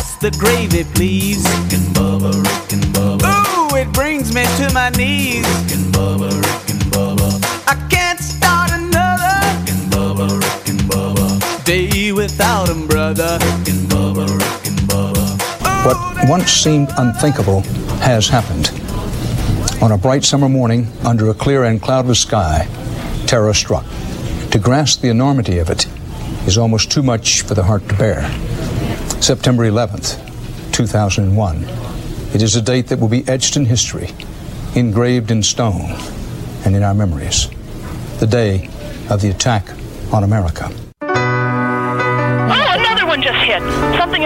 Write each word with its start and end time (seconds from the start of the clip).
Pass 0.00 0.16
the 0.16 0.30
gravy, 0.30 0.84
please. 0.94 1.44
Rick 1.44 1.74
and 1.74 1.94
Bubba, 1.94 2.32
Rick 2.32 2.72
and 2.72 2.84
Bubba, 2.94 3.28
Ooh, 3.28 3.76
it 3.76 3.92
brings 3.92 4.34
me 4.34 4.44
to 4.56 4.72
my 4.72 4.88
knees. 4.96 5.46
Rick 5.46 5.72
and 5.76 5.92
Bubba, 5.92 6.30
Rick 6.30 6.70
and 6.70 6.82
Bubba, 6.90 7.28
I 7.68 7.74
can't 7.90 8.18
start 8.18 8.70
another 8.72 9.34
Rick 9.44 9.68
and 9.74 9.92
Bubba, 9.92 10.26
Rick 10.40 10.68
and 10.72 10.80
Bubba, 10.90 11.64
day 11.64 12.12
without 12.12 12.70
'em, 12.70 12.86
brother. 12.86 13.38
Rick 13.42 13.68
and 13.74 13.90
Bubba, 13.90 14.24
Rick 14.26 14.66
and 14.70 14.80
Bubba. 14.88 15.84
What 15.84 15.98
once 16.30 16.50
seemed 16.50 16.90
unthinkable 16.96 17.60
has 18.00 18.26
happened. 18.26 18.70
On 19.82 19.92
a 19.92 19.98
bright 19.98 20.24
summer 20.24 20.48
morning, 20.48 20.88
under 21.04 21.28
a 21.28 21.34
clear 21.34 21.64
and 21.64 21.78
cloudless 21.82 22.20
sky, 22.20 22.66
terror 23.26 23.52
struck. 23.52 23.84
To 24.52 24.58
grasp 24.58 25.02
the 25.02 25.10
enormity 25.10 25.58
of 25.58 25.68
it 25.68 25.86
is 26.46 26.56
almost 26.56 26.90
too 26.90 27.02
much 27.02 27.42
for 27.42 27.52
the 27.52 27.64
heart 27.64 27.86
to 27.90 27.94
bear. 27.96 28.30
September 29.20 29.64
11th, 29.64 30.72
2001. 30.72 31.64
It 32.34 32.42
is 32.42 32.56
a 32.56 32.62
date 32.62 32.86
that 32.88 32.98
will 32.98 33.08
be 33.08 33.26
etched 33.28 33.56
in 33.56 33.66
history, 33.66 34.10
engraved 34.74 35.30
in 35.30 35.42
stone, 35.42 35.94
and 36.64 36.74
in 36.74 36.82
our 36.82 36.94
memories. 36.94 37.48
The 38.18 38.26
day 38.26 38.70
of 39.10 39.20
the 39.20 39.28
attack 39.28 39.68
on 40.10 40.24
America. 40.24 40.72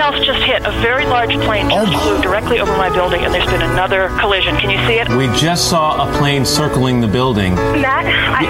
Else 0.05 0.20
just 0.20 0.44
hit. 0.44 0.60
A 0.66 0.72
very 0.84 1.06
large 1.06 1.33
plane 1.48 1.70
just 1.70 1.92
oh 1.92 1.98
flew 2.05 2.22
directly 2.22 2.60
over 2.60 2.77
my 2.77 2.92
building, 2.92 3.24
and 3.24 3.33
there's 3.33 3.48
been 3.48 3.62
another 3.62 4.12
collision. 4.20 4.55
Can 4.56 4.69
you 4.69 4.77
see 4.86 5.00
it? 5.00 5.08
We 5.08 5.27
just 5.41 5.70
saw 5.70 5.97
a 6.05 6.19
plane 6.19 6.44
circling 6.44 7.00
the 7.00 7.08
building. 7.08 7.55
Matt, 7.80 8.05
I, 8.05 8.44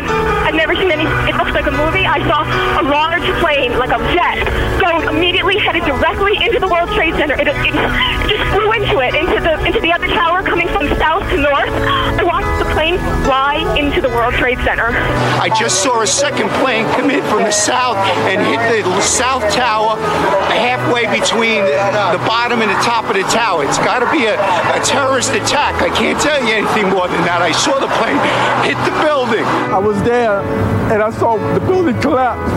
I've, 0.00 0.08
I've 0.48 0.54
never 0.54 0.74
seen 0.74 0.90
any. 0.90 1.04
It 1.28 1.36
looks 1.36 1.52
like 1.52 1.66
a 1.66 1.76
movie. 1.76 2.08
I 2.08 2.24
saw 2.24 2.40
a 2.80 2.84
large 2.88 3.28
plane, 3.44 3.76
like 3.76 3.92
a 3.92 4.00
jet, 4.16 4.40
go 4.80 5.04
immediately 5.12 5.58
headed 5.58 5.84
directly 5.84 6.40
into 6.40 6.58
the 6.58 6.68
World 6.68 6.88
Trade 6.96 7.14
Center. 7.20 7.34
It, 7.36 7.48
it, 7.48 7.56
it 7.68 8.28
just 8.32 8.44
flew 8.56 8.72
into 8.72 9.04
it, 9.04 9.12
into 9.12 9.44
the 9.44 9.60
into 9.68 9.80
the 9.84 9.92
other 10.08 10.14
tower, 10.14 10.42
coming 10.42 10.68
from 10.68 10.88
south 10.98 11.28
to 11.30 11.36
north. 11.36 11.68
I 11.68 12.22
watched 12.24 12.58
the 12.58 12.70
plane 12.72 12.98
fly 13.24 13.76
into 13.78 14.00
the 14.00 14.08
World 14.08 14.34
Trade 14.34 14.58
Center. 14.58 14.88
I 14.88 15.50
just 15.58 15.82
saw 15.82 16.02
a 16.02 16.06
second 16.06 16.48
plane 16.60 16.84
come 16.92 17.10
in 17.10 17.22
from 17.24 17.42
the 17.42 17.50
south 17.50 17.96
and 18.28 18.40
hit 18.40 18.84
the 18.84 19.00
south 19.00 19.42
tower 19.52 19.96
halfway 20.52 21.06
between 21.06 21.64
the 21.64 22.20
bottom 22.26 22.60
and 22.60 22.70
the 22.70 22.80
top 22.82 23.04
of 23.04 23.14
the 23.14 23.22
tower. 23.22 23.64
It's 23.64 23.78
got 23.78 24.00
to 24.00 24.10
be 24.10 24.26
a, 24.26 24.34
a 24.34 24.80
terrorist 24.84 25.30
attack. 25.32 25.82
I 25.82 25.90
can't 25.90 26.20
tell 26.20 26.40
you 26.42 26.54
anything 26.54 26.90
more 26.90 27.08
than 27.08 27.22
that. 27.24 27.42
I 27.42 27.52
saw 27.52 27.78
the 27.78 27.92
plane 27.98 28.18
hit 28.64 28.78
the 28.84 28.96
building. 29.02 29.44
I 29.44 29.78
was 29.78 30.00
there 30.02 30.40
and 30.92 31.02
I 31.02 31.10
saw 31.10 31.36
the 31.54 31.60
building 31.60 32.00
collapse. 32.00 32.52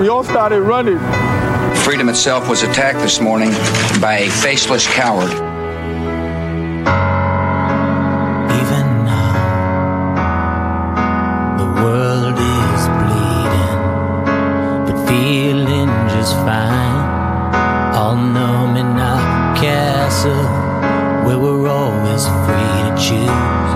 We 0.00 0.08
all 0.08 0.24
started 0.24 0.62
running. 0.62 0.98
Freedom 1.76 2.08
itself 2.08 2.48
was 2.48 2.62
attacked 2.62 2.98
this 2.98 3.20
morning 3.20 3.50
by 4.00 4.26
a 4.26 4.30
faceless 4.30 4.86
coward. 4.86 5.45
World 11.86 12.38
is 12.74 12.82
bleeding, 12.98 13.82
but 14.86 14.98
feeling 15.08 15.90
just 16.14 16.34
fine. 16.46 17.02
All 17.98 18.16
numb 18.16 18.76
in 18.82 18.90
our 19.10 19.56
castle, 19.62 20.46
where 21.24 21.38
we're 21.44 21.68
always 21.80 22.24
free 22.44 22.78
to 22.86 22.92
choose, 23.06 23.70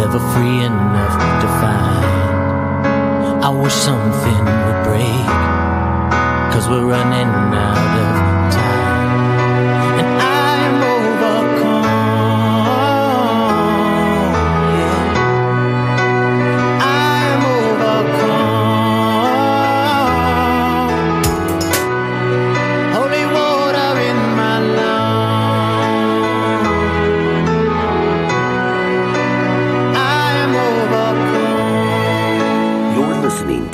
never 0.00 0.20
free 0.32 0.60
enough 0.72 1.16
to 1.42 1.48
find. 1.60 3.44
I 3.48 3.50
wish 3.62 3.76
something 3.90 4.42
would 4.64 4.80
break, 4.88 5.28
cause 6.52 6.66
we're 6.70 6.88
running 6.96 7.30
out 7.68 7.94
of 8.06 8.29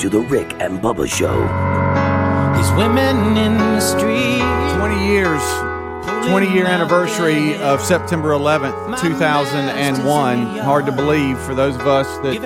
to 0.09 0.19
The 0.19 0.25
Rick 0.25 0.53
and 0.59 0.79
Bubba 0.79 1.07
Show. 1.09 1.35
These 2.57 2.71
women 2.77 3.37
in 3.37 3.57
the 3.57 3.79
street. 3.81 4.39
20 4.77 5.05
years, 5.05 5.41
20 6.29 6.53
year 6.53 6.65
anniversary 6.65 7.55
of 7.57 7.81
September 7.81 8.29
11th, 8.29 9.01
2001. 9.01 10.57
Hard 10.59 10.85
to 10.85 10.91
believe 10.91 11.37
for 11.39 11.53
those 11.53 11.75
of 11.75 11.87
us 11.87 12.07
that 12.19 12.39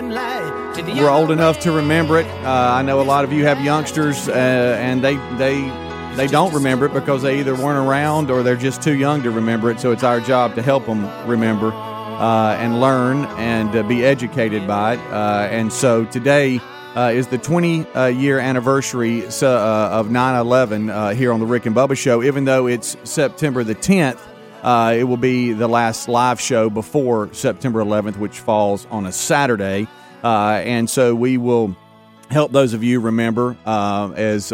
we're 0.98 1.10
old 1.10 1.30
enough 1.30 1.60
to 1.60 1.72
remember 1.72 2.20
it. 2.20 2.26
Uh, 2.44 2.74
I 2.74 2.82
know 2.82 3.00
a 3.00 3.04
lot 3.04 3.24
of 3.24 3.32
you 3.32 3.46
have 3.46 3.62
youngsters, 3.62 4.28
uh, 4.28 4.32
and 4.32 5.04
they 5.04 5.18
they 5.38 5.62
they 6.16 6.28
don't 6.28 6.54
remember 6.54 6.88
it 6.88 6.94
because 6.94 7.22
they 7.22 7.40
either 7.40 7.54
weren't 7.54 7.88
around 7.88 8.32
or 8.32 8.42
they're 8.44 8.56
just 8.56 8.82
too 8.82 8.96
young 8.96 9.22
to 9.24 9.30
remember 9.30 9.70
it. 9.70 9.80
So 9.80 9.92
it's 9.92 10.04
our 10.04 10.20
job 10.20 10.56
to 10.56 10.62
help 10.62 10.86
them 10.88 11.06
remember 11.28 11.72
uh, 11.74 12.56
and 12.56 12.82
learn 12.82 13.26
and 13.38 13.76
uh, 13.76 13.84
be 13.84 14.04
educated 14.04 14.66
by 14.68 14.94
it. 14.94 15.00
Uh, 15.12 15.48
and 15.52 15.72
so 15.72 16.06
today. 16.06 16.60
Uh, 16.94 17.10
is 17.14 17.28
the 17.28 17.38
20 17.38 17.88
uh, 17.92 18.06
year 18.08 18.38
anniversary 18.38 19.26
uh, 19.26 19.48
of 19.92 20.12
9 20.12 20.36
11 20.36 20.90
uh, 20.90 21.12
here 21.12 21.32
on 21.32 21.40
the 21.40 21.46
Rick 21.46 21.66
and 21.66 21.74
Bubba 21.74 21.96
Show. 21.96 22.22
Even 22.22 22.44
though 22.44 22.68
it's 22.68 22.98
September 23.06 23.64
the 23.64 23.76
10th, 23.76 24.20
uh, 24.62 24.94
it 24.98 25.06
will 25.06 25.16
be 25.16 25.54
the 25.54 25.70
last 25.70 26.10
live 26.10 26.42
show 26.42 26.70
before 26.70 27.34
September 27.34 27.80
11th, 27.82 28.18
which 28.18 28.40
falls 28.40 28.88
on 28.88 29.06
a 29.06 29.12
Saturday. 29.14 29.88
Uh, 30.22 30.62
and 30.66 30.90
so 30.90 31.16
we 31.16 31.38
will 31.38 31.74
help 32.30 32.52
those 32.52 32.74
of 32.74 32.84
you 32.84 33.00
remember, 33.00 33.56
as 33.66 34.50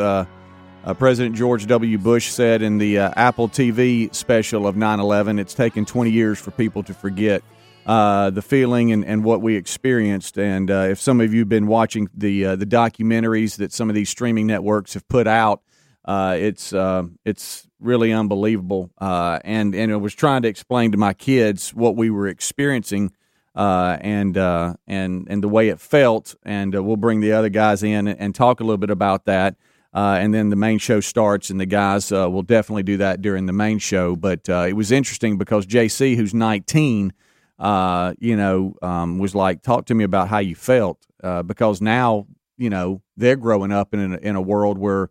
President 1.00 1.36
George 1.36 1.66
W. 1.66 1.98
Bush 1.98 2.30
said 2.30 2.62
in 2.62 2.78
the 2.78 3.00
Apple 3.00 3.50
TV 3.50 4.14
special 4.14 4.68
of 4.68 4.78
9 4.78 5.00
11, 5.00 5.40
it's 5.40 5.56
taken 5.56 5.86
20 5.86 6.12
years 6.12 6.38
for 6.38 6.52
people 6.52 6.84
to 6.84 6.94
forget. 6.94 7.42
Uh, 7.88 8.30
the 8.30 8.42
feeling 8.42 8.92
and, 8.92 9.06
and 9.06 9.24
what 9.24 9.42
we 9.42 9.56
experienced, 9.56 10.38
and 10.38 10.70
uh, 10.70 10.88
if 10.90 11.00
some 11.00 11.22
of 11.22 11.34
you 11.34 11.40
have 11.40 11.48
been 11.48 11.68
watching 11.68 12.10
the 12.14 12.46
uh, 12.46 12.56
the 12.58 12.66
documentaries 12.66 13.56
that 13.56 13.72
some 13.72 13.88
of 13.88 13.96
these 13.96 14.10
streaming 14.10 14.46
networks 14.46 14.94
have 14.94 15.08
put 15.08 15.26
out, 15.26 15.62
uh, 16.04 16.36
it's 16.38 16.74
uh, 16.74 17.04
it's 17.24 17.66
really 17.80 18.12
unbelievable. 18.12 18.92
And 19.00 19.74
and 19.74 19.94
I 19.94 19.96
was 19.96 20.14
trying 20.14 20.42
to 20.42 20.50
explain 20.50 20.92
to 20.92 20.98
my 20.98 21.14
kids 21.14 21.74
what 21.74 21.96
we 21.96 22.10
were 22.10 22.28
experiencing 22.28 23.14
and 23.56 24.36
and 24.36 25.28
and 25.30 25.42
the 25.42 25.48
way 25.48 25.70
it 25.70 25.80
felt. 25.80 26.36
And 26.44 26.74
we'll 26.74 26.98
bring 26.98 27.22
the 27.22 27.32
other 27.32 27.50
guys 27.50 27.84
in 27.84 28.10
and, 28.10 28.20
and 28.20 28.36
talk 28.36 28.60
a 28.60 28.66
little 28.66 28.78
bit 28.78 28.90
about 28.90 29.24
that. 29.26 29.56
And 29.94 30.34
then 30.34 30.50
the 30.50 30.58
main 30.58 30.80
show 30.80 31.00
starts, 31.00 31.50
and 31.50 31.58
the 31.58 31.66
guys 31.66 32.12
will 32.12 32.44
definitely 32.44 32.84
do 32.84 32.98
that 32.98 33.22
during 33.22 33.46
the 33.46 33.54
main 33.54 33.80
show. 33.80 34.18
But 34.18 34.50
it 34.50 34.76
was 34.76 34.92
interesting 34.92 35.38
because 35.38 35.66
JC, 35.66 36.18
who's 36.18 36.34
19, 36.34 37.14
uh, 37.60 38.14
you 38.20 38.36
know, 38.36 38.76
um, 38.82 39.18
was 39.18 39.36
like, 39.36 39.62
"Talk 39.62 39.86
to 39.88 39.96
me 39.96 40.04
about 40.04 40.30
how 40.30 40.40
you 40.40 40.56
felt," 40.56 41.06
uh, 41.24 41.44
because 41.44 41.82
now, 41.82 42.28
you 42.58 42.70
know, 42.70 43.02
they're 43.16 43.36
growing 43.36 43.72
up 43.72 43.94
in 43.94 44.14
a, 44.14 44.18
in 44.18 44.36
a 44.36 44.42
world 44.42 44.78
where, 44.78 45.10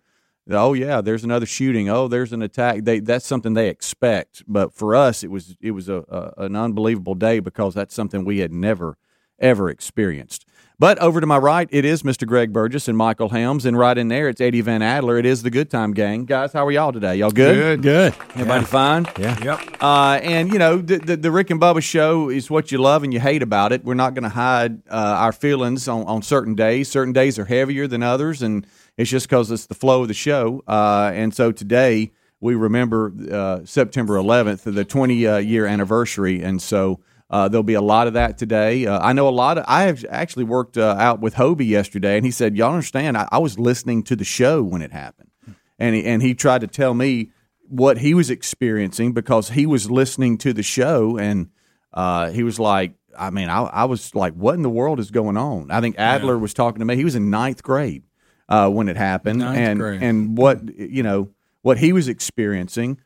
oh 0.51 0.73
yeah, 0.73 1.01
there's 1.01 1.25
another 1.25 1.47
shooting, 1.47 1.89
oh 1.89 2.09
there's 2.09 2.33
an 2.33 2.43
attack. 2.43 2.85
They 2.85 3.01
that's 3.01 3.27
something 3.27 3.55
they 3.55 3.69
expect. 3.69 4.45
But 4.47 4.73
for 4.75 4.95
us, 4.95 5.25
it 5.25 5.31
was 5.31 5.57
it 5.61 5.73
was 5.73 5.89
a, 5.89 6.05
a 6.09 6.45
an 6.45 6.57
unbelievable 6.57 7.15
day 7.15 7.41
because 7.41 7.75
that's 7.75 7.95
something 7.95 8.25
we 8.25 8.39
had 8.39 8.53
never 8.53 8.97
ever 9.39 9.69
experienced. 9.69 10.47
But 10.79 10.99
over 10.99 11.23
to 11.23 11.27
my 11.27 11.39
right, 11.39 11.67
it 11.73 11.87
is 11.87 12.03
Mr. 12.03 12.27
Greg 12.27 12.53
Burgess 12.53 12.87
and 12.87 12.99
Michael 12.99 13.31
Helms, 13.31 13.65
and 13.65 13.79
right 13.79 13.97
in 13.97 14.09
there, 14.09 14.29
it's 14.29 14.43
Eddie 14.43 14.61
Van 14.61 14.83
Adler. 14.83 15.17
It 15.17 15.25
is 15.25 15.43
the 15.43 15.49
Good 15.49 15.71
Time 15.71 15.95
Gang, 15.95 16.27
guys. 16.27 16.53
How 16.53 16.67
are 16.67 16.71
y'all 16.71 16.93
today? 16.93 17.17
Y'all 17.17 17.31
good? 17.31 17.81
Good. 17.81 17.83
Good. 17.83 18.15
Everybody 18.35 18.61
Yeah. 18.61 18.67
fine? 18.67 19.07
Yeah. 19.19 19.43
Yep. 19.43 19.83
Uh, 19.83 20.21
and 20.23 20.53
you 20.53 20.59
know, 20.59 20.77
the, 20.77 20.99
the 20.99 21.17
the 21.17 21.31
Rick 21.31 21.49
and 21.49 21.59
Bubba 21.59 21.83
show 21.83 22.29
is 22.29 22.51
what 22.51 22.71
you 22.73 22.77
love 22.77 23.05
and 23.05 23.15
you 23.15 23.21
hate 23.21 23.43
about 23.43 23.73
it. 23.73 23.87
We're 23.87 23.95
not 23.95 24.13
going 24.13 24.25
to 24.25 24.29
hide 24.29 24.87
uh, 24.91 24.97
our 25.19 25.33
feelings 25.33 25.89
on, 25.89 26.03
on 26.05 26.21
certain 26.21 26.55
days. 26.55 26.91
Certain 26.91 27.15
days 27.15 27.39
are 27.39 27.47
heavier 27.47 27.87
than 27.87 28.03
others, 28.03 28.43
and 28.43 28.67
it's 28.99 29.09
just 29.11 29.31
because 29.31 29.51
it's 29.51 29.65
the 29.65 29.75
flow 29.75 30.03
of 30.03 30.09
the 30.09 30.15
show. 30.15 30.63
Uh, 30.69 31.11
and 31.15 31.33
so 31.35 31.53
today 31.53 32.13
we 32.41 32.55
remember 32.55 33.15
uh, 33.33 33.61
September 33.65 34.17
11th, 34.17 34.71
the 34.75 34.85
20 34.85 35.27
uh, 35.27 35.37
year 35.39 35.65
anniversary, 35.65 36.43
and 36.43 36.61
so. 36.61 37.01
Uh, 37.29 37.49
there'll 37.49 37.63
be 37.65 37.75
a 37.75 37.81
lot 37.81 38.07
of 38.07 38.13
that 38.15 38.39
today. 38.39 38.87
Uh, 38.87 39.01
I 39.01 39.13
know 39.13 39.29
a 39.29 39.31
lot 39.31 39.59
of. 39.59 39.65
I 39.67 39.83
have 39.85 40.05
actually 40.09 40.45
worked 40.45 40.79
uh, 40.79 40.95
out 40.99 41.21
with 41.21 41.35
Hobie 41.35 41.69
yesterday, 41.69 42.17
and 42.17 42.25
he 42.25 42.31
said, 42.31 42.57
"Y'all 42.57 42.71
understand? 42.71 43.17
I, 43.17 43.29
I 43.33 43.39
was 43.39 43.59
listening 43.59 44.05
to 44.05 44.17
the 44.17 44.25
show 44.25 44.63
when 44.63 44.81
it 44.83 44.93
happened." 44.93 45.31
and 45.79 45.95
he, 45.95 46.05
and 46.05 46.23
he 46.23 46.35
tried 46.35 46.63
to 46.63 46.67
tell 46.67 46.95
me 46.95 47.31
what 47.69 47.99
he 47.99 48.15
was 48.15 48.31
experiencing 48.31 49.13
because 49.13 49.51
he 49.51 49.67
was 49.67 49.91
listening 49.91 50.39
to 50.39 50.53
the 50.53 50.63
show 50.63 51.19
and 51.19 51.49
uh, 51.93 52.31
he 52.31 52.43
was 52.43 52.59
like 52.61 52.95
I 53.19 53.31
mean 53.31 53.49
I, 53.49 53.63
I 53.65 53.85
was 53.87 54.15
like 54.15 54.35
what 54.35 54.55
in 54.55 54.63
the 54.63 54.71
world 54.71 55.01
is 55.01 55.11
going 55.11 55.37
on 55.37 55.71
I 55.71 55.81
think 55.81 55.97
Adler 55.99 56.39
was 56.39 56.55
talking 56.55 56.79
to 56.79 56.85
me 56.85 56.95
he 56.97 57.05
was 57.05 57.17
in 57.17 57.29
ninth 57.29 57.63
grade 57.63 58.05
uh, 58.49 58.71
when 58.71 58.89
it 58.89 58.97
happened 58.97 59.41
Ninth 59.41 59.59
and 59.59 59.81
grade. 59.81 60.03
and 60.03 60.39
what 60.39 60.79
you 60.79 61.03
know 61.03 61.31
what 61.63 61.77
he 61.79 61.93
was 61.93 62.07
experiencing 62.09 63.01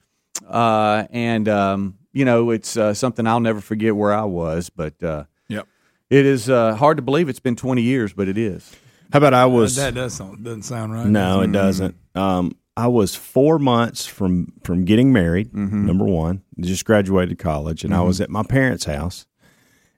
uh, 0.47 1.05
and 1.11 1.49
um, 1.49 1.97
you 2.13 2.25
know 2.25 2.51
it's 2.51 2.77
uh, 2.77 2.93
something 2.95 3.27
I'll 3.27 3.41
never 3.41 3.61
forget 3.61 3.95
where 3.97 4.13
I 4.13 4.25
was 4.25 4.71
but 4.71 5.03
uh, 5.03 5.25
Yep. 5.49 5.67
it 6.11 6.27
is 6.27 6.49
uh, 6.51 6.75
hard 6.77 6.97
to 6.99 7.03
believe 7.03 7.29
it's 7.29 7.41
been 7.41 7.57
20 7.57 7.83
years 7.83 8.13
but 8.13 8.29
it 8.29 8.37
is 8.39 8.75
How 9.13 9.19
about 9.19 9.35
I 9.35 9.47
was? 9.47 9.77
that 9.77 9.95
does 9.95 10.15
sound, 10.15 10.45
doesn't 10.45 10.63
sound 10.63 10.93
right. 10.93 11.07
No, 11.07 11.41
it 11.43 11.53
doesn't. 11.53 11.95
Um, 12.15 12.57
I 12.77 12.87
was 12.87 13.15
four 13.15 13.59
months 13.59 14.07
from 14.07 14.53
from 14.65 14.85
getting 14.85 15.13
married. 15.13 15.53
Mm-hmm. 15.53 15.87
Number 15.87 16.05
one, 16.07 16.43
just 16.61 16.85
graduated 16.87 17.39
college, 17.39 17.85
and 17.85 17.93
I 17.95 18.01
was 18.01 18.21
at 18.23 18.31
my 18.31 18.43
parents' 18.43 18.85
house, 18.85 19.27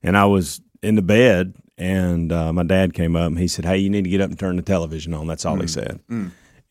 and 0.02 0.16
I 0.16 0.24
was 0.24 0.60
in 0.82 0.96
the 0.96 1.02
bed, 1.02 1.54
and 1.78 2.32
uh, 2.32 2.52
my 2.52 2.64
dad 2.64 2.92
came 2.94 3.14
up 3.14 3.28
and 3.28 3.38
he 3.38 3.46
said, 3.46 3.66
"Hey, 3.66 3.76
you 3.78 3.88
need 3.90 4.02
to 4.04 4.10
get 4.10 4.20
up 4.20 4.30
and 4.30 4.38
turn 4.38 4.56
the 4.56 4.62
television 4.62 5.14
on." 5.14 5.26
That's 5.28 5.44
all 5.44 5.60
he 5.60 5.68
said, 5.68 6.00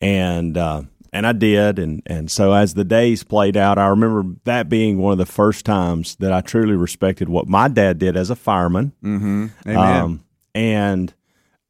and 0.02 0.56
uh, 0.58 0.82
and 1.12 1.26
I 1.26 1.32
did, 1.32 1.78
and 1.78 2.02
and 2.06 2.30
so 2.30 2.52
as 2.52 2.74
the 2.74 2.84
days 2.84 3.22
played 3.22 3.56
out, 3.56 3.78
I 3.78 3.88
remember 3.88 4.36
that 4.44 4.68
being 4.68 4.98
one 4.98 5.12
of 5.12 5.18
the 5.18 5.26
first 5.26 5.64
times 5.64 6.16
that 6.16 6.32
I 6.32 6.40
truly 6.40 6.74
respected 6.74 7.28
what 7.28 7.48
my 7.48 7.68
dad 7.68 7.98
did 7.98 8.16
as 8.16 8.30
a 8.30 8.36
fireman. 8.36 8.92
mm-hmm. 9.02 9.46
Amen 9.66 9.76
Um, 9.76 10.24
and 10.54 11.14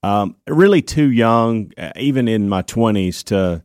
um, 0.02 0.36
really 0.48 0.82
too 0.82 1.10
young, 1.10 1.72
uh, 1.78 1.92
even 1.96 2.28
in 2.28 2.48
my 2.48 2.62
twenties, 2.62 3.22
to. 3.24 3.62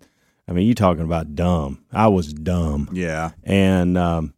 I 0.49 0.53
mean, 0.53 0.65
you 0.65 0.73
talking 0.73 1.03
about 1.03 1.35
dumb? 1.35 1.83
I 1.91 2.07
was 2.07 2.31
dumb, 2.31 2.89
yeah 2.93 3.31
and 3.43 3.97
um, 3.97 4.33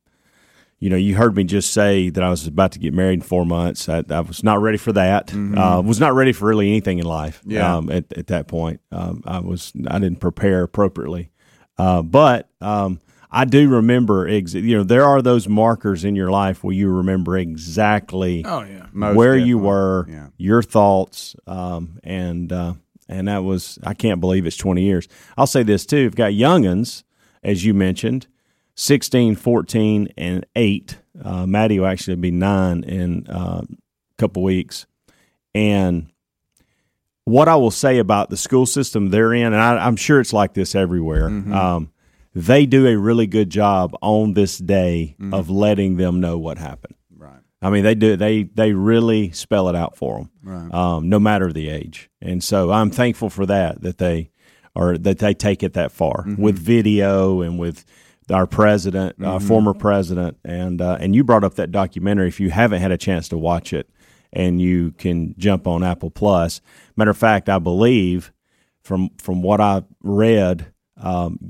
you 0.79 0.89
know, 0.89 0.95
you 0.95 1.15
heard 1.15 1.35
me 1.35 1.43
just 1.43 1.71
say 1.73 2.09
that 2.09 2.23
I 2.23 2.29
was 2.29 2.47
about 2.47 2.71
to 2.71 2.79
get 2.79 2.93
married 2.93 3.15
in 3.15 3.21
four 3.21 3.45
months. 3.45 3.89
I, 3.89 4.03
I 4.09 4.21
was 4.21 4.43
not 4.43 4.61
ready 4.61 4.77
for 4.77 4.93
that. 4.93 5.33
Uh, 5.33 5.81
was 5.85 5.99
not 5.99 6.13
ready 6.13 6.31
for 6.31 6.47
really 6.47 6.67
anything 6.69 6.99
in 6.99 7.05
life. 7.05 7.41
Yeah. 7.45 7.75
Um, 7.77 7.91
at, 7.91 8.05
at 8.17 8.27
that 8.27 8.47
point, 8.47 8.79
um, 8.91 9.21
I 9.25 9.39
was. 9.39 9.73
I 9.87 9.99
didn't 9.99 10.19
prepare 10.19 10.63
appropriately. 10.63 11.31
Uh, 11.77 12.01
but 12.01 12.49
um, 12.61 12.99
I 13.31 13.45
do 13.45 13.69
remember. 13.69 14.27
Ex- 14.27 14.53
you 14.53 14.77
know, 14.77 14.83
there 14.83 15.03
are 15.05 15.21
those 15.21 15.47
markers 15.47 16.03
in 16.05 16.15
your 16.15 16.31
life 16.31 16.63
where 16.63 16.73
you 16.73 16.89
remember 16.89 17.37
exactly 17.37 18.43
Oh 18.45 18.63
yeah. 18.63 18.87
Most 18.91 19.15
where 19.15 19.37
you 19.37 19.57
were, 19.57 20.05
Yeah. 20.09 20.27
your 20.37 20.63
thoughts, 20.63 21.35
um, 21.47 21.99
and 22.03 22.51
uh, 22.51 22.73
and 23.07 23.27
that 23.27 23.43
was 23.43 23.79
I 23.83 23.93
can't 23.93 24.19
believe 24.21 24.45
it's 24.45 24.57
twenty 24.57 24.83
years. 24.83 25.07
I'll 25.37 25.47
say 25.47 25.63
this 25.63 25.85
too: 25.85 25.97
you've 25.99 26.15
got 26.15 26.31
younguns, 26.31 27.03
as 27.43 27.63
you 27.65 27.73
mentioned, 27.73 28.27
16, 28.79 29.35
14, 29.35 30.07
and 30.17 30.45
eight. 30.55 30.97
Uh, 31.21 31.45
Maddie 31.45 31.79
will 31.81 31.87
actually 31.87 32.15
be 32.15 32.31
nine 32.31 32.83
in 32.85 33.27
uh, 33.27 33.61
a 33.63 34.15
couple 34.17 34.41
weeks, 34.41 34.85
and 35.53 36.07
what 37.25 37.47
I 37.49 37.55
will 37.57 37.71
say 37.71 37.97
about 37.99 38.29
the 38.29 38.37
school 38.37 38.65
system 38.65 39.09
they're 39.09 39.33
in, 39.33 39.47
and 39.47 39.55
I, 39.57 39.85
I'm 39.85 39.97
sure 39.97 40.19
it's 40.21 40.31
like 40.33 40.53
this 40.53 40.75
everywhere. 40.75 41.29
Mm-hmm. 41.29 41.53
Um, 41.53 41.91
they 42.33 42.65
do 42.65 42.87
a 42.87 42.95
really 42.97 43.27
good 43.27 43.49
job 43.49 43.95
on 44.01 44.33
this 44.33 44.57
day 44.57 45.15
Mm-hmm. 45.19 45.33
of 45.33 45.49
letting 45.49 45.97
them 45.97 46.21
know 46.21 46.37
what 46.37 46.57
happened. 46.57 46.95
right 47.15 47.41
I 47.61 47.69
mean, 47.69 47.83
they 47.83 47.95
do. 47.95 48.15
They 48.15 48.43
they 48.43 48.71
really 48.71 49.31
spell 49.31 49.67
it 49.67 49.75
out 49.75 49.97
for 49.97 50.19
them, 50.19 50.29
Right. 50.41 50.73
um, 50.73 51.09
no 51.09 51.19
matter 51.19 51.51
the 51.51 51.67
age. 51.69 52.09
And 52.21 52.41
so 52.41 52.71
I'm 52.71 52.91
thankful 52.91 53.29
for 53.29 53.45
that 53.47 53.81
that 53.81 53.97
they 53.97 54.31
are 54.73 54.97
that 54.97 55.19
they 55.19 55.33
take 55.33 55.63
it 55.63 55.73
that 55.73 55.91
far 55.91 56.23
Mm-hmm. 56.25 56.41
with 56.41 56.57
video 56.57 57.41
and 57.41 57.59
with 57.59 57.83
our 58.31 58.47
president, 58.47 59.15
uh, 59.23 59.39
former 59.39 59.73
president, 59.73 60.37
and 60.43 60.81
uh, 60.81 60.97
and 60.99 61.15
you 61.15 61.23
brought 61.23 61.43
up 61.43 61.55
that 61.55 61.71
documentary. 61.71 62.27
If 62.27 62.39
you 62.39 62.49
haven't 62.49 62.81
had 62.81 62.91
a 62.91 62.97
chance 62.97 63.27
to 63.29 63.37
watch 63.37 63.73
it, 63.73 63.89
and 64.33 64.61
you 64.61 64.91
can 64.91 65.35
jump 65.37 65.67
on 65.67 65.83
Apple 65.83 66.11
Plus. 66.11 66.61
Matter 66.95 67.11
of 67.11 67.17
fact, 67.17 67.49
I 67.49 67.59
believe 67.59 68.31
from 68.81 69.09
from 69.17 69.41
what 69.41 69.61
I 69.61 69.83
read. 70.01 70.73
Um, 70.97 71.49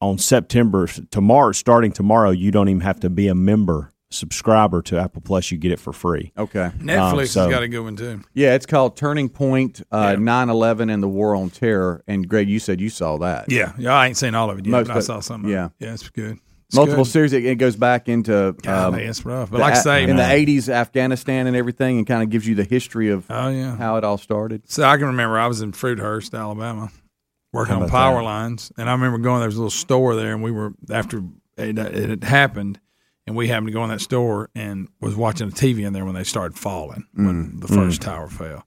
on 0.00 0.16
September 0.16 0.86
tomorrow, 0.86 1.50
starting 1.52 1.90
tomorrow, 1.90 2.30
you 2.30 2.50
don't 2.52 2.68
even 2.68 2.82
have 2.82 3.00
to 3.00 3.10
be 3.10 3.26
a 3.26 3.34
member 3.34 3.92
subscriber 4.10 4.82
to 4.82 4.98
Apple 4.98 5.20
Plus. 5.22 5.50
You 5.50 5.58
get 5.58 5.72
it 5.72 5.78
for 5.80 5.92
free. 5.92 6.32
okay 6.38 6.70
Netflix 6.78 7.12
Um, 7.20 7.26
so- 7.26 7.40
has 7.42 7.50
got 7.50 7.62
a 7.62 7.68
good 7.68 7.80
one 7.80 7.96
too. 7.96 8.20
Yeah, 8.34 8.54
it's 8.54 8.66
called 8.66 8.96
Turning 8.96 9.28
Point, 9.28 9.82
uh, 9.92 10.16
9/11 10.16 10.90
and 10.90 11.02
the 11.02 11.08
War 11.08 11.34
on 11.36 11.50
Terror. 11.50 12.02
And 12.06 12.28
Greg, 12.28 12.48
you 12.48 12.58
said 12.58 12.80
you 12.80 12.90
saw 12.90 13.18
that. 13.18 13.50
Yeah, 13.50 13.72
yeah. 13.78 13.92
I 13.94 14.06
ain't 14.06 14.16
seen 14.16 14.34
all 14.34 14.50
of 14.50 14.58
it 14.58 14.66
yet, 14.66 14.70
Most 14.72 14.88
but 14.88 14.96
I 14.96 15.00
saw 15.00 15.20
some. 15.20 15.44
Of 15.44 15.50
yeah. 15.50 15.66
it. 15.66 15.72
yeah, 15.80 15.92
it's 15.94 16.08
good. 16.08 16.38
It's 16.68 16.76
Multiple 16.76 17.04
good. 17.04 17.10
series. 17.10 17.32
It, 17.32 17.46
it 17.46 17.54
goes 17.54 17.76
back 17.76 18.10
into 18.10 18.54
Golly, 18.62 19.02
um, 19.04 19.08
it's 19.08 19.24
rough. 19.24 19.50
But 19.50 19.56
the 19.56 19.62
like 19.62 19.74
I 19.74 19.78
A- 19.78 19.82
say, 19.82 20.04
in 20.04 20.16
the 20.16 20.22
'80s, 20.22 20.68
Afghanistan 20.68 21.46
and 21.46 21.56
everything, 21.56 21.96
and 21.96 22.06
kind 22.06 22.22
of 22.22 22.28
gives 22.28 22.46
you 22.46 22.54
the 22.54 22.64
history 22.64 23.08
of 23.08 23.24
oh 23.30 23.48
yeah. 23.48 23.74
how 23.76 23.96
it 23.96 24.04
all 24.04 24.18
started. 24.18 24.62
So 24.70 24.84
I 24.84 24.98
can 24.98 25.06
remember 25.06 25.38
I 25.38 25.46
was 25.46 25.62
in 25.62 25.72
Fruithurst, 25.72 26.38
Alabama, 26.38 26.90
working 27.54 27.76
on 27.76 27.88
power 27.88 28.16
that? 28.18 28.22
lines, 28.24 28.70
and 28.76 28.88
I 28.90 28.92
remember 28.92 29.16
going. 29.16 29.38
There 29.40 29.48
was 29.48 29.56
a 29.56 29.60
little 29.60 29.70
store 29.70 30.14
there, 30.14 30.34
and 30.34 30.42
we 30.42 30.50
were 30.50 30.74
after 30.90 31.22
it, 31.56 31.78
it 31.78 32.08
had 32.10 32.24
happened, 32.24 32.80
and 33.28 33.36
we 33.36 33.46
happened 33.46 33.68
to 33.68 33.72
go 33.72 33.84
in 33.84 33.90
that 33.90 34.00
store 34.00 34.50
and 34.54 34.88
was 35.00 35.14
watching 35.14 35.48
the 35.48 35.54
TV 35.54 35.86
in 35.86 35.92
there 35.92 36.04
when 36.04 36.14
they 36.14 36.24
started 36.24 36.58
falling 36.58 37.06
when 37.14 37.52
mm, 37.52 37.60
the 37.60 37.68
first 37.68 38.00
mm. 38.00 38.04
tower 38.04 38.28
fell. 38.28 38.64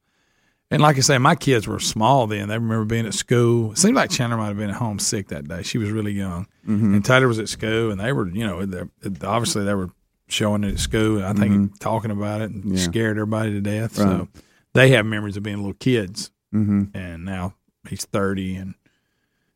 And 0.69 0.81
like 0.81 0.95
I 0.95 1.01
say, 1.01 1.17
my 1.17 1.35
kids 1.35 1.67
were 1.67 1.81
small 1.81 2.27
then. 2.27 2.47
They 2.47 2.57
remember 2.57 2.85
being 2.85 3.05
at 3.05 3.13
school. 3.13 3.73
It 3.73 3.77
seemed 3.77 3.95
like 3.95 4.09
Chandler 4.09 4.37
might 4.37 4.47
have 4.47 4.57
been 4.57 4.69
at 4.69 4.77
home 4.77 4.99
sick 4.99 5.27
that 5.27 5.45
day. 5.45 5.63
She 5.63 5.77
was 5.77 5.91
really 5.91 6.13
young, 6.13 6.47
mm-hmm. 6.65 6.93
and 6.93 7.03
Taylor 7.03 7.27
was 7.27 7.39
at 7.39 7.49
school, 7.49 7.91
and 7.91 7.99
they 7.99 8.13
were, 8.13 8.29
you 8.29 8.47
know, 8.47 8.87
obviously 9.23 9.65
they 9.65 9.73
were 9.73 9.89
showing 10.29 10.63
it 10.63 10.73
at 10.75 10.79
school, 10.79 11.17
and 11.17 11.25
I 11.25 11.33
think 11.33 11.51
mm-hmm. 11.53 11.75
talking 11.79 12.11
about 12.11 12.39
it 12.41 12.51
and 12.51 12.77
Yeah. 12.77 12.83
scared 12.83 13.17
everybody 13.17 13.51
to 13.51 13.59
death. 13.59 13.99
Right. 13.99 14.07
So 14.07 14.27
they 14.73 14.91
have 14.91 15.05
memories 15.05 15.35
of 15.35 15.43
being 15.43 15.57
little 15.57 15.73
kids 15.73 16.31
Mm-hmm. 16.53 16.97
and 16.97 17.23
now 17.23 17.53
he's 17.87 18.03
30 18.03 18.55
and 18.57 18.75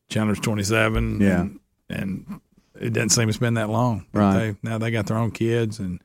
Chandler's 0.08 0.40
27 0.40 1.20
Yeah. 1.20 1.40
and, 1.40 1.60
and 1.90 2.40
it 2.80 2.92
doesn't 2.92 3.10
seem 3.10 3.28
it's 3.28 3.38
been 3.38 3.54
that 3.54 3.70
long 3.70 4.06
Right. 4.12 4.38
they, 4.62 4.68
now 4.68 4.78
they 4.78 4.90
got 4.90 5.06
their 5.06 5.16
own 5.16 5.30
kids 5.30 5.78
and 5.78 6.00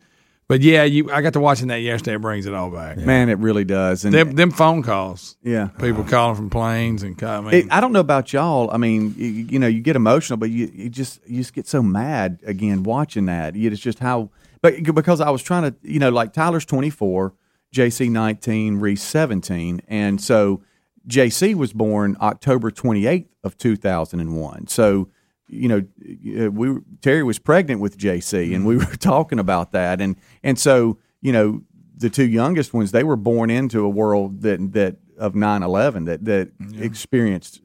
but 0.47 0.61
yeah 0.61 0.83
you 0.83 1.09
I 1.11 1.21
got 1.21 1.33
to 1.33 1.39
watching 1.39 1.67
that 1.69 1.77
yesterday 1.81 2.15
it 2.15 2.21
brings 2.21 2.45
it 2.45 2.53
all 2.53 2.69
back 2.69 2.97
Man, 2.97 3.29
it 3.29 3.37
really 3.37 3.63
does. 3.63 4.03
And 4.03 4.13
them, 4.13 4.33
them 4.33 4.51
phone 4.51 4.83
calls 4.83 5.37
yeah, 5.43 5.67
people 5.79 6.03
calling 6.03 6.35
from 6.35 6.49
planes 6.49 7.03
and 7.03 7.21
I 7.23 7.39
mean 7.41 7.53
It, 7.53 7.67
I 7.71 7.79
don't 7.79 7.93
know 7.93 8.01
about 8.01 8.33
y'all. 8.33 8.69
I 8.69 8.77
mean, 8.77 9.13
you, 9.17 9.27
you 9.27 9.59
know, 9.59 9.67
you 9.67 9.79
get 9.81 9.95
emotional, 9.95 10.37
but 10.37 10.49
you, 10.49 10.69
you 10.73 10.89
just 10.89 11.21
you 11.25 11.37
just 11.37 11.53
get 11.53 11.67
so 11.67 11.81
mad 11.81 12.39
again 12.45 12.83
watching 12.83 13.27
that. 13.27 13.55
It's 13.55 13.79
just 13.79 13.99
how, 13.99 14.29
but 14.61 14.83
because 14.93 15.21
I 15.21 15.29
was 15.29 15.41
trying 15.41 15.63
to, 15.71 15.75
you 15.83 15.99
know, 15.99 16.09
like 16.09 16.33
Tyler's 16.33 16.65
twenty 16.65 16.89
four, 16.89 17.33
JC 17.73 18.09
nineteen, 18.09 18.75
Reese 18.81 19.01
seventeen, 19.03 19.81
and 19.87 20.19
so 20.19 20.61
JC 21.07 21.55
was 21.55 21.71
born 21.71 22.17
October 22.19 22.71
twenty 22.71 23.05
eighth 23.07 23.29
of 23.43 23.57
two 23.57 23.77
thousand 23.77 24.19
and 24.19 24.35
one. 24.35 24.67
So 24.67 25.07
you 25.51 25.67
know, 25.67 26.45
uh, 26.45 26.49
we 26.49 26.77
Terry 27.01 27.23
was 27.23 27.37
pregnant 27.37 27.81
with 27.81 27.97
JC, 27.97 28.55
and 28.55 28.65
we 28.65 28.77
were 28.77 28.85
talking 28.99 29.39
about 29.39 29.73
that, 29.73 30.01
and 30.01 30.15
and 30.43 30.57
so 30.57 30.97
you 31.21 31.31
know, 31.31 31.61
the 31.95 32.09
two 32.09 32.27
youngest 32.27 32.73
ones 32.73 32.91
they 32.91 33.03
were 33.03 33.15
born 33.15 33.49
into 33.49 33.83
a 33.83 33.89
world 33.89 34.41
that 34.41 34.73
that 34.73 34.97
of 35.17 35.33
9-11 35.33 36.07
that 36.07 36.25
that 36.25 36.51
experienced 36.79 37.61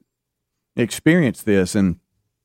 experienced 0.75 1.45
this 1.45 1.73
and 1.73 1.99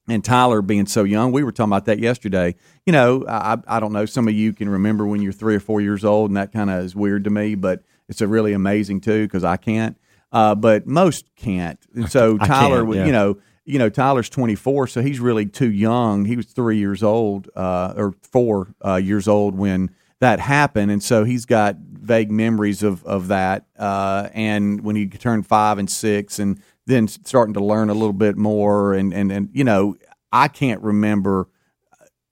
and 0.09 0.25
Tyler 0.25 0.63
being 0.63 0.87
so 0.87 1.05
young, 1.05 1.31
we 1.31 1.45
were 1.45 1.53
talking 1.53 1.71
about 1.71 1.85
that 1.85 2.01
yesterday. 2.01 2.57
You 2.87 2.93
know, 2.93 3.25
I 3.29 3.59
I 3.69 3.79
don't 3.79 3.93
know. 3.93 4.07
Some 4.07 4.27
of 4.27 4.35
you 4.35 4.53
can 4.53 4.69
remember 4.69 5.07
when 5.07 5.23
you're 5.23 5.33
three 5.33 5.55
or 5.55 5.61
four 5.61 5.81
years 5.81 6.05
old, 6.05 6.31
and 6.31 6.37
that 6.37 6.53
kind 6.53 6.71
of 6.71 6.85
is 6.85 6.97
weird 6.97 7.25
to 7.25 7.31
me, 7.31 7.55
but 7.55 7.83
it's 8.09 8.21
a 8.21 8.27
really 8.27 8.53
amazing 8.53 9.01
too 9.01 9.27
because 9.27 9.45
I 9.45 9.57
can't. 9.57 9.97
Uh, 10.33 10.55
but 10.55 10.87
most 10.87 11.31
can't. 11.37 11.79
And 11.95 12.11
so 12.11 12.39
Tyler, 12.39 12.93
yeah. 12.95 13.07
you 13.07 13.13
know, 13.13 13.39
you 13.65 13.79
know, 13.79 13.89
Tyler's 13.89 14.29
24, 14.29 14.89
so 14.89 15.03
he's 15.03 15.21
really 15.21 15.47
too 15.47 15.71
young. 15.71 16.25
He 16.25 16.37
was 16.37 16.47
three 16.47 16.79
years 16.79 17.03
old 17.03 17.49
uh, 17.55 17.95
or 17.97 18.15
four 18.23 18.75
uh, 18.85 18.97
years 18.97 19.29
old 19.29 19.57
when 19.57 19.91
that 20.21 20.41
happened, 20.41 20.91
and 20.91 21.03
so 21.03 21.25
he's 21.25 21.47
got 21.47 21.77
vague 21.79 22.31
memories 22.31 22.83
of 22.83 23.05
of 23.05 23.29
that. 23.29 23.67
Uh, 23.79 24.29
and 24.35 24.83
when 24.83 24.97
he 24.97 25.07
turned 25.07 25.47
five 25.47 25.79
and 25.79 25.91
six, 25.91 26.39
and 26.39 26.61
then 26.87 27.09
starting 27.09 27.55
to 27.55 27.65
learn 27.65 27.89
a 27.89 27.95
little 27.95 28.13
bit 28.13 28.37
more, 28.37 28.95
and 28.95 29.15
and 29.15 29.31
and 29.31 29.49
you 29.53 29.65
know, 29.65 29.97
I 30.33 30.49
can't 30.49 30.83
remember 30.83 31.49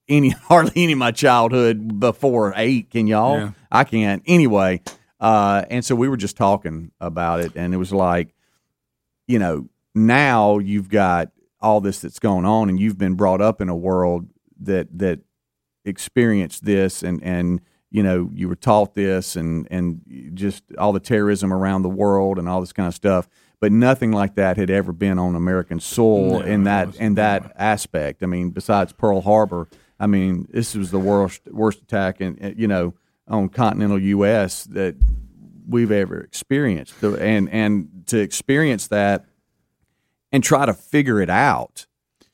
any 0.08 0.28
hardly 0.48 0.82
any 0.82 0.92
of 0.92 0.98
my 0.98 1.12
childhood 1.12 1.98
before 2.00 2.52
eight. 2.56 2.90
Can 2.90 3.06
y'all? 3.06 3.38
Yeah. 3.38 3.50
I 3.70 3.84
can't. 3.84 4.22
Anyway, 4.26 4.82
uh, 5.20 5.64
and 5.70 5.84
so 5.84 5.94
we 5.94 6.08
were 6.08 6.16
just 6.16 6.36
talking 6.36 6.90
about 7.00 7.40
it, 7.40 7.52
and 7.54 7.72
it 7.72 7.76
was 7.76 7.92
like, 7.92 8.34
you 9.28 9.38
know, 9.38 9.68
now 9.94 10.58
you've 10.58 10.88
got 10.88 11.30
all 11.60 11.80
this 11.80 12.00
that's 12.00 12.18
going 12.18 12.44
on, 12.44 12.68
and 12.68 12.80
you've 12.80 12.98
been 12.98 13.14
brought 13.14 13.40
up 13.40 13.60
in 13.60 13.68
a 13.68 13.76
world 13.76 14.28
that 14.60 14.86
that 14.98 15.20
experienced 15.84 16.64
this, 16.64 17.02
and 17.02 17.22
and 17.22 17.60
you 17.90 18.02
know 18.02 18.30
you 18.32 18.48
were 18.48 18.56
taught 18.56 18.94
this, 18.94 19.36
and 19.36 19.66
and 19.70 20.00
just 20.34 20.64
all 20.78 20.92
the 20.92 21.00
terrorism 21.00 21.52
around 21.52 21.82
the 21.82 21.88
world, 21.88 22.38
and 22.38 22.48
all 22.48 22.60
this 22.60 22.72
kind 22.72 22.88
of 22.88 22.94
stuff. 22.94 23.28
But 23.60 23.72
nothing 23.72 24.10
like 24.10 24.36
that 24.36 24.56
had 24.56 24.70
ever 24.70 24.92
been 24.92 25.18
on 25.18 25.34
American 25.34 25.80
soil 25.80 26.40
No, 26.40 26.46
in 26.46 26.64
that 26.64 26.96
in 26.96 27.14
that 27.16 27.52
aspect. 27.56 28.22
I 28.22 28.26
mean, 28.26 28.50
besides 28.50 28.92
Pearl 28.92 29.20
Harbor, 29.20 29.68
I 29.98 30.06
mean, 30.06 30.46
this 30.50 30.74
was 30.74 30.90
the 30.90 30.98
worst 30.98 31.42
worst 31.50 31.82
attack 31.82 32.20
in 32.20 32.54
you 32.56 32.68
know 32.68 32.94
on 33.28 33.48
continental 33.48 33.98
U.S. 33.98 34.64
that 34.64 34.96
we've 35.68 35.92
ever 35.92 36.20
experienced, 36.20 37.02
and 37.02 37.50
and 37.50 38.04
to 38.06 38.18
experience 38.18 38.88
that 38.88 39.26
and 40.32 40.42
try 40.44 40.66
to 40.66 40.74
figure 40.74 41.20
it 41.20 41.30
out 41.30 41.86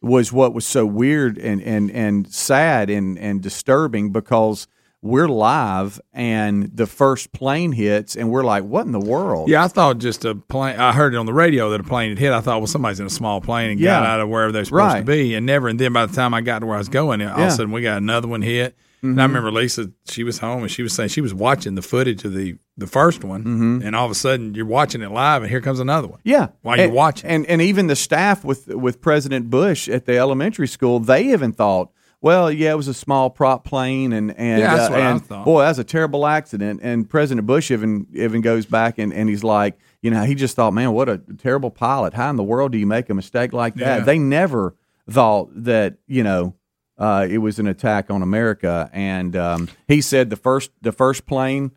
was 0.03 0.33
what 0.33 0.53
was 0.55 0.67
so 0.67 0.85
weird 0.87 1.39
and 1.39 1.61
and 1.63 1.91
and 1.91 2.31
sad 2.33 2.91
and 2.91 3.19
and 3.19 3.41
disturbing 3.43 4.11
because 4.11 4.69
we're 5.03 5.29
live 5.29 6.01
and 6.13 6.65
the 6.75 6.87
first 6.87 7.31
plane 7.33 7.71
hits 7.73 8.17
and 8.17 8.29
we're 8.31 8.43
like, 8.43 8.65
what 8.65 8.87
in 8.87 8.93
the 8.93 8.99
world? 9.01 9.49
Yeah, 9.49 9.63
I 9.63 9.69
thought 9.69 9.99
just 9.99 10.25
a 10.25 10.35
plane. 10.35 10.77
I 10.81 10.93
heard 10.93 11.15
it 11.15 11.17
on 11.17 11.27
the 11.27 11.33
radio 11.35 11.71
that 11.71 11.81
a 11.81 11.85
plane 11.85 12.09
had 12.09 12.19
hit. 12.19 12.33
I 12.33 12.41
thought, 12.41 12.59
well, 12.59 12.67
somebody's 12.67 12.99
in 12.99 13.07
a 13.07 13.11
small 13.11 13.41
plane 13.41 13.71
and 13.71 13.81
got 13.81 14.05
out 14.05 14.21
of 14.21 14.29
wherever 14.29 14.51
they're 14.53 14.65
supposed 14.65 14.97
to 14.97 15.03
be, 15.05 15.35
and 15.35 15.47
never. 15.47 15.69
And 15.69 15.79
then 15.79 15.93
by 15.93 16.07
the 16.07 16.15
time 16.15 16.35
I 16.35 16.41
got 16.41 16.61
to 16.61 16.67
where 16.67 16.75
I 16.75 16.79
was 16.79 16.89
going, 16.89 17.23
all 17.23 17.29
of 17.29 17.33
Yeah. 17.39 17.43
Mm-hmm. 17.45 17.49
a 17.49 17.51
sudden 17.53 17.73
we 17.73 17.83
got 17.83 17.99
another 17.99 18.27
one 18.27 18.43
hit. 18.43 18.77
And 19.03 19.21
I 19.21 19.25
remember 19.25 19.53
Lisa, 19.53 19.93
she 20.09 20.25
was 20.25 20.39
home 20.39 20.63
and 20.63 20.71
she 20.71 20.83
was 20.83 20.93
saying 20.93 21.11
she 21.11 21.21
was 21.21 21.33
watching 21.35 21.75
the 21.75 21.83
footage 21.83 22.25
of 22.25 22.33
the 22.33 22.57
the 22.77 22.87
first 22.87 23.25
one, 23.25 23.83
and 23.83 23.97
all 23.97 24.05
of 24.05 24.11
a 24.11 24.15
sudden 24.15 24.55
you're 24.55 24.67
watching 24.67 25.01
it 25.03 25.11
live, 25.11 25.43
and 25.43 25.51
here 25.51 25.61
comes 25.61 25.81
another 25.81 26.09
one. 26.09 26.19
Mm-hmm. 26.21 26.29
Yeah, 26.31 26.49
while 26.63 26.77
you're 26.77 26.87
and, 26.87 26.95
watching. 26.95 27.31
and 27.31 27.47
and 27.47 27.63
even 27.63 27.87
the 27.87 27.97
staff 27.97 28.45
with 28.45 28.69
with 28.69 29.01
President 29.01 29.49
Bush 29.51 29.89
at 29.89 30.07
the 30.07 30.19
elementary 30.19 30.69
school, 30.69 30.99
they 30.99 31.33
even 31.33 31.53
thought, 31.53 31.91
well, 32.21 32.51
yeah, 32.51 32.73
it 32.73 32.77
was 32.77 32.89
a 32.89 32.95
small 32.95 33.31
prop 33.31 33.65
plane, 33.65 34.13
and 34.13 34.37
and 34.37 34.61
Yeah, 34.61 34.87
uh, 34.87 34.95
and 34.95 35.29
boy, 35.45 35.63
that's 35.63 35.79
a 35.79 35.85
terrible 35.85 36.27
accident. 36.27 36.81
And 36.83 37.09
President 37.09 37.47
Bush 37.47 37.71
even 37.71 38.07
even 38.13 38.41
goes 38.41 38.67
back 38.67 38.99
and, 38.99 39.13
and 39.13 39.29
he's 39.29 39.45
like, 39.45 39.79
you 40.03 40.11
know, 40.11 40.25
he 40.25 40.35
just 40.35 40.57
thought, 40.57 40.73
man, 40.73 40.93
what 40.93 41.09
a 41.09 41.19
terrible 41.39 41.71
pilot. 41.71 42.15
How 42.15 42.31
in 42.31 42.37
the 42.37 42.43
world 42.43 42.73
do 42.73 42.79
you 42.79 42.87
make 42.87 43.11
a 43.11 43.15
mistake 43.15 43.53
like 43.53 43.75
that? 43.77 43.99
Yeah. 43.99 44.05
They 44.05 44.19
never 44.19 44.75
thought 45.09 45.51
that 45.65 45.99
you 46.07 46.23
know. 46.23 46.55
Uh, 46.99 47.27
it 47.29 47.39
was 47.39 47.59
an 47.59 47.67
attack 47.67 48.11
on 48.11 48.23
America, 48.23 48.89
and 48.93 49.37
um, 49.37 49.69
he 49.87 50.01
said 50.01 50.31
the 50.31 50.37
first 50.37 50.71
the 50.81 50.93
first 50.93 51.27
plane 51.27 51.73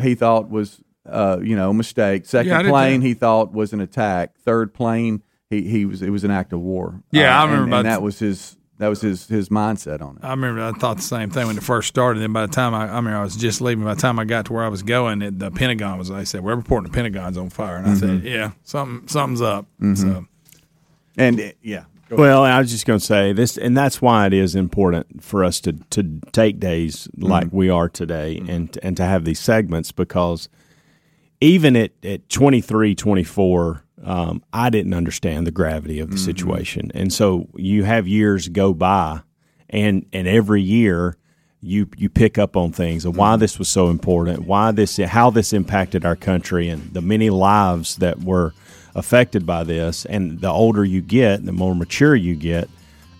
he 0.00 0.14
thought 0.14 0.48
was 0.48 0.80
uh, 1.08 1.38
you 1.42 1.56
know 1.56 1.70
a 1.70 1.74
mistake. 1.74 2.26
Second 2.26 2.52
Yeah, 2.52 2.68
plane 2.70 3.00
he 3.00 3.14
thought 3.14 3.52
was 3.52 3.72
an 3.72 3.80
attack. 3.80 4.36
Third 4.38 4.72
plane 4.72 5.22
he, 5.50 5.62
he 5.62 5.84
was 5.84 6.00
it 6.02 6.10
was 6.10 6.22
an 6.24 6.30
act 6.30 6.52
of 6.52 6.60
war. 6.60 7.02
Yeah, 7.10 7.36
I 7.38 7.42
Uh, 7.42 7.46
remember 7.46 7.62
and, 7.64 7.72
about 7.72 7.78
and 7.78 7.86
that 7.86 8.02
was 8.02 8.18
his 8.20 8.56
that 8.78 8.88
was 8.88 9.00
his 9.00 9.26
his 9.26 9.48
mindset 9.48 10.00
on 10.02 10.16
it. 10.16 10.24
I 10.24 10.30
remember 10.30 10.62
I 10.62 10.70
thought 10.72 10.96
the 10.98 11.02
same 11.02 11.30
thing 11.30 11.46
when 11.48 11.56
it 11.56 11.62
first 11.64 11.88
started. 11.88 12.20
Then 12.20 12.32
by 12.32 12.46
the 12.46 12.52
time 12.52 12.72
I, 12.74 12.88
I 12.98 13.00
mean, 13.00 13.14
I 13.14 13.22
was 13.24 13.34
just 13.34 13.60
leaving. 13.60 13.82
By 13.84 13.94
the 13.94 14.00
time 14.00 14.18
I 14.20 14.24
got 14.24 14.46
to 14.46 14.52
where 14.52 14.64
I 14.64 14.68
was 14.68 14.82
going, 14.84 15.22
it, 15.22 15.38
the 15.40 15.50
Pentagon 15.50 15.98
was. 15.98 16.08
They 16.08 16.24
said 16.24 16.44
we're 16.44 16.54
reporting 16.54 16.88
the 16.90 16.94
Pentagon's 16.94 17.36
on 17.38 17.48
fire, 17.50 17.76
and 17.78 17.86
I 17.88 17.94
said, 17.94 18.10
Mhm. 18.20 18.24
yeah, 18.24 18.50
something 18.62 19.08
something's 19.08 19.40
up. 19.40 19.66
Mhm. 19.80 19.96
So 19.96 20.26
And 21.16 21.54
yeah, 21.62 21.84
Well, 22.10 22.44
I 22.44 22.60
was 22.60 22.70
just 22.70 22.86
going 22.86 23.00
to 23.00 23.04
say 23.04 23.32
this, 23.32 23.58
and 23.58 23.76
that's 23.76 24.00
why 24.00 24.26
it 24.26 24.32
is 24.32 24.54
important 24.54 25.22
for 25.22 25.44
us 25.44 25.60
to 25.62 25.72
to 25.90 26.20
take 26.32 26.60
days 26.60 27.08
mm-hmm. 27.08 27.24
like 27.24 27.48
we 27.50 27.68
are 27.68 27.88
today, 27.88 28.38
mm-hmm. 28.40 28.50
and 28.50 28.78
and 28.82 28.96
to 28.96 29.04
have 29.04 29.24
these 29.24 29.40
segments 29.40 29.92
because 29.92 30.48
even 31.40 31.76
at 31.76 31.92
at 32.04 32.28
23, 32.28 32.94
24, 32.94 33.84
um, 34.04 34.42
I 34.52 34.70
didn't 34.70 34.94
understand 34.94 35.46
the 35.46 35.50
gravity 35.50 35.98
of 35.98 36.10
the 36.10 36.16
mm-hmm. 36.16 36.24
situation, 36.24 36.92
and 36.94 37.12
so 37.12 37.48
you 37.56 37.84
have 37.84 38.06
years 38.06 38.48
go 38.48 38.72
by, 38.72 39.22
and 39.68 40.06
and 40.12 40.28
every 40.28 40.62
year 40.62 41.16
you 41.60 41.88
you 41.96 42.08
pick 42.08 42.38
up 42.38 42.56
on 42.56 42.70
things 42.70 43.04
of 43.04 43.16
why 43.16 43.36
this 43.36 43.58
was 43.58 43.68
so 43.68 43.88
important, 43.88 44.46
why 44.46 44.70
this 44.70 44.98
how 44.98 45.30
this 45.30 45.52
impacted 45.52 46.04
our 46.04 46.16
country, 46.16 46.68
and 46.68 46.94
the 46.94 47.00
many 47.00 47.30
lives 47.30 47.96
that 47.96 48.22
were 48.22 48.54
affected 48.96 49.46
by 49.46 49.62
this. 49.62 50.04
And 50.06 50.40
the 50.40 50.50
older 50.50 50.84
you 50.84 51.00
get, 51.00 51.44
the 51.44 51.52
more 51.52 51.74
mature 51.76 52.16
you 52.16 52.34
get, 52.34 52.68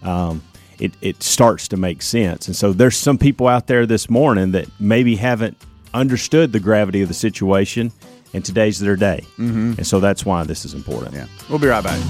um, 0.02 0.42
it 0.80 0.92
it 1.00 1.23
starts 1.23 1.68
to 1.68 1.76
make 1.76 2.02
sense. 2.02 2.49
And 2.49 2.56
so 2.56 2.73
there's 2.73 2.97
some 2.97 3.18
people 3.18 3.47
out 3.47 3.66
there 3.68 3.87
this 3.87 4.11
morning 4.11 4.50
that 4.52 4.66
maybe 4.80 5.14
haven't 5.16 5.56
understood 5.95 6.52
the 6.52 6.61
gravity 6.61 7.00
of 7.02 7.09
the 7.09 7.14
situation, 7.14 7.92
and 8.35 8.45
today's 8.45 8.78
their 8.80 8.97
day. 8.97 9.25
Mhm. 9.38 9.78
And 9.78 9.87
so 9.87 10.00
that's 10.00 10.26
why 10.26 10.42
this 10.45 10.64
is 10.64 10.75
important. 10.75 11.14
Yeah, 11.14 11.26
we'll 11.49 11.59
be 11.61 11.68
right 11.68 11.85
back. 11.85 12.00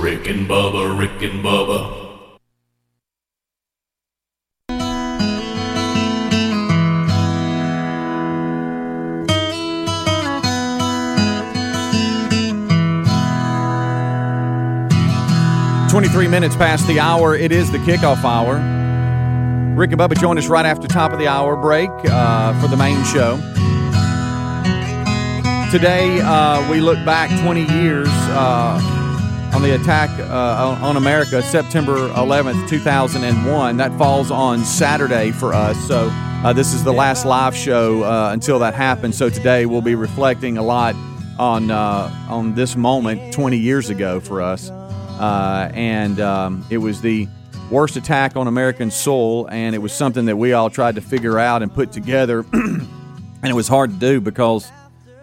Rick 0.00 0.28
and 0.28 0.48
Bubba, 0.48 0.98
Rick 0.98 1.22
and 1.22 1.42
Bubba. 1.44 2.03
Twenty-three 15.94 16.26
minutes 16.26 16.56
past 16.56 16.88
the 16.88 16.98
hour. 16.98 17.36
It 17.36 17.52
is 17.52 17.70
the 17.70 17.78
kickoff 17.78 18.24
hour. 18.24 18.56
Rick 19.76 19.92
and 19.92 20.00
Bubba 20.00 20.18
join 20.20 20.36
us 20.38 20.48
right 20.48 20.66
after 20.66 20.88
top 20.88 21.12
of 21.12 21.20
the 21.20 21.28
hour 21.28 21.54
break 21.54 21.88
uh, 22.06 22.60
for 22.60 22.66
the 22.66 22.76
main 22.76 23.04
show. 23.04 23.36
Today 25.70 26.20
uh, 26.20 26.68
we 26.68 26.80
look 26.80 26.96
back 27.04 27.30
20 27.44 27.60
years 27.80 28.08
uh, 28.08 29.52
on 29.54 29.62
the 29.62 29.76
attack 29.76 30.10
uh, 30.18 30.76
on- 30.82 30.96
America, 30.96 31.40
September 31.42 32.08
11th, 32.08 32.68
2001. 32.68 33.76
That 33.76 33.96
falls 33.96 34.32
on 34.32 34.64
Saturday 34.64 35.30
for 35.30 35.54
us. 35.54 35.78
So 35.86 36.08
uh, 36.12 36.52
this 36.52 36.74
is 36.74 36.82
the 36.82 36.92
last 36.92 37.24
live 37.24 37.54
show 37.54 38.02
uh, 38.02 38.30
until 38.32 38.58
that 38.58 38.74
happens. 38.74 39.16
So 39.16 39.30
today 39.30 39.64
we'll 39.64 39.80
be 39.80 39.94
reflecting 39.94 40.58
a 40.58 40.62
lot 40.64 40.96
on 41.38 41.70
on 41.70 42.56
this 42.56 42.74
moment 42.74 43.32
20 43.32 43.56
years 43.58 43.90
ago 43.90 44.18
for 44.18 44.42
us, 44.42 44.70
uh, 45.24 45.70
and 45.72 46.20
um, 46.20 46.64
it 46.68 46.78
was 46.78 47.00
the 47.00 47.26
worst 47.70 47.96
attack 47.96 48.36
on 48.36 48.46
American 48.46 48.90
soil, 48.90 49.48
and 49.48 49.74
it 49.74 49.78
was 49.78 49.92
something 49.92 50.26
that 50.26 50.36
we 50.36 50.52
all 50.52 50.68
tried 50.68 50.96
to 50.96 51.00
figure 51.00 51.38
out 51.38 51.62
and 51.62 51.72
put 51.72 51.92
together, 51.92 52.44
and 52.52 52.86
it 53.42 53.54
was 53.54 53.66
hard 53.66 53.90
to 53.90 53.96
do 53.96 54.20
because 54.20 54.70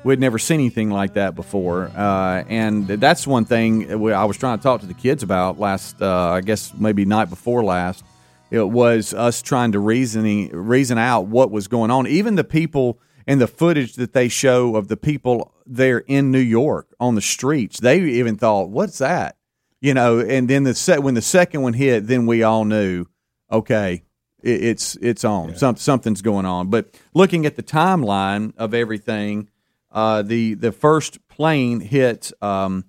we'd 0.03 0.19
never 0.19 0.39
seen 0.39 0.59
anything 0.59 0.89
like 0.89 1.13
that 1.13 1.35
before. 1.35 1.91
Uh, 1.95 2.43
and 2.49 2.87
that's 2.87 3.27
one 3.27 3.45
thing 3.45 3.91
I 3.91 4.25
was 4.25 4.37
trying 4.37 4.57
to 4.57 4.63
talk 4.63 4.81
to 4.81 4.87
the 4.87 4.95
kids 4.95 5.21
about 5.21 5.59
last, 5.59 6.01
uh, 6.01 6.31
I 6.31 6.41
guess 6.41 6.73
maybe 6.73 7.05
night 7.05 7.29
before 7.29 7.63
last. 7.63 8.03
It 8.49 8.67
was 8.67 9.13
us 9.13 9.41
trying 9.43 9.73
to 9.73 9.79
reasoning 9.79 10.49
reason 10.49 10.97
out 10.97 11.27
what 11.27 11.51
was 11.51 11.67
going 11.67 11.91
on. 11.91 12.07
Even 12.07 12.35
the 12.35 12.43
people 12.43 12.99
and 13.27 13.39
the 13.39 13.47
footage 13.47 13.93
that 13.93 14.13
they 14.13 14.27
show 14.29 14.75
of 14.75 14.87
the 14.87 14.97
people 14.97 15.53
there 15.65 15.99
in 15.99 16.31
New 16.31 16.39
York 16.39 16.87
on 16.99 17.13
the 17.13 17.21
streets, 17.21 17.79
they 17.79 18.01
even 18.01 18.35
thought, 18.35 18.69
"What's 18.69 18.97
that?" 18.97 19.37
You 19.81 19.93
know. 19.93 20.19
And 20.19 20.49
then 20.49 20.63
the 20.63 20.73
set 20.73 21.03
when 21.03 21.15
the 21.15 21.21
second 21.21 21.61
one 21.61 21.73
hit, 21.73 22.07
then 22.07 22.25
we 22.25 22.43
all 22.43 22.63
knew, 22.63 23.05
okay, 23.51 24.03
it, 24.41 24.63
it's 24.63 24.95
it's 25.01 25.25
on. 25.25 25.55
Some, 25.55 25.75
something's 25.75 26.21
going 26.21 26.45
on. 26.45 26.69
But 26.69 26.95
looking 27.13 27.45
at 27.45 27.55
the 27.55 27.63
timeline 27.63 28.53
of 28.57 28.73
everything, 28.73 29.49
uh, 29.91 30.21
the 30.21 30.53
the 30.53 30.71
first 30.71 31.27
plane 31.27 31.79
hit 31.79 32.31
um, 32.41 32.85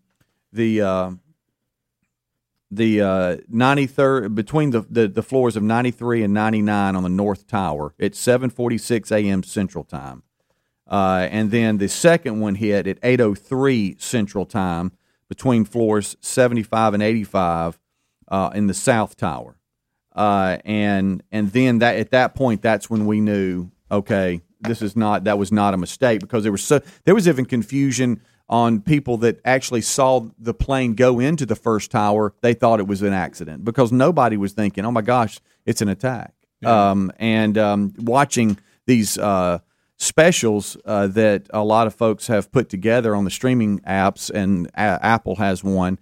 the 0.53 0.83
uh, 0.83 1.11
the 2.73 3.03
uh, 3.03 3.37
93rd 3.53 4.35
between 4.35 4.71
the, 4.71 4.81
the, 4.89 5.07
the 5.07 5.23
floors 5.23 5.57
of 5.57 5.63
93 5.63 6.23
and 6.23 6.33
99 6.33 6.97
on 6.97 7.03
the 7.03 7.09
north 7.11 7.47
tower 7.47 7.95
at 8.01 8.13
7:46 8.13 9.13
a.m. 9.13 9.43
Central 9.43 9.85
Time. 9.85 10.23
Uh, 10.91 11.29
and 11.31 11.51
then 11.51 11.79
the 11.79 11.89
second 11.89 12.41
one 12.41 12.55
hit 12.55 12.87
at 12.87 13.01
8:03 13.03 14.01
Central 14.01 14.47
Time 14.47 14.93
between 15.33 15.65
floors 15.65 16.15
75 16.21 16.93
and 16.93 17.03
85 17.03 17.79
uh, 18.29 18.51
in 18.55 18.67
the 18.67 18.75
South 18.75 19.17
Tower. 19.17 19.57
Uh, 20.15 20.59
and 20.67 21.23
and 21.33 21.51
then 21.53 21.79
that 21.79 21.97
at 21.97 22.11
that 22.11 22.35
point, 22.35 22.61
that's 22.61 22.91
when 22.91 23.07
we 23.07 23.23
knew, 23.23 23.71
okay, 23.91 24.43
this 24.61 24.83
is 24.83 24.95
not 24.95 25.25
that 25.25 25.39
was 25.39 25.51
not 25.51 25.73
a 25.73 25.79
mistake 25.79 26.21
because 26.21 26.43
there 26.43 26.53
was 26.53 26.63
so 26.63 26.83
there 27.05 27.15
was 27.15 27.27
even 27.27 27.47
confusion 27.47 28.21
on 28.47 28.83
people 28.83 29.17
that 29.17 29.41
actually 29.47 29.81
saw 29.81 30.29
the 30.39 30.53
plane 30.53 30.93
go 30.93 31.19
into 31.19 31.47
the 31.47 31.57
first 31.57 31.91
tower. 31.91 32.35
They 32.43 32.53
thought 32.53 32.79
it 32.79 32.87
was 32.87 33.01
an 33.01 33.15
accident 33.15 33.65
because 33.65 33.91
nobody 33.91 34.37
was 34.37 34.53
thinking, 34.53 34.85
oh 34.85 34.93
my 34.93 35.01
gosh, 35.01 35.41
it's 35.65 35.81
an 35.81 35.89
attack. 35.89 36.35
Um, 36.63 37.11
and 37.19 37.57
um, 37.57 37.95
watching 37.97 38.59
these 38.87 39.17
uh, 39.17 39.61
specials 40.03 40.77
uh, 40.85 41.07
that 41.07 41.47
a 41.51 41.63
lot 41.63 41.87
of 41.87 41.95
folks 41.95 42.27
have 42.27 42.51
put 42.51 42.69
together 42.69 43.15
on 43.15 43.25
the 43.25 43.31
streaming 43.31 43.79
apps, 43.81 44.31
and 44.31 44.67
a- 44.75 44.99
Apple 45.05 45.37
has 45.37 45.63
one. 45.63 45.99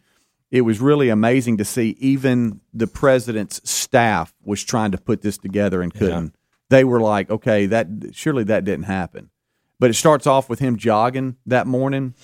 It 0.50 0.62
was 0.62 0.80
really 0.80 1.10
amazing 1.10 1.58
to 1.58 1.64
see 1.64 1.90
even 2.00 2.60
the 2.72 2.86
president's 2.86 3.60
staff 3.68 4.34
was 4.42 4.64
trying 4.64 4.90
to 4.92 4.98
put 4.98 5.20
this 5.22 5.38
together 5.38 5.82
and 5.82 5.92
couldn't. 5.92 6.34
They 6.70 6.82
were 6.82 7.00
like, 7.00 7.30
okay, 7.30 7.66
that 7.66 7.86
surely 8.12 8.44
that 8.44 8.64
didn't 8.64 8.84
happen. 8.86 9.30
But 9.78 9.90
it 9.90 9.94
starts 9.94 10.26
off 10.26 10.48
with 10.48 10.58
him 10.58 10.76
jogging 10.76 11.36
that 11.46 11.66
morning, 11.66 12.14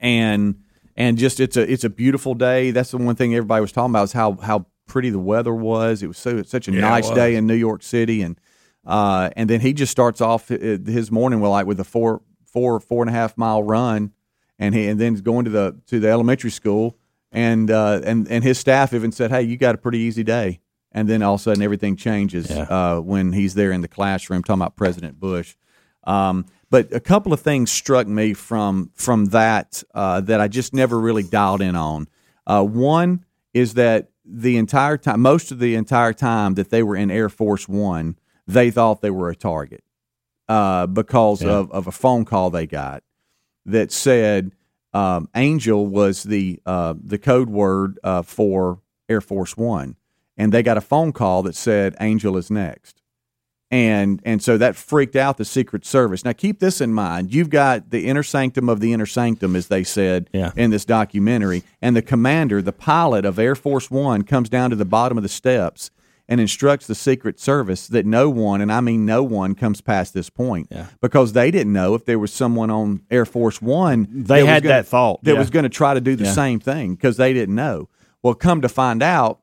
and 0.00 0.56
and 0.96 1.18
just 1.18 1.40
it's 1.40 1.56
a 1.56 1.70
it's 1.70 1.84
a 1.84 1.90
beautiful 1.90 2.34
day. 2.34 2.72
That's 2.72 2.90
the 2.90 2.98
one 2.98 3.14
thing 3.16 3.34
everybody 3.34 3.60
was 3.60 3.72
talking 3.72 3.92
about 3.92 4.04
is 4.04 4.12
how 4.12 4.34
how 4.34 4.66
pretty 4.86 5.10
the 5.10 5.18
weather 5.18 5.54
was. 5.54 6.02
It 6.02 6.08
was 6.08 6.18
so 6.18 6.42
such 6.42 6.68
a 6.68 6.72
Yeah, 6.72 6.80
nice 6.80 7.10
day 7.10 7.36
in 7.36 7.46
New 7.46 7.54
York 7.54 7.82
City, 7.82 8.22
and 8.22 8.38
uh, 8.86 9.30
and 9.36 9.50
then 9.50 9.60
he 9.60 9.72
just 9.72 9.90
starts 9.90 10.20
off 10.20 10.48
his 10.48 11.10
morning 11.10 11.40
with 11.40 11.50
like 11.50 11.66
with 11.66 11.80
a 11.80 11.84
four 11.84 12.22
four 12.44 12.78
four 12.80 13.02
and 13.02 13.10
a 13.10 13.12
half 13.12 13.36
mile 13.36 13.62
run, 13.62 14.12
and 14.58 14.74
he 14.74 14.86
and 14.86 15.00
then 15.00 15.14
he's 15.14 15.20
going 15.20 15.44
to 15.44 15.50
the 15.50 15.76
to 15.86 15.98
the 15.98 16.08
elementary 16.08 16.50
school, 16.50 16.96
and 17.32 17.70
uh, 17.70 18.00
and 18.04 18.30
and 18.30 18.44
his 18.44 18.58
staff 18.58 18.94
even 18.94 19.12
said, 19.12 19.30
hey, 19.30 19.42
you 19.42 19.56
got 19.56 19.74
a 19.74 19.78
pretty 19.78 19.98
easy 19.98 20.22
day. 20.22 20.60
And 20.92 21.08
then 21.08 21.22
all 21.22 21.34
of 21.34 21.40
a 21.40 21.42
sudden, 21.42 21.62
everything 21.62 21.96
changes 21.96 22.50
uh, 22.50 23.00
when 23.04 23.32
he's 23.32 23.52
there 23.52 23.70
in 23.70 23.82
the 23.82 23.88
classroom 23.88 24.42
talking 24.42 24.62
about 24.62 24.76
President 24.76 25.20
Bush. 25.20 25.54
Um, 26.04 26.46
but 26.70 26.90
a 26.92 27.00
couple 27.00 27.34
of 27.34 27.40
things 27.40 27.70
struck 27.70 28.06
me 28.06 28.32
from 28.32 28.90
from 28.94 29.26
that 29.26 29.82
uh, 29.94 30.20
that 30.22 30.40
I 30.40 30.48
just 30.48 30.72
never 30.72 30.98
really 30.98 31.22
dialed 31.22 31.60
in 31.60 31.76
on. 31.76 32.08
Uh, 32.46 32.62
one 32.62 33.24
is 33.52 33.74
that 33.74 34.10
the 34.24 34.56
entire 34.56 34.96
time, 34.96 35.20
most 35.20 35.52
of 35.52 35.58
the 35.58 35.74
entire 35.74 36.12
time 36.12 36.54
that 36.54 36.70
they 36.70 36.82
were 36.82 36.96
in 36.96 37.10
Air 37.10 37.28
Force 37.28 37.68
One, 37.68 38.16
they 38.46 38.70
thought 38.70 39.00
they 39.00 39.10
were 39.10 39.30
a 39.30 39.36
target 39.36 39.82
uh, 40.48 40.86
because 40.86 41.42
Yeah. 41.42 41.50
of, 41.52 41.70
of 41.72 41.86
a 41.86 41.92
phone 41.92 42.24
call 42.24 42.50
they 42.50 42.66
got 42.66 43.02
that 43.64 43.90
said 43.92 44.52
um, 44.94 45.28
Angel 45.34 45.86
was 45.86 46.22
the 46.22 46.60
uh, 46.64 46.94
the 47.02 47.18
code 47.18 47.50
word 47.50 47.98
uh, 48.04 48.22
for 48.22 48.80
Air 49.08 49.20
Force 49.20 49.56
One, 49.56 49.96
and 50.36 50.52
they 50.52 50.62
got 50.62 50.76
a 50.78 50.80
phone 50.80 51.12
call 51.12 51.42
that 51.42 51.54
said 51.54 51.94
Angel 52.00 52.36
is 52.36 52.50
next 52.50 53.02
and 53.70 54.22
and 54.24 54.40
so 54.42 54.56
that 54.56 54.76
freaked 54.76 55.16
out 55.16 55.36
the 55.38 55.44
Secret 55.44 55.84
Service. 55.84 56.24
Now 56.24 56.32
keep 56.32 56.60
this 56.60 56.80
in 56.80 56.92
mind: 56.92 57.34
you've 57.34 57.50
got 57.50 57.90
the 57.90 58.06
inner 58.06 58.22
sanctum 58.22 58.68
of 58.68 58.78
the 58.80 58.92
inner 58.92 59.06
sanctum, 59.06 59.56
as 59.56 59.66
they 59.68 59.82
said 59.82 60.30
Yeah. 60.32 60.52
in 60.56 60.70
this 60.70 60.84
documentary, 60.84 61.64
and 61.82 61.96
the 61.96 62.02
commander, 62.02 62.62
the 62.62 62.72
pilot 62.72 63.24
of 63.24 63.38
Air 63.40 63.56
Force 63.56 63.90
One, 63.90 64.22
comes 64.22 64.48
down 64.48 64.70
to 64.70 64.76
the 64.76 64.84
bottom 64.84 65.18
of 65.18 65.22
the 65.22 65.28
steps 65.28 65.90
and 66.28 66.40
instructs 66.40 66.86
the 66.88 66.94
Secret 66.94 67.38
Service 67.38 67.86
that 67.88 68.04
no 68.04 68.28
one, 68.28 68.60
and 68.60 68.72
I 68.72 68.80
mean 68.80 69.06
no 69.06 69.22
one, 69.22 69.54
comes 69.54 69.80
past 69.80 70.12
this 70.12 70.28
point 70.30 70.72
because 71.00 71.32
they 71.34 71.50
didn't 71.50 71.72
know 71.72 71.94
if 71.94 72.04
there 72.04 72.18
was 72.18 72.32
someone 72.32 72.70
on 72.70 73.02
Air 73.10 73.24
Force 73.24 73.62
One. 73.62 74.08
They 74.10 74.44
had 74.44 74.62
gonna- 74.64 74.74
that 74.74 74.86
thought, 74.86 75.22
that 75.24 75.34
yeah. 75.34 75.38
was 75.38 75.50
going 75.50 75.62
to 75.62 75.68
try 75.68 75.94
to 75.94 76.00
do 76.00 76.16
the 76.16 76.24
Yeah. 76.24 76.32
same 76.32 76.58
thing 76.60 76.94
because 76.94 77.16
they 77.16 77.32
didn't 77.32 77.54
know. 77.54 77.88
Well, 78.22 78.34
come 78.34 78.60
to 78.62 78.68
find 78.68 79.02
out, 79.02 79.40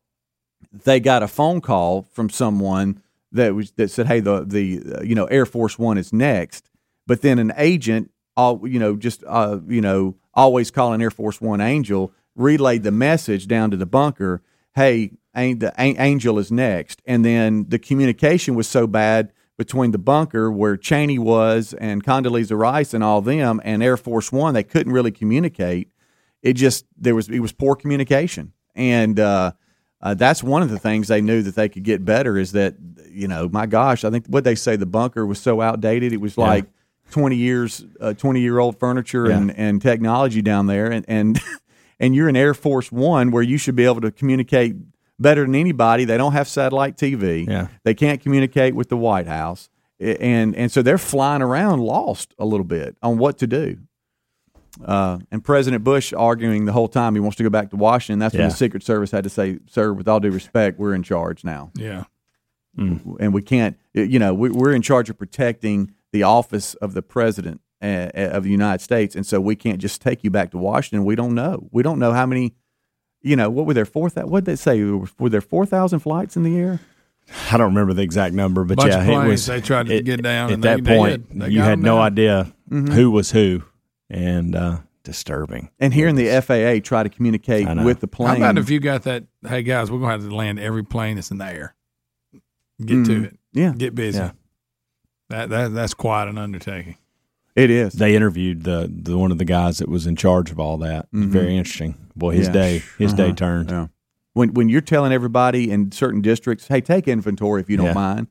they 0.83 0.99
got 0.99 1.23
a 1.23 1.27
phone 1.27 1.61
call 1.61 2.01
from 2.11 2.29
someone 2.29 2.99
that 3.31 3.55
was 3.55 3.71
that 3.77 3.89
said, 3.89 4.07
"Hey, 4.07 4.19
the 4.19 4.43
the 4.45 4.81
uh, 4.99 5.01
you 5.03 5.15
know 5.15 5.25
Air 5.25 5.45
Force 5.45 5.79
One 5.79 5.97
is 5.97 6.11
next," 6.11 6.69
but 7.07 7.21
then 7.21 7.39
an 7.39 7.53
agent, 7.57 8.11
all 8.35 8.59
you 8.67 8.79
know, 8.79 8.95
just 8.95 9.23
uh, 9.25 9.59
you 9.67 9.81
know, 9.81 10.15
always 10.33 10.69
calling 10.71 11.01
Air 11.01 11.11
Force 11.11 11.39
One 11.39 11.61
Angel, 11.61 12.11
relayed 12.35 12.83
the 12.83 12.91
message 12.91 13.47
down 13.47 13.71
to 13.71 13.77
the 13.77 13.85
bunker. 13.85 14.41
Hey, 14.75 15.11
the 15.35 15.73
Angel 15.77 16.37
is 16.39 16.51
next, 16.51 17.01
and 17.05 17.23
then 17.25 17.65
the 17.69 17.79
communication 17.79 18.55
was 18.55 18.67
so 18.67 18.87
bad 18.87 19.31
between 19.57 19.91
the 19.91 19.97
bunker 19.97 20.51
where 20.51 20.75
Cheney 20.77 21.19
was 21.19 21.73
and 21.73 22.03
Condoleezza 22.03 22.57
Rice 22.57 22.93
and 22.93 23.03
all 23.03 23.21
them 23.21 23.61
and 23.63 23.83
Air 23.83 23.97
Force 23.97 24.31
One, 24.31 24.53
they 24.53 24.63
couldn't 24.63 24.93
really 24.93 25.11
communicate. 25.11 25.89
It 26.41 26.53
just 26.53 26.85
there 26.97 27.15
was 27.15 27.29
it 27.29 27.39
was 27.39 27.51
poor 27.51 27.75
communication, 27.75 28.51
and 28.75 29.19
uh, 29.19 29.53
uh, 30.01 30.13
that's 30.15 30.43
one 30.43 30.61
of 30.61 30.69
the 30.69 30.79
things 30.79 31.07
they 31.07 31.21
knew 31.21 31.41
that 31.41 31.55
they 31.55 31.69
could 31.69 31.83
get 31.83 32.03
better 32.03 32.37
is 32.37 32.51
that 32.51 32.75
you 33.09 33.27
know 33.27 33.47
my 33.51 33.65
gosh 33.65 34.03
I 34.03 34.09
think 34.09 34.25
what 34.27 34.43
they 34.43 34.55
say 34.55 34.75
the 34.75 34.85
bunker 34.85 35.25
was 35.25 35.39
so 35.39 35.61
outdated 35.61 36.11
it 36.13 36.17
was 36.21 36.35
Yeah. 36.37 36.45
like 36.45 36.65
twenty 37.11 37.37
years 37.37 37.85
uh, 38.01 38.13
twenty 38.13 38.41
year 38.41 38.59
old 38.59 38.77
furniture 38.79 39.29
Yeah. 39.29 39.37
and, 39.37 39.57
and 39.57 39.81
technology 39.81 40.41
down 40.41 40.65
there 40.67 40.91
and 40.91 41.05
and 41.07 41.39
and 41.99 42.13
you're 42.15 42.27
in 42.27 42.35
Air 42.35 42.53
Force 42.53 42.91
One 42.91 43.31
where 43.31 43.43
you 43.43 43.57
should 43.57 43.75
be 43.75 43.85
able 43.85 44.01
to 44.01 44.11
communicate 44.11 44.75
better 45.19 45.41
than 45.45 45.55
anybody 45.55 46.05
they 46.05 46.17
don't 46.17 46.33
have 46.33 46.47
satellite 46.47 46.97
TV 46.97 47.47
Yeah. 47.47 47.67
they 47.83 47.93
can't 47.93 48.19
communicate 48.21 48.75
with 48.75 48.89
the 48.89 48.97
White 48.97 49.27
House 49.27 49.69
and 49.99 50.55
and 50.55 50.71
so 50.71 50.81
they're 50.81 50.97
flying 50.97 51.41
around 51.41 51.79
lost 51.79 52.33
a 52.39 52.45
little 52.45 52.65
bit 52.65 52.97
on 53.01 53.17
what 53.17 53.37
to 53.37 53.47
do. 53.47 53.77
Uh, 54.83 55.19
and 55.31 55.43
President 55.43 55.83
Bush 55.83 56.13
arguing 56.13 56.65
the 56.65 56.71
whole 56.71 56.87
time 56.87 57.13
he 57.13 57.19
wants 57.21 57.37
to 57.37 57.43
go 57.43 57.49
back 57.49 57.69
to 57.69 57.75
Washington. 57.75 58.17
That's 58.19 58.33
when 58.33 58.49
the 58.49 58.55
Secret 58.55 58.81
Service 58.83 59.11
had 59.11 59.23
to 59.23 59.29
say, 59.29 59.59
"Sir, 59.69 59.93
with 59.93 60.07
all 60.07 60.19
due 60.19 60.31
respect, 60.31 60.79
we're 60.79 60.95
in 60.95 61.03
charge 61.03 61.43
now, 61.43 61.71
Yeah. 61.75 62.05
and 62.75 63.33
we 63.33 63.43
can't. 63.43 63.77
You 63.93 64.17
know, 64.17 64.33
we, 64.33 64.49
we're 64.49 64.73
in 64.73 64.81
charge 64.81 65.11
of 65.11 65.17
protecting 65.17 65.91
the 66.11 66.23
office 66.23 66.73
of 66.75 66.95
the 66.95 67.03
President 67.03 67.61
uh, 67.83 68.09
of 68.15 68.43
the 68.45 68.49
United 68.49 68.81
States, 68.81 69.15
and 69.15 69.25
so 69.27 69.39
we 69.39 69.55
can't 69.55 69.77
just 69.79 70.01
take 70.01 70.23
you 70.23 70.31
back 70.31 70.49
to 70.51 70.57
Washington. 70.57 71.05
We 71.05 71.15
don't 71.15 71.35
know. 71.35 71.67
We 71.71 71.83
don't 71.83 71.99
know 71.99 72.11
how 72.13 72.25
many. 72.25 72.55
You 73.23 73.35
know, 73.37 73.49
what 73.49 73.65
were 73.65 73.73
there 73.73 73.85
four? 73.85 74.09
What 74.09 74.43
did 74.43 74.45
they 74.51 74.55
say? 74.57 74.83
Were 74.83 75.29
there 75.29 75.41
four 75.41 75.65
thousand 75.65 75.99
flights 75.99 76.35
in 76.35 76.43
the 76.43 76.57
air? 76.57 76.79
I 77.51 77.57
don't 77.57 77.67
remember 77.73 77.93
the 77.93 78.01
exact 78.01 78.35
number, 78.35 78.65
but 78.65 78.75
Bunch 78.77 78.91
yeah, 78.91 79.01
of 79.01 79.07
it 79.25 79.27
was. 79.29 79.45
they 79.45 79.61
tried 79.61 79.87
to 79.87 79.95
it- 79.95 80.03
get 80.05 80.21
down, 80.21 80.49
at 80.49 80.53
and 80.55 80.63
that 80.65 80.83
they- 80.83 80.91
they 80.91 80.97
point. 80.97 81.29
did. 81.29 81.41
They 81.41 81.49
you 81.49 81.61
had 81.61 81.79
no 81.79 81.95
down. 81.95 82.05
idea 82.05 82.53
Mhm. 82.69 82.89
who 82.93 83.09
was 83.11 83.31
who, 83.31 83.63
and 84.09 84.53
uh, 84.55 84.77
disturbing. 85.05 85.69
And 85.79 85.93
hearing 85.93 86.15
the 86.15 86.27
FAA 86.29 86.81
try 86.81 87.01
to 87.03 87.09
communicate 87.09 87.65
with 87.83 88.01
the 88.01 88.07
plane. 88.07 88.41
How 88.41 88.49
about 88.51 88.57
if 88.57 88.69
you 88.69 88.81
got 88.81 89.03
that? 89.03 89.23
Hey 89.47 89.63
guys, 89.63 89.89
we're 89.89 89.99
gonna 89.99 90.11
have 90.11 90.27
to 90.29 90.35
land 90.35 90.59
every 90.59 90.83
plane 90.83 91.15
that's 91.15 91.31
in 91.31 91.37
the 91.37 91.45
air. 91.45 91.75
Get 92.85 92.97
Mhm. 92.97 93.05
to 93.05 93.23
it. 93.25 93.39
Yeah. 93.53 93.71
Get 93.77 93.95
busy. 93.95 94.17
Yeah. 94.19 94.31
That 95.29 95.49
that 95.49 95.73
that's 95.73 95.93
quite 95.93 96.27
an 96.27 96.37
undertaking. 96.37 96.97
It 97.55 97.69
is. 97.69 97.93
They 97.93 98.15
interviewed 98.15 98.63
the, 98.63 98.89
the 98.91 99.17
one 99.17 99.31
of 99.31 99.37
the 99.37 99.45
guys 99.45 99.77
that 99.77 99.87
was 99.87 100.07
in 100.07 100.15
charge 100.15 100.49
of 100.51 100.59
all 100.59 100.77
that. 100.79 101.11
Mhm. 101.11 101.27
Very 101.27 101.55
interesting. 101.55 101.95
Boy, 102.15 102.35
his 102.35 102.47
Yeah. 102.47 102.53
day 102.53 102.81
his 102.97 103.13
day 103.13 103.25
Uh-huh. 103.25 103.35
turned. 103.35 103.69
Yeah. 103.69 103.87
When 104.33 104.53
when 104.53 104.69
you're 104.69 104.81
telling 104.81 105.11
everybody 105.11 105.69
in 105.69 105.91
certain 105.91 106.21
districts, 106.21 106.67
hey, 106.67 106.81
take 106.81 107.07
inventory 107.07 107.61
if 107.61 107.69
you 107.69 107.77
don't 107.77 107.87
Yeah. 107.87 107.93
mind, 107.93 108.27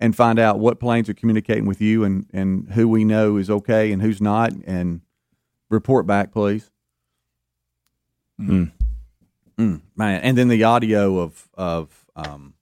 and 0.00 0.16
find 0.16 0.38
out 0.40 0.58
what 0.58 0.80
planes 0.80 1.08
are 1.08 1.14
communicating 1.14 1.66
with 1.66 1.80
you 1.80 2.02
and 2.02 2.26
and 2.32 2.68
who 2.72 2.88
we 2.88 3.04
know 3.04 3.36
is 3.36 3.48
okay 3.48 3.92
and 3.92 4.02
who's 4.02 4.20
not, 4.20 4.52
and 4.66 5.00
report 5.70 6.06
back, 6.06 6.32
please. 6.32 6.70
Mm. 8.40 8.72
Mm, 9.56 9.80
man, 9.96 10.20
and 10.22 10.36
then 10.36 10.48
the 10.48 10.64
audio 10.64 11.18
of 11.18 11.48
of 11.54 12.06
um 12.16 12.54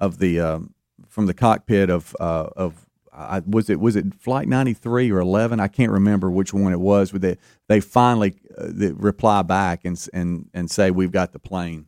of 0.00 0.18
the 0.18 0.40
um, 0.40 0.74
from 1.08 1.26
the 1.26 1.34
cockpit 1.34 1.88
of 1.90 2.16
uh, 2.18 2.48
of 2.56 2.85
I, 3.16 3.42
was 3.46 3.70
it 3.70 3.80
was 3.80 3.96
it 3.96 4.14
flight 4.14 4.46
93 4.46 5.10
or 5.10 5.20
11 5.20 5.58
I 5.58 5.68
can't 5.68 5.90
remember 5.92 6.30
which 6.30 6.52
one 6.52 6.72
it 6.72 6.80
was 6.80 7.10
but 7.12 7.22
they 7.22 7.38
they 7.68 7.80
finally 7.80 8.34
uh, 8.58 8.66
they 8.68 8.92
reply 8.92 9.42
back 9.42 9.84
and 9.84 9.96
and 10.12 10.48
and 10.52 10.70
say 10.70 10.90
we've 10.90 11.12
got 11.12 11.32
the 11.32 11.38
plane 11.38 11.86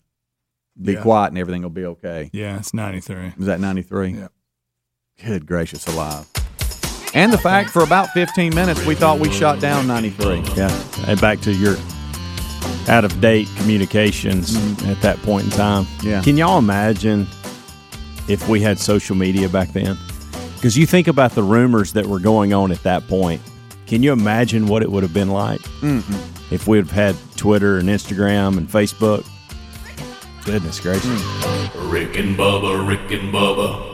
be 0.81 0.93
Yeah. 0.95 1.03
quiet 1.03 1.29
and 1.29 1.39
everything 1.39 1.63
will 1.63 1.71
be 1.71 1.85
okay 1.85 2.31
Yeah, 2.33 2.57
it's 2.59 2.73
ninety 2.73 3.01
three. 3.01 3.33
was 3.37 3.47
that 3.47 3.61
93 3.61 4.11
Yeah. 4.13 4.29
good 5.25 5.45
gracious 5.47 5.87
alive 5.87 6.27
and 7.15 7.33
the 7.33 7.39
fact 7.39 7.71
for 7.71 7.83
about 7.83 8.09
15 8.11 8.55
minutes 8.55 8.85
we 8.87 8.95
thought 8.95 9.19
we 9.19 9.31
shot 9.31 9.61
down 9.61 9.87
93 9.87 10.43
Yeah. 10.57 10.85
And 11.07 11.21
back 11.21 11.41
to 11.43 11.53
your 11.53 11.77
out 12.89 13.05
of 13.05 13.21
date 13.21 13.49
communications 13.57 14.57
at 14.85 14.99
that 15.03 15.19
point 15.19 15.45
in 15.45 15.51
time. 15.51 15.85
Mm-hmm. 15.85 16.09
Yeah. 16.09 16.23
Can 16.23 16.39
y'all 16.39 16.59
imagine 16.59 17.27
if 18.29 18.49
we 18.49 18.61
had 18.63 18.79
social 18.79 19.15
media 19.15 19.47
back 19.49 19.69
then? 19.75 19.97
Because 20.59 20.77
you 20.77 20.87
think 20.87 21.07
about 21.07 21.33
the 21.33 21.43
rumors 21.43 21.93
that 21.93 22.07
were 22.07 22.19
going 22.19 22.53
on 22.53 22.73
at 22.73 22.83
that 22.83 23.07
point. 23.07 23.41
Can 23.87 24.03
you 24.03 24.13
imagine 24.13 24.67
what 24.67 24.83
it 24.83 24.91
would 24.91 25.03
have 25.03 25.15
been 25.15 25.31
like 25.31 25.61
Mm-mm. 25.81 26.53
if 26.53 26.67
we'd 26.67 26.79
have 26.79 26.91
had 26.91 27.17
Twitter 27.37 27.79
and 27.79 27.89
Instagram 27.89 28.59
and 28.59 28.69
Facebook? 28.69 29.27
Goodness 30.45 30.81
gracious. 30.81 31.07
Mm. 31.07 31.91
Rick 31.93 32.17
and 32.19 32.37
Bubba, 32.37 32.87
Rick 32.87 33.11
and 33.13 33.33
Bubba. 33.33 33.88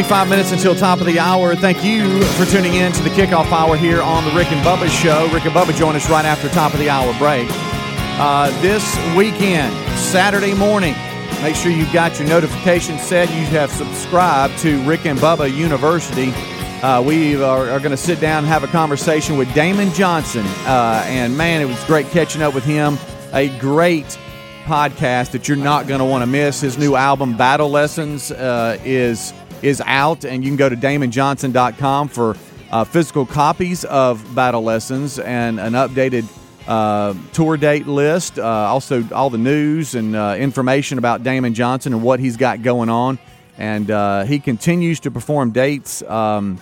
25 0.00 0.30
minutes 0.30 0.50
until 0.50 0.74
top 0.74 0.98
of 1.00 1.04
the 1.04 1.18
hour. 1.18 1.54
Thank 1.54 1.84
you 1.84 2.22
for 2.22 2.46
tuning 2.46 2.72
in 2.72 2.90
to 2.92 3.02
the 3.02 3.10
kickoff 3.10 3.52
hour 3.52 3.76
here 3.76 4.00
on 4.00 4.24
the 4.24 4.30
Rick 4.30 4.50
and 4.50 4.64
Bubba 4.64 4.88
Show. 4.88 5.28
Rick 5.30 5.44
and 5.44 5.54
Bubba 5.54 5.76
join 5.76 5.94
us 5.94 6.08
right 6.08 6.24
after 6.24 6.48
top 6.48 6.72
of 6.72 6.78
the 6.80 6.88
hour 6.88 7.12
break. 7.18 7.46
Uh, 8.18 8.48
this 8.62 8.96
weekend, 9.14 9.70
Saturday 9.98 10.54
morning, 10.54 10.94
make 11.42 11.54
sure 11.54 11.70
you've 11.70 11.92
got 11.92 12.18
your 12.18 12.26
notifications 12.26 13.02
set. 13.02 13.28
You 13.28 13.44
have 13.48 13.70
subscribed 13.70 14.56
to 14.60 14.82
Rick 14.84 15.04
and 15.04 15.18
Bubba 15.18 15.54
University. 15.54 16.32
Uh, 16.82 17.02
we 17.02 17.36
are, 17.36 17.68
are 17.68 17.78
going 17.78 17.90
to 17.90 17.96
sit 17.98 18.20
down 18.20 18.38
and 18.38 18.46
have 18.46 18.64
a 18.64 18.68
conversation 18.68 19.36
with 19.36 19.52
Damon 19.52 19.92
Johnson. 19.92 20.46
Uh, 20.64 21.04
and 21.08 21.36
man, 21.36 21.60
it 21.60 21.66
was 21.66 21.84
great 21.84 22.06
catching 22.06 22.40
up 22.40 22.54
with 22.54 22.64
him. 22.64 22.96
A 23.34 23.50
great 23.58 24.18
podcast 24.64 25.32
that 25.32 25.46
you're 25.46 25.58
not 25.58 25.86
going 25.86 25.98
to 25.98 26.06
want 26.06 26.22
to 26.22 26.26
miss. 26.26 26.62
His 26.62 26.78
new 26.78 26.96
album, 26.96 27.36
Battle 27.36 27.68
Lessons, 27.68 28.32
uh, 28.32 28.78
is 28.82 29.34
is 29.62 29.82
out, 29.84 30.24
and 30.24 30.44
you 30.44 30.50
can 30.50 30.56
go 30.56 30.68
to 30.68 30.76
DamonJohnson.com 30.76 32.08
for 32.08 32.36
uh, 32.70 32.84
physical 32.84 33.26
copies 33.26 33.84
of 33.84 34.34
Battle 34.34 34.62
Lessons 34.62 35.18
and 35.18 35.58
an 35.58 35.72
updated 35.72 36.26
uh, 36.68 37.14
tour 37.32 37.56
date 37.56 37.86
list. 37.86 38.38
Uh, 38.38 38.44
also, 38.44 39.06
all 39.12 39.30
the 39.30 39.38
news 39.38 39.94
and 39.94 40.14
uh, 40.14 40.36
information 40.38 40.98
about 40.98 41.22
Damon 41.22 41.54
Johnson 41.54 41.92
and 41.92 42.02
what 42.02 42.20
he's 42.20 42.36
got 42.36 42.62
going 42.62 42.88
on. 42.88 43.18
And 43.58 43.90
uh, 43.90 44.24
he 44.24 44.38
continues 44.38 45.00
to 45.00 45.10
perform 45.10 45.50
dates 45.50 46.02
um, 46.02 46.58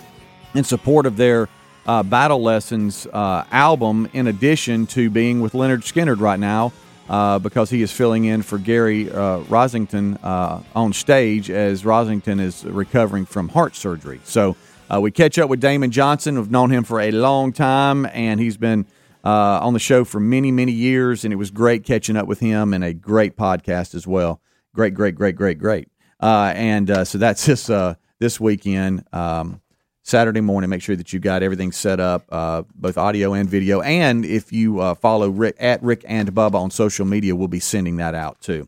in 0.53 0.63
support 0.63 1.05
of 1.05 1.15
their 1.15 1.47
uh, 1.85 2.03
Battle 2.03 2.41
Lessons 2.41 3.07
album, 3.13 4.09
in 4.13 4.27
addition 4.27 4.85
to 4.87 5.09
being 5.09 5.41
with 5.41 5.53
Lynyrd 5.53 5.83
Skynyrd 5.83 6.19
right 6.19 6.39
now. 6.39 6.73
Uh, 7.09 7.39
because 7.39 7.71
he 7.71 7.81
is 7.81 7.91
filling 7.91 8.25
in 8.25 8.43
for 8.43 8.59
Gary 8.59 9.09
uh, 9.09 9.39
Rossington 9.45 10.23
uh, 10.23 10.61
on 10.75 10.93
stage 10.93 11.49
as 11.49 11.81
Rossington 11.81 12.39
is 12.39 12.63
recovering 12.63 13.25
from 13.25 13.49
heart 13.49 13.75
surgery. 13.75 14.19
So 14.23 14.55
uh, 14.93 15.01
we 15.01 15.09
catch 15.09 15.39
up 15.39 15.49
with 15.49 15.59
Damon 15.59 15.89
Johnson. 15.89 16.35
We've 16.35 16.51
known 16.51 16.69
him 16.69 16.83
for 16.83 16.99
a 16.99 17.09
long 17.09 17.51
time, 17.51 18.05
and 18.13 18.39
he's 18.39 18.57
been 18.57 18.85
uh, 19.25 19.59
on 19.59 19.73
the 19.73 19.79
show 19.79 20.05
for 20.05 20.19
many, 20.19 20.51
many 20.51 20.71
years. 20.71 21.23
And 21.23 21.33
it 21.33 21.37
was 21.37 21.49
great 21.49 21.83
catching 21.83 22.15
up 22.15 22.27
with 22.27 22.41
him, 22.41 22.75
and 22.75 22.83
a 22.83 22.93
great 22.93 23.35
podcast 23.35 23.95
as 23.95 24.05
well. 24.05 24.39
Great, 24.75 24.93
great, 24.93 25.15
great, 25.15 25.35
great, 25.35 25.57
great. 25.57 25.89
Uh, 26.21 26.53
and 26.55 27.07
so 27.07 27.17
that's 27.17 27.43
this 27.47 27.71
this 28.19 28.39
weekend. 28.39 29.03
Um, 29.11 29.61
Saturday 30.09 30.41
morning. 30.41 30.71
Make 30.71 30.81
sure 30.81 30.95
that 30.95 31.13
you 31.13 31.19
got 31.19 31.43
everything 31.43 31.71
set 31.71 31.99
up, 31.99 32.25
uh, 32.31 32.63
both 32.73 32.97
audio 32.97 33.33
and 33.33 33.47
video. 33.47 33.81
And 33.81 34.25
if 34.25 34.51
you 34.51 34.79
uh, 34.79 34.95
follow 34.95 35.29
Rick 35.29 35.55
at 35.59 35.83
Rick 35.83 36.03
and 36.07 36.33
Bubba 36.33 36.55
on 36.55 36.71
social 36.71 37.05
media, 37.05 37.35
we'll 37.35 37.47
be 37.47 37.59
sending 37.59 37.97
that 37.97 38.15
out 38.15 38.41
too. 38.41 38.67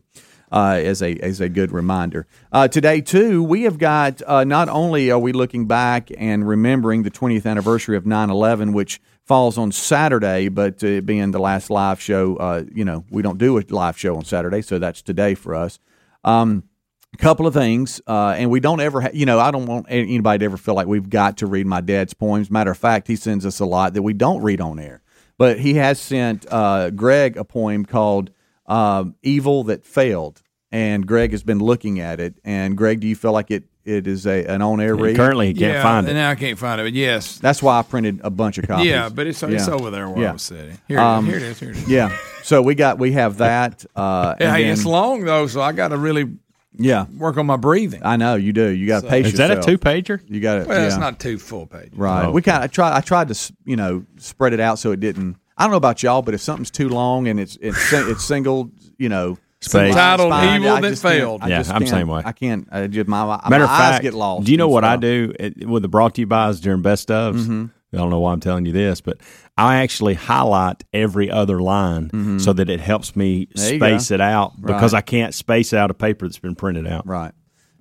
Uh, 0.52 0.78
as 0.84 1.02
a 1.02 1.16
as 1.16 1.40
a 1.40 1.48
good 1.48 1.72
reminder. 1.72 2.26
Uh, 2.52 2.68
today 2.68 3.00
too, 3.00 3.42
we 3.42 3.62
have 3.62 3.78
got 3.78 4.20
uh, 4.26 4.44
not 4.44 4.68
only 4.68 5.10
are 5.10 5.18
we 5.18 5.32
looking 5.32 5.66
back 5.66 6.10
and 6.18 6.46
remembering 6.46 7.04
the 7.04 7.10
20th 7.10 7.46
anniversary 7.46 7.96
of 7.96 8.04
9/11, 8.04 8.74
which 8.74 9.00
falls 9.24 9.56
on 9.56 9.72
Saturday, 9.72 10.48
but 10.48 10.84
uh, 10.84 11.00
being 11.00 11.30
the 11.30 11.40
last 11.40 11.70
live 11.70 12.00
show, 12.02 12.66
you 12.72 12.84
know, 12.84 13.04
we 13.10 13.22
don't 13.22 13.38
do 13.38 13.58
a 13.58 13.64
live 13.70 13.98
show 13.98 14.14
on 14.14 14.24
Saturday, 14.24 14.60
so 14.60 14.78
that's 14.78 15.00
today 15.00 15.34
for 15.34 15.54
us. 15.54 15.78
Um, 16.22 16.64
a 17.14 17.16
couple 17.18 17.46
of 17.46 17.54
things, 17.54 18.00
uh, 18.06 18.34
and 18.36 18.50
we 18.50 18.60
don't 18.60 18.80
ever, 18.80 19.00
ha- 19.02 19.10
you 19.12 19.26
know, 19.26 19.38
I 19.38 19.50
don't 19.50 19.66
want 19.66 19.86
anybody 19.88 20.38
to 20.40 20.44
ever 20.46 20.56
feel 20.56 20.74
like 20.74 20.86
we've 20.86 21.10
got 21.10 21.38
to 21.38 21.46
read 21.46 21.66
my 21.66 21.80
dad's 21.80 22.14
poems. 22.14 22.50
Matter 22.50 22.70
of 22.70 22.78
fact, 22.78 23.06
he 23.06 23.16
sends 23.16 23.44
us 23.44 23.60
a 23.60 23.66
lot 23.66 23.94
that 23.94 24.02
we 24.02 24.12
don't 24.14 24.42
read 24.42 24.60
on 24.60 24.78
air. 24.78 25.02
But 25.38 25.58
he 25.58 25.74
has 25.74 25.98
sent 26.00 26.46
uh, 26.50 26.90
Greg 26.90 27.36
a 27.36 27.44
poem 27.44 27.84
called 27.84 28.30
uh, 28.66 29.04
"Evil 29.22 29.64
That 29.64 29.84
Failed," 29.84 30.42
and 30.70 31.06
Greg 31.06 31.32
has 31.32 31.42
been 31.42 31.58
looking 31.58 31.98
at 32.00 32.20
it. 32.20 32.34
And 32.44 32.76
Greg, 32.76 33.00
do 33.00 33.08
you 33.08 33.16
feel 33.16 33.32
like 33.32 33.50
it 33.50 33.64
it 33.84 34.06
is 34.06 34.24
a 34.26 34.44
an 34.44 34.62
on 34.62 34.80
air 34.80 34.94
read? 34.94 35.16
Currently, 35.16 35.48
he 35.48 35.54
can't 35.54 35.72
yeah, 35.72 35.82
find 35.82 36.08
it. 36.08 36.14
Now 36.14 36.30
I 36.30 36.34
can't 36.36 36.58
find 36.58 36.80
it, 36.80 36.84
but 36.84 36.92
yes. 36.92 37.38
That's 37.38 37.60
why 37.62 37.78
I 37.78 37.82
printed 37.82 38.20
a 38.22 38.30
bunch 38.30 38.58
of 38.58 38.68
copies. 38.68 38.86
Yeah, 38.86 39.08
but 39.08 39.26
it's, 39.26 39.42
it's 39.42 39.66
Yeah. 39.66 39.74
over 39.74 39.90
there 39.90 40.08
where 40.08 40.22
Yeah. 40.22 40.30
I 40.30 40.32
was 40.34 40.42
sitting. 40.42 40.78
Here, 40.86 41.00
Um, 41.00 41.26
here 41.26 41.36
it 41.38 41.42
is. 41.42 41.58
Here 41.58 41.70
it 41.70 41.76
is. 41.76 41.88
Yeah. 41.88 42.16
So 42.44 42.62
we 42.62 42.74
got 42.76 42.98
we 43.00 43.12
have 43.12 43.38
that. 43.38 43.84
Uh, 43.96 44.36
Yeah, 44.38 44.46
and 44.46 44.56
hey, 44.56 44.62
then- 44.64 44.72
it's 44.74 44.84
long 44.84 45.24
though, 45.24 45.46
so 45.48 45.60
I 45.60 45.72
got 45.72 45.88
to 45.88 45.96
really 45.96 46.30
yeah 46.78 47.06
work 47.18 47.36
on 47.36 47.46
my 47.46 47.56
breathing. 47.56 48.00
I 48.04 48.16
know 48.16 48.34
you 48.34 48.52
do. 48.52 48.68
You 48.68 48.86
got 48.86 49.00
to 49.02 49.06
So- 49.06 49.10
pace 49.10 49.26
Is 49.26 49.34
that 49.34 49.50
a 49.58 49.62
two 49.62 49.78
pager? 49.78 50.20
You 50.28 50.40
got 50.40 50.58
it. 50.62 50.66
Well, 50.68 50.78
yeah. 50.80 50.86
it's 50.86 50.96
not 50.96 51.18
two 51.20 51.38
full 51.38 51.66
pages. 51.66 51.92
Right. 51.94 52.24
Oh, 52.26 52.30
We 52.32 52.42
kind 52.42 52.64
of 52.64 52.70
try. 52.70 52.96
I 52.96 53.00
tried 53.00 53.28
to 53.28 53.52
you 53.64 53.76
know 53.76 54.04
spread 54.18 54.52
it 54.52 54.60
out 54.60 54.78
so 54.78 54.92
it 54.92 55.00
didn't. 55.00 55.36
I 55.58 55.64
don't 55.64 55.70
know 55.72 55.76
about 55.76 56.02
y'all, 56.02 56.22
but 56.22 56.34
if 56.34 56.40
something's 56.40 56.70
too 56.70 56.88
long 56.88 57.28
and 57.28 57.38
it's 57.38 57.56
it's 57.60 57.92
it's 57.92 58.24
single, 58.24 58.70
you 58.98 59.08
know, 59.08 59.38
Space. 59.60 59.94
Titled 59.94 60.30
fine, 60.30 60.60
Evil 60.62 60.72
I 60.74 60.80
That 60.80 60.98
Failed. 60.98 61.42
I 61.42 61.48
Yeah, 61.48 61.58
just 61.58 61.70
I'm 61.70 61.78
can't- 61.82 61.90
same 61.90 62.08
way. 62.08 62.22
I 62.24 62.32
can't. 62.32 62.66
I 62.72 62.86
just 62.88 63.06
my, 63.08 63.24
my, 63.24 63.48
Matter 63.48 63.64
my 63.66 63.72
of 63.74 63.80
eyes 63.80 63.90
fact, 63.92 64.02
get 64.02 64.14
lost. 64.14 64.46
do 64.46 64.50
you 64.50 64.58
know 64.58 64.64
and 64.64 64.72
what 64.72 64.82
I 64.84 64.96
do 64.96 65.32
it, 65.38 65.68
with 65.68 65.82
the 65.82 65.88
brought 65.88 66.14
to 66.16 66.20
you 66.22 66.26
buys 66.26 66.58
during 66.60 66.82
best 66.82 67.08
ofs? 67.10 67.34
Mm-hmm. 67.42 67.66
I 67.94 67.96
don't 67.98 68.10
know 68.10 68.18
why 68.20 68.32
I'm 68.32 68.40
telling 68.40 68.64
you 68.66 68.72
this, 68.72 69.00
but 69.02 69.18
I 69.56 69.76
actually 69.82 70.14
highlight 70.14 70.82
every 70.92 71.30
other 71.30 71.60
line 71.60 72.38
so 72.40 72.52
that 72.54 72.70
it 72.70 72.80
helps 72.80 73.14
me 73.14 73.46
Mm-hmm. 73.46 73.58
There 73.58 73.76
space 73.78 74.10
it 74.10 74.20
out 74.20 74.60
because 74.60 74.92
Right. 74.94 74.98
I 74.98 75.02
can't 75.02 75.34
space 75.34 75.72
out 75.74 75.90
a 75.90 75.94
paper 75.94 76.26
that's 76.26 76.38
been 76.38 76.54
printed 76.54 76.86
out. 76.86 77.06
Right. 77.06 77.32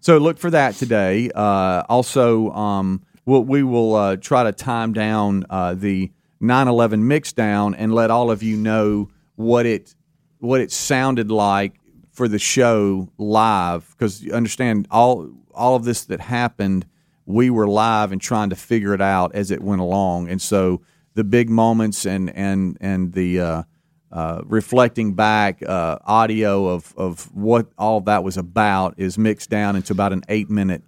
So 0.01 0.17
look 0.17 0.37
for 0.37 0.49
that 0.49 0.75
today. 0.75 1.29
Uh, 1.33 1.83
also, 1.87 2.49
um, 2.51 3.03
we'll, 3.25 3.43
we 3.43 3.63
will 3.63 3.95
uh, 3.95 4.15
try 4.17 4.43
to 4.43 4.51
time 4.51 4.93
down 4.93 5.45
uh, 5.49 5.73
the 5.75 6.11
9/11 6.41 7.03
mixdown 7.03 7.75
and 7.77 7.93
let 7.93 8.09
all 8.11 8.31
of 8.31 8.41
you 8.43 8.57
know 8.57 9.09
what 9.35 9.65
it 9.65 9.95
what 10.39 10.59
it 10.59 10.71
sounded 10.71 11.29
like 11.31 11.75
for 12.11 12.27
the 12.27 12.39
show 12.39 13.07
live 13.17 13.87
because 13.91 14.23
you 14.23 14.33
understand 14.33 14.87
all 14.91 15.29
all 15.53 15.75
of 15.75 15.83
this 15.85 16.05
that 16.05 16.19
happened 16.19 16.85
we 17.25 17.49
were 17.51 17.67
live 17.67 18.11
and 18.11 18.19
trying 18.19 18.49
to 18.49 18.55
figure 18.55 18.93
it 18.93 19.01
out 19.01 19.33
as 19.35 19.51
it 19.51 19.61
went 19.61 19.79
along 19.81 20.27
and 20.29 20.41
so 20.41 20.81
the 21.13 21.23
big 21.23 21.49
moments 21.49 22.05
and 22.05 22.29
and 22.35 22.77
and 22.81 23.13
the 23.13 23.39
uh, 23.39 23.63
uh, 24.11 24.41
reflecting 24.45 25.13
back 25.13 25.63
uh, 25.63 25.97
audio 26.05 26.67
of, 26.67 26.93
of 26.97 27.33
what 27.33 27.67
all 27.77 28.01
that 28.01 28.23
was 28.23 28.37
about 28.37 28.95
is 28.97 29.17
mixed 29.17 29.49
down 29.49 29.75
into 29.75 29.93
about 29.93 30.11
an 30.11 30.21
eight 30.27 30.49
minute 30.49 30.83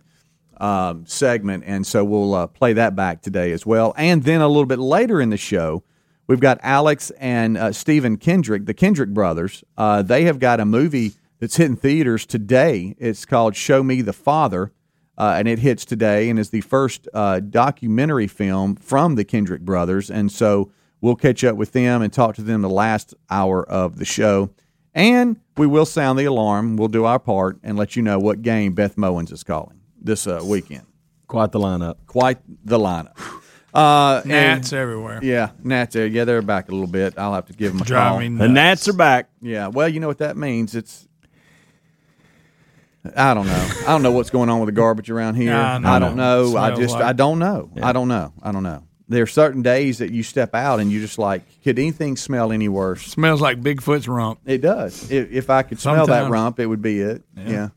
um, 0.58 1.06
segment. 1.06 1.64
And 1.66 1.88
so 1.88 2.04
we'll 2.04 2.34
uh, 2.34 2.48
play 2.48 2.74
that 2.74 2.96
back 2.96 3.22
today 3.22 3.52
as 3.52 3.66
well. 3.66 3.94
And 3.98 4.24
then 4.24 4.42
a 4.42 4.48
little 4.48 4.66
bit 4.66 4.80
later 4.80 5.22
in 5.22 5.30
the 5.30 5.38
show, 5.38 5.84
we've 6.28 6.40
got 6.40 6.60
Alex 6.64 7.12
and 7.12 7.58
uh, 7.58 7.72
Stephen 7.72 8.18
Kendrick, 8.18 8.66
the 8.66 8.74
Kendrick 8.74 9.12
brothers. 9.12 9.64
Uh, 9.78 10.02
they 10.02 10.26
have 10.26 10.40
got 10.40 10.60
a 10.60 10.66
movie 10.66 11.14
that's 11.40 11.56
hitting 11.56 11.78
theaters 11.78 12.26
today. 12.26 12.96
It's 12.98 13.26
called 13.26 13.56
Show 13.56 13.84
Me 13.84 14.02
the 14.02 14.14
Father. 14.14 14.74
Uh, 15.18 15.36
and 15.38 15.48
it 15.48 15.60
hits 15.60 15.86
today 15.86 16.30
and 16.30 16.40
is 16.40 16.50
the 16.50 16.62
first 16.62 17.08
uh, 17.14 17.40
documentary 17.40 18.28
film 18.28 18.76
from 18.76 19.16
the 19.16 19.24
Kendrick 19.24 19.62
brothers. 19.62 20.10
And 20.10 20.32
so 20.32 20.72
we'll 21.02 21.16
catch 21.16 21.44
up 21.44 21.56
with 21.56 21.72
them 21.72 22.02
and 22.02 22.12
talk 22.12 22.36
to 22.36 22.42
them 22.42 22.62
the 22.62 22.70
last 22.70 23.14
hour 23.30 23.64
of 23.70 23.98
the 23.98 24.06
show. 24.06 24.50
And 24.96 25.40
we 25.58 25.68
will 25.68 25.86
sound 25.86 26.18
the 26.18 26.26
alarm. 26.26 26.78
We'll 26.78 26.88
do 26.88 27.06
our 27.06 27.20
part 27.20 27.60
and 27.64 27.78
let 27.78 27.96
you 27.96 28.02
know 28.02 28.18
what 28.20 28.42
game 28.42 28.74
Beth 28.74 28.96
Mowins 28.96 29.32
is 29.32 29.44
calling 29.44 29.80
this 30.02 30.26
uh, 30.28 30.42
weekend. 30.44 30.86
Quite 31.28 31.52
the 31.52 31.60
lineup. 31.60 31.96
Quite 32.08 32.40
the 32.66 32.78
lineup. 32.78 33.18
Uh, 33.74 34.22
and- 34.30 34.72
everywhere. 34.74 35.20
Yeah, 35.24 35.50
Nats. 35.64 35.96
Yeah, 35.96 36.26
they're 36.26 36.42
back 36.44 36.70
a 36.70 36.72
little 36.72 36.86
bit. 36.88 37.16
I'll 37.18 37.34
have 37.34 37.48
to 37.48 37.54
give 37.54 37.72
them 37.74 37.82
a 37.82 37.86
Drive 37.86 38.10
call. 38.12 38.20
me 38.20 38.30
The 38.30 38.48
Nats 38.48 38.88
are 38.88 38.94
back. 38.94 39.30
Yeah, 39.42 39.68
well, 39.68 39.90
you 39.90 40.00
know 40.00 40.08
what 40.08 40.20
that 40.20 40.38
means. 40.38 40.76
It's 40.76 41.08
I 43.16 43.34
don't 43.34 43.48
know. 43.48 43.70
I 43.82 43.88
don't 43.88 44.02
know 44.04 44.12
what's 44.12 44.30
going 44.30 44.50
on 44.50 44.60
with 44.60 44.68
the 44.68 44.72
garbage 44.74 45.10
around 45.10 45.36
here. 45.36 45.54
I 45.54 45.78
know. 45.78 45.90
I 45.90 46.00
don't 46.00 46.16
know. 46.16 46.56
I 46.58 46.72
just 46.76 46.94
like- 46.94 47.04
I 47.04 47.14
don't 47.14 47.40
know. 47.40 47.70
I 47.82 47.92
don't 47.92 48.08
know. 48.08 48.34
I 48.42 48.52
don't 48.52 48.64
know. 48.64 48.84
There 49.10 49.22
are 49.24 49.28
certain 49.28 49.62
days 49.62 49.98
that 49.98 50.12
you 50.12 50.24
step 50.24 50.56
out 50.56 50.80
and 50.80 50.90
you 50.92 51.02
just 51.02 51.18
like, 51.20 51.44
could 51.64 51.78
anything 51.78 52.16
smell 52.16 52.52
any 52.54 52.70
worse? 52.70 53.02
Smells 53.04 53.42
like 53.42 53.60
Bigfoot's 53.62 54.08
rump. 54.08 54.40
It 54.46 54.60
does. 54.60 55.12
If, 55.12 55.32
if 55.32 55.50
I 55.50 55.64
could 55.64 55.80
smell 55.80 56.06
that 56.08 56.14
Sometimes. 56.14 56.32
rump, 56.32 56.60
it 56.62 56.66
would 56.66 56.82
be 56.82 57.02
it. 57.02 57.24
Yeah. 57.36 57.70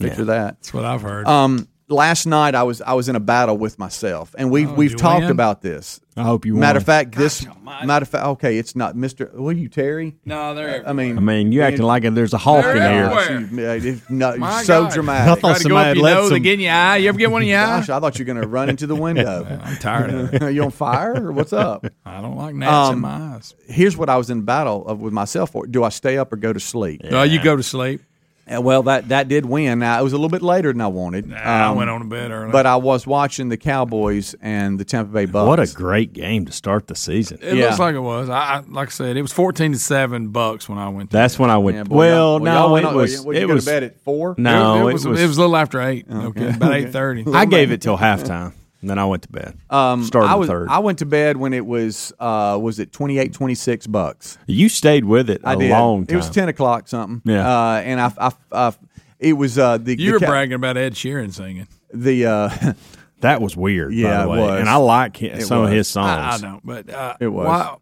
Picture 0.00 0.24
that. 0.24 0.56
That's 0.56 0.74
what 0.74 0.84
I've 0.84 1.02
heard. 1.02 1.26
Um, 1.28 1.68
last 1.88 2.26
night 2.26 2.54
I 2.54 2.62
was 2.62 2.80
I 2.82 2.94
was 2.94 3.08
in 3.08 3.16
a 3.16 3.20
battle 3.20 3.56
with 3.58 3.78
myself, 3.78 4.34
and 4.38 4.50
we've 4.50 4.70
Oh, 4.70 4.74
we've 4.74 4.96
talked 4.96 5.22
win? 5.22 5.30
about 5.30 5.62
this. 5.62 6.00
I 6.16 6.22
hope 6.22 6.46
you 6.46 6.54
Matter 6.54 6.76
of 6.78 6.84
fact, 6.84 7.16
this 7.16 7.44
matter 7.84 8.04
of 8.04 8.08
fact, 8.08 8.24
okay, 8.24 8.56
it's 8.56 8.76
not 8.76 8.94
Mister. 8.94 9.26
What 9.34 9.56
are 9.56 9.58
you, 9.58 9.68
Terry? 9.68 10.14
no, 10.24 10.54
they're 10.54 10.88
I 10.88 10.92
mean, 10.92 11.18
I 11.18 11.20
mean, 11.20 11.50
you 11.50 11.62
acting 11.62 11.82
like 11.82 12.04
there's 12.14 12.32
a 12.32 12.38
hawk 12.38 12.64
in 12.66 12.76
They're 12.76 12.92
here. 12.92 13.02
everywhere. 13.04 13.76
Gosh, 13.78 13.84
you- 13.84 13.92
it's 13.94 14.10
not- 14.10 14.38
My 14.38 14.62
so 14.62 14.82
God. 14.84 14.92
dramatic. 14.92 15.32
I 15.32 15.34
thought 15.34 15.40
Try 15.40 15.52
to 15.54 15.62
go 15.64 15.68
somebody 15.70 15.90
up 15.90 15.96
your 15.96 16.04
let 16.04 16.14
nose 16.14 16.28
some- 16.28 16.34
and 16.36 16.44
get 16.44 16.52
in 16.54 16.60
your 16.60 16.72
eye. 16.72 16.96
You 16.98 17.08
ever 17.08 17.18
get 17.18 17.30
one 17.32 17.42
in 17.42 17.48
your 17.48 17.58
eye? 17.58 17.64
Gosh, 17.80 17.88
I 17.90 17.98
thought 17.98 18.16
you 18.18 18.24
were 18.24 18.32
going 18.32 18.42
to 18.42 18.46
run 18.48 18.68
into 18.68 18.86
the 18.86 18.94
window. 18.94 19.58
I'm 19.64 19.76
tired 19.78 20.10
of 20.14 20.32
it. 20.34 20.42
Are 20.44 20.50
you 20.52 20.62
on 20.62 20.70
fire 20.70 21.14
or 21.26 21.32
what's 21.32 21.52
up? 21.52 21.84
I 22.06 22.20
don't 22.20 22.36
like 22.36 22.54
gnats 22.54 22.90
in 22.90 22.94
Um, 22.94 23.00
my 23.00 23.34
eyes. 23.34 23.54
Here's 23.66 23.96
what 23.96 24.08
I 24.08 24.16
was 24.16 24.30
in 24.30 24.42
battle 24.42 24.86
of 24.86 25.00
with 25.00 25.12
myself 25.12 25.50
for: 25.50 25.66
Do 25.66 25.82
I 25.82 25.88
stay 25.88 26.16
up 26.16 26.32
or 26.32 26.36
go 26.36 26.52
to 26.52 26.60
sleep? 26.60 27.00
Oh, 27.10 27.24
you 27.24 27.42
go 27.42 27.56
to 27.56 27.62
sleep. 27.64 28.02
Uh, 28.52 28.60
Well, 28.60 28.82
that 28.84 29.08
that 29.08 29.28
did 29.28 29.46
win. 29.46 29.78
Now 29.78 29.98
it 29.98 30.02
was 30.02 30.12
a 30.12 30.16
little 30.16 30.28
bit 30.28 30.42
later 30.42 30.70
than 30.72 30.80
I 30.80 30.86
wanted. 30.88 31.32
Um, 31.32 31.38
I 31.38 31.70
went 31.72 31.88
on 31.90 32.00
to 32.00 32.06
bed 32.06 32.30
early. 32.30 32.52
but 32.52 32.66
I 32.66 32.76
was 32.76 33.06
watching 33.06 33.48
the 33.48 33.56
Cowboys 33.56 34.34
and 34.42 34.78
the 34.78 34.84
Tampa 34.84 35.12
Bay 35.12 35.24
Bucks. 35.24 35.46
What 35.48 35.60
a 35.60 35.66
great 35.72 36.12
game 36.12 36.44
to 36.44 36.52
start 36.52 36.86
the 36.86 36.94
season. 36.94 37.38
It 37.40 37.54
looks 37.54 37.78
like 37.78 37.94
it 37.94 38.00
was. 38.00 38.28
I, 38.28 38.38
I 38.38 38.62
like 38.68 38.88
I 38.88 38.90
said, 38.90 39.16
it 39.16 39.22
was 39.22 39.32
fourteen 39.32 39.72
to 39.72 39.78
seven 39.78 40.28
bucks 40.28 40.68
when 40.68 40.78
I 40.78 40.88
went. 40.90 41.10
To 41.10 41.16
That's 41.16 41.38
when 41.38 41.48
I 41.50 41.56
went. 41.58 41.76
Yeah, 41.78 41.82
boy, 41.84 41.96
well, 41.96 42.40
well, 42.40 42.68
no, 42.68 42.72
went 42.72 42.84
it 42.84 42.88
on- 42.88 42.94
was. 42.96 43.20
well, 43.24 43.34
you 43.36 43.44
it 43.44 43.46
go 43.48 43.54
was 43.54 43.64
bed 43.64 43.82
at 43.82 44.00
four? 44.00 44.34
No, 44.36 44.88
it, 44.88 44.92
was, 44.92 45.06
it 45.06 45.10
was. 45.10 45.22
a 45.22 45.40
little 45.40 45.56
after 45.56 45.80
eight. 45.80 46.06
Okay, 46.10 46.50
about 46.50 46.74
eight 46.74 46.90
thirty. 46.92 47.24
I 47.32 47.46
gave 47.46 47.70
it 47.72 47.80
till 47.80 47.96
halftime, 47.96 48.52
and 48.84 48.90
then 48.90 48.98
I 48.98 49.06
went 49.06 49.22
to 49.22 49.30
bed. 49.32 49.56
Um, 49.70 50.04
Started 50.04 50.28
I 50.28 50.34
was 50.34 50.46
third. 50.50 50.68
I 50.68 50.78
went 50.80 50.98
to 50.98 51.06
bed 51.06 51.38
when 51.38 51.54
it 51.54 51.64
was 51.64 52.12
uh, 52.20 52.58
was 52.60 52.78
it 52.78 52.92
28, 52.92 53.32
26 53.32 53.86
bucks. 53.86 54.36
you 54.46 54.68
stayed 54.68 55.06
with 55.06 55.30
it 55.30 55.40
a 55.42 55.48
I 55.48 55.54
did. 55.56 55.70
long 55.70 56.04
time. 56.04 56.14
It 56.14 56.16
was 56.18 56.28
ten 56.28 56.50
o'clock 56.50 56.86
something. 56.86 57.22
Yeah. 57.24 57.48
uh, 57.48 57.76
and 57.80 57.98
I, 57.98 58.12
I, 58.18 58.30
I 58.52 58.72
it 59.18 59.32
was 59.32 59.58
uh, 59.58 59.78
the 59.78 59.98
You 59.98 60.08
the 60.08 60.12
were 60.12 60.20
Cow- 60.20 60.26
bragging 60.26 60.52
about 60.54 60.76
Ed 60.76 60.92
Sheeran 60.92 61.32
singing. 61.32 61.66
the 61.94 62.26
uh, 62.26 62.72
That 63.20 63.40
was 63.40 63.56
weird. 63.56 63.88
by 63.90 63.94
Yeah, 63.96 64.24
the 64.26 64.32
it 64.34 64.36
was. 64.38 64.60
and 64.60 64.68
I 64.68 64.76
like 64.76 65.16
hi- 65.18 65.26
It 65.28 65.46
some 65.46 65.64
of 65.64 65.70
his 65.70 65.88
songs. 65.88 66.10
I, 66.10 66.34
I 66.34 66.38
don't, 66.50 66.66
but 66.66 66.90
uh, 66.90 67.16
It 67.20 67.28
was. 67.28 67.46
Why, 67.46 67.76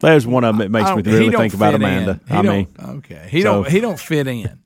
There's 0.00 0.26
one 0.26 0.42
of 0.44 0.56
them 0.56 0.58
that 0.60 0.70
makes 0.70 0.88
me 0.96 1.02
really 1.12 1.36
think 1.36 1.52
about 1.52 1.72
fit 1.72 1.82
in. 1.82 1.86
Amanda. 1.86 2.20
He 2.26 2.34
I 2.34 2.40
mean, 2.42 2.68
okay, 2.98 3.28
he 3.30 3.42
so- 3.42 3.62
don't 3.64 3.68
he 3.70 3.80
don't 3.80 4.00
fit 4.00 4.26
in 4.26 4.58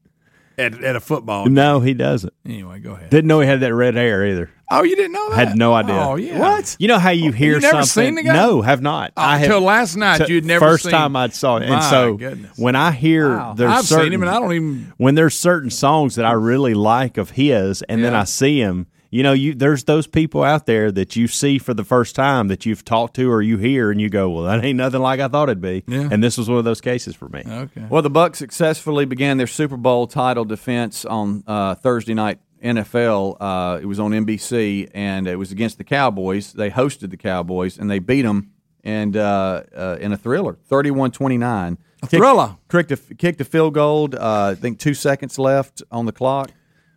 at, 0.61 0.85
at 0.85 0.97
a 0.97 1.01
football. 1.01 1.47
no, 1.47 1.81
he 1.81 1.95
doesn't. 1.95 2.33
Anyway, 2.47 2.79
go 2.81 2.93
ahead. 2.93 3.11
Didn't 3.11 3.29
know 3.29 3.41
he 3.41 3.47
had 3.49 3.61
that 3.61 3.75
red 3.75 3.95
hair 3.95 4.27
either. 4.27 4.51
Oh, 4.73 4.85
you 4.85 4.95
didn't 4.95 5.13
know 5.13 5.31
that? 5.31 5.49
Had 5.49 5.57
no 5.59 5.75
idea. 5.75 5.97
Oh, 5.97 6.15
yeah. 6.15 6.39
What? 6.39 6.77
You 6.79 6.87
know 6.87 6.99
how 7.01 7.11
you 7.11 7.33
hear 7.33 7.55
you 7.55 7.61
never 7.61 7.83
something? 7.83 8.05
seen 8.11 8.15
the 8.15 8.23
guy? 8.23 8.35
No, 8.35 8.63
have 8.63 8.81
not. 8.81 9.13
Oh, 9.17 9.23
I 9.23 9.39
have, 9.39 9.47
until 9.51 9.61
last 9.63 9.97
night, 9.97 10.25
t- 10.27 10.33
you'd 10.33 10.45
never 10.45 10.65
first 10.65 10.85
seen- 10.85 10.93
time 10.93 11.17
I 11.17 11.29
saw 11.31 11.57
it, 11.57 11.63
and 11.65 11.73
My 11.73 11.81
so 11.91 12.17
goodness. 12.17 12.57
when 12.57 12.77
I 12.77 12.93
hear 12.93 13.37
Wow. 13.37 13.55
there's 13.55 13.73
I've 13.73 13.85
certain, 13.85 14.05
seen 14.07 14.13
him, 14.13 14.23
and 14.23 14.31
I 14.31 14.39
don't 14.39 14.53
even. 14.53 14.93
when 14.97 15.17
there's 15.17 15.37
certain 15.37 15.71
songs 15.71 16.15
that 16.15 16.25
I 16.25 16.33
really 16.33 16.75
like 16.75 17.17
of 17.19 17.31
his, 17.31 17.83
and 17.83 18.05
then 18.05 18.15
I 18.15 18.23
see 18.25 18.61
him. 18.61 18.87
You 19.11 19.23
know, 19.25 19.33
you 19.33 19.55
there's 19.55 19.85
those 19.85 20.07
people 20.07 20.45
out 20.45 20.67
there 20.67 20.93
that 20.93 21.17
you 21.17 21.27
see 21.27 21.59
for 21.59 21.75
the 21.75 21.83
first 21.85 22.15
time 22.15 22.49
that 22.49 22.65
you've 22.65 22.85
talked 22.85 23.17
to 23.17 23.31
or 23.31 23.43
you 23.43 23.59
hear, 23.59 23.91
and 23.91 24.01
you 24.01 24.09
go, 24.09 24.31
"Well, 24.31 24.45
that 24.45 24.65
ain't 24.65 24.77
nothing 24.77 25.01
like 25.01 25.19
I 25.19 25.27
thought 25.29 25.49
it'd 25.49 25.61
be." 25.61 25.83
Yeah. 25.89 26.09
And 26.11 26.23
this 26.23 26.39
was 26.39 26.49
one 26.49 26.59
of 26.59 26.65
those 26.65 26.81
cases 26.81 27.17
for 27.17 27.29
me. 27.29 27.43
Okay. 27.47 27.87
well, 27.89 28.03
the 28.03 28.11
Bucks 28.11 28.39
successfully 28.39 29.05
began 29.07 29.37
their 29.37 29.49
Super 29.49 29.77
Bowl 29.77 30.07
title 30.07 30.45
defense 30.45 31.05
on 31.05 31.43
uh, 31.47 31.75
Thursday 31.75 32.15
night 32.15 32.39
NFL. 32.63 33.37
Uh, 33.41 33.81
it 33.83 33.87
was 33.87 33.99
on 33.99 34.13
NBC, 34.13 34.91
and 34.95 35.27
it 35.27 35.37
was 35.37 35.51
against 35.51 35.79
the 35.79 35.85
Cowboys. 35.85 36.53
They 36.53 36.71
hosted 36.71 37.11
the 37.11 37.17
Cowboys, 37.17 37.79
and 37.79 37.91
they 37.91 37.99
beat 37.99 38.23
them 38.23 38.53
and 38.85 39.17
uh, 39.17 39.63
uh, 39.77 39.99
in 40.01 40.13
a 40.13 40.17
thriller, 40.17 40.57
31-29. 40.71 41.77
A 42.03 42.07
thriller. 42.07 42.57
Kicked 42.71 42.93
a, 42.93 42.97
kicked 42.97 43.41
a 43.41 43.45
field 43.45 43.75
goal. 43.75 44.09
Uh, 44.15 44.53
I 44.53 44.55
think 44.55 44.79
two 44.79 44.95
seconds 44.95 45.39
left 45.39 45.83
on 45.91 46.07
the 46.07 46.13
clock, 46.13 46.51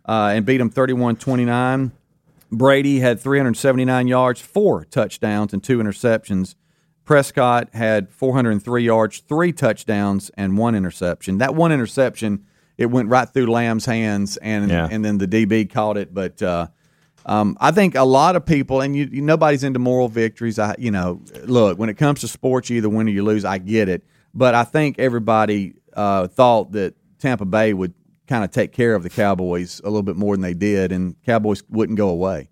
uh, 0.06 0.32
and 0.34 0.46
beat 0.46 0.58
them 0.58 0.70
31-29. 0.70 1.92
Brady 2.56 3.00
had 3.00 3.20
379 3.20 4.06
yards, 4.06 4.40
four 4.40 4.84
touchdowns, 4.84 5.52
and 5.52 5.62
two 5.62 5.78
interceptions. 5.78 6.54
Prescott 7.04 7.68
had 7.74 8.10
403 8.12 8.82
yards, 8.84 9.18
three 9.20 9.52
touchdowns, 9.52 10.30
and 10.36 10.56
one 10.56 10.74
interception. 10.74 11.38
That 11.38 11.54
one 11.54 11.70
interception, 11.72 12.44
it 12.78 12.86
went 12.86 13.08
right 13.10 13.28
through 13.28 13.46
Lamb's 13.46 13.84
hands, 13.84 14.36
and 14.38 14.70
Yeah. 14.70 14.88
and 14.90 15.04
then 15.04 15.18
the 15.18 15.26
DB 15.28 15.68
caught 15.70 15.96
it. 15.98 16.14
But 16.14 16.40
uh, 16.42 16.68
um, 17.26 17.56
I 17.60 17.72
think 17.72 17.94
a 17.94 18.04
lot 18.04 18.36
of 18.36 18.46
people, 18.46 18.80
and 18.80 18.96
you, 18.96 19.08
you, 19.12 19.20
nobody's 19.22 19.64
into 19.64 19.78
moral 19.78 20.08
victories. 20.08 20.58
I, 20.58 20.74
you 20.78 20.90
know, 20.90 21.20
look 21.44 21.78
when 21.78 21.88
it 21.90 21.94
comes 21.98 22.20
to 22.22 22.28
sports, 22.28 22.70
you 22.70 22.78
either 22.78 22.88
win 22.88 23.06
or 23.06 23.10
you 23.10 23.22
lose. 23.22 23.44
I 23.44 23.58
get 23.58 23.88
it, 23.90 24.02
but 24.32 24.54
I 24.54 24.64
think 24.64 24.98
everybody 24.98 25.74
uh, 25.94 26.28
thought 26.28 26.72
that 26.72 26.94
Tampa 27.18 27.44
Bay 27.44 27.74
would 27.74 27.92
kind 28.28 28.44
of 28.44 28.50
take 28.50 28.72
care 28.72 28.94
of 28.94 29.02
the 29.02 29.10
Cowboys 29.10 29.80
a 29.84 29.88
little 29.88 30.02
bit 30.02 30.16
more 30.16 30.34
than 30.34 30.42
they 30.42 30.54
did, 30.54 30.92
and 30.92 31.14
Cowboys 31.24 31.62
wouldn't 31.68 31.98
go 31.98 32.08
away. 32.08 32.48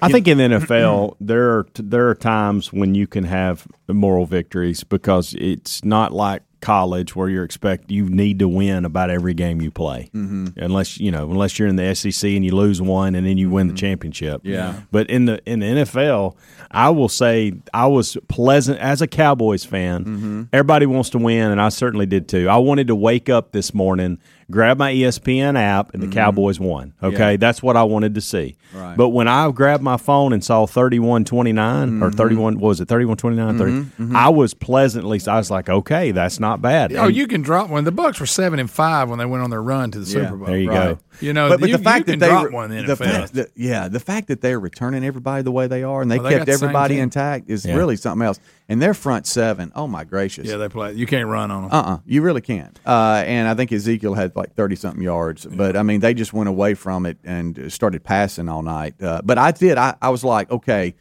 I 0.00 0.10
think 0.10 0.26
in 0.28 0.38
the 0.38 0.44
NFL 0.44 1.16
there 1.20 1.50
are 1.50 1.66
there 1.76 2.08
are 2.08 2.14
times 2.16 2.72
when 2.72 2.94
you 2.94 3.06
can 3.06 3.24
have 3.24 3.66
moral 3.88 4.26
victories 4.26 4.82
because 4.84 5.34
it's 5.38 5.84
not 5.84 6.12
like 6.12 6.42
college 6.60 7.14
where 7.14 7.28
you're 7.28 7.44
expect 7.44 7.90
you 7.90 8.08
need 8.08 8.40
to 8.40 8.48
win 8.48 8.84
about 8.84 9.08
every 9.08 9.34
game 9.34 9.60
you 9.62 9.70
play 9.70 10.10
Mhm. 10.12 10.56
unless 10.56 10.98
you 10.98 11.12
know 11.12 11.30
unless 11.30 11.58
you're 11.58 11.68
in 11.68 11.76
the 11.76 11.84
SEC 11.94 12.34
and 12.34 12.44
you 12.44 12.56
lose 12.56 12.82
one 12.82 13.14
and 13.14 13.24
then 13.26 13.38
you 13.38 13.48
win 13.48 13.68
the 13.68 13.74
championship 13.74 14.40
Yeah. 14.42 14.80
but 14.90 15.08
in 15.08 15.26
the 15.26 15.38
in 15.46 15.60
the 15.60 15.66
NFL 15.66 16.36
I 16.70 16.90
will 16.90 17.08
say 17.10 17.52
I 17.72 17.86
was 17.86 18.16
pleasant 18.28 18.80
as 18.80 19.00
a 19.00 19.06
Cowboys 19.06 19.64
fan 19.64 20.48
everybody 20.52 20.86
wants 20.86 21.10
to 21.10 21.18
win 21.18 21.52
and 21.52 21.60
I 21.60 21.68
certainly 21.68 22.06
did 22.06 22.26
too 22.26 22.48
I 22.48 22.56
wanted 22.56 22.88
to 22.88 22.96
wake 22.96 23.28
up 23.28 23.52
this 23.52 23.72
morning 23.72 24.18
grab 24.50 24.78
my 24.78 24.92
ESPN 24.92 25.58
app 25.58 25.92
and 25.92 26.02
the 26.02 26.06
mm-hmm. 26.06 26.14
Cowboys 26.14 26.60
won 26.60 26.94
okay 27.02 27.32
Yeah. 27.32 27.36
that's 27.36 27.62
what 27.62 27.76
I 27.76 27.82
wanted 27.82 28.14
to 28.14 28.20
see 28.20 28.56
Right. 28.72 28.96
but 28.96 29.08
when 29.10 29.26
I 29.28 29.50
grabbed 29.50 29.82
my 29.82 29.96
phone 29.96 30.32
and 30.32 30.44
saw 30.44 30.66
31-29 30.66 32.02
or 32.02 32.08
mm-hmm. 32.08 32.10
31 32.10 32.58
what 32.58 32.68
was 32.68 32.80
it 32.80 32.88
31-29 32.88 33.58
30, 33.58 33.72
mm-hmm. 33.72 34.16
I 34.16 34.28
was 34.28 34.54
pleasantly 34.54 35.20
I 35.26 35.36
was 35.36 35.50
like 35.50 35.68
okay 35.68 36.12
that's 36.12 36.38
not 36.40 36.62
bad 36.62 36.92
Oh, 36.94 37.06
And- 37.06 37.16
you 37.16 37.26
can 37.26 37.42
drop 37.42 37.70
one. 37.70 37.84
The 37.84 37.92
Bucks 37.92 38.20
were 38.20 38.26
seven 38.26 38.58
and 38.58 38.70
five 38.70 39.08
when 39.08 39.18
they 39.18 39.26
went 39.26 39.42
on 39.42 39.50
their 39.50 39.62
run 39.62 39.90
to 39.92 39.98
the 40.00 40.06
Yeah. 40.06 40.24
Super 40.24 40.36
Bowl. 40.36 40.46
There 40.46 40.58
you 40.58 40.68
Right. 40.70 40.94
go 40.94 40.98
You 41.20 41.32
know, 41.32 41.48
but, 41.48 41.60
but 41.60 41.68
you, 41.70 41.76
the 41.76 41.82
fact 41.82 42.06
that 42.06 42.18
they 42.20 42.28
drop 42.28 42.44
were- 42.44 42.50
one 42.50 42.72
in 42.72 42.86
the, 42.86 42.94
the 42.94 43.04
fact 43.04 43.32
that, 43.34 43.48
yeah, 43.56 43.88
the 43.88 44.00
fact 44.00 44.28
that 44.28 44.40
they're 44.40 44.60
returning 44.60 45.04
everybody 45.04 45.42
the 45.42 45.52
way 45.52 45.66
they 45.66 45.82
are 45.82 46.02
and 46.02 46.10
they 46.10 46.18
Oh, 46.18 46.22
they 46.22 46.30
kept 46.30 46.46
the 46.46 46.52
everybody 46.52 46.94
team. 46.94 47.04
intact 47.04 47.50
is 47.50 47.64
Yeah. 47.64 47.76
really 47.76 47.96
something 47.96 48.24
else. 48.26 48.38
And 48.68 48.82
their 48.82 48.94
front 48.94 49.26
seven, 49.28 49.70
oh 49.76 49.86
my 49.86 50.02
gracious, 50.02 50.48
yeah, 50.48 50.56
they 50.56 50.68
play. 50.68 50.92
You 50.94 51.06
can't 51.06 51.28
run 51.28 51.52
on 51.52 51.62
them. 51.62 51.70
uh 51.72 51.82
uh 51.82 51.98
you 52.04 52.20
really 52.22 52.40
can't. 52.40 52.76
Uh, 52.84 53.22
and 53.24 53.46
I 53.46 53.54
think 53.54 53.70
Ezekiel 53.70 54.14
had 54.14 54.34
like 54.34 54.54
thirty 54.56 54.74
something 54.74 55.02
yards, 55.02 55.46
but 55.46 55.76
I 55.76 55.84
mean 55.84 56.00
they 56.00 56.14
just 56.14 56.32
went 56.32 56.48
away 56.48 56.74
from 56.74 57.06
it 57.06 57.16
and 57.22 57.70
started 57.72 58.02
passing 58.02 58.48
all 58.48 58.62
night. 58.62 59.00
Uh, 59.00 59.20
but 59.24 59.38
I 59.38 59.52
did. 59.52 59.78
I, 59.78 59.94
I 60.02 60.08
was 60.10 60.24
like, 60.24 60.50
okay. 60.50 60.94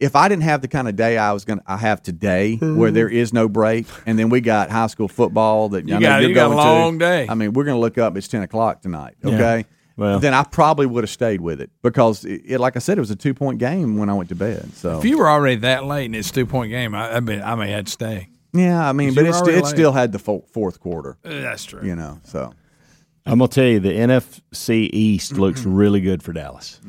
If 0.00 0.16
I 0.16 0.28
didn't 0.28 0.42
have 0.42 0.62
the 0.62 0.68
kind 0.68 0.88
of 0.88 0.96
day 0.96 1.16
I 1.16 1.32
was 1.32 1.44
gonna 1.44 1.62
I 1.66 1.76
have 1.76 2.02
today, 2.02 2.56
where 2.56 2.90
there 2.90 3.08
is 3.08 3.32
no 3.32 3.48
break, 3.48 3.86
and 4.04 4.18
then 4.18 4.30
we 4.30 4.40
got 4.40 4.68
high 4.70 4.88
school 4.88 5.06
football 5.06 5.68
that 5.68 5.86
You 5.86 5.94
I 5.94 5.98
know 5.98 6.06
got- 6.08 6.20
you're 6.22 6.30
you 6.30 6.34
got 6.34 6.50
a 6.50 6.54
long 6.56 6.98
to. 6.98 7.04
day. 7.04 7.26
I 7.28 7.34
mean, 7.34 7.52
we're 7.52 7.62
gonna 7.64 7.78
look 7.78 7.98
up. 7.98 8.16
It's 8.16 8.26
ten 8.26 8.42
o'clock 8.42 8.80
tonight. 8.82 9.14
Yeah. 9.22 9.62
Okay, 9.92 10.02
Well- 10.02 10.18
then 10.20 10.34
I 10.34 10.42
probably 10.44 10.86
would 10.86 11.04
have 11.04 11.10
stayed 11.10 11.40
with 11.40 11.60
it 11.60 11.70
because 11.82 12.24
it, 12.24 12.42
it, 12.46 12.60
like 12.60 12.76
I 12.76 12.78
said, 12.78 12.98
it 12.98 13.00
was 13.00 13.10
a 13.10 13.16
two 13.16 13.34
point 13.34 13.58
game 13.58 13.96
when 13.96 14.08
I 14.08 14.14
went 14.14 14.28
to 14.30 14.34
bed. 14.34 14.72
So 14.74 14.98
If 14.98 15.04
you 15.04 15.18
were 15.18 15.28
already 15.28 15.56
that 15.56 15.84
late 15.84 16.06
and 16.06 16.16
it's 16.16 16.30
two 16.30 16.46
point 16.46 16.70
game, 16.70 16.94
I, 16.94 17.16
I, 17.16 17.20
mean, 17.20 17.42
I 17.42 17.54
may 17.54 17.70
have 17.72 17.84
to 17.86 17.90
stay. 17.90 18.28
yeah, 18.52 18.88
I 18.88 18.92
mean, 18.92 19.14
but 19.14 19.26
it, 19.26 19.34
st- 19.34 19.56
it 19.56 19.66
still 19.66 19.92
had 19.92 20.12
the 20.12 20.18
fo- 20.18 20.44
fourth 20.52 20.80
quarter. 20.80 21.18
Uh, 21.24 21.28
That's 21.42 21.64
true. 21.64 21.84
You 21.86 21.94
know, 21.96 22.20
so 22.24 22.52
I'm 23.26 23.38
gonna 23.38 23.48
tell 23.48 23.64
you 23.66 23.80
the 23.80 23.90
NFC 23.92 24.90
East 24.92 25.32
looks 25.32 25.64
really 25.64 26.00
good 26.00 26.22
for 26.22 26.32
Dallas 26.32 26.80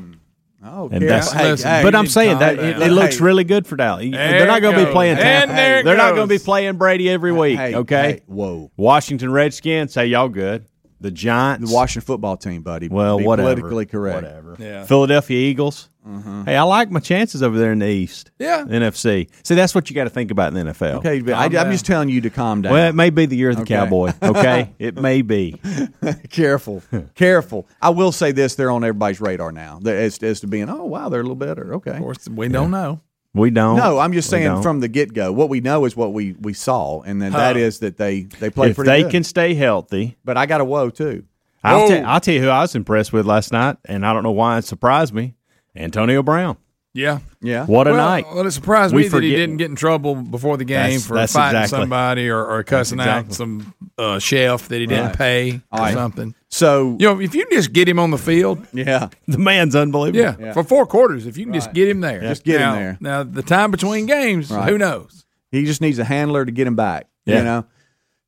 oh, 0.66 0.90
and 0.92 1.08
that's 1.08 1.32
hey, 1.32 1.52
listen, 1.52 1.70
hey, 1.70 1.84
but 1.84 1.96
I'm 1.96 2.08
saying 2.08 2.40
that 2.40 2.58
it, 2.58 2.82
it 2.82 2.92
looks 2.92 3.18
Hey. 3.18 3.24
really 3.26 3.44
good 3.44 3.68
for 3.68 3.76
Dallas. 3.76 4.10
There 4.10 4.12
They're 4.40 4.48
not 4.48 4.62
going 4.62 4.76
to 4.76 4.80
be 4.82 4.86
goes. 4.86 4.94
playing 4.94 5.18
And 5.18 5.22
Tampa. 5.22 5.54
there 5.56 5.80
it 5.80 5.86
They're 5.86 5.98
not 5.98 6.16
going 6.16 6.28
to 6.30 6.34
be 6.34 6.40
playing 6.44 6.78
Brady 6.78 7.10
every 7.10 7.32
week. 7.32 7.58
Hey, 7.58 7.76
okay. 7.76 8.02
hey, 8.02 8.22
whoa. 8.28 8.72
Washington 8.78 9.32
Redskins, 9.32 9.94
hey 9.94 10.08
y'all 10.08 10.30
good. 10.30 10.66
The 11.04 11.12
Giants, 11.12 11.70
The 11.70 11.76
Washington 11.76 12.06
football 12.06 12.38
team, 12.38 12.62
buddy. 12.64 12.88
well, 12.88 13.18
Be 13.18 13.26
whatever. 13.26 13.52
Politically 13.60 13.86
correct. 13.86 14.24
Whatever. 14.24 14.56
Yeah. 14.58 14.86
Philadelphia 14.86 15.38
Eagles. 15.38 15.90
Mm-hmm. 16.08 16.44
Hey, 16.46 16.56
I 16.56 16.64
like 16.64 16.92
my 16.92 17.00
chances 17.02 17.44
over 17.44 17.58
there 17.58 17.72
in 17.74 17.80
the 17.80 17.88
East. 17.88 18.32
Yeah. 18.40 18.64
NFC. 18.66 19.30
See, 19.44 19.56
that's 19.56 19.76
what 19.76 19.90
you 19.90 19.96
got 19.96 20.06
to 20.06 20.10
think 20.10 20.32
about 20.32 20.54
in 20.54 20.66
the 20.66 20.74
NFL. 20.74 20.96
Okay, 20.96 21.22
but 21.22 21.34
I, 21.34 21.46
I'm 21.46 21.72
just 21.72 21.86
telling 21.86 22.10
you 22.10 22.22
to 22.22 22.30
calm 22.30 22.62
down. 22.62 22.72
Well, 22.74 22.90
it 22.90 22.96
may 22.96 23.10
be 23.10 23.26
the 23.26 23.36
year 23.38 23.50
of 23.52 23.58
the 23.58 23.62
Okay. 23.64 23.76
cowboy. 23.76 24.12
Okay, 24.22 24.74
it 24.80 24.96
may 24.98 25.22
be. 25.22 25.60
careful, 26.30 26.82
careful. 27.16 27.68
I 27.82 27.90
will 27.92 28.12
say 28.12 28.32
this: 28.32 28.56
they're 28.56 28.72
on 28.72 28.84
everybody's 28.84 29.22
radar 29.22 29.52
now. 29.52 29.80
As, 29.86 30.22
as 30.24 30.40
to 30.42 30.48
being, 30.48 30.70
oh 30.70 30.84
wow, 30.86 31.10
they're 31.10 31.22
a 31.22 31.24
little 31.24 31.36
better. 31.36 31.76
Okay. 31.76 31.92
Of 31.92 31.98
course, 32.00 32.28
we 32.30 32.48
don't 32.48 32.72
know. 32.72 33.02
We 33.36 33.50
don't. 33.50 33.78
No, 33.78 33.98
I'm 33.98 34.14
just 34.14 34.30
saying 34.30 34.62
from 34.62 34.80
the 34.80 34.88
get 34.88 35.14
go, 35.14 35.32
what 35.32 35.50
we 35.50 35.60
know 35.60 35.86
is 35.86 35.96
what 35.96 36.14
we, 36.14 36.34
we 36.34 36.54
saw, 36.54 37.02
and 37.02 37.20
then 37.22 37.32
that 37.32 37.56
Huh. 37.56 37.62
is 37.64 37.80
that 37.80 37.98
they 37.98 38.22
they 38.40 38.50
play 38.52 38.70
if 38.70 38.76
pretty 38.76 38.90
they 38.92 39.02
good. 39.04 39.12
can 39.12 39.24
stay 39.24 39.56
healthy. 39.56 40.18
but 40.24 40.38
I 40.38 40.46
got 40.46 40.62
a 40.62 40.66
whoa 40.66 40.90
too. 40.92 41.24
I'll, 41.64 41.82
Whoa. 41.82 41.88
tell- 41.90 42.06
oh. 42.06 42.10
I'll 42.10 42.20
tell 42.20 42.34
you 42.36 42.42
who 42.42 42.50
I 42.50 42.62
was 42.62 42.76
impressed 42.76 43.12
with 43.14 43.26
last 43.26 43.52
night, 43.52 43.78
and 43.86 44.06
I 44.06 44.14
don't 44.14 44.22
know 44.24 44.32
why 44.32 44.58
it 44.60 44.66
surprised 44.66 45.14
me. 45.14 45.34
Antonio 45.76 46.22
Brown. 46.22 46.58
Yeah. 46.96 47.20
Yeah. 47.42 47.66
What 47.66 47.88
a 47.88 47.92
well, 47.92 48.06
night. 48.06 48.26
Well, 48.32 48.46
it 48.46 48.52
surprised 48.52 48.94
We 48.94 49.04
me 49.04 49.08
that 49.08 49.24
he 49.24 49.32
didn't 49.32 49.58
get 49.58 49.70
in 49.70 49.76
trouble 49.76 50.14
before 50.16 50.58
the 50.58 50.66
game 50.66 50.78
That's- 50.84 51.06
for 51.08 51.16
that's 51.16 51.34
fighting 51.34 51.62
exactly- 51.62 51.82
somebody 51.84 52.30
or, 52.30 52.46
or 52.46 52.64
cussing 52.64 53.00
exactly. 53.00 53.30
out 53.32 53.34
some 53.36 53.74
uh, 53.98 54.20
chef 54.20 54.68
that 54.68 54.80
he 54.80 54.86
didn't 54.86 55.06
Right. 55.08 55.18
pay 55.18 55.62
or 55.72 55.80
Right. 55.80 55.94
something. 55.96 56.36
So 56.50 56.96
You 57.00 57.08
know, 57.08 57.20
if 57.20 57.34
you 57.34 57.46
can 57.48 57.58
just 57.58 57.74
get 57.74 57.90
him 57.90 57.98
on 57.98 58.12
the 58.12 58.18
field, 58.20 58.66
yeah, 58.74 59.10
The 59.28 59.40
man's 59.40 59.76
unbelievable. 59.76 60.40
yeah, 60.40 60.54
for 60.54 60.64
four 60.64 60.86
quarters, 60.86 61.26
if 61.26 61.36
you 61.36 61.46
can 61.46 61.54
just 61.56 61.74
get 61.74 61.90
him 61.90 62.02
there, 62.02 62.22
Just 62.22 62.44
get 62.44 62.62
him 62.62 62.76
there. 62.76 62.98
Now, 63.02 63.24
the 63.24 63.42
time 63.42 63.72
between 63.72 64.06
games, 64.06 64.52
Right. 64.52 64.70
who 64.70 64.78
knows? 64.78 65.26
he 65.52 65.66
just 65.66 65.82
needs 65.82 65.98
a 66.00 66.04
handler 66.04 66.46
to 66.46 66.52
get 66.52 66.66
him 66.68 66.76
back. 66.76 67.08
Yeah. 67.26 67.38
You 67.40 67.44
know. 67.44 67.66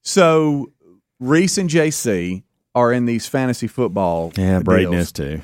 So 0.02 0.72
Reese 1.20 1.58
and 1.58 1.70
JC 1.70 2.44
are 2.74 2.92
in 2.92 3.06
these 3.06 3.28
fantasy 3.28 3.68
football. 3.68 4.32
Yeah, 4.38 4.60
Braden 4.60 4.92
deals. 4.92 5.04
is 5.08 5.12
too. 5.12 5.42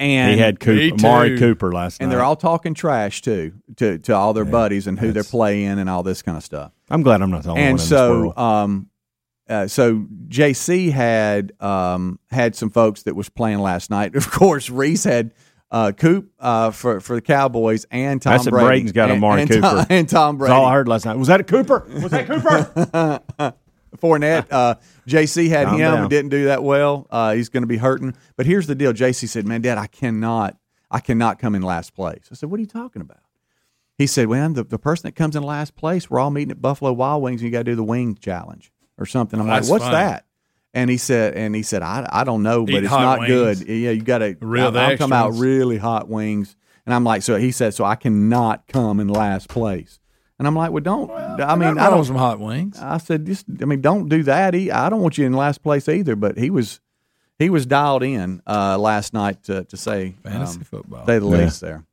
And 0.00 0.34
he 0.34 0.40
had 0.40 0.58
Cooper, 0.60 0.94
Amari. 1.06 1.38
Cooper 1.38 1.72
last 1.72 2.00
night. 2.00 2.04
and 2.04 2.12
they're 2.12 2.22
all 2.22 2.36
talking 2.36 2.74
trash 2.74 3.22
too 3.22 3.52
to 3.76 3.98
to 3.98 4.14
all 4.14 4.32
their 4.32 4.44
buddies 4.44 4.86
and 4.86 4.98
who 4.98 5.12
they're 5.12 5.22
playing 5.24 5.78
and 5.78 5.88
all 5.88 6.02
this 6.02 6.22
kind 6.22 6.36
of 6.36 6.42
stuff. 6.42 6.72
I'm 6.90 7.02
glad 7.02 7.22
I'm 7.22 7.30
not 7.30 7.44
the 7.44 7.50
only 7.50 7.62
and 7.62 7.72
one 7.74 7.80
in 7.80 7.86
so 7.86 8.08
this 8.08 8.20
world. 8.20 8.38
um 8.38 8.86
uh, 9.48 9.66
so 9.66 10.06
JC 10.28 10.92
had 10.92 11.52
um, 11.60 12.20
had 12.30 12.54
some 12.54 12.70
folks 12.70 13.02
that 13.02 13.16
was 13.16 13.28
playing 13.28 13.58
last 13.58 13.90
night. 13.90 14.14
Of 14.20 14.30
course, 14.30 14.70
Reese 14.70 15.02
had 15.02 15.32
uh, 15.72 15.90
Coop 15.90 16.30
uh, 16.38 16.70
for 16.70 17.00
for 17.00 17.16
the 17.16 17.20
Cowboys 17.20 17.84
and 17.90 18.22
Tom 18.22 18.34
That's 18.34 18.46
it. 18.46 18.50
Brady. 18.50 18.66
Braden's 18.66 18.92
got 18.92 19.10
Amari 19.10 19.42
and, 19.42 19.50
Cooper. 19.50 19.60
Tom, 19.60 19.86
and 19.90 20.08
Tom 20.08 20.38
That's 20.38 20.50
all 20.52 20.66
I 20.66 20.72
heard 20.72 20.86
last 20.86 21.04
night. 21.04 21.16
Was 21.16 21.26
that 21.28 21.40
a 21.40 21.44
Cooper? 21.44 21.84
Was 21.92 22.12
that 22.12 22.26
Cooper? 22.28 23.54
Fournette, 23.98 24.46
uh, 24.50 24.76
JC 25.06 25.48
had 25.48 25.66
Calm 25.66 25.74
him 25.74 25.80
down. 25.80 25.98
and 26.02 26.10
didn't 26.10 26.30
do 26.30 26.44
that 26.46 26.62
well. 26.62 27.06
Uh, 27.10 27.34
he's 27.34 27.48
going 27.48 27.62
to 27.62 27.66
be 27.66 27.76
hurting. 27.76 28.14
But 28.36 28.46
here's 28.46 28.66
the 28.66 28.74
deal: 28.74 28.92
JC 28.92 29.28
said, 29.28 29.46
"Man, 29.46 29.60
Dad, 29.60 29.78
I 29.78 29.86
cannot, 29.86 30.56
I 30.90 31.00
cannot 31.00 31.38
come 31.38 31.54
in 31.54 31.62
last 31.62 31.94
place." 31.94 32.28
I 32.30 32.34
said, 32.34 32.50
"What 32.50 32.58
are 32.58 32.62
you 32.62 32.66
talking 32.68 33.02
about?" 33.02 33.20
He 33.98 34.06
said, 34.06 34.28
"Well, 34.28 34.48
the, 34.52 34.64
the 34.64 34.78
person 34.78 35.08
that 35.08 35.12
comes 35.16 35.36
in 35.36 35.42
last 35.42 35.76
place, 35.76 36.08
we're 36.08 36.20
all 36.20 36.30
meeting 36.30 36.52
at 36.52 36.62
Buffalo 36.62 36.92
Wild 36.92 37.22
Wings, 37.22 37.40
and 37.42 37.46
you 37.46 37.52
got 37.52 37.60
to 37.60 37.64
do 37.72 37.74
the 37.74 37.84
wing 37.84 38.14
challenge 38.14 38.72
or 38.98 39.06
something." 39.06 39.38
I'm 39.40 39.46
like, 39.46 39.64
"What's 39.66 39.84
funny. 39.84 39.96
that?" 39.96 40.26
And 40.72 40.88
he 40.88 40.96
said, 40.96 41.34
"And 41.34 41.54
he 41.54 41.62
said, 41.62 41.82
I, 41.82 42.08
I 42.12 42.22
don't 42.24 42.42
know, 42.44 42.64
but 42.64 42.74
Eat 42.74 42.84
it's 42.84 42.90
not 42.92 43.20
wings. 43.20 43.58
good. 43.60 43.68
Yeah, 43.68 43.90
you 43.90 44.02
got 44.02 44.18
to 44.18 44.36
Real 44.40 44.68
I'm, 44.68 44.72
the 44.74 44.80
I'm 44.80 44.90
talking 44.98 45.06
about 45.06 45.26
extras. 45.30 45.40
really 45.40 45.78
hot 45.78 46.08
wings." 46.08 46.54
And 46.86 46.94
I'm 46.94 47.04
like, 47.04 47.22
"So 47.22 47.36
he 47.36 47.50
said, 47.50 47.74
so 47.74 47.84
I 47.84 47.96
cannot 47.96 48.66
come 48.68 49.00
in 49.00 49.08
last 49.08 49.48
place." 49.48 49.98
And 50.40 50.46
I'm 50.46 50.56
like, 50.56 50.70
"Well, 50.72 50.80
don't. 50.82 51.10
I 51.12 51.54
mean, 51.54 51.78
I 51.78 51.82
I 51.82 51.90
don't 51.90 51.96
want 51.96 52.06
some 52.06 52.16
hot 52.16 52.40
wings. 52.40 52.78
I 52.80 52.96
said, 52.96 53.26
just 53.26 53.44
I 53.60 53.66
mean, 53.66 53.82
don't 53.82 54.08
do 54.08 54.22
that. 54.22 54.54
He, 54.54 54.70
I 54.70 54.88
don't 54.88 55.02
want 55.02 55.18
you 55.18 55.26
in 55.26 55.34
last 55.34 55.62
place 55.62 55.86
either. 55.86 56.16
But 56.16 56.38
he 56.38 56.48
was 56.48 56.80
he 57.38 57.50
was 57.50 57.66
dialed 57.66 58.02
in 58.02 58.40
uh, 58.46 58.78
last 58.78 59.12
night 59.12 59.42
to, 59.44 59.64
to 59.64 59.76
say 59.76 60.14
Fantasy 60.24 60.58
um, 60.58 60.64
football. 60.64 61.04
Say 61.06 61.18
the 61.18 61.26
Yeah. 61.28 61.36
least 61.36 61.60
there. 61.60 61.84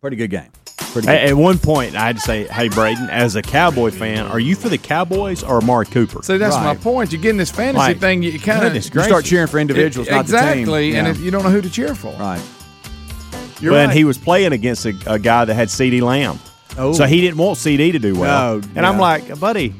Pretty 0.00 0.16
good 0.16 0.30
game. 0.30 0.50
Pretty 0.92 1.06
good. 1.06 1.14
At, 1.14 1.28
at 1.30 1.34
one 1.36 1.58
point, 1.58 1.94
I 1.94 2.06
had 2.06 2.16
to 2.16 2.22
say, 2.22 2.44
"Hey, 2.48 2.68
Braden, 2.68 3.08
as 3.08 3.36
a 3.36 3.42
Cowboy 3.42 3.92
fan, 3.92 4.26
are 4.26 4.40
you 4.40 4.56
for 4.56 4.68
the 4.68 4.78
Cowboys 4.78 5.44
or 5.44 5.58
Amari 5.58 5.86
Cooper?" 5.86 6.24
See, 6.24 6.38
that's 6.38 6.56
my 6.56 6.74
point. 6.74 7.12
You're 7.12 7.22
getting 7.22 7.38
this 7.38 7.52
fantasy 7.52 7.78
Like, 7.78 7.98
thing. 8.00 8.22
You 8.24 8.38
kind 8.40 8.64
of 8.66 8.74
you 8.74 8.80
start 8.80 9.24
cheering 9.24 9.46
for 9.46 9.60
individuals, 9.60 10.10
not 10.10 10.26
the 10.26 10.36
team. 10.36 10.48
exactly, 10.48 10.96
and 10.96 11.06
Yeah. 11.06 11.12
if 11.12 11.20
you 11.20 11.30
don't 11.30 11.44
know 11.44 11.50
who 11.50 11.60
to 11.62 11.70
cheer 11.70 11.94
for. 11.94 12.12
right. 12.18 12.42
You're 13.60 13.72
when 13.72 13.90
he 13.90 14.04
was 14.04 14.18
playing 14.18 14.52
against 14.52 14.84
a, 14.84 14.92
a 15.06 15.18
guy 15.18 15.44
that 15.46 15.54
had 15.54 15.68
CeeDee 15.68 16.02
Lamb, 16.02 16.38
Oh. 16.78 16.92
so 16.92 17.06
he 17.06 17.20
didn't 17.20 17.38
want 17.38 17.58
CeeDee 17.58 17.92
to 17.92 17.98
do 17.98 18.18
well. 18.18 18.58
No, 18.58 18.68
and 18.74 18.84
I'm 18.86 18.98
like, 18.98 19.38
buddy, 19.40 19.74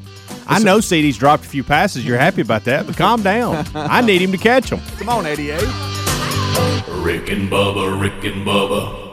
I 0.47 0.59
know 0.59 0.77
CeeDee's 0.79 1.17
dropped 1.17 1.45
a 1.45 1.47
few 1.47 1.63
passes. 1.63 2.05
You're 2.05 2.17
happy 2.17 2.41
about 2.41 2.63
that, 2.65 2.87
but 2.87 2.97
calm 2.97 3.21
down. 3.21 3.65
I 3.75 4.01
need 4.01 4.21
him 4.21 4.31
to 4.31 4.37
catch 4.37 4.69
them. 4.69 4.79
Come 4.97 5.09
on, 5.09 5.25
88. 5.25 5.61
Rick 7.03 7.29
and 7.29 7.49
Bubba, 7.49 7.99
Rick 8.01 8.23
and 8.23 8.45
Bubba. 8.45 9.06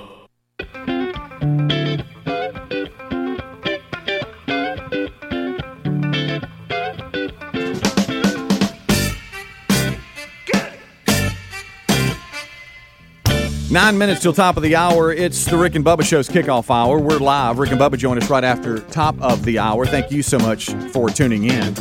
Nine 13.75 13.99
minutes 13.99 14.23
till 14.23 14.33
top 14.33 14.57
of 14.57 14.63
the 14.63 14.77
hour. 14.77 15.13
It's 15.13 15.47
the 15.47 15.57
Rick 15.57 15.75
and 15.75 15.85
Bubba 15.85 16.05
Show's 16.05 16.29
kickoff 16.29 16.71
hour. 16.71 17.01
We're 17.01 17.19
live. 17.19 17.59
Rick 17.59 17.73
and 17.73 17.81
Bubba 17.81 17.99
join 17.99 18.17
us 18.17 18.31
right 18.31 18.45
after 18.45 18.79
top 18.79 19.21
of 19.21 19.45
the 19.45 19.59
hour. 19.59 19.85
Thank 19.85 20.13
you 20.13 20.23
so 20.23 20.39
much 20.39 20.71
for 20.93 21.11
tuning 21.11 21.43
in. 21.43 21.75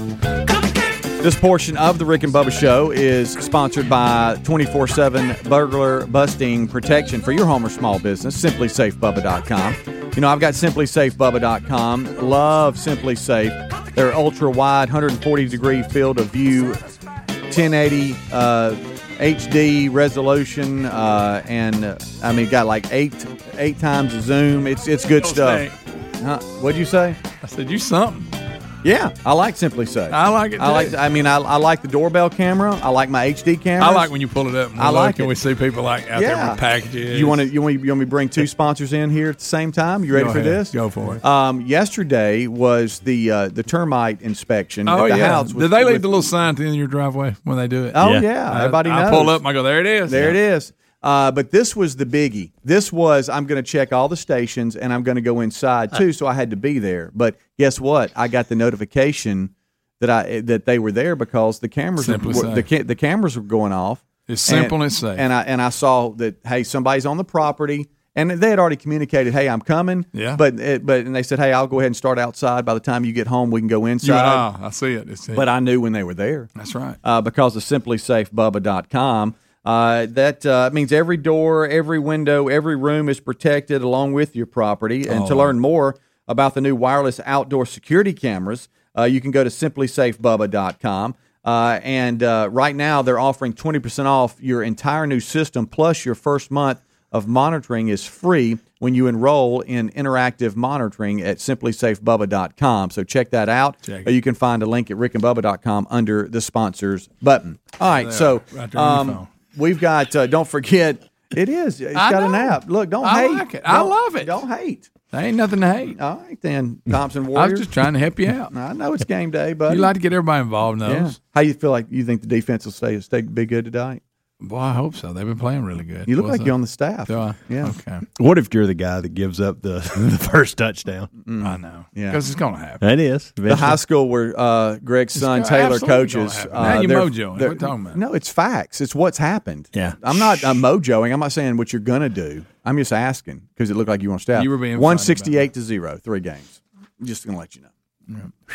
This 1.21 1.39
portion 1.39 1.77
of 1.77 1.99
the 1.99 2.05
Rick 2.05 2.23
and 2.23 2.33
Bubba 2.33 2.51
Show 2.51 2.89
is 2.89 3.33
sponsored 3.33 3.87
by 3.87 4.39
24 4.43 4.87
7 4.87 5.35
burglar 5.47 6.07
busting 6.07 6.67
protection 6.67 7.21
for 7.21 7.31
your 7.31 7.45
home 7.45 7.63
or 7.63 7.69
small 7.69 7.99
business. 7.99 8.41
SimpliSafeBubba.com. 8.41 10.11
You 10.15 10.21
know, 10.21 10.29
I've 10.29 10.39
got 10.39 10.55
SimpliSafeBubba.com. 10.55 12.27
Love 12.27 12.75
SimpliSafe. 12.75 13.93
They're 13.93 14.15
ultra 14.15 14.49
wide, 14.49 14.89
140 14.89 15.47
degree 15.47 15.83
field 15.83 16.17
of 16.17 16.31
view, 16.31 16.69
1080 16.71 18.15
uh, 18.31 18.92
HD 19.23 19.87
resolution, 19.89 20.83
uh, 20.83 21.41
and 21.47 21.85
uh, 21.85 21.97
I 22.21 22.33
mean, 22.33 22.49
got 22.49 22.65
like 22.65 22.91
eight 22.91 23.13
eight 23.57 23.79
times 23.79 24.11
the 24.11 24.21
zoom. 24.21 24.67
It's 24.67 24.85
it's 24.85 25.05
good 25.05 25.23
Don't 25.23 25.33
stuff. 25.33 26.21
Huh? 26.21 26.39
What'd 26.59 26.77
you 26.77 26.83
say? 26.83 27.15
I 27.41 27.47
said, 27.47 27.71
you 27.71 27.77
something. 27.77 28.42
Yeah, 28.83 29.13
I 29.25 29.33
like 29.33 29.55
SimpliSafe. 29.55 30.11
I 30.11 30.29
like 30.29 30.51
it, 30.53 30.59
I 30.61 30.69
like. 30.71 30.93
I 30.93 31.09
mean, 31.09 31.25
I, 31.25 31.37
I 31.37 31.55
like 31.57 31.81
the 31.81 31.87
doorbell 31.87 32.29
camera. 32.29 32.75
I 32.75 32.89
like 32.89 33.09
my 33.09 33.27
HD 33.31 33.59
camera. 33.59 33.87
I 33.87 33.91
like 33.93 34.11
when 34.11 34.21
you 34.21 34.27
pull 34.27 34.47
it 34.47 34.55
up 34.55 34.71
and 34.71 34.79
I 34.81 34.89
like 34.89 35.19
it. 35.19 35.25
we 35.27 35.35
see 35.35 35.55
people 35.55 35.83
like 35.83 36.09
out 36.09 36.19
there 36.21 36.49
with 36.49 36.59
packages. 36.59 37.19
You 37.19 37.27
want 37.27 37.41
to 37.41 37.47
you 37.47 37.61
want 37.61 37.79
you 37.81 37.87
want 37.89 37.99
me 37.99 38.05
to 38.05 38.09
bring 38.09 38.29
two 38.29 38.47
sponsors 38.47 38.93
in 38.93 39.09
here 39.09 39.29
at 39.29 39.39
the 39.39 39.45
same 39.45 39.71
time? 39.71 40.03
You 40.03 40.13
ready 40.13 40.25
Go 40.25 40.33
for 40.33 40.39
ahead. 40.39 40.51
this? 40.53 40.71
Go 40.71 40.89
for 40.89 41.15
it. 41.15 41.23
Um, 41.25 41.61
yesterday 41.61 42.47
was 42.47 42.99
the 42.99 43.31
uh, 43.31 43.47
the 43.49 43.63
termite 43.63 44.21
inspection 44.21 44.87
Oh 44.89 45.05
at 45.05 45.11
the 45.11 45.17
yeah. 45.17 45.27
house. 45.27 45.53
Did 45.53 45.71
they 45.71 45.83
leave 45.83 46.01
the 46.01 46.07
little 46.07 46.21
sign 46.21 46.49
at 46.49 46.55
the 46.57 46.63
end 46.63 46.71
of 46.73 46.77
your 46.77 46.87
driveway 46.87 47.35
when 47.43 47.57
they 47.57 47.67
do 47.67 47.85
it? 47.85 47.93
Oh 47.95 48.19
yeah, 48.19 48.51
I- 48.51 48.59
everybody 48.59 48.89
I, 48.89 49.03
knows. 49.03 49.11
pull 49.11 49.29
up 49.29 49.39
and 49.39 49.47
I 49.47 49.53
go, 49.53 49.63
there 49.63 49.79
it 49.79 49.85
is. 49.85 50.11
There 50.11 50.29
it 50.29 50.35
is. 50.35 50.73
Uh, 51.03 51.29
but 51.31 51.51
this 51.51 51.75
was 51.75 51.97
the 51.97 52.05
biggie. 52.05 52.51
This 52.63 52.91
was 52.93 53.27
I'm 53.27 53.45
going 53.45 53.61
to 53.61 53.69
check 53.69 53.91
all 53.91 54.07
the 54.07 54.15
stations 54.15 54.75
and 54.77 54.93
I'm 54.93 55.03
going 55.03 55.15
to 55.15 55.21
go 55.21 55.41
inside 55.41 55.93
too. 55.93 56.13
So 56.13 56.25
I 56.27 56.33
had 56.33 56.49
to 56.51 56.55
be 56.55 56.79
there. 56.79 57.11
But 57.13 57.35
guess 57.59 57.79
what? 57.79 58.11
I 58.15 58.29
got 58.29 58.47
the 58.47 58.55
notification 58.55 59.53
that 59.99 60.09
I 60.09 60.41
that 60.41 60.65
they 60.65 60.79
were 60.79 60.91
there 60.93 61.15
because 61.17 61.59
the 61.59 61.67
cameras 61.69 62.07
were, 62.07 62.15
the 62.17 62.83
the 62.85 62.95
cameras 62.95 63.35
were 63.35 63.43
going 63.43 63.73
off. 63.73 64.03
It's 64.27 64.41
simple 64.41 64.75
and, 64.77 64.83
and 64.83 64.93
safe. 64.93 65.19
And 65.19 65.33
I 65.33 65.41
and 65.43 65.61
I 65.61 65.69
saw 65.69 66.09
that 66.11 66.37
hey 66.45 66.63
somebody's 66.63 67.05
on 67.05 67.17
the 67.17 67.25
property. 67.25 67.87
And 68.15 68.29
they 68.29 68.51
had 68.51 68.59
already 68.59 68.75
communicated, 68.75 69.33
"Hey, 69.33 69.49
I'm 69.49 69.59
coming." 69.59 70.05
Yeah. 70.13 70.35
But 70.35 70.59
it, 70.59 70.85
but 70.85 71.03
and 71.03 71.15
they 71.15 71.23
said, 71.23 71.39
"Hey, 71.39 71.51
I'll 71.51 71.65
go 71.65 71.79
ahead 71.79 71.87
and 71.87 71.95
start 71.95 72.19
outside. 72.19 72.63
By 72.63 72.75
the 72.75 72.79
time 72.79 73.05
you 73.05 73.11
get 73.11 73.25
home, 73.25 73.49
we 73.49 73.59
can 73.59 73.67
go 73.67 73.87
inside." 73.87 74.23
I, 74.61 74.67
I 74.67 74.69
see 74.69 74.93
it. 74.93 75.09
It's, 75.09 75.25
But 75.27 75.49
I 75.49 75.59
knew 75.59 75.81
when 75.81 75.93
they 75.93 76.03
were 76.03 76.13
there 76.13 76.47
that's 76.53 76.75
right. 76.75 76.95
uh, 77.03 77.21
because 77.21 77.55
of 77.55 77.63
simplisafebubba.com. 77.63 79.33
Uh, 79.65 80.05
that 80.09 80.45
uh, 80.45 80.69
means 80.73 80.91
every 80.91 81.17
door, 81.17 81.65
every 81.67 81.99
window, 81.99 82.47
every 82.49 82.75
room 82.75 83.07
is 83.07 83.19
protected 83.19 83.81
along 83.81 84.13
with 84.13 84.35
your 84.35 84.45
property. 84.45 85.07
And 85.07 85.25
to 85.27 85.33
Oh. 85.33 85.37
learn 85.37 85.59
more 85.59 85.95
about 86.27 86.53
the 86.53 86.61
new 86.61 86.75
wireless 86.75 87.19
outdoor 87.25 87.65
security 87.65 88.13
cameras, 88.13 88.67
uh, 88.97 89.03
you 89.03 89.21
can 89.21 89.31
go 89.31 89.43
to 89.43 89.49
simplisafebubba.com. 89.49 91.15
Uh, 91.45 91.79
and 91.83 92.23
uh, 92.23 92.47
right 92.51 92.75
now, 92.75 93.01
they're 93.01 93.19
offering 93.19 93.53
20% 93.53 94.05
off 94.05 94.37
your 94.41 94.63
entire 94.63 95.05
new 95.05 95.19
system, 95.19 95.67
plus 95.67 96.05
your 96.05 96.15
first 96.15 96.49
month 96.51 96.81
of 97.11 97.27
monitoring 97.27 97.89
is 97.89 98.05
free 98.05 98.57
when 98.79 98.95
you 98.95 99.07
enroll 99.07 99.61
in 99.61 99.89
interactive 99.91 100.55
monitoring 100.55 101.21
at 101.21 101.37
simplisafebubba.com. 101.37 102.89
So 102.91 103.03
check 103.03 103.29
that 103.31 103.49
out. 103.49 103.81
Check 103.81 104.09
you 104.09 104.21
can 104.21 104.35
find 104.35 104.63
a 104.63 104.65
link 104.65 104.89
at 104.89 104.97
rickandbubba.com 104.97 105.87
under 105.89 106.27
the 106.27 106.41
sponsors 106.41 107.09
button. 107.21 107.59
All 107.79 107.89
right, 107.89 108.03
There, 108.03 108.11
so 108.11 108.41
right 108.53 108.71
there 108.71 108.81
on 108.81 109.07
your 109.07 109.15
um, 109.17 109.27
we've 109.57 109.79
got, 109.79 110.15
uh, 110.15 110.27
don't 110.27 110.47
forget, 110.47 111.09
it 111.35 111.49
is, 111.49 111.81
it's 111.81 111.95
I 111.95 112.11
got 112.11 112.23
an 112.23 112.35
app. 112.35 112.69
Look, 112.69 112.89
don't 112.89 113.05
I 113.05 113.21
hate. 113.23 113.31
like 113.31 113.53
it. 113.55 113.61
I 113.65 113.77
Don't- 113.77 113.89
love 113.89 114.15
it. 114.15 114.25
Don't 114.25 114.47
hate. 114.49 114.89
There 115.11 115.23
ain't 115.23 115.37
nothing 115.37 115.61
to 115.61 115.71
hate. 115.71 116.01
All 116.01 116.17
right, 116.27 116.41
then, 116.41 116.81
Thompson 116.89 117.27
Warriors. 117.27 117.49
I 117.49 117.51
was 117.51 117.59
just 117.61 117.71
trying 117.73 117.93
to 117.93 117.99
help 117.99 118.17
you 118.19 118.29
out. 118.29 118.55
I 118.55 118.73
know 118.73 118.93
it's 118.93 119.03
game 119.03 119.29
day, 119.29 119.53
but 119.53 119.73
You 119.75 119.79
like 119.79 119.93
to 119.95 119.99
get 119.99 120.11
everybody 120.11 120.41
involved 120.41 120.81
in 120.81 120.89
yeah. 120.89 121.11
How 121.35 121.41
you 121.41 121.53
feel 121.53 121.69
like 121.71 121.85
you 121.91 122.03
think 122.03 122.21
the 122.21 122.27
defense 122.27 122.65
will 122.65 122.71
stay, 122.71 122.99
stay 122.99 123.21
be 123.21 123.45
good 123.45 123.65
tonight? 123.65 124.01
Boy, 124.45 124.57
I 124.57 124.73
hope 124.73 124.93
so. 124.95 125.13
They've 125.13 125.25
been 125.25 125.39
playing 125.39 125.63
really 125.63 125.85
good. 125.85 126.05
You 126.05 126.17
look 126.17 126.25
What's 126.25 126.39
like 126.39 126.45
you're 126.45 126.53
on 126.53 126.59
the 126.59 126.67
staff. 126.67 127.07
Do 127.07 127.17
I? 127.17 127.33
Yeah. 127.47 127.69
Okay. 127.69 127.99
What 128.19 128.37
if 128.37 128.53
you're 128.53 128.67
the 128.67 128.73
guy 128.73 128.99
that 128.99 129.13
gives 129.13 129.39
up 129.39 129.61
the 129.61 129.75
the 129.95 130.17
first 130.31 130.57
touchdown? 130.57 131.07
I 131.25 131.55
know. 131.55 131.85
Yeah. 131.93 132.11
Because 132.11 132.27
it's 132.27 132.35
going 132.35 132.55
to 132.55 132.59
happen. 132.59 132.85
That 132.85 132.99
is 132.99 133.31
The 133.37 133.55
high 133.55 133.77
school 133.77 134.09
where 134.09 134.37
uh, 134.37 134.79
Greg's 134.83 135.13
son 135.13 135.39
It's 135.41 135.49
Taylor 135.49 135.79
coaches. 135.79 136.35
gonna. 136.51 136.77
Uh, 136.77 136.81
you're 136.81 136.89
mojoing. 136.91 137.39
they're- 137.39 137.55
talking 137.55 137.85
about? 137.85 137.97
No, 137.97 138.13
it's 138.13 138.29
facts. 138.29 138.81
It's 138.81 138.93
what's 138.93 139.17
happened. 139.17 139.69
Yeah. 139.73 139.93
I'm 140.03 140.19
not 140.19 140.43
I'm 140.43 140.57
mojoing. 140.57 141.13
I'm 141.13 141.21
not 141.21 141.31
saying 141.31 141.55
what 141.55 141.71
you're 141.71 141.79
gonna 141.79 142.09
do. 142.09 142.45
I'm 142.65 142.77
just 142.77 142.91
asking 142.91 143.47
because 143.55 143.69
it 143.71 143.75
looked 143.75 143.89
like 143.89 144.01
you 144.01 144.09
want 144.09 144.19
to 144.21 144.23
staff. 144.23 144.43
You 144.43 144.49
were 144.49 144.57
being 144.57 144.75
funny 144.75 144.83
one 144.83 144.97
sixty 144.97 145.37
eight 145.37 145.53
to 145.53 145.61
zero, 145.61 145.97
three 145.97 146.19
games. 146.19 146.61
Just 147.01 147.25
gonna 147.25 147.37
let 147.37 147.55
you 147.55 147.61
know. 147.61 147.69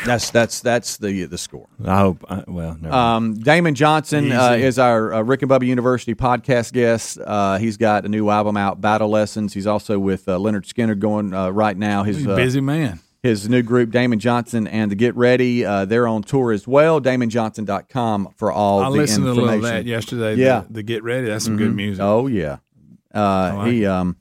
That's 0.05 0.29
that's 0.29 0.61
that's 0.61 0.97
the 0.97 1.25
the 1.25 1.37
score. 1.37 1.67
I 1.83 1.99
hope. 1.99 2.23
I, 2.29 2.43
well, 2.47 2.77
no. 2.79 2.91
Um, 2.91 3.33
Damon 3.39 3.75
Johnson 3.75 4.31
uh, 4.31 4.51
is 4.51 4.77
our 4.79 5.13
uh, 5.13 5.21
Rick 5.21 5.41
and 5.41 5.49
Bubba 5.51 5.65
University 5.65 6.13
podcast 6.15 6.71
guest. 6.71 7.17
Uh, 7.25 7.57
he's 7.57 7.75
got 7.77 8.05
a 8.05 8.09
new 8.09 8.29
album 8.29 8.55
out, 8.57 8.79
Battle 8.79 9.09
Lessons. 9.09 9.53
He's 9.53 9.67
also 9.67 9.97
with 9.99 10.29
uh, 10.29 10.37
Lynyrd 10.37 10.65
Skynyrd 10.71 10.99
going 10.99 11.33
uh, 11.33 11.49
right 11.49 11.75
now. 11.75 12.03
His 12.03 12.17
He's 12.17 12.27
a 12.27 12.33
uh, 12.33 12.35
busy 12.35 12.61
man. 12.61 12.99
his 13.23 13.49
new 13.49 13.61
group, 13.63 13.89
Damon 13.91 14.19
Johnson 14.19 14.67
and 14.67 14.89
the 14.91 14.95
Get 14.95 15.15
Ready. 15.15 15.65
Uh, 15.65 15.83
they're 15.85 16.07
on 16.07 16.21
tour 16.21 16.51
as 16.51 16.67
well. 16.67 17.01
DamonJohnson.com 17.01 18.33
for 18.37 18.51
all 18.51 18.81
I 18.81 18.85
the 18.91 18.95
listened 18.97 19.25
to 19.25 19.29
a 19.31 19.33
information. 19.33 19.61
little 19.61 19.65
of 19.77 19.83
that 19.83 19.85
yesterday. 19.89 20.35
Yeah. 20.35 20.61
The, 20.67 20.73
the 20.73 20.83
Get 20.83 21.03
Ready. 21.03 21.27
That's 21.27 21.43
some 21.45 21.57
good 21.57 21.71
Mhm. 21.71 21.75
music. 21.75 22.03
Oh 22.03 22.27
yeah. 22.27 22.57
Uh, 23.13 23.53
like 23.57 23.71
he 23.73 23.85
um 23.87 24.15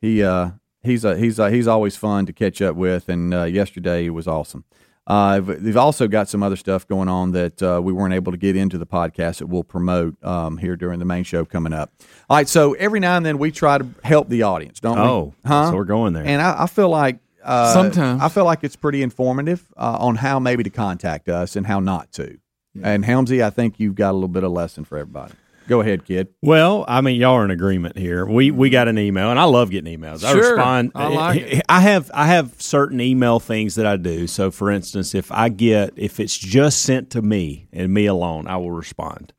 he 0.00 0.22
uh 0.24 0.50
he's 0.82 1.04
uh, 1.04 1.14
he's 1.14 1.38
uh, 1.38 1.48
he's 1.48 1.66
always 1.66 1.96
fun 1.96 2.26
to 2.26 2.32
catch 2.32 2.60
up 2.62 2.76
with, 2.76 3.08
and 3.08 3.32
uh, 3.34 3.44
yesterday 3.44 4.08
was 4.08 4.26
awesome. 4.26 4.64
Uh, 5.04 5.40
they've 5.40 5.76
also 5.76 6.06
got 6.06 6.28
some 6.28 6.44
other 6.44 6.54
stuff 6.54 6.86
going 6.86 7.08
on 7.08 7.32
that 7.32 7.60
uh, 7.60 7.80
we 7.82 7.92
weren't 7.92 8.14
able 8.14 8.30
to 8.30 8.38
get 8.38 8.54
into 8.54 8.78
the 8.78 8.86
podcast 8.86 9.38
that 9.38 9.46
we'll 9.46 9.64
promote 9.64 10.14
um, 10.24 10.58
here 10.58 10.76
during 10.76 11.00
the 11.00 11.04
main 11.04 11.24
show 11.24 11.44
coming 11.44 11.72
up. 11.72 11.90
All 12.30 12.36
right, 12.36 12.48
so 12.48 12.74
every 12.74 13.00
now 13.00 13.16
and 13.16 13.26
then 13.26 13.38
we 13.38 13.50
try 13.50 13.78
to 13.78 13.86
help 14.04 14.28
the 14.28 14.42
audience, 14.42 14.78
don't 14.78 14.96
we? 14.96 15.02
Oh, 15.02 15.34
huh? 15.44 15.70
so 15.70 15.76
we're 15.76 15.84
going 15.84 16.12
there. 16.12 16.24
And 16.24 16.40
I, 16.40 16.62
I 16.62 16.66
feel 16.66 16.88
like 16.88 17.18
uh, 17.42 17.72
Sometimes. 17.72 18.22
I 18.22 18.28
feel 18.28 18.44
like 18.44 18.62
it's 18.62 18.76
pretty 18.76 19.02
informative 19.02 19.66
uh, 19.76 19.96
on 19.98 20.14
how 20.14 20.38
maybe 20.38 20.62
to 20.62 20.70
contact 20.70 21.28
us 21.28 21.56
and 21.56 21.66
how 21.66 21.80
not 21.80 22.12
to. 22.12 22.38
And 22.82 23.04
Helmsy, 23.04 23.42
I 23.42 23.50
think 23.50 23.78
you've 23.78 23.96
got 23.96 24.12
a 24.12 24.14
little 24.14 24.28
bit 24.28 24.44
of 24.44 24.52
lesson 24.52 24.84
for 24.84 24.96
everybody. 24.96 25.34
Go 25.68 25.80
ahead, 25.80 26.04
kid. 26.04 26.28
Well, 26.42 26.84
I 26.88 27.00
mean, 27.00 27.20
y'all 27.20 27.34
are 27.34 27.44
in 27.44 27.50
agreement 27.50 27.96
here. 27.96 28.26
We 28.26 28.50
we 28.50 28.68
got 28.70 28.88
an 28.88 28.98
email, 28.98 29.30
and 29.30 29.38
I 29.38 29.44
love 29.44 29.70
getting 29.70 29.96
emails. 29.98 30.24
I 30.24 30.32
Sure. 30.32 30.54
respond. 30.56 30.92
I 30.94 31.06
like 31.08 31.40
it. 31.40 31.62
I 31.68 31.80
have 31.80 32.10
I 32.12 32.26
have 32.26 32.54
certain 32.60 33.00
email 33.00 33.38
things 33.40 33.76
that 33.76 33.86
I 33.86 33.96
do. 33.96 34.26
So, 34.26 34.50
for 34.50 34.70
instance, 34.70 35.14
if 35.14 35.30
I 35.30 35.48
get 35.48 35.92
if 35.96 36.18
it's 36.20 36.36
just 36.36 36.82
sent 36.82 37.10
to 37.10 37.22
me 37.22 37.68
and 37.72 37.92
me 37.94 38.06
alone, 38.06 38.46
I 38.48 38.56
will 38.56 38.72
respond. 38.72 39.32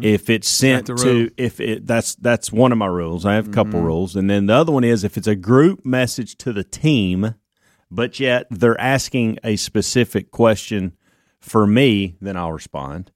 If 0.00 0.30
it's 0.30 0.48
sent 0.48 0.86
Mm-hmm. 0.86 1.04
to 1.04 1.30
if 1.36 1.60
it 1.60 1.86
that's 1.86 2.14
that's 2.14 2.50
one 2.50 2.72
of 2.72 2.78
my 2.78 2.86
rules. 2.86 3.26
I 3.26 3.34
have 3.34 3.48
a 3.48 3.52
couple 3.52 3.80
Mhm. 3.80 3.84
rules, 3.84 4.16
and 4.16 4.30
then 4.30 4.46
the 4.46 4.54
other 4.54 4.72
one 4.72 4.84
is 4.84 5.04
if 5.04 5.18
it's 5.18 5.26
a 5.26 5.36
group 5.36 5.84
message 5.84 6.38
to 6.38 6.54
the 6.54 6.64
team, 6.64 7.34
but 7.90 8.18
yet 8.18 8.46
they're 8.50 8.80
asking 8.80 9.38
a 9.44 9.56
specific 9.56 10.30
question 10.30 10.94
for 11.38 11.66
me, 11.66 12.16
then 12.20 12.36
I'll 12.36 12.52
respond. 12.52 13.10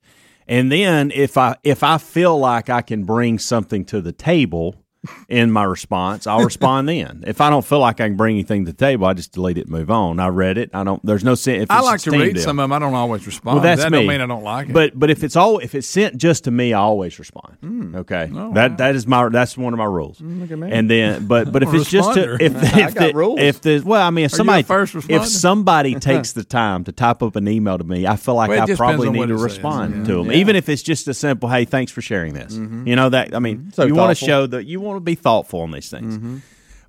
And 0.46 0.70
then 0.70 1.10
if 1.12 1.36
I 1.36 1.56
if 1.62 1.82
I 1.82 1.98
feel 1.98 2.38
like 2.38 2.68
I 2.68 2.82
can 2.82 3.04
bring 3.04 3.38
something 3.38 3.84
to 3.86 4.00
the 4.00 4.12
table 4.12 4.81
in 5.28 5.50
my 5.50 5.64
response, 5.64 6.26
I'll 6.28 6.44
respond 6.44 6.88
then. 6.88 7.24
If 7.26 7.40
I 7.40 7.50
don't 7.50 7.64
feel 7.64 7.80
like 7.80 8.00
I 8.00 8.06
can 8.08 8.16
bring 8.16 8.36
anything 8.36 8.64
to 8.66 8.70
the 8.72 8.76
table, 8.76 9.06
I 9.06 9.14
just 9.14 9.32
delete 9.32 9.58
it 9.58 9.62
and 9.62 9.70
move 9.70 9.90
on. 9.90 10.20
I 10.20 10.28
read 10.28 10.58
it. 10.58 10.70
I 10.72 10.84
don't 10.84 11.04
there's 11.04 11.24
no 11.24 11.34
sense 11.34 11.64
if 11.64 11.70
I 11.70 11.80
like 11.80 12.00
to 12.02 12.12
read 12.12 12.34
deal. 12.34 12.42
some 12.44 12.58
of 12.60 12.64
them. 12.64 12.72
I 12.72 12.78
don't 12.78 12.94
always 12.94 13.26
respond. 13.26 13.56
Well, 13.56 13.62
that's 13.64 13.82
that 13.82 13.90
me. 13.90 13.98
don't 13.98 14.06
mean 14.06 14.20
I 14.20 14.26
don't 14.26 14.44
like 14.44 14.68
it. 14.68 14.72
But 14.72 14.96
but 14.98 15.10
if 15.10 15.24
it's 15.24 15.34
all 15.34 15.58
if 15.58 15.74
it's 15.74 15.88
sent 15.88 16.16
just 16.18 16.44
to 16.44 16.50
me, 16.52 16.72
I 16.72 16.78
always 16.78 17.18
respond. 17.18 17.56
Okay, 17.96 18.30
that 18.54 18.78
that 18.78 18.94
is 18.94 19.06
my 19.06 19.28
that's 19.28 19.56
one 19.58 19.72
of 19.72 19.78
my 19.78 19.84
rules. 19.84 20.18
Mm, 20.18 20.40
look 20.40 20.50
at 20.52 20.58
me. 20.58 20.70
And 20.70 20.88
then 20.88 21.26
but 21.26 21.50
but 21.50 21.62
if 21.64 21.74
it's 21.74 21.90
just 21.90 22.14
to, 22.14 22.36
if 22.40 22.54
I 22.74 22.86
if 22.86 22.94
got 22.94 23.08
the, 23.08 23.12
rules. 23.14 23.40
if 23.40 23.60
the 23.60 23.82
well 23.84 24.06
I 24.06 24.10
mean 24.10 24.26
if 24.26 24.32
Are 24.34 24.36
somebody 24.36 24.62
first 24.62 24.94
if 25.08 25.26
somebody 25.26 25.94
takes 25.98 26.32
the 26.32 26.44
time 26.44 26.84
to 26.84 26.92
type 26.92 27.22
up 27.22 27.34
an 27.36 27.48
email 27.48 27.76
to 27.76 27.84
me, 27.84 28.06
I 28.06 28.14
feel 28.16 28.34
like 28.34 28.50
Well, 28.50 28.70
I 28.70 28.74
probably 28.76 29.10
need 29.10 29.26
to 29.28 29.34
says. 29.36 29.42
respond 29.44 29.96
Yeah. 29.96 30.04
to 30.04 30.12
them, 30.18 30.26
Yeah. 30.30 30.36
even 30.38 30.54
if 30.54 30.68
it's 30.68 30.82
just 30.82 31.08
a 31.08 31.14
simple 31.14 31.48
"Hey, 31.48 31.64
thanks 31.64 31.90
for 31.90 32.02
sharing 32.02 32.34
this." 32.34 32.54
Mhm. 32.54 32.86
You 32.86 32.94
know 32.94 33.08
that 33.08 33.34
I 33.34 33.40
mean 33.40 33.72
So 33.74 33.84
you 33.84 33.94
want 33.96 34.16
to 34.16 34.24
show 34.24 34.46
that 34.46 34.64
you 34.66 34.80
want 34.80 34.91
to 34.96 35.00
be 35.00 35.14
thoughtful 35.14 35.60
on 35.60 35.70
these 35.70 35.90
things. 35.90 36.16
Mm-hmm. 36.16 36.38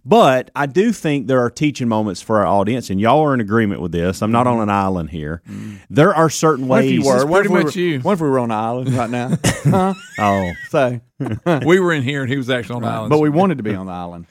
But 0.05 0.51
I 0.53 0.65
do 0.65 0.91
think 0.91 1.27
there 1.27 1.39
are 1.39 1.49
teaching 1.49 1.87
moments 1.87 2.21
for 2.21 2.39
our 2.39 2.45
audience, 2.45 2.89
and 2.89 2.99
y'all 2.99 3.21
are 3.21 3.33
in 3.33 3.39
agreement 3.39 3.79
with 3.79 3.93
this. 3.93 4.21
I'm 4.21 4.33
not 4.33 4.47
on 4.47 4.59
an 4.59 4.69
island 4.69 5.11
here. 5.11 5.41
There 5.89 6.13
are 6.13 6.29
certain 6.29 6.67
What 6.67 6.81
ways. 6.83 6.91
if 6.91 6.91
you 6.91 7.05
were? 7.05 7.25
What 7.25 7.45
if, 7.45 7.51
we 7.51 7.63
much 7.63 7.75
were 7.75 7.81
you. 7.81 7.99
what 8.01 8.13
if 8.13 8.21
we 8.21 8.27
were 8.27 8.39
on 8.39 8.51
an 8.51 8.57
island 8.57 8.89
right 8.93 9.09
now? 9.09 9.37
huh? 9.63 9.93
Oh, 10.19 10.51
Say. 10.69 11.01
we 11.65 11.79
were 11.79 11.93
in 11.93 12.03
here 12.03 12.21
and 12.23 12.29
he 12.29 12.35
was 12.35 12.49
actually 12.49 12.75
on 12.75 12.81
the 12.81 12.89
island. 12.89 13.11
But 13.11 13.19
we 13.19 13.29
wanted 13.29 13.59
to 13.59 13.63
be 13.63 13.73
on 13.73 13.85
the 13.85 13.93
island. 13.93 14.25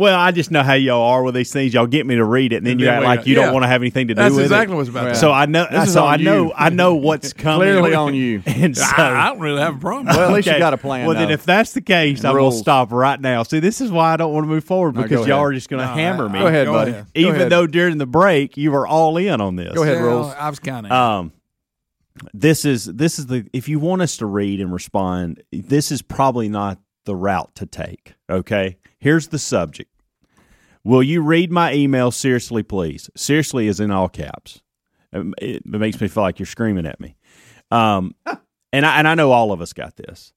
Well, 0.00 0.18
I 0.18 0.32
just 0.32 0.50
know 0.50 0.62
how 0.62 0.72
y'all 0.72 1.02
are 1.02 1.22
with 1.22 1.34
these 1.34 1.52
things. 1.52 1.72
Y'all 1.74 1.86
get 1.86 2.06
me 2.06 2.16
to 2.16 2.24
read 2.24 2.52
it, 2.52 2.56
and 2.56 2.66
then 2.66 2.72
And 2.72 2.80
you 2.80 2.86
then 2.86 2.94
act 2.96 3.04
like 3.04 3.26
you 3.26 3.36
yeah. 3.36 3.44
don't 3.44 3.52
want 3.54 3.62
to 3.64 3.68
have 3.68 3.82
anything 3.82 4.08
to 4.08 4.14
do 4.14 4.20
That's 4.22 4.34
with 4.34 4.44
exactly 4.46 4.74
it. 4.74 4.78
what's 4.78 4.88
about. 4.88 5.16
So 5.16 5.30
I 5.30 5.46
know. 5.46 5.66
This 5.70 5.92
So 5.92 6.04
I 6.04 6.16
know. 6.16 6.46
you. 6.46 6.52
I 6.56 6.70
know 6.70 6.94
what's 6.96 7.32
coming. 7.32 7.58
Clearly 7.68 7.94
on 7.94 8.14
you. 8.14 8.42
And 8.46 8.76
so, 8.76 8.82
I, 8.84 9.26
I 9.26 9.28
don't 9.28 9.40
really 9.40 9.60
have 9.60 9.76
a 9.76 9.78
problem. 9.78 10.06
Well, 10.06 10.28
at 10.28 10.32
least 10.34 10.48
you 10.48 10.58
got 10.58 10.74
a 10.74 10.78
plan. 10.78 11.06
Well, 11.06 11.16
then, 11.16 11.30
if 11.30 11.44
that's 11.44 11.72
the 11.72 11.80
case, 11.80 12.24
I 12.24 12.32
will 12.32 12.50
stop 12.52 12.90
right 12.92 13.20
now. 13.20 13.42
See, 13.42 13.60
this 13.60 13.80
is 13.80 13.90
why 13.92 14.12
I 14.12 14.16
don't 14.16 14.32
want 14.32 14.44
to 14.44 14.48
move 14.48 14.64
forward 14.64 14.92
because 14.96 15.10
go 15.10 15.16
y'all 15.26 15.32
ahead. 15.38 15.44
are 15.46 15.52
just 15.52 15.68
going 15.68 15.80
to 15.80 15.86
No, 15.86 15.94
hammer 15.94 16.28
I- 16.28 16.32
me. 16.32 16.38
Go 16.40 16.46
ahead, 16.46 16.66
Go 16.66 16.72
buddy. 16.72 16.90
ahead. 16.92 17.06
Even 17.14 17.34
ahead. 17.36 17.52
though 17.52 17.66
during 17.66 17.98
the 17.98 18.06
break 18.06 18.56
you 18.56 18.72
were 18.72 18.86
all 18.86 19.16
in 19.16 19.40
on 19.40 19.56
this. 19.56 19.72
Go 19.74 19.82
ahead, 19.82 19.96
Well, 20.02 20.06
rules. 20.22 20.34
I 20.34 20.48
was 20.50 20.58
kind 20.58 20.86
of. 20.86 20.92
Um, 20.92 21.32
this 22.34 22.64
is 22.64 22.84
this 22.86 23.18
is 23.18 23.26
the 23.26 23.46
if 23.52 23.68
you 23.68 23.78
want 23.78 24.02
us 24.02 24.16
to 24.18 24.26
read 24.26 24.60
and 24.60 24.72
respond, 24.72 25.42
this 25.52 25.90
is 25.92 26.02
probably 26.02 26.48
not 26.48 26.78
the 27.04 27.14
route 27.16 27.54
to 27.56 27.66
take. 27.66 28.14
Okay, 28.28 28.76
here's 28.98 29.28
the 29.28 29.38
subject. 29.38 29.89
Will 30.84 31.02
you 31.02 31.20
read 31.22 31.52
my 31.52 31.74
email 31.74 32.10
seriously, 32.10 32.62
please? 32.62 33.10
Seriously 33.16 33.68
is 33.68 33.80
in 33.80 33.90
all 33.90 34.08
caps. 34.08 34.62
Um, 35.12 35.34
It, 35.38 35.56
it 35.56 35.66
makes 35.66 36.00
me 36.00 36.08
feel 36.08 36.22
like 36.22 36.38
you're 36.38 36.46
screaming 36.46 36.86
at 36.86 37.00
me. 37.00 37.16
Um, 37.70 38.14
and 38.72 38.86
I 38.86 38.98
and 38.98 39.06
I 39.08 39.14
know 39.14 39.32
all 39.32 39.52
of 39.52 39.60
us 39.60 39.72
got 39.72 39.96
this. 39.96 40.32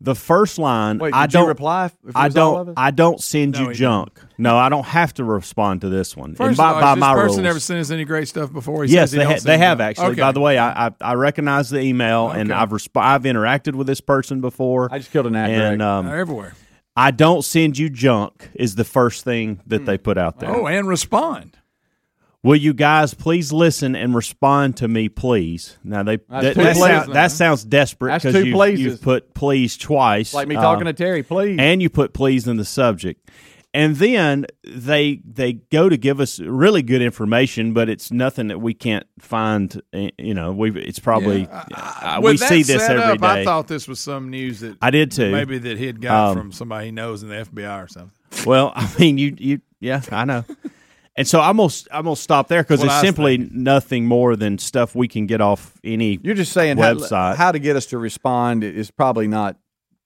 The 0.00 0.14
first 0.16 0.58
line, 0.58 0.98
Wait, 0.98 1.14
I 1.14 1.24
did 1.26 1.34
you 1.34 1.40
don't 1.40 1.48
reply 1.48 1.86
if 1.86 1.92
it 1.92 2.12
I 2.14 2.26
was 2.26 2.36
all 2.36 2.52
don't. 2.54 2.60
of 2.62 2.68
us? 2.70 2.74
I 2.76 2.90
don't 2.90 3.22
send 3.22 3.54
No, 3.54 3.60
you 3.60 3.68
he 3.68 3.74
junk. 3.74 4.20
No, 4.36 4.56
I 4.58 4.68
don't 4.68 4.84
have 4.84 5.14
to 5.14 5.24
respond 5.24 5.80
to 5.82 5.88
this 5.88 6.14
one. 6.16 6.34
First 6.34 6.48
and 6.48 6.56
by, 6.58 6.70
of 6.70 6.74
all, 6.76 6.80
by 6.82 6.86
has 6.88 6.96
this 6.96 7.00
my 7.00 7.14
person 7.14 7.36
rules. 7.38 7.48
ever 7.50 7.60
sent 7.60 7.80
us 7.80 7.90
any 7.90 8.04
great 8.04 8.28
stuff 8.28 8.52
before? 8.52 8.84
He 8.84 8.92
Yes, 8.92 9.10
says 9.10 9.12
they, 9.12 9.18
don't 9.22 9.32
ha- 9.32 9.38
send 9.38 9.46
they 9.46 9.58
have 9.58 9.78
junk. 9.78 9.88
actually. 9.90 10.06
Okay. 10.12 10.20
By 10.20 10.32
the 10.32 10.40
way, 10.40 10.58
I 10.58 10.88
I, 10.88 10.90
I 11.00 11.14
recognize 11.14 11.70
the 11.70 11.80
email 11.80 12.28
and 12.30 12.52
I've 12.52 12.70
resp- 12.70 13.00
I've 13.00 13.22
interacted 13.22 13.76
with 13.76 13.86
this 13.86 14.00
person 14.02 14.40
before. 14.42 14.88
I 14.92 14.98
just 14.98 15.10
killed 15.12 15.26
an 15.26 15.36
ad. 15.36 15.50
and 15.50 15.80
um, 15.80 16.08
everywhere. 16.08 16.54
I 16.96 17.10
don't 17.10 17.44
send 17.44 17.76
you 17.78 17.90
junk 17.90 18.50
is 18.54 18.76
the 18.76 18.84
first 18.84 19.24
thing 19.24 19.60
that 19.66 19.84
they 19.84 19.98
put 19.98 20.16
out 20.16 20.38
there. 20.38 20.54
Oh, 20.54 20.66
and 20.66 20.86
respond. 20.86 21.58
Will 22.44 22.56
you 22.56 22.74
guys 22.74 23.14
please 23.14 23.54
listen 23.54 23.96
and 23.96 24.14
respond 24.14 24.76
to 24.76 24.86
me, 24.86 25.08
please? 25.08 25.78
Now 25.82 26.02
they 26.02 26.18
that, 26.28 26.54
two 26.54 26.62
that, 26.62 26.76
pleases 26.76 26.82
sound- 26.82 27.12
that 27.14 27.30
sounds 27.30 27.64
desperate 27.64 28.10
That's 28.10 28.24
because 28.24 28.44
you, 28.44 28.90
you've 28.90 29.00
put 29.00 29.32
please 29.32 29.78
twice, 29.78 30.34
like 30.34 30.46
me 30.46 30.54
uh, 30.54 30.60
talking 30.60 30.84
to 30.84 30.92
Terry, 30.92 31.22
please. 31.22 31.56
and 31.58 31.80
you 31.80 31.88
put 31.88 32.12
please 32.12 32.46
in 32.46 32.58
the 32.58 32.64
subject. 32.66 33.30
And 33.74 33.96
then 33.96 34.46
they 34.64 35.20
they 35.24 35.54
go 35.54 35.88
to 35.88 35.96
give 35.96 36.20
us 36.20 36.38
really 36.38 36.80
good 36.80 37.02
information, 37.02 37.72
but 37.74 37.88
it's 37.88 38.12
nothing 38.12 38.46
that 38.46 38.60
we 38.60 38.72
can't 38.72 39.04
find. 39.18 39.82
eh, 39.92 40.10
You 40.16 40.32
know, 40.32 40.52
we 40.52 40.70
it's 40.80 41.00
probably 41.00 41.48
uh, 41.50 42.20
we 42.22 42.30
With 42.32 42.40
that 42.40 42.48
see 42.50 42.62
this 42.62 42.86
set 42.86 42.96
every 42.98 43.14
up, 43.14 43.20
day. 43.20 43.42
I 43.42 43.44
thought 43.44 43.66
this 43.66 43.88
was 43.88 43.98
some 43.98 44.30
news 44.30 44.60
that 44.60 44.76
I 44.80 44.90
did 44.90 45.10
too. 45.10 45.32
Maybe 45.32 45.58
that 45.58 45.76
he 45.76 45.86
had 45.86 46.00
got 46.00 46.30
Um, 46.30 46.38
from 46.38 46.52
somebody 46.52 46.86
he 46.86 46.92
knows 46.92 47.24
in 47.24 47.28
the 47.30 47.34
FBI 47.44 47.84
or 47.84 47.88
something. 47.88 48.12
Well, 48.46 48.72
I 48.76 48.88
mean, 49.00 49.18
you 49.18 49.34
you 49.38 49.60
yeah, 49.80 50.02
I 50.12 50.24
know. 50.24 50.44
And 51.16 51.26
so 51.26 51.40
I'm 51.40 51.56
gonna 51.56 51.72
I'm 51.90 52.04
gonna 52.04 52.14
stop 52.16 52.46
there 52.46 52.62
because 52.62 52.78
That's 52.80 52.88
what 52.88 52.94
it's 52.94 52.94
I 52.94 53.00
was 53.00 53.08
simply 53.08 53.38
nothing 53.52 54.06
more 54.06 54.36
than 54.36 54.58
stuff 54.58 54.94
we 54.94 55.08
can 55.08 55.26
get 55.26 55.40
off 55.40 55.72
any. 55.82 56.20
You're 56.22 56.34
just 56.36 56.52
saying 56.52 56.76
website. 56.76 57.10
How, 57.36 57.46
how 57.46 57.52
to 57.52 57.58
get 57.58 57.74
us 57.74 57.86
to 57.86 57.98
respond 57.98 58.62
is 58.62 58.92
probably 58.92 59.26
not. 59.26 59.56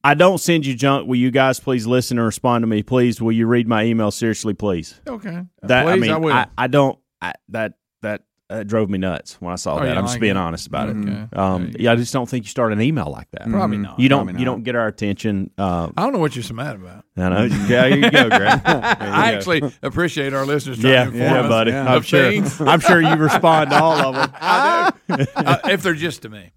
I 0.05 0.15
don't 0.15 0.39
send 0.39 0.65
you 0.65 0.75
junk. 0.75 1.09
Will 1.09 1.17
you 1.17 1.31
guys 1.31 1.59
please 1.61 1.87
listen 1.87 2.19
and 2.19 2.25
respond 2.27 2.63
to 2.63 2.67
me, 2.67 2.83
please? 2.83 3.21
Will 3.21 3.33
you 3.33 3.47
read 3.47 3.67
my 3.67 3.85
email 3.85 4.11
seriously, 4.11 4.55
please? 4.55 5.01
Okay. 5.07 5.43
That 5.63 5.85
Please, 5.85 5.93
I 5.93 5.97
mean, 5.97 6.11
I 6.13 6.17
will. 6.19 6.45
I, 6.57 6.67
don't. 6.69 6.99
I, 7.21 7.33
that 7.49 7.75
that 8.03 8.23
uh, 8.49 8.63
drove 8.63 8.89
me 8.89 8.97
nuts 8.97 9.35
when 9.41 9.53
I 9.53 9.57
saw 9.57 9.75
Oh, 9.77 9.81
that. 9.81 9.89
I'm 9.91 9.95
don't 9.97 10.07
just 10.07 10.21
being 10.21 10.37
it? 10.37 10.39
honest 10.39 10.67
about 10.69 10.89
Okay. 10.91 11.11
it. 11.31 11.37
Um, 11.37 11.73
yeah, 11.79 11.93
I 11.93 11.97
just 11.97 12.13
don't 12.13 12.27
think 12.29 12.45
you 12.45 12.49
start 12.49 12.73
an 12.73 12.81
email 12.81 13.11
like 13.11 13.29
that. 13.33 13.51
Probably 13.51 13.77
not. 13.77 13.99
You 13.99 14.09
don't. 14.09 14.25
Probably 14.25 14.41
You 14.41 14.47
don't 14.47 14.63
get 14.63 14.77
our 14.77 14.87
attention. 14.87 15.51
Uh, 15.59 15.91
I 15.97 16.05
don't 16.05 16.13
know 16.13 16.21
what 16.21 16.35
you're 16.37 16.43
so 16.45 16.55
mad 16.55 16.77
about. 16.77 17.05
I 17.17 17.29
know. 17.29 17.45
Yeah, 17.45 17.89
here 17.89 17.97
you 17.97 18.11
go, 18.11 18.29
Greg. 18.29 18.61
You 18.65 18.73
I 18.73 18.95
go. 19.33 19.37
actually 19.37 19.63
appreciate 19.83 20.33
our 20.33 20.47
listeners 20.47 20.79
trying 20.79 20.93
Yeah, 20.93 21.05
to 21.05 21.11
inform 21.11 21.21
yeah, 21.23 21.41
us 21.41 21.49
buddy. 21.49 21.73
of 21.73 21.87
I'm 21.89 22.03
sure. 22.03 22.23
things. 22.31 22.61
I'm 22.61 22.81
sure 22.81 23.03
you 23.03 23.15
respond 23.17 23.71
to 23.71 23.83
all 23.83 23.99
of 23.99 24.15
them. 24.15 24.31
I 24.41 24.93
do. 25.09 25.27
Uh, 25.37 25.59
if 25.65 25.83
they're 25.83 25.93
just 25.95 26.23
to 26.23 26.29
me. 26.29 26.53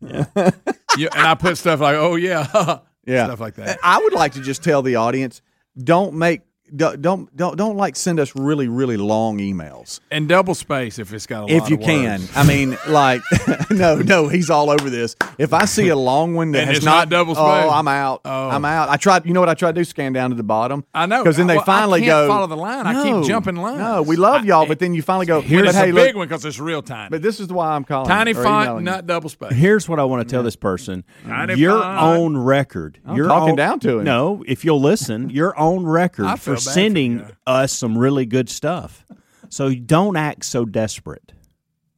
Yeah, 0.98 1.08
and 1.16 1.28
I 1.28 1.36
put 1.36 1.58
stuff 1.58 1.80
like, 1.82 1.96
"Oh 1.96 2.16
yeah," 2.16 2.48
Yeah, 3.06 3.26
stuff 3.26 3.40
like 3.40 3.56
that. 3.56 3.80
I 3.84 4.00
would 4.00 4.14
like 4.14 4.34
to 4.34 4.42
just 4.42 4.64
tell 4.64 4.82
the 4.82 4.96
audience: 4.96 5.42
don't 5.78 6.14
make 6.14 6.42
don't 6.76 7.02
don't 7.02 7.36
don't, 7.36 7.58
don't 7.58 7.78
like 7.78 7.96
send 7.96 8.20
us 8.20 8.36
really 8.36 8.68
really 8.68 8.98
long 8.98 9.40
emails. 9.40 10.00
And 10.10 10.28
double 10.30 10.56
space 10.56 11.00
if 11.00 11.14
it's 11.14 11.26
got 11.28 11.50
a 11.50 11.54
if 11.54 11.62
lot 11.64 11.70
you 11.70 11.76
of 11.78 11.82
can. 11.84 12.22
words. 12.22 12.32
I 12.36 12.44
mean, 12.46 12.78
like, 12.88 13.22
no, 13.70 13.96
no, 13.96 14.28
he's 14.28 14.50
all 14.50 14.70
over 14.70 14.90
this. 14.90 15.16
If 15.38 15.54
I 15.54 15.66
see 15.66 15.90
a 15.90 15.96
long 15.96 16.34
one 16.36 16.52
that 16.52 16.60
And 16.60 16.68
has 16.70 16.78
it's 16.78 16.86
not 16.86 17.10
double 17.10 17.34
oh, 17.34 17.36
space? 17.36 17.72
I'm 17.72 17.88
out. 17.88 18.22
Oh. 18.26 18.50
I'm 18.50 18.66
out. 18.66 18.90
I 18.90 18.98
tried. 18.98 19.26
You 19.26 19.34
know 19.34 19.40
what 19.40 19.50
I 19.50 19.54
tried 19.54 19.76
to 19.76 19.82
do? 19.82 19.86
Scan 19.86 20.14
down 20.14 20.30
to 20.30 20.36
the 20.36 20.44
bottom. 20.44 20.86
I 20.94 21.06
know 21.06 21.24
because 21.24 21.38
then 21.38 21.48
they 21.48 21.56
Well, 21.56 21.66
finally 21.66 22.02
I 22.02 22.06
can't 22.06 22.10
go 22.10 22.28
follow 22.28 22.48
the 22.48 22.58
line. 22.58 22.88
I 22.88 23.04
keep 23.04 23.28
jumping 23.28 23.56
lines. 23.56 23.80
No, 23.80 24.02
we 24.02 24.16
love 24.16 24.46
y'all, 24.46 24.66
but 24.66 24.80
then 24.80 24.94
you 24.94 25.02
finally 25.02 25.26
go. 25.26 25.42
Here's 25.42 25.66
but 25.68 25.76
a 25.76 25.78
hey, 25.78 25.92
big 25.92 25.96
look, 25.96 26.16
one 26.16 26.28
because 26.28 26.46
it's 26.46 26.60
real 26.60 26.82
tiny. 26.82 27.10
But 27.10 27.22
this 27.22 27.40
is 27.40 27.48
why 27.50 27.76
I'm 27.76 27.84
calling. 27.84 28.08
tiny 28.08 28.32
or 28.32 28.44
font, 28.44 28.66
emailing 28.66 28.86
you. 28.86 28.92
not 28.92 29.08
double 29.08 29.30
space. 29.30 29.54
Here's 29.54 29.90
what 29.90 30.00
I 30.00 30.06
want 30.06 30.28
to 30.28 30.32
tell 30.32 30.44
this 30.44 30.56
person: 30.56 31.04
Tiny 31.26 31.56
your 31.56 31.82
font. 31.82 32.02
own 32.02 32.38
record. 32.38 33.00
I'm 33.06 33.16
your 33.18 33.28
talking 33.28 33.52
own, 33.52 33.56
down 33.56 33.80
to 33.82 34.00
him. 34.00 34.04
No, 34.06 34.44
if 34.48 34.64
you'll 34.64 34.82
listen, 34.82 35.30
your 35.30 35.58
own 35.60 35.86
record 35.92 36.26
I 36.26 36.36
for 36.36 36.52
bad 36.52 36.61
for 36.61 36.61
sending 36.62 37.26
us 37.48 37.74
some 37.74 37.98
really 37.98 38.26
good 38.26 38.50
stuff. 38.50 39.06
So 39.50 39.74
don't 39.74 40.16
act 40.18 40.46
so 40.46 40.66
desperate 40.66 41.34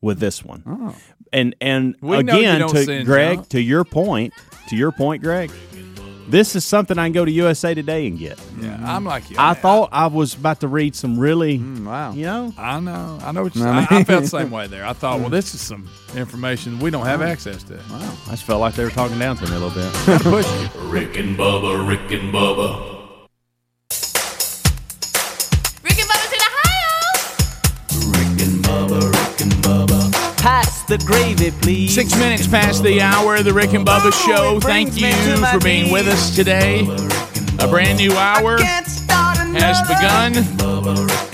with 0.02 0.20
this 0.20 0.44
one. 0.44 0.64
Oh. 0.66 0.96
And 1.32 1.56
and 1.62 1.96
We 2.02 2.18
again, 2.18 2.68
to 2.68 3.04
Greg, 3.04 3.38
junk. 3.38 3.50
to 3.50 3.62
your 3.62 3.84
point, 3.84 4.34
to 4.70 4.76
your 4.76 4.92
point, 4.92 5.24
Greg. 5.24 5.52
This 6.26 6.56
is 6.56 6.64
something 6.64 6.98
I 6.98 7.06
can 7.08 7.12
go 7.12 7.26
to 7.26 7.32
USA 7.32 7.74
Today 7.74 8.08
and 8.08 8.18
get. 8.18 8.40
Yeah, 8.62 8.80
I'm 8.82 9.04
like 9.04 9.30
you. 9.30 9.36
I 9.38 9.54
thought 9.56 9.90
I 9.92 10.08
was 10.08 10.34
about 10.36 10.62
to 10.62 10.70
read 10.70 10.96
some 10.96 11.20
really, 11.20 11.60
Mm, 11.60 11.86
wow. 11.86 12.14
you 12.14 12.24
know, 12.24 12.54
I 12.58 12.80
know. 12.80 13.20
I 13.22 13.34
know. 13.34 13.44
What 13.44 13.56
you, 13.58 13.66
I 13.66 13.70
I, 13.70 13.74
mean- 13.76 13.88
I 13.92 14.04
felt 14.06 14.24
the 14.24 14.30
same 14.30 14.50
way 14.50 14.68
there. 14.68 14.86
I 14.86 14.94
thought, 14.94 15.20
well, 15.20 15.30
this 15.30 15.54
is 15.54 15.60
some 15.60 15.90
information 16.16 16.80
we 16.80 16.92
don't 16.92 17.06
have 17.06 17.22
access 17.22 17.62
to. 17.64 17.74
Wow, 17.92 18.14
I 18.28 18.32
just 18.32 18.46
felt 18.46 18.62
like 18.62 18.76
they 18.76 18.86
were 18.86 18.90
talking 18.90 19.20
down 19.20 19.36
to 19.36 19.44
me 19.50 19.56
a 19.56 19.60
little 19.60 19.70
bit. 19.70 20.74
Rick 20.84 21.18
and 21.18 21.38
Bubba, 21.38 21.86
Rick 21.88 22.10
and 22.18 22.34
Bubba. 22.34 22.93
pass 30.44 30.84
the 30.84 30.98
gravy, 30.98 31.52
please. 31.52 31.96
Six 31.96 32.18
minutes 32.18 32.46
past 32.46 32.84
the 32.84 33.02
hour 33.02 33.38
of 33.38 33.46
the 33.46 33.54
Rick 33.54 33.72
and 33.72 33.88
Bubba 33.88 34.12
oh, 34.14 34.28
Show. 34.28 34.60
Thank 34.60 35.00
you 35.00 35.14
for 35.48 35.60
being 35.60 35.86
knees. 35.86 35.94
with 35.94 36.08
us 36.10 36.36
today. 36.36 36.82
A 37.60 37.68
brand 37.70 37.98
new 37.98 38.12
hour 38.12 38.58
has 38.60 39.82
begun, 39.88 40.36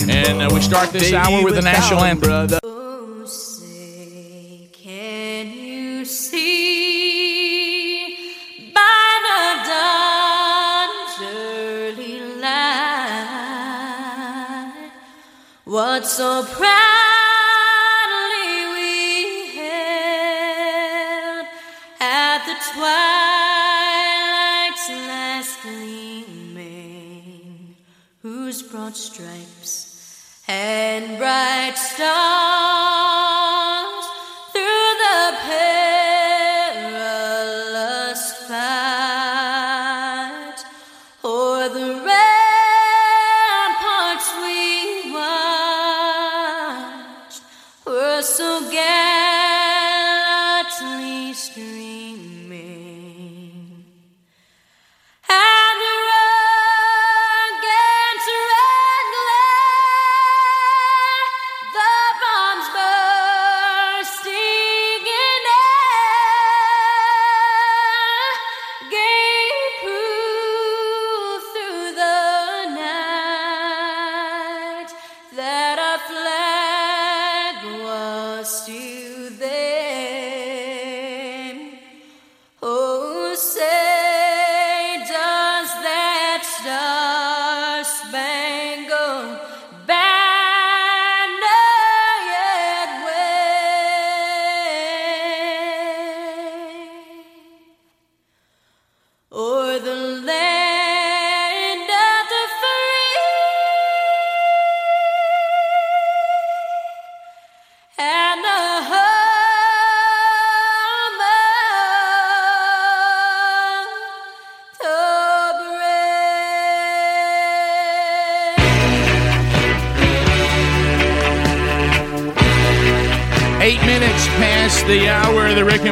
and 0.07 0.43
uh, 0.43 0.49
we 0.53 0.62
start 0.62 0.91
this 0.91 1.12
hour 1.12 1.43
with 1.43 1.55
the 1.55 1.64
national 1.64 2.01
anthem. 2.01 2.30
Brother. 2.30 2.60
Oh, 2.62 3.26
say, 3.26 4.70
can 4.74 5.47
you 5.53 6.05
see 6.05 7.55
by 8.76 8.99
what 15.66 16.05
so 16.05 16.43
proud? 16.43 16.99
Stripes 28.95 30.43
and 30.47 31.17
bright 31.17 31.77
stars 31.77 32.68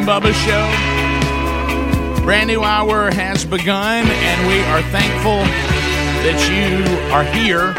Bubba 0.08 0.32
Show. 0.32 0.64
Brand 2.24 2.48
new 2.48 2.64
hour 2.64 3.12
has 3.12 3.44
begun, 3.44 4.08
and 4.08 4.48
we 4.48 4.64
are 4.72 4.80
thankful 4.88 5.44
that 6.24 6.40
you 6.48 6.80
are 7.12 7.28
here. 7.36 7.76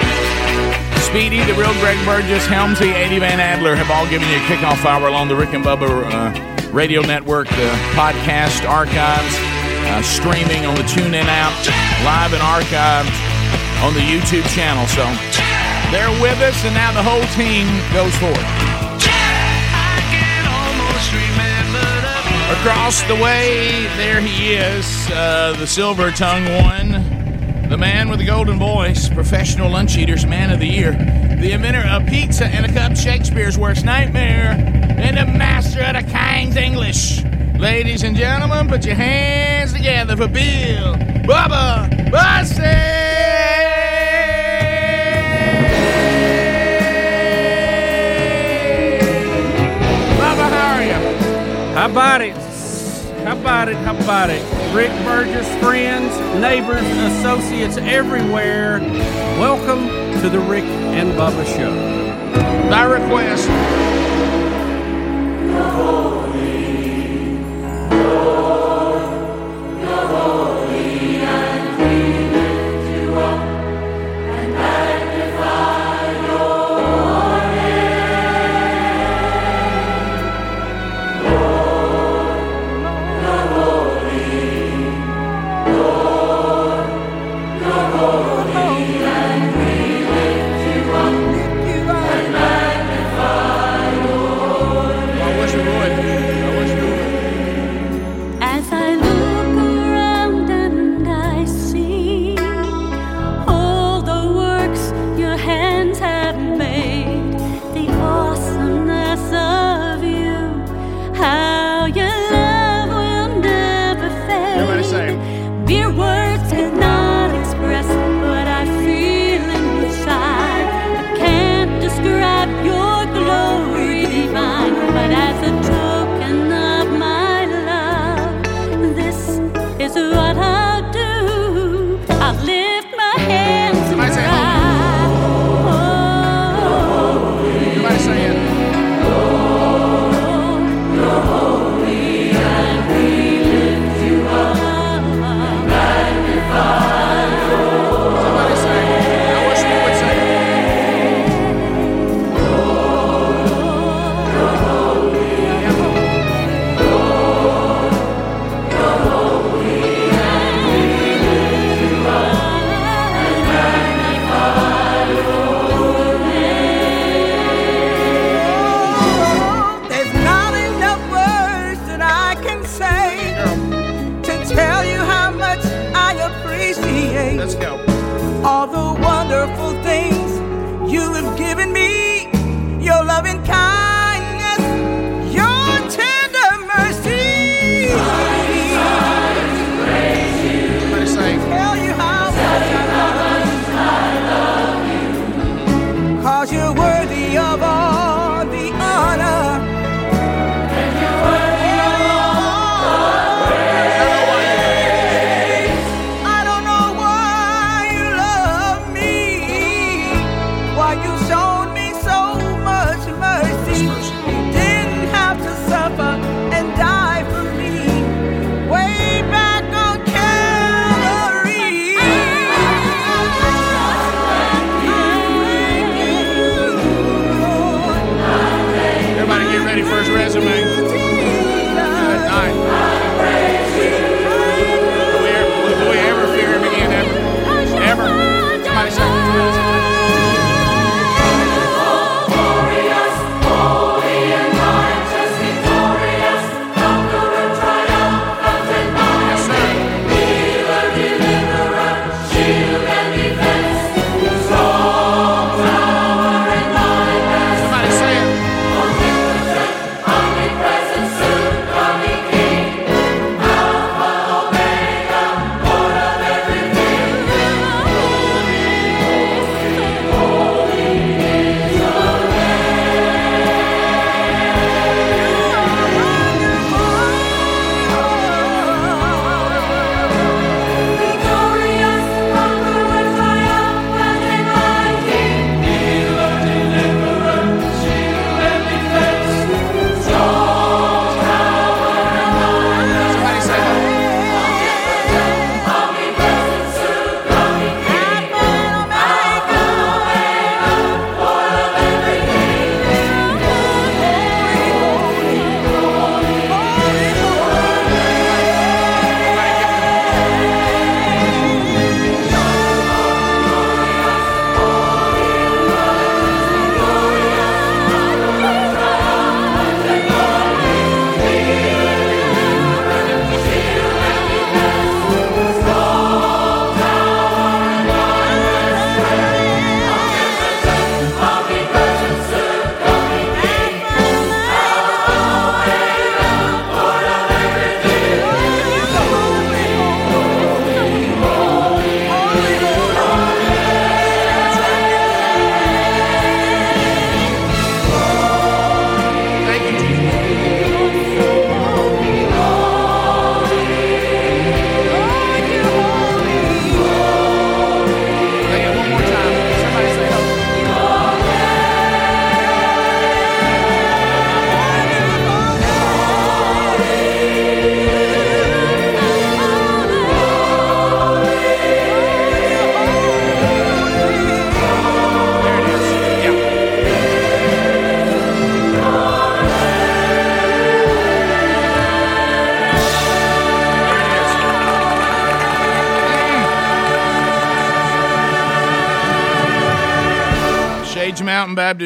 Speedy, 1.01 1.41
the 1.49 1.57
real 1.57 1.73
Greg 1.81 1.97
Burgess, 2.05 2.45
Helmsy, 2.45 2.93
Eddie 2.93 3.19
Van 3.19 3.41
Adler 3.41 3.75
have 3.75 3.89
all 3.91 4.05
given 4.13 4.29
you 4.29 4.37
a 4.37 4.45
kickoff 4.45 4.85
hour 4.85 5.09
along 5.09 5.29
the 5.29 5.37
Rick 5.37 5.57
and 5.57 5.65
Bubba 5.65 5.89
uh, 5.89 6.69
radio 6.69 7.01
network, 7.01 7.49
the 7.49 7.73
podcast 7.97 8.61
archives, 8.69 9.33
uh, 9.89 10.05
streaming 10.05 10.69
on 10.69 10.77
the 10.77 10.85
TuneIn 10.85 11.25
app, 11.25 11.57
live 12.05 12.37
and 12.37 12.45
archived 12.45 13.09
on 13.81 13.97
the 13.97 14.05
YouTube 14.05 14.45
channel. 14.53 14.85
So 14.93 15.09
they're 15.89 16.13
with 16.21 16.45
us, 16.45 16.61
and 16.69 16.77
now 16.77 16.93
the 16.93 17.01
whole 17.01 17.25
team 17.33 17.65
goes 17.97 18.13
forward. 18.21 18.78
Across 22.51 23.03
the 23.03 23.15
way, 23.15 23.87
there 23.99 24.23
he 24.23 24.55
is, 24.55 25.11
uh, 25.11 25.55
the 25.59 25.67
silver 25.67 26.11
tongue 26.11 26.45
one, 26.63 27.69
the 27.69 27.77
man 27.77 28.09
with 28.09 28.21
the 28.21 28.25
golden 28.25 28.59
voice, 28.59 29.07
professional 29.11 29.71
lunch 29.71 29.99
eaters, 29.99 30.25
man 30.25 30.51
of 30.51 30.59
the 30.59 30.67
year, 30.67 30.93
the 30.93 31.53
inventor 31.53 31.87
of 31.87 32.07
pizza 32.07 32.47
and 32.47 32.65
a 32.65 32.73
cup, 32.73 32.97
Shakespeare's 32.97 33.59
worst 33.59 33.85
nightmare, 33.85 34.53
and 34.99 35.19
the 35.19 35.27
master 35.27 35.83
of 35.83 35.95
the 35.95 36.11
King's 36.11 36.57
English. 36.57 37.23
Ladies 37.59 38.03
and 38.03 38.17
gentlemen, 38.17 38.67
put 38.67 38.87
your 38.87 38.95
hands 38.95 39.75
together 39.75 40.17
for 40.17 40.27
Bill 40.27 40.95
Bubba 41.27 42.11
Bussey! 42.11 43.08
How 51.89 51.93
about 51.93 52.21
it? 52.21 52.35
How 53.25 53.41
about 53.41 53.69
it? 53.69 53.77
How 53.77 53.97
about 53.97 54.29
it? 54.29 54.43
Rick 54.77 54.91
Burgess, 55.07 55.49
friends, 55.59 56.15
neighbors, 56.39 56.83
associates 56.83 57.79
everywhere. 57.79 58.79
Welcome 59.41 59.89
to 60.21 60.29
the 60.29 60.39
Rick 60.39 60.65
and 60.65 61.13
Bubba 61.13 61.47
Show. 61.47 61.75
By 62.69 62.83
request. 62.85 63.49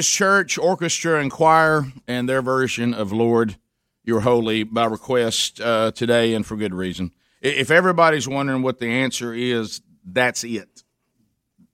Church 0.08 0.58
Orchestra 0.58 1.20
and 1.20 1.30
Choir 1.30 1.86
and 2.06 2.28
their 2.28 2.42
version 2.42 2.94
of 2.94 3.12
Lord, 3.12 3.56
You're 4.04 4.20
Holy 4.20 4.62
by 4.64 4.84
request 4.84 5.60
uh, 5.60 5.92
today 5.92 6.34
and 6.34 6.46
for 6.46 6.56
good 6.56 6.74
reason. 6.74 7.12
If 7.40 7.70
everybody's 7.70 8.28
wondering 8.28 8.62
what 8.62 8.78
the 8.78 8.86
answer 8.86 9.34
is, 9.34 9.80
that's 10.04 10.44
it. 10.44 10.84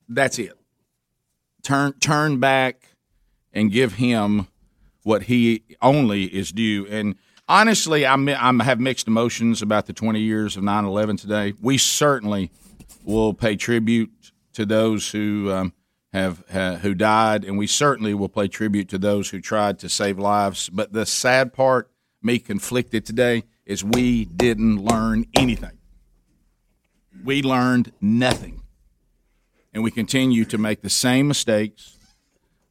That's 0.08 0.38
it. 0.38 0.52
Turn 1.62 1.92
turn 1.94 2.40
back 2.40 2.94
and 3.52 3.70
give 3.70 3.94
him 3.94 4.46
what 5.02 5.24
he 5.24 5.62
only 5.82 6.24
is 6.24 6.52
due. 6.52 6.86
And 6.86 7.16
honestly, 7.48 8.06
I'm, 8.06 8.28
I'm 8.28 8.60
have 8.60 8.80
mixed 8.80 9.08
emotions 9.08 9.62
about 9.62 9.86
the 9.86 9.92
20 9.92 10.20
years 10.20 10.56
of 10.56 10.62
9/11 10.62 11.20
today. 11.20 11.54
We 11.60 11.78
certainly 11.78 12.50
will 13.04 13.34
pay 13.34 13.56
tribute 13.56 14.10
to 14.54 14.66
those 14.66 15.10
who 15.10 15.50
um, 15.52 15.72
have 16.12 16.42
ha, 16.50 16.76
who 16.76 16.94
died, 16.94 17.44
and 17.44 17.58
we 17.58 17.66
certainly 17.66 18.14
will 18.14 18.28
pay 18.28 18.48
tribute 18.48 18.88
to 18.88 18.98
those 18.98 19.30
who 19.30 19.40
tried 19.40 19.78
to 19.80 19.88
save 19.88 20.18
lives. 20.18 20.68
But 20.68 20.92
the 20.92 21.06
sad 21.06 21.52
part, 21.52 21.90
me 22.22 22.38
conflicted 22.38 23.04
today, 23.04 23.44
is 23.66 23.84
we 23.84 24.24
didn't 24.24 24.82
learn 24.82 25.26
anything. 25.36 25.78
We 27.24 27.42
learned 27.42 27.92
nothing, 28.00 28.62
and 29.74 29.82
we 29.82 29.90
continue 29.90 30.44
to 30.46 30.58
make 30.58 30.82
the 30.82 30.90
same 30.90 31.28
mistakes 31.28 31.98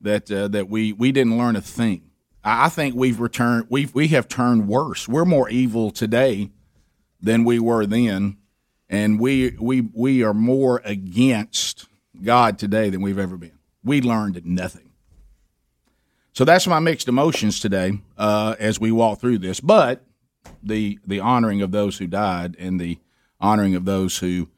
that 0.02 0.32
uh, 0.32 0.48
that 0.50 0.70
we 0.70 0.94
we 0.94 1.12
didn't 1.12 1.38
learn 1.38 1.56
a 1.56 1.62
thing. 1.62 2.04
I 2.44 2.70
think 2.70 2.96
we've 2.96 3.20
returned 3.20 3.68
we 3.70 3.88
we 3.94 4.08
have 4.10 4.28
turned 4.28 4.68
worse. 4.68 5.08
We're 5.08 5.26
more 5.26 5.50
evil 5.50 5.92
today 5.92 6.50
than 7.22 7.44
we 7.44 7.60
were 7.60 7.86
then, 7.86 8.38
and 8.90 9.20
we 9.20 9.56
we 9.60 9.82
we 9.94 10.24
are 10.24 10.34
more 10.34 10.82
against 10.86 11.88
God 12.24 12.58
today 12.60 12.90
than 12.90 13.02
we've 13.02 13.20
ever 13.20 13.38
been. 13.38 13.58
We 13.84 14.02
learned 14.02 14.46
nothing. 14.46 14.92
So 16.34 16.46
that's 16.46 16.68
my 16.68 16.80
mixed 16.80 17.08
emotions 17.08 17.60
today 17.60 18.00
uh, 18.18 18.56
as 18.60 18.80
we 18.80 18.92
walk 18.92 19.20
through 19.20 19.40
this. 19.40 19.60
But 19.60 20.04
the 20.62 21.00
the 21.06 21.20
honoring 21.20 21.62
of 21.62 21.72
those 21.72 21.98
who 21.98 22.08
died 22.08 22.56
and 22.60 22.80
the 22.80 23.00
honoring 23.40 23.76
of 23.76 23.86
those 23.86 24.20
who 24.20 24.50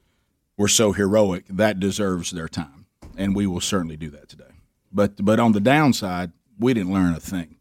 were 0.58 0.68
so 0.68 0.92
heroic 0.92 1.46
that 1.50 1.80
deserves 1.80 2.32
their 2.32 2.50
time, 2.50 2.86
and 3.18 3.36
we 3.36 3.48
will 3.48 3.62
certainly 3.62 3.98
do 3.98 4.10
that 4.10 4.28
today. 4.28 4.44
But 4.92 5.24
but 5.24 5.40
on 5.40 5.54
the 5.54 5.62
downside, 5.62 6.32
we 6.60 6.74
didn't 6.74 6.94
learn 6.94 7.14
a 7.14 7.20
thing. 7.20 7.56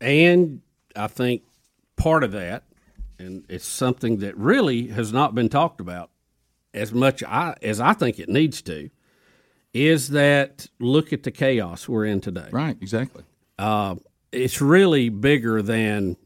And 0.00 0.62
I 0.96 1.06
think 1.06 1.42
part 1.96 2.24
of 2.24 2.32
that, 2.32 2.64
and 3.18 3.44
it's 3.48 3.66
something 3.66 4.18
that 4.18 4.36
really 4.36 4.88
has 4.88 5.12
not 5.12 5.34
been 5.34 5.48
talked 5.48 5.80
about 5.80 6.10
as 6.74 6.92
much 6.92 7.22
I, 7.22 7.54
as 7.62 7.80
I 7.80 7.92
think 7.92 8.18
it 8.18 8.28
needs 8.28 8.62
to, 8.62 8.90
is 9.74 10.08
that 10.10 10.68
look 10.78 11.12
at 11.12 11.22
the 11.22 11.30
chaos 11.30 11.88
we're 11.88 12.04
in 12.06 12.20
today. 12.20 12.48
Right, 12.50 12.76
exactly. 12.80 13.24
Uh, 13.58 13.96
it's 14.30 14.60
really 14.60 15.08
bigger 15.08 15.62
than 15.62 16.16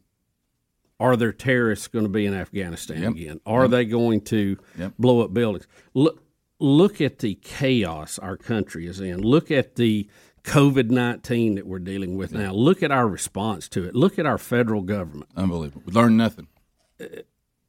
are 0.99 1.17
there 1.17 1.33
terrorists 1.33 1.89
going 1.89 2.05
to 2.05 2.11
be 2.11 2.25
in 2.27 2.35
Afghanistan 2.35 3.03
Yep. 3.03 3.13
again? 3.13 3.41
Are 3.47 3.63
Yep. 3.63 3.71
they 3.71 3.85
going 3.85 4.21
to 4.23 4.57
Yep. 4.79 4.95
blow 4.99 5.21
up 5.21 5.35
buildings? 5.35 5.67
Look, 5.95 6.23
look 6.59 7.01
at 7.01 7.19
the 7.19 7.35
chaos 7.35 8.19
our 8.19 8.37
country 8.37 8.87
is 8.87 8.99
in. 9.01 9.21
Look 9.21 9.51
at 9.51 9.75
the 9.77 10.09
COVID 10.45 10.91
19 10.91 11.57
that 11.57 11.67
we're 11.67 11.81
dealing 11.81 12.17
with 12.17 12.33
now. 12.33 12.53
Look 12.53 12.83
at 12.83 12.91
our 12.91 13.07
response 13.09 13.69
to 13.71 13.85
it. 13.85 13.95
Look 13.95 14.19
at 14.19 14.27
our 14.27 14.39
federal 14.39 14.81
government. 14.83 15.29
Unbelievable. 15.37 15.83
We 15.85 15.93
learned 15.93 16.17
nothing. 16.17 16.47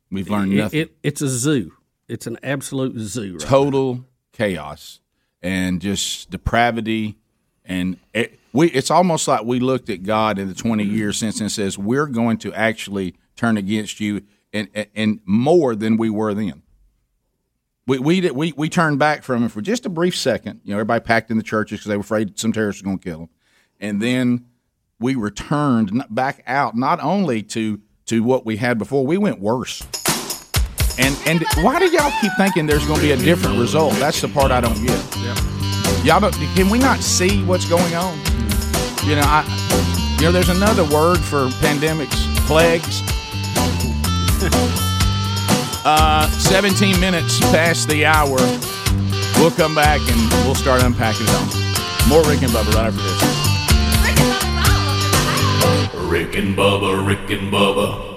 We've 0.10 0.30
learned 0.30 0.54
nothing. 0.56 0.80
it- 0.82 0.98
it's 1.04 1.22
a 1.22 1.28
zoo. 1.28 1.74
It's 2.08 2.28
an 2.28 2.38
absolute 2.42 2.98
zoo. 3.00 3.34
Right 3.34 3.42
total 3.42 4.06
chaos 4.32 5.02
and 5.42 5.82
just 5.82 6.30
depravity 6.30 7.18
and 7.66 7.98
it, 8.14 8.40
we 8.54 8.70
it's 8.70 8.90
almost 8.90 9.28
like 9.28 9.44
we 9.44 9.60
looked 9.60 9.90
at 9.90 10.04
God 10.04 10.40
in 10.40 10.48
the 10.48 10.56
20 10.56 10.84
years 10.84 11.18
since 11.18 11.42
and 11.42 11.52
says 11.52 11.78
we're 11.78 12.08
going 12.08 12.38
to 12.40 12.54
actually 12.54 13.16
turn 13.36 13.58
against 13.58 14.00
you 14.00 14.24
and 14.54 14.70
and, 14.96 15.20
more 15.26 15.76
than 15.76 15.98
we 15.98 16.10
were 16.10 16.34
then. 16.34 16.64
We 17.86 18.00
we 18.00 18.32
we 18.32 18.54
we 18.56 18.70
turned 18.70 19.00
back 19.00 19.24
from 19.24 19.44
him 19.44 19.50
for 19.50 19.62
just 19.62 19.86
a 19.86 19.90
brief 19.90 20.16
second. 20.16 20.62
You 20.64 20.72
know, 20.72 20.78
everybody 20.78 21.04
packed 21.04 21.32
in 21.32 21.38
the 21.38 21.44
churches 21.44 21.80
because 21.80 21.90
they 21.90 21.98
were 21.98 22.02
afraid 22.02 22.38
some 22.40 22.52
terrorists 22.52 22.82
were 22.82 22.88
going 22.88 23.00
to 23.00 23.04
kill 23.04 23.20
them, 23.20 23.30
and 23.80 24.02
then 24.02 24.46
we 25.00 25.16
returned 25.16 26.04
back 26.10 26.44
out 26.48 26.76
not 26.76 27.02
only 27.02 27.44
to 27.44 27.80
to 28.08 28.24
what 28.24 28.46
we 28.46 28.58
had 28.58 28.78
before, 28.78 29.06
we 29.06 29.18
went 29.18 29.40
worse. 29.40 29.84
And 31.00 31.16
and 31.28 31.46
why 31.64 31.80
do 31.80 31.86
y'all 31.88 32.12
keep 32.22 32.32
thinking 32.38 32.66
there's 32.66 32.86
going 32.86 33.00
to 33.00 33.06
be 33.06 33.12
a 33.12 33.18
different 33.18 33.60
result? 33.60 33.94
That's 33.96 34.22
the 34.22 34.28
part 34.28 34.52
I 34.52 34.62
don't 34.62 34.82
get. 34.84 35.00
Y'all 36.04 36.20
don't, 36.20 36.34
can 36.56 36.70
we 36.70 36.80
not 36.80 37.00
see 37.00 37.44
what's 37.44 37.68
going 37.68 37.94
on? 37.96 38.18
You 39.06 39.16
know, 39.16 39.24
I 39.24 39.46
you 40.18 40.26
know 40.26 40.32
there's 40.32 40.50
another 40.50 40.84
word 40.84 41.20
for 41.20 41.48
pandemics, 41.62 42.16
plagues. 42.48 43.02
uh, 45.86 46.28
17 46.32 47.00
minutes 47.00 47.40
past 47.52 47.88
the 47.88 48.06
hour. 48.06 48.38
We'll 49.38 49.52
come 49.52 49.76
back 49.76 50.02
and 50.02 50.32
we'll 50.46 50.56
start 50.56 50.82
unpacking 50.82 51.28
it 51.28 51.36
on. 51.36 51.48
More 52.10 52.24
Rick 52.24 52.42
and 52.42 52.52
Bubba 52.52 52.74
right 52.74 52.88
after 52.88 53.04
this. 53.04 53.22
Rick 56.10 56.36
and 56.36 56.58
Bubba, 56.58 57.06
Rick 57.06 57.30
and 57.30 57.52
Bubba. 57.54 58.17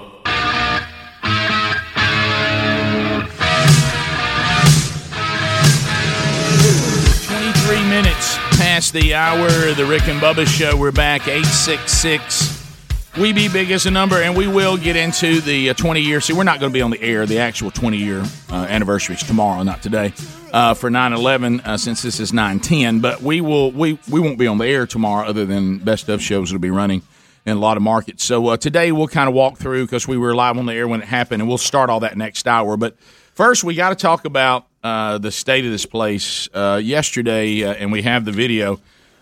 past 8.71 8.93
the 8.93 9.13
hour 9.13 9.49
the 9.73 9.85
Rick 9.85 10.07
and 10.07 10.21
Bubba 10.21 10.47
show. 10.47 10.77
We're 10.77 10.93
back 10.93 11.27
866 11.27 13.17
We 13.17 13.33
Be 13.33 13.49
Big 13.49 13.69
as 13.69 13.85
a 13.85 13.91
number, 13.91 14.21
and 14.21 14.33
we 14.33 14.47
will 14.47 14.77
get 14.77 14.95
into 14.95 15.41
the 15.41 15.71
uh, 15.71 15.73
20 15.73 15.99
year. 15.99 16.21
See, 16.21 16.31
we're 16.31 16.45
not 16.45 16.61
going 16.61 16.71
to 16.71 16.73
be 16.73 16.81
on 16.81 16.89
the 16.89 17.01
air. 17.01 17.25
The 17.25 17.39
actual 17.39 17.69
20 17.69 17.97
year 17.97 18.23
uh, 18.49 18.65
anniversary 18.69 19.15
is 19.15 19.23
tomorrow, 19.23 19.61
not 19.63 19.83
today, 19.83 20.13
uh, 20.53 20.73
for 20.73 20.89
9 20.89 21.11
11, 21.11 21.59
uh, 21.59 21.75
since 21.75 22.01
this 22.01 22.21
is 22.21 22.31
9 22.31 22.61
10. 22.61 23.01
But 23.01 23.21
we, 23.21 23.41
will, 23.41 23.73
we, 23.73 23.99
we 24.09 24.21
won't 24.21 24.39
be 24.39 24.47
on 24.47 24.57
the 24.57 24.67
air 24.67 24.87
tomorrow, 24.87 25.27
other 25.27 25.45
than 25.45 25.79
best 25.79 26.07
of 26.07 26.21
shows 26.21 26.53
will 26.53 26.59
be 26.59 26.71
running 26.71 27.01
in 27.45 27.57
a 27.57 27.59
lot 27.59 27.75
of 27.75 27.83
markets. 27.83 28.23
So 28.23 28.47
uh, 28.47 28.55
today 28.55 28.93
we'll 28.93 29.09
kind 29.09 29.27
of 29.27 29.35
walk 29.35 29.57
through 29.57 29.85
because 29.85 30.07
we 30.07 30.15
were 30.15 30.33
live 30.33 30.57
on 30.57 30.65
the 30.65 30.73
air 30.73 30.87
when 30.87 31.01
it 31.01 31.09
happened, 31.09 31.41
and 31.41 31.49
we'll 31.49 31.57
start 31.57 31.89
all 31.89 31.99
that 31.99 32.15
next 32.15 32.47
hour. 32.47 32.77
But 32.77 32.97
first, 33.33 33.65
we 33.65 33.75
got 33.75 33.89
to 33.89 33.95
talk 33.95 34.23
about 34.23 34.65
uh, 34.83 35.17
the 35.17 35.31
state 35.31 35.65
of 35.65 35.71
this 35.71 35.85
place. 35.85 36.49
Uh, 36.53 36.79
yesterday, 36.83 37.63
uh, 37.63 37.73
and 37.73 37.91
we 37.91 38.01
have 38.01 38.25
the 38.25 38.31
video. 38.31 38.79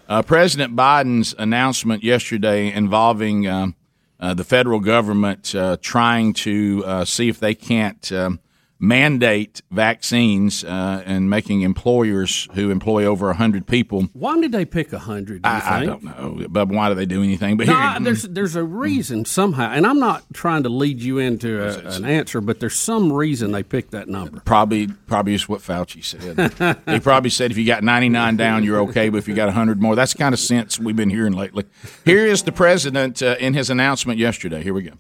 Uh, 0.08 0.22
President 0.22 0.76
Biden's 0.76 1.36
announcement 1.38 2.04
yesterday 2.04 2.74
involving 2.74 3.48
um, 3.48 3.76
uh, 4.20 4.34
the 4.34 4.44
federal 4.44 4.80
government 4.80 5.54
uh, 5.56 5.78
trying 5.82 6.34
to 6.34 6.84
uh, 6.86 7.06
see 7.06 7.30
if 7.30 7.40
they 7.40 7.56
can't 7.56 8.12
um, 8.12 8.40
mandate 8.80 9.62
vaccines 9.72 10.64
uh, 10.64 11.04
and 11.06 11.30
making 11.30 11.62
employers 11.62 12.48
who 12.54 12.72
employ 12.72 13.04
over 13.06 13.28
100 13.28 13.68
people. 13.68 14.04
Why 14.14 14.40
did 14.40 14.54
they 14.54 14.64
pick 14.66 14.94
a 14.94 15.00
hundred? 15.00 15.42
do 15.44 15.50
you 15.50 15.56
I, 15.56 15.80
I 15.82 15.86
don't 15.86 16.04
know, 16.04 16.48
but 16.50 16.70
why 16.70 16.88
do 16.90 16.96
they 16.96 17.06
do 17.06 17.22
anything? 17.22 17.58
But 17.58 17.68
No, 17.68 17.74
here, 17.74 17.82
I- 17.84 18.00
there's 18.00 18.24
there's 18.24 18.56
a 18.56 18.64
reason 18.64 19.26
somehow, 19.26 19.70
and 19.72 19.86
I'm 19.86 20.00
not 20.00 20.24
trying 20.34 20.64
to 20.64 20.70
lead 20.70 21.02
you 21.02 21.18
into 21.18 21.62
a, 21.62 21.78
an 21.96 22.06
answer, 22.06 22.40
but 22.42 22.60
there's 22.62 22.76
some 22.78 23.12
reason 23.12 23.52
they 23.52 23.64
picked 23.64 23.92
that 23.92 24.08
number. 24.08 24.40
Probably, 24.46 24.88
probably 24.88 25.34
is 25.34 25.50
what 25.50 25.62
Fauci 25.62 26.04
said. 26.04 26.78
he 26.88 27.00
probably 27.00 27.30
said 27.30 27.52
if 27.52 27.58
you 27.58 27.66
got 27.66 27.84
99 27.84 28.38
down, 28.38 28.64
you're 28.64 28.80
okay, 28.82 29.10
but 29.10 29.18
if 29.18 29.28
you 29.28 29.36
got 29.36 29.48
100 29.48 29.82
more, 29.82 29.96
that's 29.96 30.14
the 30.14 30.20
kind 30.20 30.34
of 30.34 30.40
sense 30.40 30.80
we've 30.80 30.96
been 30.96 31.10
hearing 31.10 31.34
lately. 31.34 31.66
Here 32.06 32.26
is 32.26 32.44
the 32.44 32.52
president 32.54 33.22
uh, 33.22 33.36
in 33.40 33.54
his 33.54 33.70
announcement 33.70 34.20
yesterday. 34.20 34.64
Here 34.64 34.74
we 34.74 34.84
go. 34.84 34.94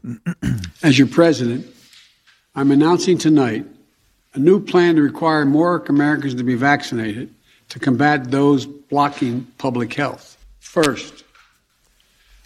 As 0.83 0.99
your 0.99 1.07
president, 1.07 1.65
I'm 2.55 2.71
announcing 2.71 3.17
tonight 3.17 3.65
a 4.33 4.39
new 4.39 4.59
plan 4.59 4.95
to 4.95 5.01
require 5.01 5.45
more 5.45 5.83
Americans 5.87 6.35
to 6.35 6.43
be 6.43 6.55
vaccinated 6.55 7.33
to 7.69 7.79
combat 7.79 8.31
those 8.31 8.65
blocking 8.65 9.45
public 9.57 9.93
health. 9.93 10.37
First, 10.59 11.23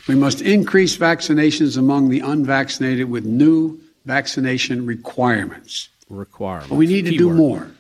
we 0.07 0.15
must 0.15 0.41
increase 0.41 0.97
vaccinations 0.97 1.77
among 1.77 2.09
the 2.09 2.19
unvaccinated 2.19 3.09
with 3.09 3.25
new 3.25 3.79
vaccination 4.05 4.85
requirements. 4.85 5.89
Requirements. 6.09 6.69
But 6.69 6.75
we 6.75 6.87
need 6.87 7.05
to 7.05 7.17
do 7.17 7.33
more. 7.33 7.71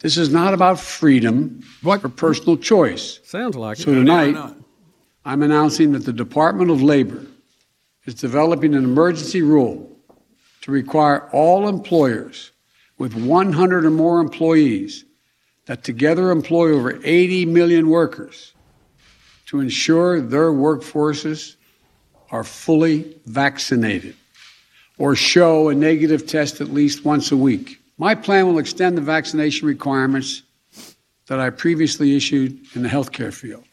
This 0.00 0.16
is 0.16 0.30
not 0.30 0.54
about 0.54 0.80
freedom 0.80 1.62
or 1.84 1.98
personal 1.98 2.56
choice. 2.56 3.20
Sounds 3.22 3.54
like 3.54 3.76
So 3.76 3.82
it. 3.82 3.84
So 3.84 3.94
tonight, 3.94 4.54
I'm 5.24 5.42
announcing 5.42 5.92
that 5.92 6.04
the 6.04 6.12
Department 6.12 6.70
of 6.70 6.82
Labor 6.82 7.24
is 8.06 8.14
developing 8.14 8.74
an 8.74 8.82
emergency 8.82 9.42
rule 9.42 9.89
to 10.62 10.70
require 10.70 11.28
all 11.30 11.68
employers 11.68 12.52
with 12.98 13.14
100 13.14 13.84
or 13.84 13.90
more 13.90 14.20
employees 14.20 15.04
that 15.66 15.84
together 15.84 16.30
employ 16.30 16.72
over 16.72 17.00
80 17.02 17.46
million 17.46 17.88
workers 17.88 18.52
to 19.46 19.60
ensure 19.60 20.20
their 20.20 20.50
workforces 20.50 21.56
are 22.30 22.44
fully 22.44 23.16
vaccinated 23.26 24.14
or 24.98 25.16
show 25.16 25.70
a 25.70 25.74
negative 25.74 26.26
test 26.26 26.60
at 26.60 26.68
least 26.68 27.04
once 27.04 27.32
a 27.32 27.36
week. 27.36 27.80
My 27.96 28.14
plan 28.14 28.46
will 28.46 28.58
extend 28.58 28.96
the 28.96 29.02
vaccination 29.02 29.66
requirements 29.66 30.42
that 31.26 31.40
I 31.40 31.50
previously 31.50 32.16
issued 32.16 32.58
in 32.74 32.82
the 32.82 32.88
healthcare 32.88 33.32
field. 33.32 33.64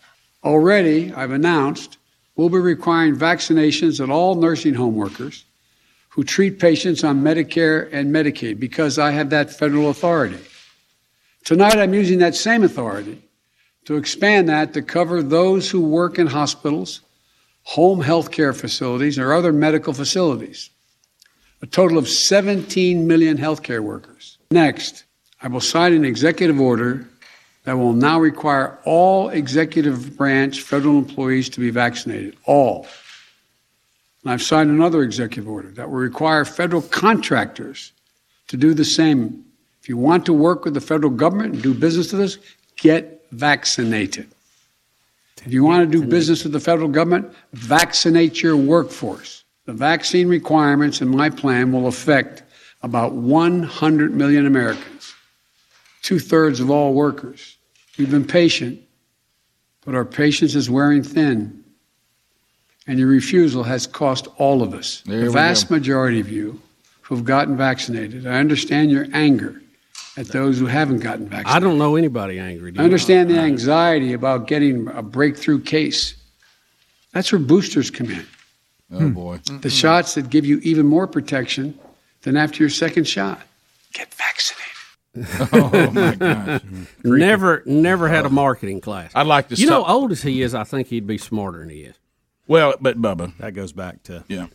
Already, 0.44 1.12
I've 1.14 1.32
announced 1.32 1.98
we'll 2.36 2.50
be 2.50 2.60
requiring 2.60 3.16
vaccinations 3.16 4.00
of 4.00 4.10
all 4.10 4.36
nursing 4.36 4.74
home 4.74 4.96
workers 4.96 5.46
who 6.18 6.24
treat 6.24 6.60
patients 6.60 7.04
on 7.04 7.22
Medicare 7.22 7.88
and 7.94 8.12
Medicaid 8.12 8.60
because 8.60 8.98
I 8.98 9.12
have 9.12 9.30
that 9.30 9.52
federal 9.52 9.92
authority. 9.92 10.40
Tonight, 11.46 11.78
I'm 11.78 11.94
using 11.94 12.18
that 12.18 12.34
same 12.34 12.64
authority 12.64 13.22
to 13.86 13.98
expand 13.98 14.50
that 14.50 14.74
to 14.74 14.82
cover 14.82 15.22
those 15.22 15.70
who 15.70 15.80
work 15.80 16.18
in 16.18 16.26
hospitals, 16.26 17.02
home 17.62 18.02
health 18.02 18.32
care 18.32 18.52
facilities, 18.52 19.20
or 19.20 19.32
other 19.32 19.54
medical 19.54 19.94
facilities. 19.94 20.72
A 21.62 21.68
total 21.68 22.00
of 22.00 22.10
17 22.10 23.06
million 23.06 23.38
healthcare 23.38 23.82
workers. 23.82 24.40
Next, 24.50 25.04
I 25.44 25.50
will 25.50 25.62
sign 25.62 25.94
an 25.94 26.04
executive 26.04 26.60
order 26.60 27.08
that 27.66 27.78
will 27.78 27.94
now 27.94 28.20
require 28.20 28.80
all 28.86 29.30
executive 29.30 30.18
branch 30.18 30.62
federal 30.64 30.98
employees 30.98 31.48
to 31.50 31.60
be 31.60 31.70
vaccinated. 31.70 32.36
All. 32.46 32.88
And 34.28 34.34
I've 34.34 34.44
signed 34.44 34.70
another 34.70 35.04
executive 35.04 35.48
order 35.48 35.70
that 35.70 35.90
will 35.90 36.00
require 36.00 36.44
federal 36.44 36.82
contractors 36.82 37.94
to 38.50 38.58
do 38.58 38.74
the 38.74 38.84
same. 38.84 39.46
If 39.82 39.88
you 39.88 39.96
want 39.96 40.26
to 40.26 40.34
work 40.34 40.66
with 40.66 40.74
the 40.74 40.82
federal 40.82 41.14
government 41.14 41.54
and 41.54 41.64
do 41.64 41.74
business 41.74 42.12
with 42.12 42.20
us, 42.20 42.38
get 42.76 43.26
vaccinated. 43.32 44.28
If 45.46 45.54
you 45.54 45.64
want 45.64 45.90
to 45.90 46.02
do 46.02 46.06
business 46.06 46.44
with 46.44 46.52
the 46.52 46.60
federal 46.60 46.90
government, 46.90 47.34
vaccinate 47.54 48.42
your 48.44 48.58
workforce. 48.58 49.46
The 49.64 49.72
vaccine 49.72 50.28
requirements 50.28 51.00
in 51.00 51.08
my 51.08 51.30
plan 51.30 51.72
will 51.72 51.88
affect 51.88 52.44
about 52.82 53.14
100 53.14 54.14
million 54.14 54.46
Americans, 54.46 55.14
two 56.02 56.20
thirds 56.20 56.60
of 56.60 56.70
all 56.70 56.94
workers. 56.94 57.56
We've 57.98 58.12
been 58.12 58.28
patient, 58.28 58.82
but 59.86 59.96
our 59.96 60.04
patience 60.04 60.54
is 60.54 60.70
wearing 60.70 61.02
thin. 61.02 61.57
And 62.88 62.98
your 62.98 63.10
refusal 63.10 63.64
has 63.64 63.86
cost 63.86 64.28
all 64.38 64.64
of 64.64 64.74
us. 64.74 65.02
There 65.06 65.26
the 65.26 65.30
vast 65.30 65.70
go. 65.70 65.76
majority 65.76 66.20
of 66.20 66.30
you 66.30 66.62
who 67.02 67.16
have 67.16 67.26
gotten 67.26 67.58
vaccinated. 67.58 68.26
I 68.26 68.40
understand 68.40 68.92
your 68.92 69.08
anger 69.14 69.62
at 70.18 70.28
those 70.28 70.58
who 70.58 70.66
haven't 70.66 71.00
gotten 71.00 71.28
vaccinated. 71.28 71.56
I 71.56 71.60
don't 71.60 71.78
know 71.78 71.96
anybody 71.96 72.40
angry. 72.40 72.72
do 72.72 72.80
I 72.80 72.84
you? 72.84 72.86
understand 72.86 73.30
the 73.30 73.38
anxiety 73.38 74.14
about 74.14 74.48
getting 74.48 74.88
a 74.90 75.04
breakthrough 75.04 75.62
case. 75.62 76.16
That's 77.14 77.32
where 77.32 77.40
boosters 77.40 77.92
come 77.92 78.10
in. 78.10 78.26
Oh 78.92 79.00
hmm. 79.00 79.10
boy. 79.10 79.40
The 79.62 79.70
shots 79.70 80.16
that 80.16 80.30
give 80.30 80.46
you 80.46 80.60
even 80.64 80.86
more 80.86 81.08
protection 81.08 81.78
than 82.22 82.38
after 82.38 82.64
your 82.64 82.70
second 82.70 83.06
shot. 83.06 83.42
Get 83.94 84.14
vaccinated. 84.14 84.68
oh 85.54 85.92
my 85.92 86.16
gosh. 86.16 86.62
Never, 87.04 87.64
never 87.66 88.08
had 88.08 88.26
a 88.26 88.30
marketing 88.30 88.82
class. 88.82 89.12
I'd 89.16 89.28
like 89.28 89.50
to 89.50 89.56
You 89.56 89.70
know, 89.70 89.86
old 89.86 90.12
as 90.12 90.22
he 90.22 90.42
is, 90.42 90.54
I 90.54 90.64
think 90.64 90.88
he'd 90.88 91.08
be 91.08 91.18
smarter 91.18 91.60
than 91.60 91.70
he 91.70 91.82
is. 91.82 91.96
Well, 92.48 92.76
but 92.80 93.02
Bubba, 93.02 93.38
that 93.38 93.54
goes 93.54 93.74
back 93.74 94.04
to 94.04 94.24
yeah, 94.28 94.48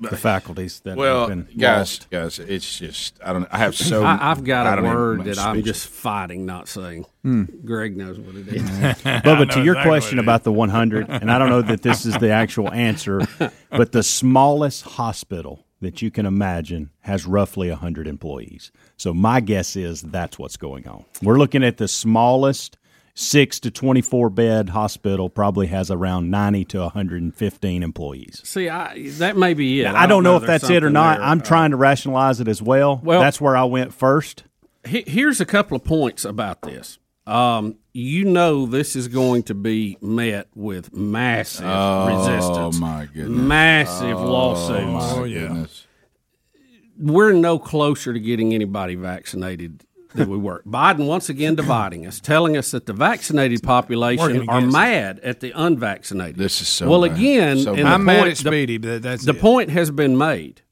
the 0.00 0.16
faculties 0.16 0.80
that 0.80 0.96
well, 0.96 1.20
have 1.20 1.28
been 1.28 1.48
guys, 1.56 2.00
lost. 2.00 2.10
guys, 2.10 2.38
it's 2.38 2.78
just 2.78 3.18
I 3.24 3.32
don't. 3.32 3.48
I 3.50 3.58
have 3.58 3.74
so. 3.74 4.04
I, 4.04 4.30
I've 4.30 4.44
got 4.44 4.66
I 4.66 4.72
a 4.72 4.76
don't 4.76 4.84
even- 4.84 4.96
word 4.96 5.24
that 5.24 5.38
I'm 5.38 5.62
just 5.62 5.88
fighting, 5.88 6.46
not 6.46 6.68
saying. 6.68 7.06
Hmm. 7.22 7.44
Greg 7.64 7.96
knows 7.96 8.18
what 8.18 8.36
it 8.36 8.48
is. 8.48 8.62
Bubba, 9.02 9.50
to 9.52 9.64
your 9.64 9.80
question 9.82 10.18
about 10.18 10.44
the 10.44 10.52
100, 10.52 11.08
and 11.08 11.30
I 11.30 11.38
don't 11.38 11.48
know 11.48 11.62
that 11.62 11.82
this 11.82 12.06
is 12.06 12.16
the 12.18 12.30
actual 12.30 12.72
answer, 12.72 13.20
but 13.70 13.92
the 13.92 14.02
smallest 14.02 14.82
hospital 14.82 15.64
that 15.80 16.00
you 16.00 16.10
can 16.10 16.24
imagine 16.24 16.90
has 17.00 17.26
roughly 17.26 17.68
100 17.68 18.06
employees. 18.06 18.72
So 18.96 19.12
my 19.12 19.40
guess 19.40 19.76
is 19.76 20.02
that's 20.02 20.38
what's 20.38 20.56
going 20.56 20.88
on. 20.88 21.04
We're 21.22 21.38
looking 21.38 21.62
at 21.62 21.76
the 21.76 21.88
smallest 21.88 22.78
6 23.18 23.60
to 23.60 23.70
24 23.70 24.28
bed 24.28 24.68
hospital 24.68 25.30
probably 25.30 25.68
has 25.68 25.90
around 25.90 26.30
90 26.30 26.66
to 26.66 26.80
115 26.80 27.82
employees. 27.82 28.42
See, 28.44 28.68
I, 28.68 29.08
that 29.12 29.38
may 29.38 29.54
be 29.54 29.80
it. 29.80 29.84
Now, 29.84 29.96
I 29.96 30.06
don't 30.06 30.22
know 30.22 30.36
if 30.36 30.42
that's 30.44 30.68
it 30.68 30.84
or 30.84 30.90
not. 30.90 31.16
there. 31.16 31.26
I'm 31.26 31.40
trying 31.40 31.70
to 31.70 31.78
rationalize 31.78 32.40
it 32.40 32.46
as 32.48 32.60
well. 32.60 33.00
Well- 33.02 33.20
that's 33.20 33.40
where 33.40 33.56
I 33.56 33.64
went 33.64 33.94
first. 33.94 34.44
He- 34.86 35.04
Here's 35.06 35.40
a 35.40 35.46
couple 35.46 35.76
of 35.78 35.82
points 35.84 36.26
about 36.26 36.60
this. 36.60 36.98
Um, 37.26 37.76
you 37.94 38.26
know, 38.26 38.66
this 38.66 38.94
is 38.94 39.08
going 39.08 39.44
to 39.44 39.54
be 39.54 39.96
met 40.02 40.48
with 40.54 40.94
massive 40.94 41.64
resistance. 41.64 42.44
Oh, 42.44 42.66
resistance. 42.66 42.78
my 42.80 43.08
goodness. 43.14 43.40
Massive 43.40 44.18
Oh, 44.18 44.30
lawsuits. 44.30 45.16
my 45.16 45.26
goodness. 45.28 45.86
We're 46.98 47.32
no 47.32 47.58
closer 47.58 48.12
to 48.12 48.20
getting 48.20 48.52
anybody 48.54 48.94
vaccinated 48.94 49.85
than 50.16 50.28
we 50.28 50.36
work. 50.38 50.64
Biden 50.64 51.06
once 51.06 51.28
again 51.28 51.54
dividing 51.54 52.06
us, 52.06 52.18
telling 52.20 52.56
us 52.56 52.70
that 52.72 52.86
the 52.86 52.92
vaccinated 52.92 53.62
population 53.62 54.48
are 54.48 54.60
mad 54.60 55.18
at 55.20 55.40
the 55.40 55.52
unvaccinated. 55.52 56.36
This 56.36 56.60
is 56.60 56.68
so 56.68 56.88
well. 56.88 57.02
bad. 57.02 57.12
Again, 57.16 57.58
So 57.60 57.74
and 57.74 57.86
I'm 57.88 58.04
mad 58.04 58.26
at 58.28 58.36
Speedy. 58.36 58.78
but 58.78 59.02
that's 59.02 59.24
the 59.24 59.34
it. 59.34 59.40
point 59.40 59.70
has 59.70 59.90
been 59.90 60.16
made 60.18 60.62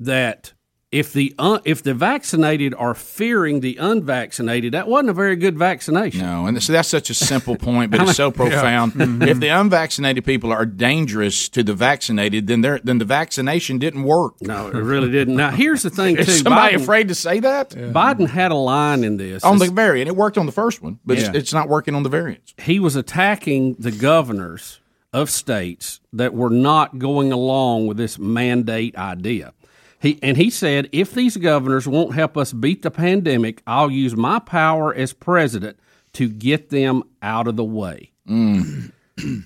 that 0.00 0.52
if 0.92 1.12
the 1.12 1.32
un, 1.38 1.60
if 1.64 1.84
the 1.84 1.94
vaccinated 1.94 2.74
are 2.74 2.94
fearing 2.94 3.60
the 3.60 3.76
unvaccinated, 3.76 4.72
that 4.72 4.88
wasn't 4.88 5.10
a 5.10 5.12
very 5.12 5.36
good 5.36 5.56
vaccination. 5.56 6.20
No, 6.20 6.46
and 6.46 6.60
so 6.60 6.72
that's 6.72 6.88
such 6.88 7.10
a 7.10 7.14
simple 7.14 7.54
point, 7.68 7.92
but 7.92 8.00
it's 8.02 8.16
so 8.16 8.32
profound. 8.32 8.94
Yeah. 8.96 9.06
Mhm. 9.06 9.26
If 9.28 9.38
the 9.38 9.48
unvaccinated 9.48 10.24
people 10.24 10.50
are 10.52 10.66
dangerous 10.66 11.48
to 11.50 11.62
the 11.62 11.74
vaccinated, 11.74 12.48
then 12.48 12.62
they're, 12.62 12.80
then 12.82 12.98
the 12.98 13.04
vaccination 13.04 13.78
didn't 13.78 14.02
work. 14.02 14.34
No, 14.40 14.66
it 14.66 14.74
really 14.74 15.10
didn't. 15.12 15.36
Now, 15.36 15.50
here's 15.52 15.82
the 15.82 15.90
thing, 15.90 16.16
too. 16.16 16.22
Is 16.22 16.40
somebody 16.40 16.74
Biden- 16.74 16.82
afraid 16.82 17.08
to 17.08 17.14
say 17.14 17.38
that 17.38 17.70
Biden 17.70 18.28
had 18.28 18.50
a 18.50 18.56
line 18.56 19.04
in 19.04 19.16
this 19.16 19.44
on 19.44 19.58
the 19.58 19.66
variant? 19.70 20.08
It 20.08 20.16
worked 20.16 20.38
on 20.38 20.46
the 20.46 20.52
first 20.52 20.82
one, 20.82 20.98
but 21.06 21.18
Yeah. 21.18 21.28
it's, 21.28 21.36
it's 21.36 21.52
not 21.52 21.68
working 21.68 21.94
on 21.94 22.02
the 22.02 22.08
variants. 22.08 22.52
he 22.58 22.80
was 22.80 22.96
attacking 22.96 23.76
the 23.78 23.92
governors 23.92 24.80
of 25.12 25.30
states 25.30 26.00
that 26.12 26.34
were 26.34 26.50
not 26.50 26.98
going 26.98 27.30
along 27.32 27.86
with 27.86 27.96
this 27.96 28.18
mandate 28.18 28.96
idea. 28.96 29.52
He 30.00 30.18
and 30.22 30.36
he 30.36 30.48
said, 30.50 30.88
if 30.92 31.12
these 31.12 31.36
governors 31.36 31.86
won't 31.86 32.14
help 32.14 32.36
us 32.36 32.52
beat 32.52 32.82
the 32.82 32.90
pandemic, 32.90 33.62
I'll 33.66 33.90
use 33.90 34.16
my 34.16 34.38
power 34.38 34.94
as 34.94 35.12
president 35.12 35.78
to 36.14 36.28
get 36.28 36.70
them 36.70 37.02
out 37.22 37.46
of 37.46 37.56
the 37.56 37.64
way. 37.64 38.12
Mm. 38.28 38.92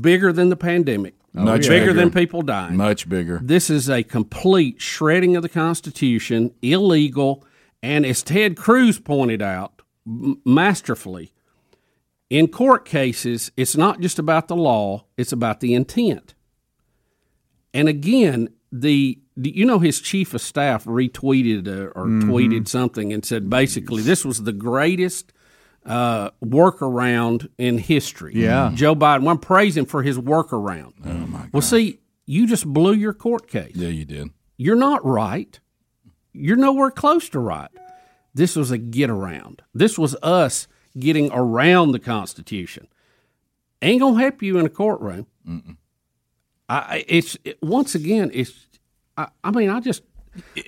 bigger 0.00 0.32
than 0.32 0.50
the 0.50 0.56
pandemic, 0.56 1.14
Much 1.32 1.62
bigger, 1.62 1.86
bigger. 1.86 1.92
than 1.94 2.10
people 2.10 2.42
dying, 2.42 2.76
Much 2.76 3.08
bigger. 3.08 3.40
This 3.42 3.70
is 3.70 3.88
a 3.88 4.02
complete 4.02 4.80
shredding 4.80 5.36
of 5.36 5.42
the 5.42 5.48
Constitution, 5.48 6.52
illegal, 6.60 7.44
and 7.82 8.04
as 8.04 8.22
Ted 8.22 8.56
Cruz 8.56 8.98
pointed 8.98 9.40
out 9.40 9.80
m- 10.06 10.40
masterfully, 10.44 11.32
in 12.28 12.48
court 12.48 12.84
cases, 12.84 13.50
it's 13.56 13.76
not 13.76 14.00
just 14.00 14.18
about 14.18 14.48
the 14.48 14.56
law, 14.56 15.04
it's 15.16 15.32
about 15.32 15.60
the 15.60 15.74
intent. 15.74 16.34
And 17.74 17.88
again, 17.88 18.48
the 18.72 19.18
you 19.36 19.64
know 19.66 19.78
his 19.78 20.00
chief 20.00 20.32
of 20.34 20.40
staff 20.40 20.84
retweeted 20.84 21.68
uh, 21.68 21.90
or 21.94 22.06
Mm-hmm. 22.06 22.30
tweeted 22.30 22.68
something 22.68 23.12
and 23.12 23.24
said 23.24 23.48
basically 23.50 24.02
this 24.02 24.24
was 24.24 24.42
the 24.44 24.52
greatest 24.52 25.32
uh, 25.84 26.30
workaround 26.44 27.48
in 27.58 27.78
history. 27.78 28.32
Yeah. 28.34 28.70
Joe 28.74 28.94
Biden. 28.94 29.28
I'm 29.30 29.38
praising 29.38 29.84
for 29.84 30.02
his 30.02 30.16
workaround. 30.18 30.92
Oh 31.04 31.12
my 31.12 31.38
God. 31.40 31.50
Well, 31.52 31.62
see, 31.62 32.00
you 32.24 32.46
just 32.46 32.66
blew 32.66 32.92
your 32.94 33.12
court 33.12 33.48
case. 33.48 33.74
Yeah, 33.76 33.88
you 33.88 34.04
did. 34.04 34.28
You're 34.56 34.76
not 34.76 35.04
right. 35.04 35.58
You're 36.32 36.56
nowhere 36.56 36.90
close 36.90 37.28
to 37.30 37.40
right. 37.40 37.68
This 38.32 38.56
was 38.56 38.70
a 38.70 38.78
get 38.78 39.10
around. 39.10 39.60
This 39.74 39.98
was 39.98 40.14
us 40.22 40.66
getting 40.98 41.30
around 41.32 41.92
the 41.92 41.98
Constitution. 41.98 42.86
Ain't 43.82 44.00
gonna 44.00 44.20
help 44.20 44.40
you 44.42 44.58
in 44.58 44.64
a 44.66 44.70
courtroom. 44.70 45.26
I, 45.46 45.60
I- 46.78 47.04
it's 47.08 47.36
it, 47.44 47.58
once 47.62 47.94
again. 47.94 48.30
It's. 48.32 48.52
I, 49.16 49.28
I 49.44 49.50
mean, 49.50 49.68
I 49.70 49.80
just 49.80 50.02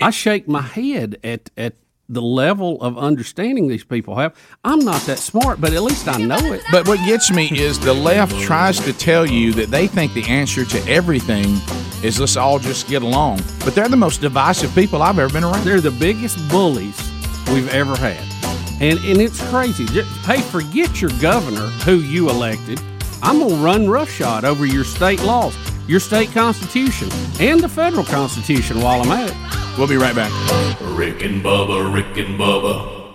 I 0.01 0.11
shake 0.11 0.47
my 0.49 0.63
head 0.63 1.19
at 1.25 1.51
at 1.57 1.75
the 2.09 2.21
level 2.21 2.81
of 2.83 2.99
understanding 2.99 3.67
these 3.69 3.85
people 3.85 4.15
have. 4.17 4.37
I'm 4.63 4.81
not 4.81 5.01
that 5.03 5.19
smart, 5.19 5.59
but 5.61 5.73
at 5.73 5.83
least 5.83 6.07
I 6.07 6.19
know 6.19 6.53
it. 6.53 6.63
But 6.71 6.87
what 6.87 6.99
gets 7.07 7.31
me 7.31 7.49
is 7.51 7.79
the 7.81 7.95
left 7.95 8.39
tries 8.41 8.79
to 8.81 8.93
tell 8.93 9.25
you 9.25 9.53
that 9.55 9.71
they 9.71 9.87
think 9.87 10.13
the 10.13 10.25
answer 10.25 10.67
to 10.67 10.79
everything 10.87 11.47
is 12.03 12.21
let's 12.21 12.37
all 12.37 12.59
just 12.59 12.89
get 12.89 13.03
along. 13.03 13.41
But 13.65 13.75
they're 13.75 13.89
the 13.89 13.97
most 13.97 14.21
divisive 14.21 14.75
people 14.75 15.01
I've 15.01 15.19
ever 15.19 15.33
been 15.33 15.45
around. 15.45 15.65
They're 15.65 15.81
the 15.81 15.91
biggest 15.93 16.37
bullies 16.51 16.99
we've 17.51 17.73
ever 17.73 17.97
had. 17.97 18.19
And 18.83 18.99
and 18.99 19.19
it's 19.23 19.41
crazy. 19.49 19.87
Just, 19.87 20.11
hey, 20.27 20.43
forget 20.43 21.01
your 21.01 21.11
governor 21.23 21.69
who 21.87 21.97
you 22.01 22.29
elected. 22.29 22.79
I'm 23.23 23.39
gonna 23.39 23.55
run 23.65 23.89
roughshod 23.89 24.45
over 24.45 24.67
your 24.67 24.85
state 24.85 25.23
laws, 25.23 25.57
your 25.87 26.01
state 26.01 26.31
constitution, 26.33 27.09
and 27.41 27.61
the 27.61 27.69
federal 27.69 28.05
constitution 28.05 28.81
while 28.81 29.03
I'm 29.03 29.11
at 29.11 29.31
it. 29.31 29.79
We'll 29.79 29.89
be 29.89 29.97
right 29.97 30.15
back. 30.15 30.33
Rick 30.97 31.23
and 31.23 31.43
Bubba, 31.43 31.93
Rick 31.93 32.17
and 32.17 32.39
Bubba. 32.39 33.13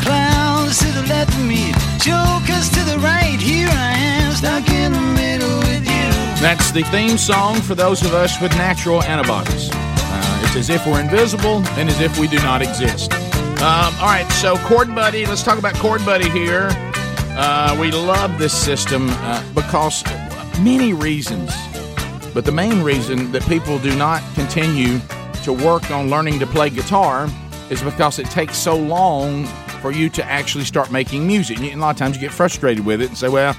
Clowns 0.00 0.78
to 0.78 0.86
the 0.86 1.06
left 1.08 1.34
of 1.34 1.44
me, 1.44 1.72
jokers 1.98 2.70
to 2.70 2.84
the 2.84 2.98
right. 3.02 3.38
Here 3.38 3.68
I 3.70 3.96
am, 3.98 4.32
stuck 4.32 4.68
in 4.70 4.92
the 4.92 5.00
middle 5.00 5.58
with 5.58 5.84
you. 5.84 6.40
That's 6.40 6.70
the 6.70 6.82
theme 6.84 7.18
song 7.18 7.60
for 7.60 7.74
those 7.74 8.02
of 8.02 8.14
us 8.14 8.40
with 8.40 8.52
natural 8.52 9.02
antibodies. 9.02 9.70
Uh, 9.72 10.40
it's 10.44 10.56
as 10.56 10.70
if 10.70 10.86
we're 10.86 11.00
invisible 11.00 11.66
and 11.78 11.88
as 11.88 12.00
if 12.00 12.18
we 12.18 12.28
do 12.28 12.36
not 12.38 12.62
exist. 12.62 13.12
Um, 13.64 13.94
all 13.98 14.06
right, 14.06 14.28
so 14.40 14.56
Chord 14.68 14.94
Buddy. 14.94 15.26
Let's 15.26 15.42
talk 15.42 15.58
about 15.58 15.74
Chord 15.74 16.04
Buddy 16.04 16.28
here. 16.30 16.70
Uh, 17.36 17.76
we 17.80 17.90
love 17.90 18.38
this 18.38 18.52
system 18.52 19.08
uh, 19.10 19.42
because 19.54 20.04
many 20.60 20.92
reasons, 20.92 21.50
but 22.32 22.44
the 22.44 22.52
main 22.52 22.82
reason 22.82 23.32
that 23.32 23.42
people 23.46 23.78
do 23.80 23.94
not 23.96 24.22
continue 24.34 25.00
to 25.42 25.52
work 25.52 25.90
on 25.90 26.08
learning 26.08 26.38
to 26.38 26.46
play 26.46 26.70
guitar 26.70 27.28
is 27.70 27.82
because 27.82 28.18
it 28.20 28.26
takes 28.26 28.56
so 28.56 28.76
long 28.76 29.46
for 29.82 29.90
you 29.90 30.08
to 30.08 30.24
actually 30.24 30.64
start 30.64 30.92
making 30.92 31.26
music. 31.26 31.58
And 31.58 31.66
a 31.66 31.76
lot 31.76 31.90
of 31.90 31.96
times 31.96 32.14
you 32.14 32.20
get 32.20 32.30
frustrated 32.30 32.86
with 32.86 33.02
it 33.02 33.08
and 33.08 33.18
say, 33.18 33.28
"Well, 33.28 33.56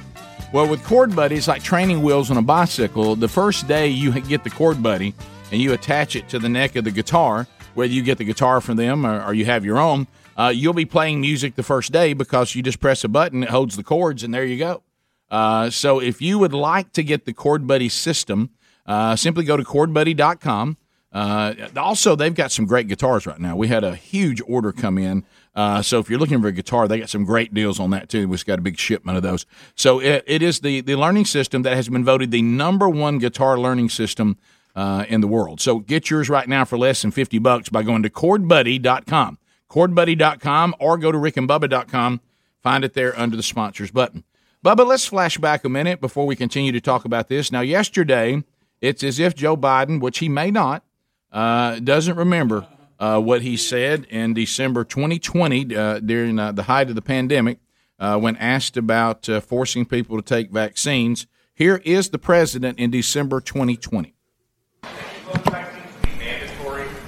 well, 0.54 0.70
with 0.70 0.82
Chord 0.86 1.14
Buddy, 1.14 1.36
it's 1.36 1.50
like 1.50 1.62
training 1.62 2.02
wheels 2.02 2.32
on 2.32 2.38
a 2.38 2.42
bicycle. 2.42 3.18
The 3.18 3.28
first 3.28 3.68
day 3.68 3.88
you 3.88 4.18
get 4.22 4.46
the 4.46 4.50
Chord 4.50 4.82
Buddy 4.82 5.14
and 5.52 5.62
you 5.62 5.74
attach 5.74 6.16
it 6.16 6.30
to 6.30 6.40
the 6.40 6.48
neck 6.48 6.78
of 6.78 6.86
the 6.86 6.92
guitar, 6.92 7.46
whether 7.74 7.92
you 7.92 8.02
get 8.04 8.20
the 8.20 8.24
guitar 8.24 8.62
from 8.62 8.78
them 8.78 9.06
or, 9.06 9.22
or 9.26 9.34
you 9.34 9.44
have 9.44 9.66
your 9.66 9.80
own, 9.80 10.08
uh, 10.36 10.52
you'll 10.54 10.74
be 10.74 10.86
playing 10.86 11.22
music 11.22 11.56
the 11.56 11.64
first 11.64 11.92
day 11.92 12.14
because 12.14 12.56
you 12.56 12.62
just 12.62 12.80
press 12.80 13.04
a 13.04 13.08
button, 13.08 13.44
it 13.44 13.50
holds 13.50 13.76
the 13.76 13.84
chords, 13.84 14.24
and 14.24 14.34
there 14.34 14.46
you 14.46 14.58
go. 14.58 14.84
Uh, 15.30 15.70
so 15.70 16.00
if 16.00 16.22
you 16.22 16.38
would 16.40 16.54
like 16.54 16.92
to 16.94 17.04
get 17.04 17.26
the 17.26 17.34
Chord 17.34 17.68
Buddy 17.68 17.90
system, 17.90 18.52
uh, 18.86 19.16
simply 19.16 19.44
go 19.44 19.58
to 19.58 19.64
chordbuddy.com. 19.64 20.78
Uh, 21.12 21.54
also, 21.78 22.16
they've 22.16 22.36
got 22.36 22.52
some 22.52 22.66
great 22.66 22.88
guitars 22.88 23.26
right 23.26 23.40
now. 23.40 23.56
We 23.56 23.70
had 23.70 23.86
a 23.86 23.96
huge 23.96 24.42
order 24.46 24.74
come 24.74 24.98
in. 24.98 25.24
Uh, 25.56 25.82
so 25.82 26.00
if 26.00 26.10
you're 26.10 26.20
looking 26.20 26.42
for 26.42 26.50
a 26.50 26.52
guitar, 26.52 26.90
they 26.90 27.00
got 27.00 27.10
some 27.10 27.24
great 27.24 27.54
deals 27.54 27.80
on 27.80 27.92
that 27.92 28.10
too. 28.10 28.28
We've 28.28 28.46
got 28.46 28.60
a 28.60 28.62
big 28.62 28.78
shipment 28.78 29.16
of 29.16 29.24
those. 29.24 29.46
So 29.76 30.00
it, 30.00 30.26
it 30.28 30.42
is 30.42 30.60
the, 30.60 30.82
the 30.82 30.96
learning 30.96 31.26
system 31.26 31.62
that 31.62 31.74
has 31.74 31.88
been 31.88 32.04
voted 32.04 32.32
the 32.32 32.42
number 32.42 32.90
one 32.90 33.18
guitar 33.20 33.58
learning 33.58 33.90
system 33.90 34.38
uh, 34.76 35.06
in 35.08 35.22
the 35.22 35.28
world. 35.28 35.62
So 35.62 35.80
get 35.80 36.10
yours 36.10 36.30
right 36.30 36.50
now 36.50 36.66
for 36.66 36.78
less 36.78 37.02
than 37.02 37.12
50 37.12 37.40
bucks 37.40 37.70
by 37.70 37.84
going 37.84 38.04
to 38.04 38.10
chordbuddy.com. 38.10 39.38
Chordbuddy.com 39.70 40.76
or 40.80 40.98
go 40.98 41.12
to 41.12 41.18
rickandbubba.com. 41.18 42.22
Find 42.62 42.84
it 42.84 42.94
there 42.94 43.18
under 43.20 43.38
the 43.38 43.44
sponsors 43.44 43.92
button. 43.92 44.24
Bubba, 44.64 44.86
let's 44.86 45.06
flash 45.06 45.38
back 45.38 45.64
a 45.64 45.70
minute 45.70 46.02
before 46.02 46.26
we 46.26 46.36
continue 46.36 46.72
to 46.72 46.82
talk 46.82 47.06
about 47.06 47.28
this. 47.28 47.52
Now, 47.52 47.62
yesterday, 47.62 48.44
it's 48.82 49.04
as 49.04 49.20
if 49.20 49.36
Joe 49.36 49.56
Biden, 49.56 50.02
which 50.02 50.18
he 50.18 50.30
may 50.30 50.50
not, 50.50 50.84
uh, 51.32 51.80
doesn't 51.80 52.16
remember 52.16 52.68
uh, 53.00 53.20
what 53.20 53.44
he 53.44 53.58
said 53.58 54.06
in 54.10 54.34
December 54.34 54.84
2020 54.84 55.76
uh, 55.76 56.00
during 56.00 56.40
uh, 56.40 56.52
the 56.52 56.64
height 56.64 56.90
of 56.90 56.96
the 56.96 57.02
pandemic 57.02 57.60
uh, 58.00 58.18
when 58.18 58.36
asked 58.38 58.78
about 58.78 59.30
uh, 59.30 59.40
forcing 59.40 59.86
people 59.86 60.18
to 60.18 60.24
take 60.24 60.50
vaccines. 60.52 61.28
Here 61.54 61.82
is 61.86 62.10
the 62.10 62.18
president 62.18 62.80
in 62.80 62.90
December 62.90 63.42
2020. 63.42 64.15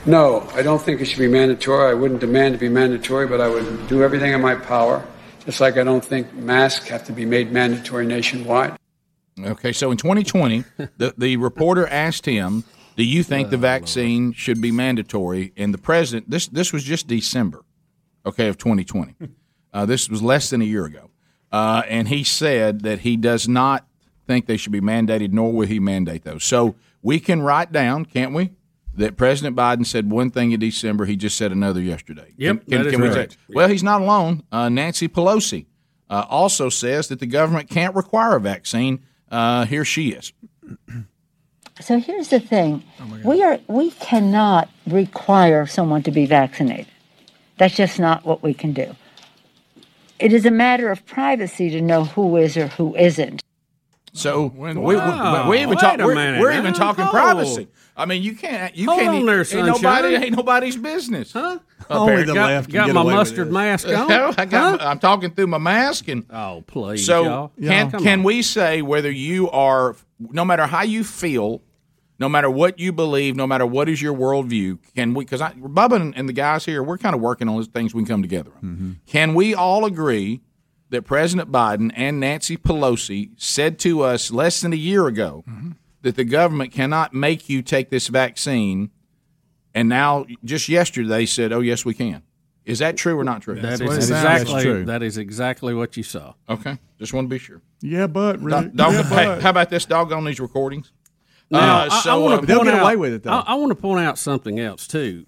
No, 0.08 0.50
I 0.54 0.62
don't 0.62 0.82
think 0.82 1.02
it 1.02 1.06
should 1.06 1.20
be 1.20 1.28
mandatory. 1.28 1.92
I 1.92 1.94
wouldn't 1.94 2.22
demand 2.22 2.54
to 2.54 2.58
be 2.58 2.70
mandatory, 2.70 3.28
but 3.28 3.42
I 3.42 3.50
would 3.50 3.90
do 3.90 4.04
everything 4.04 4.32
in 4.32 4.40
my 4.40 4.56
power. 4.56 5.06
Just 5.44 5.60
like 5.60 5.76
I 5.76 5.84
don't 5.84 6.04
think 6.04 6.34
masks 6.34 6.88
have 6.88 7.04
to 7.08 7.12
be 7.12 7.26
made 7.26 7.52
mandatory 7.52 8.06
nationwide. 8.06 8.78
Okay, 9.38 9.74
so 9.74 9.92
in 9.92 9.98
2020, 9.98 10.64
the, 10.98 11.14
the 11.18 11.36
reporter 11.36 11.86
asked 11.88 12.26
him, 12.26 12.64
"Do 12.96 13.04
you 13.04 13.22
think 13.22 13.50
the 13.50 13.58
vaccine 13.58 14.32
should 14.32 14.62
be 14.62 14.72
mandatory?" 14.72 15.52
And 15.58 15.74
the 15.74 15.78
president, 15.78 16.30
this 16.30 16.48
this 16.48 16.72
was 16.72 16.86
just 16.86 17.08
December, 17.08 17.66
okay, 18.26 18.48
of 18.48 18.58
2020. 18.58 19.16
Uh, 19.74 19.86
this 19.86 20.10
was 20.10 20.24
less 20.24 20.50
than 20.50 20.62
a 20.62 20.66
year 20.66 20.86
ago, 20.86 21.10
uh, 21.52 21.84
and 21.88 22.08
he 22.08 22.24
said 22.24 22.82
that 22.82 23.00
he 23.00 23.16
does 23.16 23.48
not 23.48 23.86
think 24.26 24.48
they 24.48 24.58
should 24.58 24.72
be 24.72 24.82
mandated, 24.82 25.34
nor 25.34 25.52
will 25.52 25.68
he 25.68 25.78
mandate 25.80 26.24
those. 26.24 26.44
So 26.44 26.76
we 27.04 27.20
can 27.20 27.42
write 27.42 27.72
down, 27.72 28.06
can't 28.06 28.34
we? 28.34 28.52
That 28.98 29.16
President 29.16 29.56
Biden 29.56 29.86
said 29.86 30.10
one 30.10 30.32
thing 30.32 30.52
in 30.52 30.60
December, 30.60 31.06
he 31.06 31.16
just 31.16 31.38
said 31.38 31.52
another 31.52 31.82
yesterday. 31.82 32.34
Yep, 32.38 32.66
Can, 32.68 32.78
that 32.78 32.88
is 32.88 32.92
can 32.94 33.02
we 33.02 33.10
correct. 33.10 33.34
say- 33.34 33.38
well, 33.50 33.70
he's 33.70 33.84
not 33.84 34.02
alone. 34.02 34.44
Uh, 34.52 34.70
Nancy 34.70 35.08
Pelosi 35.08 35.68
uh, 36.10 36.26
also 36.28 36.70
says 36.70 37.08
that 37.10 37.20
the 37.20 37.28
government 37.28 37.70
can't 37.70 37.96
require 37.96 38.36
a 38.36 38.42
vaccine. 38.42 39.00
Uh, 39.32 39.66
here 39.66 39.86
she 39.86 40.10
is. 40.10 40.34
So 41.80 42.00
here's 42.00 42.30
the 42.30 42.40
thing: 42.40 42.84
we 43.24 43.44
are 43.44 43.60
we 43.68 43.92
cannot 43.92 44.68
require 44.88 45.68
someone 45.68 46.02
to 46.04 46.12
be 46.12 46.26
vaccinated. 46.26 46.88
That's 47.58 47.76
just 47.76 48.00
not 48.00 48.26
what 48.26 48.42
we 48.42 48.54
can 48.56 48.74
do. 48.74 48.96
It 50.18 50.34
is 50.34 50.46
a 50.48 50.52
matter 50.52 50.90
of 50.90 51.06
privacy 51.06 51.70
to 51.70 51.82
know 51.82 52.06
who 52.06 52.36
is 52.38 52.58
or 52.58 52.68
who 52.68 52.96
isn't. 52.96 53.44
So 54.18 54.48
we, 54.48 54.74
we, 54.74 54.96
Wow, 54.96 55.50
we 55.50 55.58
even 55.58 55.70
wait 55.70 55.80
talk, 55.80 56.00
a 56.00 56.06
we're, 56.06 56.16
we're 56.16 56.52
even 56.58 56.74
talking 56.74 57.04
Hold. 57.04 57.14
privacy. 57.14 57.68
I 57.96 58.06
mean, 58.06 58.24
you 58.24 58.36
can't. 58.36 58.76
You 58.76 58.88
Hold 58.88 59.00
can't. 59.00 59.16
on 59.18 59.26
there, 59.26 59.40
ain't 59.42 59.68
nobody. 59.68 60.16
Ain't 60.16 60.36
nobody's 60.36 60.76
business. 60.76 61.34
Huh? 61.34 61.60
Only 61.90 62.24
the 62.24 62.34
Got- 62.34 62.48
left 62.48 62.70
can 62.70 62.74
got 62.74 62.86
get 62.88 62.96
my 62.96 63.02
away 63.02 63.14
mustard 63.14 63.48
this. 63.48 63.54
mask 63.54 63.88
on? 63.90 64.12
I 64.38 64.46
got. 64.46 64.82
I'm 64.82 65.00
talking 65.00 65.32
through 65.32 65.48
my 65.48 65.58
mask 65.58 66.08
and. 66.08 66.26
Oh 66.32 66.64
please, 66.68 67.06
So 67.06 67.24
y'all. 67.24 67.52
can 67.62 67.92
Come 67.92 68.04
can 68.04 68.20
on. 68.20 68.24
we 68.24 68.42
say 68.42 68.82
whether 68.82 69.12
you 69.12 69.50
are, 69.52 69.96
no 70.20 70.44
matter 70.44 70.66
how 70.68 70.82
you 70.84 71.04
feel, 71.04 71.62
no 72.20 72.28
matter 72.28 72.50
what 72.50 72.80
you 72.80 72.92
believe, 72.92 73.36
no 73.36 73.46
matter 73.46 73.66
what 73.66 73.88
is 73.88 74.02
your 74.02 74.16
worldview, 74.16 74.80
can 74.96 75.14
we? 75.14 75.26
Because 75.26 75.42
Bubba 75.42 75.96
and, 76.02 76.18
and 76.18 76.28
the 76.28 76.34
guys 76.34 76.66
here, 76.66 76.82
we're 76.82 76.98
kind 76.98 77.14
of 77.16 77.22
working 77.22 77.48
on 77.48 77.58
these 77.58 77.68
things 77.68 77.94
we 77.94 78.02
can 78.02 78.08
come 78.08 78.22
together 78.24 78.52
on. 78.56 78.64
Mm-hmm. 78.64 78.92
Can 79.06 79.36
we 79.36 79.54
all 79.54 79.86
agree 79.86 80.42
that 80.90 81.04
President 81.04 81.52
Biden 81.52 81.92
and 81.96 82.20
Nancy 82.20 82.56
Pelosi 82.58 83.32
said 83.38 83.78
to 83.80 84.02
us 84.02 84.32
less 84.32 84.62
than 84.62 84.74
a 84.74 84.78
year 84.78 85.08
ago 85.08 85.44
that 86.02 86.16
the 86.16 86.24
government 86.24 86.72
cannot 86.72 87.14
make 87.14 87.50
you 87.50 87.62
take 87.62 87.90
this 87.90 88.08
vaccine, 88.08 88.92
and 89.74 89.90
now 89.90 90.26
just 90.46 90.70
yesterday 90.70 91.08
they 91.10 91.26
said, 91.26 91.52
"Oh 91.52 91.60
yes, 91.62 91.84
we 91.86 91.94
can." 91.94 92.24
Is 92.66 92.80
that 92.80 92.98
true 92.98 93.18
or 93.18 93.24
not 93.24 93.42
true? 93.42 93.56
That 93.56 93.80
is 93.80 93.96
exactly 94.10 94.62
true. 94.62 94.86
that 94.86 95.02
is 95.02 95.18
exactly 95.18 95.74
what 95.74 95.96
you 95.96 96.04
saw. 96.04 96.34
Okay, 96.50 96.78
just 97.00 97.14
want 97.14 97.26
to 97.26 97.30
be 97.30 97.40
sure. 97.40 97.62
Yeah, 97.82 98.08
but 98.08 98.44
Dog, 98.46 98.76
dog- 98.76 99.06
hey, 99.06 99.40
how 99.42 99.50
about 99.52 99.70
this? 99.70 99.86
Dog 99.86 100.12
on 100.12 100.26
these 100.26 100.40
recordings. 100.40 100.92
Now, 101.50 101.60
Uh, 101.84 101.88
I- 101.92 102.00
so, 102.02 102.12
I, 102.12 102.16
want 102.18 102.34
uh, 102.34 102.42
to 102.42 102.48
point 102.58 102.70
out, 102.70 102.84
I, 103.26 103.40
I 103.52 103.56
want 103.56 103.70
to 103.72 103.76
point 103.76 104.06
out 104.06 104.18
something 104.18 104.60
else 104.60 104.86
too. 104.88 105.26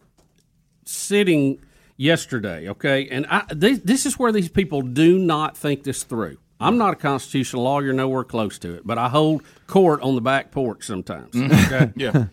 Sitting 0.86 1.60
yesterday, 2.00 2.70
okay, 2.70 3.08
and 3.10 3.28
I, 3.30 3.43
this, 3.50 3.80
this 3.80 4.06
is 4.06 4.18
where 4.18 4.32
these 4.32 4.50
people 4.50 4.82
do 4.82 5.20
not 5.20 5.56
think 5.58 5.84
this 5.84 6.04
through. 6.04 6.38
I'm 6.60 6.78
not 6.78 6.93
a 6.93 6.95
constitutional 6.95 7.64
lawyer, 7.64 7.93
nowhere 7.93 8.24
close 8.24 8.58
to 8.60 8.74
it, 8.74 8.88
but 8.88 8.97
I 8.97 9.10
hold 9.10 9.43
court 9.68 10.02
on 10.02 10.16
the 10.16 10.22
back 10.22 10.52
porch 10.52 10.86
sometimes. 10.86 11.34
Mm-hmm. 11.36 11.74
Okay? 11.74 11.91
yeah. 11.95 12.26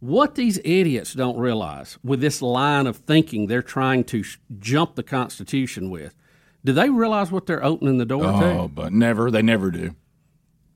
What 0.00 0.34
these 0.34 0.58
idiots 0.58 1.14
don't 1.14 1.38
realize 1.38 1.98
with 2.04 2.20
this 2.20 2.42
line 2.42 2.86
of 2.86 2.98
thinking 2.98 3.46
they're 3.46 3.62
trying 3.62 4.04
to 4.04 4.22
sh- 4.22 4.38
jump 4.58 4.94
the 4.94 5.02
Constitution 5.02 5.88
with, 5.90 6.14
do 6.64 6.72
they 6.72 6.90
realize 6.90 7.32
what 7.32 7.46
they're 7.46 7.64
opening 7.64 7.98
the 7.98 8.04
door 8.04 8.24
to? 8.24 8.44
Oh, 8.44 8.68
but 8.68 8.92
never. 8.92 9.30
They 9.30 9.42
never 9.42 9.70
do. 9.70 9.94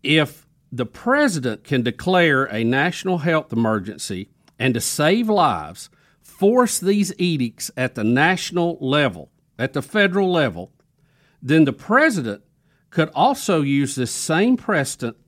if 0.03 0.47
the 0.73 0.87
president 0.87 1.65
can 1.65 1.83
declare 1.83 2.45
a 2.45 2.63
national 2.63 3.19
health 3.19 3.53
emergency 3.53 4.29
and 4.59 4.73
to 4.75 4.81
save 4.81 5.29
lives, 5.29 5.91
force 6.41 6.79
these 6.79 7.13
edicts 7.19 7.71
at 7.77 7.97
the 7.97 8.03
national 8.03 8.79
level, 8.81 9.31
at 9.59 9.75
the 9.75 9.83
federal 9.83 10.33
level, 10.33 10.73
then 11.43 11.67
the 11.67 11.73
president 11.73 12.43
could 12.89 13.11
also 13.15 13.61
use 13.61 13.95
this 13.95 14.11
same 14.11 14.57
precedent 14.57 15.19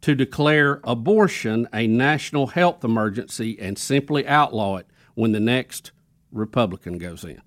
to 0.00 0.14
declare 0.14 0.80
abortion 0.82 1.68
a 1.74 1.86
national 1.86 2.46
health 2.46 2.82
emergency 2.82 3.58
and 3.60 3.78
simply 3.78 4.26
outlaw 4.26 4.78
it 4.78 4.86
when 5.12 5.32
the 5.32 5.40
next 5.40 5.92
Republican 6.32 6.96
goes 6.96 7.24
in. 7.24 7.42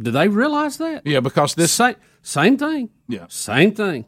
Do 0.00 0.10
they 0.10 0.26
realize 0.26 0.78
that? 0.78 1.06
Yeah, 1.06 1.20
because 1.20 1.54
this 1.54 1.70
same, 1.70 1.94
same 2.22 2.56
thing. 2.56 2.90
Yeah. 3.06 3.26
Same 3.28 3.72
thing. 3.72 4.06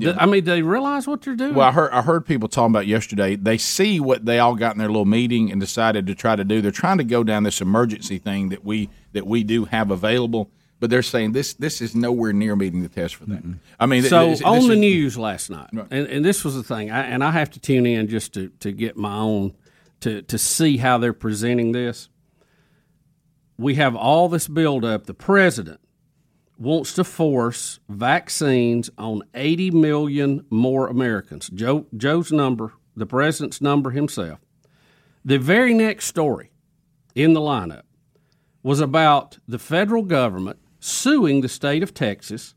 Yeah. 0.00 0.14
I 0.16 0.26
mean, 0.26 0.44
do 0.44 0.52
they 0.52 0.62
realize 0.62 1.08
what 1.08 1.22
they're 1.22 1.34
doing. 1.34 1.54
Well, 1.54 1.66
I 1.68 1.72
heard 1.72 1.90
I 1.92 2.02
heard 2.02 2.24
people 2.24 2.48
talking 2.48 2.72
about 2.72 2.86
yesterday. 2.86 3.34
They 3.34 3.58
see 3.58 3.98
what 3.98 4.24
they 4.24 4.38
all 4.38 4.54
got 4.54 4.72
in 4.74 4.78
their 4.78 4.86
little 4.88 5.04
meeting 5.04 5.50
and 5.50 5.60
decided 5.60 6.06
to 6.06 6.14
try 6.14 6.36
to 6.36 6.44
do. 6.44 6.60
They're 6.62 6.70
trying 6.70 6.98
to 6.98 7.04
go 7.04 7.24
down 7.24 7.42
this 7.42 7.60
emergency 7.60 8.18
thing 8.18 8.48
that 8.50 8.64
we 8.64 8.90
that 9.12 9.26
we 9.26 9.42
do 9.42 9.64
have 9.64 9.90
available, 9.90 10.52
but 10.78 10.88
they're 10.88 11.02
saying 11.02 11.32
this 11.32 11.54
this 11.54 11.80
is 11.80 11.96
nowhere 11.96 12.32
near 12.32 12.54
meeting 12.54 12.82
the 12.82 12.88
test 12.88 13.16
for 13.16 13.24
that. 13.26 13.42
I 13.80 13.86
mean, 13.86 14.02
th- 14.02 14.10
so 14.10 14.28
this- 14.30 14.42
on 14.42 14.58
this 14.58 14.66
the 14.68 14.72
is- 14.74 14.78
news 14.78 15.18
last 15.18 15.50
night, 15.50 15.70
and, 15.72 16.06
and 16.06 16.24
this 16.24 16.44
was 16.44 16.54
the 16.54 16.62
thing, 16.62 16.92
I, 16.92 17.02
and 17.02 17.24
I 17.24 17.32
have 17.32 17.50
to 17.50 17.60
tune 17.60 17.84
in 17.84 18.06
just 18.06 18.32
to, 18.34 18.50
to 18.60 18.70
get 18.70 18.96
my 18.96 19.16
own 19.16 19.52
to 20.00 20.22
to 20.22 20.38
see 20.38 20.76
how 20.76 20.98
they're 20.98 21.12
presenting 21.12 21.72
this. 21.72 22.08
We 23.56 23.74
have 23.74 23.96
all 23.96 24.28
this 24.28 24.46
buildup. 24.46 25.06
The 25.06 25.14
president 25.14 25.80
wants 26.58 26.92
to 26.94 27.04
force 27.04 27.78
vaccines 27.88 28.90
on 28.98 29.22
80 29.34 29.70
million 29.70 30.44
more 30.50 30.88
Americans. 30.88 31.48
Joe 31.48 31.86
Joe's 31.96 32.32
number, 32.32 32.74
the 32.96 33.06
president's 33.06 33.60
number 33.60 33.90
himself. 33.90 34.40
The 35.24 35.38
very 35.38 35.72
next 35.72 36.06
story 36.06 36.50
in 37.14 37.32
the 37.32 37.40
lineup 37.40 37.82
was 38.62 38.80
about 38.80 39.38
the 39.46 39.58
federal 39.58 40.02
government 40.02 40.58
suing 40.80 41.40
the 41.40 41.48
state 41.48 41.82
of 41.82 41.94
Texas 41.94 42.54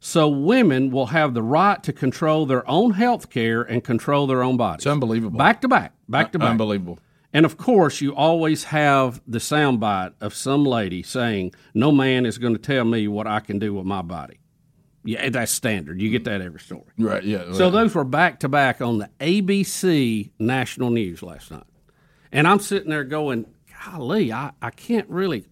so 0.00 0.28
women 0.28 0.90
will 0.90 1.06
have 1.06 1.34
the 1.34 1.42
right 1.42 1.82
to 1.82 1.92
control 1.92 2.46
their 2.46 2.68
own 2.68 2.92
health 2.92 3.30
care 3.30 3.62
and 3.62 3.82
control 3.82 4.26
their 4.26 4.42
own 4.42 4.56
bodies. 4.56 4.84
It's 4.84 4.86
unbelievable. 4.86 5.38
Back 5.38 5.60
to 5.62 5.68
back, 5.68 5.92
back 6.08 6.32
to 6.32 6.38
back. 6.38 6.50
Unbelievable. 6.50 6.98
And 7.32 7.44
of 7.44 7.56
course, 7.56 8.00
you 8.00 8.14
always 8.14 8.64
have 8.64 9.20
the 9.26 9.38
soundbite 9.38 10.14
of 10.20 10.34
some 10.34 10.64
lady 10.64 11.02
saying, 11.02 11.52
"No 11.74 11.92
man 11.92 12.24
is 12.24 12.38
going 12.38 12.54
to 12.54 12.60
tell 12.60 12.84
me 12.84 13.06
what 13.06 13.26
I 13.26 13.40
can 13.40 13.58
do 13.58 13.74
with 13.74 13.84
my 13.84 14.02
body." 14.02 14.38
Yeah, 15.04 15.28
that's 15.28 15.52
standard. 15.52 16.00
You 16.00 16.10
get 16.10 16.24
that 16.24 16.40
every 16.40 16.60
story. 16.60 16.84
Right. 16.98 17.22
Yeah. 17.22 17.52
So 17.52 17.70
those 17.70 17.94
were 17.94 18.04
back 18.04 18.40
to 18.40 18.48
back 18.48 18.80
on 18.80 18.98
the 18.98 19.10
ABC 19.20 20.30
national 20.38 20.90
news 20.90 21.22
last 21.22 21.50
night, 21.50 21.64
and 22.32 22.48
I'm 22.48 22.60
sitting 22.60 22.90
there 22.90 23.04
going, 23.04 23.46
"Golly, 23.84 24.32
I, 24.32 24.52
I 24.62 24.70
can't 24.70 25.08
really, 25.08 25.46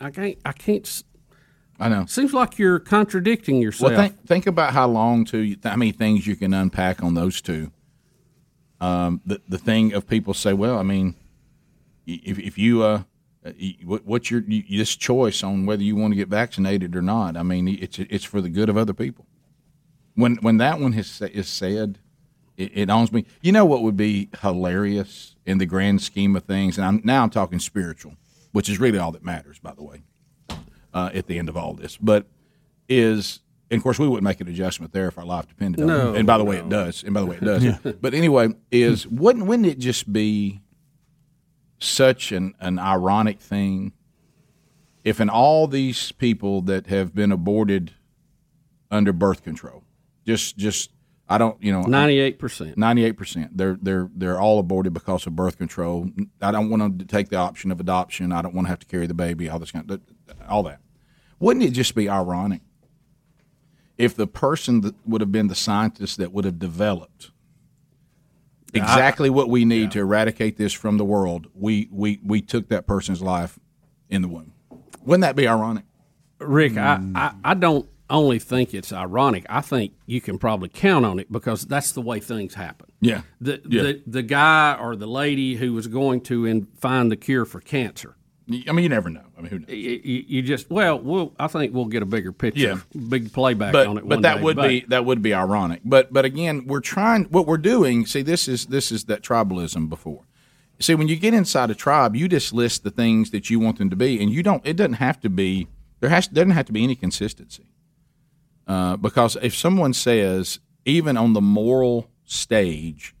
I 0.00 0.10
can't, 0.10 0.38
I 0.44 0.52
can't." 0.52 1.04
I 1.80 1.88
know. 1.88 2.04
Seems 2.06 2.34
like 2.34 2.58
you're 2.58 2.78
contradicting 2.78 3.60
yourself. 3.60 3.92
Well, 3.92 4.00
think 4.00 4.26
think 4.26 4.46
about 4.46 4.74
how 4.74 4.86
long 4.86 5.24
to 5.26 5.56
how 5.64 5.76
many 5.76 5.92
things 5.92 6.26
you 6.26 6.36
can 6.36 6.54
unpack 6.54 7.02
on 7.02 7.14
those 7.14 7.40
two. 7.40 7.72
Um, 8.80 9.20
the 9.26 9.40
the 9.48 9.58
thing 9.58 9.92
of 9.92 10.06
people 10.08 10.34
say, 10.34 10.52
well, 10.52 10.78
I 10.78 10.82
mean, 10.82 11.14
if 12.06 12.38
if 12.38 12.56
you 12.58 12.82
uh, 12.82 13.02
what- 13.84 14.06
what's 14.06 14.30
your 14.30 14.42
y- 14.48 14.64
this 14.68 14.96
choice 14.96 15.42
on 15.42 15.66
whether 15.66 15.82
you 15.82 15.96
want 15.96 16.12
to 16.12 16.16
get 16.16 16.28
vaccinated 16.28 16.96
or 16.96 17.02
not? 17.02 17.36
I 17.36 17.42
mean, 17.42 17.68
it's 17.68 17.98
it's 17.98 18.24
for 18.24 18.40
the 18.40 18.48
good 18.48 18.68
of 18.68 18.76
other 18.76 18.94
people. 18.94 19.26
When 20.14 20.36
when 20.36 20.56
that 20.58 20.80
one 20.80 20.94
is 20.94 21.20
is 21.22 21.48
said, 21.48 21.98
it, 22.56 22.70
it 22.74 22.90
owns 22.90 23.12
me. 23.12 23.24
You 23.42 23.52
know 23.52 23.64
what 23.64 23.82
would 23.82 23.96
be 23.96 24.28
hilarious 24.42 25.36
in 25.46 25.58
the 25.58 25.66
grand 25.66 26.02
scheme 26.02 26.34
of 26.36 26.44
things, 26.44 26.78
and 26.78 26.86
I'm 26.86 27.00
now 27.04 27.22
I'm 27.22 27.30
talking 27.30 27.58
spiritual, 27.58 28.14
which 28.52 28.68
is 28.68 28.80
really 28.80 28.98
all 28.98 29.12
that 29.12 29.24
matters, 29.24 29.58
by 29.58 29.74
the 29.74 29.82
way 29.82 30.02
uh, 30.94 31.10
at 31.14 31.26
the 31.26 31.38
end 31.38 31.48
of 31.48 31.56
all 31.56 31.74
this. 31.74 31.96
But 31.96 32.26
is 32.88 33.40
and 33.70 33.78
of 33.78 33.82
course 33.82 33.98
we 33.98 34.08
wouldn't 34.08 34.24
make 34.24 34.40
an 34.40 34.48
adjustment 34.48 34.92
there 34.92 35.08
if 35.08 35.18
our 35.18 35.24
life 35.24 35.46
depended 35.46 35.80
on 35.82 35.86
No, 35.86 36.14
it. 36.14 36.18
And 36.18 36.26
by 36.26 36.38
the 36.38 36.44
way, 36.44 36.56
it 36.56 36.68
does. 36.68 37.02
And 37.04 37.14
by 37.14 37.20
the 37.20 37.26
way, 37.26 37.36
it 37.36 37.44
does. 37.44 37.64
Yeah. 37.64 37.78
But 38.00 38.14
anyway, 38.14 38.48
is 38.70 39.06
wouldn't 39.06 39.46
wouldn't 39.46 39.66
it 39.68 39.78
just 39.78 40.12
be 40.12 40.60
such 41.78 42.32
an, 42.32 42.54
an 42.60 42.78
ironic 42.78 43.40
thing 43.40 43.92
if 45.04 45.20
in 45.20 45.30
all 45.30 45.66
these 45.66 46.12
people 46.12 46.60
that 46.62 46.88
have 46.88 47.14
been 47.14 47.32
aborted 47.32 47.92
under 48.90 49.12
birth 49.12 49.42
control, 49.42 49.82
just 50.26 50.56
just 50.58 50.90
I 51.28 51.38
don't 51.38 51.62
you 51.62 51.72
know 51.72 51.82
Ninety-eight 51.82 52.38
percent. 52.38 52.76
Ninety 52.76 53.04
eight 53.04 53.16
percent. 53.16 53.56
They're 53.56 53.78
they're 53.80 54.10
they're 54.14 54.40
all 54.40 54.58
aborted 54.58 54.92
because 54.92 55.26
of 55.26 55.34
birth 55.36 55.56
control. 55.56 56.10
I 56.42 56.50
don't 56.50 56.68
want 56.70 56.98
to 56.98 57.04
take 57.06 57.28
the 57.30 57.36
option 57.36 57.70
of 57.70 57.80
adoption. 57.80 58.32
I 58.32 58.42
don't 58.42 58.54
want 58.54 58.66
to 58.66 58.70
have 58.70 58.80
to 58.80 58.86
carry 58.86 59.06
the 59.06 59.14
baby. 59.14 59.48
All 59.48 59.58
this 59.58 59.70
kind 59.70 59.90
of 59.90 60.00
all 60.48 60.62
that. 60.64 60.80
Wouldn't 61.38 61.64
it 61.64 61.70
just 61.70 61.94
be 61.94 62.08
ironic 62.08 62.60
if 64.00 64.16
the 64.16 64.26
person 64.26 64.80
that 64.80 64.94
would 65.06 65.20
have 65.20 65.30
been 65.30 65.48
the 65.48 65.54
scientist 65.54 66.16
that 66.16 66.32
would 66.32 66.44
have 66.44 66.58
developed 66.58 67.30
exactly 68.72 69.28
what 69.28 69.48
we 69.48 69.64
need 69.64 69.90
to 69.90 70.00
eradicate 70.00 70.56
this 70.56 70.72
from 70.72 70.96
the 70.96 71.04
world, 71.04 71.48
we 71.54 71.88
we 71.92 72.20
we 72.24 72.40
took 72.40 72.68
that 72.68 72.86
person's 72.86 73.20
life 73.20 73.58
in 74.08 74.22
the 74.22 74.28
womb? 74.28 74.52
Wouldn't 75.04 75.22
that 75.22 75.36
be 75.36 75.46
ironic? 75.46 75.84
Rick, 76.38 76.76
I, 76.76 76.96
hmm. 76.96 77.16
I, 77.16 77.34
I 77.44 77.54
don't 77.54 77.88
only 78.08 78.38
think 78.38 78.74
it's 78.74 78.92
ironic. 78.92 79.46
I 79.48 79.60
think 79.60 79.92
you 80.06 80.20
can 80.20 80.38
probably 80.38 80.68
count 80.68 81.04
on 81.04 81.18
it 81.18 81.30
because 81.30 81.66
that's 81.66 81.92
the 81.92 82.00
way 82.00 82.20
things 82.20 82.54
happen. 82.54 82.90
Yeah. 83.00 83.22
The 83.40 83.62
Yeah. 83.68 83.82
the, 83.82 84.02
the 84.06 84.22
guy 84.22 84.76
or 84.80 84.96
the 84.96 85.06
lady 85.06 85.56
who 85.56 85.74
was 85.74 85.86
going 85.86 86.22
to 86.22 86.46
in, 86.46 86.66
find 86.78 87.10
the 87.10 87.16
cure 87.16 87.44
for 87.44 87.60
cancer. 87.60 88.16
I 88.68 88.72
mean, 88.72 88.82
you 88.82 88.88
never 88.88 89.10
know. 89.10 89.24
I 89.38 89.40
mean, 89.40 89.50
who 89.50 89.58
knows? 89.60 89.68
You, 89.70 90.24
you 90.26 90.42
just 90.42 90.70
well, 90.70 90.98
we'll 90.98 91.32
I 91.38 91.46
think 91.46 91.72
we'll 91.74 91.84
get 91.84 92.02
a 92.02 92.06
bigger 92.06 92.32
picture, 92.32 92.82
big 93.08 93.32
playback 93.32 93.72
but, 93.72 93.86
on 93.86 93.98
it. 93.98 94.08
But 94.08 94.22
that 94.22 94.36
day. 94.36 94.42
would 94.42 94.56
But- 94.56 94.68
be 94.68 94.80
that 94.88 95.04
would 95.04 95.22
be 95.22 95.34
ironic. 95.34 95.80
But 95.84 96.12
but 96.12 96.24
again, 96.24 96.66
we're 96.66 96.80
trying. 96.80 97.24
What 97.24 97.46
we're 97.46 97.58
doing. 97.58 98.06
See, 98.06 98.22
this 98.22 98.48
is 98.48 98.66
this 98.66 98.90
is 98.90 99.04
that 99.04 99.22
tribalism 99.22 99.88
before. 99.88 100.24
See, 100.80 100.94
when 100.94 101.08
you 101.08 101.16
get 101.16 101.34
inside 101.34 101.70
a 101.70 101.74
tribe, 101.74 102.16
you 102.16 102.26
just 102.26 102.54
list 102.54 102.84
the 102.84 102.90
things 102.90 103.30
that 103.30 103.50
you 103.50 103.60
want 103.60 103.78
them 103.78 103.90
to 103.90 103.96
be, 103.96 104.20
and 104.20 104.32
you 104.32 104.42
don't. 104.42 104.66
It 104.66 104.76
doesn't 104.76 104.94
have 104.94 105.20
to 105.20 105.28
be. 105.30 105.68
There 106.00 106.10
has 106.10 106.26
doesn't 106.26 106.52
have 106.52 106.66
to 106.66 106.72
be 106.72 106.82
any 106.82 106.96
consistency. 106.96 107.66
Uh, 108.66 108.96
because 108.96 109.36
if 109.42 109.54
someone 109.54 109.92
says, 109.92 110.60
even 110.84 111.16
on 111.16 111.32
the 111.32 111.40
moral 111.40 112.08
stage, 112.24 113.14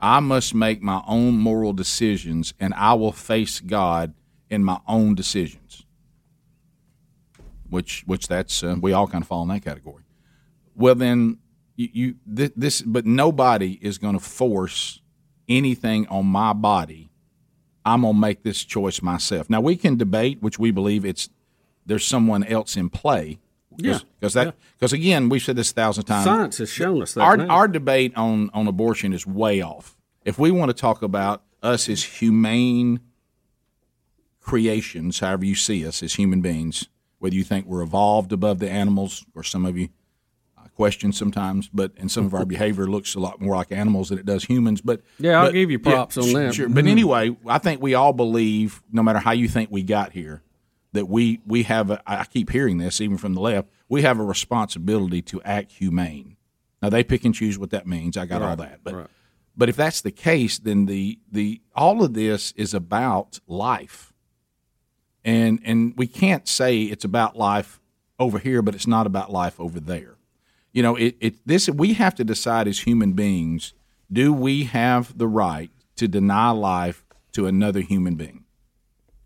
I 0.00 0.20
must 0.20 0.54
make 0.54 0.82
my 0.82 1.02
own 1.06 1.38
moral 1.38 1.72
decisions, 1.72 2.54
and 2.60 2.72
I 2.74 2.94
will 2.94 3.12
face 3.12 3.60
God 3.60 4.14
in 4.50 4.62
my 4.64 4.78
own 4.86 5.14
decisions 5.14 5.84
which 7.70 8.02
which 8.06 8.28
that's 8.28 8.62
uh, 8.62 8.76
we 8.80 8.92
all 8.92 9.06
kind 9.06 9.22
of 9.22 9.28
fall 9.28 9.42
in 9.42 9.48
that 9.48 9.62
category. 9.64 10.02
Well, 10.74 10.94
then 10.94 11.38
you, 11.76 11.88
you 11.92 12.14
thi- 12.34 12.52
this, 12.56 12.82
but 12.82 13.06
nobody 13.06 13.78
is 13.80 13.98
going 13.98 14.14
to 14.18 14.24
force 14.24 15.00
anything 15.48 16.06
on 16.08 16.26
my 16.26 16.52
body. 16.52 17.10
I'm 17.84 18.02
going 18.02 18.14
to 18.14 18.20
make 18.20 18.42
this 18.42 18.64
choice 18.64 19.00
myself. 19.02 19.48
Now 19.48 19.60
we 19.60 19.76
can 19.76 19.96
debate, 19.96 20.42
which 20.42 20.58
we 20.58 20.70
believe 20.70 21.04
it's 21.04 21.28
there's 21.86 22.04
someone 22.04 22.44
else 22.44 22.76
in 22.76 22.90
play. 22.90 23.38
Yeah. 23.76 24.00
because 24.18 24.34
that 24.34 24.56
because 24.76 24.92
again 24.92 25.28
we've 25.28 25.42
said 25.42 25.56
this 25.56 25.70
a 25.70 25.74
thousand 25.74 26.04
times. 26.04 26.24
Science 26.24 26.58
has 26.58 26.68
shown 26.70 27.00
us 27.02 27.14
that 27.14 27.20
Our 27.22 27.36
now. 27.36 27.46
our 27.48 27.68
debate 27.68 28.12
on 28.16 28.50
on 28.52 28.66
abortion 28.66 29.12
is 29.12 29.26
way 29.26 29.62
off. 29.62 29.96
If 30.24 30.38
we 30.38 30.50
want 30.50 30.70
to 30.70 30.74
talk 30.74 31.02
about 31.02 31.42
us 31.62 31.88
as 31.88 32.02
humane 32.02 33.00
creations, 34.40 35.20
however 35.20 35.44
you 35.44 35.54
see 35.54 35.86
us 35.86 36.02
as 36.02 36.14
human 36.14 36.40
beings, 36.40 36.88
whether 37.18 37.34
you 37.34 37.44
think 37.44 37.66
we're 37.66 37.82
evolved 37.82 38.32
above 38.32 38.58
the 38.58 38.70
animals, 38.70 39.24
or 39.34 39.42
some 39.42 39.66
of 39.66 39.76
you 39.76 39.88
uh, 40.58 40.62
question 40.74 41.12
sometimes, 41.12 41.68
but 41.68 41.92
and 41.98 42.10
some 42.10 42.24
of 42.24 42.34
our 42.34 42.46
behavior 42.46 42.86
looks 42.86 43.14
a 43.14 43.20
lot 43.20 43.40
more 43.40 43.54
like 43.56 43.70
animals 43.70 44.08
than 44.08 44.18
it 44.18 44.26
does 44.26 44.44
humans. 44.44 44.80
But 44.80 45.02
Yeah, 45.18 45.42
I'll 45.42 45.52
give 45.52 45.70
you 45.70 45.78
props 45.78 46.16
on 46.16 46.32
that. 46.32 46.54
Sure. 46.54 46.68
But 46.68 46.84
Mhm. 46.84 46.90
anyway, 46.90 47.36
I 47.46 47.58
think 47.58 47.82
we 47.82 47.94
all 47.94 48.12
believe, 48.12 48.82
no 48.90 49.02
matter 49.02 49.18
how 49.18 49.32
you 49.32 49.48
think 49.48 49.70
we 49.70 49.82
got 49.82 50.12
here, 50.12 50.42
that 50.92 51.08
we 51.08 51.40
we 51.46 51.62
have. 51.64 51.90
A, 51.90 52.02
I 52.06 52.24
keep 52.24 52.50
hearing 52.50 52.78
this 52.78 53.00
even 53.00 53.16
from 53.18 53.34
the 53.34 53.40
left. 53.40 53.68
We 53.88 54.02
have 54.02 54.18
a 54.18 54.24
responsibility 54.24 55.22
to 55.22 55.40
act 55.42 55.72
humane. 55.72 56.36
Now 56.82 56.88
they 56.88 57.04
pick 57.04 57.24
and 57.24 57.34
choose 57.34 57.58
what 57.58 57.70
that 57.70 57.86
means. 57.86 58.16
I 58.16 58.24
got 58.26 58.40
all 58.42 58.56
that, 58.56 58.80
but 58.82 58.94
right. 58.94 59.06
but 59.56 59.68
if 59.68 59.76
that's 59.76 60.00
the 60.00 60.10
case, 60.10 60.58
then 60.58 60.86
the 60.86 61.18
the 61.30 61.60
all 61.76 62.02
of 62.02 62.14
this 62.14 62.52
is 62.56 62.72
about 62.74 63.38
life, 63.46 64.09
and 65.24 65.60
and 65.64 65.94
we 65.96 66.06
can't 66.06 66.48
say 66.48 66.82
it's 66.82 67.04
about 67.04 67.36
life 67.36 67.80
over 68.18 68.38
here, 68.38 68.62
but 68.62 68.74
it's 68.74 68.86
not 68.86 69.06
about 69.06 69.30
life 69.32 69.58
over 69.60 69.80
there. 69.80 70.16
You 70.72 70.82
know, 70.82 70.96
it, 70.96 71.16
it 71.20 71.34
this 71.46 71.68
we 71.68 71.94
have 71.94 72.14
to 72.16 72.24
decide 72.24 72.68
as 72.68 72.80
human 72.80 73.12
beings: 73.12 73.72
do 74.12 74.32
we 74.32 74.64
have 74.64 75.16
the 75.18 75.26
right 75.28 75.70
to 75.96 76.06
deny 76.08 76.50
life 76.50 77.04
to 77.32 77.46
another 77.46 77.80
human 77.80 78.14
being? 78.14 78.44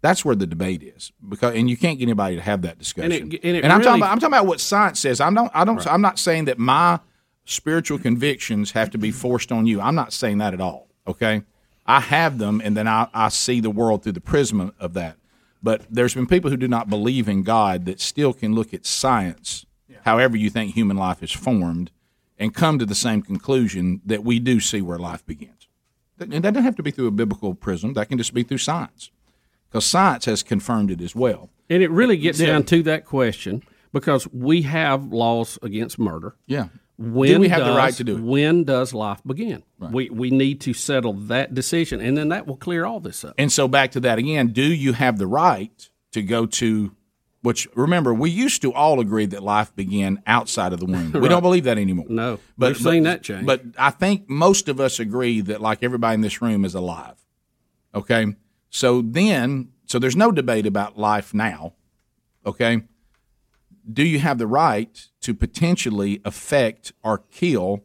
That's 0.00 0.22
where 0.24 0.34
the 0.36 0.46
debate 0.46 0.82
is, 0.82 1.12
because 1.26 1.54
and 1.54 1.68
you 1.70 1.76
can't 1.76 1.98
get 1.98 2.04
anybody 2.04 2.36
to 2.36 2.42
have 2.42 2.62
that 2.62 2.78
discussion. 2.78 3.10
And 3.12 3.34
it- 3.34 3.44
and 3.44 3.56
it 3.56 3.64
I'm 3.64 3.80
talking 3.82 4.00
about 4.02 4.12
I'm 4.12 4.18
talking 4.18 4.34
about 4.34 4.46
what 4.46 4.60
science 4.60 5.00
says. 5.00 5.20
I'm 5.20 5.32
not 5.34 5.50
I 5.54 5.64
don't 5.64 5.84
I'm 5.86 6.02
not 6.02 6.18
saying 6.18 6.44
that 6.46 6.58
my 6.58 7.00
spiritual 7.46 7.98
convictions 7.98 8.72
have 8.72 8.90
to 8.90 8.98
be 8.98 9.10
forced 9.10 9.50
on 9.52 9.66
you. 9.66 9.80
I'm 9.80 9.94
not 9.94 10.12
saying 10.12 10.38
that 10.38 10.52
at 10.54 10.60
all. 10.60 10.88
Okay, 11.06 11.42
I 11.86 12.00
have 12.00 12.38
them, 12.38 12.60
and 12.64 12.74
then 12.76 12.88
I, 12.88 13.08
I 13.12 13.28
see 13.28 13.60
the 13.60 13.70
world 13.70 14.02
through 14.02 14.12
the 14.12 14.20
prism 14.20 14.72
of 14.78 14.94
that. 14.94 15.16
But 15.64 15.86
there's 15.90 16.14
been 16.14 16.26
people 16.26 16.50
who 16.50 16.58
do 16.58 16.68
not 16.68 16.90
believe 16.90 17.26
in 17.26 17.42
God 17.42 17.86
that 17.86 17.98
still 17.98 18.34
can 18.34 18.54
look 18.54 18.74
at 18.74 18.84
science, 18.84 19.64
however 20.02 20.36
you 20.36 20.50
think 20.50 20.74
human 20.74 20.98
life 20.98 21.22
is 21.22 21.32
formed, 21.32 21.90
and 22.38 22.54
come 22.54 22.78
to 22.78 22.84
the 22.84 22.94
same 22.94 23.22
conclusion 23.22 24.02
that 24.04 24.22
we 24.22 24.38
do 24.38 24.60
see 24.60 24.82
where 24.82 24.98
life 24.98 25.24
begins. 25.24 25.66
And 26.20 26.32
that 26.32 26.42
doesn't 26.52 26.64
have 26.64 26.76
to 26.76 26.82
be 26.82 26.90
through 26.90 27.06
a 27.06 27.10
biblical 27.12 27.54
prism. 27.54 27.94
That 27.94 28.10
can 28.10 28.18
just 28.18 28.34
be 28.34 28.42
through 28.42 28.58
science, 28.58 29.10
because 29.70 29.86
science 29.86 30.26
has 30.26 30.42
confirmed 30.42 30.90
it 30.90 31.00
as 31.00 31.16
well. 31.16 31.48
And 31.70 31.82
it 31.82 31.90
really 31.90 32.18
gets 32.18 32.38
Yeah. 32.38 32.48
down 32.48 32.64
to 32.64 32.82
that 32.82 33.06
question 33.06 33.62
because 33.90 34.28
we 34.32 34.62
have 34.62 35.12
laws 35.12 35.58
against 35.62 35.98
murder. 35.98 36.36
Yeah. 36.46 36.68
When 36.96 37.28
Do 37.28 37.40
we 37.40 37.48
have 37.48 37.64
the 37.64 37.72
right 37.72 37.92
to 37.94 38.04
do 38.04 38.16
it? 38.16 38.20
When 38.20 38.64
does 38.64 38.94
life 38.94 39.20
begin? 39.26 39.64
We 39.78 40.10
we 40.10 40.30
need 40.30 40.60
to 40.62 40.72
settle 40.72 41.12
that 41.12 41.52
decision, 41.54 42.00
and 42.00 42.16
then 42.16 42.28
that 42.28 42.46
will 42.46 42.56
clear 42.56 42.84
all 42.84 43.00
this 43.00 43.24
up. 43.24 43.34
And 43.36 43.50
so 43.50 43.66
back 43.68 43.90
to 43.92 44.00
that 44.00 44.18
again, 44.18 44.48
do 44.48 44.62
you 44.62 44.92
have 44.92 45.18
the 45.18 45.26
right 45.26 45.90
to 46.12 46.22
go 46.22 46.46
to 46.46 46.94
which 47.44 47.68
remember 47.74 48.14
we 48.14 48.30
used 48.30 48.62
to 48.62 48.72
all 48.72 49.00
agree 49.00 49.26
that 49.26 49.42
life 49.42 49.74
began 49.76 50.22
outside 50.26 50.72
of 50.72 50.80
the 50.80 50.86
womb. 50.86 51.12
We 51.20 51.28
don't 51.28 51.42
believe 51.42 51.64
that 51.64 51.76
anymore. 51.76 52.06
No, 52.08 52.38
But 52.56 52.68
we've 52.68 52.76
seen 52.78 53.02
but- 53.02 53.10
that 53.10 53.22
change. 53.22 53.44
But 53.44 53.62
I 53.78 53.90
think 53.90 54.30
most 54.30 54.70
of 54.70 54.80
us 54.80 54.98
agree 54.98 55.42
that 55.42 55.60
like 55.60 55.82
everybody 55.82 56.14
in 56.14 56.20
this 56.22 56.40
room 56.40 56.64
is 56.64 56.74
alive. 56.74 57.16
Okay? 57.94 58.34
So 58.70 59.02
then 59.02 59.68
so 59.84 59.98
there's 59.98 60.16
no 60.16 60.32
debate 60.32 60.64
about 60.64 60.98
life 60.98 61.34
now. 61.34 61.74
Okay? 62.46 62.82
Do 63.90 64.02
you 64.02 64.18
have 64.18 64.38
the 64.38 64.46
right 64.46 65.08
to 65.20 65.34
potentially 65.34 66.20
affect 66.24 66.92
or 67.02 67.18
kill 67.18 67.84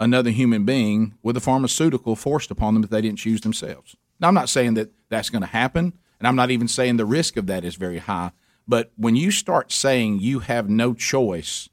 another 0.00 0.30
human 0.30 0.64
being 0.64 1.14
with 1.22 1.36
a 1.36 1.40
pharmaceutical 1.40 2.14
forced 2.16 2.50
upon 2.50 2.74
them 2.74 2.84
if 2.84 2.90
they 2.90 3.00
didn't 3.00 3.18
choose 3.18 3.40
themselves. 3.40 3.96
Now, 4.20 4.28
I'm 4.28 4.34
not 4.34 4.48
saying 4.48 4.74
that 4.74 4.92
that's 5.08 5.30
going 5.30 5.42
to 5.42 5.48
happen, 5.48 5.92
and 6.18 6.28
I'm 6.28 6.36
not 6.36 6.50
even 6.50 6.68
saying 6.68 6.96
the 6.96 7.06
risk 7.06 7.36
of 7.36 7.46
that 7.46 7.64
is 7.64 7.76
very 7.76 7.98
high. 7.98 8.32
But 8.66 8.92
when 8.96 9.16
you 9.16 9.30
start 9.30 9.72
saying 9.72 10.20
you 10.20 10.40
have 10.40 10.68
no 10.68 10.94
choice 10.94 11.68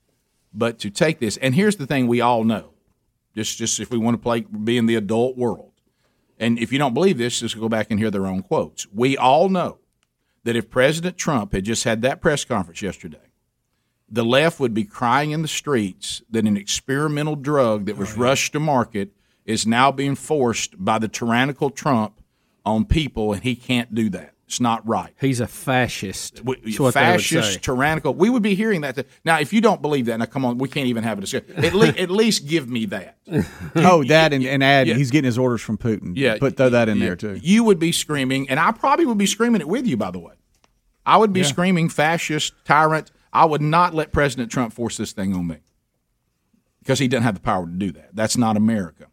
but 0.54 0.80
to 0.80 0.90
take 0.90 1.20
this, 1.20 1.38
and 1.38 1.54
here's 1.54 1.76
the 1.76 1.86
thing 1.86 2.08
we 2.08 2.22
all 2.22 2.44
know, 2.44 2.72
just 3.36 3.58
just 3.58 3.80
if 3.80 3.92
we 3.92 3.98
want 3.98 4.16
to 4.16 4.22
play 4.22 4.42
be 4.42 4.78
in 4.78 4.86
the 4.86 4.96
adult 4.96 5.38
world, 5.38 5.72
And 6.40 6.60
if 6.60 6.72
you 6.72 6.80
don't 6.80 6.94
believe 6.94 7.18
this, 7.18 7.40
just 7.40 7.60
go 7.60 7.70
back 7.70 7.88
and 7.90 8.00
hear 8.00 8.12
their 8.12 8.26
own 8.26 8.42
quotes. 8.44 8.88
We 8.94 9.18
all 9.18 9.50
know 9.50 9.80
that 10.46 10.56
if 10.56 10.70
President 10.70 11.18
Trump 11.18 11.52
had 11.54 11.66
just 11.66 11.84
had 11.84 12.02
that 12.04 12.22
press 12.22 12.46
conference 12.46 12.82
yesterday, 12.82 13.18
the 14.08 14.24
left 14.24 14.60
would 14.60 14.74
be 14.74 14.84
crying 14.86 15.32
in 15.32 15.42
the 15.42 15.48
streets 15.48 16.22
that 16.30 16.46
an 16.46 16.56
experimental 16.56 17.36
drug 17.36 17.86
that 17.86 17.98
was 17.98 18.16
oh, 18.16 18.22
rushed 18.22 18.54
to 18.54 18.60
market 18.60 19.12
is 19.46 19.68
now 19.68 19.92
being 19.92 20.16
forced 20.16 20.84
by 20.84 20.98
the 21.00 21.08
tyrannical 21.08 21.70
Trump 21.70 22.22
on 22.66 22.86
people, 22.86 23.34
and 23.34 23.44
he 23.44 23.56
can't 23.56 23.94
do 23.94 24.10
that. 24.12 24.32
It's 24.48 24.60
not 24.60 24.88
right. 24.88 25.12
He's 25.20 25.40
a 25.40 25.48
fascist. 25.48 26.36
W- 26.38 26.62
That's 26.64 26.80
what 26.80 26.94
they 26.94 27.02
would 27.02 27.22
fascist, 27.22 27.64
tyrannical. 27.64 28.14
We 28.14 28.30
would 28.30 28.44
be 28.44 28.54
hearing 28.54 28.82
that. 28.82 29.08
Now, 29.24 29.40
if 29.40 29.52
you 29.52 29.60
don't 29.60 29.82
believe 29.82 30.06
that, 30.06 30.18
now 30.18 30.26
come 30.26 30.46
on, 30.46 30.60
we 30.60 30.70
can't 30.70 30.86
even 30.86 31.04
have 31.04 31.18
a 31.18 31.22
discussion. 31.22 31.66
At, 31.66 31.74
le- 31.74 31.88
at 31.88 32.12
least 32.12 32.48
give 32.48 32.70
me 32.70 32.86
that. 32.86 33.18
oh, 33.76 34.04
that 34.04 34.34
and, 34.34 34.46
and 34.46 34.64
add 34.64 34.88
Yeah. 34.88 34.96
he's 34.96 35.10
getting 35.10 35.26
his 35.26 35.40
orders 35.40 35.62
from 35.62 35.80
Putin. 35.80 36.14
Yeah, 36.16 36.38
put 36.38 36.58
throw 36.58 36.70
that 36.70 36.90
in 36.90 37.00
yeah. 37.00 37.06
there 37.06 37.16
too. 37.16 37.40
You 37.42 37.64
would 37.64 37.80
be 37.80 37.92
screaming, 37.92 38.48
and 38.48 38.60
I 38.60 38.72
probably 38.72 39.08
would 39.08 39.18
be 39.18 39.26
screaming 39.26 39.62
it 39.62 39.68
with 39.68 39.88
you. 39.88 39.98
By 39.98 40.12
the 40.12 40.20
way, 40.20 40.34
I 41.06 41.18
would 41.18 41.34
be 41.34 41.42
Yeah. 41.42 41.46
screaming 41.48 41.90
fascist, 41.90 42.54
tyrant. 42.66 43.12
I 43.34 43.46
would 43.46 43.62
not 43.62 43.94
let 43.94 44.12
President 44.12 44.52
Trump 44.52 44.74
force 44.74 44.98
this 44.98 45.12
thing 45.12 45.34
on 45.36 45.48
me 45.48 45.58
because 46.80 47.00
he 47.00 47.08
doesn't 47.08 47.24
have 47.24 47.36
the 47.36 47.42
power 47.42 47.66
to 47.66 47.72
do 47.72 47.92
that. 47.92 48.10
That's 48.16 48.38
not 48.38 48.56
America. 48.58 49.08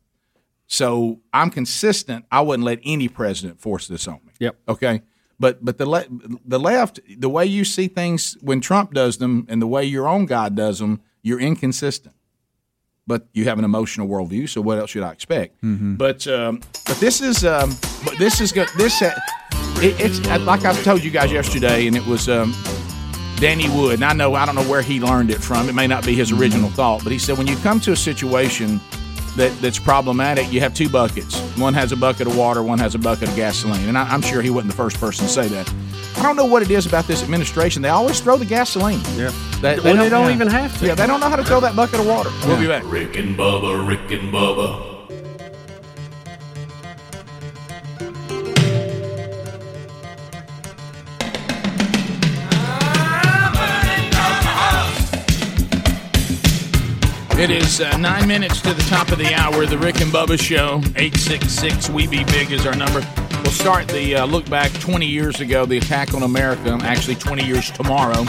So 0.66 1.20
I'm 1.34 1.50
consistent. 1.50 2.24
I 2.30 2.40
wouldn't 2.40 2.64
let 2.64 2.78
any 2.84 3.08
president 3.08 3.60
force 3.60 3.88
this 3.88 4.06
on 4.08 4.20
me. 4.24 4.32
Yep. 4.38 4.56
Okay. 4.68 5.02
But 5.38 5.64
but 5.64 5.76
the 5.78 5.86
le- 5.86 6.06
the 6.46 6.58
left, 6.60 7.00
the 7.18 7.28
way 7.28 7.44
you 7.44 7.64
see 7.64 7.88
things 7.88 8.36
when 8.40 8.60
Trump 8.60 8.94
does 8.94 9.18
them, 9.18 9.44
and 9.48 9.60
the 9.60 9.66
way 9.66 9.84
your 9.84 10.06
own 10.08 10.24
guy 10.26 10.48
does 10.48 10.78
them, 10.78 11.00
you're 11.22 11.40
inconsistent. 11.40 12.14
But 13.08 13.26
you 13.32 13.44
have 13.46 13.58
an 13.58 13.64
emotional 13.64 14.06
worldview, 14.06 14.48
so 14.48 14.60
what 14.60 14.78
else 14.78 14.90
should 14.90 15.02
I 15.02 15.10
expect? 15.10 15.60
Mm-hmm. 15.62 15.96
But 15.96 16.26
um, 16.28 16.60
but 16.86 16.98
this 17.00 17.20
is 17.20 17.44
um, 17.44 17.76
but 18.04 18.16
this 18.18 18.40
is 18.40 18.52
good. 18.52 18.68
This 18.76 19.02
uh, 19.02 19.12
it, 19.82 20.00
it's 20.00 20.26
uh, 20.28 20.38
like 20.40 20.64
I 20.64 20.72
told 20.82 21.02
you 21.02 21.10
guys 21.10 21.32
yesterday, 21.32 21.86
and 21.86 21.96
it 21.96 22.06
was 22.06 22.28
um, 22.28 22.54
Danny 23.36 23.68
Wood. 23.68 23.94
And 23.94 24.04
I 24.04 24.12
know 24.12 24.34
I 24.34 24.46
don't 24.46 24.54
know 24.54 24.64
where 24.64 24.82
he 24.82 25.00
learned 25.00 25.30
it 25.30 25.42
from. 25.42 25.68
It 25.68 25.74
may 25.74 25.86
not 25.86 26.04
be 26.04 26.14
his 26.14 26.32
original 26.32 26.70
thought, 26.70 27.02
but 27.02 27.12
he 27.12 27.18
said 27.18 27.38
when 27.38 27.46
you 27.46 27.56
come 27.56 27.80
to 27.80 27.92
a 27.92 27.96
situation 27.96 28.80
that 29.36 29.50
that's 29.60 29.78
problematic, 29.78 30.52
you 30.52 30.60
have 30.60 30.74
two 30.74 30.88
buckets. 30.88 31.40
One 31.58 31.74
has 31.74 31.92
a 31.92 31.96
bucket 31.96 32.26
of 32.26 32.36
water, 32.36 32.62
one 32.62 32.78
has 32.78 32.94
a 32.94 32.98
bucket 32.98 33.28
of 33.28 33.36
gasoline. 33.36 33.88
And 33.88 33.96
I, 33.96 34.08
I'm 34.08 34.22
sure 34.22 34.42
he 34.42 34.50
wasn't 34.50 34.72
the 34.72 34.76
first 34.76 34.98
person 34.98 35.26
to 35.26 35.32
say 35.32 35.48
that. 35.48 35.72
I 36.16 36.22
don't 36.22 36.36
know 36.36 36.44
what 36.44 36.62
it 36.62 36.70
is 36.70 36.84
about 36.86 37.06
this 37.06 37.22
administration. 37.22 37.80
They 37.82 37.88
always 37.88 38.20
throw 38.20 38.36
the 38.36 38.44
gasoline. 38.44 39.00
Yeah. 39.16 39.32
That, 39.62 39.82
When 39.82 39.96
they 39.96 40.10
don't 40.10 40.30
even 40.30 40.48
have 40.48 40.78
to. 40.80 40.86
Yeah, 40.86 40.94
they 40.94 41.06
don't 41.06 41.20
know 41.20 41.30
how 41.30 41.36
to 41.36 41.44
throw 41.44 41.60
that 41.60 41.74
bucket 41.74 42.00
of 42.00 42.06
water. 42.06 42.30
We'll 42.46 42.60
be 42.60 42.66
back. 42.66 42.82
Rick 42.84 43.16
and 43.16 43.36
Bubba, 43.36 43.88
Rick 43.88 44.10
and 44.10 44.32
Bubba. 44.32 44.91
It 57.38 57.50
is 57.50 57.80
uh, 57.80 57.96
nine 57.96 58.28
minutes 58.28 58.60
to 58.60 58.74
the 58.74 58.82
top 58.82 59.10
of 59.10 59.18
the 59.18 59.34
hour. 59.34 59.64
The 59.64 59.78
Rick 59.78 60.02
and 60.02 60.12
Bubba 60.12 60.38
Show. 60.40 60.76
866 60.96 61.88
We 61.88 62.06
Be 62.06 62.24
Big 62.24 62.52
is 62.52 62.66
our 62.66 62.76
number. 62.76 63.00
We'll 63.42 63.50
start 63.50 63.88
the 63.88 64.16
uh, 64.16 64.26
look 64.26 64.48
back 64.50 64.70
20 64.74 65.06
years 65.06 65.40
ago, 65.40 65.64
the 65.64 65.78
attack 65.78 66.12
on 66.12 66.22
America. 66.22 66.78
Actually, 66.82 67.16
20 67.16 67.44
years 67.44 67.70
tomorrow. 67.70 68.26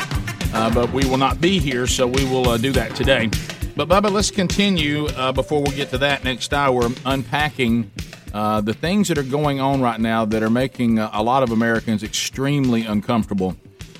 Uh, 0.53 0.73
but 0.73 0.91
we 0.93 1.05
will 1.05 1.17
not 1.17 1.41
be 1.41 1.59
here, 1.59 1.85
so 1.85 2.07
we 2.07 2.23
will 2.25 2.47
uh, 2.47 2.57
do 2.57 2.71
that 2.71 2.95
today. 2.95 3.30
But, 3.75 3.89
Bubba, 3.89 4.09
let's 4.09 4.31
continue 4.31 5.07
uh, 5.07 5.34
before 5.34 5.61
we 5.61 5.75
get 5.75 5.89
to 5.89 5.97
that 5.97 6.23
next 6.23 6.53
hour, 6.53 6.88
unpacking 7.05 7.91
uh, 8.34 8.61
the 8.61 8.73
things 8.73 9.09
that 9.09 9.17
are 9.17 9.23
going 9.23 9.59
on 9.59 9.81
right 9.81 9.99
now 9.99 10.23
that 10.25 10.41
are 10.41 10.49
making 10.49 10.97
a 10.97 11.21
lot 11.21 11.43
of 11.43 11.51
Americans 11.51 12.03
extremely 12.03 12.84
uncomfortable 12.84 13.57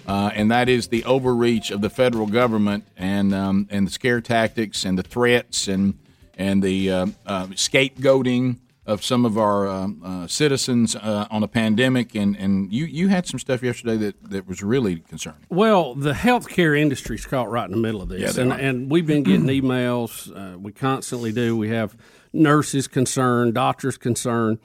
uh, 0.07 0.31
and 0.34 0.51
that 0.51 0.69
is 0.69 0.88
the 0.88 1.03
overreach 1.05 1.71
of 1.71 1.81
the 1.81 1.89
federal 1.89 2.27
government 2.27 2.85
and 2.97 3.34
um, 3.34 3.67
and 3.69 3.88
the 3.88 3.91
scare 3.91 4.21
tactics 4.21 4.85
and 4.85 4.97
the 4.97 5.03
threats 5.03 5.67
and 5.67 5.97
and 6.38 6.63
the 6.63 6.91
uh, 6.91 7.05
uh, 7.25 7.45
scapegoating 7.47 8.57
of 8.85 9.03
some 9.03 9.23
of 9.25 9.38
our 9.38 9.67
um, 9.67 10.01
uh, 10.03 10.27
citizens 10.27 10.95
uh, 10.95 11.25
on 11.31 11.41
a 11.41 11.47
pandemic. 11.47 12.15
And, 12.15 12.35
and 12.35 12.71
you, 12.71 12.85
you 12.85 13.07
had 13.07 13.25
some 13.25 13.39
stuff 13.39 13.63
yesterday 13.63 13.95
that, 13.97 14.30
that 14.30 14.47
was 14.47 14.61
really 14.61 14.97
concerning. 14.97 15.45
Well, 15.49 15.95
the 15.95 16.11
healthcare 16.11 16.77
industry's 16.77 17.25
caught 17.25 17.49
right 17.49 17.65
in 17.65 17.71
the 17.71 17.77
middle 17.77 18.01
of 18.01 18.09
this, 18.09 18.35
Yeah, 18.35 18.41
and, 18.43 18.51
are. 18.51 18.59
and 18.59 18.91
we've 18.91 19.07
been 19.07 19.23
getting 19.23 19.45
emails. 19.61 20.35
Uh, 20.35 20.57
we 20.57 20.73
constantly 20.73 21.31
do. 21.31 21.55
We 21.55 21.69
have 21.69 21.95
nurses 22.34 22.88
concerned, 22.88 23.53
doctors 23.53 23.97
concerned, 23.97 24.59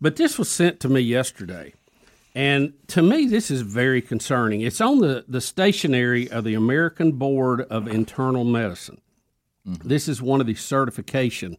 but 0.00 0.16
this 0.16 0.38
was 0.38 0.48
sent 0.48 0.78
to 0.80 0.88
me 0.88 1.00
yesterday, 1.00 1.74
and 2.34 2.72
to 2.88 3.02
me, 3.02 3.26
this 3.26 3.50
is 3.50 3.62
very 3.62 4.02
concerning. 4.02 4.60
It's 4.60 4.80
on 4.80 5.00
the 5.00 5.24
the 5.28 5.40
stationery 5.40 6.30
of 6.30 6.44
the 6.44 6.54
American 6.54 7.12
Board 7.12 7.62
of 7.62 7.86
Internal 7.86 8.44
Medicine. 8.44 9.00
This 9.64 10.08
is 10.08 10.20
one 10.20 10.40
of 10.40 10.46
the 10.46 10.54
certification 10.54 11.56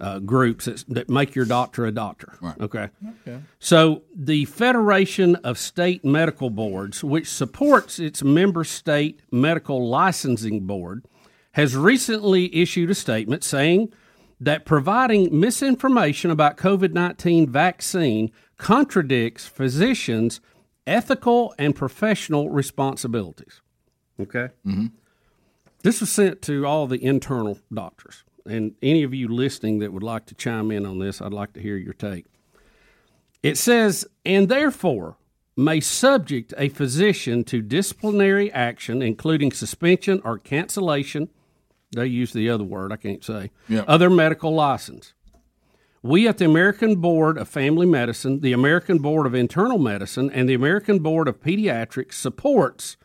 uh, 0.00 0.18
groups 0.18 0.64
that, 0.64 0.84
that 0.88 1.10
make 1.10 1.34
your 1.34 1.44
doctor 1.44 1.84
a 1.84 1.92
doctor. 1.92 2.38
Okay. 2.60 2.88
Okay. 3.26 3.40
So, 3.58 4.02
the 4.14 4.46
Federation 4.46 5.36
of 5.36 5.58
State 5.58 6.04
Medical 6.04 6.50
Boards, 6.50 7.04
which 7.04 7.28
supports 7.28 7.98
its 7.98 8.22
member 8.22 8.64
state 8.64 9.20
medical 9.30 9.88
licensing 9.88 10.66
board, 10.66 11.04
has 11.52 11.76
recently 11.76 12.54
issued 12.54 12.90
a 12.90 12.94
statement 12.94 13.44
saying 13.44 13.92
that 14.40 14.64
providing 14.64 15.38
misinformation 15.38 16.30
about 16.30 16.56
COVID 16.56 16.92
19 16.92 17.48
vaccine 17.50 18.32
contradicts 18.60 19.46
physicians' 19.46 20.40
ethical 20.86 21.54
and 21.58 21.74
professional 21.74 22.50
responsibilities. 22.50 23.62
Okay? 24.20 24.50
Mm-hmm. 24.66 24.86
This 25.82 26.00
was 26.00 26.12
sent 26.12 26.42
to 26.42 26.66
all 26.66 26.86
the 26.86 27.02
internal 27.02 27.58
doctors. 27.72 28.22
And 28.44 28.74
any 28.82 29.02
of 29.02 29.14
you 29.14 29.28
listening 29.28 29.78
that 29.78 29.94
would 29.94 30.02
like 30.02 30.26
to 30.26 30.34
chime 30.34 30.70
in 30.70 30.84
on 30.84 30.98
this, 30.98 31.22
I'd 31.22 31.32
like 31.32 31.54
to 31.54 31.60
hear 31.60 31.76
your 31.76 31.94
take. 31.94 32.26
It 33.42 33.56
says, 33.56 34.06
and 34.26 34.50
therefore 34.50 35.16
may 35.56 35.80
subject 35.80 36.52
a 36.58 36.68
physician 36.68 37.44
to 37.44 37.62
disciplinary 37.62 38.52
action, 38.52 39.00
including 39.00 39.52
suspension 39.52 40.20
or 40.22 40.38
cancellation. 40.38 41.30
They 41.96 42.06
use 42.06 42.34
the 42.34 42.50
other 42.50 42.64
word, 42.64 42.92
I 42.92 42.96
can't 42.96 43.24
say. 43.24 43.50
Yeah. 43.68 43.84
Other 43.88 44.10
medical 44.10 44.54
license. 44.54 45.14
We 46.02 46.26
at 46.26 46.38
the 46.38 46.46
American 46.46 46.96
Board 46.96 47.36
of 47.36 47.48
Family 47.48 47.86
Medicine, 47.86 48.40
the 48.40 48.54
American 48.54 48.98
Board 48.98 49.26
of 49.26 49.34
Internal 49.34 49.78
Medicine, 49.78 50.30
and 50.30 50.48
the 50.48 50.54
American 50.54 51.00
Board 51.00 51.28
of 51.28 51.42
Pediatrics 51.42 52.14
supports 52.14 52.96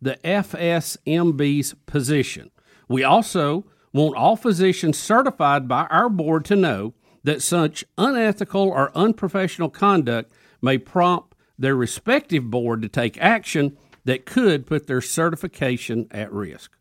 the 0.00 0.16
FSMB's 0.24 1.74
position. 1.84 2.50
We 2.88 3.04
also 3.04 3.66
want 3.92 4.16
all 4.16 4.36
physicians 4.36 4.98
certified 4.98 5.68
by 5.68 5.86
our 5.86 6.08
board 6.08 6.46
to 6.46 6.56
know 6.56 6.94
that 7.22 7.42
such 7.42 7.84
unethical 7.98 8.70
or 8.70 8.96
unprofessional 8.96 9.68
conduct 9.68 10.32
may 10.62 10.78
prompt 10.78 11.34
their 11.58 11.76
respective 11.76 12.50
board 12.50 12.80
to 12.80 12.88
take 12.88 13.18
action 13.18 13.76
that 14.04 14.24
could 14.24 14.66
put 14.66 14.86
their 14.86 15.02
certification 15.02 16.06
at 16.10 16.32
risk. 16.32 16.78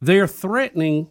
They're 0.00 0.28
threatening 0.28 1.08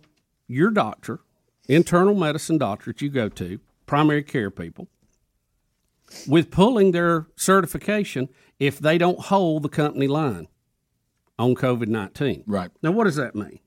your 0.48 0.72
doctor, 0.72 1.20
internal 1.68 2.16
medicine 2.16 2.58
doctor 2.58 2.92
that 2.92 3.02
you 3.02 3.10
go 3.10 3.30
to, 3.30 3.60
primary 3.86 4.24
care 4.24 4.50
people, 4.50 4.88
with 6.28 6.52
pulling 6.52 6.92
their 6.92 7.28
certification 7.36 8.30
if 8.60 8.80
they 8.80 8.98
don't 8.98 9.20
hold 9.20 9.64
the 9.64 9.70
company 9.70 10.08
line 10.08 10.48
on 11.38 11.56
COVID 11.56 11.88
19. 11.88 12.44
Right. 12.48 12.72
Now, 12.82 12.92
what 12.92 13.06
does 13.06 13.16
that 13.16 13.36
mean? 13.36 13.60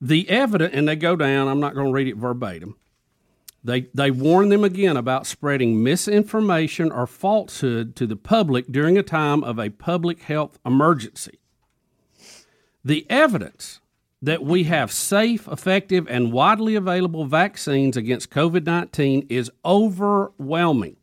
The 0.00 0.28
evidence, 0.30 0.74
and 0.74 0.88
they 0.88 0.96
go 0.96 1.14
down, 1.14 1.48
I'm 1.48 1.60
not 1.60 1.74
going 1.74 1.88
to 1.88 1.92
read 1.92 2.08
it 2.08 2.16
verbatim. 2.16 2.76
They, 3.62 3.82
they 3.92 4.10
warn 4.10 4.48
them 4.48 4.64
again 4.64 4.96
about 4.96 5.26
spreading 5.26 5.82
misinformation 5.82 6.90
or 6.90 7.06
falsehood 7.06 7.94
to 7.96 8.06
the 8.06 8.16
public 8.16 8.66
during 8.68 8.96
a 8.96 9.02
time 9.02 9.44
of 9.44 9.58
a 9.58 9.68
public 9.68 10.22
health 10.22 10.58
emergency. 10.64 11.38
The 12.82 13.06
evidence 13.10 13.79
that 14.22 14.42
we 14.42 14.64
have 14.64 14.92
safe, 14.92 15.48
effective, 15.48 16.06
and 16.08 16.32
widely 16.32 16.74
available 16.74 17.24
vaccines 17.24 17.96
against 17.96 18.30
COVID 18.30 18.66
19 18.66 19.26
is 19.28 19.50
overwhelming. 19.64 20.96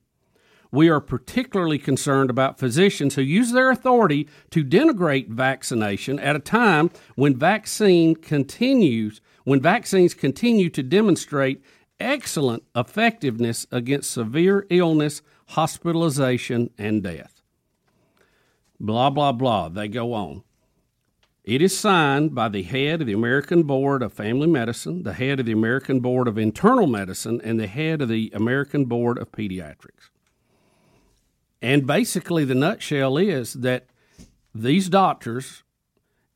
We 0.71 0.89
are 0.89 0.99
particularly 0.99 1.79
concerned 1.79 2.29
about 2.29 2.59
physicians 2.59 3.15
who 3.15 3.21
use 3.21 3.51
their 3.51 3.71
authority 3.71 4.27
to 4.51 4.63
denigrate 4.63 5.29
vaccination 5.29 6.19
at 6.19 6.35
a 6.35 6.39
time 6.39 6.91
when 7.15 7.37
vaccine 7.37 8.15
continues 8.15 9.21
when 9.45 9.61
vaccines 9.61 10.13
continue 10.13 10.69
to 10.69 10.83
demonstrate 10.83 11.63
excellent 12.01 12.63
effectiveness 12.75 13.65
against 13.71 14.11
severe 14.11 14.67
illness, 14.69 15.21
hospitalization, 15.47 16.69
and 16.77 17.01
death. 17.01 17.41
Blah 18.77 19.09
blah 19.09 19.31
blah. 19.31 19.69
They 19.69 19.87
go 19.87 20.13
on. 20.13 20.43
It 21.47 21.61
is 21.61 21.79
signed 21.79 22.35
by 22.35 22.49
the 22.49 22.63
head 22.63 22.99
of 22.99 23.07
the 23.07 23.13
American 23.13 23.63
Board 23.63 24.03
of 24.03 24.11
Family 24.11 24.47
Medicine, 24.47 25.03
the 25.03 25.13
head 25.13 25.39
of 25.39 25.45
the 25.45 25.53
American 25.53 26.01
Board 26.01 26.27
of 26.27 26.37
Internal 26.37 26.87
Medicine, 26.87 27.39
and 27.41 27.57
the 27.57 27.67
head 27.67 28.01
of 28.01 28.09
the 28.09 28.29
American 28.35 28.83
Board 28.83 29.17
of 29.17 29.31
Pediatrics. 29.31 30.09
And 31.61 31.87
basically, 31.87 32.43
the 32.43 32.53
nutshell 32.53 33.17
is 33.17 33.53
that 33.53 33.85
these 34.53 34.89
doctors, 34.89 35.63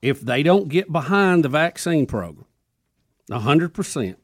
if 0.02 0.22
they 0.22 0.44
don't 0.44 0.70
get 0.70 0.94
behind 0.94 1.44
the 1.44 1.50
vaccine 1.50 2.06
program, 2.06 2.46
100%, 3.30 4.16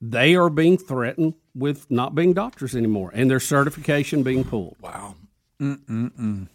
they 0.00 0.34
are 0.34 0.48
being 0.48 0.78
threatened 0.78 1.34
with 1.54 1.90
not 1.90 2.14
being 2.14 2.32
doctors 2.32 2.74
anymore 2.74 3.10
and 3.12 3.30
their 3.30 3.40
certification 3.40 4.22
being 4.22 4.42
pulled. 4.42 4.76
Wow. 4.80 5.16
Mm-mm-mm. 5.60 6.48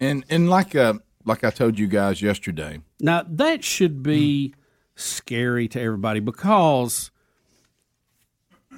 And 0.00 0.24
and 0.28 0.50
like 0.50 0.74
uh, 0.74 0.94
like 1.24 1.44
I 1.44 1.50
told 1.50 1.78
you 1.78 1.86
guys 1.86 2.22
yesterday, 2.22 2.80
Now, 3.00 3.24
that 3.28 3.64
should 3.64 4.02
be 4.02 4.54
scary 4.94 5.68
to 5.68 5.80
everybody 5.80 6.20
because, 6.20 7.10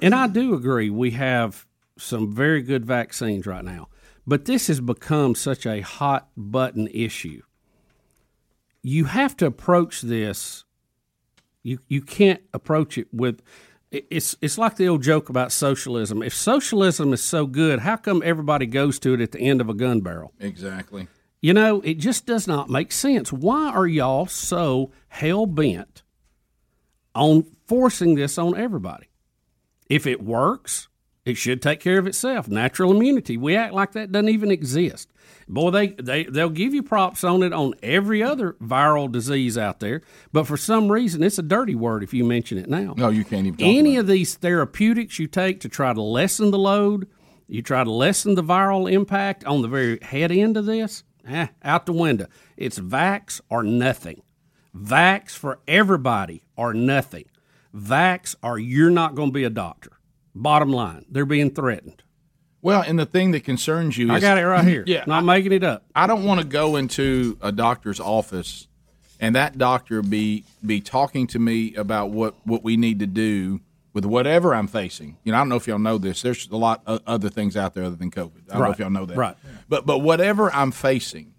and 0.01 0.13
I 0.13 0.27
do 0.27 0.53
agree, 0.53 0.89
we 0.89 1.11
have 1.11 1.65
some 1.97 2.33
very 2.33 2.61
good 2.61 2.85
vaccines 2.85 3.45
right 3.45 3.63
now, 3.63 3.87
but 4.27 4.45
this 4.45 4.67
has 4.67 4.79
become 4.81 5.35
such 5.35 5.65
a 5.65 5.81
hot 5.81 6.29
button 6.35 6.87
issue. 6.87 7.41
You 8.81 9.05
have 9.05 9.35
to 9.37 9.45
approach 9.45 10.01
this. 10.01 10.63
You 11.63 11.79
you 11.87 12.01
can't 12.01 12.41
approach 12.53 12.97
it 12.97 13.07
with. 13.11 13.41
It's 13.91 14.35
it's 14.41 14.57
like 14.57 14.75
the 14.75 14.87
old 14.87 15.01
joke 15.01 15.29
about 15.29 15.51
socialism. 15.51 16.21
If 16.21 16.35
socialism 16.35 17.13
is 17.13 17.23
so 17.23 17.47
good, 17.47 17.79
how 17.79 17.95
come 17.95 18.21
everybody 18.23 18.65
goes 18.67 18.99
to 18.99 19.13
it 19.13 19.21
at 19.21 19.31
the 19.31 19.39
end 19.39 19.61
of 19.61 19.69
a 19.69 19.73
gun 19.73 20.01
barrel? 20.01 20.33
exactly. 20.39 21.07
You 21.41 21.53
know, 21.53 21.81
it 21.81 21.95
just 21.95 22.25
does 22.25 22.47
not 22.47 22.69
make 22.69 22.91
sense. 22.91 23.31
Why 23.31 23.69
are 23.69 23.87
y'all 23.87 24.25
so 24.25 24.91
hell 25.09 25.45
bent 25.45 26.03
on 27.13 27.45
forcing 27.67 28.15
this 28.15 28.37
on 28.37 28.57
everybody? 28.57 29.07
If 29.87 30.07
it 30.07 30.23
works, 30.23 30.87
it 31.25 31.37
should 31.37 31.61
take 31.61 31.79
care 31.79 31.97
of 31.97 32.07
itself. 32.07 32.47
Natural 32.47 32.91
immunity. 32.91 33.35
We 33.35 33.55
act 33.55 33.73
like 33.73 33.91
that 33.93 34.11
doesn't 34.11 34.29
even 34.29 34.51
exist. 34.51 35.11
Boy, 35.47 35.71
they, 35.71 35.87
they, 35.89 36.23
they'll 36.23 36.49
give 36.49 36.73
you 36.73 36.83
props 36.83 37.23
on 37.23 37.43
it 37.43 37.53
on 37.53 37.73
every 37.83 38.23
other 38.23 38.53
viral 38.53 39.11
disease 39.11 39.57
out 39.57 39.79
there, 39.79 40.01
but 40.31 40.45
for 40.45 40.57
some 40.57 40.91
reason, 40.91 41.23
it's 41.23 41.37
a 41.37 41.43
dirty 41.43 41.75
word 41.75 42.03
if 42.03 42.13
you 42.13 42.23
mention 42.23 42.57
it 42.57 42.69
now. 42.69 42.93
No, 42.97 43.09
you 43.09 43.23
can't 43.23 43.45
even. 43.45 43.59
Any 43.59 43.97
of 43.97 44.07
these 44.07 44.35
therapeutics 44.35 45.19
you 45.19 45.27
take 45.27 45.59
to 45.61 45.69
try 45.69 45.93
to 45.93 46.01
lessen 46.01 46.51
the 46.51 46.57
load, 46.57 47.07
you 47.47 47.61
try 47.61 47.83
to 47.83 47.91
lessen 47.91 48.35
the 48.35 48.43
viral 48.43 48.91
impact 48.91 49.43
on 49.45 49.61
the 49.61 49.67
very 49.67 49.99
head 50.01 50.31
end 50.31 50.57
of 50.57 50.65
this, 50.65 51.03
eh, 51.27 51.47
out 51.63 51.85
the 51.85 51.93
window. 51.93 52.27
It's 52.57 52.79
vax 52.79 53.41
or 53.49 53.63
nothing. 53.63 54.21
Vax 54.75 55.31
for 55.31 55.59
everybody 55.67 56.43
or 56.55 56.73
nothing. 56.73 57.25
Vax 57.75 58.35
or 58.43 58.59
you're 58.59 58.89
not 58.89 59.15
going 59.15 59.29
to 59.29 59.33
be 59.33 59.43
a 59.43 59.49
doctor. 59.49 59.91
Bottom 60.33 60.71
line, 60.71 61.05
they're 61.09 61.25
being 61.25 61.51
threatened. 61.51 62.03
Well, 62.61 62.81
and 62.81 62.97
the 62.97 63.05
thing 63.05 63.31
that 63.31 63.43
concerns 63.43 63.97
you, 63.97 64.11
I 64.11 64.17
is, 64.17 64.21
got 64.21 64.37
it 64.37 64.45
right 64.45 64.65
here. 64.65 64.83
Yeah, 64.87 65.03
Not 65.05 65.23
making 65.23 65.51
it 65.51 65.63
up. 65.63 65.85
I 65.95 66.07
don't 66.07 66.23
want 66.23 66.41
to 66.41 66.47
go 66.47 66.75
into 66.75 67.37
a 67.41 67.51
doctor's 67.51 67.99
office 67.99 68.67
and 69.19 69.35
that 69.35 69.57
doctor 69.57 70.01
be 70.01 70.43
be 70.65 70.81
talking 70.81 71.27
to 71.27 71.39
me 71.39 71.73
about 71.75 72.09
what 72.09 72.35
what 72.45 72.63
we 72.63 72.77
need 72.77 72.99
to 72.99 73.07
do 73.07 73.61
with 73.95 74.05
whatever 74.05 74.53
I'm 74.53 74.67
facing. 74.67 75.17
You 75.23 75.31
know, 75.31 75.37
I 75.37 75.41
don't 75.41 75.49
know 75.49 75.55
if 75.55 75.67
y'all 75.67 75.79
know 75.79 75.97
this. 75.97 76.21
There's 76.21 76.49
a 76.51 76.57
lot 76.57 76.83
of 76.85 77.01
other 77.07 77.29
things 77.29 77.55
out 77.55 77.73
there 77.73 77.85
other 77.85 77.95
than 77.95 78.11
COVID. 78.11 78.51
I 78.51 78.53
don't 78.53 78.63
know 78.63 78.71
if 78.71 78.77
y'all 78.77 78.89
know 78.89 79.05
that. 79.05 79.17
Right. 79.17 79.37
But 79.69 79.87
but 79.87 79.99
whatever 79.99 80.53
I'm 80.53 80.71
facing, 80.71 81.33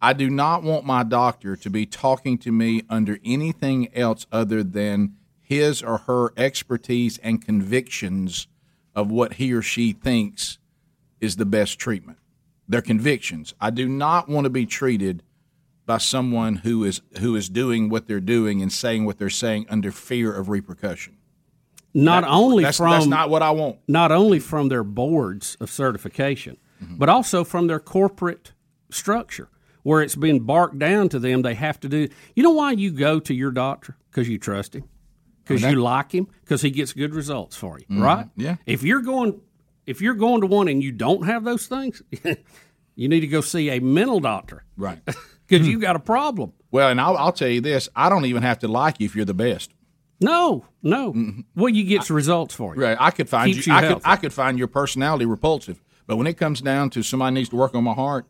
I 0.00 0.12
do 0.12 0.28
not 0.28 0.62
want 0.62 0.84
my 0.84 1.02
doctor 1.02 1.56
to 1.56 1.70
be 1.70 1.86
talking 1.86 2.36
to 2.38 2.52
me 2.52 2.82
under 2.90 3.18
anything 3.24 3.88
else 3.96 4.26
other 4.30 4.62
than 4.62 5.16
his 5.40 5.82
or 5.82 5.98
her 5.98 6.32
expertise 6.36 7.16
and 7.18 7.42
convictions 7.42 8.48
of 8.94 9.10
what 9.10 9.34
he 9.34 9.52
or 9.54 9.62
she 9.62 9.92
thinks 9.92 10.58
is 11.20 11.36
the 11.36 11.46
best 11.46 11.78
treatment. 11.78 12.18
Their 12.68 12.82
convictions. 12.82 13.54
I 13.60 13.70
do 13.70 13.88
not 13.88 14.28
want 14.28 14.44
to 14.44 14.50
be 14.50 14.66
treated 14.66 15.22
by 15.86 15.98
someone 15.98 16.56
who 16.56 16.84
is 16.84 17.00
who 17.18 17.34
is 17.34 17.48
doing 17.48 17.88
what 17.88 18.06
they're 18.06 18.20
doing 18.20 18.60
and 18.60 18.70
saying 18.70 19.06
what 19.06 19.18
they're 19.18 19.30
saying 19.30 19.64
under 19.70 19.90
fear 19.90 20.34
of 20.34 20.50
repercussion. 20.50 21.16
Not 21.94 22.22
That- 22.22 22.30
only 22.30 22.62
that's- 22.64 22.76
from 22.76 22.90
that's 22.90 23.06
not 23.06 23.30
what 23.30 23.42
I 23.42 23.50
want. 23.52 23.76
Not 23.88 24.10
only 24.12 24.40
from 24.40 24.68
their 24.68 24.84
boards 24.84 25.56
of 25.60 25.70
certification, 25.70 26.56
Mm-hmm. 26.82 26.96
but 26.98 27.08
also 27.08 27.44
from 27.44 27.68
their 27.68 27.78
corporate 27.78 28.52
structure, 28.90 29.48
where 29.84 30.02
it's 30.02 30.16
been 30.16 30.40
barked 30.40 30.78
down 30.78 31.08
to 31.10 31.18
them. 31.20 31.42
They 31.42 31.54
have 31.54 31.78
to 31.80 31.88
do. 31.88 32.08
You 32.34 32.42
know 32.42 32.50
why 32.50 32.72
you 32.72 32.90
go 32.90 33.20
to 33.20 33.32
your 33.32 33.52
doctor? 33.52 33.96
Because 34.10 34.28
you 34.28 34.38
trust 34.38 34.74
him, 34.74 34.84
because 35.44 35.62
you 35.62 35.76
like 35.80 36.10
him, 36.12 36.26
because 36.42 36.62
he 36.62 36.70
gets 36.70 36.92
good 36.92 37.14
results 37.14 37.54
for 37.56 37.78
you, 37.78 37.86
Mhm. 37.96 38.02
right? 38.02 38.26
Yeah. 38.36 38.56
If 38.66 38.82
you're 38.82 39.02
going, 39.02 39.40
if 39.86 40.00
you're 40.02 40.14
going 40.14 40.40
to 40.40 40.46
one 40.48 40.66
and 40.68 40.82
you 40.82 40.90
don't 40.90 41.24
have 41.26 41.44
those 41.44 41.66
things, 41.68 42.02
you 42.96 43.08
need 43.08 43.20
to 43.20 43.26
go 43.28 43.40
see 43.40 43.70
a 43.70 43.80
mental 43.80 44.20
doctor, 44.20 44.64
right? 44.76 44.98
Because 45.46 45.68
you've 45.68 45.82
got 45.82 45.94
a 45.94 46.00
problem. 46.00 46.52
Well, 46.70 46.88
and 46.88 46.98
I'll, 47.00 47.16
I'll 47.18 47.32
tell 47.32 47.48
you 47.48 47.60
this: 47.60 47.88
I 47.94 48.08
don't 48.08 48.24
even 48.24 48.42
have 48.42 48.58
to 48.60 48.68
like 48.68 48.98
you 48.98 49.04
if 49.04 49.14
you're 49.14 49.26
the 49.26 49.34
best. 49.34 49.70
No, 50.20 50.64
no. 50.82 51.12
Mm-hmm. 51.12 51.40
Well, 51.54 51.68
you 51.70 51.84
get 51.84 52.08
results 52.10 52.54
for 52.54 52.74
you. 52.74 52.82
Right? 52.82 52.96
I 52.98 53.10
could 53.10 53.28
find 53.28 53.52
Keeps 53.52 53.66
you. 53.66 53.72
you 53.72 53.78
I 53.78 53.88
could. 53.88 54.02
I 54.04 54.16
could 54.16 54.32
find 54.32 54.58
your 54.58 54.68
personality 54.68 55.26
repulsive, 55.26 55.82
but 56.06 56.16
when 56.16 56.26
it 56.26 56.34
comes 56.34 56.60
down 56.60 56.90
to 56.90 57.02
somebody 57.02 57.34
needs 57.34 57.48
to 57.50 57.56
work 57.56 57.74
on 57.74 57.84
my 57.84 57.94
heart, 57.94 58.26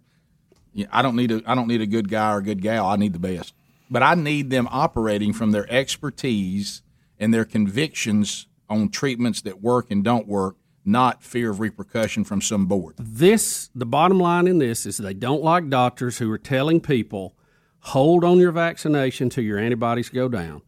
I 0.91 1.03
don't 1.03 1.17
need 1.17 1.31
a. 1.31 1.43
I 1.47 1.55
don't 1.55 1.69
need 1.69 1.81
a 1.81 1.87
good 1.87 2.09
guy 2.09 2.33
or 2.33 2.39
a 2.39 2.43
good 2.43 2.63
gal. 2.63 2.87
I 2.87 2.97
need 2.97 3.13
the 3.13 3.19
best. 3.19 3.55
But 3.91 4.03
I 4.03 4.15
need 4.15 4.51
them 4.51 4.67
operating 4.71 5.33
from 5.33 5.53
their 5.53 5.71
expertise 5.71 6.83
and 7.19 7.33
their 7.33 7.45
convictions 7.45 8.47
on 8.69 8.89
treatments 8.89 9.43
that 9.43 9.61
work 9.63 9.91
and 9.91 10.03
don't 10.03 10.27
work, 10.27 10.57
not 10.85 11.23
fear 11.23 11.51
of 11.51 11.61
repercussion 11.61 12.25
from 12.25 12.41
some 12.41 12.67
board. 12.67 12.95
this 12.99 13.71
the 13.75 13.87
bottom 13.87 14.19
line 14.19 14.47
in 14.47 14.59
this 14.59 14.87
is 14.87 14.97
they 14.97 15.15
don't 15.15 15.43
like 15.43 15.69
doctors 15.69 16.19
who 16.19 16.31
are 16.31 16.39
telling 16.39 16.81
people 16.81 17.37
hold 17.81 18.25
on 18.25 18.39
your 18.39 18.53
vaccination 18.53 19.29
till 19.29 19.45
your 19.45 19.59
antibodies 19.59 20.09
go 20.09 20.29
down 20.29 20.63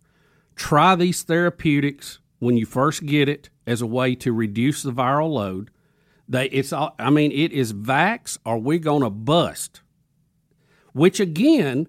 try 0.57 0.95
these 0.95 1.23
therapeutics 1.23 2.19
when 2.39 2.57
you 2.57 2.67
first 2.67 3.07
get 3.07 3.29
it 3.29 3.51
as 3.67 3.81
a 3.81 3.87
way 3.87 4.15
to 4.17 4.33
reduce 4.33 4.83
the 4.83 4.93
viral 4.93 5.31
load. 5.31 5.71
They 6.29 6.47
it's 6.47 6.73
all 6.73 6.95
i 6.99 7.11
mean 7.11 7.31
it 7.31 7.53
is 7.53 7.73
vax 7.73 8.39
or 8.45 8.59
we 8.59 8.79
gonna 8.79 9.11
bust. 9.11 9.83
Which 10.93 11.21
again 11.21 11.87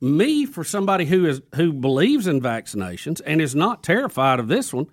me 0.00 0.44
for 0.44 0.64
somebody 0.64 1.06
who 1.06 1.24
is 1.24 1.40
who 1.54 1.72
believes 1.72 2.26
in 2.26 2.40
vaccinations 2.40 3.22
and 3.24 3.40
is 3.40 3.54
not 3.54 3.82
terrified 3.82 4.38
of 4.38 4.48
this 4.48 4.72
one 4.72 4.86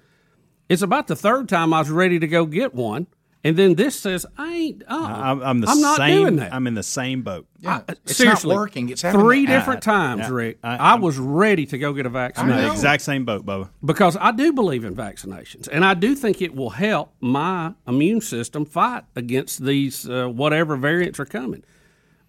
it's 0.72 0.82
about 0.82 1.07
the 1.07 1.18
third 1.18 1.49
time 1.49 1.73
I 1.73 1.80
was 1.80 1.90
ready 1.90 2.18
to 2.18 2.28
go 2.28 2.45
get 2.45 2.73
one, 2.73 3.07
and 3.43 3.57
then 3.57 3.76
this 3.76 3.99
says 3.99 4.26
I 4.38 4.53
ain't. 4.53 4.84
Uh, 4.88 4.95
I'm, 4.95 5.41
I'm 5.41 5.61
the 5.61 5.68
I'm 5.68 5.81
not 5.81 5.97
same. 5.97 6.22
doing 6.22 6.35
that. 6.38 6.53
I'm 6.53 6.68
in 6.68 6.73
the 6.76 6.84
same 6.84 7.22
boat. 7.23 7.47
I- 7.65 7.81
It's 7.89 8.18
seriously, 8.18 8.49
not 8.49 8.59
working. 8.59 8.89
It's 8.89 9.01
having 9.01 9.19
three 9.22 9.45
different 9.45 9.88
I- 9.88 9.91
times, 9.91 10.19
yeah. 10.22 10.30
Rick. 10.30 10.59
I- 10.63 10.77
I, 10.77 10.95
was 10.95 11.18
ready 11.18 11.65
to 11.68 11.77
go 11.77 11.93
get 11.93 12.05
a 12.05 12.09
I'm 12.38 12.49
in 12.49 12.57
the 12.57 12.72
exact 12.72 13.01
same 13.03 13.26
boat, 13.26 13.45
Bubba. 13.45 13.69
because 13.84 14.15
I 14.19 14.31
do 14.31 14.53
believe 14.53 14.84
in 14.85 14.95
vaccinations, 14.95 15.68
and 15.72 15.84
I 15.85 15.93
do 15.95 16.15
think 16.15 16.41
it 16.41 16.53
will 16.55 16.69
help 16.72 17.13
my 17.19 17.73
immune 17.88 18.22
system 18.22 18.65
fight 18.65 19.03
against 19.15 19.63
these 19.65 20.07
uh, 20.09 20.27
whatever 20.27 20.76
variants 20.76 21.19
are 21.19 21.26
coming. 21.26 21.63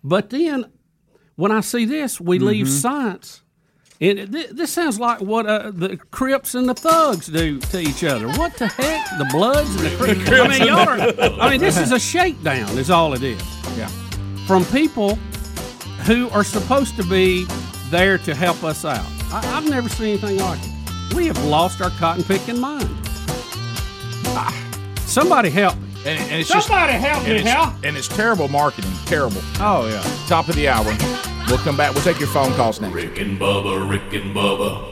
But 0.05 0.31
then, 0.31 0.67
when 1.37 1.53
I 1.53 1.61
see 1.61 1.85
this, 1.85 2.21
we 2.21 2.39
leave 2.39 2.67
Mm-hmm. 2.67 2.75
science. 2.75 3.43
It- 4.03 4.31
thi- 4.31 4.47
this 4.51 4.73
sounds 4.73 4.99
like 4.99 5.21
what 5.21 5.47
uh, 5.47 5.71
the 5.73 5.97
Crips 6.11 6.55
and 6.57 6.69
the 6.69 6.75
Thugs 6.75 7.27
do 7.29 7.61
to 7.61 7.79
each 7.79 8.03
other. 8.03 8.27
What 8.27 8.55
the 8.57 8.67
heck? 8.67 9.07
The 9.19 9.27
Bloods 9.31 9.71
and 9.77 9.85
the 9.87 9.97
Crips. 9.97 10.29
I 10.29 10.49
mean, 10.49 10.67
y'all 10.67 10.89
are, 10.89 11.41
I 11.41 11.51
mean, 11.51 11.61
this 11.61 11.79
is 11.79 11.93
a 11.93 11.99
shakedown, 12.13 12.77
is 12.79 12.91
all 12.91 13.15
it 13.15 13.23
is. 13.23 13.41
Yeah. 13.79 13.87
From 14.49 14.65
people 14.67 15.15
who 16.07 16.29
are 16.31 16.43
supposed 16.43 16.97
to 16.97 17.05
be 17.05 17.47
there 17.91 18.19
to 18.19 18.35
help 18.35 18.65
us 18.65 18.85
out. 18.85 19.07
I, 19.33 19.41
I've 19.57 19.71
never 19.71 19.89
seen 19.89 20.09
anything 20.19 20.39
like 20.39 20.59
it. 20.61 21.15
We 21.15 21.29
have 21.29 21.39
lost 21.45 21.81
our 21.81 21.91
cotton 21.91 22.25
picking 22.25 22.59
mind. 22.59 22.89
Ah, 24.35 24.53
somebody 25.07 25.51
help 25.51 25.77
me. 25.79 25.89
And, 26.05 26.19
and 26.19 26.41
it's 26.41 26.49
Somebody 26.49 26.95
just, 26.95 27.05
help 27.05 27.19
and 27.25 27.29
me, 27.29 27.37
it's, 27.41 27.49
Hal. 27.49 27.77
And 27.85 27.97
it's 27.97 28.09
terrible 28.09 28.49
marketing. 28.49 28.91
Terrible. 29.07 29.41
Oh 29.61 29.89
yeah. 29.89 30.03
Top 30.27 30.49
of 30.49 30.57
the 30.57 30.69
hour. 30.69 30.85
We'll 31.49 31.59
come 31.59 31.77
back. 31.77 31.95
We'll 31.95 32.03
take 32.03 32.19
your 32.19 32.29
phone 32.29 32.53
calls 32.55 32.81
next. 32.81 32.95
Rick 32.95 33.19
and 33.19 33.39
Bubba, 33.39 33.89
Rick 33.89 34.13
and 34.13 34.35
Bubba. 34.35 34.92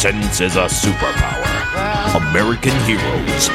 Common 0.00 0.22
sense 0.22 0.40
is 0.40 0.56
a 0.56 0.64
superpower. 0.64 1.44
American 2.30 2.72
heroes, 2.84 3.48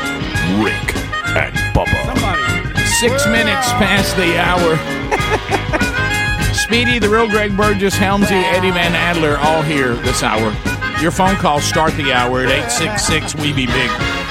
Rick 0.62 0.96
and 1.36 1.56
Bubba. 1.74 2.78
Six 3.00 3.26
minutes 3.28 3.68
past 3.74 4.16
the 4.16 4.38
hour. 4.38 4.78
Speedy, 6.54 7.00
the 7.00 7.10
real 7.10 7.28
Greg 7.28 7.56
Burgess, 7.58 7.96
Helmsy, 7.96 8.42
Eddie 8.54 8.72
Van 8.72 8.96
Adler, 8.96 9.38
all 9.38 9.62
here 9.62 9.96
this 9.96 10.24
hour. 10.24 10.56
Your 11.02 11.12
phone 11.12 11.36
calls 11.36 11.64
start 11.64 11.94
the 11.94 12.14
hour 12.14 12.42
at 12.42 12.50
866 12.50 13.36
We 13.36 13.54
Be 13.54 13.66
Big. 13.66 14.25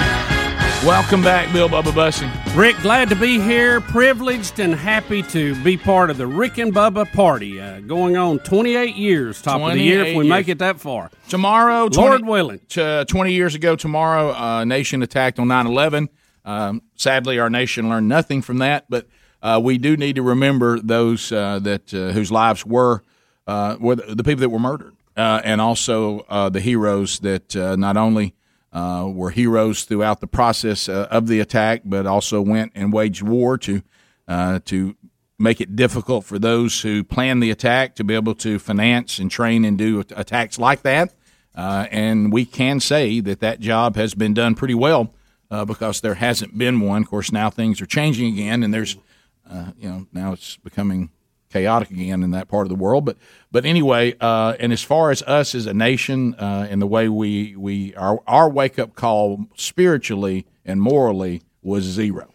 Welcome 0.85 1.23
back, 1.23 1.51
Bill 1.51 1.67
Bubba 1.67 1.95
Bussey. 1.95 2.29
Rick, 2.55 2.75
glad 2.83 3.09
to 3.09 3.15
be 3.15 3.39
here. 3.39 3.81
Privileged 3.81 4.59
and 4.59 4.75
happy 4.75 5.23
to 5.23 5.55
be 5.63 5.77
part 5.77 6.11
of 6.11 6.17
the 6.17 6.27
Rick 6.27 6.59
and 6.59 6.71
Bubba 6.71 7.11
party. 7.11 7.59
Uh, 7.59 7.79
going 7.79 8.15
on 8.17 8.37
28 8.37 8.95
years, 8.95 9.41
top 9.41 9.59
of 9.61 9.73
the 9.73 9.79
year, 9.79 10.01
if 10.05 10.13
28 10.13 10.17
we 10.17 10.29
make 10.29 10.47
it 10.47 10.59
that 10.59 10.79
far. 10.79 11.09
Tomorrow, 11.27 11.89
20, 11.89 12.09
Lord 12.09 12.25
willing. 12.27 12.59
uh, 12.77 13.03
20 13.03 13.33
years 13.33 13.55
ago 13.55 13.75
tomorrow, 13.75 14.31
uh, 14.31 14.63
nation 14.63 15.01
attacked 15.01 15.39
on 15.39 15.47
9 15.47 15.65
11. 15.65 16.07
Um, 16.45 16.83
sadly, 16.95 17.39
our 17.39 17.49
nation 17.49 17.89
learned 17.89 18.07
nothing 18.07 18.43
from 18.43 18.59
that, 18.59 18.85
but 18.87 19.07
uh, 19.41 19.59
we 19.63 19.79
do 19.79 19.97
need 19.97 20.17
to 20.17 20.21
remember 20.21 20.79
those 20.79 21.31
uh, 21.31 21.57
that 21.63 21.91
uh, 21.95 22.11
whose 22.11 22.31
lives 22.31 22.63
were, 22.63 23.01
uh, 23.47 23.75
were 23.79 23.95
the, 23.95 24.13
the 24.13 24.23
people 24.23 24.41
that 24.41 24.49
were 24.49 24.59
murdered, 24.59 24.93
uh, 25.17 25.41
and 25.43 25.61
also 25.61 26.19
uh, 26.29 26.47
the 26.49 26.61
heroes 26.61 27.17
that 27.21 27.55
uh, 27.55 27.75
not 27.75 27.97
only 27.97 28.34
uh, 28.75 29.07
were 29.07 29.29
heroes 29.29 29.85
throughout 29.85 30.19
the 30.19 30.27
process 30.27 30.89
uh, 30.89 31.07
of 31.09 31.27
the 31.27 31.39
attack, 31.39 31.81
but 31.85 32.05
also 32.05 32.41
went 32.41 32.73
and 32.75 32.91
waged 32.91 33.23
war 33.23 33.57
to 33.57 33.81
uh, 34.27 34.59
to 34.65 34.97
make 35.39 35.61
it 35.61 35.77
difficult 35.77 36.25
for 36.25 36.37
those 36.37 36.81
who 36.81 37.01
planned 37.01 37.41
the 37.41 37.51
attack 37.51 37.95
to 37.95 38.03
be 38.03 38.13
able 38.13 38.35
to 38.35 38.59
finance 38.59 39.17
and 39.17 39.31
train 39.31 39.63
and 39.63 39.77
do 39.77 40.03
attacks 40.15 40.59
like 40.59 40.81
that. 40.81 41.13
Uh, 41.55 41.87
and 41.89 42.33
we 42.33 42.43
can 42.43 42.81
say 42.81 43.21
that 43.21 43.39
that 43.39 43.61
job 43.61 43.95
has 43.95 44.13
been 44.13 44.33
done 44.33 44.55
pretty 44.55 44.73
well 44.73 45.13
uh, 45.49 45.63
because 45.63 46.01
there 46.01 46.15
hasn't 46.15 46.57
been 46.57 46.81
one. 46.81 47.03
Of 47.03 47.09
course, 47.09 47.31
now 47.31 47.49
things 47.49 47.79
are 47.81 47.85
changing 47.85 48.33
again, 48.33 48.61
and 48.61 48.73
there's, 48.73 48.97
you 49.77 49.89
know, 49.89 50.07
now 50.11 50.33
it's 50.33 50.57
becoming 50.57 51.11
chaotic 51.55 51.89
again 51.91 52.21
in 52.23 52.31
that 52.31 52.47
part 52.49 52.65
of 52.65 52.69
the 52.69 52.75
world. 52.75 53.05
But 53.05 53.17
but 53.51 53.65
anyway, 53.65 54.13
uh, 54.19 54.55
and 54.59 54.73
as 54.73 54.83
far 54.83 55.11
as 55.11 55.21
us 55.23 55.55
as 55.55 55.65
a 55.65 55.73
nation 55.73 56.35
uh, 56.35 56.67
and 56.69 56.81
the 56.81 56.87
way 56.87 57.07
we 57.07 57.55
we 57.55 57.95
our 57.95 58.19
our 58.27 58.49
wake 58.49 58.77
up 58.77 58.95
call 58.95 59.45
spiritually 59.55 60.45
and 60.65 60.81
morally 60.81 61.41
was 61.63 61.83
zero. 61.83 62.27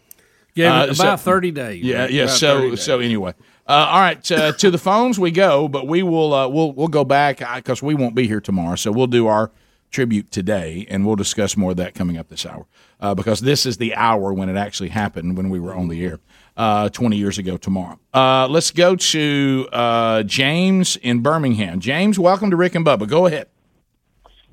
It 0.55 0.65
Uh, 0.65 0.85
about 0.85 1.19
so- 1.19 1.31
30 1.31 1.51
days. 1.51 1.83
Yeah, 1.83 2.07
yeah. 2.07 2.25
So 2.25 2.75
so 2.75 2.99
anyway, 2.99 3.33
uh, 3.67 3.87
all 3.91 3.99
right. 4.01 4.31
Uh, 4.31 4.51
to 4.53 4.71
the 4.71 4.77
phones 4.77 5.19
we 5.19 5.31
go, 5.31 5.67
but 5.67 5.87
we 5.87 6.01
will 6.03 6.33
uh, 6.33 6.47
we'll 6.47 6.71
we'll 6.73 6.87
go 6.99 7.03
back 7.05 7.39
because 7.55 7.81
we 7.83 7.93
won't 7.93 8.15
be 8.15 8.27
here 8.27 8.41
tomorrow. 8.41 8.75
So 8.75 8.91
we'll 8.91 9.07
do 9.07 9.27
our 9.27 9.51
tribute 9.91 10.31
today, 10.31 10.85
and 10.89 11.05
we'll 11.05 11.15
discuss 11.17 11.55
more 11.57 11.71
of 11.71 11.77
that 11.77 11.93
coming 11.93 12.17
up 12.17 12.29
this 12.29 12.45
hour 12.45 12.65
uh, 13.01 13.13
because 13.13 13.41
this 13.41 13.65
is 13.65 13.77
the 13.77 13.93
hour 13.93 14.33
when 14.33 14.49
it 14.49 14.55
actually 14.57 14.89
happened 14.89 15.35
when 15.37 15.49
we 15.49 15.59
were 15.59 15.73
on 15.75 15.89
the 15.89 16.03
air 16.05 16.19
uh, 16.57 16.89
20 16.89 17.17
years 17.17 17.37
ago 17.37 17.57
tomorrow. 17.57 17.99
Uh, 18.13 18.47
let's 18.49 18.71
go 18.71 18.95
to 18.95 19.67
uh, 19.71 20.23
James 20.23 20.97
in 20.97 21.21
Birmingham. 21.21 21.79
James, 21.79 22.19
welcome 22.19 22.51
to 22.51 22.57
Rick 22.57 22.75
and 22.75 22.85
Bubba. 22.85 23.07
Go 23.07 23.25
ahead. 23.25 23.47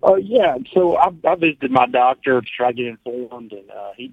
Uh, 0.02 0.14
yeah, 0.14 0.56
so 0.72 0.96
I, 0.96 1.08
I 1.24 1.34
visited 1.34 1.70
my 1.70 1.86
doctor 1.86 2.40
to 2.40 2.46
try 2.56 2.68
to 2.68 2.72
get 2.72 2.86
informed, 2.86 3.52
and 3.52 3.68
uh, 3.70 3.92
he 3.96 4.12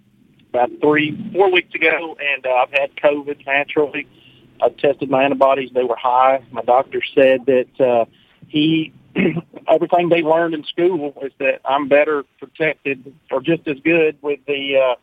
about 0.50 0.72
three, 0.82 1.32
four 1.34 1.52
weeks 1.52 1.76
ago, 1.76 2.18
and 2.20 2.46
uh, 2.46 2.50
I've 2.50 2.72
had 2.72 2.96
COVID 2.96 3.46
naturally. 3.46 4.08
I 4.62 4.70
tested 4.70 5.10
my 5.10 5.24
antibodies; 5.24 5.70
they 5.74 5.84
were 5.84 5.98
high. 5.98 6.44
My 6.52 6.62
doctor 6.62 7.02
said 7.14 7.46
that 7.46 7.80
uh, 7.80 8.06
he 8.48 8.94
everything 9.68 10.10
they 10.10 10.22
learned 10.22 10.54
in 10.54 10.64
school 10.64 11.14
is 11.22 11.32
that 11.40 11.62
I'm 11.66 11.88
better 11.88 12.24
protected 12.40 13.14
or 13.32 13.42
just 13.42 13.68
as 13.68 13.78
good 13.80 14.18
with 14.22 14.40
the 14.48 14.96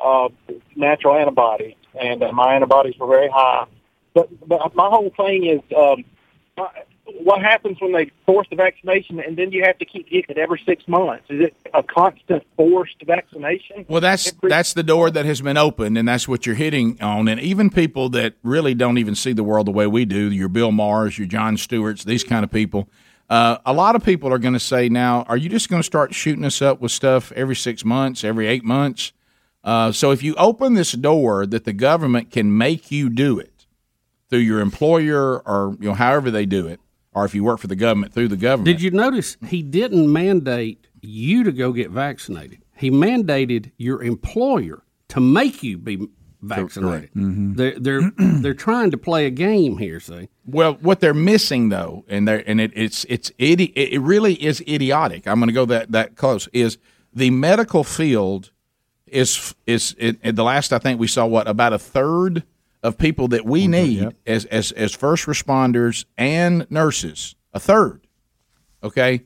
uh, 0.00 0.04
uh, 0.04 0.28
natural 0.74 1.16
antibodies, 1.16 1.76
and 2.00 2.22
uh, 2.22 2.32
my 2.32 2.54
antibodies 2.54 2.94
were 2.98 3.06
very 3.06 3.28
high. 3.28 3.66
But 4.14 4.48
but 4.48 4.74
my 4.74 4.88
whole 4.88 5.12
thing 5.16 5.46
is. 5.46 5.60
Um, 5.76 6.04
what 7.20 7.42
happens 7.42 7.80
when 7.80 7.92
they 7.92 8.10
force 8.24 8.46
the 8.48 8.56
vaccination 8.56 9.20
and 9.20 9.36
then 9.36 9.52
you 9.52 9.62
have 9.64 9.78
to 9.78 9.84
keep 9.84 10.08
getting 10.08 10.36
it 10.36 10.38
every 10.38 10.60
six 10.64 10.86
months? 10.88 11.24
Is 11.28 11.46
it 11.46 11.56
a 11.74 11.82
constant 11.82 12.42
forced 12.56 12.96
vaccination? 13.04 13.84
Well, 13.88 14.00
that's 14.00 14.32
that's 14.42 14.72
the 14.72 14.82
door 14.82 15.10
that 15.10 15.24
has 15.24 15.40
been 15.40 15.56
opened, 15.56 15.98
and 15.98 16.08
that's 16.08 16.26
what 16.26 16.46
you're 16.46 16.54
hitting 16.54 17.00
on. 17.02 17.28
And 17.28 17.40
even 17.40 17.70
people 17.70 18.08
that 18.10 18.34
really 18.42 18.74
don't 18.74 18.98
even 18.98 19.14
see 19.14 19.32
the 19.32 19.44
world 19.44 19.66
the 19.66 19.72
way 19.72 19.86
we 19.86 20.04
do, 20.04 20.30
your 20.30 20.48
Bill 20.48 20.72
Maher's, 20.72 21.18
your 21.18 21.26
Jon 21.26 21.56
Stewart's, 21.56 22.04
these 22.04 22.24
kind 22.24 22.44
of 22.44 22.50
people. 22.50 22.88
Uh, 23.28 23.58
a 23.64 23.72
lot 23.72 23.96
of 23.96 24.04
people 24.04 24.32
are 24.32 24.38
going 24.38 24.54
to 24.54 24.60
say, 24.60 24.88
"Now, 24.88 25.24
are 25.28 25.36
you 25.36 25.48
just 25.48 25.68
going 25.68 25.80
to 25.80 25.86
start 25.86 26.14
shooting 26.14 26.44
us 26.44 26.62
up 26.62 26.80
with 26.80 26.92
stuff 26.92 27.32
every 27.32 27.56
six 27.56 27.84
months, 27.84 28.24
every 28.24 28.46
eight 28.46 28.64
months?" 28.64 29.12
Uh, 29.64 29.90
so, 29.90 30.10
if 30.10 30.22
you 30.22 30.34
open 30.36 30.74
this 30.74 30.92
door 30.92 31.46
that 31.46 31.64
the 31.64 31.72
government 31.72 32.30
can 32.30 32.56
make 32.56 32.90
you 32.90 33.08
do 33.08 33.38
it 33.38 33.66
through 34.28 34.40
your 34.40 34.60
employer 34.60 35.40
or 35.40 35.76
you 35.80 35.88
know 35.88 35.94
however 35.94 36.30
they 36.30 36.44
do 36.46 36.66
it, 36.66 36.80
or 37.14 37.24
if 37.24 37.34
you 37.34 37.42
work 37.42 37.58
for 37.60 37.66
the 37.66 37.76
government 37.76 38.12
through 38.12 38.28
the 38.28 38.36
government, 38.36 38.66
Did 38.66 38.82
you 38.82 38.90
notice 38.90 39.36
he 39.48 39.62
didn't 39.62 40.12
mandate 40.12 40.86
you 41.00 41.44
to 41.44 41.52
go 41.52 41.72
get 41.72 41.90
vaccinated? 41.90 42.58
He 42.76 42.90
mandated 42.90 43.70
your 43.78 44.02
employer 44.02 44.82
to 45.08 45.20
make 45.20 45.62
you 45.62 45.78
be 45.78 46.08
vaccinated. 46.42 47.10
They're 47.14 47.78
they're 47.78 48.10
they're 48.18 48.52
trying 48.52 48.90
to 48.90 48.98
play 48.98 49.24
a 49.24 49.30
game 49.30 49.78
here. 49.78 49.98
See, 50.00 50.28
Well, 50.44 50.74
what 50.74 51.00
they're 51.00 51.14
missing 51.14 51.70
though, 51.70 52.04
and 52.08 52.28
they 52.28 52.44
and 52.44 52.60
it, 52.60 52.72
it's 52.74 53.06
it's 53.08 53.30
idi- 53.38 53.72
it 53.74 54.00
really 54.00 54.34
is 54.34 54.60
idiotic. 54.68 55.26
I'm 55.26 55.38
going 55.38 55.48
to 55.48 55.54
go 55.54 55.64
that 55.66 55.92
that 55.92 56.16
close. 56.16 56.48
Is 56.52 56.76
the 57.14 57.30
medical 57.30 57.84
field 57.84 58.50
is 59.14 59.54
is 59.66 59.94
it, 59.98 60.36
the 60.36 60.44
last 60.44 60.72
I 60.72 60.78
think 60.78 61.00
we 61.00 61.06
saw 61.06 61.24
what 61.24 61.48
about 61.48 61.72
a 61.72 61.78
third 61.78 62.42
of 62.82 62.98
people 62.98 63.28
that 63.28 63.46
we 63.46 63.62
mm-hmm, 63.62 63.70
need 63.70 64.16
as 64.26 64.44
as 64.46 64.72
as 64.72 64.92
first 64.92 65.26
responders 65.26 66.04
and 66.18 66.66
nurses, 66.70 67.36
a 67.54 67.60
third, 67.60 68.06
okay, 68.82 69.22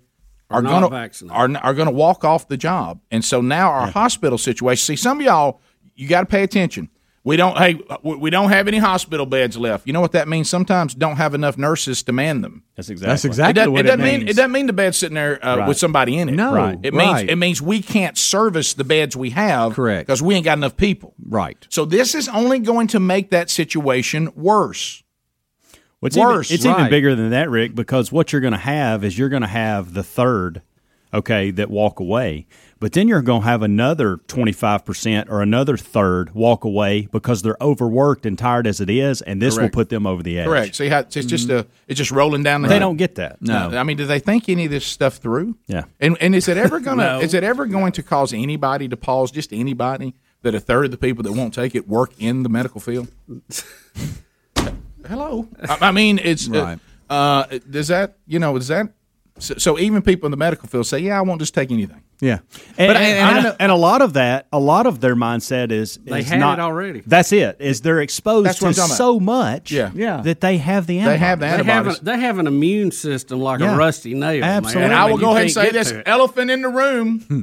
Are 0.51 0.63
going 0.63 0.91
to 0.91 1.31
are 1.31 1.51
are 1.63 1.75
going 1.75 1.89
to 1.89 1.95
walk 1.95 2.25
off 2.25 2.49
the 2.49 2.57
job, 2.57 3.01
and 3.11 3.25
so 3.25 3.41
now 3.41 3.71
our 3.71 3.91
hospital 3.91 4.39
situation. 4.39 4.83
See, 4.85 4.97
some 4.97 5.19
of 5.19 5.25
y'all, 5.25 5.61
you 5.95 6.07
got 6.07 6.21
to 6.21 6.27
pay 6.27 6.43
attention. 6.43 6.91
We 7.25 7.37
don't. 7.37 7.59
Hey, 7.59 7.79
we 8.03 8.17
we 8.17 8.31
don't 8.31 8.49
have 8.51 8.69
any 8.69 8.79
hospital 8.79 9.27
beds 9.27 9.57
left. 9.59 9.87
You 9.87 9.93
know 9.93 10.01
what 10.01 10.13
that 10.13 10.29
means? 10.29 10.49
Sometimes 10.49 10.95
don't 10.95 11.17
have 11.17 11.35
enough 11.35 11.59
nurses 11.59 12.03
to 12.05 12.13
man 12.13 12.41
them. 12.41 12.63
That's 12.77 12.89
exactly- 12.89 13.11
That's 13.13 13.25
exactly 13.27 13.51
it 13.51 13.55
doesn't, 13.55 13.73
what 13.73 13.79
it 13.81 13.85
it 13.85 13.89
doesn't 13.89 14.05
mean. 14.05 14.19
means. 14.21 14.31
It 14.31 14.37
doesn't 14.37 14.53
mean 14.53 14.67
the 14.67 14.73
bed's 14.73 14.97
sitting 14.97 15.17
there 15.17 15.45
uh, 15.45 15.59
Right. 15.59 15.69
with 15.69 15.77
somebody 15.79 16.17
in 16.17 16.29
it. 16.29 16.33
No, 16.37 16.55
Right. 16.55 16.79
It 16.83 16.95
means 16.95 17.13
right. 17.13 17.29
it 17.29 17.37
means 17.37 17.61
we 17.61 17.83
can't 17.83 18.17
service 18.17 18.73
the 18.75 18.85
beds 18.85 19.17
we 19.17 19.31
have. 19.31 19.75
Correct. 19.75 20.07
Because 20.07 20.23
we 20.23 20.37
ain't 20.37 20.45
got 20.45 20.57
enough 20.59 20.77
people. 20.77 21.15
Right. 21.23 21.59
So 21.69 21.85
this 21.85 22.15
is 22.15 22.29
only 22.29 22.61
going 22.61 22.87
to 22.89 23.01
make 23.01 23.31
that 23.31 23.51
situation 23.51 24.31
worse. 24.35 25.03
What's 26.01 26.17
worse? 26.17 26.51
Even, 26.53 26.55
it's 26.71 26.79
even 26.79 26.91
bigger 26.91 27.15
than 27.17 27.31
that, 27.31 27.51
Rick, 27.51 27.75
because 27.75 28.13
what 28.13 28.33
you're 28.33 28.41
going 28.41 28.53
to 28.53 28.59
have 28.59 29.03
is 29.05 29.19
you're 29.19 29.29
going 29.29 29.43
to 29.43 29.49
have 29.49 29.93
the 29.95 30.05
third, 30.05 30.63
okay, 31.13 31.51
that 31.51 31.69
walk 31.71 31.99
away. 31.99 32.47
But 32.81 32.93
then 32.93 33.09
you're 33.09 33.23
going 33.23 33.43
to 33.43 33.47
have 33.49 33.63
another 33.63 34.19
25% 34.29 35.29
or 35.29 35.43
another 35.43 35.77
third 35.77 36.33
walk 36.33 36.63
away 36.63 37.09
because 37.11 37.43
they're 37.43 37.57
overworked 37.61 38.25
and 38.25 38.39
tired 38.39 38.69
as 38.69 38.81
it 38.81 38.89
is, 38.89 39.21
and 39.23 39.43
this 39.43 39.57
Correct. 39.57 39.75
will 39.75 39.81
put 39.83 39.89
them 39.89 40.07
over 40.07 40.23
the 40.23 40.39
edge. 40.39 40.47
Correct. 40.47 40.77
See 40.77 40.89
how 40.89 41.01
it's 41.01 41.13
just 41.15 41.51
a 41.51 41.67
it's 41.89 41.99
just 41.99 42.13
rolling 42.13 42.45
down 42.45 42.63
the. 42.63 42.69
They 42.69 42.75
hill. 42.75 42.91
don't 42.91 42.97
get 42.97 43.17
that. 43.17 43.43
No. 43.43 43.71
I 43.77 43.83
mean, 43.83 43.97
do 43.97 44.07
they 44.07 44.21
think 44.21 44.49
any 44.49 44.67
of 44.67 44.71
this 44.71 44.87
stuff 44.87 45.17
through? 45.17 45.57
Yeah. 45.67 45.85
And 45.99 46.17
and 46.21 46.35
is 46.37 46.47
it 46.47 46.57
ever 46.57 46.79
gonna 46.89 47.03
No. 47.03 47.21
is 47.21 47.35
it 47.35 47.43
ever 47.43 47.67
going 47.67 47.91
to 47.93 48.03
cause 48.05 48.33
anybody 48.33 48.87
to 48.89 48.97
pause? 48.97 49.33
Just 49.33 49.53
anybody 49.53 50.15
that 50.43 50.55
a 50.55 50.61
third 50.61 50.85
of 50.85 50.91
the 50.93 50.99
people 50.99 51.25
that 51.25 51.33
won't 51.33 51.53
take 51.55 51.75
it 51.75 51.89
work 51.89 52.13
in 52.21 52.45
the 52.45 52.49
medical 52.49 52.81
field? 52.81 53.09
Hello. 55.07 55.49
I, 55.69 55.79
I 55.89 55.93
mean, 55.93 56.19
it's 56.23 56.49
uh, 56.49 56.53
Right. 56.63 56.79
uh, 57.11 57.59
does 57.69 57.89
that 57.89 58.19
you 58.27 58.39
know 58.39 58.55
does 58.57 58.69
that 58.69 58.93
so, 59.39 59.55
so 59.57 59.79
even 59.79 60.03
people 60.03 60.27
in 60.27 60.31
the 60.33 60.37
medical 60.37 60.69
field 60.69 60.87
say, 60.87 60.99
yeah, 60.99 61.19
I 61.19 61.23
won't 61.23 61.41
just 61.41 61.55
take 61.55 61.71
anything. 61.71 62.03
Yeah, 62.21 62.39
And, 62.77 62.89
But- 62.89 62.97
and, 62.97 62.97
and 62.97 63.37
and- 63.37 63.45
know- 63.45 63.57
and 63.61 63.71
a 63.73 63.77
lot 63.77 64.03
of 64.03 64.15
that, 64.15 64.49
a 64.53 64.59
lot 64.59 64.87
of 64.87 65.01
their 65.01 65.15
mindset 65.15 65.71
is 65.71 65.99
They 66.05 66.19
is 66.21 66.29
had 66.29 66.41
not, 66.41 66.59
it 66.59 66.63
already. 66.63 67.03
That's 67.07 67.31
it. 67.33 67.57
Is 67.61 67.81
they're 67.83 68.01
exposed 68.01 68.59
to 68.59 68.67
I'm 68.67 68.73
talking 68.75 68.87
about. 68.91 68.97
so 68.97 69.21
much, 69.21 69.71
Yeah. 69.71 69.91
Yeah. 69.95 70.21
that 70.23 70.41
they 70.41 70.59
have 70.59 70.87
the 70.89 70.99
antibodies. 70.99 71.21
They 71.21 71.27
have 71.27 71.39
the 71.39 71.45
They 71.47 71.51
have, 71.51 71.61
antibodies. 71.69 72.01
a, 72.01 72.05
they 72.05 72.19
have 72.19 72.39
an 72.39 72.47
immune 72.49 72.91
system 72.91 73.39
like 73.41 73.61
Yeah. 73.61 73.75
a 73.75 73.79
rusty 73.79 74.15
nail. 74.15 74.41
man. 74.41 74.43
Absolutely. 74.65 74.83
And 74.85 74.95
I 74.95 75.05
will 75.05 75.11
mean, 75.13 75.21
go 75.21 75.31
ahead 75.31 75.43
and 75.43 75.51
say 75.53 75.71
this: 75.71 75.93
elephant 76.07 76.51
in 76.51 76.63
the 76.63 76.69
room. 76.69 77.21
Hmm. 77.21 77.41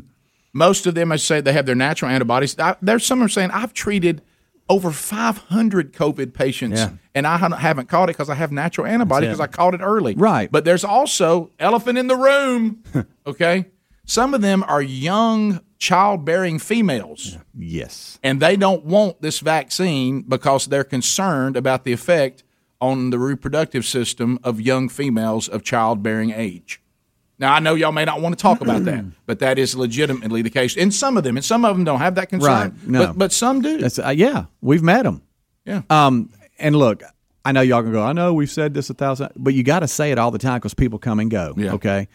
Most 0.54 0.86
of 0.88 0.96
them, 0.96 1.12
I 1.12 1.18
say, 1.18 1.42
they 1.42 1.54
have 1.54 1.66
their 1.66 1.76
natural 1.76 2.12
antibodies. 2.12 2.58
I, 2.60 2.76
there's 2.82 3.06
some 3.06 3.22
are 3.24 3.28
saying 3.30 3.52
I've 3.52 3.74
treated 3.74 4.22
over 4.70 4.90
500 4.92 5.94
COVID 5.94 6.34
patients, 6.34 6.80
Yeah. 6.80 6.90
and 7.14 7.28
I 7.28 7.38
haven't- 7.38 7.60
haven't 7.60 7.88
caught 7.88 8.10
it 8.10 8.14
because 8.18 8.30
I 8.30 8.36
have 8.36 8.52
natural 8.52 8.88
antibodies 8.88 9.28
because. 9.30 9.40
I 9.40 9.48
caught 9.48 9.74
it 9.76 9.82
early. 9.82 10.16
Right. 10.16 10.52
But 10.52 10.66
there's 10.66 10.84
also 10.84 11.52
elephant 11.60 11.98
in 11.98 12.08
the 12.08 12.16
room. 12.16 12.84
okay, 13.28 13.66
some 14.06 14.34
of 14.34 14.42
them 14.42 14.64
are 14.68 14.82
young 14.82 15.62
childbearing 15.78 16.58
females. 16.60 17.38
Yes. 17.58 18.20
and 18.24 18.42
they 18.42 18.56
don't 18.56 18.86
want 18.86 19.22
this 19.22 19.40
vaccine 19.40 20.22
because 20.22 20.66
they're 20.68 20.84
concerned 20.84 21.58
about 21.58 21.84
the 21.84 21.94
effect 21.94 22.44
on 22.82 23.10
the 23.10 23.20
reproductive 23.20 23.86
system 23.86 24.38
of 24.44 24.60
young 24.62 24.90
females 24.90 25.48
of 25.48 25.64
childbearing 25.64 26.32
age. 26.32 26.82
Now, 27.38 27.54
I 27.54 27.60
know 27.60 27.76
y'all 27.76 27.92
may 27.92 28.06
not 28.06 28.22
want 28.22 28.38
to 28.38 28.42
talk 28.42 28.62
about 28.62 28.86
that, 28.86 29.04
but 29.26 29.40
that 29.40 29.60
is 29.60 29.76
legitimately 29.76 30.42
the 30.42 30.50
case. 30.50 30.78
And 30.78 30.94
some 30.94 31.18
of 31.18 31.24
them, 31.24 31.36
and 31.36 31.44
some 31.46 31.66
of 31.66 31.76
them 31.76 31.84
don't 31.84 32.00
have 32.00 32.16
that 32.16 32.30
concern, 32.30 32.50
Right. 32.52 32.88
No. 32.88 33.08
but, 33.08 33.18
but 33.18 33.32
some 33.34 33.62
do. 33.62 33.78
That's 33.78 34.00
uh, 34.00 34.10
yeah. 34.16 34.46
We've 34.62 34.84
met 34.84 35.04
them. 35.04 35.22
Yeah. 35.66 35.82
Um. 35.90 36.30
And 36.60 36.76
look, 36.78 37.04
I 37.44 37.52
know 37.52 37.62
y'all 37.62 37.82
can 37.84 37.92
go. 37.92 38.02
I 38.04 38.14
know 38.14 38.34
we've 38.34 38.50
said 38.52 38.74
this 38.74 38.90
a 38.90 38.94
thousand, 38.94 39.32
but 39.36 39.54
you 39.54 39.64
got 39.64 39.80
to 39.82 39.88
say 39.88 40.12
it 40.12 40.18
all 40.18 40.32
the 40.32 40.38
time 40.40 40.60
because 40.60 40.74
people 40.74 40.98
come 41.00 41.20
and 41.20 41.30
go. 41.30 41.54
Yeah. 41.58 41.74
Okay. 41.74 42.08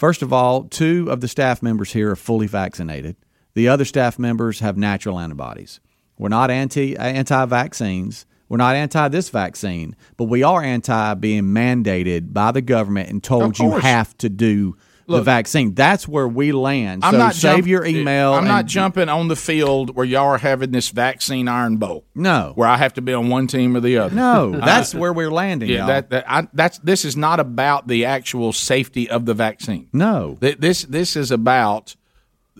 First 0.00 0.22
of 0.22 0.32
all, 0.32 0.64
two 0.64 1.08
of 1.10 1.20
the 1.20 1.28
staff 1.28 1.62
members 1.62 1.92
here 1.92 2.10
are 2.12 2.16
fully 2.16 2.46
vaccinated. 2.46 3.16
The 3.52 3.68
other 3.68 3.84
staff 3.84 4.18
members 4.18 4.60
have 4.60 4.78
natural 4.78 5.20
antibodies. 5.20 5.78
We're 6.16 6.30
not 6.30 6.50
anti 6.50 6.96
anti 6.96 7.44
vaccines. 7.44 8.24
We're 8.48 8.56
not 8.56 8.76
anti 8.76 9.08
this 9.08 9.28
vaccine, 9.28 9.94
but 10.16 10.24
we 10.24 10.42
are 10.42 10.62
anti 10.62 11.12
being 11.16 11.42
mandated 11.42 12.32
by 12.32 12.50
the 12.50 12.62
government 12.62 13.10
and 13.10 13.22
told 13.22 13.58
you 13.58 13.72
have 13.72 14.16
to 14.16 14.30
do 14.30 14.74
the 15.18 15.22
vaccine. 15.22 15.74
That's 15.74 16.06
where 16.08 16.26
we 16.28 16.52
land. 16.52 17.04
I'm 17.04 17.12
so 17.12 17.18
not 17.18 17.34
save 17.34 17.56
jump- 17.56 17.66
your 17.68 17.84
email. 17.84 18.32
I'm 18.34 18.44
not 18.46 18.66
jumping 18.66 19.08
on 19.08 19.28
the 19.28 19.36
field 19.36 19.94
where 19.96 20.06
y'all 20.06 20.26
are 20.28 20.38
having 20.38 20.70
this 20.70 20.88
vaccine 20.90 21.48
iron 21.48 21.76
bowl. 21.76 22.04
No. 22.14 22.52
where 22.54 22.68
I 22.68 22.76
have 22.76 22.94
to 22.94 23.02
be 23.02 23.12
on 23.12 23.28
one 23.28 23.46
team 23.46 23.76
or 23.76 23.80
the 23.80 23.98
other. 23.98 24.14
No, 24.14 24.54
I- 24.60 24.64
that's 24.64 24.94
where 24.94 25.12
we're 25.12 25.30
landing. 25.30 25.68
Yeah, 25.70 25.78
y'all. 25.78 25.86
that, 25.88 26.10
that 26.10 26.24
I, 26.30 26.48
that's 26.52 26.78
this 26.78 27.04
is 27.04 27.16
not 27.16 27.40
about 27.40 27.88
the 27.88 28.04
actual 28.04 28.52
safety 28.52 29.08
of 29.10 29.26
the 29.26 29.34
vaccine. 29.34 29.88
No. 29.92 30.38
Th- 30.40 30.56
This 30.58 30.84
this 30.84 31.16
is 31.16 31.30
about 31.30 31.96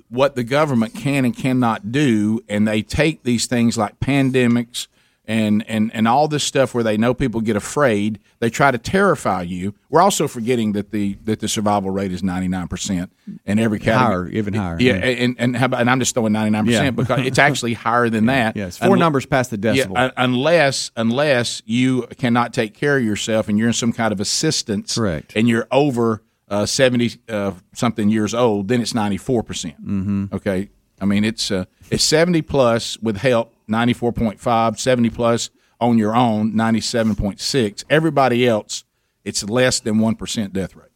what 0.09 0.35
the 0.35 0.43
government 0.44 0.94
can 0.94 1.24
and 1.24 1.36
cannot 1.36 1.93
do, 1.93 2.40
and 2.48 2.66
they 2.66 2.82
take 2.82 3.22
these 3.22 3.47
things 3.47 3.78
like 3.78 4.01
pandemics 4.01 4.89
and 5.31 5.65
and 5.69 5.90
and 5.94 6.09
all 6.09 6.27
this 6.28 6.43
stuff 6.43 6.74
where 6.74 6.82
they 6.82 6.97
know 6.97 7.15
people 7.15 7.40
get 7.40 7.55
afraid. 7.57 8.19
They 8.40 8.51
try 8.51 8.70
to 8.73 8.78
terrify 8.78 9.43
you. 9.43 9.74
We're 9.89 10.01
also 10.01 10.27
forgetting 10.27 10.73
that 10.73 10.90
the 10.90 11.16
that 11.24 11.39
the 11.40 11.47
survival 11.48 11.90
rate 11.90 12.11
is 12.12 12.23
ninety 12.23 12.48
nine 12.48 12.66
percent 12.69 13.12
in 13.47 13.59
every 13.61 13.78
category, 13.78 14.31
Higher, 14.32 14.39
even 14.39 14.55
higher, 14.55 14.77
Yeah, 14.81 14.94
yeah. 14.97 15.05
and 15.24 15.36
and 15.39 15.57
and 15.57 15.89
I'm 15.90 16.01
just 16.01 16.15
throwing 16.15 16.32
ninety 16.32 16.51
nine 16.51 16.66
percent 16.66 16.97
because 16.97 17.20
it's 17.27 17.39
actually 17.39 17.74
higher 17.74 18.09
than 18.11 18.27
that. 18.27 18.57
Yes, 18.57 18.77
four 18.78 18.97
Unle- 18.97 18.98
numbers 18.98 19.24
past 19.27 19.51
the 19.51 19.57
decimal. 19.57 19.97
Yeah, 19.97 20.11
unless 20.16 20.90
unless 20.97 21.62
you 21.65 22.02
cannot 22.19 22.52
take 22.52 22.74
care 22.74 22.97
of 22.98 23.05
yourself 23.05 23.48
and 23.48 23.57
you're 23.59 23.69
in 23.69 23.74
some 23.74 23.93
kind 23.93 24.12
of 24.12 24.20
assistance, 24.20 24.94
Correct. 24.97 25.32
and 25.36 25.48
you're 25.48 25.69
over 25.70 26.23
uh, 26.48 26.66
seventy 26.66 27.12
uh, 27.28 27.52
something 27.74 28.09
years 28.09 28.35
old, 28.35 28.66
then 28.69 28.81
it's 28.81 28.94
ninety 28.94 29.16
four 29.16 29.43
percent. 29.44 29.77
Mhm. 29.86 30.32
Okay, 30.32 30.70
I 31.01 31.05
mean 31.05 31.24
it's 31.24 31.51
uh, 31.52 31.66
it's 31.90 32.02
seventy 32.02 32.43
plus 32.43 32.98
with 33.01 33.19
help, 33.19 33.55
94.5, 33.71 34.79
70 34.79 35.11
plus 35.11 35.51
on 35.81 35.97
your 35.97 36.15
own, 36.15 36.55
ninety 36.55 36.81
seven 36.81 37.15
point 37.15 37.41
six. 37.41 37.85
Everybody 37.89 38.47
else, 38.47 38.85
it's 39.25 39.43
less 39.45 39.81
than 39.81 39.99
one 39.99 40.15
percent 40.15 40.53
death 40.53 40.77
rate, 40.77 40.91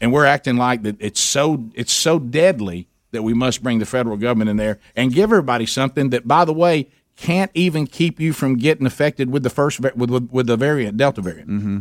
and 0.00 0.12
we're 0.12 0.24
acting 0.24 0.56
like 0.56 0.82
that. 0.82 0.96
It's 0.98 1.20
so 1.20 1.66
it's 1.74 1.92
so 1.92 2.18
deadly 2.18 2.88
that 3.10 3.22
we 3.22 3.34
must 3.34 3.62
bring 3.62 3.78
the 3.78 3.86
federal 3.86 4.16
government 4.16 4.50
in 4.50 4.56
there 4.56 4.78
and 4.96 5.12
give 5.12 5.24
everybody 5.24 5.66
something 5.66 6.10
that, 6.10 6.26
by 6.26 6.44
the 6.44 6.52
way, 6.52 6.88
can't 7.16 7.50
even 7.54 7.86
keep 7.86 8.18
you 8.18 8.32
from 8.32 8.56
getting 8.56 8.86
affected 8.86 9.30
with 9.30 9.42
the 9.42 9.50
first 9.50 9.80
with 9.80 9.94
with, 9.94 10.30
with 10.30 10.46
the 10.46 10.56
variant 10.56 10.96
Delta 10.96 11.20
variant. 11.20 11.50
Mm-hmm. 11.50 11.78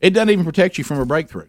It 0.00 0.10
doesn't 0.10 0.30
even 0.30 0.44
protect 0.44 0.78
you 0.78 0.84
from 0.84 0.98
a 0.98 1.06
breakthrough. 1.06 1.48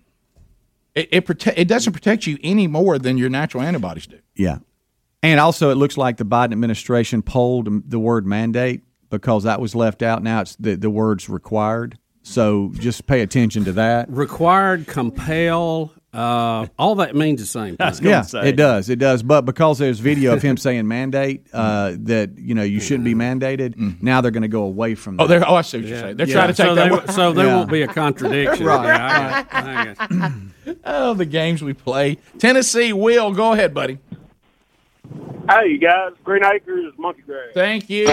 It 0.95 1.09
it, 1.11 1.25
prote- 1.25 1.53
it 1.57 1.67
doesn't 1.67 1.93
protect 1.93 2.27
you 2.27 2.37
any 2.43 2.67
more 2.67 2.99
than 2.99 3.17
your 3.17 3.29
natural 3.29 3.63
antibodies 3.63 4.07
do. 4.07 4.19
Yeah. 4.35 4.59
And 5.21 5.39
also, 5.39 5.69
it 5.69 5.75
looks 5.75 5.97
like 5.97 6.17
the 6.17 6.25
Biden 6.25 6.51
administration 6.53 7.21
pulled 7.21 7.89
the 7.89 7.99
word 7.99 8.25
mandate 8.25 8.83
because 9.09 9.43
that 9.43 9.59
was 9.59 9.75
left 9.75 10.01
out. 10.01 10.23
Now 10.23 10.41
it's 10.41 10.55
the, 10.55 10.75
the 10.75 10.89
word's 10.89 11.27
required. 11.29 11.97
So 12.23 12.71
just 12.75 13.05
pay 13.07 13.21
attention 13.21 13.65
to 13.65 13.71
that. 13.73 14.09
Required, 14.09 14.87
compel, 14.87 15.91
uh, 16.13 16.67
all 16.77 16.95
that 16.95 17.15
means 17.15 17.39
the 17.41 17.47
same 17.47 17.75
thing. 17.77 17.93
Yeah, 18.05 18.23
it 18.43 18.55
does. 18.55 18.89
It 18.89 18.97
does. 18.99 19.23
But 19.23 19.41
because 19.41 19.77
there's 19.79 19.99
video 19.99 20.33
of 20.33 20.41
him 20.41 20.55
saying 20.65 20.87
mandate, 20.87 21.47
uh, 21.53 21.95
that, 22.01 22.37
you 22.37 22.53
know, 22.55 22.63
you 22.63 22.79
shouldn't 22.79 23.03
be 23.05 23.15
mandated, 23.15 24.01
now 24.01 24.21
they're 24.21 24.31
going 24.31 24.43
to 24.43 24.47
go 24.47 24.63
away 24.63 24.95
from 24.95 25.17
that. 25.17 25.23
Oh, 25.23 25.27
they're, 25.27 25.47
oh, 25.49 25.55
I 25.55 25.61
see 25.61 25.79
what 25.79 25.87
you're 25.87 25.99
saying. 25.99 26.17
They're 26.17 26.27
trying 26.27 26.47
to 26.49 26.53
take 26.53 26.65
so 26.67 26.75
that. 26.75 26.83
they- 26.89 26.91
word- 26.95 27.11
so 27.11 27.33
there 27.33 27.47
Yeah. 27.47 27.55
won't 27.55 27.71
be 27.71 27.81
a 27.81 27.87
contradiction. 27.87 28.65
Right, 28.65 28.85
Yeah, 28.85 29.45
I 29.51 29.95
I 30.11 30.33
oh, 30.85 31.13
the 31.13 31.25
games 31.25 31.61
we 31.63 31.73
play. 31.73 32.17
Tennessee, 32.37 32.93
Will, 32.93 33.31
go 33.33 33.53
ahead, 33.53 33.73
buddy. 33.73 33.97
Hey, 35.49 35.69
you 35.69 35.77
guys, 35.79 36.11
Green 36.23 36.43
Acres, 36.45 36.93
Monkey 36.97 37.21
Grass. 37.23 37.49
Thank 37.53 37.89
you. 37.89 38.07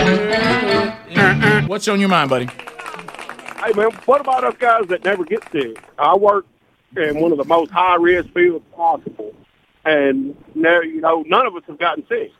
What's 1.66 1.86
on 1.88 2.00
your 2.00 2.08
mind, 2.08 2.30
buddy? 2.30 2.46
Hey, 2.46 3.72
man, 3.74 3.90
what 4.06 4.20
about 4.20 4.44
us 4.44 4.54
guys 4.58 4.86
that 4.88 5.04
never 5.04 5.24
get 5.24 5.42
sick? 5.52 5.78
I 5.98 6.16
work 6.16 6.46
in 6.96 7.20
one 7.20 7.32
of 7.32 7.38
the 7.38 7.44
most 7.44 7.70
high 7.70 7.96
risk 7.96 8.30
fields 8.32 8.64
possible, 8.74 9.34
and 9.84 10.36
now 10.54 10.80
you 10.80 11.00
know 11.00 11.24
none 11.26 11.46
of 11.46 11.54
us 11.56 11.62
have 11.66 11.78
gotten 11.78 12.06
sick. 12.08 12.32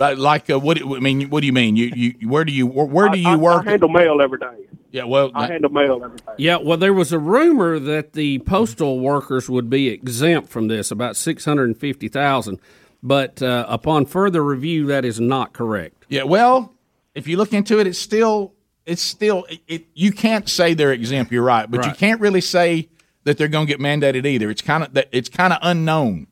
Like, 0.00 0.16
like 0.18 0.50
uh, 0.50 0.58
what? 0.58 0.78
do- 0.78 0.96
I 0.96 1.00
mean, 1.00 1.28
what 1.28 1.40
do 1.40 1.46
you 1.46 1.52
mean? 1.52 1.76
You, 1.76 1.92
you, 1.94 2.28
where 2.28 2.44
do 2.44 2.52
you, 2.52 2.66
where, 2.66 2.86
where 2.86 3.08
do 3.10 3.18
you 3.18 3.28
I, 3.28 3.36
work? 3.36 3.66
I 3.66 3.70
handle 3.70 3.90
mail 3.90 4.22
every 4.22 4.38
day. 4.38 4.64
yeah, 4.90 5.04
well, 5.04 5.30
I 5.34 5.46
handle 5.46 5.70
mail 5.70 6.00
every 6.02 6.16
day. 6.16 6.32
Yeah, 6.38 6.56
well, 6.56 6.78
there 6.78 6.94
was 6.94 7.12
a 7.12 7.18
rumor 7.18 7.78
that 7.78 8.14
the 8.14 8.38
postal 8.40 8.98
workers 9.00 9.50
would 9.50 9.68
be 9.68 9.88
exempt 9.88 10.48
from 10.48 10.68
this, 10.68 10.90
about 10.90 11.16
six 11.16 11.44
hundred 11.44 11.64
and 11.64 11.76
fifty 11.78 12.08
thousand. 12.08 12.58
But 13.02 13.42
uh, 13.42 13.66
upon 13.68 14.06
further 14.06 14.44
review, 14.44 14.86
that 14.86 15.04
is 15.04 15.20
not 15.20 15.52
correct. 15.52 16.04
Yeah, 16.08 16.24
well, 16.24 16.74
if 17.14 17.26
you 17.26 17.36
look 17.36 17.52
into 17.52 17.78
it, 17.80 17.86
it's 17.86 17.98
still 17.98 18.54
it's 18.86 19.02
still 19.02 19.44
it, 19.48 19.60
it, 19.66 19.86
you 19.94 20.12
can't 20.12 20.48
say 20.48 20.74
they're 20.74 20.92
exempt. 20.92 21.32
You're 21.32 21.42
right, 21.42 21.70
but 21.70 21.86
you 21.86 21.92
can't 21.92 22.20
really 22.20 22.40
say 22.40 22.88
that 23.24 23.38
they're 23.38 23.48
going 23.48 23.66
to 23.66 23.72
get 23.72 23.80
mandated 23.80 24.26
either. 24.26 24.50
It's 24.50 24.62
kind 24.62 24.84
of 24.84 24.92
that 24.94 25.08
it's 25.12 25.28
kind 25.28 25.52
of 25.52 25.58
unknown. 25.62 26.26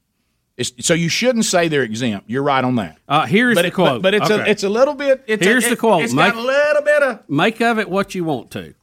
It's, 0.57 0.73
so 0.81 0.93
you 0.93 1.09
shouldn't 1.09 1.45
say 1.45 1.69
they're 1.69 1.85
exempt. 1.85 2.29
You're 2.29 2.43
right 2.43 2.65
on 2.65 2.75
that. 2.77 2.99
Uh, 3.09 3.27
here's 3.27 3.55
but 3.55 3.63
the 3.63 3.69
it- 3.69 3.75
quote. 3.75 4.03
But, 4.03 4.13
but 4.13 4.15
it's 4.15 4.31
a 4.31 4.51
it's 4.51 4.65
a 4.65 4.69
little 4.69 4.95
bit. 4.95 5.23
It's 5.27 5.45
Here's 5.45 5.67
a, 5.67 5.71
the 5.71 5.77
quote. 5.77 6.03
It's 6.03 6.13
Make- 6.13 6.35
got 6.35 6.43
a 6.43 6.47
little 6.47 6.83
bit 6.83 7.03
of 7.03 7.31
Make 7.31 7.61
of 7.61 7.79
it 7.79 7.89
what 7.89 8.15
you 8.15 8.25
want 8.25 8.51
to. 8.53 8.75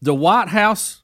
The 0.00 0.14
White 0.14 0.48
House 0.48 1.02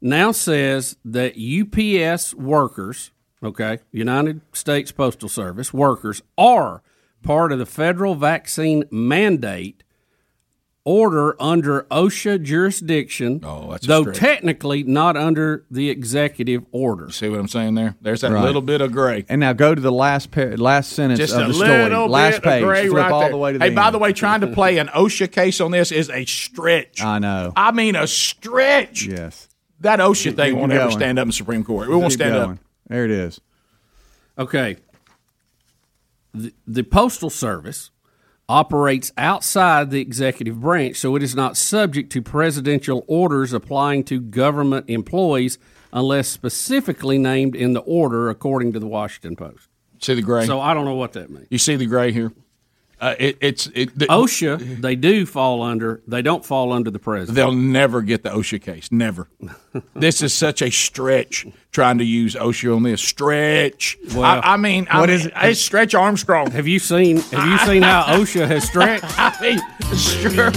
now 0.00 0.30
says 0.32 0.96
that 1.04 1.34
UPS 1.36 2.34
workers, 2.34 3.10
okay, 3.42 3.78
United 3.92 4.40
States 4.52 4.92
Postal 4.92 5.28
Service 5.28 5.72
workers, 5.72 6.22
are 6.38 6.82
part 7.22 7.52
of 7.52 7.58
the 7.58 7.66
federal 7.66 8.14
vaccine 8.14 8.84
mandate 8.90 9.82
order 10.84 11.34
under 11.42 11.82
OSHA 11.90 12.40
jurisdiction, 12.44 13.40
Oh, 13.42 13.72
that's 13.72 13.84
a 13.84 13.88
though 13.88 14.02
stretch. 14.02 14.16
technically 14.18 14.84
not 14.84 15.16
under 15.16 15.64
the 15.68 15.90
executive 15.90 16.64
order. 16.70 17.10
See 17.10 17.28
what 17.28 17.40
I'm 17.40 17.48
saying 17.48 17.74
there? 17.74 17.96
There's 18.00 18.20
that 18.20 18.30
Right. 18.30 18.44
little 18.44 18.62
bit 18.62 18.80
of 18.80 18.92
gray. 18.92 19.24
And 19.28 19.40
now 19.40 19.52
go 19.52 19.74
to 19.74 19.80
the 19.80 19.90
last 19.90 20.30
pa- 20.30 20.54
last 20.56 20.92
sentence 20.92 21.18
Just 21.18 21.34
of 21.34 21.42
a 21.42 21.48
the 21.48 21.54
story. 21.54 21.70
little 21.70 22.06
last 22.08 22.40
page. 22.40 22.62
of 22.62 22.68
gray 22.68 22.86
Flip 22.86 23.02
right 23.02 23.10
all 23.10 23.20
there. 23.22 23.30
the 23.30 23.36
way 23.36 23.52
to 23.54 23.58
the 23.58 23.64
hey, 23.64 23.70
by 23.74 23.86
end. 23.86 23.94
the 23.96 23.98
way, 23.98 24.12
trying 24.12 24.42
to 24.42 24.46
play 24.46 24.78
an 24.78 24.86
OSHA 24.94 25.32
case 25.32 25.60
on 25.60 25.72
this 25.72 25.90
is 25.90 26.08
a 26.08 26.24
stretch. 26.24 27.02
I 27.02 27.18
know. 27.18 27.52
I 27.56 27.72
mean, 27.72 27.96
a 27.96 28.06
stretch. 28.06 29.06
Yes. 29.06 29.48
That 29.80 29.98
OSHA 29.98 30.36
thing 30.36 30.56
won't 30.56 30.70
ever 30.70 30.92
stand 30.92 31.18
up 31.18 31.26
in 31.26 31.32
Supreme 31.32 31.64
Court. 31.64 31.88
It 31.88 31.96
won't 31.96 32.12
stand 32.12 32.32
going. 32.34 32.50
up. 32.52 32.58
There 32.88 33.04
it 33.04 33.10
is. 33.10 33.40
Okay. 34.38 34.76
The, 36.34 36.52
the 36.66 36.82
Postal 36.82 37.30
Service 37.30 37.90
operates 38.48 39.12
outside 39.16 39.90
the 39.90 40.00
executive 40.00 40.60
branch, 40.60 40.96
so 40.96 41.16
it 41.16 41.22
is 41.22 41.34
not 41.34 41.56
subject 41.56 42.12
to 42.12 42.22
presidential 42.22 43.04
orders 43.08 43.52
applying 43.52 44.04
to 44.04 44.20
government 44.20 44.88
employees 44.88 45.58
unless 45.92 46.28
specifically 46.28 47.18
named 47.18 47.56
in 47.56 47.72
the 47.72 47.80
order, 47.80 48.28
according 48.28 48.72
to 48.74 48.78
the 48.78 48.86
Washington 48.86 49.34
Post. 49.34 49.68
See 49.98 50.14
the 50.14 50.22
gray. 50.22 50.46
So 50.46 50.60
I 50.60 50.74
don't 50.74 50.84
know 50.84 50.94
what 50.94 51.14
that 51.14 51.30
means. 51.30 51.46
You 51.50 51.58
see 51.58 51.76
the 51.76 51.86
gray 51.86 52.12
here? 52.12 52.32
Uh, 52.98 53.14
it, 53.18 53.36
it's 53.42 53.66
it, 53.74 53.98
the, 53.98 54.06
OSHA, 54.06 54.80
they 54.80 54.96
do 54.96 55.26
fall 55.26 55.62
under. 55.62 56.00
They 56.06 56.22
don't 56.22 56.44
fall 56.44 56.72
under 56.72 56.90
the 56.90 56.98
president. 56.98 57.36
They'll 57.36 57.52
never 57.52 58.00
get 58.00 58.22
the 58.22 58.30
OSHA 58.30 58.62
case. 58.62 58.90
Never. 58.90 59.28
this 59.94 60.22
is 60.22 60.32
such 60.32 60.62
a 60.62 60.70
stretch 60.70 61.46
trying 61.72 61.98
to 61.98 62.04
use 62.04 62.34
OSHA 62.34 62.74
on 62.74 62.84
this 62.84 63.02
stretch. 63.02 63.98
I, 64.14 64.40
I 64.54 64.56
mean, 64.56 64.86
I 64.90 65.00
what 65.00 65.10
mean, 65.10 65.18
is 65.18 65.26
it? 65.26 65.32
It's 65.36 65.60
Stretch 65.60 65.94
Armstrong. 65.94 66.50
Have 66.52 66.66
you 66.66 66.78
seen? 66.78 67.18
Have 67.18 67.46
you 67.46 67.58
seen 67.66 67.82
how 67.82 68.04
OSHA 68.18 68.46
has 68.46 68.64
stretched? 68.64 69.04
I 69.18 69.36
mean, 69.42 69.58
stretch. 69.94 70.56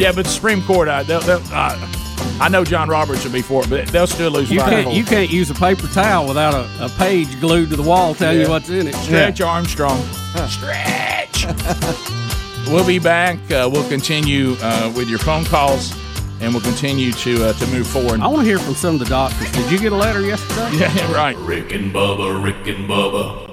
Yeah, 0.00 0.10
but 0.10 0.26
Supreme 0.26 0.62
Court, 0.62 0.88
I, 0.88 1.04
they'll, 1.04 1.20
they'll, 1.20 1.42
uh, 1.52 2.11
I 2.42 2.48
know 2.48 2.64
John 2.64 2.88
Roberts 2.88 3.24
will 3.24 3.32
be 3.32 3.40
for 3.42 3.62
it, 3.62 3.70
but 3.70 3.86
they'll 3.88 4.06
still 4.08 4.30
lose. 4.32 4.50
You 4.50 4.58
by 4.58 4.66
a 4.66 4.70
can't. 4.70 4.84
whole- 4.86 4.94
You 4.94 5.04
can't 5.04 5.30
use 5.30 5.48
a 5.50 5.54
paper 5.54 5.86
towel 5.86 6.26
without 6.26 6.54
a, 6.54 6.68
a 6.84 6.88
page 6.98 7.40
glued 7.40 7.70
to 7.70 7.76
the 7.76 7.82
wall 7.82 8.14
telling 8.14 8.38
Yeah. 8.38 8.44
you 8.44 8.50
what's 8.50 8.68
in 8.68 8.88
it. 8.88 8.94
Stretch 8.96 9.40
Armstrong. 9.40 10.02
Stretch. 10.48 11.46
we'll 12.68 12.86
be 12.86 12.98
back. 12.98 13.36
Uh, 13.50 13.68
we'll 13.72 13.88
continue 13.88 14.56
uh, 14.60 14.92
with 14.96 15.08
your 15.08 15.18
phone 15.20 15.44
calls, 15.44 15.92
and 16.40 16.52
we'll 16.52 16.62
continue 16.62 17.12
to 17.12 17.44
uh, 17.46 17.52
to 17.54 17.66
move 17.68 17.86
forward. 17.86 18.20
I 18.20 18.26
want 18.26 18.40
to 18.40 18.44
hear 18.44 18.58
from 18.58 18.74
some 18.74 18.94
of 18.94 19.00
the 19.00 19.06
doctors. 19.06 19.50
Did 19.52 19.70
you 19.70 19.78
get 19.78 19.92
a 19.92 19.96
letter 19.96 20.20
yesterday? 20.22 20.70
Yeah, 20.78 21.12
right. 21.12 21.36
Rick 21.38 21.72
and 21.72 21.92
Bubba, 21.92 22.42
Rick 22.42 22.66
and 22.66 22.88
Bubba, 22.88 23.51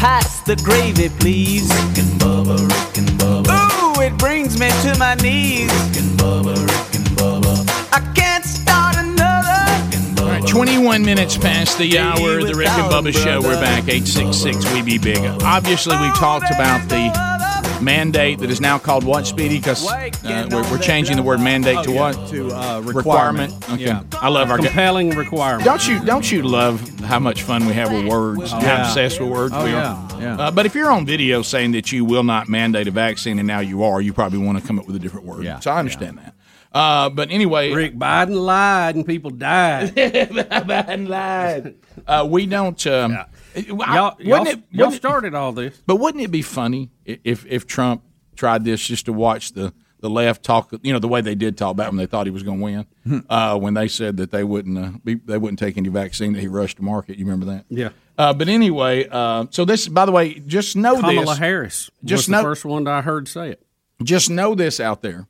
Pass 0.00 0.40
the 0.40 0.56
gravy, 0.56 1.10
please. 1.10 1.68
Rick 1.68 1.98
and 1.98 2.18
Bubba, 2.18 2.56
Rick 2.56 2.96
and 2.96 3.08
Bubba. 3.20 3.98
Ooh, 3.98 4.00
it 4.00 4.16
brings 4.16 4.58
me 4.58 4.70
to 4.82 4.98
my 4.98 5.14
knees. 5.16 5.70
Rick 5.70 6.02
and 6.02 6.18
Bubba, 6.18 6.56
Rick 6.56 6.94
and 6.94 7.06
Bubba. 7.18 7.92
I 7.92 8.00
can't 8.14 8.42
start 8.42 8.96
another. 8.96 10.22
All 10.22 10.28
right, 10.28 10.46
21 10.48 11.04
minutes 11.04 11.36
past 11.36 11.76
the 11.76 11.98
hour 11.98 12.38
of 12.38 12.46
the 12.46 12.54
Rick 12.54 12.70
and 12.70 12.90
Bubba 12.90 13.12
show. 13.12 13.42
We're 13.42 13.60
back. 13.60 13.88
866 13.88 14.72
We 14.72 14.80
Be 14.80 14.96
Big. 14.96 15.18
Obviously, 15.42 15.94
we've 15.98 16.14
talked 16.14 16.50
about 16.50 16.88
the 16.88 17.39
mandate 17.82 18.38
that 18.40 18.50
is 18.50 18.60
now 18.60 18.78
called 18.78 19.04
what, 19.04 19.26
Speedy? 19.26 19.58
Because 19.58 19.86
uh, 19.86 20.48
we're, 20.50 20.62
we're 20.70 20.78
changing 20.78 21.16
the 21.16 21.22
word 21.22 21.40
mandate 21.40 21.84
to 21.84 21.92
what? 21.92 22.28
To 22.28 22.50
uh, 22.52 22.80
requirement. 22.80 23.52
Okay. 23.70 23.84
Yeah. 23.84 24.02
I 24.20 24.28
love 24.28 24.50
our 24.50 24.58
compelling 24.58 25.10
requirement. 25.10 25.64
Don't 25.64 25.86
you 25.86 26.04
don't 26.04 26.30
you 26.30 26.42
love 26.42 26.86
how 27.00 27.18
much 27.18 27.42
fun 27.42 27.66
we 27.66 27.72
have 27.72 27.92
with 27.92 28.06
words? 28.06 28.52
Oh, 28.52 28.56
how 28.56 28.60
yeah. 28.60 28.86
obsessed 28.86 29.20
with 29.20 29.30
words 29.30 29.52
Oh, 29.56 29.64
we 29.64 29.70
yeah, 29.70 29.94
are. 29.94 30.20
yeah. 30.22 30.36
Uh, 30.38 30.50
but 30.50 30.66
if 30.66 30.74
you're 30.74 30.90
on 30.90 31.06
video 31.06 31.42
saying 31.42 31.72
that 31.72 31.92
you 31.92 32.04
will 32.04 32.24
not 32.24 32.48
mandate 32.48 32.88
a 32.88 32.90
vaccine 32.90 33.38
and 33.38 33.46
now 33.48 33.60
you 33.60 33.82
are, 33.82 34.00
you 34.00 34.12
probably 34.12 34.38
want 34.38 34.58
to 34.60 34.66
come 34.66 34.78
up 34.78 34.86
with 34.86 34.96
a 34.96 35.00
different 35.00 35.26
word. 35.26 35.44
Yeah, 35.44 35.60
so 35.60 35.70
I 35.70 35.78
understand 35.78 36.18
that. 36.18 36.34
Uh, 36.72 37.10
but 37.10 37.30
anyway, 37.32 37.72
Rick 37.72 37.96
Biden 37.96 38.34
lied 38.44 38.94
and 38.94 39.04
people 39.04 39.30
died. 39.30 39.94
Biden 39.96 41.08
lied. 41.08 41.74
Uh, 42.06 42.26
we 42.30 42.46
don't. 42.46 42.86
Um, 42.86 43.12
I- 43.12 43.26
Y'all, 43.54 44.16
y'all, 44.20 44.46
it- 44.46 44.62
y'all 44.70 44.90
started 44.90 45.34
all 45.34 45.52
this. 45.52 45.80
But 45.86 45.96
wouldn't 45.96 46.22
it 46.24 46.30
be 46.30 46.42
funny 46.42 46.90
if 47.04 47.44
if 47.46 47.66
Trump 47.66 48.02
tried 48.36 48.64
this 48.64 48.80
just 48.86 49.06
to 49.06 49.12
watch 49.12 49.52
the, 49.52 49.72
the 50.00 50.08
left 50.10 50.42
talk? 50.42 50.72
You 50.82 50.92
know 50.92 50.98
the 50.98 51.08
way 51.08 51.20
they 51.20 51.34
did 51.34 51.56
talk 51.58 51.72
about 51.72 51.88
him. 51.90 51.96
They 51.96 52.06
thought 52.06 52.26
he 52.26 52.30
was 52.30 52.42
going 52.42 52.58
to 52.58 52.64
win 53.06 53.24
uh, 53.28 53.58
when 53.58 53.74
they 53.74 53.88
said 53.88 54.16
that 54.18 54.30
they 54.30 54.44
wouldn't 54.44 54.78
uh, 54.78 54.90
be, 55.04 55.14
they 55.16 55.38
wouldn't 55.38 55.58
take 55.58 55.76
any 55.76 55.88
vaccine 55.88 56.32
that 56.34 56.40
he 56.40 56.48
rushed 56.48 56.76
to 56.78 56.82
market. 56.84 57.18
You 57.18 57.24
remember 57.24 57.46
that? 57.46 57.64
Yeah. 57.68 57.90
Uh, 58.18 58.34
but 58.34 58.48
anyway, 58.48 59.08
uh, 59.10 59.46
so 59.50 59.64
this 59.64 59.88
by 59.88 60.04
the 60.06 60.12
way, 60.12 60.34
just 60.40 60.76
know 60.76 60.96
Kamala 60.96 61.24
this. 61.26 61.38
Harris 61.38 61.90
was 62.02 62.08
Just 62.10 62.30
the 62.30 62.40
first 62.42 62.64
one 62.64 62.86
I 62.86 63.00
heard 63.00 63.26
say 63.28 63.50
it. 63.50 63.62
just 64.02 64.28
know 64.30 64.54
this 64.54 64.78
out 64.80 65.02
there. 65.02 65.26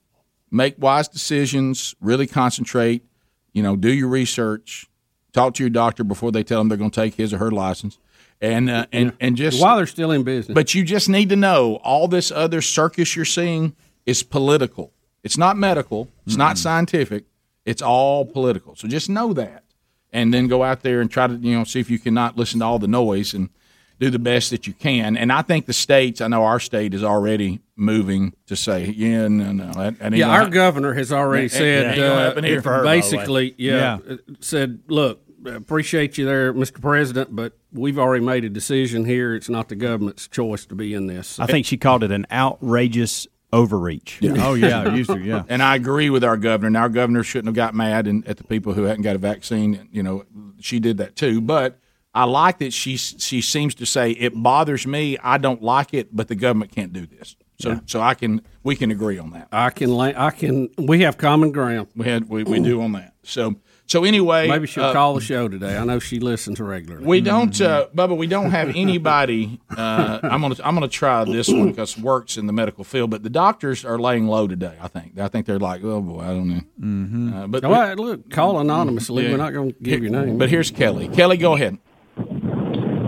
Make 0.50 0.74
wise 0.78 1.06
decisions. 1.08 1.94
Really 2.00 2.26
concentrate. 2.26 3.04
You 3.52 3.62
know, 3.62 3.76
do 3.76 3.92
your 3.92 4.08
research. 4.08 4.86
Talk 5.32 5.54
to 5.54 5.62
your 5.62 5.70
doctor 5.70 6.02
before 6.02 6.32
they 6.32 6.42
tell 6.42 6.58
them 6.58 6.68
they're 6.68 6.76
going 6.78 6.90
to 6.90 7.00
take 7.00 7.14
his 7.14 7.32
or 7.32 7.38
her 7.38 7.52
license. 7.52 7.98
And 8.42 8.70
uh, 8.70 8.86
and 8.92 9.12
and 9.20 9.36
just 9.36 9.60
While 9.60 9.76
they're 9.76 9.86
still 9.86 10.12
in 10.12 10.22
business. 10.22 10.54
but 10.54 10.74
you 10.74 10.82
just 10.82 11.08
need 11.10 11.28
to 11.28 11.36
know 11.36 11.76
all 11.84 12.08
this 12.08 12.30
other 12.30 12.62
circus 12.62 13.14
you're 13.14 13.24
seeing 13.26 13.74
is 14.06 14.22
political. 14.22 14.92
It's 15.22 15.36
not 15.36 15.58
medical. 15.58 16.08
It's 16.26 16.36
not 16.36 16.56
scientific. 16.56 17.24
It's 17.66 17.82
all 17.82 18.24
political. 18.24 18.74
So 18.76 18.88
just 18.88 19.10
know 19.10 19.34
that, 19.34 19.64
and 20.10 20.32
then 20.32 20.48
go 20.48 20.62
out 20.62 20.80
there 20.82 21.02
and 21.02 21.10
try 21.10 21.26
to 21.26 21.34
you 21.34 21.58
know 21.58 21.64
see 21.64 21.80
if 21.80 21.90
you 21.90 21.98
cannot 21.98 22.38
listen 22.38 22.60
to 22.60 22.64
all 22.64 22.78
the 22.78 22.88
noise 22.88 23.34
and 23.34 23.50
do 23.98 24.08
the 24.08 24.18
best 24.18 24.48
that 24.48 24.66
you 24.66 24.72
can. 24.72 25.18
And 25.18 25.30
I 25.30 25.42
think 25.42 25.66
the 25.66 25.74
states. 25.74 26.22
I 26.22 26.28
know 26.28 26.42
our 26.44 26.58
state 26.60 26.94
is 26.94 27.04
already 27.04 27.60
moving 27.76 28.32
to 28.46 28.56
say, 28.56 28.86
yeah, 28.86 29.28
no, 29.28 29.52
no. 29.52 29.70
That, 29.74 29.98
that 29.98 30.12
yeah, 30.14 30.30
our 30.30 30.44
hap- 30.44 30.52
governor 30.52 30.94
has 30.94 31.12
already 31.12 31.48
that- 31.48 31.52
that 31.52 31.58
said, 31.58 31.98
ain't 31.98 32.38
uh, 32.38 32.42
here 32.42 32.62
for 32.62 32.70
her, 32.72 32.76
by 32.78 32.82
the 32.82 32.86
way. 32.86 32.96
basically, 32.96 33.54
yeah, 33.58 33.98
uh, 34.08 34.16
said, 34.40 34.80
look, 34.88 35.20
appreciate 35.46 36.18
you 36.18 36.26
there, 36.26 36.52
Mr. 36.52 36.80
President, 36.80 37.34
but 37.34 37.54
we've 37.72 37.98
already 37.98 38.24
made 38.24 38.44
a 38.44 38.48
decision 38.48 39.04
here. 39.04 39.34
It's 39.34 39.48
not 39.48 39.68
the 39.68 39.76
government's 39.76 40.28
choice 40.28 40.66
to 40.66 40.74
be 40.74 40.94
in 40.94 41.06
this. 41.06 41.38
I 41.38 41.46
think 41.46 41.66
she 41.66 41.76
called 41.76 42.02
it 42.02 42.10
an 42.10 42.26
outrageous 42.30 43.26
overreach. 43.52 44.20
Oh 44.22 44.54
yeah, 44.54 44.94
used 44.94 45.10
to 45.10 45.18
yeah. 45.18 45.44
And 45.48 45.62
I 45.62 45.76
agree 45.76 46.10
with 46.10 46.24
our 46.24 46.36
governor. 46.36 46.68
And 46.68 46.76
our 46.76 46.88
governor 46.88 47.22
shouldn't 47.22 47.48
have 47.48 47.54
got 47.54 47.74
mad 47.74 48.06
and, 48.06 48.26
at 48.26 48.36
the 48.36 48.44
people 48.44 48.74
who 48.74 48.84
hadn't 48.84 49.02
got 49.02 49.16
a 49.16 49.18
vaccine. 49.18 49.88
You 49.92 50.02
know, 50.02 50.24
she 50.60 50.80
did 50.80 50.98
that 50.98 51.16
too. 51.16 51.40
But 51.40 51.78
I 52.14 52.24
like 52.24 52.58
that 52.58 52.72
she 52.72 52.96
she 52.96 53.40
seems 53.40 53.74
to 53.76 53.86
say 53.86 54.12
it 54.12 54.32
bothers 54.34 54.86
me. 54.86 55.18
I 55.18 55.38
don't 55.38 55.62
like 55.62 55.94
it, 55.94 56.14
but 56.14 56.28
the 56.28 56.34
government 56.34 56.72
can't 56.72 56.92
do 56.92 57.06
this. 57.06 57.36
So 57.58 57.80
so 57.86 58.00
I 58.00 58.14
can 58.14 58.42
we 58.62 58.74
can 58.76 58.90
agree 58.90 59.18
on 59.18 59.30
that. 59.32 59.48
I 59.52 59.70
can, 59.70 59.92
I 60.00 60.30
can. 60.30 60.70
We 60.78 61.00
have 61.02 61.18
common 61.18 61.52
ground. 61.52 61.88
We 61.94 62.06
had 62.06 62.28
we, 62.28 62.42
we 62.42 62.60
do 62.60 62.80
on 62.80 62.92
that. 62.92 63.14
So 63.22 63.56
so 63.90 64.04
anyway, 64.04 64.46
Maybe 64.46 64.68
she'll 64.68 64.84
uh, 64.84 64.92
call 64.92 65.14
the 65.14 65.20
show 65.20 65.48
today. 65.48 65.76
I 65.76 65.84
know 65.84 65.98
she 65.98 66.20
listens 66.20 66.60
regularly. 66.60 67.04
We 67.04 67.20
don't, 67.20 67.60
uh, 67.60 67.88
Bubba. 67.92 68.16
We 68.16 68.28
don't 68.28 68.52
have 68.52 68.68
anybody. 68.76 69.60
Uh, 69.68 70.20
I'm 70.22 70.40
gonna 70.40 70.54
I'm 70.62 70.74
gonna 70.74 70.86
try 70.86 71.24
this 71.24 71.48
one 71.48 71.70
because 71.70 71.98
works 71.98 72.36
in 72.36 72.46
the 72.46 72.52
medical 72.52 72.84
field. 72.84 73.10
But 73.10 73.24
the 73.24 73.30
doctors 73.30 73.84
are 73.84 73.98
laying 73.98 74.28
low 74.28 74.46
today. 74.46 74.76
I 74.80 74.86
think. 74.86 75.18
I 75.18 75.26
think 75.26 75.46
they're 75.46 75.58
like, 75.58 75.82
oh 75.82 76.00
boy, 76.00 76.20
I 76.20 76.28
don't 76.28 76.48
know. 76.48 76.60
Mm-hmm. 76.80 77.34
Uh, 77.34 77.46
but 77.48 77.64
All 77.64 77.72
right, 77.72 77.98
look, 77.98 78.30
call 78.30 78.60
anonymously. 78.60 79.24
Yeah. 79.24 79.32
We're 79.32 79.38
not 79.38 79.52
going 79.52 79.72
to 79.72 79.78
give 79.82 80.04
your 80.04 80.12
name. 80.12 80.38
But 80.38 80.50
here's 80.50 80.70
Kelly. 80.70 81.08
Kelly, 81.08 81.36
go 81.36 81.54
ahead. 81.54 81.76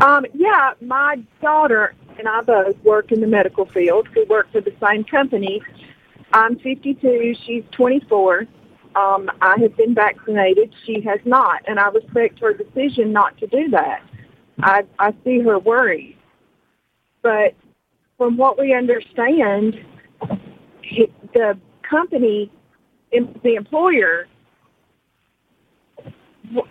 Um, 0.02 0.26
yeah, 0.34 0.72
my 0.80 1.22
daughter 1.40 1.94
and 2.18 2.26
I 2.26 2.40
both 2.40 2.76
work 2.82 3.12
in 3.12 3.20
the 3.20 3.28
medical 3.28 3.66
field. 3.66 4.08
We 4.16 4.24
work 4.24 4.50
for 4.50 4.60
the 4.60 4.74
same 4.84 5.04
company. 5.04 5.62
I'm 6.32 6.58
52. 6.58 7.36
She's 7.46 7.62
24. 7.70 8.48
Um, 8.94 9.30
I 9.40 9.56
have 9.60 9.76
been 9.76 9.94
vaccinated. 9.94 10.74
She 10.84 11.00
has 11.02 11.20
not, 11.24 11.62
and 11.66 11.78
I 11.78 11.88
respect 11.88 12.40
her 12.40 12.52
decision 12.52 13.12
not 13.12 13.38
to 13.38 13.46
do 13.46 13.68
that. 13.70 14.02
I, 14.62 14.84
I 14.98 15.14
see 15.24 15.40
her 15.40 15.58
worried. 15.58 16.16
But 17.22 17.54
from 18.18 18.36
what 18.36 18.58
we 18.58 18.74
understand, 18.74 19.82
the 21.32 21.58
company, 21.82 22.50
the 23.10 23.54
employer, 23.54 24.26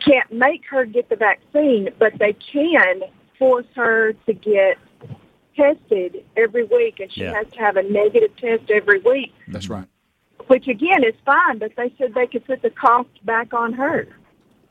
can't 0.06 0.32
make 0.32 0.64
her 0.70 0.86
get 0.86 1.10
the 1.10 1.16
vaccine, 1.16 1.90
but 1.98 2.14
they 2.20 2.34
can 2.34 3.02
force 3.40 3.66
her 3.76 4.14
to 4.26 4.34
get 4.34 4.78
tested 5.56 6.24
every 6.38 6.64
week, 6.66 7.00
and 7.00 7.12
she 7.12 7.22
Yeah. 7.22 7.34
has 7.34 7.48
to 7.54 7.60
have 7.60 7.78
a 7.78 7.84
negative 7.84 8.36
test 8.38 8.70
every 8.70 9.00
week, 9.00 9.34
That's 9.48 9.70
right. 9.70 9.88
Which 10.48 10.68
again 10.68 11.04
is 11.04 11.16
fine, 11.26 11.60
but 11.60 11.72
they 11.76 11.94
said 11.98 12.14
they 12.14 12.28
could 12.28 12.46
put 12.46 12.62
the 12.62 12.70
cost 12.70 13.10
back 13.26 13.54
on 13.54 13.74
her. 13.74 14.08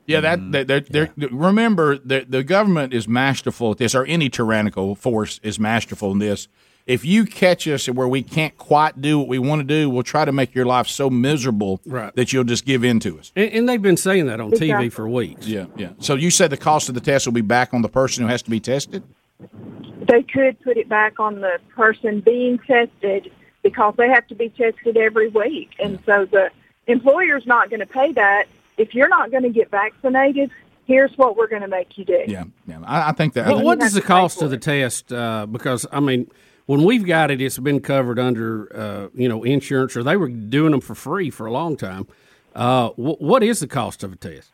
Yeah, 0.07 0.21
that 0.21 0.39
mm-hmm. 0.39 0.51
that 0.53 0.67
they're, 0.67 1.11
they're, 1.17 1.29
remember 1.31 1.99
the 1.99 2.27
the 2.29 2.43
government 2.43 2.93
is 2.93 3.07
masterful 3.07 3.73
at 3.73 3.79
this, 3.79 3.95
or 3.95 4.05
any 4.07 4.29
tyrannical 4.29 4.95
force 4.95 5.39
is 5.43 5.59
masterful 5.59 6.11
in 6.13 6.19
this. 6.19 6.49
If 6.87 7.05
you 7.05 7.25
catch 7.25 7.69
us 7.69 7.87
where 7.87 8.09
we 8.09 8.23
can't 8.23 8.57
quite 8.59 9.01
do 9.01 9.19
what 9.21 9.29
we 9.29 9.39
want 9.39 9.61
to 9.61 9.65
do, 9.65 9.89
we'll 9.89 10.03
try 10.03 10.25
to 10.25 10.33
make 10.33 10.55
your 10.55 10.65
life 10.65 10.89
so 10.89 11.09
miserable 11.09 11.81
Right. 11.87 12.13
that 12.17 12.33
you'll 12.33 12.43
just 12.43 12.65
give 12.65 12.83
in 12.83 12.99
to 13.01 13.19
us. 13.19 13.31
And, 13.37 13.53
and 13.53 13.69
they've 13.69 13.81
been 13.81 13.99
saying 13.99 14.27
that 14.27 14.41
on 14.41 14.49
Exactly. 14.49 14.89
TV 14.89 14.93
for 14.93 15.09
weeks. 15.09 15.47
Yeah, 15.47 15.67
yeah. 15.77 15.91
So 16.01 16.17
you 16.17 16.33
said 16.33 16.51
the 16.51 16.57
cost 16.57 16.89
of 16.89 16.97
the 16.97 17.01
test 17.01 17.27
will 17.27 17.33
be 17.35 17.43
back 17.43 17.75
on 17.75 17.83
the 17.83 17.89
person 17.89 18.25
who 18.25 18.31
has 18.31 18.43
to 18.43 18.51
be 18.51 18.59
tested. 18.59 19.05
They 19.39 20.23
could 20.23 20.59
put 20.63 20.79
it 20.79 20.89
back 20.89 21.21
on 21.21 21.41
the 21.43 21.59
person 21.77 22.21
being 22.21 22.59
tested 22.59 23.31
because 23.63 23.95
they 23.97 24.09
have 24.09 24.27
to 24.29 24.35
be 24.35 24.49
tested 24.49 24.97
every 24.97 25.29
week, 25.29 25.71
and 25.79 25.99
so 26.07 26.25
the 26.25 26.51
employer's 26.87 27.47
not 27.47 27.71
going 27.71 27.81
to 27.81 27.87
pay 27.87 28.13
that. 28.13 28.47
If 28.79 28.95
you're 28.95 29.09
not 29.09 29.31
going 29.31 29.43
to 29.43 29.51
get 29.51 29.71
vaccinated, 29.71 30.51
here's 30.87 31.17
what 31.17 31.37
we're 31.37 31.47
going 31.47 31.63
to 31.63 31.69
make 31.69 31.97
you 31.99 32.05
do. 32.05 32.25
Yeah, 32.27 32.45
yeah. 32.67 32.81
I, 32.85 33.11
I 33.11 33.13
think 33.13 33.35
that. 33.35 33.47
What, 33.49 33.65
what 33.65 33.79
You 33.79 33.81
the 33.81 33.85
have 33.85 33.95
to 33.95 34.01
pay 34.01 34.07
cost 34.07 34.43
of 34.43 34.51
the 34.51 34.59
test? 34.59 35.13
Uh, 35.13 35.47
because 35.47 35.87
I 35.93 36.01
mean, 36.01 36.31
when 36.67 36.85
we've 36.85 37.05
got 37.05 37.31
it, 37.31 37.41
it's 37.41 37.59
been 37.59 37.81
covered 37.81 38.19
under 38.19 38.75
uh, 38.77 39.09
you 39.15 39.29
know 39.29 39.43
insurance, 39.45 39.97
or 39.97 40.03
they 40.03 40.17
were 40.17 40.29
doing 40.29 40.73
them 40.73 40.81
for 40.81 40.95
free 40.95 41.31
for 41.31 41.47
a 41.47 41.53
long 41.53 41.77
time. 41.77 42.07
Uh, 42.55 42.91
wh- 42.91 43.21
what 43.21 43.43
is 43.43 43.61
the 43.61 43.67
cost 43.67 44.03
of 44.03 44.13
a 44.13 44.17
test? 44.17 44.51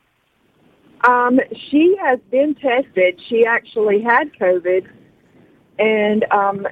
Um, 1.07 1.39
she 1.71 1.97
has 2.03 2.19
been 2.31 2.55
tested. 2.55 3.21
She 3.29 3.47
actually 3.47 4.01
had 4.01 4.33
COVID, 4.35 4.89
and 5.79 6.25
um, 6.33 6.67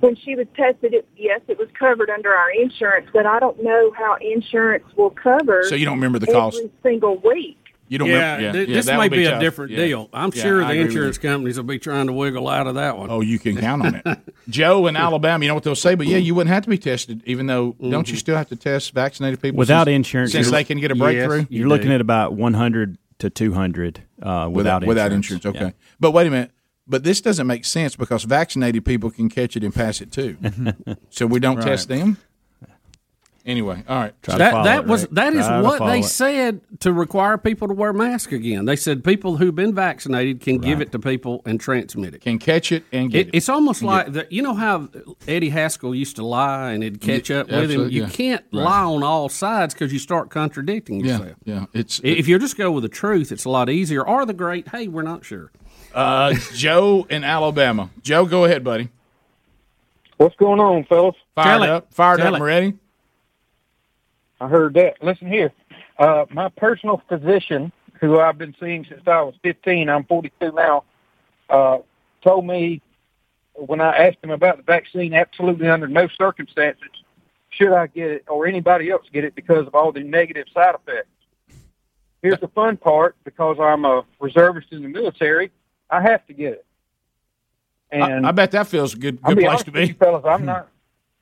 when 0.00 0.16
she 0.16 0.34
was 0.34 0.46
tested, 0.56 0.94
it, 0.94 1.08
yes, 1.16 1.40
it 1.48 1.58
was 1.58 1.68
covered 1.78 2.10
under 2.10 2.30
our 2.32 2.50
insurance, 2.50 3.08
but 3.12 3.26
I 3.26 3.38
don't 3.38 3.62
know 3.62 3.92
how 3.96 4.16
insurance 4.20 4.84
will 4.96 5.10
cover. 5.10 5.62
So 5.68 5.74
you 5.74 5.84
don't 5.84 5.94
remember 5.96 6.18
the 6.18 6.28
every 6.28 6.40
cost? 6.40 6.60
single 6.82 7.16
week. 7.18 7.56
You 7.88 7.98
don't 7.98 8.08
yeah, 8.08 8.36
remember? 8.36 8.58
th- 8.58 8.68
yeah, 8.68 8.74
this 8.76 8.86
that 8.86 8.92
may 8.98 9.04
would 9.08 9.10
be, 9.10 9.24
a 9.24 9.40
different 9.40 9.72
Yeah. 9.72 9.76
deal. 9.78 10.08
I'm 10.12 10.30
Yeah, 10.32 10.42
sure 10.42 10.62
I 10.62 10.74
the 10.74 10.80
insurance 10.82 11.18
companies 11.18 11.56
will 11.56 11.64
be 11.64 11.80
trying 11.80 12.06
to 12.06 12.12
wiggle 12.12 12.48
out 12.48 12.68
of 12.68 12.76
that 12.76 12.96
one. 12.96 13.10
Oh, 13.10 13.20
you 13.20 13.38
can 13.40 13.56
count 13.56 13.84
on 13.84 13.94
it. 14.04 14.18
Joe 14.48 14.86
in 14.86 14.94
Alabama, 14.94 15.44
you 15.44 15.48
know 15.48 15.54
what 15.54 15.64
they'll 15.64 15.74
say, 15.74 15.96
but 15.96 16.06
yeah, 16.06 16.16
you 16.18 16.34
wouldn't 16.36 16.54
have 16.54 16.62
to 16.64 16.70
be 16.70 16.78
tested, 16.78 17.20
even 17.26 17.46
though 17.46 17.74
don't 17.80 18.08
you 18.08 18.16
still 18.16 18.36
have 18.36 18.48
to 18.50 18.56
test 18.56 18.92
vaccinated 18.94 19.42
people 19.42 19.58
Without 19.58 19.86
since- 19.88 19.96
insurance, 19.96 20.32
since 20.32 20.50
they 20.52 20.62
can 20.62 20.78
get 20.78 20.92
a 20.92 20.94
breakthrough? 20.94 21.46
You're 21.50 21.66
looking 21.68 21.90
at 21.92 22.00
about 22.00 22.34
100 22.34 22.96
to 23.18 23.28
200 23.28 24.02
uh, 24.22 24.48
without 24.52 24.84
without 24.86 25.10
insurance. 25.10 25.44
insurance. 25.44 25.56
Okay, 25.56 25.64
Yeah. 25.66 25.94
but 25.98 26.12
wait 26.12 26.28
a 26.28 26.30
minute. 26.30 26.52
But 26.90 27.04
this 27.04 27.20
doesn't 27.20 27.46
make 27.46 27.64
sense 27.64 27.96
because 27.96 28.24
vaccinated 28.24 28.84
people 28.84 29.10
can 29.10 29.28
catch 29.30 29.56
it 29.56 29.62
and 29.64 29.72
pass 29.74 30.00
it 30.00 30.10
too. 30.12 30.36
so 31.10 31.24
we 31.26 31.38
don't 31.40 31.56
Right. 31.58 31.64
test 31.66 31.88
them. 31.88 32.18
Anyway, 33.46 33.82
all 33.88 33.96
right. 33.98 34.22
that 34.24 34.64
that 34.64 34.86
was 34.86 35.06
that 35.08 35.32
is 35.32 35.46
what 35.48 35.78
they 35.90 36.02
said 36.02 36.60
to 36.80 36.92
require 36.92 37.38
people 37.38 37.68
to 37.68 37.74
wear 37.74 37.90
masks 37.94 38.34
again. 38.34 38.66
They 38.66 38.76
said 38.76 39.02
people 39.02 39.38
who've 39.38 39.54
been 39.54 39.74
vaccinated 39.74 40.40
can 40.42 40.58
give 40.58 40.82
it 40.82 40.92
to 40.92 40.98
people 40.98 41.40
and 41.46 41.58
transmit 41.58 42.14
it. 42.14 42.20
Can 42.20 42.38
catch 42.38 42.70
it 42.70 42.84
and 42.92 43.10
get 43.10 43.28
it. 43.28 43.30
It's 43.34 43.48
almost 43.48 43.80
And 43.80 43.88
like 43.88 44.12
the, 44.12 44.26
you 44.30 44.42
know 44.42 44.52
how 44.52 44.90
Eddie 45.26 45.48
Haskell 45.48 45.94
used 45.94 46.16
to 46.16 46.24
lie 46.26 46.72
and 46.72 46.84
it'd 46.84 47.00
catch 47.00 47.30
Yeah, 47.30 47.38
up 47.38 47.48
with 47.50 47.70
him. 47.70 47.88
You 47.88 48.02
yeah. 48.02 48.08
can't 48.10 48.44
Right. 48.52 48.62
lie 48.62 48.82
on 48.84 49.02
all 49.02 49.30
sides 49.30 49.72
because 49.72 49.90
you 49.90 49.98
start 49.98 50.28
contradicting 50.28 51.00
Yeah, 51.02 51.12
yourself. 51.18 51.36
yeah. 51.44 51.64
It's 51.72 51.98
if 52.04 52.28
you 52.28 52.38
just 52.38 52.58
go 52.58 52.70
with 52.70 52.82
the 52.82 52.90
truth, 52.90 53.32
it's 53.32 53.46
a 53.46 53.50
lot 53.50 53.70
easier. 53.70 54.06
Or 54.06 54.26
the 54.26 54.34
great, 54.34 54.68
hey, 54.68 54.86
we're 54.86 55.00
not 55.02 55.24
sure. 55.24 55.50
Uh, 55.94 56.34
Joe 56.54 57.06
in 57.08 57.24
Alabama. 57.24 57.90
Joe, 58.02 58.26
go 58.26 58.44
ahead, 58.44 58.64
buddy. 58.64 58.88
What's 60.16 60.36
going 60.36 60.60
on, 60.60 60.84
fellas? 60.84 61.16
Fired 61.34 61.68
up, 61.68 61.92
fired 61.92 62.20
up, 62.20 62.34
and 62.34 62.44
ready. 62.44 62.74
I 64.40 64.48
heard 64.48 64.74
that. 64.74 65.02
Listen 65.02 65.28
here. 65.28 65.52
Uh, 65.98 66.26
my 66.30 66.48
personal 66.48 67.02
physician, 67.08 67.72
who 68.00 68.20
I've 68.20 68.38
been 68.38 68.54
seeing 68.60 68.84
since 68.88 69.02
I 69.06 69.22
was 69.22 69.34
15, 69.42 69.88
I'm 69.88 70.04
42 70.04 70.52
now, 70.52 70.84
uh, 71.48 71.78
told 72.22 72.46
me 72.46 72.80
when 73.54 73.80
I 73.80 73.96
asked 73.96 74.18
him 74.22 74.30
about 74.30 74.58
the 74.58 74.62
vaccine, 74.62 75.14
absolutely 75.14 75.68
under 75.68 75.88
no 75.88 76.08
circumstances 76.08 76.88
should 77.50 77.72
I 77.72 77.88
get 77.88 78.10
it 78.10 78.24
or 78.28 78.46
anybody 78.46 78.90
else 78.90 79.06
get 79.12 79.24
it 79.24 79.34
because 79.34 79.66
of 79.66 79.74
all 79.74 79.92
the 79.92 80.02
negative 80.02 80.46
side 80.54 80.74
effects. 80.74 81.08
Here's 82.22 82.40
the 82.40 82.48
fun 82.48 82.76
part 82.76 83.16
because 83.24 83.56
I'm 83.60 83.84
a 83.84 84.04
reservist 84.20 84.68
in 84.72 84.82
the 84.82 84.88
military, 84.88 85.50
I 85.90 86.00
have 86.02 86.26
to 86.26 86.32
get 86.32 86.52
it. 86.52 86.66
And 87.90 88.24
I, 88.24 88.28
I 88.28 88.32
bet 88.32 88.52
that 88.52 88.68
feels 88.68 88.94
a 88.94 88.96
good, 88.98 89.18
I'll 89.24 89.30
good 89.30 89.38
be 89.38 89.42
place 89.44 89.50
honest 89.50 89.64
to 89.66 89.70
with 89.72 89.80
be. 89.82 89.86
you 89.88 89.94
fellas, 89.94 90.24
I'm 90.24 90.44
not, 90.44 90.68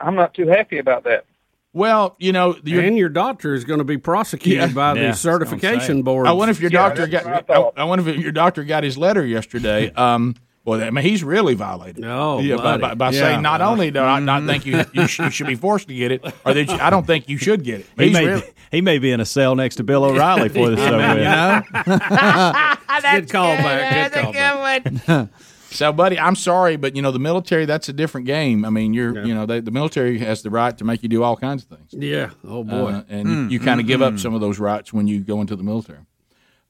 I'm 0.01 0.15
not 0.15 0.35
too 0.35 0.47
happy 0.49 0.79
about 0.79 1.05
that. 1.05 1.25
Well, 1.73 2.17
you 2.19 2.33
know, 2.33 2.55
and 2.65 2.97
your 2.99 3.09
doctor 3.09 3.55
is 3.55 3.65
going 3.65 3.79
to 3.79 3.85
be 3.85 3.99
prosecuted 3.99 4.75
by 4.75 4.95
the 4.95 5.13
certification 5.13 6.03
board. 6.03 6.27
I 6.27 6.33
wonder 6.33 6.51
if 6.51 6.61
your 6.61 6.71
doctor 6.71 7.07
got. 7.07 7.49
I, 7.51 7.55
I 7.77 7.85
wonder 7.85 8.09
if 8.09 8.17
your 8.17 8.33
doctor 8.33 8.65
got 8.65 8.85
his 8.85 8.99
letter 8.99 9.25
yesterday. 9.25 9.93
Um, 9.99 10.35
well, 10.65 10.83
I 10.83 10.91
mean, 10.91 11.03
he's 11.03 11.25
really 11.25 11.55
violated. 11.55 11.99
No, 11.99 12.41
yeah, 12.41 12.57
by, 12.57 12.63
buddy. 12.63 12.81
by, 12.83 12.95
by 12.95 13.11
Yeah. 13.13 13.21
saying 13.21 13.43
not 13.43 13.63
only 13.63 13.91
do 13.91 14.01
I 14.01 14.21
not 14.21 14.45
think 14.45 14.67
you 14.67 14.85
you, 14.93 15.07
sh- 15.07 15.21
you 15.21 15.31
should 15.31 15.47
be 15.47 15.55
forced 15.55 15.89
to 15.89 15.95
get 15.95 16.13
it, 16.13 16.23
or 16.45 16.53
that 16.53 16.69
you, 16.69 16.75
I 16.75 16.91
don't 16.91 17.07
think 17.07 17.27
you 17.27 17.39
should 17.39 17.65
get 17.65 17.81
it. 17.81 17.87
He 17.97 18.11
may, 18.11 18.27
really- 18.27 18.41
be, 18.43 18.47
he 18.73 18.81
may 18.83 18.99
be 18.99 19.11
in 19.11 19.21
a 19.21 19.25
cell 19.25 19.55
next 19.55 19.77
to 19.77 19.85
Bill 19.85 20.05
O'Reilly 20.05 20.51
for 20.51 20.69
this. 20.69 20.79
over 20.81 22.78
with. 23.03 23.29
good 23.31 23.37
callback. 23.37 24.13
Good 24.13 24.35
callback. 24.35 25.29
So, 25.71 25.93
buddy, 25.93 26.19
I'm 26.19 26.35
sorry, 26.35 26.77
but 26.77 26.97
you 26.97 27.03
know 27.03 27.11
the 27.11 27.19
military. 27.19 27.67
That's 27.67 27.91
a 27.91 27.93
different 27.93 28.27
game. 28.27 28.65
I 28.65 28.71
mean, 28.71 28.95
you're 28.95 29.23
you 29.27 29.35
know 29.35 29.45
they, 29.45 29.61
the 29.61 29.71
military 29.71 30.17
has 30.19 30.41
the 30.41 30.49
right 30.49 30.77
to 30.79 30.83
make 30.85 31.03
you 31.03 31.11
do 31.11 31.23
all 31.23 31.37
kinds 31.37 31.63
of 31.65 31.69
things. 31.77 31.93
Yeah. 31.93 32.31
Oh 32.43 32.65
boy. 32.65 32.91
Uh, 32.91 33.03
and 33.11 33.27
Mm, 33.27 33.51
you 33.51 33.61
kind 33.61 33.79
of 33.79 33.85
mm, 33.85 33.89
give 33.89 34.01
up 34.01 34.15
mm. 34.15 34.19
some 34.19 34.33
of 34.33 34.41
those 34.41 34.59
rights 34.59 34.95
when 34.95 35.07
you 35.09 35.21
go 35.21 35.43
into 35.43 35.57
the 35.57 35.63
military. 35.63 35.99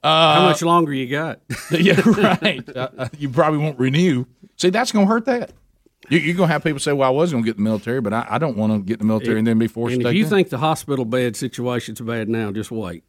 How 0.03 0.41
Uh, 0.41 0.49
much 0.49 0.63
longer 0.63 0.93
you 0.93 1.07
got? 1.09 1.39
yeah, 1.71 2.01
right. 2.41 2.69
Uh, 2.77 2.89
uh, 2.99 3.09
you 3.17 3.29
probably 3.29 3.61
won't 3.61 3.79
renew. 3.79 4.25
See, 4.57 4.71
that's 4.71 4.91
going 4.91 5.07
to 5.07 5.13
hurt 5.13 5.27
that. 5.27 5.53
You, 6.09 6.19
you're 6.19 6.35
going 6.37 6.49
to 6.49 6.53
have 6.53 6.65
people 6.65 6.81
say, 6.81 6.93
"Well, 6.93 7.09
I 7.09 7.13
was 7.13 7.31
going 7.31 7.45
to 7.45 7.49
get 7.49 7.57
the 7.57 7.63
military, 7.63 8.01
but 8.01 8.13
I, 8.13 8.27
I 8.31 8.39
don't 8.39 8.57
want 8.57 8.73
to 8.73 8.81
get 8.81 8.99
the 8.99 9.05
military 9.05 9.39
and 9.39 9.47
then 9.47 9.61
be 9.61 9.69
forced 9.69 9.95
And 9.95 10.05
if 10.05 10.13
you 10.15 10.25
that." 10.25 10.31
think 10.31 10.49
the 10.49 10.59
hospital 10.59 11.05
bed 11.05 11.37
situation's 11.37 12.01
bad 12.01 12.29
now, 12.29 12.51
just 12.51 12.73
wait. 12.73 13.05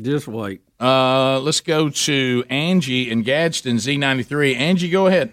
Just 0.00 0.26
wait. 0.26 0.60
Uh, 0.80 1.38
let's 1.40 1.60
go 1.60 1.88
to 1.88 2.44
Angie 2.50 3.10
in 3.10 3.22
Gadsden, 3.22 3.76
Z93. 3.76 4.56
Angie, 4.56 4.90
go 4.90 5.06
ahead. 5.06 5.32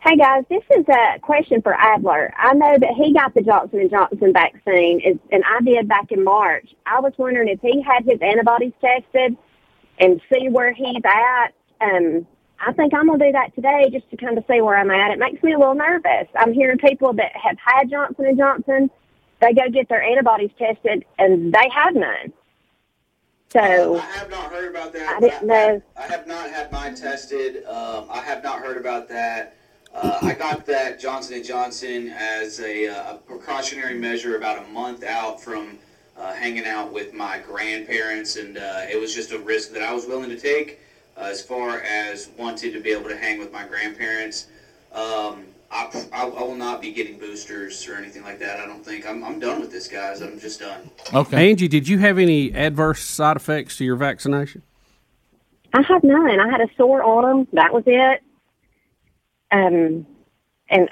Hey 0.00 0.16
guys, 0.16 0.42
this 0.48 0.64
is 0.76 0.84
a 0.88 1.20
question 1.20 1.62
for 1.62 1.74
Adler. 1.74 2.34
I 2.36 2.54
know 2.54 2.76
that 2.76 2.90
he 2.96 3.12
got 3.12 3.34
the 3.34 3.42
Johnson 3.42 3.80
and 3.80 3.90
Johnson 3.90 4.32
vaccine, 4.32 5.20
and 5.30 5.44
I 5.44 5.60
did 5.60 5.86
back 5.86 6.10
in 6.10 6.24
March. 6.24 6.74
I 6.86 6.98
was 6.98 7.12
wondering 7.18 7.46
if 7.48 7.60
he 7.60 7.82
had 7.82 8.04
his 8.04 8.20
antibodies 8.20 8.72
tested 8.80 9.36
and 10.00 10.20
see 10.32 10.48
where 10.48 10.72
he's 10.72 11.02
at. 11.04 11.52
Um, 11.80 12.26
I 12.58 12.72
think 12.72 12.94
I'm 12.94 13.06
gonna 13.06 13.24
do 13.24 13.30
that 13.30 13.54
today 13.54 13.90
just 13.92 14.10
to 14.10 14.16
kind 14.16 14.36
of 14.36 14.44
see 14.50 14.60
where 14.60 14.76
I'm 14.76 14.90
at. 14.90 15.12
It 15.12 15.20
makes 15.20 15.40
me 15.40 15.52
a 15.52 15.58
little 15.58 15.76
nervous. 15.76 16.26
I'm 16.34 16.52
hearing 16.52 16.78
people 16.78 17.12
that 17.12 17.30
have 17.36 17.56
had 17.64 17.88
Johnson 17.88 18.26
and 18.26 18.38
Johnson, 18.38 18.90
they 19.40 19.52
go 19.52 19.68
get 19.70 19.88
their 19.88 20.02
antibodies 20.02 20.50
tested 20.58 21.04
and 21.18 21.52
they 21.52 21.68
have 21.72 21.94
none. 21.94 22.32
So 23.52 23.96
I 23.96 24.00
have 24.00 24.30
not 24.30 24.50
heard 24.50 24.70
about 24.70 24.94
that. 24.94 25.16
I 25.16 25.20
didn't 25.20 25.46
know. 25.46 25.82
I 25.94 26.02
have 26.06 26.26
not 26.26 26.48
had 26.48 26.72
mine 26.72 26.94
tested. 26.94 27.66
Um, 27.66 28.06
I 28.10 28.20
have 28.20 28.42
not 28.42 28.60
heard 28.60 28.78
about 28.78 29.08
that. 29.10 29.56
Uh, 29.94 30.18
I 30.22 30.32
got 30.32 30.64
that 30.66 30.98
Johnson 30.98 31.34
and 31.34 31.44
Johnson 31.44 32.08
as 32.08 32.60
a, 32.60 32.88
uh, 32.88 33.14
a 33.14 33.18
precautionary 33.18 33.98
measure 33.98 34.36
about 34.38 34.64
a 34.64 34.66
month 34.68 35.04
out 35.04 35.38
from 35.38 35.78
uh, 36.16 36.32
hanging 36.32 36.64
out 36.64 36.90
with 36.90 37.12
my 37.12 37.40
grandparents, 37.40 38.36
and 38.36 38.56
uh, 38.56 38.86
it 38.90 38.98
was 38.98 39.14
just 39.14 39.32
a 39.32 39.38
risk 39.38 39.72
that 39.72 39.82
I 39.82 39.92
was 39.92 40.06
willing 40.06 40.30
to 40.30 40.38
take 40.38 40.80
uh, 41.18 41.24
as 41.24 41.42
far 41.42 41.80
as 41.80 42.30
wanting 42.38 42.72
to 42.72 42.80
be 42.80 42.90
able 42.90 43.10
to 43.10 43.16
hang 43.16 43.38
with 43.38 43.52
my 43.52 43.66
grandparents. 43.66 44.46
Um, 44.92 45.44
I, 45.72 45.88
I, 46.12 46.26
I 46.26 46.42
will 46.42 46.54
not 46.54 46.82
be 46.82 46.92
getting 46.92 47.18
boosters 47.18 47.88
or 47.88 47.94
anything 47.96 48.22
like 48.22 48.38
that. 48.40 48.60
I 48.60 48.66
don't 48.66 48.84
think 48.84 49.06
I'm, 49.08 49.24
I'm 49.24 49.40
done 49.40 49.60
with 49.60 49.70
this, 49.72 49.88
guys. 49.88 50.20
I'm 50.20 50.38
just 50.38 50.60
done. 50.60 50.90
Okay. 51.14 51.50
Angie, 51.50 51.68
did 51.68 51.88
you 51.88 51.98
have 51.98 52.18
any 52.18 52.52
adverse 52.54 53.00
side 53.02 53.36
effects 53.36 53.78
to 53.78 53.84
your 53.84 53.96
vaccination? 53.96 54.62
I 55.72 55.80
had 55.82 56.04
none. 56.04 56.38
I 56.38 56.50
had 56.50 56.60
a 56.60 56.68
sore 56.76 57.02
arm. 57.02 57.48
That 57.54 57.72
was 57.72 57.84
it. 57.86 58.22
Um, 59.50 60.06
and 60.68 60.88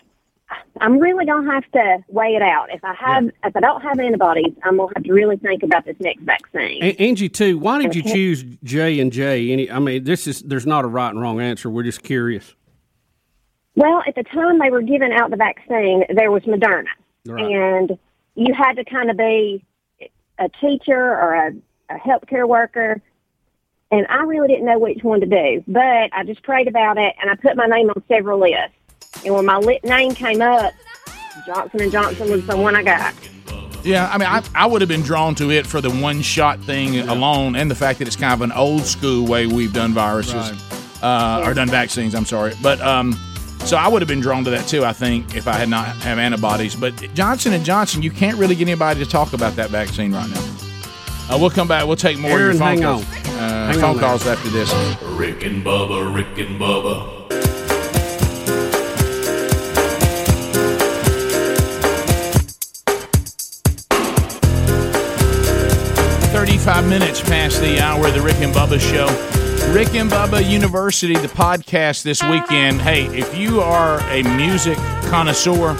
I'm 0.81 0.99
really 0.99 1.27
gonna 1.27 1.53
have 1.53 1.71
to 1.73 1.99
weigh 2.09 2.35
it 2.35 2.43
out. 2.43 2.69
If 2.73 2.83
I 2.83 2.95
have, 2.95 3.27
if 3.45 3.55
I 3.55 3.61
don't 3.61 3.83
have 3.83 3.99
antibodies, 3.99 4.55
I'm 4.65 4.79
gonna 4.79 4.93
have 4.97 5.05
to 5.05 5.13
really 5.13 5.37
think 5.37 5.63
about 5.63 5.85
this 5.85 5.97
next 6.01 6.23
vaccine. 6.23 6.83
A- 6.83 6.97
Angie, 6.97 7.29
too. 7.29 7.59
Why 7.59 7.81
did 7.83 7.95
you 7.95 8.03
choose 8.03 8.43
J 8.65 9.01
and 9.01 9.13
J? 9.13 9.53
Any? 9.53 9.71
I 9.71 9.79
mean, 9.79 10.05
this 10.05 10.27
is 10.27 10.43
there's 10.43 10.67
not 10.67 10.85
a 10.85 10.89
right 10.89 11.11
and 11.11 11.21
wrong 11.21 11.41
answer. 11.41 11.69
We're 11.69 11.83
just 11.83 12.03
curious. 12.03 12.55
Well, 13.77 14.03
at 14.07 14.15
the 14.15 14.25
time 14.25 14.59
they 14.59 14.71
were 14.71 14.83
giving 14.83 15.13
out 15.13 15.31
the 15.31 15.37
vaccine, 15.37 16.05
there 16.15 16.31
was 16.31 16.43
Moderna, 16.43 16.87
Right. 17.27 17.45
and 17.45 17.99
you 18.35 18.53
had 18.55 18.75
to 18.75 18.85
kind 18.85 19.11
of 19.11 19.17
be 19.17 19.65
a 20.39 20.49
teacher 20.61 20.99
or 20.99 21.35
a, 21.35 21.53
a 21.91 21.99
healthcare 21.99 22.49
worker. 22.49 23.01
And 23.93 24.07
I 24.09 24.23
really 24.23 24.49
didn't 24.49 24.67
know 24.67 24.79
which 24.79 25.03
one 25.03 25.21
to 25.21 25.27
do, 25.27 25.65
but 25.67 26.11
I 26.13 26.23
just 26.25 26.43
prayed 26.43 26.69
about 26.69 26.97
it, 26.97 27.15
and 27.21 27.31
I 27.31 27.35
put 27.35 27.57
my 27.57 27.67
name 27.67 27.91
on 27.91 28.03
several 28.09 28.39
lists. 28.39 28.77
And 29.25 29.35
when 29.35 29.45
my 29.47 29.57
lit 29.59 29.83
name 29.85 30.15
came 30.15 30.41
up, 30.41 30.73
Johnson 31.47 31.83
and 31.83 31.93
Johnson 31.93 32.31
was 32.31 32.47
the 32.47 32.57
one 32.57 32.77
I 32.77 32.83
got. 32.83 33.15
Yeah, 33.83 34.09
I 34.13 34.19
mean, 34.19 34.29
I, 34.29 34.45
I 34.55 34.67
would 34.67 34.81
have 34.83 34.89
been 34.89 35.03
drawn 35.03 35.35
to 35.37 35.51
it 35.51 35.67
for 35.67 35.81
the 35.81 35.91
one 35.91 36.23
shot 36.23 36.61
thing 36.61 36.99
alone, 37.01 37.57
and 37.57 37.71
the 37.71 37.75
fact 37.75 37.99
that 37.99 38.07
it's 38.07 38.17
kind 38.17 38.33
of 38.35 38.43
an 38.43 38.53
old 38.53 38.83
school 38.83 39.27
way 39.27 39.47
we've 39.47 39.73
done 39.73 39.93
viruses 39.93 40.53
uh, 41.03 41.43
or 41.45 41.55
done 41.55 41.69
vaccines. 41.69 42.15
I'm 42.15 42.27
sorry, 42.27 42.53
but 42.63 42.81
um, 42.83 43.19
so 43.65 43.77
I 43.77 43.89
would 43.89 44.03
have 44.03 44.09
been 44.09 44.21
drawn 44.21 44.45
to 44.45 44.51
that 44.51 44.67
too. 44.67 44.85
I 44.85 44.93
think 44.93 45.37
if 45.37 45.47
I 45.47 45.53
had 45.55 45.69
not 45.69 45.87
have 45.99 46.19
antibodies, 46.19 46.75
but 46.75 46.95
Johnson 47.15 47.53
and 47.53 47.65
Johnson, 47.65 48.03
you 48.03 48.11
can't 48.11 48.37
really 48.39 48.55
get 48.55 48.67
anybody 48.69 49.03
to 49.05 49.09
talk 49.09 49.33
about 49.33 49.55
that 49.57 49.71
vaccine 49.71 50.13
right 50.13 50.29
now. 50.29 51.35
Uh, 51.35 51.39
we'll 51.39 51.51
come 51.51 51.69
back. 51.69 51.87
We'll 51.87 51.97
take 51.97 52.19
more 52.19 52.33
Aaron, 52.33 52.43
of 52.43 52.55
your 52.55 52.59
phone 52.59 52.69
hang 52.69 52.83
calls. 52.83 53.05
on. 53.05 53.39
Uh, 53.41 53.67
Hang 53.73 53.81
phone 53.81 53.91
on 53.95 53.99
calls 54.01 54.27
after 54.27 54.49
this. 54.51 54.73
Rick 55.17 55.45
and 55.45 55.65
Bubba, 55.65 56.13
Rick 56.15 56.39
and 56.39 56.61
Bubba. 56.61 57.19
35 66.33 66.89
minutes 66.89 67.21
past 67.21 67.61
the 67.61 67.81
hour 67.81 68.07
of 68.07 68.15
the 68.15 68.21
Rick 68.21 68.37
and 68.41 68.55
Bubba 68.55 68.79
show. 68.81 69.07
Rick 69.69 69.95
and 69.95 70.11
Bubba 70.11 70.49
University, 70.49 71.15
the 71.15 71.29
podcast 71.29 72.03
this 72.03 72.23
weekend. 72.25 72.81
Hey, 72.81 73.07
if 73.17 73.37
you 73.37 73.61
are 73.61 74.01
a 74.11 74.23
music 74.37 74.77
connoisseur, 75.09 75.77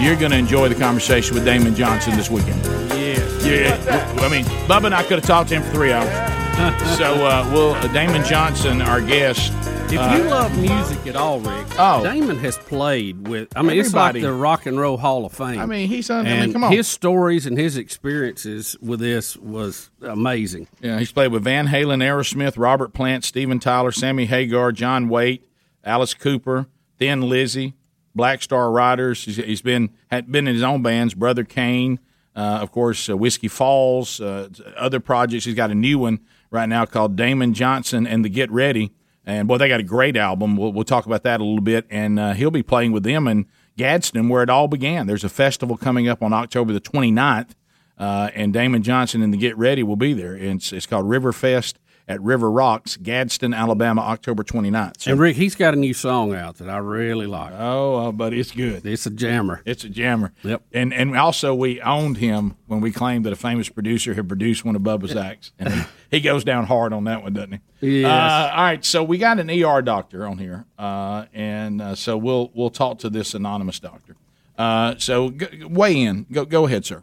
you're 0.00 0.14
going 0.14 0.30
to 0.30 0.36
enjoy 0.38 0.68
the 0.68 0.76
conversation 0.76 1.34
with 1.34 1.44
Damon 1.44 1.74
Johnson 1.74 2.16
this 2.16 2.30
weekend. 2.30 2.64
Yeah. 2.94 3.18
Yeah. 3.42 4.14
I 4.20 4.28
mean, 4.28 4.44
Bubba 4.66 4.84
and 4.86 4.94
I 4.94 5.02
could 5.02 5.18
have 5.18 5.24
talked 5.24 5.48
to 5.48 5.56
him 5.56 5.62
for 5.64 5.70
three 5.72 5.92
hours. 5.92 6.08
so, 6.96 7.26
uh, 7.26 7.50
well, 7.52 7.92
Damon 7.92 8.24
Johnson, 8.24 8.80
our 8.82 9.00
guest. 9.00 9.52
If 9.90 9.98
uh, 9.98 10.16
you 10.18 10.24
love 10.24 10.58
music 10.58 11.06
at 11.06 11.16
all, 11.16 11.40
Rick, 11.40 11.66
Oh. 11.78 12.02
Damon 12.04 12.36
has 12.38 12.58
played 12.58 13.26
with. 13.26 13.48
I 13.56 13.62
mean, 13.62 13.80
it's 13.80 13.94
like 13.94 14.20
the 14.20 14.32
Rock 14.34 14.66
and 14.66 14.78
Roll 14.78 14.98
Hall 14.98 15.24
of 15.24 15.32
Fame. 15.32 15.58
I 15.58 15.64
mean, 15.64 15.88
he's. 15.88 16.10
on. 16.10 16.26
I 16.26 16.30
mean, 16.30 16.42
and 16.42 16.52
come 16.52 16.64
on. 16.64 16.72
his 16.72 16.86
stories 16.86 17.46
and 17.46 17.56
his 17.56 17.78
experiences 17.78 18.76
with 18.82 19.00
this 19.00 19.36
was 19.38 19.90
amazing. 20.02 20.68
Yeah, 20.82 20.98
he's 20.98 21.10
played 21.10 21.32
with 21.32 21.44
Van 21.44 21.68
Halen, 21.68 22.02
Aerosmith, 22.02 22.54
Robert 22.58 22.92
Plant, 22.92 23.24
Steven 23.24 23.58
Tyler, 23.60 23.90
Sammy 23.90 24.26
Hagar, 24.26 24.72
John 24.72 25.08
Waite, 25.08 25.46
Alice 25.82 26.12
Cooper, 26.12 26.66
Thin 26.98 27.22
Lizzy, 27.22 27.72
Black 28.14 28.42
Star 28.42 28.70
Riders. 28.70 29.24
He's, 29.24 29.36
he's 29.36 29.62
been 29.62 29.88
had 30.10 30.30
been 30.30 30.46
in 30.46 30.54
his 30.54 30.62
own 30.62 30.82
bands, 30.82 31.14
Brother 31.14 31.44
Cane, 31.44 31.98
uh, 32.36 32.58
of 32.60 32.72
course, 32.72 33.08
uh, 33.08 33.16
Whiskey 33.16 33.48
Falls, 33.48 34.20
uh, 34.20 34.50
other 34.76 35.00
projects. 35.00 35.46
He's 35.46 35.54
got 35.54 35.70
a 35.70 35.74
new 35.74 35.98
one 35.98 36.20
right 36.50 36.68
now 36.68 36.84
called 36.84 37.16
Damon 37.16 37.54
Johnson 37.54 38.06
and 38.06 38.22
the 38.22 38.28
Get 38.28 38.50
Ready. 38.50 38.92
And 39.28 39.46
boy, 39.46 39.58
they 39.58 39.68
got 39.68 39.78
a 39.78 39.84
great 39.84 40.16
album. 40.16 40.56
We'll, 40.56 40.72
we'll 40.72 40.84
talk 40.84 41.04
about 41.04 41.22
that 41.24 41.40
a 41.40 41.44
little 41.44 41.60
bit. 41.60 41.86
And 41.90 42.18
uh, 42.18 42.32
he'll 42.32 42.50
be 42.50 42.62
playing 42.62 42.92
with 42.92 43.02
them 43.02 43.28
in 43.28 43.44
Gadsden, 43.76 44.30
where 44.30 44.42
it 44.42 44.48
all 44.48 44.68
began. 44.68 45.06
There's 45.06 45.22
a 45.22 45.28
festival 45.28 45.76
coming 45.76 46.08
up 46.08 46.22
on 46.22 46.32
October 46.32 46.72
the 46.72 46.80
29th 46.80 47.50
uh, 47.98 48.30
and 48.34 48.54
Damon 48.54 48.82
Johnson 48.82 49.20
and 49.20 49.30
the 49.30 49.36
Get 49.36 49.56
Ready 49.58 49.82
will 49.82 49.96
be 49.96 50.14
there. 50.14 50.34
It's, 50.34 50.72
it's 50.72 50.86
called 50.86 51.04
Riverfest 51.04 51.74
at 52.08 52.20
River 52.22 52.50
Rocks, 52.50 52.96
Gadsden, 52.96 53.52
Alabama, 53.52 54.00
October 54.00 54.42
29th. 54.42 55.02
So, 55.02 55.10
And 55.12 55.20
Rick, 55.20 55.36
he's 55.36 55.54
got 55.54 55.74
a 55.74 55.76
new 55.76 55.92
song 55.92 56.34
out 56.34 56.56
that 56.56 56.68
I 56.70 56.78
really 56.78 57.26
like. 57.26 57.52
Oh, 57.56 58.08
uh, 58.08 58.12
buddy, 58.12 58.40
it's 58.40 58.50
good. 58.50 58.86
It's 58.86 59.04
a 59.04 59.10
jammer. 59.10 59.60
It's 59.66 59.84
a 59.84 59.88
jammer. 59.90 60.32
Yep. 60.42 60.62
And 60.72 60.94
and 60.94 61.16
also 61.16 61.54
we 61.54 61.80
owned 61.82 62.16
him 62.16 62.56
when 62.66 62.80
we 62.80 62.90
claimed 62.90 63.26
that 63.26 63.32
a 63.32 63.36
famous 63.36 63.68
producer 63.68 64.14
had 64.14 64.26
produced 64.26 64.64
one 64.64 64.74
of 64.74 64.82
Bubba's 64.82 65.14
acts, 65.28 65.52
and 65.58 65.72
he, 65.72 65.82
he 66.12 66.20
goes 66.20 66.44
down 66.44 66.64
hard 66.66 66.92
on 66.94 67.04
that 67.04 67.22
one, 67.22 67.34
doesn't 67.34 67.60
he? 67.80 68.00
Yes. 68.00 68.10
Uh, 68.10 68.50
all 68.56 68.62
right. 68.64 68.84
So 68.84 69.04
we 69.04 69.18
got 69.18 69.38
an 69.38 69.50
ER 69.50 69.82
doctor 69.82 70.26
on 70.26 70.38
here, 70.38 70.64
uh, 70.78 71.26
and 71.34 71.82
uh, 71.82 71.94
so 71.94 72.16
we'll 72.16 72.50
we'll 72.54 72.70
talk 72.70 72.98
to 73.00 73.10
this 73.10 73.34
anonymous 73.34 73.78
doctor. 73.80 74.16
Uh, 74.56 74.94
so 74.98 75.30
g- 75.30 75.62
weigh 75.64 76.00
in. 76.00 76.24
Go 76.32 76.44
go 76.46 76.66
ahead, 76.66 76.84
sir. 76.86 77.02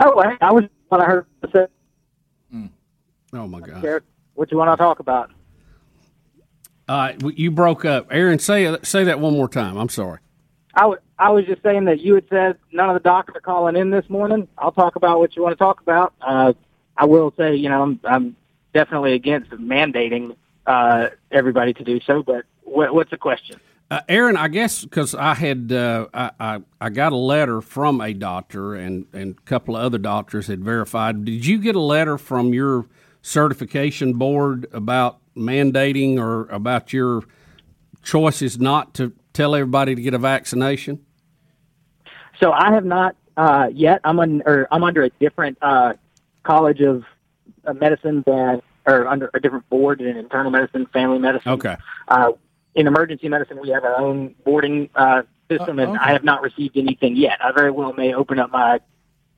Oh, 0.00 0.20
I- 0.20 0.36
I 0.40 0.52
was 0.52 0.64
what 0.88 1.00
I 1.00 1.06
heard. 1.06 1.26
Say, 1.52 1.66
Oh 3.32 3.46
my 3.46 3.60
God! 3.60 4.02
What 4.34 4.50
you 4.50 4.58
want 4.58 4.70
to 4.70 4.76
talk 4.76 5.00
about? 5.00 5.30
Uh, 6.88 7.12
you 7.34 7.50
broke 7.50 7.84
up, 7.84 8.06
Aaron. 8.10 8.38
Say 8.38 8.76
say 8.82 9.04
that 9.04 9.18
one 9.20 9.32
more 9.32 9.48
time. 9.48 9.76
I'm 9.76 9.88
sorry. 9.88 10.20
I 10.74 10.86
wa- 10.86 10.96
I 11.18 11.30
was 11.30 11.46
just 11.46 11.62
saying 11.62 11.86
that 11.86 12.00
you 12.00 12.14
had 12.14 12.24
said 12.28 12.58
none 12.72 12.88
of 12.90 12.94
the 12.94 13.00
doctors 13.00 13.36
are 13.36 13.40
calling 13.40 13.76
in 13.76 13.90
this 13.90 14.08
morning. 14.08 14.46
I'll 14.58 14.72
talk 14.72 14.96
about 14.96 15.18
what 15.18 15.34
you 15.34 15.42
want 15.42 15.52
to 15.52 15.56
talk 15.58 15.80
about. 15.80 16.12
Uh, 16.20 16.52
I 16.96 17.06
will 17.06 17.32
say, 17.36 17.56
you 17.56 17.68
know, 17.68 17.82
I'm, 17.82 18.00
I'm 18.04 18.36
definitely 18.74 19.14
against 19.14 19.50
mandating 19.50 20.36
uh, 20.66 21.08
everybody 21.30 21.72
to 21.74 21.84
do 21.84 22.00
so. 22.00 22.22
But 22.22 22.44
what, 22.62 22.94
what's 22.94 23.10
the 23.10 23.16
question? 23.16 23.58
Uh, 23.90 24.00
Aaron, 24.08 24.36
I 24.36 24.48
guess 24.48 24.84
because 24.84 25.14
I 25.14 25.34
had 25.34 25.72
uh, 25.72 26.08
I, 26.12 26.30
I 26.38 26.60
I 26.80 26.90
got 26.90 27.12
a 27.12 27.16
letter 27.16 27.60
from 27.60 28.00
a 28.00 28.12
doctor 28.12 28.74
and 28.74 29.06
and 29.12 29.36
a 29.38 29.40
couple 29.42 29.76
of 29.76 29.82
other 29.82 29.98
doctors 29.98 30.46
had 30.48 30.62
verified. 30.62 31.24
Did 31.24 31.46
you 31.46 31.58
get 31.58 31.74
a 31.74 31.80
letter 31.80 32.18
from 32.18 32.52
your 32.52 32.86
certification 33.26 34.12
board 34.12 34.66
about 34.72 35.18
mandating 35.36 36.16
or 36.16 36.46
about 36.46 36.92
your 36.92 37.24
choices 38.04 38.60
not 38.60 38.94
to 38.94 39.12
tell 39.32 39.56
everybody 39.56 39.96
to 39.96 40.00
get 40.00 40.14
a 40.14 40.18
vaccination? 40.18 41.04
So 42.40 42.52
I 42.52 42.72
have 42.72 42.84
not 42.84 43.16
uh, 43.36 43.68
yet. 43.72 44.00
I'm 44.04 44.20
on, 44.20 44.42
or 44.46 44.68
I'm 44.70 44.84
under 44.84 45.02
a 45.02 45.10
different 45.10 45.58
uh, 45.60 45.94
college 46.44 46.80
of 46.80 47.04
uh, 47.66 47.72
medicine 47.72 48.22
than, 48.26 48.62
or 48.86 49.08
under 49.08 49.28
a 49.34 49.40
different 49.40 49.68
board 49.68 50.00
in 50.00 50.16
internal 50.16 50.52
medicine, 50.52 50.86
family 50.92 51.18
medicine. 51.18 51.52
Okay. 51.52 51.76
Uh, 52.06 52.32
in 52.76 52.86
emergency 52.86 53.28
medicine, 53.28 53.58
we 53.60 53.70
have 53.70 53.82
our 53.84 53.98
own 53.98 54.36
boarding 54.44 54.88
uh, 54.94 55.22
system, 55.50 55.80
and 55.80 55.98
I 55.98 56.12
have 56.12 56.22
not 56.22 56.42
received 56.42 56.76
anything 56.76 57.16
yet. 57.16 57.38
I 57.42 57.50
very 57.50 57.72
well 57.72 57.92
may 57.94 58.14
open 58.14 58.38
up 58.38 58.52
my 58.52 58.78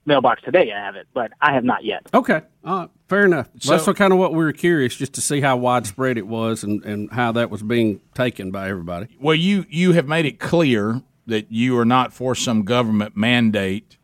mailbox 0.05 0.43
today 0.43 0.71
and 0.71 0.79
have 0.79 0.97
it, 0.97 1.07
but 1.15 1.33
I 1.41 1.55
have 1.55 1.65
not 1.65 1.85
yet. 1.85 2.07
Okay, 2.13 2.43
uh, 2.65 2.89
fair 3.09 3.25
enough. 3.25 3.49
So- 3.59 3.73
That's 3.73 3.87
what 3.87 3.97
kind 3.97 4.13
of 4.13 4.19
what 4.19 4.33
we 4.33 4.39
were 4.39 4.53
curious, 4.53 4.95
just 4.97 5.15
to 5.15 5.21
see 5.21 5.41
how 5.41 5.57
widespread 5.57 6.19
it 6.19 6.27
was 6.27 6.63
and, 6.65 6.85
and 6.85 7.11
how 7.11 7.33
that 7.33 7.51
was 7.51 7.63
being 7.63 8.01
taken 8.15 8.51
by 8.51 8.69
everybody. 8.69 9.09
Well, 9.21 9.35
you 9.35 9.65
you 9.69 9.93
have 9.93 10.07
made 10.07 10.27
it 10.27 10.39
clear 10.39 11.03
that 11.27 11.51
you 11.53 11.77
are 11.79 11.85
not 11.85 12.13
for 12.13 12.35
some 12.35 12.63
government 12.63 13.17
mandate 13.17 13.97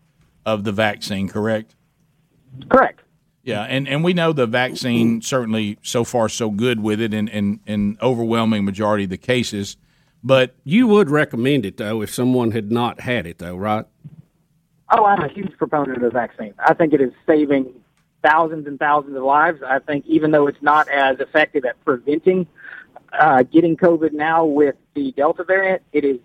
of 0.45 0.65
the 0.65 0.73
vaccine, 0.73 1.29
correct? 1.29 1.75
Correct. 2.69 3.01
Yeah, 3.43 3.63
and, 3.63 3.87
and 3.89 4.03
we 4.05 4.13
know 4.15 4.33
the 4.33 4.47
vaccine 4.47 5.21
certainly 5.21 5.79
so 5.83 6.05
far 6.05 6.29
so 6.31 6.51
good 6.51 6.81
with 6.81 7.01
it 7.01 7.13
in, 7.13 7.29
in, 7.29 7.61
in 7.67 7.99
overwhelming 8.01 8.65
majority 8.65 9.05
of 9.05 9.11
the 9.11 9.19
cases. 9.19 9.77
But 10.23 10.55
you 10.65 10.87
would 10.87 11.11
recommend 11.11 11.67
it 11.67 11.77
though 11.77 12.01
if 12.03 12.13
someone 12.13 12.53
had 12.53 12.71
not 12.73 13.01
had 13.01 13.27
it 13.27 13.39
though, 13.39 13.57
right? 13.57 13.85
Oh, 14.91 15.05
I'm 15.05 15.23
a 15.23 15.29
huge 15.29 15.53
proponent 15.59 15.97
of 15.97 16.03
the 16.03 16.11
vaccine. 16.11 16.55
I 16.59 16.73
think 16.75 16.93
it 16.95 17.01
is 17.03 17.13
saving 17.27 17.67
thousands 18.25 18.67
and 18.67 18.79
thousands 18.79 19.17
of 19.17 19.23
lives. 19.23 19.61
I 19.67 19.79
think 19.79 20.05
even 20.07 20.31
though 20.31 20.47
it's 20.47 20.63
not 20.63 20.89
as 20.89 21.21
effective 21.21 21.65
at 21.65 21.83
preventing 21.85 22.47
uh, 23.13 23.43
getting 23.45 23.77
COVID 23.77 24.13
now 24.13 24.45
with 24.45 24.75
the 24.95 25.13
Delta 25.13 25.45
variant, 25.45 25.83
it 25.93 26.05
is 26.05 26.19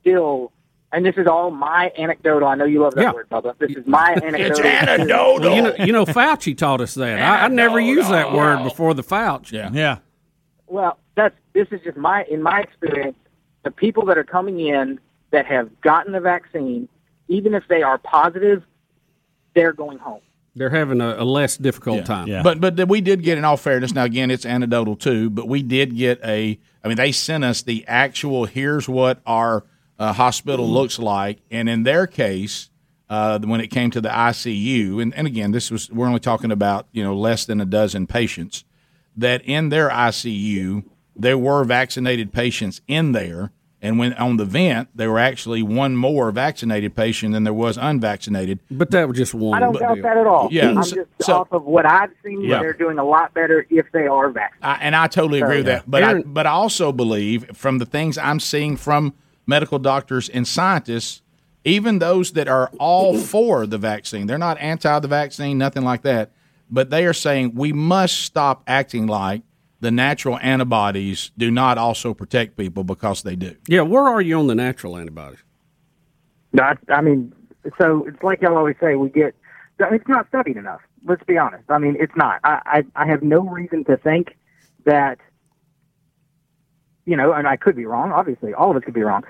still. 0.00 0.52
And 0.92 1.04
this 1.04 1.16
is 1.16 1.26
all 1.26 1.50
my 1.50 1.90
anecdotal. 1.98 2.46
I 2.46 2.54
know 2.54 2.64
you 2.64 2.80
love 2.80 2.94
that 2.94 3.02
Yeah. 3.02 3.12
word, 3.12 3.28
Bubba. 3.28 3.58
This 3.58 3.72
is 3.76 3.86
my 3.88 4.14
anecdotal. 4.22 5.40
Well, 5.40 5.54
you 5.56 5.62
know, 5.62 5.74
you 5.84 5.92
know, 5.92 6.06
Fauci 6.06 6.56
taught 6.56 6.80
us 6.80 6.94
that. 6.94 7.18
I, 7.20 7.46
I 7.46 7.48
never 7.48 7.80
used 7.80 8.10
that 8.10 8.32
word 8.32 8.62
before 8.62 8.94
the 8.94 9.02
Fauci. 9.02 9.52
Yeah, 9.52 9.70
yeah. 9.72 9.98
Well, 10.68 10.98
that's 11.16 11.34
this 11.54 11.66
is 11.72 11.80
just 11.82 11.96
my 11.96 12.24
in 12.30 12.40
my 12.42 12.60
experience. 12.60 13.16
The 13.64 13.70
people 13.72 14.04
that 14.06 14.16
are 14.16 14.24
coming 14.24 14.60
in 14.60 15.00
that 15.32 15.46
have 15.46 15.80
gotten 15.80 16.12
the 16.12 16.20
vaccine, 16.20 16.88
even 17.26 17.52
if 17.54 17.64
they 17.68 17.82
are 17.82 17.98
positive, 17.98 18.62
they're 19.54 19.72
going 19.72 19.98
home. 19.98 20.20
They're 20.56 20.70
having 20.70 21.02
a, 21.02 21.16
a 21.18 21.24
less 21.24 21.58
difficult 21.58 21.98
time. 22.06 22.28
But 22.42 22.60
but 22.60 22.88
we 22.88 23.02
did 23.02 23.22
get 23.22 23.36
in 23.36 23.44
all 23.44 23.58
fairness. 23.58 23.92
Now 23.92 24.04
again, 24.04 24.30
it's 24.30 24.46
anecdotal 24.46 24.96
too. 24.96 25.28
But 25.28 25.46
we 25.48 25.62
did 25.62 25.94
get 25.96 26.18
a. 26.24 26.58
I 26.82 26.88
mean, 26.88 26.96
they 26.96 27.12
sent 27.12 27.44
us 27.44 27.62
the 27.62 27.84
actual. 27.86 28.46
Here's 28.46 28.88
what 28.88 29.20
our 29.26 29.64
uh, 29.98 30.14
hospital 30.14 30.66
looks 30.66 30.98
like, 30.98 31.40
and 31.50 31.68
in 31.68 31.82
their 31.82 32.06
case, 32.06 32.70
uh, 33.10 33.38
when 33.40 33.60
it 33.60 33.68
came 33.68 33.90
to 33.90 34.00
the 34.00 34.08
ICU, 34.08 35.00
and, 35.02 35.14
and 35.14 35.26
again, 35.26 35.52
this 35.52 35.70
was 35.70 35.90
we're 35.90 36.06
only 36.06 36.20
talking 36.20 36.50
about 36.50 36.88
you 36.90 37.04
know 37.04 37.14
less 37.14 37.44
than 37.44 37.60
a 37.60 37.66
dozen 37.66 38.06
patients. 38.06 38.64
That 39.14 39.42
in 39.44 39.68
their 39.68 39.88
ICU, 39.90 40.84
there 41.14 41.38
were 41.38 41.64
vaccinated 41.64 42.32
patients 42.32 42.80
in 42.88 43.12
there. 43.12 43.52
And 43.82 43.98
when 43.98 44.14
on 44.14 44.38
the 44.38 44.46
vent, 44.46 44.88
there 44.94 45.10
were 45.10 45.18
actually 45.18 45.62
one 45.62 45.96
more 45.96 46.30
vaccinated 46.30 46.96
patient 46.96 47.34
than 47.34 47.44
there 47.44 47.52
was 47.52 47.76
unvaccinated. 47.76 48.58
But 48.70 48.90
that 48.92 49.06
was 49.06 49.18
just 49.18 49.34
one. 49.34 49.54
I 49.54 49.60
don't 49.60 49.78
doubt 49.78 50.00
that 50.02 50.16
at 50.16 50.26
all. 50.26 50.48
Yeah, 50.50 50.70
I'm 50.70 50.82
so- 50.82 50.96
just 50.96 51.08
so- 51.20 51.34
off 51.40 51.52
of 51.52 51.64
what 51.64 51.84
I've 51.84 52.10
seen. 52.24 52.40
Yeah. 52.40 52.60
They're 52.60 52.72
doing 52.72 52.98
a 52.98 53.04
lot 53.04 53.34
better 53.34 53.66
if 53.68 53.86
they 53.92 54.06
are 54.06 54.30
vaccinated. 54.30 54.64
I, 54.64 54.74
and 54.80 54.96
I 54.96 55.06
totally 55.08 55.40
agree 55.42 55.58
with 55.58 55.66
Yeah. 55.66 55.74
that. 55.76 55.90
But 55.90 56.02
I, 56.02 56.22
but 56.22 56.46
I 56.46 56.50
also 56.50 56.90
believe 56.90 57.54
from 57.56 57.78
the 57.78 57.86
things 57.86 58.16
I'm 58.16 58.40
seeing 58.40 58.76
from 58.76 59.12
medical 59.46 59.78
doctors 59.78 60.28
and 60.30 60.48
scientists, 60.48 61.20
even 61.64 61.98
those 61.98 62.32
that 62.32 62.48
are 62.48 62.70
all 62.80 63.18
for 63.18 63.66
the 63.66 63.78
vaccine, 63.78 64.26
they're 64.26 64.38
not 64.38 64.56
anti 64.58 64.98
the 65.00 65.08
vaccine, 65.08 65.58
nothing 65.58 65.84
like 65.84 66.02
that. 66.02 66.30
But 66.70 66.90
they 66.90 67.04
are 67.06 67.12
saying 67.12 67.52
we 67.54 67.72
must 67.72 68.20
stop 68.22 68.62
acting 68.66 69.06
like 69.06 69.42
the 69.80 69.90
natural 69.90 70.38
antibodies 70.38 71.30
do 71.36 71.50
not 71.50 71.78
also 71.78 72.14
protect 72.14 72.56
people 72.56 72.84
because 72.84 73.22
they 73.22 73.36
do. 73.36 73.56
Yeah, 73.68 73.82
where 73.82 74.04
are 74.04 74.20
you 74.20 74.38
on 74.38 74.46
the 74.46 74.54
natural 74.54 74.96
antibodies? 74.96 75.42
No, 76.52 76.62
I, 76.62 76.74
I 76.88 77.00
mean, 77.00 77.32
so 77.78 78.06
it's 78.06 78.22
like 78.22 78.40
y'all 78.40 78.56
always 78.56 78.76
say, 78.80 78.94
we 78.94 79.10
get, 79.10 79.34
it's 79.78 80.08
not 80.08 80.28
studied 80.28 80.56
enough. 80.56 80.80
Let's 81.04 81.22
be 81.24 81.36
honest. 81.38 81.64
I 81.68 81.78
mean, 81.78 81.96
it's 82.00 82.16
not. 82.16 82.40
I, 82.42 82.60
I, 82.96 83.04
I 83.04 83.06
have 83.06 83.22
no 83.22 83.40
reason 83.40 83.84
to 83.84 83.96
think 83.96 84.36
that, 84.84 85.18
you 87.04 87.16
know, 87.16 87.32
and 87.32 87.46
I 87.46 87.56
could 87.56 87.76
be 87.76 87.84
wrong, 87.84 88.10
obviously. 88.12 88.54
All 88.54 88.70
of 88.70 88.76
us 88.76 88.82
could 88.84 88.94
be 88.94 89.02
wrong. 89.02 89.24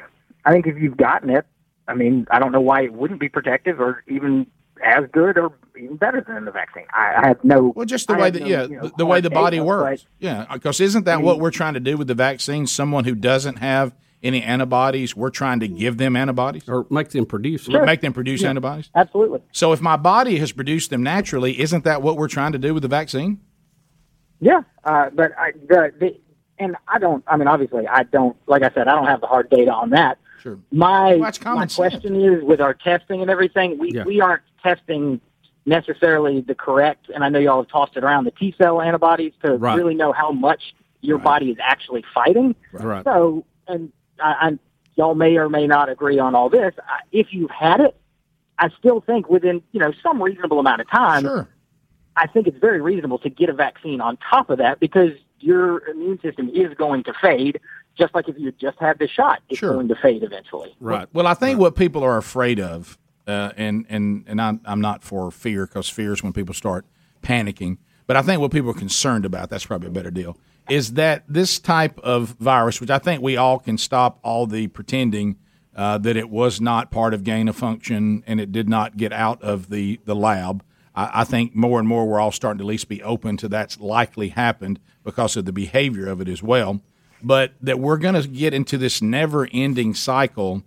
I 0.44 0.52
think 0.52 0.66
if 0.66 0.78
you've 0.78 0.96
gotten 0.96 1.28
it, 1.30 1.44
I 1.88 1.94
mean, 1.94 2.26
I 2.30 2.38
don't 2.38 2.52
know 2.52 2.60
why 2.60 2.82
it 2.82 2.92
wouldn't 2.92 3.20
be 3.20 3.28
protective 3.28 3.80
or 3.80 4.04
even 4.08 4.46
as 4.84 5.04
good 5.12 5.38
or 5.38 5.52
even 5.78 5.96
better 5.96 6.20
than 6.26 6.44
the 6.44 6.50
vaccine. 6.50 6.84
I, 6.92 7.14
I 7.22 7.28
have 7.28 7.44
no. 7.44 7.72
Well, 7.74 7.86
just 7.86 8.08
the 8.08 8.14
I 8.14 8.18
way 8.20 8.30
that 8.30 8.40
no, 8.42 8.46
yeah, 8.46 8.62
you 8.64 8.76
know, 8.76 8.82
the, 8.88 8.92
the 8.98 9.06
way 9.06 9.20
the 9.20 9.30
body 9.30 9.56
data, 9.58 9.64
works. 9.64 10.02
but- 10.02 10.10
Yeah, 10.18 10.46
because 10.52 10.80
isn't 10.80 11.04
that 11.04 11.22
what 11.22 11.38
we're 11.40 11.50
trying 11.50 11.74
to 11.74 11.80
do 11.80 11.96
with 11.96 12.08
the 12.08 12.14
vaccine? 12.14 12.66
Someone 12.66 13.04
who 13.04 13.14
doesn't 13.14 13.56
have 13.56 13.94
any 14.22 14.42
antibodies, 14.42 15.14
we're 15.14 15.30
trying 15.30 15.60
to 15.60 15.68
give 15.68 15.98
them 15.98 16.16
antibodies 16.16 16.68
or 16.68 16.86
make 16.90 17.10
them 17.10 17.26
produce, 17.26 17.68
Or 17.68 17.84
make 17.84 18.00
them 18.00 18.12
produce 18.12 18.42
Yeah, 18.42 18.48
antibodies. 18.50 18.90
Absolutely. 18.94 19.40
So 19.52 19.72
if 19.72 19.80
my 19.80 19.96
body 19.96 20.38
has 20.38 20.52
produced 20.52 20.90
them 20.90 21.02
naturally, 21.02 21.60
isn't 21.60 21.84
that 21.84 22.02
what 22.02 22.16
we're 22.16 22.26
trying 22.28 22.52
to 22.52 22.58
do 22.58 22.72
with 22.74 22.82
the 22.82 22.88
vaccine? 22.88 23.40
Yeah, 24.40 24.62
uh, 24.84 25.10
but 25.14 25.32
I, 25.38 25.52
the, 25.68 25.92
the 25.98 26.20
and 26.58 26.76
I 26.88 26.98
don't. 26.98 27.22
I 27.26 27.36
mean, 27.36 27.48
obviously, 27.48 27.86
I 27.86 28.02
don't. 28.04 28.36
Like 28.46 28.62
I 28.62 28.70
said, 28.74 28.88
I 28.88 28.92
don't 28.94 29.06
have 29.06 29.20
the 29.20 29.26
hard 29.26 29.48
data 29.50 29.70
on 29.72 29.90
that. 29.90 30.18
Sure. 30.42 30.58
My 30.72 31.16
Well, 31.16 31.18
my 31.20 31.30
sense. 31.66 31.76
question 31.76 32.16
is 32.20 32.42
with 32.42 32.60
our 32.60 32.74
testing 32.74 33.20
and 33.22 33.30
everything, 33.30 33.78
we 33.78 33.92
Yeah. 33.92 34.04
we 34.04 34.20
aren't 34.20 34.42
testing 34.62 35.20
necessarily 35.64 36.40
the 36.40 36.54
correct, 36.54 37.08
and 37.14 37.24
I 37.24 37.28
know 37.28 37.38
y'all 37.38 37.62
have 37.62 37.70
tossed 37.70 37.96
it 37.96 38.04
around 38.04 38.24
the 38.24 38.30
T 38.30 38.54
cell 38.56 38.80
antibodies 38.80 39.32
to 39.44 39.54
Right. 39.56 39.76
really 39.76 39.94
know 39.94 40.12
how 40.12 40.30
much 40.30 40.74
your 41.00 41.18
body 41.18 41.50
is 41.50 41.56
actually 41.60 42.04
fighting. 42.14 42.54
Right. 42.72 43.04
So, 43.04 43.44
and 43.68 43.92
I, 44.20 44.32
I, 44.40 44.58
y'all 44.94 45.14
may 45.14 45.36
or 45.36 45.48
may 45.48 45.66
not 45.66 45.88
agree 45.88 46.18
on 46.18 46.34
all 46.34 46.48
this. 46.48 46.72
I- 46.88 47.00
If 47.12 47.28
you've 47.32 47.50
had 47.50 47.80
it, 47.80 47.96
I 48.58 48.70
still 48.78 49.00
think 49.00 49.28
within 49.28 49.62
you 49.72 49.80
know 49.80 49.92
some 50.02 50.22
reasonable 50.22 50.58
amount 50.60 50.80
of 50.80 50.88
time, 50.90 51.46
I 52.16 52.26
think 52.26 52.46
it's 52.46 52.58
very 52.58 52.80
reasonable 52.80 53.18
to 53.18 53.28
get 53.28 53.48
a 53.48 53.52
vaccine 53.52 54.00
on 54.00 54.16
top 54.30 54.48
of 54.50 54.58
that 54.58 54.80
because 54.80 55.10
your 55.40 55.86
immune 55.88 56.18
system 56.22 56.48
is 56.48 56.72
going 56.74 57.04
to 57.04 57.12
fade, 57.20 57.60
just 57.98 58.14
like 58.14 58.28
if 58.28 58.38
you 58.38 58.52
just 58.52 58.78
had 58.78 58.98
the 58.98 59.06
shot, 59.08 59.40
it's 59.50 59.60
going 59.60 59.88
to 59.88 59.94
fade 59.96 60.22
eventually. 60.22 60.74
Right. 60.80 61.06
Well, 61.12 61.26
I 61.26 61.34
think 61.34 61.58
what 61.60 61.76
people 61.76 62.02
are 62.02 62.16
afraid 62.16 62.58
of, 62.58 62.96
uh, 63.26 63.52
and 63.56 63.86
and 63.88 64.24
and 64.26 64.40
I'm 64.40 64.60
I'm 64.64 64.80
not 64.80 65.02
for 65.02 65.30
fear 65.30 65.66
because 65.66 65.88
fear 65.88 66.12
is 66.12 66.22
when 66.22 66.32
people 66.32 66.54
start 66.54 66.86
panicking. 67.22 67.78
But 68.06 68.16
I 68.16 68.22
think 68.22 68.40
what 68.40 68.52
people 68.52 68.70
are 68.70 68.74
concerned 68.74 69.24
about, 69.24 69.50
that's 69.50 69.66
probably 69.66 69.88
a 69.88 69.92
better 69.92 70.12
deal, 70.12 70.38
is 70.68 70.92
that 70.92 71.24
this 71.28 71.58
type 71.58 71.98
of 72.00 72.30
virus, 72.38 72.80
which 72.80 72.90
I 72.90 72.98
think 72.98 73.20
we 73.20 73.36
all 73.36 73.58
can 73.58 73.78
stop 73.78 74.20
all 74.22 74.46
the 74.46 74.68
pretending 74.68 75.36
uh, 75.74 75.98
that 75.98 76.16
it 76.16 76.30
was 76.30 76.60
not 76.60 76.90
part 76.90 77.12
of 77.14 77.24
gain 77.24 77.48
of 77.48 77.56
function 77.56 78.22
and 78.26 78.40
it 78.40 78.52
did 78.52 78.68
not 78.68 78.96
get 78.96 79.12
out 79.12 79.42
of 79.42 79.70
the 79.70 80.00
the 80.04 80.14
lab. 80.14 80.62
I, 80.94 81.22
I 81.22 81.24
think 81.24 81.54
more 81.54 81.78
and 81.78 81.88
more 81.88 82.06
we're 82.06 82.20
all 82.20 82.32
starting 82.32 82.58
to 82.58 82.64
at 82.64 82.68
least 82.68 82.88
be 82.88 83.02
open 83.02 83.36
to 83.38 83.48
that's 83.48 83.78
likely 83.80 84.28
happened 84.28 84.80
because 85.04 85.36
of 85.36 85.44
the 85.44 85.52
behavior 85.52 86.06
of 86.06 86.20
it 86.20 86.28
as 86.28 86.42
well. 86.42 86.80
But 87.22 87.54
that 87.60 87.78
we're 87.78 87.96
going 87.96 88.20
to 88.20 88.28
get 88.28 88.54
into 88.54 88.78
this 88.78 89.00
never 89.02 89.48
ending 89.52 89.94
cycle 89.94 90.62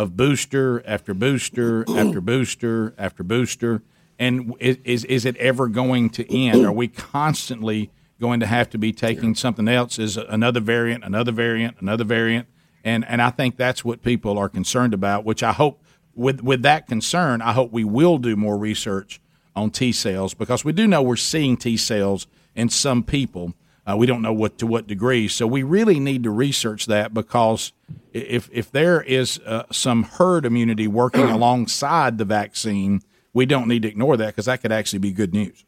of 0.00 0.16
booster 0.16 0.82
after 0.86 1.12
booster 1.12 1.84
after 1.90 2.22
booster 2.22 2.94
after 2.96 3.22
booster. 3.22 3.82
And 4.18 4.54
is, 4.58 5.04
is 5.04 5.24
it 5.24 5.36
ever 5.36 5.68
going 5.68 6.08
to 6.10 6.34
end? 6.34 6.64
Are 6.64 6.72
we 6.72 6.88
constantly 6.88 7.90
going 8.18 8.40
to 8.40 8.46
have 8.46 8.70
to 8.70 8.78
be 8.78 8.92
taking 8.92 9.34
something 9.34 9.68
else? 9.68 9.98
Is 9.98 10.16
another 10.16 10.60
variant, 10.60 11.04
another 11.04 11.32
variant, 11.32 11.76
another 11.80 12.04
variant? 12.04 12.46
And 12.82 13.04
and 13.06 13.20
I 13.20 13.28
think 13.28 13.56
that's 13.56 13.84
what 13.84 14.02
people 14.02 14.38
are 14.38 14.48
concerned 14.48 14.94
about. 14.94 15.24
Which 15.24 15.42
I 15.42 15.52
hope 15.52 15.82
with 16.14 16.42
with 16.42 16.62
that 16.62 16.86
concern, 16.86 17.42
I 17.42 17.52
hope 17.52 17.70
we 17.70 17.84
will 17.84 18.16
do 18.16 18.36
more 18.36 18.56
research 18.56 19.20
on 19.54 19.70
T 19.70 19.92
cells 19.92 20.32
because 20.32 20.64
we 20.64 20.72
do 20.72 20.86
know 20.86 21.02
we're 21.02 21.16
seeing 21.16 21.58
T 21.58 21.76
cells 21.76 22.26
in 22.54 22.70
some 22.70 23.02
people. 23.02 23.54
Uh, 23.90 23.96
we 23.96 24.06
don't 24.06 24.22
know 24.22 24.32
what 24.32 24.58
to 24.58 24.66
what 24.66 24.86
degree, 24.86 25.26
so 25.26 25.46
we 25.46 25.62
really 25.62 25.98
need 25.98 26.22
to 26.22 26.30
research 26.30 26.86
that 26.86 27.12
because 27.12 27.72
if 28.12 28.48
if 28.52 28.70
there 28.70 29.02
is 29.02 29.40
uh, 29.46 29.64
some 29.72 30.04
herd 30.04 30.44
immunity 30.46 30.86
working 30.86 31.22
alongside 31.30 32.18
the 32.18 32.24
vaccine, 32.24 33.02
we 33.32 33.46
don't 33.46 33.66
need 33.66 33.82
to 33.82 33.88
ignore 33.88 34.16
that 34.16 34.28
because 34.28 34.44
that 34.46 34.60
could 34.60 34.72
actually 34.72 34.98
be 35.00 35.12
good 35.12 35.32
news. 35.32 35.64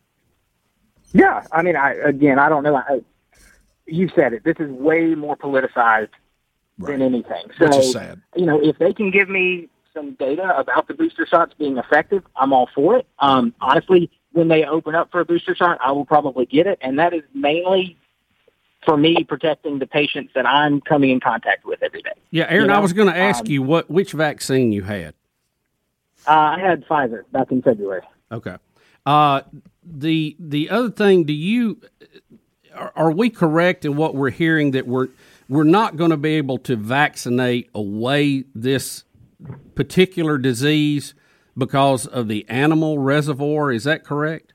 Yeah, 1.12 1.44
I 1.51 1.62
mean, 1.62 1.77
I 1.77 1.94
again, 1.94 2.39
I 2.39 2.49
don't 2.49 2.62
know. 2.62 2.77
I, 2.77 3.01
you 3.86 4.09
said 4.15 4.35
it. 4.35 4.44
This 4.44 4.57
is 4.61 4.70
way 4.70 5.15
more 5.15 5.36
politicized 5.36 6.11
than 6.78 7.03
anything. 7.03 7.47
So, 7.59 7.66
Which 7.66 7.77
is 7.77 7.93
sad. 7.93 8.20
you 8.36 8.47
know, 8.47 8.61
if 8.62 8.78
they 8.78 8.93
can 8.93 9.11
give 9.11 9.28
me 9.28 9.69
some 9.93 10.15
data 10.15 10.57
about 10.57 10.86
the 10.86 10.94
booster 10.94 11.27
shots 11.27 11.55
being 11.59 11.77
effective, 11.77 12.23
I'm 12.36 12.53
all 12.53 12.69
for 12.74 12.97
it. 12.97 13.07
Um, 13.19 13.55
honestly, 13.61 14.11
when 14.32 14.49
they 14.49 14.65
open 14.65 14.94
up 14.94 15.11
for 15.11 15.20
a 15.20 15.24
booster 15.24 15.55
shot, 15.55 15.78
I 15.85 15.93
will 15.93 16.07
probably 16.07 16.47
get 16.47 16.66
it, 16.66 16.78
and 16.81 16.99
that 16.99 17.12
is 17.12 17.23
mainly 17.35 17.99
for 18.85 18.97
me 18.97 19.25
protecting 19.25 19.79
the 19.79 19.87
patients 19.87 20.33
that 20.35 20.47
I'm 20.47 20.81
coming 20.81 21.11
in 21.11 21.21
contact 21.21 21.65
with 21.65 21.83
every 21.83 22.03
day. 22.03 22.13
Yeah, 22.31 22.47
Aaron, 22.49 22.71
You 22.71 22.75
I 22.75 22.79
was 22.79 22.93
going 22.93 23.13
to 23.13 23.17
ask 23.17 23.41
um, 23.41 23.51
you 23.51 23.63
what 23.63 23.91
which 23.91 24.13
vaccine 24.13 24.73
you 24.73 24.83
had. 24.83 25.15
Uh, 26.27 26.31
I 26.31 26.61
had 26.61 26.87
Pfizer 26.87 27.23
back 27.33 27.51
in 27.51 27.63
February. 27.63 28.03
Okay. 28.31 28.57
Uh, 29.05 29.43
the 29.85 30.37
the 30.39 30.71
other 30.71 30.91
thing, 30.91 31.25
do 31.25 31.33
you 31.33 31.81
are, 32.75 32.93
are 32.95 33.11
we 33.11 33.31
correct 33.31 33.85
in 33.85 33.97
what 33.97 34.15
we're 34.15 34.31
hearing 34.31 34.71
that 34.73 34.87
we're 34.87 35.09
we're 35.49 35.65
not 35.65 35.97
going 35.97 36.11
to 36.11 36.17
be 36.17 36.35
able 36.35 36.59
to 36.59 36.77
vaccinate 36.77 37.71
away 37.75 38.45
this 38.55 39.05
particular 39.75 40.39
disease 40.39 41.15
because 41.57 42.07
of 42.07 42.29
the 42.29 42.47
animal 42.49 42.99
reservoir? 42.99 43.73
Is 43.73 43.85
that 43.85 44.05
correct? 44.05 44.52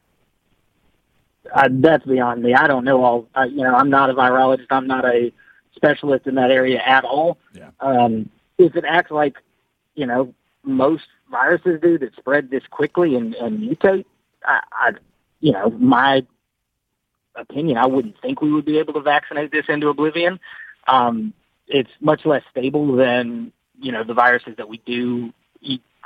Uh, 1.53 1.69
that's 1.71 2.05
beyond 2.05 2.43
me. 2.43 2.53
I 2.53 2.67
don't 2.67 2.85
know 2.85 3.03
all. 3.03 3.27
Uh, 3.35 3.43
you 3.43 3.63
know, 3.63 3.75
I'm 3.75 3.89
not 3.89 4.09
a 4.09 4.13
virologist. 4.13 4.67
I'm 4.69 4.87
not 4.87 5.05
a 5.05 5.31
specialist 5.75 6.27
in 6.27 6.35
that 6.35 6.51
area 6.51 6.81
at 6.85 7.03
all. 7.03 7.37
Yeah. 7.53 7.69
Um, 7.79 8.29
if 8.57 8.75
it 8.75 8.83
acts 8.87 9.11
like, 9.11 9.37
you 9.95 10.05
know, 10.05 10.33
most 10.63 11.03
viruses 11.29 11.79
do 11.81 11.97
that 11.99 12.15
spread 12.15 12.49
this 12.49 12.63
quickly 12.69 13.15
and, 13.15 13.35
and 13.35 13.59
mutate, 13.59 14.05
I, 14.43 14.61
I, 14.71 14.91
you 15.39 15.51
know, 15.51 15.69
my 15.69 16.25
opinion, 17.35 17.77
I 17.77 17.85
wouldn't 17.85 18.19
think 18.21 18.41
we 18.41 18.51
would 18.51 18.65
be 18.65 18.79
able 18.79 18.93
to 18.93 19.01
vaccinate 19.01 19.51
this 19.51 19.65
into 19.69 19.89
oblivion. 19.89 20.39
Um, 20.87 21.33
it's 21.67 21.91
much 21.99 22.25
less 22.25 22.43
stable 22.49 22.95
than 22.95 23.51
you 23.79 23.91
know 23.91 24.03
the 24.03 24.13
viruses 24.13 24.55
that 24.57 24.69
we 24.69 24.77
do. 24.85 25.33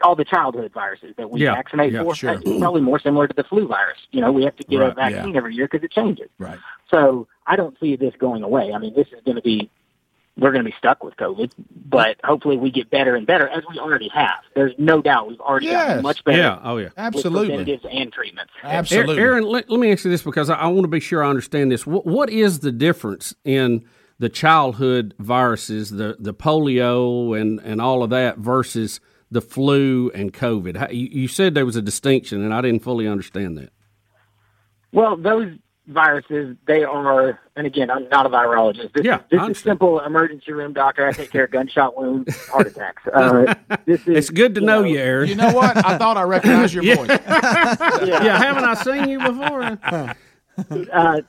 All 0.03 0.15
the 0.15 0.25
childhood 0.25 0.71
viruses 0.73 1.13
that 1.17 1.29
we 1.29 1.41
Yeah, 1.41 1.55
vaccinate 1.55 1.93
yeah, 1.93 2.03
for, 2.03 2.15
sure. 2.15 2.31
it's 2.33 2.59
probably 2.59 2.81
more 2.81 2.99
similar 2.99 3.27
to 3.27 3.33
the 3.33 3.43
flu 3.43 3.67
virus. 3.67 3.97
You 4.11 4.21
know, 4.21 4.31
we 4.31 4.43
have 4.43 4.55
to 4.57 4.63
get 4.63 4.77
Right, 4.77 4.91
a 4.91 4.95
vaccine 4.95 5.31
yeah. 5.31 5.37
every 5.37 5.55
year 5.55 5.67
because 5.69 5.83
it 5.83 5.91
changes. 5.91 6.29
Right. 6.37 6.59
So 6.89 7.27
I 7.47 7.55
don't 7.55 7.77
see 7.79 7.95
this 7.95 8.13
going 8.19 8.43
away. 8.43 8.71
I 8.73 8.77
mean, 8.77 8.93
this 8.95 9.07
is 9.07 9.21
going 9.25 9.35
to 9.35 9.41
be, 9.41 9.69
we're 10.37 10.51
going 10.51 10.63
to 10.63 10.69
be 10.69 10.75
stuck 10.77 11.03
with 11.03 11.15
COVID, 11.17 11.51
but 11.89 12.17
hopefully 12.23 12.57
we 12.57 12.71
get 12.71 12.89
better 12.89 13.15
and 13.15 13.27
better 13.27 13.47
as 13.47 13.63
we 13.69 13.79
already 13.79 14.09
have. 14.09 14.39
There's 14.55 14.73
no 14.77 15.01
doubt 15.01 15.27
we've 15.27 15.39
already 15.41 15.67
gotten 15.67 16.01
much 16.01 16.23
better. 16.23 16.37
Yeah, 16.37 16.59
oh, 16.63 16.77
yeah. 16.77 16.89
Absolutely. 16.97 17.47
preventives 17.49 17.85
and 17.91 18.11
treatments. 18.11 18.51
Absolutely, 18.63 19.19
Aaron, 19.19 19.43
let, 19.43 19.69
let 19.69 19.79
me 19.79 19.91
ask 19.91 20.05
you 20.05 20.11
this 20.11 20.23
because 20.23 20.49
I, 20.49 20.55
I 20.55 20.67
want 20.67 20.83
to 20.83 20.87
be 20.87 20.99
sure 20.99 21.23
I 21.23 21.29
understand 21.29 21.71
this. 21.71 21.85
What, 21.85 22.05
what 22.05 22.29
is 22.29 22.59
the 22.59 22.71
difference 22.71 23.35
in 23.43 23.85
the 24.19 24.29
childhood 24.29 25.15
viruses, 25.19 25.89
the, 25.89 26.15
the 26.19 26.33
polio 26.33 27.39
and, 27.39 27.59
and 27.59 27.81
all 27.81 28.03
of 28.03 28.11
that 28.11 28.37
versus 28.37 28.99
the 29.31 29.41
flu 29.41 30.11
and 30.13 30.33
COVID? 30.33 30.75
How, 30.77 30.89
you, 30.89 31.07
you 31.07 31.27
said 31.27 31.53
there 31.55 31.65
was 31.65 31.75
a 31.75 31.81
distinction, 31.81 32.43
and 32.43 32.53
I 32.53 32.61
didn't 32.61 32.83
fully 32.83 33.07
understand 33.07 33.57
that. 33.57 33.71
Well, 34.91 35.15
those 35.17 35.53
viruses, 35.87 36.55
they 36.67 36.83
are, 36.83 37.39
and 37.55 37.65
again, 37.65 37.89
I'm 37.89 38.07
not 38.09 38.25
a 38.25 38.29
virologist. 38.29 38.93
This, 38.93 39.03
Yeah, 39.05 39.17
is, 39.17 39.21
this 39.31 39.39
I 39.39 39.47
is 39.47 39.57
simple 39.59 39.99
emergency 40.01 40.51
room 40.51 40.73
doctor. 40.73 41.05
I 41.07 41.11
take 41.11 41.31
care 41.31 41.45
of 41.45 41.51
gunshot 41.51 41.97
wounds, 41.97 42.35
heart 42.47 42.67
attacks. 42.67 43.03
Uh, 43.07 43.53
this 43.85 44.01
is, 44.01 44.17
It's 44.17 44.29
good 44.29 44.53
to 44.55 44.61
know 44.61 44.83
you, 44.83 44.97
Aaron. 44.99 45.29
You 45.29 45.35
know 45.35 45.51
what? 45.53 45.75
I 45.77 45.97
thought 45.97 46.17
I 46.17 46.23
recognized 46.23 46.73
your 46.73 46.83
Yeah. 46.85 46.95
voice. 46.95 47.07
yeah. 48.07 48.37
haven't 48.37 48.63
I 48.65 48.73
seen 48.75 49.09
you 49.09 49.19
before? 49.19 50.15
uh, 50.93 51.21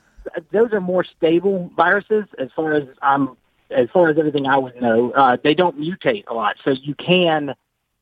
those 0.51 0.71
are 0.71 0.81
more 0.81 1.03
stable 1.03 1.71
viruses 1.75 2.25
as 2.37 2.49
far 2.55 2.73
as 2.73 2.83
I'm 3.01 3.35
as 3.71 3.89
far 3.91 4.09
as 4.09 4.17
everything 4.19 4.45
I 4.45 4.57
would 4.57 4.79
know. 4.79 5.11
Uh, 5.11 5.37
they 5.43 5.53
don't 5.55 5.79
mutate 5.79 6.25
a 6.27 6.33
lot, 6.33 6.57
so 6.63 6.71
you 6.71 6.93
can 6.95 7.55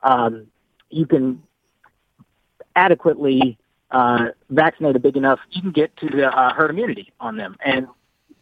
um, 0.03 0.48
you 0.90 1.06
can 1.06 1.41
adequately 2.76 3.57
uh, 3.91 4.30
vaccinate 4.49 4.95
a 4.95 4.99
big 4.99 5.18
enough. 5.18 5.40
You 5.52 5.61
can 5.61 5.72
get 5.72 5.95
to 5.98 6.10
the 6.10 6.28
uh, 6.28 6.53
herd 6.53 6.69
immunity 6.72 7.11
on 7.19 7.38
them, 7.38 7.57
and 7.64 7.88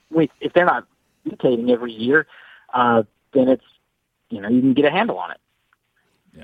with, 0.09 0.29
if 0.41 0.53
they're 0.53 0.65
not 0.65 0.87
mutating 1.27 1.71
every 1.71 1.91
year, 1.91 2.27
uh, 2.73 3.03
then 3.33 3.47
it's 3.49 3.63
you 4.29 4.41
know 4.41 4.49
you 4.49 4.61
can 4.61 4.73
get 4.73 4.85
a 4.85 4.91
handle 4.91 5.17
on 5.17 5.31
it. 5.31 5.37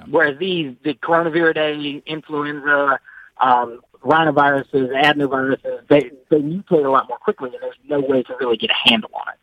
Whereas 0.10 0.38
these, 0.40 0.76
the 0.84 0.94
coronavirus, 0.96 2.04
influenza, 2.06 3.00
um, 3.40 3.82
rhinoviruses, 4.04 4.92
adenoviruses, 4.94 5.88
they, 5.88 6.12
they 6.30 6.40
mutate 6.42 6.86
a 6.86 6.90
lot 6.90 7.08
more 7.08 7.18
quickly, 7.18 7.52
and 7.54 7.62
there's 7.62 7.76
no 7.88 8.00
way 8.00 8.24
to 8.24 8.36
really 8.40 8.58
get 8.58 8.72
a 8.72 8.90
handle 8.90 9.12
on 9.14 9.34
it. 9.34 9.40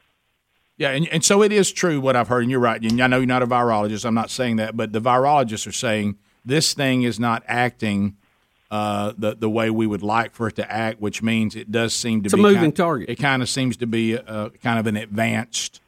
Yeah, 0.78 0.90
and, 0.90 1.06
and 1.08 1.24
so 1.24 1.42
it 1.42 1.52
is 1.52 1.70
true 1.70 2.00
what 2.00 2.16
I've 2.16 2.28
heard, 2.28 2.42
and 2.42 2.50
you're 2.50 2.60
right. 2.60 2.80
And 2.82 3.00
I 3.00 3.06
know 3.06 3.18
you're 3.18 3.26
not 3.26 3.42
a 3.42 3.46
virologist. 3.46 4.04
I'm 4.04 4.14
not 4.14 4.30
saying 4.30 4.56
that, 4.56 4.76
but 4.76 4.92
the 4.92 5.00
virologists 5.00 5.66
are 5.66 5.72
saying 5.72 6.16
this 6.44 6.74
thing 6.74 7.02
is 7.02 7.20
not 7.20 7.42
acting 7.46 8.16
uh, 8.70 9.12
the 9.18 9.34
the 9.34 9.50
way 9.50 9.68
we 9.70 9.86
would 9.86 10.02
like 10.02 10.32
for 10.32 10.48
it 10.48 10.56
to 10.56 10.72
act, 10.72 11.00
which 11.00 11.22
means 11.22 11.54
it 11.54 11.70
does 11.70 11.92
seem 11.92 12.22
to 12.22 12.26
It's 12.26 12.32
a 12.32 12.36
be 12.36 12.42
moving 12.42 12.60
kind, 12.60 12.76
target. 12.76 13.10
It 13.10 13.16
kind 13.16 13.42
of 13.42 13.48
seems 13.50 13.76
to 13.76 13.86
be 13.86 14.14
a, 14.14 14.50
kind 14.62 14.78
of 14.78 14.86
an 14.86 14.96
advanced 14.96 15.80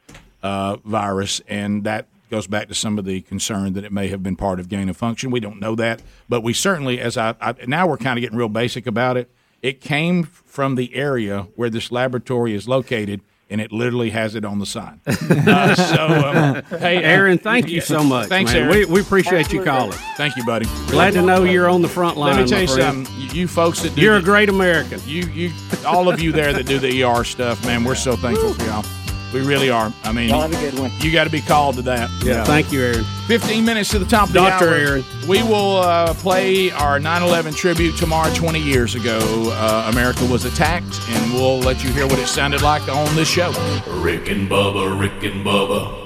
uh, 0.43 0.77
virus, 0.85 1.41
and 1.47 1.83
that 1.85 2.07
goes 2.29 2.45
back 2.47 2.67
to 2.67 2.75
some 2.75 2.99
of 2.99 3.05
the 3.05 3.21
concern 3.21 3.73
that 3.73 3.83
it 3.83 3.91
may 3.91 4.07
have 4.09 4.21
been 4.21 4.35
part 4.35 4.59
of 4.59 4.69
gain 4.69 4.87
of 4.87 4.95
function. 4.97 5.31
We 5.31 5.39
don't 5.39 5.59
know 5.59 5.75
that, 5.75 6.03
but 6.29 6.41
we 6.41 6.53
certainly, 6.53 6.99
as 6.99 7.17
I, 7.17 7.33
I 7.41 7.55
now 7.65 7.87
we're 7.87 7.97
kind 7.97 8.19
of 8.19 8.21
getting 8.21 8.37
real 8.37 8.49
basic 8.49 8.85
about 8.85 9.17
it. 9.17 9.31
It 9.63 9.81
came 9.81 10.23
from 10.23 10.75
the 10.75 10.93
area 10.93 11.47
where 11.55 11.71
this 11.71 11.91
laboratory 11.91 12.53
is 12.53 12.67
located, 12.67 13.21
and 13.49 13.61
it 13.61 13.71
literally 13.71 14.09
has 14.09 14.35
it 14.35 14.43
on 14.43 14.59
the 14.59 14.65
sign. 14.65 15.01
Uh, 15.47 15.75
so, 15.75 16.05
um, 16.07 16.79
hey, 16.79 17.03
Aaron, 17.03 17.37
thank 17.37 17.69
you 17.69 17.79
so 17.79 18.03
much. 18.03 18.27
Thanks, 18.29 18.51
man. 18.51 18.63
Aaron. 18.63 18.77
We, 18.77 18.85
we 18.85 19.01
appreciate 19.01 19.51
you 19.51 19.63
calling. 19.63 19.97
Thank 20.17 20.35
you, 20.37 20.45
buddy. 20.45 20.65
Glad 20.87 21.13
to 21.13 21.21
know 21.21 21.43
you're 21.43 21.69
on 21.69 21.81
the 21.81 21.87
front 21.87 22.17
line. 22.17 22.35
Let 22.35 22.43
me 22.43 22.49
tell 22.49 22.61
you 22.61 22.67
something. 22.67 23.13
You, 23.35 23.47
folks 23.47 23.81
that 23.81 23.95
do 23.95 24.01
You're 24.01 24.17
a 24.17 24.21
great 24.21 24.49
American. 24.49 24.99
You, 25.05 25.23
you, 25.27 25.51
all 25.85 26.09
of 26.09 26.19
you 26.19 26.31
there 26.31 26.53
that 26.53 26.65
do 26.65 26.79
the 26.79 27.03
ER 27.03 27.23
stuff, 27.23 27.63
man. 27.65 27.83
We're 27.83 27.95
so 27.95 28.15
thankful 28.15 28.53
for 28.53 28.65
y'all. 28.65 29.04
We 29.35 29.41
really 29.41 29.69
are. 29.69 29.91
I 30.05 30.13
mean, 30.13 30.29
Y'all 30.29 30.39
have 30.39 30.53
a 30.53 30.55
good 30.55 30.79
one. 30.79 30.89
You 31.01 31.11
got 31.11 31.25
to 31.25 31.29
be 31.29 31.41
called 31.41 31.75
to 31.75 31.81
that. 31.81 32.09
Yeah, 32.23 32.45
thank 32.45 32.71
you, 32.71 32.81
Aaron. 32.81 33.03
15 33.27 33.65
minutes 33.65 33.89
to 33.89 33.99
the 33.99 34.05
top 34.05 34.29
of 34.29 34.33
the 34.33 34.39
Dr. 34.39 34.69
hour. 34.69 34.73
Aaron. 34.73 35.03
We 35.27 35.43
will 35.43 35.75
uh, 35.75 36.13
play 36.13 36.71
our 36.71 37.01
9 37.01 37.21
11 37.21 37.53
tribute 37.53 37.97
tomorrow, 37.97 38.33
20 38.33 38.61
years 38.61 38.95
ago. 38.95 39.19
Uh, 39.51 39.89
America 39.91 40.23
was 40.27 40.45
attacked, 40.45 41.01
and 41.09 41.33
we'll 41.33 41.59
let 41.59 41.83
you 41.83 41.89
hear 41.89 42.07
what 42.07 42.17
it 42.17 42.27
sounded 42.27 42.61
like 42.61 42.87
on 42.87 43.13
this 43.17 43.27
show. 43.29 43.49
Rick 43.87 44.29
and 44.29 44.49
Bubba, 44.49 44.97
Rick 44.97 45.21
and 45.29 45.45
Bubba. 45.45 46.03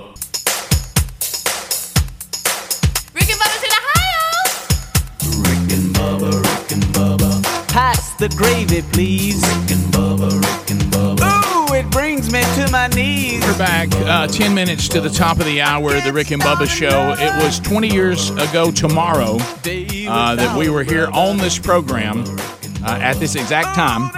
Rick 3.13 3.29
and 3.29 3.39
Bubba's 3.39 3.63
in 3.63 3.71
Ohio. 3.77 4.25
Pass 7.67 8.15
the 8.15 8.27
gravy, 8.29 8.81
please. 8.91 9.39
Brings 11.91 12.31
me 12.31 12.41
to 12.41 12.69
my 12.71 12.87
knees. 12.87 13.41
We're 13.43 13.57
back. 13.57 13.89
Uh, 13.93 14.27
10 14.27 14.53
minutes 14.53 14.87
to 14.89 15.01
the 15.01 15.09
top 15.09 15.39
of 15.39 15.45
the 15.45 15.59
hour, 15.61 15.99
the 16.01 16.13
Rick 16.13 16.29
and 16.31 16.41
Bubba 16.41 16.67
show. 16.67 17.15
It 17.17 17.43
was 17.43 17.59
20 17.61 17.87
years 17.87 18.29
ago 18.29 18.71
tomorrow 18.71 19.37
uh, 19.37 20.35
that 20.35 20.55
we 20.57 20.69
were 20.69 20.83
here 20.83 21.07
on 21.07 21.37
this 21.37 21.57
program 21.57 22.23
uh, 22.83 22.99
at 23.01 23.15
this 23.15 23.33
exact 23.35 23.75
time. 23.75 24.11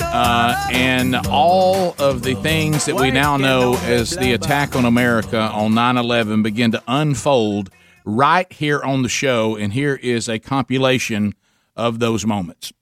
Uh, 0.00 0.68
and 0.70 1.16
all 1.28 1.96
of 1.98 2.22
the 2.22 2.34
things 2.36 2.86
that 2.86 2.94
we 2.94 3.10
now 3.10 3.36
know 3.36 3.76
as 3.82 4.16
the 4.16 4.32
attack 4.32 4.76
on 4.76 4.84
America 4.84 5.40
on 5.40 5.74
9 5.74 5.96
11 5.96 6.42
begin 6.42 6.70
to 6.70 6.82
unfold 6.86 7.70
right 8.04 8.50
here 8.52 8.80
on 8.82 9.02
the 9.02 9.08
show. 9.08 9.56
And 9.56 9.72
here 9.72 9.96
is 9.96 10.28
a 10.28 10.38
compilation 10.38 11.34
of 11.74 11.98
those 11.98 12.24
moments. 12.24 12.72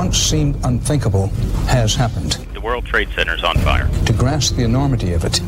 Once 0.00 0.16
seemed 0.16 0.56
unthinkable 0.64 1.26
has 1.66 1.94
happened. 1.94 2.32
The 2.54 2.60
World 2.62 2.86
Trade 2.86 3.10
Center 3.14 3.34
is 3.34 3.44
on 3.44 3.54
fire. 3.58 3.86
To 4.06 4.14
grasp 4.14 4.56
the 4.56 4.64
enormity 4.64 5.12
of 5.12 5.26
it 5.26 5.42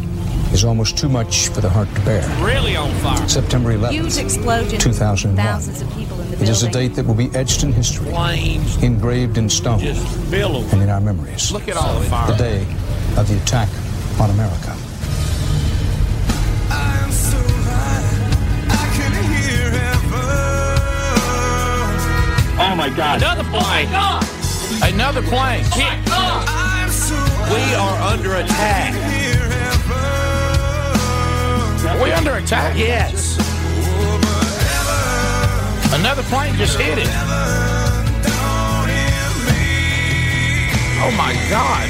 is 0.53 0.63
almost 0.63 0.99
too 0.99 1.09
much 1.09 1.49
for 1.49 1.63
the 1.63 1.71
heart 1.71 1.89
to 1.95 2.01
bear. 2.03 2.23
Really 2.45 2.77
on 2.77 2.91
fire. 2.97 3.27
September 3.27 3.73
11th, 3.73 3.93
Huge 3.93 4.19
explosion. 4.19 4.79
2001. 4.79 5.43
Thousands 5.43 5.81
of 5.81 5.89
people 5.95 6.21
in 6.21 6.31
the 6.31 6.37
building. 6.37 6.49
It 6.49 6.51
is 6.51 6.63
a 6.65 6.71
date 6.71 6.95
that 6.97 7.07
will 7.07 7.15
be 7.15 7.31
etched 7.35 7.63
in 7.63 7.73
history, 7.73 8.13
engraved 8.83 9.39
in 9.39 9.49
stone, 9.49 9.81
and 9.81 10.83
in 10.83 10.91
our 10.91 11.01
memories. 11.01 11.51
Look 11.51 11.69
at 11.69 11.79
all 11.79 11.99
the 11.99 12.05
fire. 12.05 12.33
The 12.33 12.37
day 12.37 12.61
of 13.17 13.29
the 13.29 13.39
attack 13.39 13.71
on 14.21 14.29
America. 14.29 14.77
Oh 22.65 22.75
my 22.75 22.89
God! 22.91 23.21
Another 23.21 23.45
plane! 23.45 24.42
Another 24.81 25.23
plane! 25.23 25.65
We 27.53 27.75
are 27.75 28.01
under 28.01 28.37
attack. 28.37 28.95
Are 31.87 32.03
we 32.03 32.13
under 32.13 32.37
attack? 32.37 32.77
Yes. 32.77 33.37
Another 35.95 36.23
plane 36.25 36.55
just 36.57 36.79
hit 36.79 36.99
it. 36.99 37.09
Oh 41.05 41.11
my 41.17 41.35
God! 41.51 41.89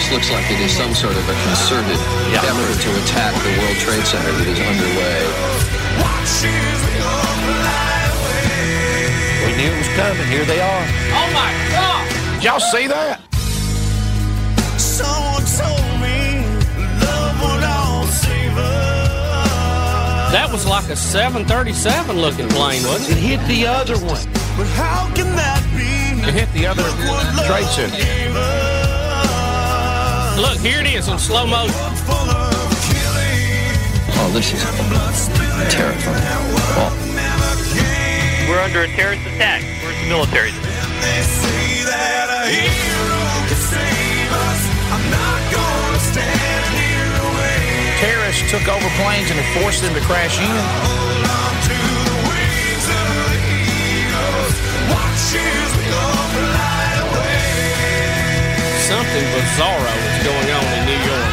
This 0.00 0.12
looks 0.12 0.30
like 0.32 0.50
it 0.50 0.58
is 0.60 0.72
some 0.72 0.94
sort 0.94 1.12
of 1.12 1.28
a 1.28 1.36
concerted 1.44 2.00
effort 2.32 2.80
to 2.80 2.90
attack 3.04 3.36
the 3.44 3.52
World 3.60 3.76
Trade 3.76 4.06
Center 4.08 4.32
that 4.32 4.48
is 4.48 4.56
underway. 4.56 5.20
We 9.44 9.52
knew 9.60 9.68
it 9.68 9.76
was 9.76 9.92
coming. 10.00 10.26
Here 10.32 10.46
they 10.46 10.58
are. 10.58 10.84
Oh 11.12 11.28
my 11.36 11.52
God! 11.68 12.08
Did 12.32 12.44
y'all 12.44 12.64
see 12.72 12.86
that? 12.88 13.20
Someone 14.80 15.44
told 15.44 15.84
me 16.00 16.48
love 17.04 17.36
would 17.44 17.64
all 17.68 18.08
save 18.08 18.56
us. 18.56 20.32
That 20.32 20.48
was 20.50 20.64
like 20.64 20.88
a 20.88 20.96
737 20.96 22.16
looking 22.16 22.48
plane, 22.48 22.82
wasn't 22.84 23.18
it? 23.18 23.18
It 23.18 23.36
hit 23.36 23.46
the 23.46 23.66
other 23.66 23.98
one. 23.98 24.24
But 24.56 24.66
how 24.80 25.12
can 25.12 25.36
that 25.36 25.60
be? 25.76 26.24
It 26.26 26.32
hit 26.32 26.50
the 26.54 26.66
other 26.66 26.88
trade 27.44 27.68
center. 27.68 28.69
Look, 30.40 30.56
here 30.60 30.80
it 30.80 30.86
is 30.86 31.06
in 31.08 31.18
slow 31.18 31.46
motion. 31.46 31.76
Oh, 34.16 34.30
this 34.32 34.54
is 34.54 34.62
terrifying. 35.68 36.16
Well, 36.56 36.96
We're 38.48 38.62
under 38.64 38.84
a 38.84 38.88
terrorist 38.88 39.20
attack. 39.26 39.60
Where's 39.84 40.00
the 40.00 40.08
military? 40.08 40.52
Terrorists 48.00 48.50
took 48.50 48.66
over 48.66 48.88
planes 48.96 49.30
and 49.30 49.38
had 49.38 49.60
forced 49.60 49.82
them 49.82 49.92
to 49.92 50.00
crash 50.00 50.40
in. 50.40 51.00
Something 58.90 59.22
bizarro 59.38 59.94
is 60.10 60.18
going 60.26 60.50
on 60.50 60.66
in 60.66 60.82
New 60.90 60.98
York. 61.06 61.30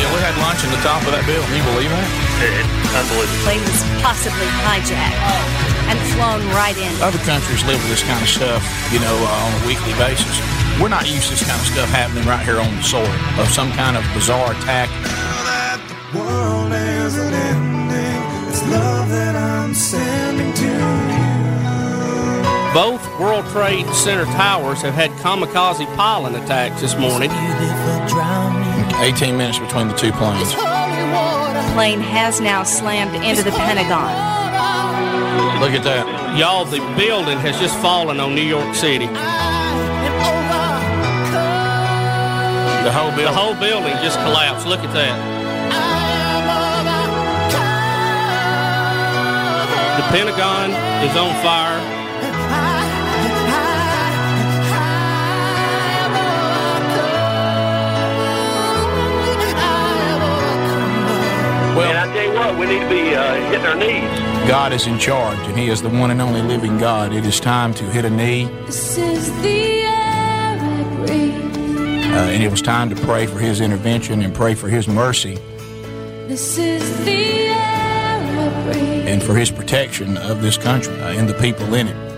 Yeah, 0.00 0.08
we 0.16 0.18
had 0.24 0.32
lunch 0.40 0.64
in 0.64 0.72
the 0.72 0.80
top 0.80 1.04
of 1.04 1.12
that 1.12 1.28
building. 1.28 1.44
Can 1.44 1.60
you 1.60 1.66
believe 1.76 1.92
that? 1.92 2.08
It's 2.40 2.96
unbelievable. 2.96 3.44
plane 3.44 3.60
was 3.68 3.84
possibly 4.00 4.48
hijacked 4.64 5.20
and 5.92 6.00
flown 6.16 6.40
right 6.56 6.72
in. 6.80 6.88
Other 7.04 7.20
countries 7.28 7.60
live 7.68 7.76
with 7.84 7.92
this 7.92 8.00
kind 8.00 8.16
of 8.16 8.32
stuff, 8.32 8.64
you 8.96 8.98
know, 9.04 9.12
uh, 9.12 9.44
on 9.44 9.52
a 9.60 9.62
weekly 9.68 9.92
basis. 10.00 10.32
We're 10.80 10.88
not 10.88 11.04
used 11.04 11.28
to 11.28 11.36
this 11.36 11.44
kind 11.44 11.60
of 11.60 11.68
stuff 11.68 11.92
happening 11.92 12.24
right 12.24 12.40
here 12.40 12.64
on 12.64 12.72
the 12.80 12.82
soil 12.82 13.04
of 13.36 13.52
some 13.52 13.68
kind 13.76 14.00
of 14.00 14.08
bizarre 14.16 14.56
attack. 14.56 14.88
Both 22.74 23.06
World 23.20 23.46
Trade 23.52 23.86
Center 23.94 24.24
towers 24.24 24.82
have 24.82 24.94
had 24.94 25.12
kamikaze 25.22 25.86
piling 25.94 26.34
attacks 26.34 26.80
this 26.80 26.96
morning. 26.98 27.30
18 29.00 29.36
minutes 29.36 29.60
between 29.60 29.86
the 29.86 29.94
two 29.94 30.10
planes. 30.10 30.50
The 30.50 31.70
plane 31.72 32.00
has 32.00 32.40
now 32.40 32.64
slammed 32.64 33.14
into 33.14 33.44
the 33.44 33.52
Pentagon. 33.52 34.10
Look 35.62 35.70
at 35.70 35.84
that. 35.84 36.36
Y'all, 36.36 36.64
the 36.64 36.80
building 36.98 37.38
has 37.38 37.56
just 37.60 37.78
fallen 37.78 38.18
on 38.18 38.34
New 38.34 38.42
York 38.42 38.74
City. 38.74 39.06
The 39.06 39.12
whole 42.90 43.10
building. 43.14 43.24
The 43.24 43.32
whole 43.38 43.54
building 43.54 43.94
just 44.02 44.18
collapsed. 44.26 44.66
Look 44.66 44.80
at 44.80 44.92
that. 44.94 45.14
The 49.94 50.02
Pentagon 50.10 50.72
is 51.06 51.16
on 51.16 51.30
fire. 51.40 51.93
Well, 62.44 62.52
and 62.52 62.52
I 62.52 62.52
tell 62.52 62.52
you 62.52 62.58
what, 62.58 62.58
we 62.58 62.66
need 62.66 62.80
to 62.80 62.88
be 62.88 63.14
uh, 63.14 63.50
hitting 63.50 63.66
our 63.66 63.74
knees. 63.76 64.48
God 64.48 64.72
is 64.72 64.86
in 64.86 64.98
charge, 64.98 65.38
and 65.38 65.56
He 65.58 65.68
is 65.68 65.80
the 65.82 65.88
one 65.88 66.10
and 66.10 66.20
only 66.20 66.42
living 66.42 66.78
God. 66.78 67.12
It 67.12 67.24
is 67.24 67.40
time 67.40 67.72
to 67.74 67.84
hit 67.84 68.04
a 68.04 68.10
knee, 68.10 68.44
This 68.66 68.98
is 68.98 69.30
the 69.42 69.82
air 69.82 70.58
I 70.60 70.84
breathe. 70.96 72.04
uh, 72.12 72.32
and 72.32 72.42
it 72.42 72.50
was 72.50 72.60
time 72.62 72.90
to 72.90 72.96
pray 72.96 73.26
for 73.26 73.38
His 73.38 73.60
intervention 73.60 74.22
and 74.22 74.34
pray 74.34 74.54
for 74.54 74.68
His 74.68 74.86
mercy 74.88 75.38
This 76.28 76.58
is 76.58 77.04
the 77.04 77.10
air 77.48 78.40
I 78.50 78.72
breathe. 78.72 79.06
and 79.08 79.22
for 79.22 79.34
His 79.34 79.50
protection 79.50 80.16
of 80.18 80.42
this 80.42 80.58
country 80.58 80.94
uh, 81.00 81.12
and 81.12 81.28
the 81.28 81.34
people 81.34 81.74
in 81.74 81.88
it. 81.88 82.13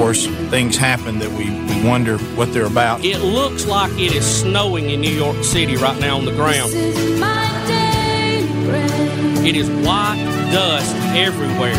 Course, 0.00 0.26
things 0.48 0.78
happen 0.78 1.18
that 1.18 1.28
we, 1.28 1.50
we 1.50 1.86
wonder 1.86 2.16
what 2.34 2.50
they're 2.54 2.64
about. 2.64 3.04
It 3.04 3.18
looks 3.18 3.66
like 3.66 3.92
it 3.92 4.14
is 4.14 4.24
snowing 4.24 4.88
in 4.88 5.02
New 5.02 5.10
York 5.10 5.44
City 5.44 5.76
right 5.76 6.00
now 6.00 6.16
on 6.16 6.24
the 6.24 6.32
ground. 6.32 6.72
is 6.72 7.20
my 7.20 7.64
daily 7.68 8.64
bread. 8.64 9.46
It 9.46 9.56
is 9.56 9.68
white 9.86 10.24
dust 10.52 10.96
everywhere. 11.14 11.74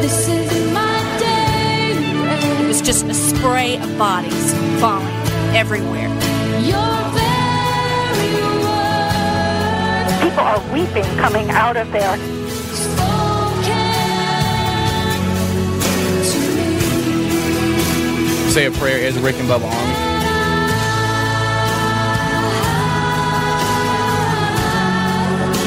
This 0.00 0.28
is 0.28 0.72
my 0.72 1.02
daily 1.18 2.22
bread. 2.22 2.60
It 2.60 2.68
was 2.68 2.80
just 2.80 3.06
a 3.06 3.14
spray 3.14 3.76
of 3.78 3.98
bodies 3.98 4.54
falling 4.80 5.08
everywhere. 5.56 6.08
Your 6.60 7.00
very 7.18 8.30
word 8.62 8.94
of 10.54 10.72
weeping 10.72 11.16
coming 11.18 11.50
out 11.50 11.76
of 11.76 11.90
there. 11.90 12.39
Say 18.50 18.66
a 18.66 18.70
prayer 18.72 19.06
as 19.06 19.16
Rick 19.20 19.36
and 19.36 19.48
Bubba 19.48 19.62
Army. 19.70 20.10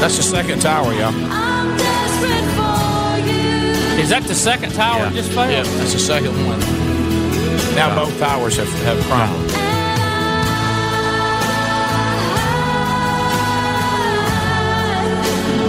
That's 0.02 0.18
the 0.18 0.24
second 0.24 0.62
tower, 0.62 0.92
y'all. 0.94 1.14
Is 4.00 4.10
that 4.10 4.24
the 4.28 4.36
second 4.36 4.74
tower 4.74 5.06
Yeah. 5.06 5.12
just 5.14 5.32
failed? 5.32 5.52
Yeah, 5.52 5.64
that's 5.78 5.94
the 5.94 6.00
second 6.00 6.34
one. 6.46 6.60
Now 7.76 7.96
both 7.96 8.20
towers 8.20 8.58
have, 8.58 8.68
have 8.84 9.00
crumbled. 9.06 9.52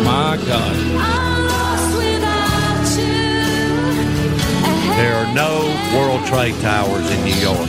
My 0.04 0.36
God. 0.46 0.93
There 4.96 5.16
are 5.16 5.34
no 5.34 5.74
World 5.92 6.24
Trade 6.24 6.54
Towers 6.60 7.10
in 7.10 7.24
New 7.24 7.34
York. 7.34 7.66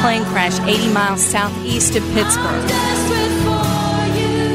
Plane 0.00 0.24
crash 0.24 0.58
80 0.60 0.92
miles 0.94 1.22
southeast 1.22 1.96
of 1.96 2.02
Pittsburgh. 2.14 2.62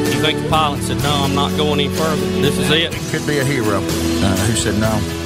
You 0.08 0.20
think 0.20 0.42
the 0.42 0.48
pilot 0.50 0.82
said, 0.82 0.96
no, 1.04 1.12
I'm 1.22 1.34
not 1.36 1.56
going 1.56 1.78
any 1.78 1.88
further. 1.88 2.26
This 2.40 2.58
is 2.58 2.70
it? 2.70 2.92
Could 3.12 3.24
be 3.24 3.38
a 3.38 3.44
hero 3.44 3.78
uh, 3.78 4.36
who 4.46 4.56
said 4.56 4.80
no. 4.80 5.25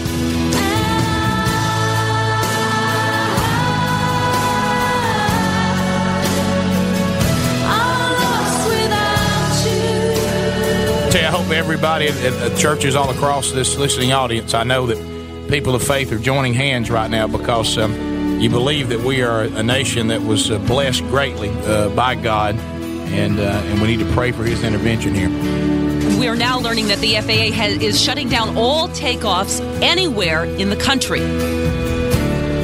Hope 11.50 11.58
everybody 11.58 12.06
at, 12.06 12.16
at 12.16 12.56
churches 12.56 12.94
all 12.94 13.10
across 13.10 13.50
this 13.50 13.76
listening 13.76 14.12
audience, 14.12 14.54
I 14.54 14.62
know 14.62 14.86
that 14.86 15.48
people 15.50 15.74
of 15.74 15.82
faith 15.82 16.12
are 16.12 16.18
joining 16.18 16.54
hands 16.54 16.92
right 16.92 17.10
now 17.10 17.26
because 17.26 17.76
um, 17.76 18.38
you 18.38 18.48
believe 18.48 18.88
that 18.90 19.00
we 19.00 19.22
are 19.22 19.42
a 19.42 19.62
nation 19.62 20.06
that 20.08 20.22
was 20.22 20.48
uh, 20.48 20.60
blessed 20.60 21.02
greatly 21.04 21.48
uh, 21.48 21.88
by 21.88 22.14
God, 22.14 22.54
and 22.54 23.40
uh, 23.40 23.42
and 23.42 23.82
we 23.82 23.88
need 23.88 23.98
to 23.98 24.12
pray 24.12 24.30
for 24.30 24.44
His 24.44 24.62
intervention 24.62 25.12
here. 25.12 25.28
We 26.20 26.28
are 26.28 26.36
now 26.36 26.60
learning 26.60 26.86
that 26.86 26.98
the 26.98 27.14
FAA 27.16 27.52
has, 27.56 27.82
is 27.82 28.00
shutting 28.00 28.28
down 28.28 28.56
all 28.56 28.86
takeoffs 28.88 29.60
anywhere 29.82 30.44
in 30.44 30.70
the 30.70 30.76
country. 30.76 31.20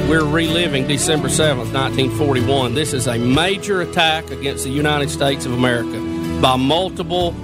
We're 0.08 0.24
reliving 0.24 0.86
December 0.86 1.26
7th, 1.26 1.74
1941. 1.74 2.74
This 2.74 2.92
is 2.92 3.08
a 3.08 3.18
major 3.18 3.80
attack 3.80 4.30
against 4.30 4.62
the 4.62 4.70
United 4.70 5.10
States 5.10 5.44
of 5.44 5.52
America 5.52 5.98
by 6.40 6.54
multiple 6.54 7.34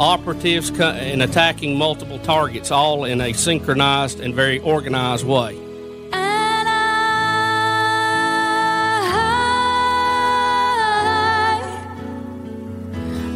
operatives 0.00 0.70
co- 0.70 0.88
and 0.88 1.22
attacking 1.22 1.76
multiple 1.76 2.18
targets, 2.20 2.70
all 2.70 3.04
in 3.04 3.20
a 3.20 3.32
synchronized 3.34 4.18
and 4.18 4.34
very 4.34 4.58
organized 4.60 5.26
way. 5.26 5.56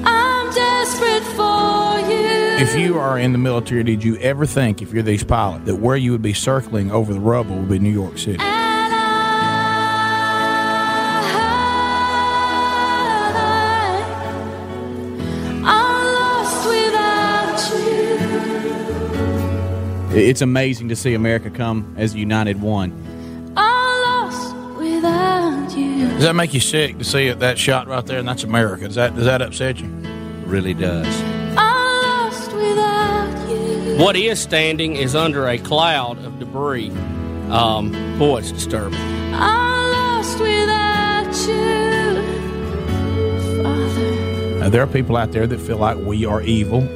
I'm 0.06 0.52
desperate 0.54 1.22
for 1.36 2.10
you. 2.10 2.64
If 2.64 2.76
you 2.76 2.98
are 2.98 3.18
in 3.18 3.32
the 3.32 3.38
military, 3.38 3.84
did 3.84 4.02
you 4.02 4.16
ever 4.18 4.46
think, 4.46 4.80
if 4.80 4.92
you're 4.92 5.02
these 5.02 5.24
pilots, 5.24 5.66
that 5.66 5.76
where 5.76 5.96
you 5.96 6.12
would 6.12 6.22
be 6.22 6.32
circling 6.32 6.90
over 6.90 7.12
the 7.12 7.20
rubble 7.20 7.56
would 7.56 7.68
be 7.68 7.78
New 7.78 7.90
York 7.90 8.18
City? 8.18 8.42
It's 20.16 20.42
amazing 20.42 20.88
to 20.90 20.96
see 20.96 21.14
America 21.14 21.50
come 21.50 21.92
as 21.98 22.14
a 22.14 22.18
united 22.18 22.60
one. 22.62 22.92
I'm 23.56 24.02
lost 24.02 24.54
without 24.78 25.76
you. 25.76 26.08
Does 26.10 26.22
that 26.22 26.34
make 26.36 26.54
you 26.54 26.60
sick 26.60 26.98
to 26.98 27.04
see 27.04 27.26
it, 27.26 27.40
that 27.40 27.58
shot 27.58 27.88
right 27.88 28.06
there? 28.06 28.20
And 28.20 28.28
that's 28.28 28.44
America. 28.44 28.86
Does 28.86 28.94
that 28.94 29.16
does 29.16 29.24
that 29.24 29.42
upset 29.42 29.80
you? 29.80 29.88
Really 30.46 30.72
does. 30.72 31.08
I'm 31.58 32.02
lost 32.02 32.52
without 32.52 33.50
you. 33.50 33.96
What 33.98 34.14
is 34.14 34.38
standing 34.38 34.94
is 34.94 35.16
under 35.16 35.48
a 35.48 35.58
cloud 35.58 36.24
of 36.24 36.38
debris. 36.38 36.90
Um, 37.50 37.90
boy, 38.16 38.38
it's 38.38 38.52
disturbing. 38.52 39.00
I'm 39.34 39.90
lost 39.92 40.38
without 40.38 41.26
you. 41.48 42.22
Father, 43.64 44.64
Uh, 44.64 44.68
there 44.68 44.80
are 44.80 44.86
people 44.86 45.16
out 45.16 45.32
there 45.32 45.48
that 45.48 45.60
feel 45.60 45.78
like 45.78 45.98
we 45.98 46.24
are 46.24 46.40
evil. 46.42 46.88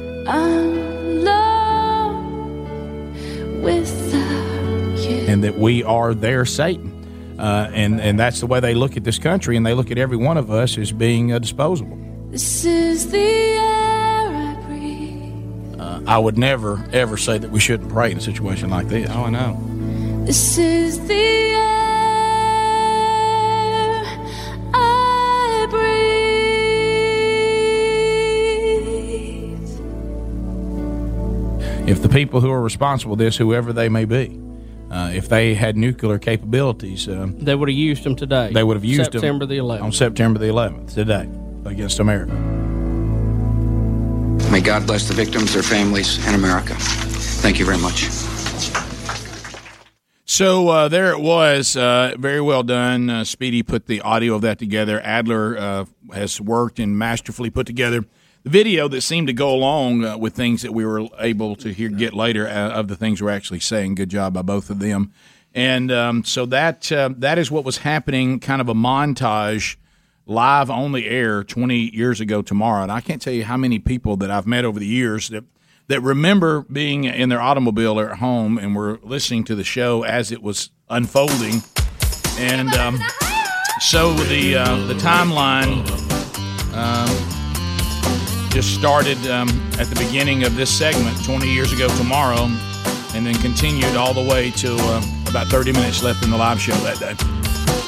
And 5.29 5.43
that 5.43 5.57
we 5.57 5.83
are 5.83 6.13
their 6.13 6.45
Satan. 6.45 6.95
Uh, 7.37 7.69
and, 7.73 8.01
and 8.01 8.19
that's 8.19 8.41
the 8.41 8.47
way 8.47 8.59
they 8.59 8.73
look 8.73 8.97
at 8.97 9.03
this 9.05 9.17
country, 9.17 9.55
and 9.55 9.65
they 9.65 9.73
look 9.73 9.91
at 9.91 9.97
every 9.97 10.17
one 10.17 10.37
of 10.37 10.51
us 10.51 10.77
as 10.77 10.91
being 10.91 11.31
uh, 11.31 11.39
disposable. 11.39 11.97
This 12.31 12.65
is 12.65 13.09
the 13.11 13.17
air 13.17 14.29
I 14.29 14.61
breathe. 14.67 15.79
Uh, 15.79 16.01
I 16.05 16.17
would 16.17 16.37
never, 16.37 16.85
ever 16.91 17.15
say 17.15 17.37
that 17.37 17.49
we 17.49 17.61
shouldn't 17.61 17.89
pray 17.89 18.11
in 18.11 18.17
a 18.17 18.21
situation 18.21 18.69
like 18.69 18.89
this. 18.89 19.09
Oh, 19.09 19.23
I 19.23 19.29
know. 19.29 19.57
This 20.25 20.57
is 20.57 21.07
the 21.07 21.38
If 31.89 32.03
the 32.03 32.09
people 32.09 32.39
who 32.39 32.51
are 32.51 32.61
responsible 32.61 33.15
for 33.15 33.17
this, 33.17 33.35
whoever 33.35 33.73
they 33.73 33.89
may 33.89 34.05
be, 34.05 34.39
uh, 34.91 35.09
if 35.11 35.27
they 35.27 35.55
had 35.55 35.75
nuclear 35.75 36.19
capabilities, 36.19 37.07
um, 37.09 37.35
They 37.39 37.55
would 37.55 37.67
have 37.67 37.75
used 37.75 38.03
them 38.03 38.15
today. 38.15 38.51
they 38.53 38.63
would 38.63 38.77
have 38.77 38.85
used 38.85 39.11
September 39.11 39.47
them 39.47 39.57
the 39.57 39.63
11th. 39.63 39.83
on 39.85 39.91
September 39.91 40.37
the 40.37 40.49
11th 40.49 40.93
today 40.93 41.27
against 41.65 41.99
America. 41.99 42.33
May 44.51 44.61
God 44.61 44.85
bless 44.85 45.07
the 45.07 45.15
victims, 45.15 45.51
their 45.51 45.63
families, 45.63 46.23
and 46.27 46.35
America. 46.35 46.75
Thank 47.41 47.57
you 47.57 47.65
very 47.65 47.79
much. 47.79 48.07
So 50.25 50.67
uh, 50.67 50.87
there 50.89 51.11
it 51.11 51.19
was. 51.21 51.75
Uh, 51.75 52.13
very 52.19 52.39
well 52.39 52.61
done. 52.61 53.09
Uh, 53.09 53.23
Speedy 53.23 53.63
put 53.63 53.87
the 53.87 54.01
audio 54.01 54.35
of 54.35 54.43
that 54.43 54.59
together. 54.59 55.01
Adler 55.03 55.57
uh, 55.57 55.85
has 56.13 56.39
worked 56.39 56.77
and 56.77 56.99
masterfully 56.99 57.49
put 57.49 57.65
together 57.65 58.01
the 58.01 58.05
video 58.45 58.87
that 58.87 59.01
seemed 59.01 59.27
to 59.27 59.33
go 59.33 59.53
along 59.53 60.05
uh, 60.05 60.17
with 60.17 60.35
things 60.35 60.61
that 60.61 60.73
we 60.73 60.85
were 60.85 61.07
able 61.19 61.55
to 61.57 61.73
hear 61.73 61.89
get 61.89 62.13
later 62.13 62.47
uh, 62.47 62.69
of 62.69 62.87
the 62.87 62.95
things 62.95 63.21
we're 63.21 63.29
actually 63.29 63.59
saying. 63.59 63.95
Good 63.95 64.09
job 64.09 64.33
by 64.33 64.41
both 64.41 64.69
of 64.69 64.79
them. 64.79 65.11
And 65.53 65.91
um, 65.91 66.23
so 66.23 66.45
that 66.47 66.91
uh, 66.91 67.09
that 67.17 67.37
is 67.37 67.49
what 67.51 67.65
was 67.65 67.79
happening. 67.79 68.39
Kind 68.39 68.61
of 68.61 68.69
a 68.69 68.73
montage 68.73 69.77
live 70.25 70.69
on 70.69 70.91
the 70.91 71.07
air 71.07 71.43
20 71.43 71.95
years 71.95 72.21
ago 72.21 72.41
tomorrow. 72.41 72.83
And 72.83 72.91
I 72.91 73.01
can't 73.01 73.21
tell 73.21 73.33
you 73.33 73.43
how 73.43 73.57
many 73.57 73.79
people 73.79 74.15
that 74.17 74.29
I've 74.29 74.45
met 74.45 74.63
over 74.63 74.79
the 74.79 74.85
years 74.85 75.29
that 75.29 75.43
that 75.87 76.01
remember 76.01 76.61
being 76.61 77.05
in 77.05 77.29
their 77.29 77.41
automobile 77.41 77.99
or 77.99 78.11
at 78.11 78.19
home 78.19 78.59
and 78.59 78.75
were 78.75 78.99
listening 79.01 79.43
to 79.45 79.55
the 79.55 79.63
show 79.63 80.03
as 80.03 80.31
it 80.31 80.43
was 80.43 80.69
unfolding. 80.87 81.63
And 82.37 82.69
um, 82.75 82.99
so 83.79 84.13
the 84.13 84.55
uh, 84.55 84.85
the 84.85 84.93
timeline 84.93 85.83
um, 86.75 87.38
just 88.49 88.73
started 88.73 89.17
um, 89.27 89.49
at 89.79 89.87
the 89.87 89.95
beginning 89.95 90.43
of 90.43 90.55
this 90.55 90.75
segment 90.75 91.23
20 91.23 91.47
years 91.47 91.71
ago 91.71 91.87
tomorrow, 91.97 92.45
and 93.13 93.25
then 93.25 93.35
continued 93.35 93.95
all 93.95 94.13
the 94.13 94.21
way 94.21 94.51
to 94.51 94.75
uh, 94.77 95.01
about 95.29 95.47
30 95.47 95.71
minutes 95.73 96.03
left 96.03 96.23
in 96.23 96.29
the 96.29 96.37
live 96.37 96.59
show 96.59 96.73
that 96.77 96.99
day. 96.99 97.15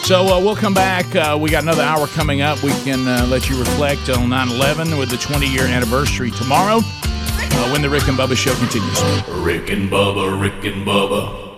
So 0.03 0.27
uh, 0.27 0.39
we'll 0.39 0.55
come 0.55 0.73
back. 0.73 1.15
Uh, 1.15 1.37
we 1.39 1.49
got 1.49 1.63
another 1.63 1.83
hour 1.83 2.07
coming 2.07 2.41
up. 2.41 2.61
We 2.63 2.71
can 2.83 3.07
uh, 3.07 3.25
let 3.29 3.49
you 3.49 3.57
reflect 3.57 4.09
on 4.09 4.29
9/11 4.29 4.97
with 4.97 5.09
the 5.09 5.17
20 5.17 5.47
year 5.47 5.65
anniversary 5.65 6.31
tomorrow 6.31 6.77
uh, 6.77 7.69
when 7.71 7.81
the 7.81 7.89
Rick 7.89 8.07
and 8.07 8.17
Bubba 8.17 8.35
show 8.35 8.53
continues. 8.55 8.99
Rick 9.43 9.69
and 9.69 9.89
Bubba, 9.89 10.39
Rick 10.39 10.65
and 10.65 10.85
Bubba. 10.85 11.50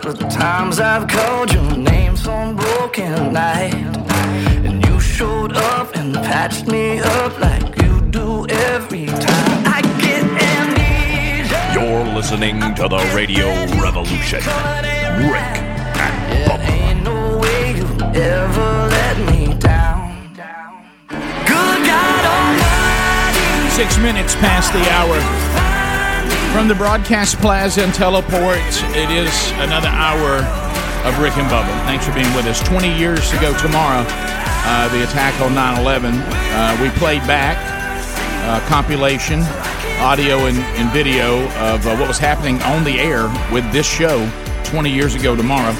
Count 0.00 0.18
the 0.18 0.28
times 0.28 0.80
I've 0.80 1.06
called 1.06 1.52
your 1.52 1.76
name 1.76 2.16
some 2.16 2.56
broken 2.56 3.32
night. 3.32 3.74
And 4.64 4.84
you 4.84 5.00
showed 5.00 5.52
up 5.52 5.94
and 5.96 6.14
patched 6.14 6.66
me 6.66 7.00
up 7.00 7.38
like 7.40 7.76
you 7.82 8.00
do 8.10 8.46
every 8.48 9.06
time. 9.06 9.62
I 9.66 9.82
get 10.00 10.24
amnesia. 10.50 11.72
You're 11.74 12.04
listening 12.14 12.60
to 12.74 12.88
the 12.88 13.12
Radio 13.14 13.48
Revolution. 13.80 14.40
Rick 15.30 15.54
and 16.06 16.18
Bubba. 16.48 16.68
Ain't 16.68 17.04
no 17.04 17.38
way 17.38 17.76
you 17.76 17.86
ever 18.20 18.88
let 18.88 19.16
me 19.30 19.54
down. 19.58 20.28
Good 21.08 21.80
God 21.90 22.24
Almighty, 22.34 23.70
Six 23.70 23.98
minutes 23.98 24.34
past 24.34 24.72
the 24.72 24.90
hour. 24.90 25.63
From 26.54 26.68
the 26.68 26.74
broadcast 26.76 27.38
plaza 27.38 27.82
and 27.82 27.92
teleport, 27.92 28.60
it 28.94 29.10
is 29.10 29.50
another 29.54 29.88
hour 29.88 30.36
of 31.04 31.18
Rick 31.18 31.36
and 31.36 31.50
Bubba. 31.50 31.66
Thanks 31.84 32.06
for 32.06 32.14
being 32.14 32.32
with 32.36 32.46
us. 32.46 32.62
20 32.68 32.96
years 32.96 33.32
ago 33.32 33.58
tomorrow, 33.58 34.06
uh, 34.06 34.88
the 34.90 35.02
attack 35.02 35.34
on 35.40 35.52
9 35.52 35.80
11, 35.80 36.14
uh, 36.14 36.78
we 36.80 36.90
played 36.90 37.22
back 37.26 37.58
uh, 38.46 38.64
compilation, 38.68 39.40
audio 39.98 40.46
and, 40.46 40.58
and 40.78 40.92
video 40.92 41.44
of 41.58 41.84
uh, 41.88 41.96
what 41.96 42.06
was 42.06 42.18
happening 42.18 42.62
on 42.62 42.84
the 42.84 43.00
air 43.00 43.24
with 43.52 43.68
this 43.72 43.84
show 43.84 44.24
20 44.62 44.88
years 44.88 45.16
ago 45.16 45.34
tomorrow. 45.34 45.72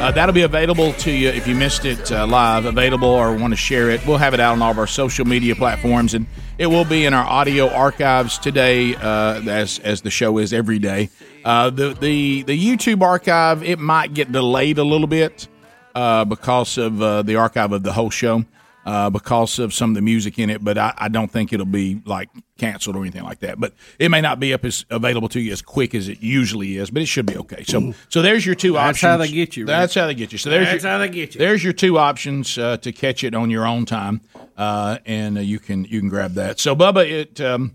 Uh, 0.00 0.10
that'll 0.10 0.34
be 0.34 0.40
available 0.40 0.94
to 0.94 1.10
you 1.10 1.28
if 1.28 1.46
you 1.46 1.54
missed 1.54 1.84
it 1.84 2.10
uh, 2.10 2.26
live, 2.26 2.64
available 2.64 3.06
or 3.06 3.36
want 3.36 3.52
to 3.52 3.56
share 3.56 3.90
it. 3.90 4.00
We'll 4.06 4.16
have 4.16 4.32
it 4.32 4.40
out 4.40 4.52
on 4.52 4.62
all 4.62 4.70
of 4.70 4.78
our 4.78 4.86
social 4.86 5.26
media 5.26 5.54
platforms, 5.54 6.14
and 6.14 6.26
it 6.56 6.68
will 6.68 6.86
be 6.86 7.04
in 7.04 7.12
our 7.12 7.26
audio 7.26 7.68
archives 7.68 8.38
today, 8.38 8.94
uh, 8.94 9.42
as 9.42 9.78
as 9.80 10.00
the 10.00 10.10
show 10.10 10.38
is 10.38 10.54
every 10.54 10.78
day. 10.78 11.10
Uh, 11.44 11.68
the 11.68 11.92
the 11.92 12.44
the 12.44 12.58
YouTube 12.58 13.02
archive 13.02 13.62
it 13.62 13.78
might 13.78 14.14
get 14.14 14.32
delayed 14.32 14.78
a 14.78 14.84
little 14.84 15.06
bit 15.06 15.48
uh, 15.94 16.24
because 16.24 16.78
of 16.78 17.02
uh, 17.02 17.20
the 17.20 17.36
archive 17.36 17.72
of 17.72 17.82
the 17.82 17.92
whole 17.92 18.10
show, 18.10 18.46
uh, 18.84 19.10
because 19.10 19.58
of 19.58 19.74
some 19.74 19.90
of 19.90 19.94
the 19.94 20.02
music 20.02 20.38
in 20.38 20.50
it. 20.50 20.64
But 20.64 20.78
I, 20.78 20.94
I 20.96 21.08
don't 21.08 21.30
think 21.30 21.52
it'll 21.52 21.66
be 21.66 22.00
like 22.04 22.28
canceled 22.58 22.96
or 22.96 23.00
anything 23.00 23.22
like 23.22 23.40
that. 23.40 23.60
But 23.60 23.74
it 23.98 24.10
may 24.10 24.20
not 24.20 24.40
be 24.40 24.52
up 24.52 24.64
as 24.64 24.84
available 24.90 25.28
to 25.30 25.40
you 25.40 25.52
as 25.52 25.62
quick 25.62 25.94
as 25.94 26.08
it 26.08 26.22
usually 26.22 26.76
is, 26.76 26.90
but 26.90 27.02
it 27.02 27.06
should 27.06 27.26
be 27.26 27.36
okay. 27.38 27.64
So 27.64 27.94
so 28.08 28.22
there's 28.22 28.44
your 28.44 28.54
two 28.54 28.72
That's 28.74 28.90
options. 28.90 29.00
That's 29.02 29.10
how 29.10 29.16
they 29.16 29.32
get 29.32 29.56
you, 29.56 29.64
Rick. 29.64 29.68
That's 29.68 29.94
how 29.94 30.06
they 30.06 30.14
get 30.14 30.32
you. 30.32 30.38
So 30.38 30.50
there's 30.50 30.66
That's 30.66 30.82
your, 30.82 30.92
how 30.92 30.98
they 30.98 31.08
get 31.08 31.34
you. 31.34 31.38
There's 31.38 31.64
your 31.64 31.72
two 31.72 31.98
options 31.98 32.56
uh, 32.58 32.76
to 32.78 32.92
catch 32.92 33.24
it 33.24 33.34
on 33.34 33.50
your 33.50 33.66
own 33.66 33.86
time, 33.86 34.20
uh, 34.56 34.98
and 35.06 35.38
uh, 35.38 35.40
you 35.40 35.58
can 35.58 35.84
you 35.84 36.00
can 36.00 36.08
grab 36.08 36.34
that. 36.34 36.60
So 36.60 36.74
Bubba, 36.76 37.08
it. 37.08 37.40
Um, 37.40 37.74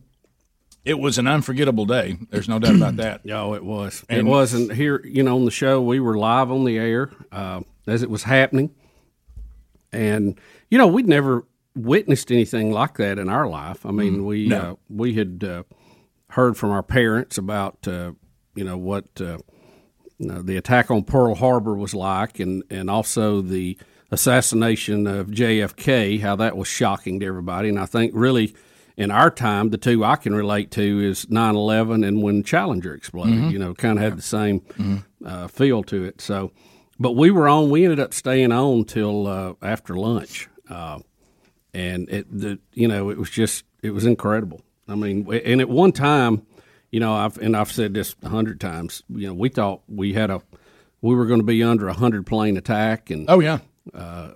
it 0.84 1.00
was 1.00 1.18
an 1.18 1.26
unforgettable 1.26 1.88
day. 1.88 2.16
There's 2.30 2.48
no 2.48 2.60
doubt 2.60 2.76
about 2.76 2.98
that. 2.98 3.22
Oh, 3.36 3.56
it 3.56 3.66
was. 3.66 4.06
And- 4.08 4.20
it 4.20 4.26
wasn't 4.30 4.72
here. 4.72 5.02
You 5.04 5.24
know, 5.24 5.36
on 5.36 5.46
the 5.46 5.52
show, 5.52 5.82
we 5.82 6.00
were 6.00 6.16
live 6.16 6.52
on 6.52 6.64
the 6.64 6.78
air 6.78 7.10
uh, 7.32 7.62
as 7.88 8.04
it 8.04 8.10
was 8.10 8.22
happening, 8.24 8.70
and 9.96 10.40
you 10.70 10.78
know, 10.78 10.88
we'd 10.88 11.08
never 11.08 11.46
witnessed 11.76 12.32
anything 12.32 12.72
like 12.72 12.96
that 12.98 13.18
in 13.20 13.30
our 13.30 13.48
life. 13.48 13.86
I 13.86 13.92
mean, 13.92 14.20
Mm, 14.20 14.26
we 14.26 14.48
no. 14.48 14.60
uh, 14.60 14.76
we 14.90 15.14
had 15.16 15.44
uh, 15.44 15.64
heard 16.30 16.58
from 16.58 16.70
our 16.72 16.84
parents 16.84 17.38
about 17.38 17.88
uh, 17.88 18.12
you 18.56 18.64
know 18.64 18.78
what 18.78 19.06
uh, 19.20 19.38
you 20.18 20.28
know, 20.28 20.42
the 20.42 20.56
attack 20.58 20.90
on 20.92 21.04
Pearl 21.04 21.36
Harbor 21.36 21.76
was 21.76 21.94
like, 21.94 22.40
and 22.40 22.64
and 22.70 22.90
also 22.90 23.42
the 23.42 23.78
assassination 24.12 25.08
of 25.08 25.28
JFK, 25.28 26.20
how 26.22 26.36
that 26.38 26.58
was 26.58 26.68
shocking 26.68 27.20
to 27.20 27.26
everybody. 27.26 27.70
And 27.70 27.80
I 27.80 27.86
think 27.86 28.12
really 28.16 28.56
in 28.98 29.12
our 29.12 29.30
time, 29.30 29.70
the 29.72 29.78
two 29.78 30.04
I 30.06 30.16
can 30.16 30.34
relate 30.34 30.72
to 30.72 31.02
is 31.02 31.26
9/11 31.26 32.08
and 32.08 32.24
when 32.24 32.44
Challenger 32.44 32.94
exploded. 32.94 33.36
Mhm. 33.36 33.52
You 33.52 33.60
know, 33.60 33.74
kind 33.74 33.98
of 33.98 34.04
had 34.04 34.18
the 34.18 34.22
same 34.22 34.62
uh, 35.26 35.48
feel 35.48 35.84
to 35.84 36.04
it. 36.06 36.22
So, 36.22 36.52
but 37.00 37.14
we 37.14 37.32
were 37.32 37.48
on. 37.48 37.70
We 37.70 37.84
ended 37.84 38.00
up 38.00 38.14
staying 38.14 38.52
on 38.52 38.86
till 38.86 39.28
uh, 39.28 39.54
after 39.62 39.96
lunch, 39.96 40.48
uh, 40.70 41.00
and 41.74 42.10
it 42.10 42.26
the 42.32 42.60
you 42.74 42.88
know 42.88 43.10
it 43.10 43.18
was 43.18 43.30
just 43.30 43.66
it 43.84 43.92
was 43.92 44.06
incredible. 44.06 44.62
I 44.88 44.96
mean, 44.96 45.32
and 45.32 45.62
at 45.62 45.70
one 45.70 45.92
time, 45.92 46.46
you 46.92 47.00
know, 47.00 47.14
I've 47.14 47.38
and 47.38 47.56
I've 47.56 47.72
said 47.72 47.94
this 47.94 48.16
a 48.24 48.30
hundred 48.30 48.60
times. 48.60 49.04
You 49.10 49.28
know, 49.28 49.34
we 49.34 49.50
thought 49.50 49.82
we 49.88 50.14
had 50.14 50.30
a 50.30 50.42
we 51.02 51.16
were 51.16 51.26
going 51.26 51.40
to 51.40 51.46
be 51.46 51.62
under 51.64 51.88
a 51.88 51.94
hundred 51.94 52.26
plane 52.26 52.58
attack, 52.58 53.10
and 53.10 53.30
oh 53.30 53.40
yeah, 53.40 53.60
uh, 53.94 54.32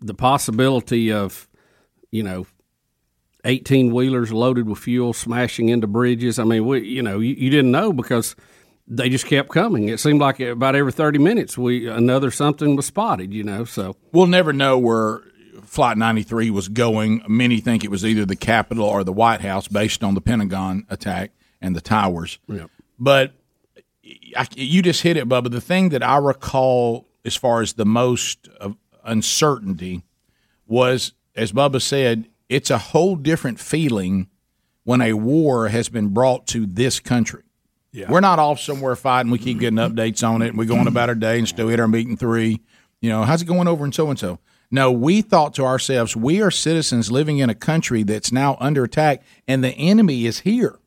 the 0.00 0.14
possibility 0.14 1.12
of 1.12 1.48
you 2.10 2.22
know. 2.22 2.46
18 3.46 3.92
wheelers 3.92 4.32
loaded 4.32 4.66
with 4.66 4.78
fuel 4.78 5.12
smashing 5.12 5.68
into 5.68 5.86
bridges. 5.86 6.38
I 6.38 6.44
mean, 6.44 6.64
we, 6.64 6.80
you 6.80 7.02
know, 7.02 7.20
you, 7.20 7.34
you 7.34 7.50
didn't 7.50 7.72
know 7.72 7.92
because 7.92 8.34
they 8.86 9.08
just 9.08 9.26
kept 9.26 9.50
coming. 9.50 9.88
It 9.88 10.00
seemed 10.00 10.20
like 10.20 10.40
about 10.40 10.74
every 10.74 10.92
30 10.92 11.18
minutes, 11.18 11.56
we 11.56 11.88
another 11.88 12.30
something 12.30 12.76
was 12.76 12.86
spotted, 12.86 13.32
you 13.32 13.44
know. 13.44 13.64
So 13.64 13.96
We'll 14.12 14.26
never 14.26 14.52
know 14.52 14.78
where 14.78 15.22
Flight 15.62 15.96
93 15.96 16.50
was 16.50 16.68
going. 16.68 17.22
Many 17.26 17.60
think 17.60 17.84
it 17.84 17.90
was 17.90 18.04
either 18.04 18.24
the 18.24 18.36
Capitol 18.36 18.84
or 18.84 19.04
the 19.04 19.12
White 19.12 19.40
House 19.40 19.68
based 19.68 20.04
on 20.04 20.14
the 20.14 20.20
Pentagon 20.20 20.86
attack 20.90 21.32
and 21.60 21.74
the 21.74 21.80
towers. 21.80 22.38
Yep. 22.46 22.70
But 22.98 23.32
I, 24.36 24.46
you 24.54 24.82
just 24.82 25.02
hit 25.02 25.16
it, 25.16 25.28
Bubba. 25.28 25.50
The 25.50 25.60
thing 25.60 25.88
that 25.90 26.02
I 26.02 26.18
recall 26.18 27.08
as 27.24 27.36
far 27.36 27.62
as 27.62 27.74
the 27.74 27.86
most 27.86 28.48
of 28.60 28.76
uncertainty 29.04 30.02
was, 30.66 31.12
as 31.34 31.52
Bubba 31.52 31.80
said, 31.80 32.28
it's 32.48 32.70
a 32.70 32.78
whole 32.78 33.16
different 33.16 33.58
feeling 33.58 34.28
when 34.84 35.00
a 35.00 35.14
war 35.14 35.68
has 35.68 35.88
been 35.88 36.08
brought 36.08 36.46
to 36.48 36.66
this 36.66 37.00
country. 37.00 37.42
Yeah. 37.94 38.10
We're 38.10 38.20
not 38.20 38.40
off 38.40 38.58
somewhere 38.58 38.96
fighting. 38.96 39.30
We 39.30 39.38
keep 39.38 39.60
getting 39.60 39.78
updates 39.78 40.26
on 40.28 40.42
it. 40.42 40.48
And 40.48 40.58
we 40.58 40.66
go 40.66 40.76
on 40.76 40.88
about 40.88 41.08
our 41.08 41.14
day 41.14 41.38
and 41.38 41.46
still 41.46 41.68
hit 41.68 41.78
our 41.78 41.86
meeting 41.86 42.16
three. 42.16 42.60
You 43.00 43.08
know, 43.10 43.22
how's 43.22 43.40
it 43.40 43.44
going 43.44 43.68
over 43.68 43.84
and 43.84 43.94
so 43.94 44.10
and 44.10 44.18
so? 44.18 44.40
No, 44.68 44.90
we 44.90 45.22
thought 45.22 45.54
to 45.54 45.64
ourselves, 45.64 46.16
we 46.16 46.42
are 46.42 46.50
citizens 46.50 47.12
living 47.12 47.38
in 47.38 47.50
a 47.50 47.54
country 47.54 48.02
that's 48.02 48.32
now 48.32 48.56
under 48.58 48.82
attack, 48.82 49.22
and 49.46 49.62
the 49.62 49.70
enemy 49.70 50.26
is 50.26 50.40
here. 50.40 50.80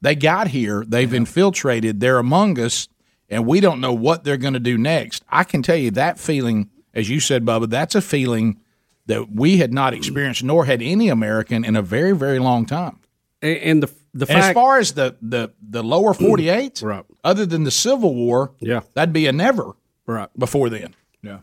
They 0.00 0.14
got 0.14 0.48
here, 0.48 0.84
they've 0.86 1.12
infiltrated, 1.12 1.98
they're 1.98 2.18
among 2.18 2.60
us, 2.60 2.86
and 3.28 3.44
we 3.44 3.58
don't 3.58 3.80
know 3.80 3.92
what 3.92 4.22
they're 4.22 4.36
going 4.36 4.54
to 4.54 4.60
do 4.60 4.78
next. 4.78 5.24
I 5.28 5.42
can 5.42 5.62
tell 5.62 5.76
you 5.76 5.90
that 5.92 6.20
feeling, 6.20 6.70
as 6.94 7.10
you 7.10 7.18
said, 7.18 7.44
Bubba, 7.44 7.68
that's 7.68 7.96
a 7.96 8.02
feeling 8.02 8.60
that 9.06 9.32
we 9.32 9.56
had 9.56 9.72
not 9.72 9.94
experienced, 9.94 10.44
nor 10.44 10.66
had 10.66 10.80
any 10.80 11.08
American 11.08 11.64
in 11.64 11.74
a 11.74 11.82
very, 11.82 12.12
very 12.12 12.38
long 12.38 12.66
time. 12.66 13.00
And, 13.42 13.56
and 13.58 13.82
the 13.82 13.90
the 14.14 14.26
And 14.32 14.38
as 14.38 14.52
far 14.54 14.78
as 14.78 14.92
the 14.92 15.16
the 15.20 15.52
the 15.68 15.82
lower 15.82 16.14
forty 16.26 16.48
eight, 16.48 16.80
right. 16.82 17.04
other 17.24 17.46
than 17.46 17.64
the 17.64 17.70
Civil 17.70 18.14
War, 18.14 18.52
yeah, 18.60 18.80
that'd 18.94 19.12
be 19.12 19.26
a 19.26 19.32
never 19.32 19.72
right 20.06 20.28
before 20.38 20.70
then. 20.70 20.94
Yeah, 21.22 21.38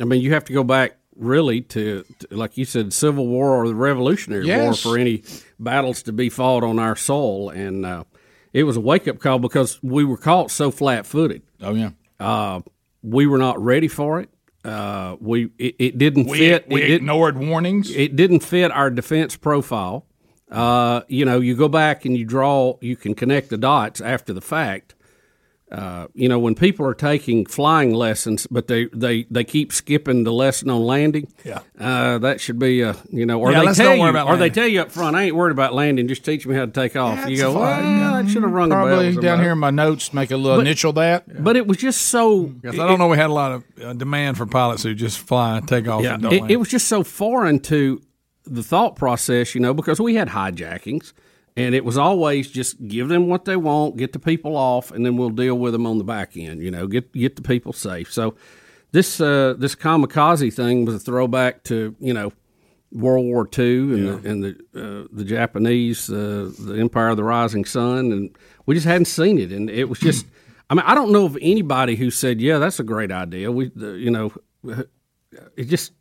I 0.00 0.04
mean, 0.04 0.20
you 0.22 0.32
have 0.34 0.44
to 0.46 0.52
go 0.52 0.64
back 0.64 0.96
really 1.14 1.62
to, 1.62 2.04
to 2.18 2.28
like 2.36 2.56
you 2.56 2.64
said, 2.64 2.92
Civil 2.92 3.26
War 3.26 3.50
or 3.52 3.68
the 3.68 3.74
Revolutionary 3.74 4.46
Yes. 4.46 4.84
War 4.84 4.94
for 4.94 4.98
any 5.00 5.22
battles 5.58 6.02
to 6.04 6.12
be 6.12 6.28
fought 6.30 6.62
on 6.64 6.78
our 6.78 6.96
soil, 6.96 7.50
and 7.50 7.84
uh, 7.84 8.04
it 8.52 8.62
was 8.64 8.76
a 8.76 8.80
wake 8.80 9.06
up 9.08 9.18
call 9.18 9.38
because 9.38 9.82
we 9.82 10.04
were 10.04 10.16
caught 10.16 10.50
so 10.50 10.70
flat 10.70 11.04
footed. 11.06 11.42
Oh 11.60 11.74
yeah, 11.74 11.90
uh, 12.18 12.60
we 13.02 13.26
were 13.26 13.38
not 13.38 13.62
ready 13.62 13.88
for 13.88 14.20
it. 14.20 14.30
Uh, 14.64 15.16
we 15.20 15.50
it, 15.58 15.76
it 15.78 15.98
didn't 15.98 16.26
We- 16.28 16.38
fit. 16.38 16.68
we 16.68 16.82
it 16.82 16.90
ignored 16.92 17.36
warnings. 17.38 17.90
It 17.94 18.16
didn't 18.16 18.40
fit 18.40 18.70
our 18.72 18.90
defense 18.90 19.36
profile. 19.36 20.05
Uh, 20.50 21.00
you 21.08 21.24
know, 21.24 21.40
you 21.40 21.56
go 21.56 21.68
back 21.68 22.04
and 22.04 22.16
you 22.16 22.24
draw. 22.24 22.76
You 22.80 22.96
can 22.96 23.14
connect 23.14 23.50
the 23.50 23.56
dots 23.58 24.00
after 24.00 24.32
the 24.32 24.40
fact. 24.40 24.94
Uh, 25.68 26.06
you 26.14 26.28
know, 26.28 26.38
when 26.38 26.54
people 26.54 26.86
are 26.86 26.94
taking 26.94 27.44
flying 27.44 27.92
lessons, 27.92 28.46
but 28.48 28.68
they, 28.68 28.84
they, 28.94 29.24
they 29.28 29.42
keep 29.42 29.72
skipping 29.72 30.22
the 30.22 30.32
lesson 30.32 30.70
on 30.70 30.80
landing. 30.86 31.26
Yeah. 31.44 31.58
uh, 31.76 32.18
that 32.18 32.40
should 32.40 32.60
be 32.60 32.82
a 32.82 32.94
you 33.10 33.26
know, 33.26 33.40
or 33.40 33.50
Yeah, 33.50 33.64
they 33.64 33.72
tell 33.74 33.96
you, 33.96 34.16
or 34.16 34.36
they 34.36 34.48
tell 34.48 34.68
you 34.68 34.82
up 34.82 34.92
front, 34.92 35.16
I 35.16 35.24
ain't 35.24 35.34
worried 35.34 35.50
about 35.50 35.74
landing. 35.74 36.06
Just 36.06 36.24
teach 36.24 36.46
me 36.46 36.54
how 36.54 36.66
to 36.66 36.70
take 36.70 36.94
off. 36.94 37.28
you 37.28 37.38
go, 37.38 37.52
well, 37.52 37.64
I 37.64 38.24
should 38.28 38.44
have 38.44 38.52
rung. 38.52 38.70
Probably 38.70 39.06
down 39.06 39.14
something." 39.14 39.40
here 39.40 39.52
in 39.52 39.58
my 39.58 39.70
notes, 39.70 40.14
make 40.14 40.30
a 40.30 40.36
little 40.36 40.58
But- 40.58 40.68
initial 40.68 40.92
that. 40.92 41.42
But 41.42 41.56
it 41.56 41.66
was 41.66 41.78
just 41.78 42.00
so. 42.02 42.44
Because 42.44 42.78
I 42.78 42.86
don't 42.86 43.00
know, 43.00 43.08
we 43.08 43.16
had 43.16 43.30
a 43.30 43.32
lot 43.32 43.50
of 43.50 43.64
uh, 43.82 43.92
demand 43.94 44.36
for 44.36 44.46
pilots 44.46 44.84
who 44.84 44.94
just 44.94 45.18
fly, 45.18 45.60
take 45.66 45.88
off, 45.88 46.04
Yeah, 46.04 46.14
and 46.14 46.22
don't 46.22 46.32
it, 46.32 46.40
land. 46.42 46.50
it 46.52 46.56
was 46.58 46.68
just 46.68 46.86
so 46.86 47.02
foreign 47.02 47.58
to 47.62 48.00
the 48.46 48.62
thought 48.62 48.96
process, 48.96 49.54
you 49.54 49.60
know, 49.60 49.74
because 49.74 50.00
we 50.00 50.14
had 50.14 50.28
hijackings, 50.28 51.12
and 51.56 51.74
it 51.74 51.84
was 51.84 51.96
always 51.98 52.50
just 52.50 52.86
give 52.86 53.08
them 53.08 53.28
what 53.28 53.44
they 53.44 53.56
want, 53.56 53.96
get 53.96 54.12
the 54.12 54.18
people 54.18 54.56
off, 54.56 54.90
and 54.90 55.04
then 55.04 55.16
we'll 55.16 55.30
deal 55.30 55.58
with 55.58 55.72
them 55.72 55.86
on 55.86 55.98
the 55.98 56.04
back 56.04 56.36
end. 56.36 56.62
You 56.62 56.70
know, 56.70 56.86
get 56.86 57.12
get 57.12 57.36
the 57.36 57.42
people 57.42 57.72
safe. 57.72 58.12
So 58.12 58.34
this 58.92 59.20
uh, 59.20 59.54
this 59.58 59.74
kamikaze 59.74 60.52
thing 60.54 60.84
was 60.84 60.94
a 60.94 60.98
throwback 60.98 61.64
to 61.64 61.94
you 62.00 62.14
know 62.14 62.32
World 62.92 63.26
War 63.26 63.48
II 63.58 63.94
and 63.94 64.06
the, 64.06 64.30
and 64.30 64.44
the 64.44 64.50
uh, 64.74 65.08
the 65.12 65.24
Japanese, 65.24 66.08
uh, 66.08 66.52
the 66.58 66.78
Empire 66.78 67.08
of 67.08 67.16
the 67.16 67.24
Rising 67.24 67.64
Sun, 67.64 68.12
and 68.12 68.36
we 68.64 68.74
just 68.74 68.86
hadn't 68.86 69.06
seen 69.06 69.38
it, 69.38 69.52
and 69.52 69.68
it 69.70 69.88
was 69.88 69.98
just. 69.98 70.26
I 70.68 70.74
mean, 70.74 70.84
I 70.84 70.96
don't 70.96 71.12
know 71.12 71.26
of 71.26 71.38
anybody 71.40 71.94
who 71.94 72.10
said, 72.10 72.40
"Yeah, 72.40 72.58
that's 72.58 72.80
a 72.80 72.82
great 72.82 73.12
idea." 73.12 73.52
We, 73.52 73.70
you 73.76 74.10
know, 74.10 74.32
it 75.56 75.64
just. 75.64 75.92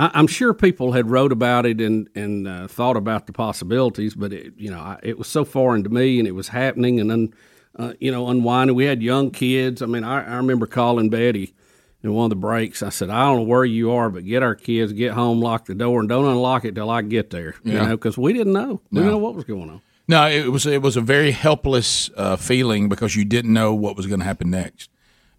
I, 0.00 0.10
I'm 0.14 0.26
sure 0.26 0.54
people 0.54 0.92
had 0.92 1.10
wrote 1.10 1.30
about 1.32 1.66
it 1.66 1.80
and 1.80 2.08
and 2.14 2.48
uh, 2.48 2.66
thought 2.68 2.96
about 2.96 3.26
the 3.26 3.32
possibilities, 3.32 4.14
but 4.14 4.32
it, 4.32 4.54
you 4.56 4.70
know, 4.70 4.80
I, 4.80 4.98
it 5.02 5.18
was 5.18 5.28
so 5.28 5.44
foreign 5.44 5.84
to 5.84 5.90
me, 5.90 6.18
and 6.18 6.26
it 6.26 6.32
was 6.34 6.48
happening, 6.48 6.98
and 7.00 7.12
un, 7.12 7.34
uh, 7.78 7.92
you 8.00 8.10
know, 8.10 8.28
unwinding. 8.28 8.74
We 8.74 8.84
had 8.86 9.02
young 9.02 9.30
kids. 9.30 9.82
I 9.82 9.86
mean, 9.86 10.02
I, 10.04 10.24
I 10.26 10.36
remember 10.36 10.66
calling 10.66 11.10
Betty 11.10 11.54
in 12.02 12.14
one 12.14 12.24
of 12.24 12.30
the 12.30 12.36
breaks. 12.36 12.82
I 12.82 12.88
said, 12.88 13.10
I 13.10 13.26
don't 13.26 13.36
know 13.40 13.42
where 13.42 13.64
you 13.64 13.92
are, 13.92 14.08
but 14.08 14.24
get 14.24 14.42
our 14.42 14.54
kids, 14.54 14.92
get 14.94 15.12
home, 15.12 15.40
lock 15.42 15.66
the 15.66 15.74
door, 15.74 16.00
and 16.00 16.08
don't 16.08 16.24
unlock 16.24 16.64
it 16.64 16.74
till 16.74 16.88
I 16.88 17.02
get 17.02 17.28
there. 17.30 17.56
You 17.62 17.74
Yeah. 17.74 17.86
know, 17.88 17.96
because 17.96 18.16
we 18.16 18.32
didn't 18.32 18.54
know. 18.54 18.80
We 18.90 19.00
No. 19.00 19.00
didn't 19.02 19.12
know 19.12 19.18
what 19.18 19.34
was 19.34 19.44
going 19.44 19.68
on. 19.68 19.82
No, 20.08 20.26
it 20.26 20.50
was 20.50 20.64
it 20.66 20.80
was 20.82 20.96
a 20.96 21.00
very 21.02 21.30
helpless 21.30 22.10
uh, 22.16 22.36
feeling 22.36 22.88
because 22.88 23.14
you 23.16 23.24
didn't 23.26 23.52
know 23.52 23.74
what 23.74 23.96
was 23.96 24.06
going 24.06 24.18
to 24.20 24.24
happen 24.26 24.50
next, 24.50 24.90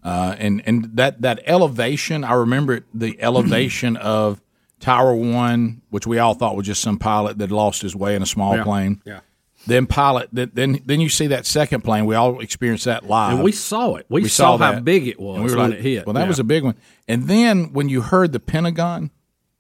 uh, 0.04 0.36
and 0.38 0.62
and 0.68 0.92
that 0.96 1.22
that 1.24 1.42
elevation. 1.46 2.24
I 2.24 2.34
remember 2.34 2.76
it, 2.76 2.84
the 2.94 3.20
elevation 3.22 3.98
of 3.98 4.40
Tower 4.82 5.16
One, 5.16 5.82
which 5.90 6.06
we 6.06 6.20
all 6.20 6.34
thought 6.34 6.56
was 6.58 6.66
just 6.66 6.82
some 6.82 6.98
pilot 6.98 7.38
that 7.38 7.52
lost 7.52 7.82
his 7.82 7.96
way 7.96 8.16
in 8.16 8.22
a 8.22 8.26
small 8.26 8.58
Yeah. 8.58 8.64
plane. 8.64 9.02
Yeah. 9.06 9.20
Then 9.68 9.86
pilot, 9.86 10.30
then 10.34 10.80
then 10.86 11.00
you 11.02 11.08
see 11.08 11.28
that 11.28 11.46
second 11.46 11.84
plane. 11.84 12.06
We 12.08 12.16
all 12.16 12.40
experienced 12.40 12.86
that 12.86 13.08
live, 13.08 13.36
And 13.36 13.44
we 13.44 13.52
saw 13.52 13.96
it. 13.96 14.08
We 14.10 14.28
saw 14.28 14.58
how 14.58 14.80
big 14.80 15.08
it 15.08 15.20
was 15.20 15.36
And 15.36 15.46
we 15.46 15.52
were 15.52 15.58
when 15.58 15.70
like, 15.70 15.80
it 15.80 15.84
hit. 15.84 16.06
Well, 16.08 16.14
that 16.16 16.22
Yeah. 16.24 16.28
was 16.28 16.40
a 16.40 16.44
big 16.44 16.64
one. 16.64 16.76
And 17.08 17.28
then 17.28 17.72
when 17.72 17.88
you 17.88 18.02
heard 18.02 18.32
the 18.32 18.40
Pentagon, 18.40 19.12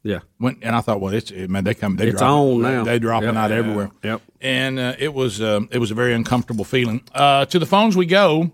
yeah, 0.03 0.19
when 0.39 0.57
and 0.63 0.75
I 0.75 0.81
thought, 0.81 0.99
well, 1.01 1.13
it's 1.13 1.29
it, 1.29 1.51
man, 1.51 1.63
they 1.63 1.75
come, 1.75 1.97
they 1.97 2.07
It's 2.07 2.17
drop, 2.17 2.31
on 2.31 2.61
now. 2.63 2.83
They 2.83 2.97
dropping 2.97 3.27
Yep. 3.29 3.35
out 3.37 3.51
Yeah. 3.51 3.55
everywhere. 3.57 3.91
Yep. 4.03 4.21
And 4.41 4.79
uh, 4.79 4.93
it 4.97 5.13
was 5.13 5.39
um, 5.39 5.69
it 5.71 5.77
was 5.77 5.91
a 5.91 5.93
very 5.95 6.15
uncomfortable 6.15 6.65
feeling. 6.65 7.01
Uh, 7.13 7.45
to 7.45 7.59
the 7.59 7.67
phones 7.67 7.95
we 7.95 8.07
go. 8.07 8.51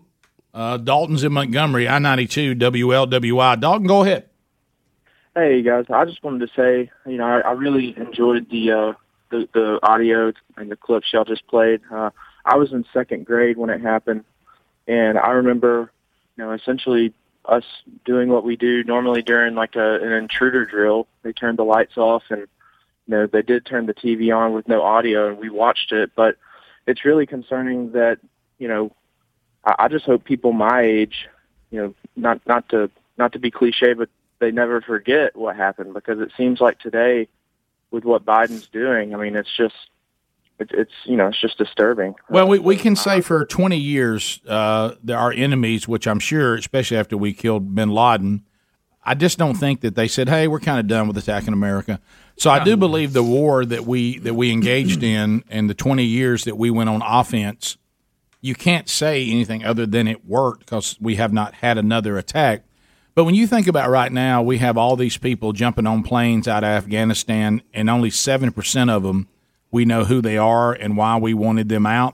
Uh, 0.53 0.75
Dalton's 0.75 1.23
in 1.23 1.31
Montgomery, 1.31 1.87
I 1.87 1.99
ninety 1.99 2.25
two 2.27 2.55
WLWI. 2.55 3.55
Dalton, 3.59 3.87
go 3.87 4.01
ahead. 4.03 4.25
Hey 5.37 5.61
guys, 5.61 5.85
I 5.93 6.03
just 6.05 6.23
wanted 6.23 6.47
to 6.47 6.53
say, 6.55 6.89
you 7.05 7.17
know, 7.17 7.23
I, 7.23 7.41
I 7.41 7.51
really 7.51 7.95
enjoyed 7.95 8.49
the, 8.49 8.71
uh, 8.71 8.93
the 9.29 9.47
the 9.53 9.79
audio 9.83 10.33
and 10.55 10.71
the 10.71 10.75
clips 10.75 11.13
y'all 11.13 11.25
just 11.25 11.45
played. 11.45 11.79
Uh, 11.91 12.09
I 12.43 12.55
was 12.55 12.73
in 12.73 12.85
second 12.91 13.27
grade 13.27 13.55
when 13.55 13.69
it 13.69 13.79
happened, 13.79 14.23
and 14.87 15.19
I 15.19 15.33
remember, 15.33 15.91
you 16.37 16.43
know, 16.43 16.53
essentially 16.53 17.13
us 17.45 17.65
doing 18.03 18.29
what 18.29 18.45
we 18.45 18.55
do 18.55 18.83
normally 18.83 19.21
during 19.21 19.53
like 19.53 19.75
a, 19.75 20.01
an 20.01 20.11
intruder 20.11 20.65
drill. 20.65 21.05
They 21.21 21.33
turned 21.33 21.59
the 21.59 21.65
lights 21.65 21.97
off, 21.97 22.23
and 22.31 22.39
you 22.39 22.47
know, 23.05 23.27
they 23.27 23.43
did 23.43 23.63
turn 23.63 23.85
the 23.85 23.93
TV 23.93 24.35
on 24.35 24.53
with 24.53 24.67
no 24.67 24.81
audio, 24.81 25.29
and 25.29 25.37
we 25.37 25.51
watched 25.51 25.91
it. 25.91 26.13
But 26.15 26.37
it's 26.87 27.05
really 27.05 27.27
concerning 27.27 27.91
that, 27.91 28.17
you 28.57 28.67
know, 28.67 28.91
I, 29.63 29.75
I 29.77 29.87
just 29.87 30.05
hope 30.05 30.23
people 30.23 30.51
my 30.51 30.81
age, 30.81 31.27
you 31.69 31.79
know, 31.79 31.93
not 32.15 32.41
not 32.47 32.67
to 32.69 32.89
not 33.19 33.33
to 33.33 33.39
be 33.39 33.51
cliche, 33.51 33.93
but 33.93 34.09
they 34.39 34.51
never 34.51 34.81
forget 34.81 35.35
what 35.35 35.55
happened 35.55 35.93
because 35.93 36.19
it 36.19 36.31
seems 36.37 36.59
like 36.61 36.79
today, 36.79 37.27
with 37.91 38.03
what 38.03 38.25
Biden's 38.25 38.67
doing, 38.67 39.15
I 39.15 39.17
mean, 39.17 39.35
it's 39.35 39.55
just 39.55 39.75
it, 40.59 40.71
it's 40.73 40.91
you 41.05 41.15
know 41.15 41.27
it's 41.27 41.39
just 41.39 41.57
disturbing. 41.57 42.15
Well, 42.29 42.47
we, 42.47 42.59
we 42.59 42.75
can 42.75 42.95
say 42.95 43.21
for 43.21 43.45
20 43.45 43.77
years, 43.77 44.41
uh, 44.47 44.95
there 45.03 45.17
are 45.17 45.31
enemies, 45.31 45.87
which 45.87 46.07
I'm 46.07 46.19
sure, 46.19 46.55
especially 46.55 46.97
after 46.97 47.17
we 47.17 47.33
killed 47.33 47.73
bin 47.75 47.89
Laden, 47.89 48.43
I 49.03 49.13
just 49.13 49.37
don't 49.37 49.55
think 49.55 49.81
that 49.81 49.95
they 49.95 50.07
said, 50.07 50.27
hey, 50.27 50.47
we're 50.47 50.59
kind 50.59 50.79
of 50.79 50.87
done 50.87 51.07
with 51.07 51.17
attacking 51.17 51.53
America. 51.53 51.99
So 52.35 52.51
I 52.51 52.63
do 52.63 52.77
believe 52.77 53.13
the 53.13 53.23
war 53.23 53.65
that 53.65 53.85
we 53.85 54.19
that 54.19 54.33
we 54.33 54.51
engaged 54.51 55.01
in 55.15 55.43
and 55.49 55.69
the 55.69 55.73
20 55.73 56.03
years 56.03 56.43
that 56.43 56.57
we 56.57 56.69
went 56.69 56.89
on 56.89 57.01
offense, 57.01 57.77
you 58.41 58.53
can't 58.53 58.89
say 58.89 59.25
anything 59.29 59.63
other 59.63 59.85
than 59.85 60.07
it 60.07 60.25
worked 60.25 60.59
because 60.59 60.97
we 60.99 61.15
have 61.15 61.33
not 61.33 61.55
had 61.55 61.77
another 61.77 62.17
attack. 62.17 62.63
But 63.17 63.23
when 63.23 63.33
you 63.33 63.47
think 63.47 63.65
about 63.65 63.89
right 63.89 64.11
now, 64.11 64.43
we 64.43 64.59
have 64.59 64.77
all 64.77 64.95
these 64.95 65.17
people 65.17 65.51
jumping 65.51 65.87
on 65.87 66.03
planes 66.03 66.47
out 66.47 66.63
of 66.63 66.69
Afghanistan, 66.69 67.63
and 67.73 67.89
only 67.89 68.11
7% 68.11 68.89
of 68.91 69.01
them 69.01 69.27
we 69.71 69.85
know 69.85 70.03
who 70.03 70.21
they 70.21 70.37
are 70.37 70.71
and 70.71 70.95
why 70.95 71.17
we 71.17 71.33
wanted 71.33 71.67
them 71.67 71.87
out. 71.87 72.13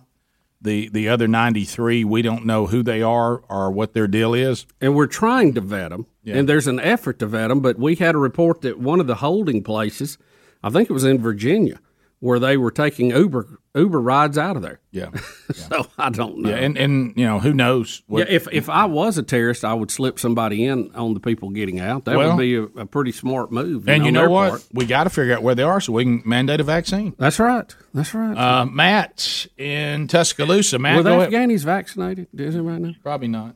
The 0.61 0.87
the 0.87 1.09
other 1.09 1.27
93, 1.27 2.05
we 2.05 2.21
don't 2.21 2.45
know 2.45 2.67
who 2.67 2.83
they 2.83 3.01
are 3.01 3.43
or 3.49 3.69
what 3.69 3.91
their 3.91 4.07
deal 4.07 4.33
is. 4.33 4.65
And 4.79 4.95
we're 4.95 5.07
trying 5.07 5.53
to 5.55 5.61
vet 5.61 5.89
them. 5.89 6.07
Yeah. 6.23 6.37
And 6.37 6.47
there's 6.47 6.67
an 6.67 6.79
effort 6.79 7.19
to 7.19 7.25
vet 7.25 7.49
them. 7.49 7.59
But 7.59 7.77
we 7.77 7.95
had 7.95 8.15
a 8.15 8.17
report 8.17 8.61
that 8.61 8.79
one 8.79 9.01
of 9.01 9.07
the 9.07 9.15
holding 9.15 9.61
places, 9.61 10.17
I 10.63 10.69
think 10.69 10.89
it 10.89 10.93
was 10.93 11.03
in 11.03 11.19
Virginia, 11.19 11.81
where 12.23 12.39
they 12.39 12.55
were 12.55 12.71
taking 12.71 13.09
Uber 13.09 13.59
Uber 13.75 13.99
rides 13.99 14.37
out 14.37 14.55
of 14.55 14.61
there. 14.61 14.79
Yeah. 14.91 15.09
so 15.53 15.85
I 15.97 16.09
don't 16.09 16.37
know. 16.37 16.51
Yeah, 16.51 16.55
and, 16.55 16.77
and 16.77 17.13
you 17.17 17.25
know, 17.25 17.39
who 17.39 17.53
knows? 17.53 18.01
yeah, 18.07 18.23
if 18.29 18.47
if 18.49 18.69
I 18.69 18.85
was 18.85 19.17
a 19.17 19.23
terrorist, 19.23 19.65
I 19.65 19.73
would 19.73 19.91
slip 19.91 20.17
somebody 20.17 20.63
in 20.63 20.89
on 20.95 21.15
the 21.15 21.19
people 21.19 21.49
getting 21.49 21.81
out. 21.81 22.05
That 22.05 22.15
Well- 22.15 22.37
would 22.37 22.41
be 22.41 22.55
a, 22.55 22.63
a 22.63 22.85
pretty 22.85 23.11
smart 23.11 23.51
move. 23.51 23.89
and 23.89 24.05
you 24.05 24.11
know 24.13 24.29
what? 24.29 24.49
part. 24.51 24.63
We 24.71 24.85
got 24.85 25.03
to 25.03 25.09
figure 25.09 25.35
out 25.35 25.43
where 25.43 25.53
they 25.53 25.63
are 25.63 25.81
so 25.81 25.91
we 25.91 26.05
can 26.05 26.21
mandate 26.25 26.61
a 26.61 26.63
vaccine. 26.63 27.13
That's 27.17 27.39
right. 27.39 27.75
That's 27.93 28.13
right. 28.13 28.37
Uh, 28.37 28.65
Matt 28.67 29.47
in 29.57 30.07
Tuscaloosa. 30.07 30.79
Matt, 30.79 30.95
Were 30.97 31.03
go 31.03 31.09
the 31.19 31.27
ahead. 31.27 31.33
Afghanis 31.33 31.65
vaccinated? 31.65 32.27
Is 32.35 32.55
it 32.55 32.61
right 32.61 32.79
now? 32.79 32.91
Probably 33.03 33.27
not. 33.27 33.55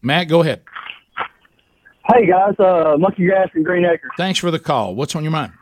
Matt, 0.00 0.28
go 0.28 0.40
ahead. 0.40 0.62
Hey 2.14 2.26
guys, 2.26 2.54
uh, 2.58 2.96
Monkey 2.98 3.26
Grass 3.26 3.48
and 3.54 3.62
Green 3.64 3.84
Acres. 3.84 4.10
Thanks 4.16 4.38
for 4.40 4.50
the 4.50 4.58
call. 4.58 4.94
What's 4.94 5.14
on 5.14 5.22
your 5.22 5.30
mind? 5.32 5.52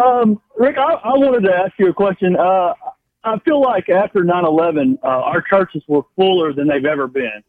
Um, 0.00 0.40
Rick, 0.56 0.78
I, 0.78 0.94
I 0.94 1.16
wanted 1.16 1.46
to 1.46 1.54
ask 1.54 1.72
you 1.78 1.88
a 1.88 1.92
question. 1.92 2.36
Uh, 2.36 2.74
I 3.22 3.38
feel 3.40 3.60
like 3.60 3.88
after 3.88 4.20
9/11, 4.20 4.98
uh, 5.02 5.06
our 5.06 5.42
churches 5.42 5.82
were 5.86 6.02
fuller 6.16 6.52
than 6.52 6.68
they've 6.68 6.84
ever 6.84 7.06
been, 7.06 7.42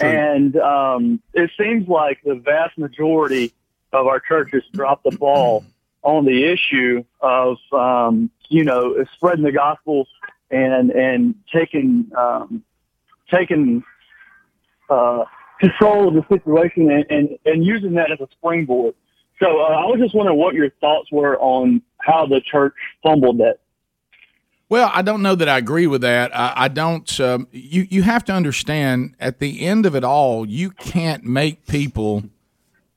and 0.00 0.56
um, 0.56 1.20
it 1.34 1.50
seems 1.58 1.88
like 1.88 2.20
the 2.24 2.36
vast 2.36 2.78
majority 2.78 3.52
of 3.92 4.06
our 4.06 4.20
churches 4.20 4.62
dropped 4.72 5.04
the 5.04 5.16
ball 5.16 5.64
on 6.02 6.24
the 6.24 6.44
issue 6.44 7.04
of 7.20 7.56
um, 7.72 8.30
you 8.48 8.62
know 8.62 9.04
spreading 9.14 9.44
the 9.44 9.52
gospel 9.52 10.06
and 10.50 10.90
and 10.90 11.34
taking 11.52 12.10
um, 12.16 12.62
taking 13.30 13.82
uh, 14.88 15.24
control 15.58 16.08
of 16.08 16.14
the 16.14 16.24
situation 16.28 16.90
and, 16.90 17.06
and, 17.10 17.38
and 17.44 17.64
using 17.64 17.94
that 17.94 18.12
as 18.12 18.20
a 18.20 18.28
springboard. 18.32 18.94
So 19.38 19.60
uh, 19.60 19.68
I 19.68 19.84
was 19.84 20.00
just 20.00 20.14
wondering 20.14 20.38
what 20.38 20.54
your 20.54 20.70
thoughts 20.80 21.10
were 21.12 21.38
on 21.38 21.82
how 21.98 22.26
the 22.26 22.40
church 22.40 22.74
fumbled 23.02 23.38
that. 23.38 23.58
Well, 24.68 24.90
I 24.92 25.02
don't 25.02 25.22
know 25.22 25.36
that 25.36 25.48
I 25.48 25.58
agree 25.58 25.86
with 25.86 26.00
that. 26.00 26.36
I, 26.36 26.52
I 26.56 26.68
don't. 26.68 27.20
Um, 27.20 27.46
you 27.52 27.86
you 27.88 28.02
have 28.02 28.24
to 28.24 28.32
understand 28.32 29.14
at 29.20 29.38
the 29.38 29.64
end 29.64 29.86
of 29.86 29.94
it 29.94 30.02
all, 30.02 30.46
you 30.46 30.70
can't 30.70 31.22
make 31.22 31.66
people 31.66 32.24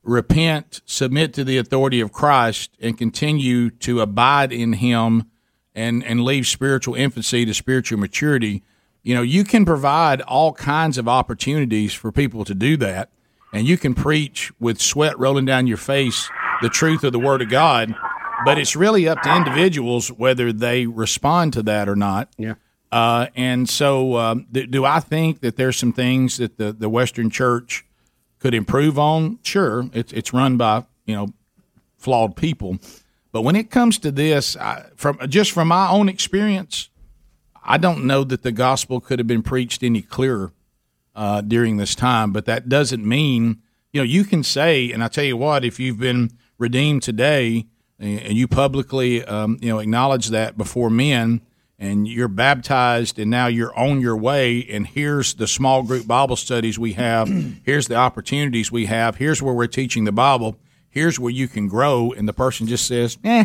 repent, 0.02 0.80
submit 0.84 1.32
to 1.34 1.44
the 1.44 1.58
authority 1.58 2.00
of 2.00 2.10
Christ, 2.10 2.70
and 2.80 2.98
continue 2.98 3.70
to 3.70 4.00
abide 4.00 4.52
in 4.52 4.74
Him, 4.74 5.30
and 5.72 6.02
and 6.02 6.24
leave 6.24 6.48
spiritual 6.48 6.96
infancy 6.96 7.44
to 7.44 7.54
spiritual 7.54 7.98
maturity. 7.98 8.64
You 9.02 9.14
know, 9.14 9.22
you 9.22 9.44
can 9.44 9.64
provide 9.64 10.22
all 10.22 10.52
kinds 10.52 10.98
of 10.98 11.06
opportunities 11.06 11.94
for 11.94 12.10
people 12.10 12.44
to 12.46 12.54
do 12.54 12.76
that, 12.78 13.10
and 13.52 13.66
you 13.66 13.76
can 13.76 13.94
preach 13.94 14.52
with 14.60 14.80
sweat 14.80 15.18
rolling 15.18 15.44
down 15.44 15.66
your 15.66 15.76
face 15.76 16.28
the 16.62 16.68
truth 16.68 17.04
of 17.04 17.12
the 17.12 17.18
Word 17.18 17.42
of 17.42 17.48
God. 17.48 17.94
But 18.44 18.58
it's 18.58 18.74
really 18.74 19.06
up 19.06 19.20
to 19.22 19.36
individuals 19.36 20.08
whether 20.10 20.52
they 20.52 20.86
respond 20.86 21.52
to 21.54 21.62
that 21.64 21.88
or 21.88 21.96
not. 21.96 22.30
Yeah. 22.38 22.54
Uh, 22.90 23.26
and 23.36 23.68
so, 23.68 24.16
um, 24.16 24.46
th- 24.52 24.70
do 24.70 24.84
I 24.84 25.00
think 25.00 25.40
that 25.40 25.56
there's 25.56 25.76
some 25.76 25.92
things 25.92 26.38
that 26.38 26.56
the, 26.56 26.72
the 26.72 26.88
Western 26.88 27.30
Church 27.30 27.84
could 28.38 28.54
improve 28.54 28.98
on? 28.98 29.38
Sure, 29.42 29.88
it's 29.92 30.12
it's 30.12 30.32
run 30.32 30.56
by 30.56 30.84
you 31.06 31.14
know 31.14 31.28
flawed 31.98 32.34
people, 32.34 32.78
but 33.30 33.42
when 33.42 33.54
it 33.54 33.70
comes 33.70 33.98
to 33.98 34.10
this, 34.10 34.56
I, 34.56 34.86
from 34.96 35.18
just 35.28 35.52
from 35.52 35.68
my 35.68 35.88
own 35.88 36.08
experience, 36.08 36.88
I 37.62 37.78
don't 37.78 38.06
know 38.06 38.24
that 38.24 38.42
the 38.42 38.50
gospel 38.50 39.00
could 39.00 39.20
have 39.20 39.28
been 39.28 39.42
preached 39.42 39.84
any 39.84 40.02
clearer 40.02 40.52
uh, 41.14 41.40
during 41.40 41.76
this 41.76 41.94
time. 41.94 42.32
But 42.32 42.46
that 42.46 42.68
doesn't 42.68 43.04
mean 43.04 43.62
you 43.92 44.00
know 44.00 44.04
you 44.04 44.24
can 44.24 44.42
say, 44.42 44.92
and 44.92 45.02
I 45.02 45.08
tell 45.08 45.24
you 45.24 45.36
what, 45.36 45.64
if 45.64 45.80
you've 45.80 45.98
been 45.98 46.30
redeemed 46.58 47.02
today 47.02 47.66
and 47.98 48.36
you 48.36 48.48
publicly 48.48 49.24
um, 49.24 49.58
you 49.60 49.68
know 49.68 49.78
acknowledge 49.78 50.28
that 50.28 50.56
before 50.56 50.90
men 50.90 51.40
and 51.78 52.06
you're 52.06 52.28
baptized 52.28 53.18
and 53.18 53.30
now 53.30 53.46
you're 53.46 53.76
on 53.76 54.00
your 54.00 54.16
way 54.16 54.66
and 54.70 54.86
here's 54.86 55.34
the 55.34 55.46
small 55.46 55.82
group 55.82 56.06
bible 56.06 56.36
studies 56.36 56.78
we 56.78 56.94
have 56.94 57.28
here's 57.64 57.88
the 57.88 57.96
opportunities 57.96 58.72
we 58.72 58.86
have 58.86 59.16
here's 59.16 59.42
where 59.42 59.54
we're 59.54 59.66
teaching 59.66 60.04
the 60.04 60.12
bible 60.12 60.56
here's 60.88 61.18
where 61.18 61.32
you 61.32 61.46
can 61.48 61.68
grow 61.68 62.12
and 62.12 62.26
the 62.28 62.32
person 62.32 62.66
just 62.66 62.86
says 62.86 63.18
eh 63.24 63.44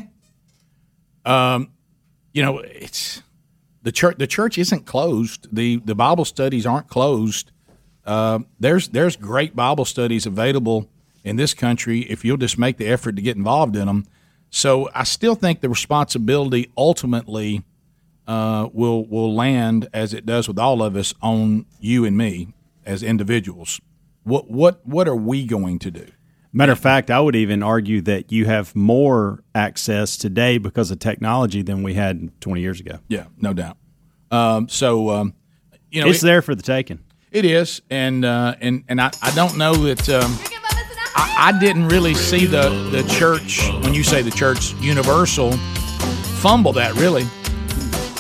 um 1.26 1.70
you 2.34 2.42
know 2.42 2.60
it's 2.60 3.24
the 3.82 3.92
church 3.92 4.18
the 4.18 4.28
church 4.28 4.58
isn't 4.58 4.86
closed 4.86 5.48
the 5.54 5.78
the 5.86 5.96
bible 5.96 6.26
studies 6.26 6.66
aren't 6.66 6.88
closed 6.88 7.52
uh, 8.06 8.40
there's 8.60 8.90
there's 8.90 9.16
great 9.16 9.56
bible 9.56 9.86
studies 9.86 10.26
available 10.26 10.88
in 11.24 11.36
this 11.36 11.54
country 11.54 12.02
if 12.02 12.24
you'll 12.26 12.38
just 12.38 12.58
make 12.58 12.78
the 12.78 12.86
effort 12.88 13.16
to 13.16 13.22
get 13.22 13.36
involved 13.36 13.76
in 13.76 13.86
them 13.88 14.06
so 14.52 14.90
I 14.96 15.04
still 15.04 15.36
think 15.36 15.60
the 15.60 15.68
responsibility 15.68 16.72
ultimately 16.78 17.64
uh, 18.26 18.70
will 18.72 19.06
will 19.06 19.36
land 19.36 19.90
as 19.94 20.14
it 20.14 20.26
does 20.26 20.48
with 20.48 20.58
all 20.58 20.82
of 20.82 20.96
us 20.96 21.14
on 21.22 21.66
you 21.80 22.06
and 22.06 22.18
me 22.18 22.54
as 22.86 23.04
individuals. 23.04 23.82
What 24.24 24.50
what 24.50 24.80
what 24.88 25.10
are 25.10 25.16
we 25.16 25.46
going 25.46 25.80
to 25.80 25.92
do? 25.92 26.06
Matter 26.54 26.72
of 26.72 26.80
fact, 26.80 27.12
I 27.12 27.20
would 27.20 27.36
even 27.36 27.62
argue 27.64 28.00
that 28.04 28.32
you 28.32 28.46
have 28.46 28.74
more 28.78 29.44
access 29.54 30.16
today 30.16 30.58
because 30.58 30.90
of 30.90 31.00
technology 31.00 31.62
than 31.62 31.84
we 31.84 31.96
had 31.96 32.32
20 32.40 32.62
years 32.62 32.80
ago. 32.80 33.00
Yeah, 33.10 33.26
no 33.38 33.52
doubt. 33.52 33.76
Um, 34.32 34.70
so 34.70 35.10
um, 35.10 35.34
you 35.92 36.02
know, 36.02 36.08
it's 36.10 36.24
it- 36.24 36.28
there 36.28 36.42
for 36.42 36.56
the 36.56 36.64
taking. 36.64 37.00
It 37.36 37.44
is, 37.44 37.82
and 37.90 38.24
uh, 38.24 38.56
and 38.62 38.86
and 38.88 39.02
I, 39.02 39.12
I 39.22 39.30
don't 39.36 39.58
know 39.58 39.74
that 39.74 40.08
um, 40.08 40.38
I, 41.18 41.52
I 41.54 41.60
didn't 41.60 41.90
really 41.90 42.14
see 42.14 42.46
the 42.46 42.70
the 42.92 43.04
church 43.10 43.60
when 43.84 43.94
you 43.94 44.04
say 44.04 44.22
the 44.22 44.32
church 44.32 44.74
universal 44.76 45.52
fumble 46.40 46.72
that 46.72 46.94
really. 46.96 47.24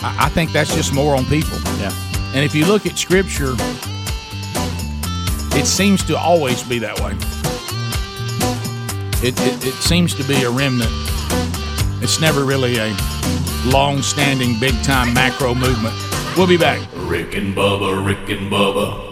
I, 0.03 0.25
I 0.25 0.29
think 0.29 0.51
that's 0.51 0.75
just 0.75 0.93
more 0.93 1.15
on 1.15 1.23
people. 1.27 1.57
Yeah, 1.79 1.93
and 2.33 2.43
if 2.43 2.53
you 2.53 2.65
look 2.65 2.85
at 2.85 2.97
scripture, 2.97 3.53
it 5.57 5.65
seems 5.65 6.03
to 6.07 6.17
always 6.17 6.61
be 6.63 6.77
that 6.79 6.99
way. 6.99 7.13
it, 9.25 9.39
it, 9.39 9.65
it 9.65 9.75
seems 9.75 10.13
to 10.15 10.25
be 10.25 10.43
a 10.43 10.49
remnant. 10.49 10.91
It's 12.03 12.19
never 12.19 12.43
really 12.43 12.79
a 12.79 12.93
long-standing, 13.65 14.59
big-time 14.59 15.13
macro 15.13 15.55
movement. 15.55 15.95
We'll 16.35 16.47
be 16.47 16.57
back. 16.57 16.85
Rick 16.93 17.33
and 17.35 17.55
Bubba, 17.55 18.05
Rick 18.05 18.27
and 18.27 18.51
Bubba. 18.51 19.04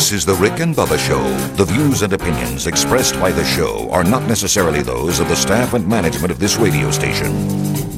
This 0.00 0.12
is 0.12 0.24
the 0.24 0.34
Rick 0.36 0.60
and 0.60 0.74
Bubba 0.74 0.98
Show. 0.98 1.22
The 1.56 1.66
views 1.66 2.00
and 2.00 2.10
opinions 2.14 2.66
expressed 2.66 3.20
by 3.20 3.30
the 3.32 3.44
show 3.44 3.90
are 3.90 4.02
not 4.02 4.22
necessarily 4.22 4.80
those 4.80 5.20
of 5.20 5.28
the 5.28 5.36
staff 5.36 5.74
and 5.74 5.86
management 5.86 6.32
of 6.32 6.38
this 6.38 6.56
radio 6.56 6.90
station, 6.90 7.30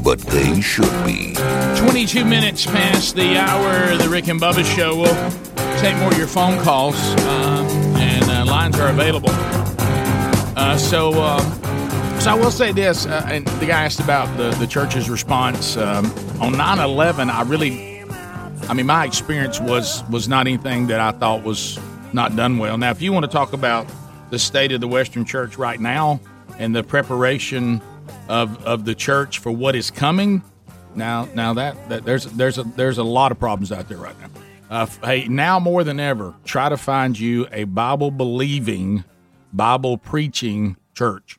but 0.02 0.18
they 0.18 0.60
should 0.60 0.90
be. 1.06 1.34
22 1.76 2.24
minutes 2.24 2.66
past 2.66 3.14
the 3.14 3.38
hour 3.38 3.96
the 3.96 4.08
Rick 4.08 4.26
and 4.26 4.40
Bubba 4.40 4.64
show. 4.64 4.96
We'll 4.96 5.80
take 5.80 5.96
more 5.98 6.10
of 6.10 6.18
your 6.18 6.26
phone 6.26 6.60
calls, 6.64 6.96
uh, 6.96 7.94
and 7.96 8.24
uh, 8.24 8.46
lines 8.46 8.80
are 8.80 8.88
available. 8.88 9.30
Uh, 9.30 10.76
so, 10.76 11.12
uh, 11.14 11.38
so 12.18 12.32
I 12.32 12.34
will 12.34 12.50
say 12.50 12.72
this, 12.72 13.06
uh, 13.06 13.24
and 13.30 13.46
the 13.46 13.66
guy 13.66 13.84
asked 13.84 14.00
about 14.00 14.36
the, 14.36 14.50
the 14.58 14.66
church's 14.66 15.08
response. 15.08 15.76
Um, 15.76 16.06
on 16.40 16.56
9 16.56 16.80
11, 16.80 17.30
I 17.30 17.42
really, 17.42 18.02
I 18.68 18.74
mean, 18.74 18.86
my 18.86 19.04
experience 19.04 19.60
was, 19.60 20.02
was 20.10 20.28
not 20.28 20.48
anything 20.48 20.88
that 20.88 20.98
I 20.98 21.12
thought 21.12 21.44
was 21.44 21.78
not 22.14 22.36
done 22.36 22.58
well. 22.58 22.78
Now, 22.78 22.90
if 22.90 23.02
you 23.02 23.12
want 23.12 23.24
to 23.24 23.30
talk 23.30 23.52
about 23.52 23.90
the 24.30 24.38
state 24.38 24.72
of 24.72 24.80
the 24.80 24.88
Western 24.88 25.24
church 25.24 25.56
right 25.56 25.80
now 25.80 26.20
and 26.58 26.74
the 26.74 26.82
preparation 26.82 27.80
of, 28.28 28.64
of 28.64 28.84
the 28.84 28.94
church 28.94 29.38
for 29.38 29.50
what 29.52 29.74
is 29.76 29.90
coming, 29.90 30.42
now, 30.94 31.28
now 31.34 31.54
that, 31.54 31.88
that 31.88 32.04
there's 32.04 32.24
there's 32.26 32.58
a 32.58 32.64
there's 32.64 32.98
a 32.98 33.02
lot 33.02 33.32
of 33.32 33.38
problems 33.38 33.72
out 33.72 33.88
there 33.88 33.98
right 33.98 34.18
now. 34.20 34.28
Uh, 34.68 34.86
hey, 35.04 35.26
now 35.28 35.58
more 35.58 35.84
than 35.84 36.00
ever, 36.00 36.34
try 36.44 36.68
to 36.68 36.76
find 36.76 37.18
you 37.18 37.46
a 37.52 37.64
Bible 37.64 38.10
believing, 38.10 39.04
Bible 39.52 39.98
preaching 39.98 40.76
church. 40.94 41.38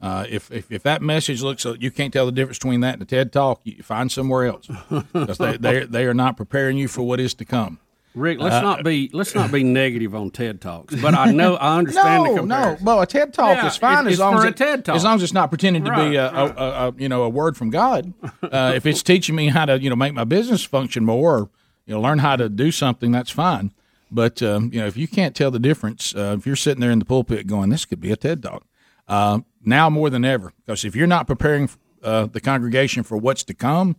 Uh, 0.00 0.24
if, 0.28 0.50
if 0.50 0.70
if 0.72 0.82
that 0.82 1.02
message 1.02 1.42
looks 1.42 1.64
you 1.78 1.90
can't 1.90 2.12
tell 2.12 2.26
the 2.26 2.32
difference 2.32 2.58
between 2.58 2.80
that 2.80 2.94
and 2.94 3.02
a 3.02 3.04
TED 3.04 3.32
Talk, 3.32 3.60
you 3.64 3.82
find 3.82 4.10
somewhere 4.10 4.46
else 4.46 4.66
because 5.12 5.38
they 5.38 5.56
they 5.56 5.84
they 5.84 6.04
are 6.06 6.14
not 6.14 6.36
preparing 6.36 6.78
you 6.78 6.88
for 6.88 7.02
what 7.02 7.20
is 7.20 7.34
to 7.34 7.44
come. 7.44 7.78
Rick, 8.14 8.40
let's 8.40 8.56
Uh, 8.56 8.60
not 8.62 8.82
be 8.84 9.08
let's 9.12 9.34
not 9.36 9.52
be 9.52 9.62
negative 9.82 10.14
on 10.16 10.30
TED 10.30 10.60
Talks, 10.60 10.94
but 11.00 11.14
I 11.14 11.30
know 11.30 11.54
I 11.54 11.78
understand 11.78 12.24
no, 12.24 12.32
the 12.34 12.40
comparison. 12.40 12.84
No, 12.84 12.92
well, 12.92 13.00
a 13.02 13.06
TED 13.06 13.32
Talk 13.32 13.56
Yeah, 13.56 13.66
is 13.68 13.76
fine 13.76 14.06
it- 14.08 14.12
as 14.12 14.18
long 14.18 14.32
for 14.34 14.38
as 14.40 14.44
a 14.44 14.48
it- 14.48 14.56
TED 14.56 14.84
Talk. 14.84 14.96
as 14.96 15.04
long 15.04 15.14
as 15.16 15.22
it's 15.22 15.32
not 15.32 15.48
pretending 15.50 15.84
to 15.84 15.90
be 15.90 15.96
Right, 15.96 16.14
a, 16.14 16.34
a, 16.36 16.46
a, 16.46 16.88
a 16.88 16.94
you 16.98 17.08
know 17.08 17.22
a 17.22 17.28
word 17.28 17.56
from 17.56 17.70
God. 17.70 18.12
Uh, 18.42 18.72
if 18.74 18.84
it's 18.84 19.02
teaching 19.02 19.36
me 19.36 19.46
how 19.48 19.64
to 19.64 19.80
you 19.80 19.88
know 19.88 19.94
make 19.94 20.12
my 20.12 20.24
business 20.24 20.64
function 20.64 21.04
more, 21.04 21.34
or 21.38 21.50
you 21.86 21.94
know 21.94 22.00
learn 22.00 22.18
how 22.18 22.34
to 22.34 22.48
do 22.48 22.72
something, 22.72 23.12
that's 23.12 23.30
fine. 23.30 23.72
But 24.10 24.42
um, 24.42 24.70
you 24.72 24.80
know 24.80 24.86
if 24.88 24.96
you 24.96 25.06
can't 25.06 25.36
tell 25.36 25.52
the 25.52 25.60
difference, 25.60 26.12
uh, 26.16 26.34
if 26.36 26.46
you're 26.46 26.56
sitting 26.56 26.80
there 26.80 26.90
in 26.90 26.98
the 26.98 27.04
pulpit 27.04 27.46
going, 27.46 27.70
"This 27.70 27.84
could 27.84 28.00
be 28.00 28.10
a 28.10 28.16
TED 28.16 28.42
Talk," 28.42 28.64
uh, 29.06 29.40
now 29.64 29.88
more 29.88 30.10
than 30.10 30.24
ever, 30.24 30.52
because 30.66 30.84
if 30.84 30.96
you're 30.96 31.06
not 31.06 31.28
preparing 31.28 31.70
uh, 32.02 32.26
the 32.26 32.40
congregation 32.40 33.04
for 33.04 33.16
what's 33.16 33.44
to 33.44 33.54
come, 33.54 33.94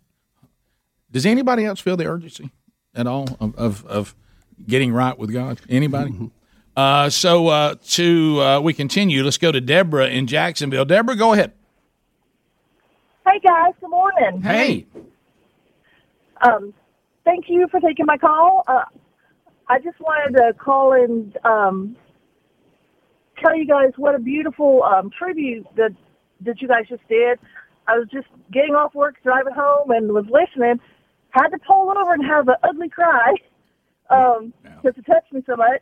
does 1.12 1.26
anybody 1.26 1.64
else 1.64 1.80
feel 1.80 1.96
the 1.96 2.06
urgency 2.08 2.50
at 2.96 3.08
all 3.08 3.28
of, 3.40 3.56
of, 3.56 3.86
of 3.86 4.16
getting 4.68 4.94
right 4.94 5.18
with 5.18 5.32
God? 5.32 5.60
Anybody? 5.70 6.32
Uh, 6.76 7.10
so 7.10 7.48
uh, 7.48 7.76
to 7.90 8.42
uh, 8.42 8.60
we 8.62 8.74
continue. 8.74 9.24
Let's 9.24 9.38
go 9.38 9.52
to 9.52 9.62
Deborah 9.62 10.08
in 10.08 10.28
Jacksonville. 10.28 10.86
Deborah, 10.86 11.16
go 11.16 11.34
ahead. 11.34 11.52
Hey 13.26 13.40
guys, 13.40 13.74
good 13.80 13.90
morning. 13.90 14.42
Hey. 14.42 14.86
Um, 16.42 16.74
thank 17.24 17.46
you 17.50 17.68
for 17.70 17.80
taking 17.80 18.06
my 18.06 18.18
call. 18.18 18.64
Uh, 18.68 18.84
I 19.68 19.80
just 19.80 20.00
wanted 20.00 20.38
to 20.38 20.54
call 20.54 20.94
and 20.94 21.38
um, 21.46 21.96
tell 23.42 23.56
you 23.56 23.68
guys 23.68 23.92
what 23.98 24.16
a 24.16 24.20
beautiful 24.20 24.84
um, 24.84 25.12
tribute 25.18 25.68
that 25.76 25.92
that 26.42 26.62
you 26.62 26.68
guys 26.68 26.86
just 26.90 27.08
did. 27.08 27.38
I 27.88 27.98
was 27.98 28.08
just 28.12 28.28
getting 28.52 28.76
off 28.76 28.96
work, 28.96 29.16
driving 29.24 29.54
home, 29.54 29.92
and 29.92 30.12
was 30.14 30.26
listening. 30.30 30.80
Had 31.32 31.50
to 31.50 31.58
pull 31.60 31.92
over 31.98 32.14
and 32.14 32.26
have 32.26 32.48
an 32.48 32.56
ugly 32.64 32.90
cry 32.90 33.34
um, 34.10 34.54
because 34.64 34.98
it 34.98 35.06
touched 35.06 35.32
me 35.32 35.42
so 35.46 35.56
much. 35.56 35.82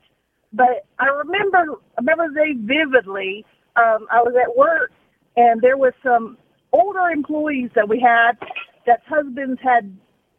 But 0.54 0.86
I 0.98 1.08
remember, 1.08 1.58
I 1.98 2.02
remember 2.02 2.30
day 2.34 2.54
vividly. 2.56 3.46
Um, 3.76 4.08
I 4.12 4.22
was 4.22 4.34
at 4.42 4.56
work, 4.58 4.92
and 5.38 5.62
there 5.62 5.78
was 5.78 5.94
some 6.04 6.38
older 6.74 7.10
employees 7.12 7.70
that 7.76 7.88
we 7.88 8.00
had 8.00 8.34
that 8.86 9.02
husbands 9.08 9.60
had 9.64 9.96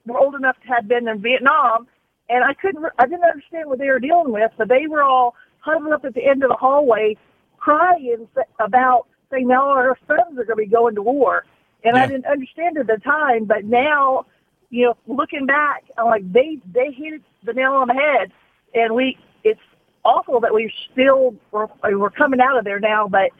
were 0.07 0.19
old 0.19 0.35
enough 0.35 0.57
to 0.63 0.69
had 0.69 0.89
been 0.89 1.09
in 1.09 1.21
Vietnam, 1.23 1.87
and 2.29 2.45
I 2.45 2.55
couldn't, 2.55 2.85
I 2.99 3.07
didn't 3.07 3.25
understand 3.25 3.69
what 3.69 3.79
they 3.79 3.89
were 3.89 4.01
dealing 4.01 4.33
with, 4.33 4.51
but 4.57 4.69
they 4.69 4.87
were 4.89 5.03
all 5.03 5.35
huddled 5.59 5.93
up 5.93 6.05
at 6.05 6.15
the 6.15 6.27
end 6.27 6.43
of 6.43 6.49
the 6.49 6.57
hallway, 6.57 7.17
crying 7.59 8.27
about 8.59 9.07
saying 9.31 9.49
now 9.49 9.69
our 9.69 9.97
sons 10.07 10.39
are 10.39 10.45
going 10.45 10.47
to 10.47 10.57
be 10.57 10.67
going 10.67 10.95
to 10.95 11.03
war, 11.03 11.45
and 11.85 11.97
I 11.97 12.07
didn't 12.07 12.27
understand 12.27 12.79
at 12.79 12.87
the 12.87 12.99
time, 12.99 13.45
but 13.45 13.65
now, 13.65 14.27
you 14.71 14.87
know, 14.87 14.97
looking 15.07 15.47
back, 15.47 15.85
I'm 15.99 16.07
like 16.07 16.33
they 16.33 16.59
they 16.73 16.93
hit 16.93 17.23
the 17.45 17.53
nail 17.53 17.73
on 17.73 17.89
the 17.89 17.95
head, 17.95 18.33
and 18.75 18.95
we 18.95 19.19
it's 19.45 19.61
awful 20.05 20.41
that 20.41 20.55
we 20.55 20.73
still 20.93 21.35
we're, 21.51 21.67
we're 21.97 22.11
coming 22.11 22.41
out 22.41 22.57
of 22.57 22.65
there 22.65 22.81
now, 22.81 23.09
but 23.09 23.31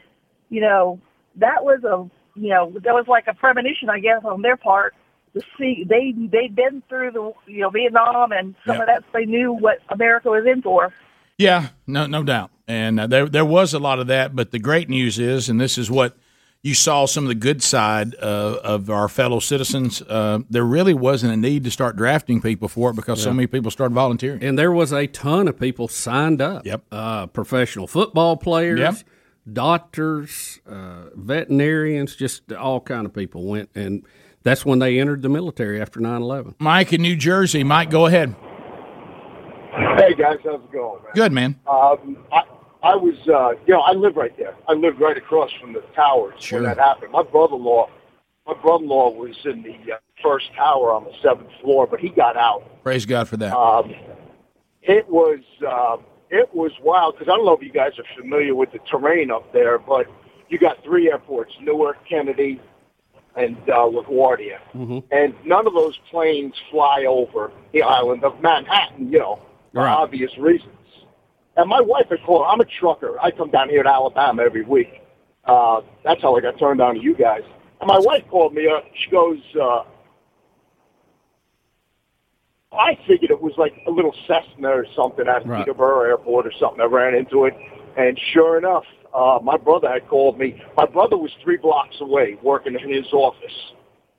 you 0.49 0.61
know 0.61 0.99
that 1.37 1.63
was 1.63 1.83
a 1.83 2.09
you 2.39 2.49
know 2.49 2.71
that 2.83 2.93
was 2.93 3.05
like 3.07 3.27
a 3.27 3.33
premonition, 3.33 3.89
I 3.89 3.99
guess, 3.99 4.21
on 4.23 4.41
their 4.41 4.57
part 4.57 4.93
to 5.33 5.41
see 5.57 5.85
they 5.87 6.13
they'd 6.17 6.55
been 6.55 6.83
through 6.89 7.11
the 7.11 7.31
you 7.47 7.61
know 7.61 7.69
Vietnam 7.69 8.31
and 8.31 8.55
some 8.65 8.81
of 8.81 8.87
that 8.87 9.01
so 9.01 9.07
they 9.13 9.25
knew 9.25 9.53
what 9.53 9.79
America 9.89 10.29
was 10.29 10.45
in 10.45 10.61
for. 10.61 10.93
Yeah, 11.37 11.69
no, 11.87 12.05
no 12.05 12.23
doubt. 12.23 12.51
And 12.67 12.99
uh, 12.99 13.07
there, 13.07 13.27
there 13.27 13.45
was 13.45 13.73
a 13.73 13.79
lot 13.79 13.99
of 13.99 14.07
that. 14.07 14.35
But 14.35 14.51
the 14.51 14.59
great 14.59 14.89
news 14.89 15.17
is, 15.17 15.49
and 15.49 15.59
this 15.59 15.77
is 15.77 15.89
what 15.89 16.15
you 16.63 16.75
saw 16.75 17.05
some 17.05 17.23
of 17.23 17.27
the 17.29 17.35
good 17.35 17.63
side 17.63 18.13
uh, 18.21 18.59
of 18.63 18.89
our 18.89 19.07
fellow 19.09 19.39
citizens. 19.39 20.01
Uh, 20.03 20.39
there 20.49 20.63
really 20.63 20.93
wasn't 20.93 21.33
a 21.33 21.37
need 21.37 21.63
to 21.63 21.71
start 21.71 21.95
drafting 21.95 22.39
people 22.39 22.67
for 22.67 22.91
it 22.91 22.95
because 22.95 23.21
so 23.21 23.33
many 23.33 23.47
people 23.47 23.71
started 23.71 23.95
volunteering. 23.95 24.43
And 24.43 24.59
there 24.59 24.71
was 24.71 24.91
a 24.93 25.07
ton 25.07 25.47
of 25.47 25.59
people 25.59 25.87
signed 25.87 26.39
up. 26.41 26.65
Yep. 26.65 26.83
Uh, 26.91 27.25
professional 27.27 27.87
football 27.87 28.37
players, 28.37 28.79
Yep. 28.79 28.95
doctors, 29.51 30.59
uh, 30.69 31.05
veterinarians, 31.15 32.15
just 32.15 32.51
all 32.53 32.79
kind 32.79 33.07
of 33.07 33.13
people 33.13 33.43
went, 33.45 33.69
and 33.73 34.05
that's 34.43 34.63
when 34.63 34.77
they 34.77 34.99
entered 34.99 35.23
the 35.23 35.29
military 35.29 35.81
after 35.81 35.99
9-11. 35.99 36.53
Mike 36.59 36.93
in 36.93 37.01
New 37.01 37.15
Jersey. 37.15 37.63
Mike, 37.63 37.89
go 37.89 38.05
ahead. 38.05 38.35
Hey 39.97 40.13
guys, 40.13 40.37
how's 40.43 40.55
it 40.61 40.71
going, 40.71 41.01
man? 41.01 41.11
Good 41.15 41.31
man. 41.31 41.59
Um, 41.71 42.17
I, 42.31 42.41
I 42.83 42.95
was, 42.95 43.15
uh, 43.27 43.51
you 43.67 43.73
know, 43.73 43.81
I 43.81 43.91
live 43.91 44.15
right 44.15 44.35
there. 44.37 44.55
I 44.67 44.73
lived 44.73 44.99
right 44.99 45.17
across 45.17 45.51
from 45.59 45.73
the 45.73 45.81
towers 45.95 46.33
Sure. 46.39 46.59
when 46.61 46.69
that 46.69 46.77
happened. 46.77 47.11
My 47.11 47.23
brother-in-law, 47.23 47.89
my 48.47 48.53
brother-in-law 48.55 49.11
was 49.11 49.37
in 49.45 49.61
the 49.61 49.93
uh, 49.93 49.97
first 50.23 50.51
tower 50.55 50.91
on 50.91 51.03
the 51.03 51.13
seventh 51.21 51.49
floor, 51.61 51.85
but 51.85 51.99
he 51.99 52.09
got 52.09 52.35
out. 52.37 52.63
Praise 52.83 53.05
God 53.05 53.27
for 53.27 53.37
that. 53.37 53.55
Um, 53.55 53.93
it 54.81 55.07
was, 55.09 55.39
uh, 55.67 55.97
it 56.31 56.53
was 56.55 56.71
wild 56.81 57.15
because 57.19 57.31
I 57.31 57.35
don't 57.35 57.45
know 57.45 57.53
if 57.53 57.61
you 57.61 57.71
guys 57.71 57.91
are 57.99 58.05
familiar 58.19 58.55
with 58.55 58.71
the 58.71 58.79
terrain 58.89 59.29
up 59.29 59.51
there, 59.53 59.77
but 59.77 60.07
you 60.49 60.57
got 60.57 60.83
three 60.83 61.11
airports: 61.11 61.53
Newark, 61.61 61.97
Kennedy, 62.09 62.59
and 63.35 63.57
uh, 63.69 63.85
LaGuardia. 63.87 64.57
Mm-hmm. 64.73 64.99
And 65.11 65.35
none 65.45 65.67
of 65.67 65.73
those 65.73 65.97
planes 66.09 66.55
fly 66.71 67.05
over 67.07 67.51
the 67.73 67.83
island 67.83 68.23
of 68.23 68.41
Manhattan, 68.41 69.11
you 69.11 69.19
know, 69.19 69.39
for 69.73 69.81
Right. 69.83 69.93
obvious 69.93 70.35
reasons. 70.37 70.73
And 71.57 71.69
my 71.69 71.81
wife 71.81 72.07
had 72.09 72.19
called. 72.25 72.45
I'm 72.49 72.61
a 72.61 72.65
trucker. 72.65 73.19
I 73.19 73.31
come 73.31 73.49
down 73.49 73.69
here 73.69 73.83
to 73.83 73.89
Alabama 73.89 74.43
every 74.43 74.63
week. 74.63 75.01
Uh, 75.45 75.81
that's 76.03 76.21
how 76.21 76.35
I 76.35 76.41
got 76.41 76.57
turned 76.59 76.81
on 76.81 76.95
to 76.95 77.01
you 77.01 77.15
guys. 77.15 77.41
And 77.81 77.87
my 77.87 77.99
wife 77.99 78.23
called 78.29 78.53
me 78.53 78.67
up. 78.67 78.85
She 79.03 79.09
goes, 79.11 79.39
uh, 79.59 79.83
I 82.71 82.97
figured 83.07 83.31
it 83.31 83.41
was 83.41 83.53
like 83.57 83.73
a 83.87 83.91
little 83.91 84.15
Cessna 84.27 84.69
or 84.69 84.85
something 84.95 85.27
at 85.27 85.45
Right. 85.45 85.65
Peterborough 85.65 86.07
Airport 86.07 86.45
or 86.47 86.53
something. 86.59 86.79
I 86.79 86.85
ran 86.85 87.15
into 87.15 87.45
it. 87.45 87.53
And 87.97 88.17
sure 88.31 88.57
enough, 88.57 88.85
uh, 89.13 89.39
my 89.43 89.57
brother 89.57 89.89
had 89.89 90.07
called 90.07 90.39
me. 90.39 90.61
My 90.77 90.85
brother 90.85 91.17
was 91.17 91.31
three 91.43 91.57
blocks 91.57 91.99
away 91.99 92.37
working 92.41 92.75
in 92.75 92.89
his 92.89 93.11
office. 93.11 93.73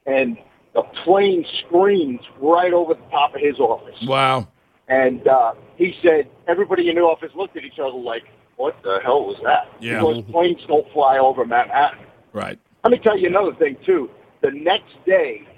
And 0.05 0.37
the 0.75 0.83
plane 1.05 1.47
screamed 1.67 2.21
right 2.41 2.73
over 2.73 2.95
the 2.95 3.11
top 3.11 3.35
of 3.35 3.41
his 3.41 3.59
office. 3.59 3.97
Wow. 4.07 4.49
And 4.93 5.27
uh, 5.27 5.55
he 5.77 5.97
said 6.03 6.29
everybody 6.47 6.91
in 6.91 6.97
the 6.97 7.01
office 7.01 7.31
looked 7.35 7.57
at 7.57 7.65
each 7.65 7.79
other 7.79 7.97
like, 7.97 8.25
"What 8.57 8.77
the 8.83 9.01
hell 9.03 9.25
was 9.25 9.39
that?" 9.43 9.73
Yeah. 9.81 10.01
Because 10.01 10.23
planes 10.31 10.61
don't 10.69 10.87
fly 10.93 11.17
over 11.17 11.47
Manhattan. 11.47 12.05
Right. 12.35 12.59
Let 12.85 12.91
me 12.91 12.99
tell 12.99 13.19
you 13.19 13.29
another 13.29 13.55
thing 13.55 13.79
too. 13.87 14.11
The 14.43 14.51
next 14.51 14.93
day, 15.07 15.49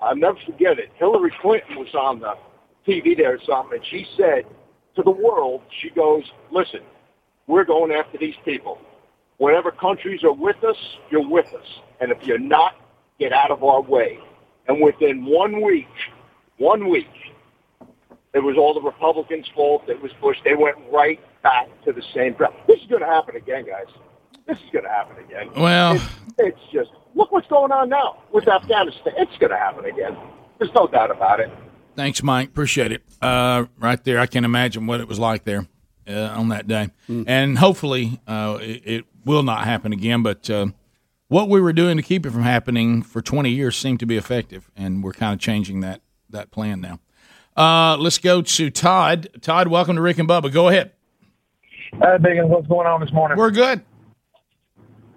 I'll 0.00 0.14
never 0.14 0.38
forget 0.46 0.78
it. 0.78 0.90
Hillary 0.94 1.32
Clinton 1.42 1.76
was 1.76 1.92
on 1.92 2.20
the 2.20 2.34
TV 2.86 3.16
there 3.16 3.34
or 3.34 3.40
something, 3.44 3.78
and 3.78 3.86
she 3.86 4.06
said 4.16 4.44
to 4.94 5.02
the 5.02 5.10
world, 5.10 5.62
she 5.82 5.90
goes, 5.90 6.22
"Listen, 6.52 6.82
we're 7.48 7.64
going 7.64 7.90
after 7.90 8.16
these 8.16 8.36
people. 8.44 8.78
Whatever 9.38 9.72
countries 9.72 10.22
are 10.22 10.32
with 10.32 10.62
us, 10.62 10.76
you're 11.10 11.28
with 11.28 11.52
us, 11.52 11.66
and 12.00 12.12
if 12.12 12.22
you're 12.22 12.38
not, 12.38 12.76
get 13.18 13.32
out 13.32 13.50
of 13.50 13.64
our 13.64 13.80
way." 13.80 14.20
And 14.68 14.80
within 14.80 15.24
one 15.24 15.62
week, 15.62 15.88
one 16.58 16.88
week, 16.88 17.08
it 18.34 18.40
was 18.42 18.56
all 18.58 18.74
the 18.74 18.80
Republicans' 18.82 19.46
fault. 19.54 19.88
It 19.88 20.00
was 20.02 20.12
Bush. 20.20 20.36
They 20.44 20.54
went 20.54 20.76
right 20.92 21.20
back 21.42 21.68
to 21.84 21.92
the 21.92 22.02
same. 22.14 22.32
ground. 22.34 22.54
This 22.66 22.80
is 22.80 22.86
going 22.88 23.00
to 23.02 23.06
happen 23.08 23.36
again, 23.36 23.66
guys. 23.66 23.86
This 24.46 24.58
is 24.58 24.70
going 24.72 24.84
to 24.84 24.90
happen 24.90 25.16
again. 25.24 25.50
Well- 25.56 25.94
it's, 25.94 26.04
it's 26.38 26.60
just 26.72 26.90
look 27.14 27.30
what's 27.32 27.46
going 27.48 27.72
on 27.72 27.88
now 27.88 28.18
with 28.32 28.48
Afghanistan. 28.48 29.14
It's 29.16 29.36
going 29.38 29.50
to 29.50 29.56
happen 29.56 29.84
again. 29.84 30.16
There's 30.58 30.72
no 30.74 30.86
doubt 30.86 31.10
about 31.10 31.40
it. 31.40 31.50
Thanks, 31.96 32.22
Mike. 32.22 32.48
Appreciate 32.48 32.90
it. 32.92 33.02
Uh, 33.22 33.66
right 33.78 34.02
there, 34.02 34.18
I 34.18 34.26
can 34.26 34.44
imagine 34.44 34.86
what 34.86 35.00
it 35.00 35.06
was 35.06 35.18
like 35.20 35.44
there 35.44 35.66
uh, 36.08 36.34
on 36.36 36.48
that 36.48 36.66
day, 36.66 36.90
and 37.08 37.56
hopefully 37.58 38.20
uh, 38.26 38.58
it, 38.60 38.82
it 38.84 39.04
will 39.24 39.44
not 39.44 39.64
happen 39.64 39.92
again. 39.92 40.22
But 40.24 40.50
uh, 40.50 40.66
what 41.28 41.48
we 41.48 41.60
were 41.60 41.72
doing 41.72 41.96
to 41.96 42.02
keep 42.02 42.26
it 42.26 42.30
from 42.30 42.42
happening 42.42 43.00
for 43.02 43.22
20 43.22 43.48
years 43.50 43.76
seemed 43.76 44.00
to 44.00 44.06
be 44.06 44.16
effective, 44.16 44.70
and 44.76 45.04
we're 45.04 45.12
kind 45.12 45.34
of 45.34 45.38
changing 45.40 45.80
that 45.82 46.00
that 46.30 46.50
plan 46.50 46.80
now. 46.80 46.98
Uh, 47.56 47.96
let's 47.98 48.18
go 48.18 48.42
to 48.42 48.70
Todd. 48.70 49.28
Todd, 49.40 49.68
welcome 49.68 49.96
to 49.96 50.02
Rick 50.02 50.18
and 50.18 50.28
Bubba. 50.28 50.52
Go 50.52 50.68
ahead. 50.68 50.92
Hey, 51.92 52.16
Biggins, 52.18 52.48
what's 52.48 52.66
going 52.66 52.86
on 52.86 53.00
this 53.00 53.12
morning? 53.12 53.38
We're 53.38 53.52
good. 53.52 53.82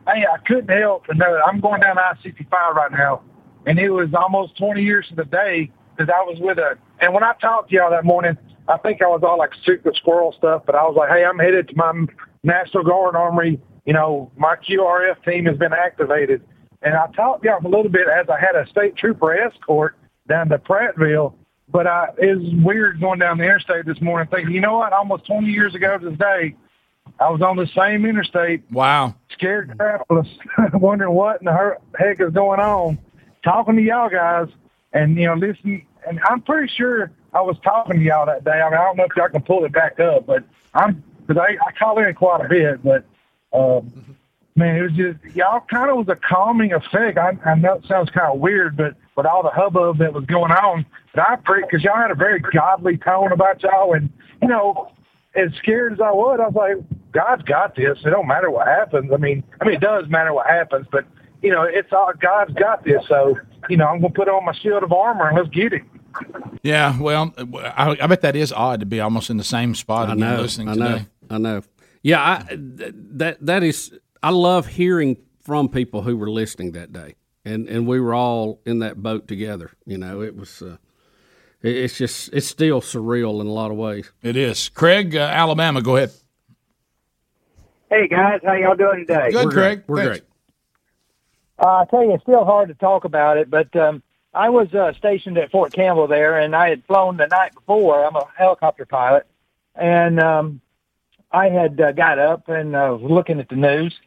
Hey, 0.06 0.24
I 0.32 0.38
couldn't 0.46 0.70
help 0.70 1.08
but 1.08 1.18
know 1.18 1.42
I'm 1.46 1.60
going 1.60 1.82
down 1.82 1.98
I-65 1.98 2.52
right 2.52 2.92
now, 2.92 3.24
and 3.66 3.80
it 3.80 3.90
was 3.90 4.10
almost 4.14 4.58
20 4.58 4.82
years 4.82 5.08
to 5.10 5.16
the 5.16 5.26
day 5.26 5.72
that 5.98 6.10
I 6.10 6.22
was 6.22 6.38
with 6.40 6.60
a. 6.60 6.78
And 7.00 7.14
when 7.14 7.24
I 7.24 7.34
talked 7.42 7.72
to 7.72 7.76
y'all 7.76 7.92
that 7.92 8.06
morning, 8.06 8.38
I 8.68 8.78
think 8.78 9.02
I 9.02 9.08
was 9.08 9.22
all 9.24 9.38
like 9.38 9.52
secret 9.66 9.96
squirrel 9.96 10.34
stuff, 10.38 10.64
but 10.66 10.76
I 10.76 10.84
was 10.84 10.96
like, 10.96 11.10
hey, 11.10 11.26
I'm 11.26 11.40
headed 11.40 11.70
to 11.70 11.76
my 11.76 12.06
National 12.44 12.84
Guard 12.84 13.16
Armory. 13.16 13.60
You 13.86 13.94
know, 13.94 14.32
my 14.38 14.56
QRF 14.56 15.24
team 15.26 15.46
has 15.46 15.58
been 15.58 15.74
activated. 15.74 16.42
And 16.82 16.94
I 16.94 17.08
talked 17.16 17.44
to 17.44 17.50
y'all 17.50 17.66
a 17.66 17.68
little 17.68 17.90
bit 17.90 18.08
as 18.08 18.28
I 18.30 18.40
had 18.40 18.56
a 18.56 18.68
state 18.70 18.96
trooper 18.96 19.34
escort 19.34 19.96
down 20.28 20.50
to 20.50 20.58
Prattville. 20.58 21.34
But 21.70 21.86
I, 21.88 22.10
it 22.18 22.38
was 22.38 22.54
weird 22.64 23.00
going 23.02 23.20
down 23.20 23.38
the 23.38 23.44
interstate 23.44 23.86
this 23.86 24.00
morning 24.02 24.30
thinking, 24.32 24.54
you 24.54 24.62
know 24.62 24.78
what, 24.78 24.94
almost 24.94 25.26
20 25.26 25.48
years 25.48 25.76
ago 25.76 25.98
to 25.98 26.12
day, 26.12 26.56
I 27.20 27.30
was 27.30 27.42
on 27.42 27.58
the 27.58 27.68
same 27.76 28.06
interstate 28.06 28.64
Wow. 28.72 29.16
scared 29.32 29.70
crapless, 29.78 30.28
wondering 30.74 31.14
what 31.14 31.42
in 31.42 31.46
the 31.46 31.78
heck 31.98 32.22
is 32.22 32.32
going 32.32 32.60
on, 32.60 32.98
talking 33.44 33.76
to 33.76 33.82
y'all 33.82 34.10
guys, 34.10 34.48
and 34.94 35.18
you 35.18 35.26
know, 35.26 35.34
listening. 35.36 35.86
And 36.08 36.20
I'm 36.30 36.42
pretty 36.42 36.72
sure 36.74 37.12
I 37.34 37.42
was 37.42 37.58
talking 37.64 38.00
to 38.00 38.04
y'all 38.04 38.26
that 38.26 38.44
day. 38.46 38.52
I 38.52 38.70
mean, 38.70 38.80
I 38.80 38.84
don't 38.84 38.98
know 38.98 39.06
if 39.06 39.16
y'all 39.16 39.30
can 39.30 39.42
pull 39.42 39.66
it 39.66 39.74
back 39.74 40.00
up, 40.00 40.26
but 40.26 40.44
I'm 40.74 41.04
because 41.26 41.42
I, 41.42 41.58
I 41.68 41.72
call 41.74 42.00
in 42.00 42.14
quite 42.14 42.46
a 42.46 42.48
bit. 42.48 42.84
But 42.84 43.04
um, 43.52 44.16
man, 44.56 44.78
it 44.78 44.82
was 44.84 44.94
just 44.94 45.36
y'all 45.36 45.62
kind 45.62 45.90
of 45.90 45.98
was 45.98 46.08
a 46.10 46.16
calming 46.16 46.72
effect. 46.74 47.18
I, 47.18 47.38
I 47.46 47.56
know 47.56 47.74
it 47.74 47.86
sounds 47.88 48.10
kind 48.10 48.34
of 48.34 48.40
weird, 48.40 48.78
but 48.78 48.96
with 49.18 49.26
all 49.26 49.44
the 49.44 49.50
hubbub 49.50 49.98
that 49.98 50.14
was 50.14 50.24
going 50.26 50.52
on, 50.52 50.86
but 51.14 51.28
I 51.28 51.36
pray 51.44 51.62
because 51.64 51.84
y'all 51.84 51.98
had 51.98 52.12
a 52.12 52.16
very 52.16 52.40
godly 52.40 52.98
tone 52.98 53.32
about 53.32 53.62
y'all, 53.64 53.94
and 53.94 54.10
you 54.42 54.48
know, 54.48 54.92
as 55.36 55.50
scared 55.58 55.94
as 55.94 56.00
I 56.00 56.12
was, 56.12 56.40
I 56.42 56.48
was 56.48 56.56
like, 56.56 57.02
God's 57.12 57.42
got 57.44 57.76
this. 57.76 57.98
It 58.06 58.12
don't 58.12 58.28
matter 58.28 58.50
what 58.52 58.68
happens. 58.68 59.12
I 59.14 59.18
mean, 59.18 59.44
I 59.60 59.66
mean, 59.66 59.76
it 59.76 59.82
does 59.82 60.08
matter 60.08 60.34
what 60.34 60.48
happens, 60.48 60.86
but 60.92 61.06
you 61.42 61.52
know, 61.52 61.64
it's 61.64 61.92
all 61.92 62.12
God's 62.22 62.54
got 62.54 62.84
this. 62.84 63.02
So, 63.08 63.36
you 63.70 63.78
know, 63.78 63.88
I'm 63.88 64.00
gonna 64.02 64.14
put 64.14 64.30
on 64.30 64.46
my 64.46 64.54
shield 64.54 64.84
of 64.84 64.94
armor 64.94 65.28
and 65.28 65.38
let's 65.38 65.50
get 65.50 65.74
it. 65.74 65.82
Yeah, 66.64 67.00
well, 67.00 67.34
I, 67.38 67.98
I 68.02 68.08
bet 68.08 68.22
that 68.22 68.36
is 68.36 68.52
odd 68.52 68.80
to 68.80 68.86
be 68.86 69.00
almost 69.00 69.30
in 69.30 69.38
the 69.38 69.44
same 69.44 69.76
spot 69.76 70.10
I 70.10 70.16
know. 70.16 70.42
listening 70.42 70.70
I 70.70 70.74
know. 70.74 70.92
today. 70.94 71.06
I 71.30 71.38
know. 71.38 71.62
Yeah, 72.02 72.24
I, 72.24 72.56
th- 72.56 72.94
that 72.96 73.46
that 73.46 73.64
is. 73.64 73.94
I 74.24 74.32
love 74.32 74.68
hearing 74.68 75.18
from 75.42 75.70
people 75.70 76.02
who 76.02 76.18
were 76.18 76.30
listening 76.30 76.72
that 76.74 76.92
day, 76.92 77.16
and 77.48 77.68
and 77.68 77.88
we 77.88 78.00
were 78.00 78.14
all 78.14 78.60
in 78.66 78.80
that 78.80 79.02
boat 79.02 79.28
together. 79.28 79.72
You 79.86 79.98
know, 79.98 80.22
it 80.22 80.36
was. 80.36 80.62
Uh, 80.62 80.78
it's 81.64 81.98
just 81.98 82.30
it's 82.34 82.48
still 82.48 82.82
surreal 82.82 83.42
in 83.42 83.48
a 83.48 83.52
lot 83.52 83.72
of 83.72 83.78
ways. 83.78 84.12
It 84.22 84.38
is. 84.38 84.70
Craig, 84.70 85.16
uh, 85.16 85.22
Alabama, 85.22 85.82
go 85.82 85.96
ahead. 85.96 86.12
Hey 87.90 88.08
guys, 88.08 88.42
how 88.44 88.54
y'all 88.54 88.76
doing 88.76 89.06
today? 89.08 89.32
Good, 89.32 89.50
Craig. 89.50 89.84
We're 89.88 89.98
Thanks. 89.98 90.10
great. 90.10 90.24
Uh, 91.60 91.78
I 91.78 91.86
tell 91.90 92.04
you, 92.04 92.14
it's 92.14 92.24
still 92.24 92.46
hard 92.46 92.68
to 92.68 92.76
talk 92.76 93.06
about 93.06 93.38
it, 93.38 93.50
but 93.50 93.76
um, 93.76 94.04
I 94.34 94.50
was 94.50 94.72
uh, 94.74 94.94
stationed 94.94 95.38
at 95.40 95.50
Fort 95.50 95.74
Campbell 95.74 96.08
there, 96.08 96.38
and 96.40 96.56
I 96.56 96.70
had 96.70 96.86
flown 96.86 97.18
the 97.18 97.26
night 97.26 97.56
before. 97.56 98.06
I'm 98.06 98.16
a 98.16 98.28
helicopter 98.38 98.86
pilot, 98.86 99.26
and 99.74 100.20
um, 100.20 100.62
I 101.32 101.50
had 101.50 101.82
uh, 101.82 101.92
got 101.94 102.20
up 102.20 102.48
and 102.50 102.76
uh, 102.76 102.96
was 103.00 103.10
looking 103.10 103.40
at 103.40 103.50
the 103.50 103.56
news, 103.56 104.00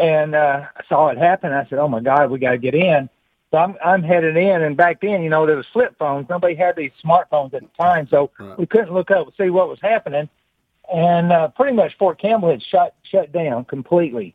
and 0.00 0.34
uh, 0.34 0.62
I 0.74 0.82
saw 0.88 1.08
it 1.08 1.18
happen. 1.18 1.52
I 1.52 1.66
said, 1.68 1.78
"Oh 1.78 1.88
my 1.88 2.00
God, 2.00 2.30
we 2.30 2.38
got 2.38 2.52
to 2.52 2.58
get 2.58 2.74
in." 2.74 3.08
So 3.50 3.58
I'm 3.58 3.76
I'm 3.84 4.02
headed 4.02 4.36
in, 4.36 4.62
and 4.62 4.76
back 4.76 5.00
then, 5.00 5.22
you 5.22 5.28
know, 5.28 5.46
there 5.46 5.56
was 5.56 5.66
flip 5.72 5.94
phones. 5.98 6.28
Nobody 6.28 6.54
had 6.54 6.76
these 6.76 6.92
smartphones 7.04 7.52
at 7.52 7.62
the 7.62 7.68
time, 7.78 8.08
so 8.08 8.30
we 8.56 8.66
couldn't 8.66 8.92
look 8.92 9.10
up 9.10 9.26
and 9.26 9.36
see 9.36 9.50
what 9.50 9.68
was 9.68 9.78
happening. 9.82 10.28
And 10.92 11.32
uh, 11.32 11.48
pretty 11.48 11.76
much 11.76 11.96
Fort 11.98 12.18
Campbell 12.18 12.50
had 12.50 12.62
shut 12.62 12.94
shut 13.02 13.32
down 13.32 13.64
completely. 13.66 14.34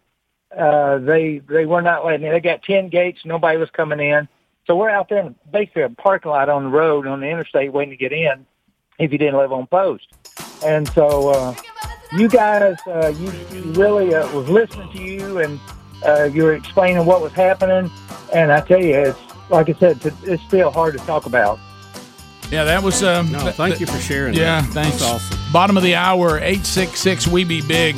Uh, 0.55 0.99
they 0.99 1.39
they 1.39 1.65
were 1.65 1.81
not 1.81 2.05
letting. 2.05 2.29
They 2.29 2.39
got 2.39 2.63
ten 2.63 2.89
gates. 2.89 3.21
Nobody 3.25 3.57
was 3.57 3.69
coming 3.71 3.99
in. 3.99 4.27
So 4.67 4.75
we're 4.75 4.89
out 4.89 5.09
there 5.09 5.19
in 5.19 5.35
basically 5.51 5.83
a 5.83 5.89
parking 5.89 6.31
lot 6.31 6.49
on 6.49 6.63
the 6.63 6.69
road 6.69 7.07
on 7.07 7.19
the 7.21 7.27
interstate 7.27 7.71
waiting 7.71 7.91
to 7.91 7.97
get 7.97 8.11
in. 8.11 8.45
If 8.99 9.11
you 9.11 9.17
didn't 9.17 9.35
live 9.37 9.51
on 9.51 9.67
post, 9.67 10.07
and 10.63 10.87
so 10.89 11.29
uh, 11.29 11.53
you 12.13 12.29
guys, 12.29 12.77
uh, 12.87 13.09
you, 13.17 13.31
you 13.51 13.61
really 13.73 14.13
uh, 14.15 14.25
was 14.33 14.47
listening 14.49 14.89
to 14.93 15.01
you, 15.01 15.39
and 15.39 15.59
uh, 16.05 16.23
you 16.23 16.43
were 16.43 16.53
explaining 16.53 17.05
what 17.05 17.21
was 17.21 17.33
happening. 17.33 17.91
And 18.33 18.51
I 18.51 18.61
tell 18.61 18.81
you, 18.81 18.95
it's 18.95 19.19
like 19.49 19.69
I 19.69 19.73
said, 19.73 19.97
it's- 20.05 20.23
it's 20.23 20.43
still 20.43 20.71
hard 20.71 20.97
to 20.97 21.05
talk 21.05 21.25
about. 21.25 21.59
Yeah, 22.51 22.63
that 22.63 22.81
was. 22.83 23.03
Um, 23.03 23.31
No, 23.31 23.39
th- 23.39 23.55
thank 23.55 23.77
th- 23.77 23.81
you 23.81 23.93
for 23.93 23.99
sharing. 24.01 24.33
Yeah, 24.33 24.61
that. 24.61 24.69
thanks. 24.71 24.99
That's 24.99 25.03
awesome. 25.11 25.39
Bottom 25.51 25.77
of 25.77 25.83
the 25.83 25.95
hour, 25.95 26.37
866 26.37 27.27
We 27.27 27.43
Be 27.43 27.61
Big. 27.61 27.95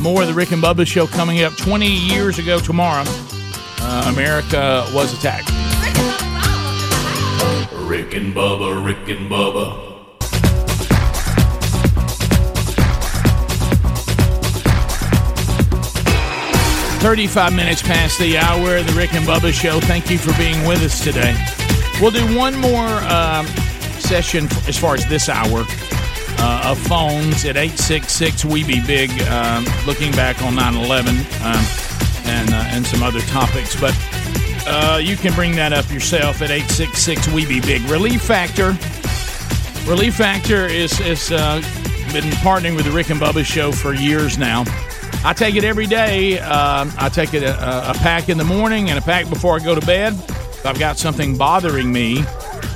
More 0.00 0.22
of 0.22 0.28
the 0.28 0.34
Rick 0.34 0.50
and 0.52 0.62
Bubba 0.62 0.86
show 0.86 1.06
coming 1.06 1.42
up 1.44 1.52
20 1.56 1.86
years 1.86 2.38
ago 2.38 2.58
tomorrow. 2.58 3.04
Uh, 3.06 4.10
America 4.12 4.84
was 4.94 5.12
attacked. 5.16 5.50
Rick 7.86 8.14
and 8.14 8.34
Bubba, 8.34 8.84
Rick 8.84 9.08
and 9.08 9.30
Bubba. 9.30 9.91
35 17.02 17.52
minutes 17.56 17.82
past 17.82 18.16
the 18.20 18.38
hour 18.38 18.76
of 18.76 18.86
the 18.86 18.92
Rick 18.92 19.14
and 19.14 19.26
Bubba 19.26 19.52
show. 19.52 19.80
Thank 19.80 20.08
you 20.08 20.18
for 20.18 20.32
being 20.38 20.64
with 20.64 20.84
us 20.84 21.02
today. 21.02 21.34
We'll 22.00 22.12
do 22.12 22.24
one 22.38 22.56
more 22.56 22.86
um, 22.86 23.44
session 23.98 24.44
as 24.68 24.78
far 24.78 24.94
as 24.94 25.04
this 25.08 25.28
hour 25.28 25.64
uh, 26.38 26.62
of 26.70 26.78
phones 26.86 27.44
at 27.44 27.56
866 27.56 28.44
We 28.44 28.62
Be 28.62 28.80
Big, 28.86 29.10
um, 29.22 29.66
looking 29.84 30.12
back 30.12 30.40
on 30.42 30.54
9 30.54 30.76
11 30.76 31.16
um, 31.16 31.24
and, 32.24 32.50
uh, 32.50 32.68
and 32.68 32.86
some 32.86 33.02
other 33.02 33.20
topics. 33.22 33.78
But 33.80 33.96
uh, 34.68 35.00
you 35.02 35.16
can 35.16 35.34
bring 35.34 35.56
that 35.56 35.72
up 35.72 35.90
yourself 35.90 36.40
at 36.40 36.52
866 36.52 37.26
We 37.32 37.46
Be 37.46 37.60
Big. 37.60 37.82
Relief 37.90 38.22
Factor. 38.22 38.76
Relief 39.90 40.14
Factor 40.14 40.66
is, 40.66 41.00
is 41.00 41.32
uh, 41.32 41.56
been 42.12 42.30
partnering 42.44 42.76
with 42.76 42.84
the 42.84 42.92
Rick 42.92 43.10
and 43.10 43.20
Bubba 43.20 43.44
show 43.44 43.72
for 43.72 43.92
years 43.92 44.38
now. 44.38 44.64
I 45.24 45.32
take 45.34 45.54
it 45.54 45.64
every 45.64 45.86
day. 45.86 46.38
Um, 46.40 46.92
I 46.98 47.08
take 47.08 47.34
it 47.34 47.42
a, 47.42 47.90
a 47.90 47.94
pack 47.94 48.28
in 48.28 48.38
the 48.38 48.44
morning 48.44 48.90
and 48.90 48.98
a 48.98 49.02
pack 49.02 49.28
before 49.28 49.54
I 49.54 49.60
go 49.60 49.74
to 49.74 49.86
bed. 49.86 50.14
If 50.14 50.66
I've 50.66 50.78
got 50.78 50.98
something 50.98 51.36
bothering 51.36 51.92
me, 51.92 52.24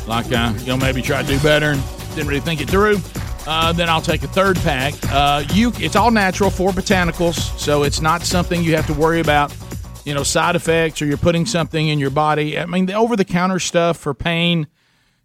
like 0.06 0.30
uh, 0.32 0.52
you 0.58 0.66
know 0.66 0.76
maybe 0.76 1.02
try 1.02 1.22
to 1.22 1.28
do 1.28 1.38
better 1.40 1.72
and 1.72 1.82
didn't 2.14 2.28
really 2.28 2.40
think 2.40 2.60
it 2.60 2.70
through, 2.70 2.98
uh, 3.46 3.72
then 3.72 3.88
I'll 3.88 4.00
take 4.00 4.22
a 4.22 4.28
third 4.28 4.56
pack. 4.56 4.94
Uh, 5.10 5.44
you, 5.52 5.72
it's 5.76 5.96
all 5.96 6.10
natural 6.10 6.50
for 6.50 6.70
botanicals, 6.70 7.34
so 7.58 7.82
it's 7.82 8.00
not 8.00 8.22
something 8.22 8.62
you 8.62 8.76
have 8.76 8.86
to 8.86 8.94
worry 8.94 9.20
about. 9.20 9.54
You 10.04 10.14
know, 10.14 10.22
side 10.22 10.54
effects 10.54 11.02
or 11.02 11.06
you're 11.06 11.16
putting 11.16 11.46
something 11.46 11.88
in 11.88 11.98
your 11.98 12.10
body. 12.10 12.58
I 12.58 12.66
mean, 12.66 12.86
the 12.86 12.94
over-the-counter 12.94 13.58
stuff 13.58 13.96
for 13.96 14.14
pain 14.14 14.68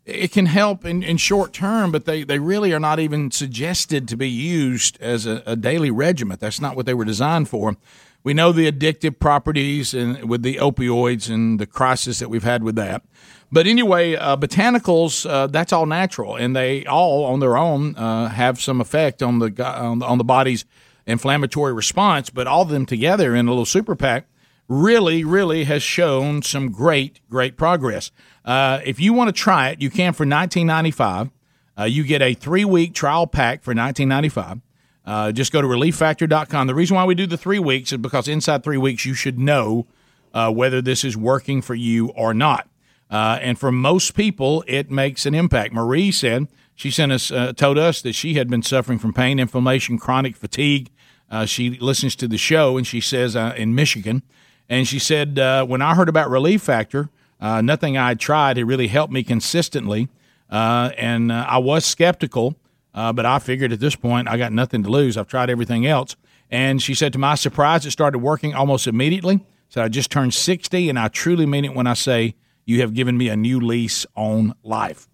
it 0.06 0.32
can 0.32 0.48
help 0.48 0.86
in, 0.86 1.04
in 1.04 1.18
short 1.18 1.54
term, 1.54 1.92
but 1.92 2.06
they, 2.06 2.24
they 2.24 2.40
really 2.40 2.74
are 2.74 2.80
not 2.80 3.00
even 3.00 3.32
suggested 3.32 4.08
to 4.08 4.18
be 4.18 4.30
used 4.30 5.00
as 5.02 5.26
a, 5.26 5.44
a 5.46 5.56
daily 5.56 5.92
regiment. 5.92 6.40
That's 6.40 6.62
not 6.62 6.76
what 6.76 6.86
they 6.86 6.94
were 6.94 7.06
designed 7.06 7.50
for. 7.50 7.76
We 8.24 8.34
know 8.34 8.52
the 8.52 8.72
addictive 8.72 9.20
properties 9.20 9.94
and 9.94 10.30
with 10.30 10.44
the 10.44 10.56
opioids 10.56 11.30
and 11.30 11.60
the 11.60 11.66
crisis 11.66 12.20
that 12.20 12.30
we've 12.30 12.44
had 12.44 12.64
with 12.64 12.76
that. 12.76 13.04
But 13.52 13.68
anyway, 13.68 14.16
uh, 14.16 14.38
botanicals, 14.38 15.30
uh, 15.30 15.48
that's 15.48 15.74
all 15.74 15.86
natural, 15.86 16.36
and 16.36 16.56
they 16.56 16.86
all 16.86 17.26
on 17.26 17.40
their 17.40 17.58
own 17.58 17.96
uh, 17.96 18.30
have 18.30 18.62
some 18.62 18.80
effect 18.80 19.22
on 19.22 19.40
the, 19.40 19.66
on 19.66 20.00
the 20.00 20.06
on 20.06 20.18
the 20.18 20.24
body's 20.24 20.66
inflammatory 21.06 21.74
response. 21.74 22.30
But 22.30 22.48
all 22.48 22.62
of 22.62 22.70
them 22.70 22.86
together 22.86 23.36
in 23.36 23.48
a 23.48 23.50
little 23.50 23.66
super 23.66 23.96
pack 23.96 24.28
really, 24.70 25.24
really 25.26 25.66
has 25.66 25.84
shown 25.84 26.42
some 26.42 26.72
great, 26.72 27.20
great 27.30 27.58
progress. 27.58 28.12
Uh, 28.44 28.80
if 28.86 29.00
you 29.00 29.14
want 29.14 29.28
to 29.28 29.34
try 29.34 29.70
it, 29.70 29.82
you 29.82 29.90
can 29.90 30.14
for 30.14 30.26
1995. 30.26 31.30
Uh, 31.78 31.84
you 31.84 32.04
get 32.04 32.22
a 32.22 32.34
three 32.34 32.66
week 32.66 32.94
trial 32.94 33.28
pack 33.28 33.64
for 33.64 33.72
1995. 33.72 34.62
Uh, 35.06 35.32
just 35.32 35.52
go 35.52 35.62
to 35.62 35.68
relieffactor.com. 35.68 36.68
The 36.68 36.76
reason 36.76 36.96
why 36.96 37.06
we 37.06 37.16
do 37.16 37.26
the 37.26 37.38
three 37.38 37.60
weeks 37.60 37.92
is 37.92 37.98
because 37.98 38.28
inside 38.28 38.64
three 38.64 38.78
weeks 38.78 39.06
you 39.06 39.14
should 39.14 39.40
know 39.40 39.88
uh, 40.34 40.52
whether 40.52 40.82
this 40.82 41.04
is 41.04 41.18
working 41.18 41.62
for 41.62 41.76
you 41.76 42.10
or 42.10 42.34
not. 42.34 42.68
Uh, 43.10 43.40
and 43.42 43.60
for 43.60 43.72
most 43.72 44.16
people, 44.16 44.64
it 44.68 44.90
makes 44.90 45.26
an 45.26 45.36
impact. 45.36 45.74
Marie 45.74 46.12
said 46.12 46.48
she 46.76 46.90
sent 46.90 47.12
us, 47.12 47.32
uh, 47.32 47.52
told 47.54 47.78
us 47.78 48.02
that 48.02 48.14
she 48.14 48.36
had 48.36 48.50
been 48.50 48.62
suffering 48.62 49.00
from 49.00 49.14
pain, 49.14 49.40
inflammation, 49.40 49.98
chronic 49.98 50.36
fatigue. 50.38 50.90
Uh, 51.30 51.46
she 51.46 51.72
listens 51.72 52.16
to 52.16 52.28
the 52.28 52.38
show, 52.38 52.78
and 52.78 52.86
she 52.86 53.02
says 53.02 53.36
uh, 53.36 53.54
in 53.58 53.76
Michigan, 53.76 54.24
and 54.70 54.88
she 54.88 55.00
said 55.00 55.38
when 55.68 55.82
I 55.82 55.96
heard 55.96 56.10
about 56.10 56.30
Relief 56.30 56.62
Factor, 56.62 57.10
uh, 57.42 57.62
nothing 57.62 57.98
I 57.98 58.14
tried 58.14 58.58
had 58.58 58.68
really 58.68 58.88
helped 58.88 59.12
me 59.12 59.24
consistently, 59.24 60.08
uh, 60.50 60.92
and 60.98 61.32
uh, 61.32 61.46
I 61.48 61.58
was 61.58 61.86
skeptical, 61.86 62.56
uh, 62.94 63.12
but 63.12 63.26
I 63.26 63.40
figured 63.40 63.74
at 63.74 63.80
this 63.80 63.96
point 63.96 64.28
I 64.28 64.38
got 64.38 64.54
nothing 64.54 64.84
to 64.84 64.90
lose. 64.90 65.18
I've 65.18 65.28
tried 65.28 65.50
everything 65.50 65.86
else, 65.86 66.16
and 66.50 66.82
she 66.82 66.94
said 66.94 67.14
to 67.14 67.20
my 67.20 67.36
surprise, 67.36 67.86
it 67.86 67.92
started 67.92 68.20
working 68.20 68.54
almost 68.54 68.88
immediately. 68.88 69.44
So 69.70 69.82
I 69.82 69.88
just 69.88 70.12
turned 70.12 70.34
sixty, 70.34 70.88
and 70.90 71.00
I 71.00 71.08
truly 71.08 71.46
mean 71.46 71.66
it 71.66 71.74
when 71.74 71.88
I 71.88 71.94
say 71.94 72.36
you 72.66 72.82
have 72.82 72.94
given 72.94 73.18
me 73.18 73.30
a 73.30 73.36
new 73.36 73.60
lease 73.60 74.06
on 74.16 74.54
life 74.64 75.08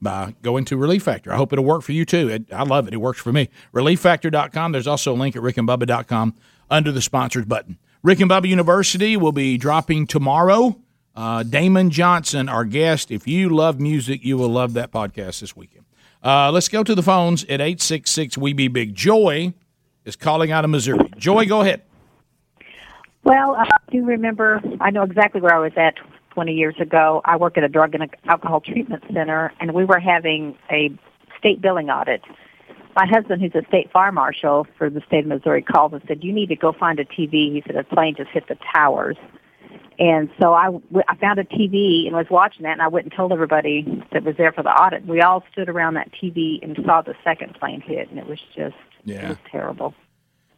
by 0.00 0.34
going 0.42 0.64
to 0.66 0.76
Relief 0.76 1.02
Factor. 1.02 1.32
I 1.32 1.36
hope 1.36 1.52
it'll 1.52 1.64
work 1.64 1.82
for 1.82 1.92
you 1.92 2.04
too. 2.04 2.28
It, 2.28 2.52
I 2.52 2.62
love 2.62 2.88
it. 2.88 2.94
It 2.94 2.98
works 2.98 3.20
for 3.20 3.32
me. 3.32 3.48
ReliefFactor.com. 3.72 4.72
There's 4.72 4.86
also 4.86 5.12
a 5.12 5.16
link 5.16 5.36
at 5.36 5.42
rickandbubba.com 5.42 6.34
under 6.70 6.92
the 6.92 7.02
sponsors 7.02 7.46
button. 7.46 7.78
Rick 8.02 8.20
and 8.20 8.30
Bubba 8.30 8.48
University 8.48 9.16
will 9.16 9.32
be 9.32 9.58
dropping 9.58 10.06
tomorrow. 10.06 10.80
Uh, 11.18 11.42
Damon 11.42 11.90
Johnson, 11.90 12.48
our 12.48 12.64
guest. 12.64 13.10
If 13.10 13.26
you 13.26 13.48
love 13.48 13.80
music, 13.80 14.24
you 14.24 14.38
will 14.38 14.50
love 14.50 14.74
that 14.74 14.92
podcast 14.92 15.40
this 15.40 15.56
weekend. 15.56 15.84
Uh, 16.22 16.52
let's 16.52 16.68
go 16.68 16.84
to 16.84 16.94
the 16.94 17.02
phones 17.02 17.42
at 17.46 17.60
866 17.60 18.38
We 18.38 18.52
Be 18.52 18.68
Big. 18.68 18.94
Joy 18.94 19.52
is 20.04 20.14
calling 20.14 20.52
out 20.52 20.64
of 20.64 20.70
Missouri. 20.70 21.10
Joy, 21.16 21.46
go 21.46 21.62
ahead. 21.62 21.82
Well, 23.24 23.56
I 23.56 23.66
do 23.90 24.04
remember, 24.04 24.62
I 24.80 24.90
know 24.90 25.02
exactly 25.02 25.40
where 25.40 25.52
I 25.52 25.58
was 25.58 25.72
at 25.76 25.94
20 26.34 26.52
years 26.52 26.76
ago. 26.78 27.20
I 27.24 27.36
work 27.36 27.58
at 27.58 27.64
a 27.64 27.68
drug 27.68 27.96
and 27.96 28.08
alcohol 28.28 28.60
treatment 28.60 29.02
center, 29.12 29.52
and 29.58 29.74
we 29.74 29.84
were 29.84 29.98
having 29.98 30.56
a 30.70 30.96
state 31.36 31.60
billing 31.60 31.90
audit. 31.90 32.22
My 32.94 33.06
husband, 33.06 33.42
who's 33.42 33.60
a 33.60 33.66
state 33.66 33.90
fire 33.90 34.12
marshal 34.12 34.68
for 34.78 34.88
the 34.88 35.00
state 35.08 35.24
of 35.24 35.26
Missouri, 35.26 35.62
called 35.62 35.94
and 35.94 36.02
said, 36.06 36.22
You 36.22 36.32
need 36.32 36.50
to 36.50 36.56
go 36.56 36.72
find 36.72 37.00
a 37.00 37.04
TV. 37.04 37.52
He 37.52 37.64
said, 37.66 37.74
A 37.74 37.82
plane 37.82 38.14
just 38.16 38.30
hit 38.30 38.46
the 38.46 38.56
towers. 38.72 39.16
And 39.98 40.30
so 40.40 40.52
I, 40.52 40.68
I 41.08 41.16
found 41.16 41.40
a 41.40 41.44
TV 41.44 42.06
and 42.06 42.14
was 42.14 42.26
watching 42.30 42.62
that, 42.62 42.72
and 42.72 42.82
I 42.82 42.88
went 42.88 43.06
and 43.06 43.12
told 43.12 43.32
everybody 43.32 43.84
that 44.12 44.22
was 44.22 44.36
there 44.36 44.52
for 44.52 44.62
the 44.62 44.70
audit. 44.70 45.04
We 45.06 45.22
all 45.22 45.42
stood 45.50 45.68
around 45.68 45.94
that 45.94 46.10
TV 46.12 46.62
and 46.62 46.78
saw 46.84 47.02
the 47.02 47.14
second 47.24 47.54
plane 47.54 47.80
hit, 47.80 48.08
and 48.08 48.18
it 48.18 48.26
was 48.26 48.38
just 48.54 48.76
yeah. 49.04 49.24
it 49.24 49.28
was 49.30 49.38
terrible. 49.50 49.94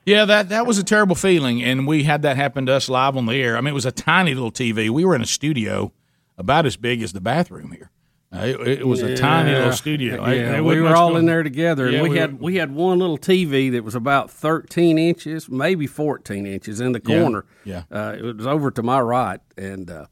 Yeah, 0.05 0.27
that 0.27 0.51
that 0.51 0.67
was 0.67 0.78
a 0.78 0.85
terrible 0.85 1.17
feeling, 1.17 1.62
and 1.62 1.86
we 1.86 2.02
had 2.02 2.23
that 2.23 2.36
happen 2.36 2.67
to 2.67 2.73
us 2.73 2.89
live 2.89 3.17
on 3.17 3.27
the 3.27 3.35
air. 3.35 3.57
I 3.57 3.60
mean, 3.60 3.69
it 3.69 3.75
was 3.75 3.86
a 3.86 3.93
tiny 3.93 4.35
little 4.35 4.52
TV. 4.52 4.91
We 4.91 5.05
were 5.05 5.15
in 5.15 5.23
a 5.23 5.27
studio 5.27 5.93
about 6.36 6.67
as 6.67 6.77
big 6.77 7.02
as 7.02 7.12
the 7.12 7.20
bathroom 7.20 7.73
here. 7.73 7.91
Uh, 8.33 8.39
it, 8.44 8.68
it 8.81 8.86
was 8.86 9.02
a 9.02 9.17
tiny 9.17 9.52
little 9.52 9.73
studio. 9.73 10.25
Yeah, 10.28 10.59
It- 10.59 10.65
we 10.65 10.81
were 10.81 10.94
all 10.94 11.09
going- 11.10 11.20
in 11.23 11.26
there 11.26 11.42
together, 11.42 11.86
and 11.86 11.94
Yeah, 11.97 12.02
we, 12.02 12.10
we 12.10 12.17
had 12.18 12.41
we 12.41 12.57
had 12.57 12.73
one 12.73 13.00
little 13.00 13.18
TV 13.18 13.73
that 13.73 13.83
was 13.83 13.97
about 13.97 14.31
thirteen 14.31 14.99
inches, 14.99 15.49
maybe 15.49 15.86
fourteen 15.89 16.47
inches 16.47 16.81
in 16.81 16.92
the 16.92 17.00
corner. 17.00 17.44
yeah. 17.65 17.83
uh, 17.91 18.15
it 18.17 18.36
was 18.36 18.47
over 18.47 18.70
to 18.70 18.83
my 18.84 19.00
right, 19.00 19.41
and 19.59 19.91
uh, 19.91 20.07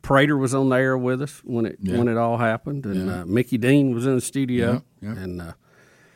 Prater 0.00 0.38
was 0.38 0.54
on 0.54 0.70
there 0.70 0.96
with 0.96 1.20
us 1.20 1.42
when 1.44 1.66
it 1.66 1.76
when 1.82 2.08
it 2.08 2.16
all 2.16 2.38
happened, 2.38 2.86
and 2.86 3.10
uh, 3.10 3.26
Mickey 3.26 3.58
Dean 3.58 3.94
was 3.94 4.06
in 4.06 4.14
the 4.14 4.20
studio, 4.22 4.82
and. 5.02 5.42
Uh, 5.42 5.52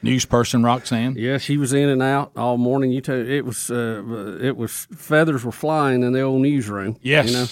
News 0.02 0.26
person 0.26 0.62
Roxanne. 0.62 1.14
Yeah, 1.16 1.38
she 1.38 1.56
was 1.56 1.72
in 1.72 1.88
and 1.88 2.02
out 2.02 2.32
all 2.36 2.58
morning. 2.58 2.92
You 2.92 3.00
tell 3.00 3.16
it 3.16 3.42
was 3.42 3.70
uh, 3.70 4.38
it 4.38 4.54
was 4.54 4.86
feathers 4.94 5.44
were 5.46 5.50
flying 5.52 6.02
in 6.02 6.12
the 6.12 6.20
old 6.20 6.42
newsroom. 6.42 6.98
Yes. 7.00 7.26
you 7.30 7.32
know? 7.32 7.46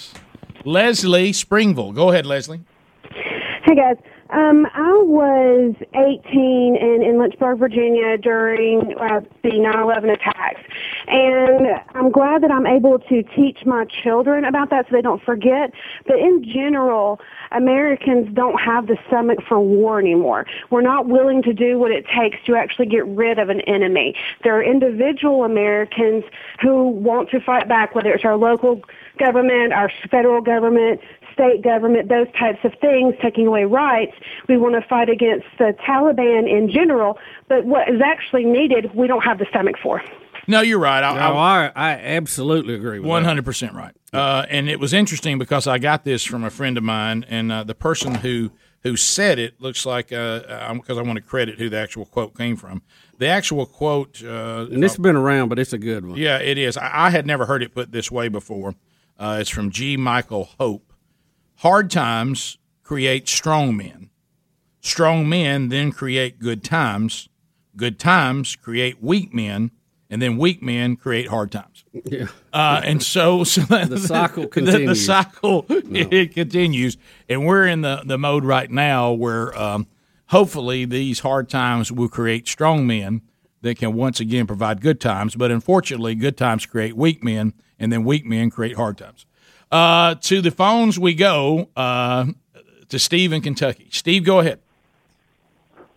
Leslie 0.70 1.32
Springville. 1.32 1.92
Go 1.92 2.10
ahead, 2.10 2.26
Leslie. 2.26 2.60
Hey 3.64 3.76
guys, 3.76 3.96
um, 4.30 4.66
I 4.74 4.92
was 5.04 5.76
18 5.94 6.76
and 6.80 7.00
in 7.00 7.16
Lynchburg, 7.20 7.60
Virginia 7.60 8.18
during 8.18 8.92
uh, 8.98 9.20
the 9.44 9.50
9/11 9.50 10.12
attacks, 10.12 10.60
and 11.06 11.68
I'm 11.94 12.10
glad 12.10 12.42
that 12.42 12.50
I'm 12.50 12.66
able 12.66 12.98
to 12.98 13.22
teach 13.22 13.64
my 13.64 13.84
children 13.84 14.44
about 14.44 14.70
that 14.70 14.86
so 14.86 14.96
they 14.96 15.00
don't 15.00 15.22
forget. 15.22 15.70
But 16.08 16.18
in 16.18 16.42
general, 16.42 17.20
Americans 17.52 18.34
don't 18.34 18.60
have 18.60 18.88
the 18.88 18.98
stomach 19.06 19.38
for 19.46 19.60
war 19.60 20.00
anymore. 20.00 20.44
We're 20.70 20.82
not 20.82 21.06
willing 21.06 21.40
to 21.44 21.52
do 21.52 21.78
what 21.78 21.92
it 21.92 22.04
takes 22.08 22.38
to 22.46 22.56
actually 22.56 22.86
get 22.86 23.06
rid 23.06 23.38
of 23.38 23.48
an 23.48 23.60
enemy. 23.60 24.16
There 24.42 24.56
are 24.56 24.62
individual 24.62 25.44
Americans 25.44 26.24
who 26.60 26.88
want 26.88 27.30
to 27.30 27.38
fight 27.38 27.68
back, 27.68 27.94
whether 27.94 28.10
it's 28.12 28.24
our 28.24 28.36
local 28.36 28.82
government, 29.18 29.72
our 29.72 29.92
federal 30.10 30.40
government, 30.40 31.00
state 31.32 31.62
government, 31.62 32.08
those 32.08 32.26
types 32.38 32.58
of 32.64 32.72
things, 32.80 33.14
taking 33.22 33.46
away 33.46 33.64
rights. 33.64 34.12
We 34.48 34.56
want 34.56 34.74
to 34.80 34.86
fight 34.88 35.08
against 35.08 35.46
the 35.58 35.74
Taliban 35.86 36.48
in 36.50 36.70
general, 36.70 37.18
but 37.48 37.64
what 37.64 37.88
is 37.88 38.00
actually 38.04 38.44
needed, 38.44 38.94
we 38.94 39.06
don't 39.06 39.22
have 39.22 39.38
the 39.38 39.46
stomach 39.50 39.76
for. 39.82 40.02
No, 40.48 40.60
you're 40.60 40.78
right. 40.80 41.04
I, 41.04 41.14
No, 41.14 41.36
I, 41.36 41.70
I 41.74 41.90
absolutely 41.92 42.74
agree 42.74 42.98
with 42.98 43.08
One 43.08 43.22
that. 43.22 43.28
hundred 43.28 43.44
percent 43.44 43.74
right. 43.74 43.94
Uh, 44.12 44.44
and 44.50 44.68
it 44.68 44.80
was 44.80 44.92
interesting 44.92 45.38
because 45.38 45.66
I 45.66 45.78
got 45.78 46.04
this 46.04 46.24
from 46.24 46.42
a 46.44 46.50
friend 46.50 46.76
of 46.76 46.82
mine, 46.84 47.24
and 47.28 47.52
uh, 47.52 47.62
the 47.64 47.74
person 47.74 48.16
who 48.16 48.50
who 48.82 48.96
said 48.96 49.38
it 49.38 49.60
looks 49.60 49.86
like 49.86 50.08
because 50.08 50.98
I 50.98 51.02
want 51.02 51.14
to 51.14 51.20
credit 51.22 51.58
who 51.60 51.70
the 51.70 51.78
actual 51.78 52.04
quote 52.04 52.36
came 52.36 52.56
from. 52.56 52.82
The 53.18 53.28
actual 53.28 53.64
quote, 53.66 54.20
uh, 54.24 54.66
And 54.72 54.82
this 54.82 54.92
has 54.94 54.98
been 54.98 55.14
around, 55.14 55.48
but 55.48 55.60
it's 55.60 55.72
a 55.72 55.78
good 55.78 56.04
one. 56.04 56.18
yeah, 56.18 56.38
it 56.38 56.58
is. 56.58 56.76
I, 56.76 57.06
I 57.06 57.10
had 57.10 57.24
never 57.24 57.46
heard 57.46 57.62
it 57.62 57.72
put 57.72 57.92
this 57.92 58.10
way 58.10 58.26
before. 58.26 58.74
Uh, 59.20 59.38
it's 59.40 59.50
from 59.50 59.70
G. 59.70 59.96
Michael 59.96 60.48
Hopf. 60.58 60.80
Hard 61.62 61.92
times 61.92 62.58
create 62.82 63.28
strong 63.28 63.76
men. 63.76 64.10
Strong 64.80 65.28
men 65.28 65.68
then 65.68 65.92
create 65.92 66.40
good 66.40 66.64
times. 66.64 67.28
Good 67.76 68.00
times 68.00 68.56
create 68.56 69.00
weak 69.00 69.32
men, 69.32 69.70
and 70.10 70.20
then 70.20 70.38
weak 70.38 70.60
men 70.60 70.96
create 70.96 71.28
hard 71.28 71.52
times. 71.52 71.84
Yeah. 71.92 72.26
Uh, 72.52 72.80
and 72.82 73.00
so, 73.00 73.44
so 73.44 73.60
The 73.62 73.96
cycle 73.96 74.48
continues. 74.48 75.06
The, 75.06 75.06
continues. 75.06 75.06
cycle 75.06 75.66
it 75.68 76.34
continues, 76.34 76.96
and 77.28 77.46
we're 77.46 77.68
in 77.68 77.82
the, 77.82 78.02
the 78.04 78.18
mode 78.18 78.44
right 78.44 78.68
now 78.68 79.12
where 79.12 79.56
um, 79.56 79.86
hopefully 80.30 80.84
these 80.84 81.20
hard 81.20 81.48
times 81.48 81.92
will 81.92 82.08
create 82.08 82.48
strong 82.48 82.88
men 82.88 83.22
that 83.60 83.78
can 83.78 83.94
once 83.94 84.18
again 84.18 84.48
provide 84.48 84.80
good 84.80 85.00
times. 85.00 85.36
But 85.36 85.52
unfortunately, 85.52 86.16
good 86.16 86.36
times 86.36 86.66
create 86.66 86.96
weak 86.96 87.22
men, 87.22 87.54
and 87.78 87.92
then 87.92 88.02
weak 88.02 88.26
men 88.26 88.50
create 88.50 88.74
hard 88.74 88.98
times. 88.98 89.26
Uh, 89.72 90.14
to 90.16 90.40
the 90.42 90.50
phones 90.50 90.98
we 90.98 91.14
go. 91.14 91.68
Uh, 91.74 92.26
to 92.90 92.98
Steve 92.98 93.32
in 93.32 93.40
Kentucky. 93.40 93.88
Steve, 93.90 94.22
go 94.22 94.40
ahead. 94.40 94.60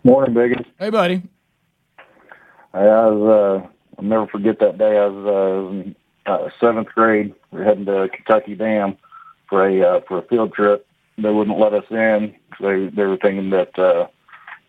Morning, 0.05 0.33
Biggins. 0.33 0.65
Hey, 0.79 0.89
buddy. 0.89 1.21
I 2.73 2.79
was, 2.79 3.63
uh, 3.63 3.67
I'll 3.97 4.03
never 4.05 4.27
forget 4.27 4.59
that 4.59 4.77
day. 4.77 4.97
I 4.97 5.05
was, 5.07 5.25
uh, 5.25 5.71
in 5.71 5.95
uh, 6.25 6.49
seventh 6.59 6.87
grade. 6.95 7.33
We're 7.51 7.65
heading 7.65 7.85
to 7.85 8.07
Kentucky 8.13 8.55
Dam 8.55 8.97
for 9.49 9.67
a 9.67 9.81
uh, 9.97 10.01
for 10.07 10.19
a 10.19 10.21
field 10.23 10.53
trip. 10.53 10.87
They 11.17 11.29
wouldn't 11.29 11.59
let 11.59 11.73
us 11.73 11.85
in. 11.91 12.33
'cause 12.51 12.61
They 12.61 12.87
they 12.95 13.03
were 13.03 13.17
thinking 13.17 13.49
that 13.49 13.77
uh, 13.77 14.07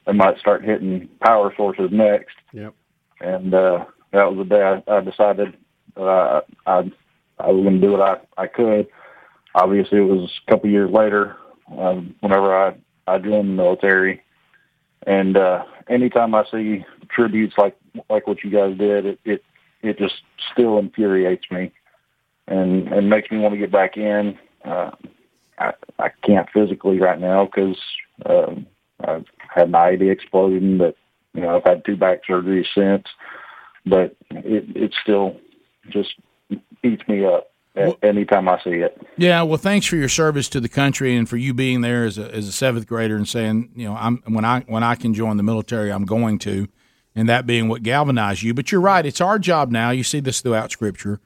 they 0.07 0.12
might 0.12 0.39
start 0.39 0.65
hitting 0.65 1.09
power 1.20 1.52
sources 1.57 1.91
next. 1.93 2.35
Yep. 2.52 2.75
And 3.20 3.55
uh, 3.55 3.85
that 4.12 4.33
was 4.33 4.39
the 4.49 4.55
day 4.55 4.62
I, 4.62 4.97
I 4.97 5.01
decided 5.01 5.57
that 5.97 6.02
I 6.02 6.43
I, 6.67 6.93
I 7.39 7.51
was 7.51 7.62
going 7.62 7.81
to 7.81 7.86
do 7.86 7.93
what 7.93 8.02
I 8.02 8.43
I 8.43 8.47
could. 8.49 8.89
Obviously, 9.57 9.99
it 9.99 10.02
was 10.02 10.31
a 10.47 10.51
couple 10.51 10.68
years 10.68 10.91
later 10.91 11.36
um, 11.78 12.15
whenever 12.20 12.55
I 12.55 12.76
I 13.07 13.18
joined 13.18 13.49
the 13.51 13.62
military. 13.62 14.23
And 15.07 15.36
uh, 15.36 15.65
anytime 15.89 16.35
I 16.35 16.44
see 16.51 16.85
tributes 17.09 17.55
like 17.57 17.76
like 18.10 18.26
what 18.26 18.44
you 18.44 18.51
guys 18.51 18.76
did, 18.76 19.07
it 19.07 19.20
it, 19.25 19.43
it 19.83 19.99
just 19.99 20.17
still 20.52 20.78
infuriates 20.78 21.47
me, 21.51 21.73
and 22.47 22.89
and 22.89 23.09
makes 23.09 23.31
me 23.31 23.39
want 23.39 23.55
to 23.55 23.59
get 23.59 23.73
back 23.73 23.97
in. 23.97 24.39
Uh, 24.65 24.91
I 25.59 25.73
I 25.99 26.09
can't 26.23 26.49
physically 26.52 26.99
right 26.99 27.20
now 27.20 27.47
because 27.47 27.78
um, 28.26 28.67
I've 29.01 29.25
had 29.55 29.68
an 29.68 29.73
IED 29.73 30.10
explosion, 30.10 30.76
but 30.76 30.97
you 31.33 31.41
know 31.41 31.57
I've 31.57 31.65
had 31.65 31.85
two 31.85 31.97
back 31.97 32.20
surgeries 32.28 32.67
since, 32.75 33.05
but 33.86 34.17
it 34.31 34.76
it 34.76 34.94
still 35.02 35.36
just 35.89 36.15
eats 36.83 37.02
me 37.09 37.25
up 37.25 37.51
anytime 38.03 38.49
I 38.49 38.61
see 38.63 38.71
it. 38.71 39.01
Yeah, 39.17 39.43
well, 39.43 39.59
thanks 39.59 39.87
for 39.87 39.97
your 39.97 40.09
service 40.09 40.49
to 40.51 40.61
the 40.61 40.69
country 40.69 41.17
and 41.17 41.29
for 41.29 41.37
you 41.37 41.55
being 41.55 41.81
there 41.81 42.05
as 42.05 42.19
a, 42.19 42.33
as 42.33 42.49
a 42.49 42.53
seventh 42.53 42.87
grader 42.87 43.17
and 43.17 43.29
saying, 43.29 43.71
you 43.75 43.87
know, 43.87 43.97
I'm 43.97 44.23
when 44.27 44.45
I 44.45 44.61
when 44.61 44.83
I 44.83 44.95
can 44.95 45.15
join 45.15 45.37
the 45.37 45.43
military, 45.43 45.91
I'm 45.91 46.05
going 46.05 46.39
to, 46.41 46.69
and 47.15 47.29
that 47.29 47.47
being 47.47 47.69
what 47.69 47.83
galvanized 47.83 48.43
you. 48.43 48.55
But 48.55 48.73
you're 48.73 48.81
right; 48.81 49.05
it's 49.05 49.21
our 49.21 49.39
job 49.39 49.71
now. 49.71 49.91
You 49.91 50.05
see 50.05 50.21
this 50.21 50.41
throughout 50.41 50.71
Scripture 50.71 51.21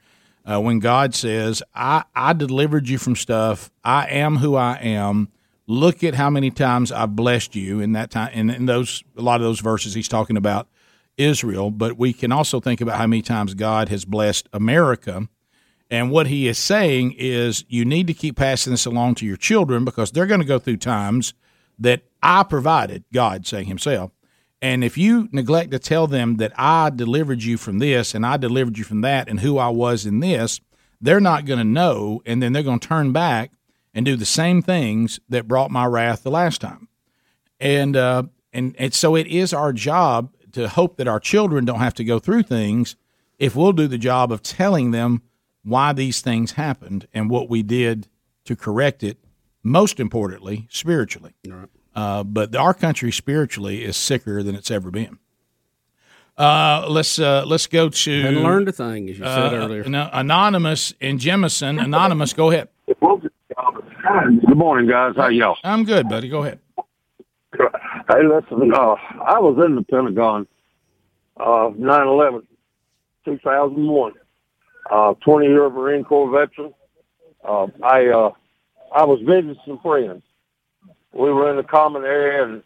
uh, 0.45 0.59
when 0.59 0.79
God 0.79 1.15
says, 1.15 1.63
I, 1.73 2.03
"I 2.15 2.33
delivered 2.33 2.89
you 2.89 2.97
from 2.97 3.15
stuff. 3.15 3.71
I 3.83 4.07
am 4.07 4.37
who 4.37 4.55
I 4.55 4.75
am." 4.75 5.29
Look 5.67 6.03
at 6.03 6.15
how 6.15 6.29
many 6.29 6.51
times 6.51 6.91
I've 6.91 7.15
blessed 7.15 7.55
you 7.55 7.79
in 7.79 7.93
that 7.93 8.11
time. 8.11 8.31
And 8.33 8.51
in 8.51 8.65
those 8.65 9.03
a 9.15 9.21
lot 9.21 9.39
of 9.39 9.45
those 9.45 9.61
verses, 9.61 9.93
He's 9.93 10.09
talking 10.09 10.35
about 10.35 10.67
Israel, 11.17 11.71
but 11.71 11.97
we 11.97 12.13
can 12.13 12.31
also 12.31 12.59
think 12.59 12.81
about 12.81 12.97
how 12.97 13.07
many 13.07 13.21
times 13.21 13.53
God 13.53 13.89
has 13.89 14.03
blessed 14.03 14.49
America 14.51 15.29
And 15.91 16.09
what 16.09 16.27
he 16.27 16.47
is 16.47 16.57
saying 16.57 17.15
is 17.17 17.65
you 17.67 17.83
need 17.83 18.07
to 18.07 18.13
keep 18.13 18.37
passing 18.37 18.71
this 18.71 18.85
along 18.85 19.15
to 19.15 19.25
your 19.25 19.35
children 19.35 19.83
because 19.83 20.11
they're 20.11 20.25
going 20.25 20.39
to 20.39 20.47
go 20.47 20.57
through 20.57 20.77
times 20.77 21.33
that 21.77 22.03
I 22.23 22.43
provided, 22.43 23.03
God 23.13 23.45
saying 23.45 23.67
himself. 23.67 24.11
And 24.61 24.85
if 24.85 24.97
you 24.97 25.27
neglect 25.33 25.71
to 25.71 25.79
tell 25.79 26.07
them 26.07 26.37
that 26.37 26.53
I 26.55 26.91
delivered 26.91 27.43
you 27.43 27.57
from 27.57 27.79
this 27.79 28.15
and 28.15 28.25
I 28.25 28.37
delivered 28.37 28.77
you 28.77 28.85
from 28.85 29.01
that 29.01 29.27
and 29.27 29.41
who 29.41 29.57
I 29.57 29.67
was 29.67 30.05
in 30.05 30.21
this, 30.21 30.61
they're 31.01 31.19
not 31.19 31.45
going 31.45 31.59
to 31.59 31.65
know. 31.65 32.21
And 32.25 32.41
then 32.41 32.53
they're 32.53 32.63
going 32.63 32.79
to 32.79 32.87
turn 32.87 33.11
back 33.11 33.51
and 33.93 34.05
do 34.05 34.15
the 34.15 34.25
same 34.25 34.61
things 34.61 35.19
that 35.27 35.47
brought 35.47 35.71
my 35.71 35.85
wrath 35.85 36.23
the 36.23 36.31
last 36.31 36.61
time. 36.61 36.87
And, 37.59 37.97
uh, 37.97 38.23
and, 38.53 38.75
and 38.79 38.93
so 38.93 39.15
it 39.15 39.27
is 39.27 39.53
our 39.53 39.73
job 39.73 40.33
to 40.53 40.69
hope 40.69 40.95
that 40.97 41.07
our 41.07 41.19
children 41.19 41.65
don't 41.65 41.79
have 41.79 41.95
to 41.95 42.05
go 42.05 42.17
through 42.17 42.43
things 42.43 42.95
if 43.39 43.55
we'll 43.55 43.73
do 43.73 43.87
the 43.87 43.97
job 43.97 44.31
of 44.31 44.41
telling 44.41 44.91
them 44.91 45.23
why 45.63 45.93
these 45.93 46.21
things 46.21 46.53
happened 46.53 47.07
and 47.13 47.29
what 47.29 47.49
we 47.49 47.63
did 47.63 48.07
to 48.45 48.55
correct 48.55 49.03
it, 49.03 49.17
most 49.63 49.99
importantly, 49.99 50.67
spiritually. 50.69 51.33
Uh, 51.95 52.23
but 52.23 52.55
our 52.55 52.73
country 52.73 53.11
spiritually 53.11 53.83
is 53.83 53.97
sicker 53.97 54.41
than 54.43 54.55
it's 54.55 54.71
ever 54.71 54.89
been. 54.91 55.19
Uh, 56.37 56.85
let's 56.89 57.19
uh, 57.19 57.43
let's 57.45 57.67
go 57.67 57.89
to 57.89 58.21
Hadn't 58.23 58.41
learned 58.41 58.69
a 58.69 58.71
thing, 58.71 59.09
as 59.09 59.19
you 59.19 59.25
said 59.25 59.53
uh, 59.53 59.57
earlier. 59.57 59.83
no, 59.83 60.09
Anonymous 60.11 60.93
in 60.99 61.19
Jemison. 61.19 61.83
Anonymous, 61.83 62.33
go 62.33 62.49
ahead. 62.49 62.69
Good 62.87 64.57
morning, 64.57 64.89
guys. 64.89 65.13
How 65.15 65.27
y'all? 65.27 65.57
I'm 65.63 65.83
good, 65.83 66.09
buddy. 66.09 66.29
Go 66.29 66.41
ahead. 66.41 66.59
Hey, 67.57 68.23
listen. 68.23 68.73
Uh, 68.73 68.95
I 69.23 69.39
was 69.39 69.61
in 69.63 69.75
the 69.75 69.83
Pentagon, 69.83 70.47
uh, 71.37 71.69
9/11, 71.77 72.43
2001. 73.25 74.13
Uh, 74.91 75.13
20 75.21 75.47
year 75.47 75.69
Marine 75.69 76.03
Corps 76.03 76.29
veteran. 76.29 76.73
Uh, 77.47 77.67
I 77.81 78.07
uh, 78.07 78.31
I 78.93 79.05
was 79.05 79.21
visiting 79.21 79.55
some 79.65 79.79
friends. 79.79 80.21
We 81.13 81.31
were 81.31 81.49
in 81.49 81.55
the 81.55 81.63
common 81.63 82.03
area, 82.03 82.43
and 82.43 82.63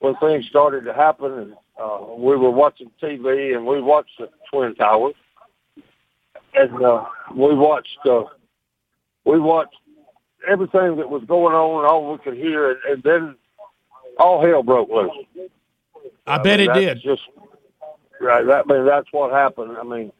when 0.00 0.16
things 0.16 0.46
started 0.46 0.84
to 0.84 0.92
happen, 0.92 1.32
and 1.32 1.54
uh, 1.80 1.98
we 2.16 2.36
were 2.36 2.50
watching 2.50 2.90
TV, 3.00 3.54
and 3.54 3.64
we 3.64 3.80
watched 3.80 4.18
the 4.18 4.28
Twin 4.52 4.74
Towers, 4.74 5.14
and 6.54 6.84
uh, 6.84 7.04
we 7.32 7.54
watched 7.54 7.98
uh, 8.04 8.24
we 9.24 9.38
watched 9.38 9.76
everything 10.48 10.96
that 10.96 11.08
was 11.08 11.22
going 11.24 11.54
on, 11.54 11.84
all 11.84 12.10
we 12.12 12.18
could 12.18 12.34
hear, 12.34 12.72
and, 12.72 12.80
and 12.88 13.02
then 13.04 13.36
all 14.18 14.44
hell 14.44 14.64
broke 14.64 14.90
loose. 14.90 15.12
I 16.26 16.38
bet 16.38 16.58
it 16.58 16.66
that's 16.66 16.80
did. 16.80 17.02
Just 17.02 17.22
right. 18.20 18.44
That, 18.44 18.64
I 18.68 18.72
mean, 18.72 18.86
that's 18.86 19.08
what 19.12 19.30
happened. 19.32 19.76
I 19.78 19.84
mean, 19.84 20.12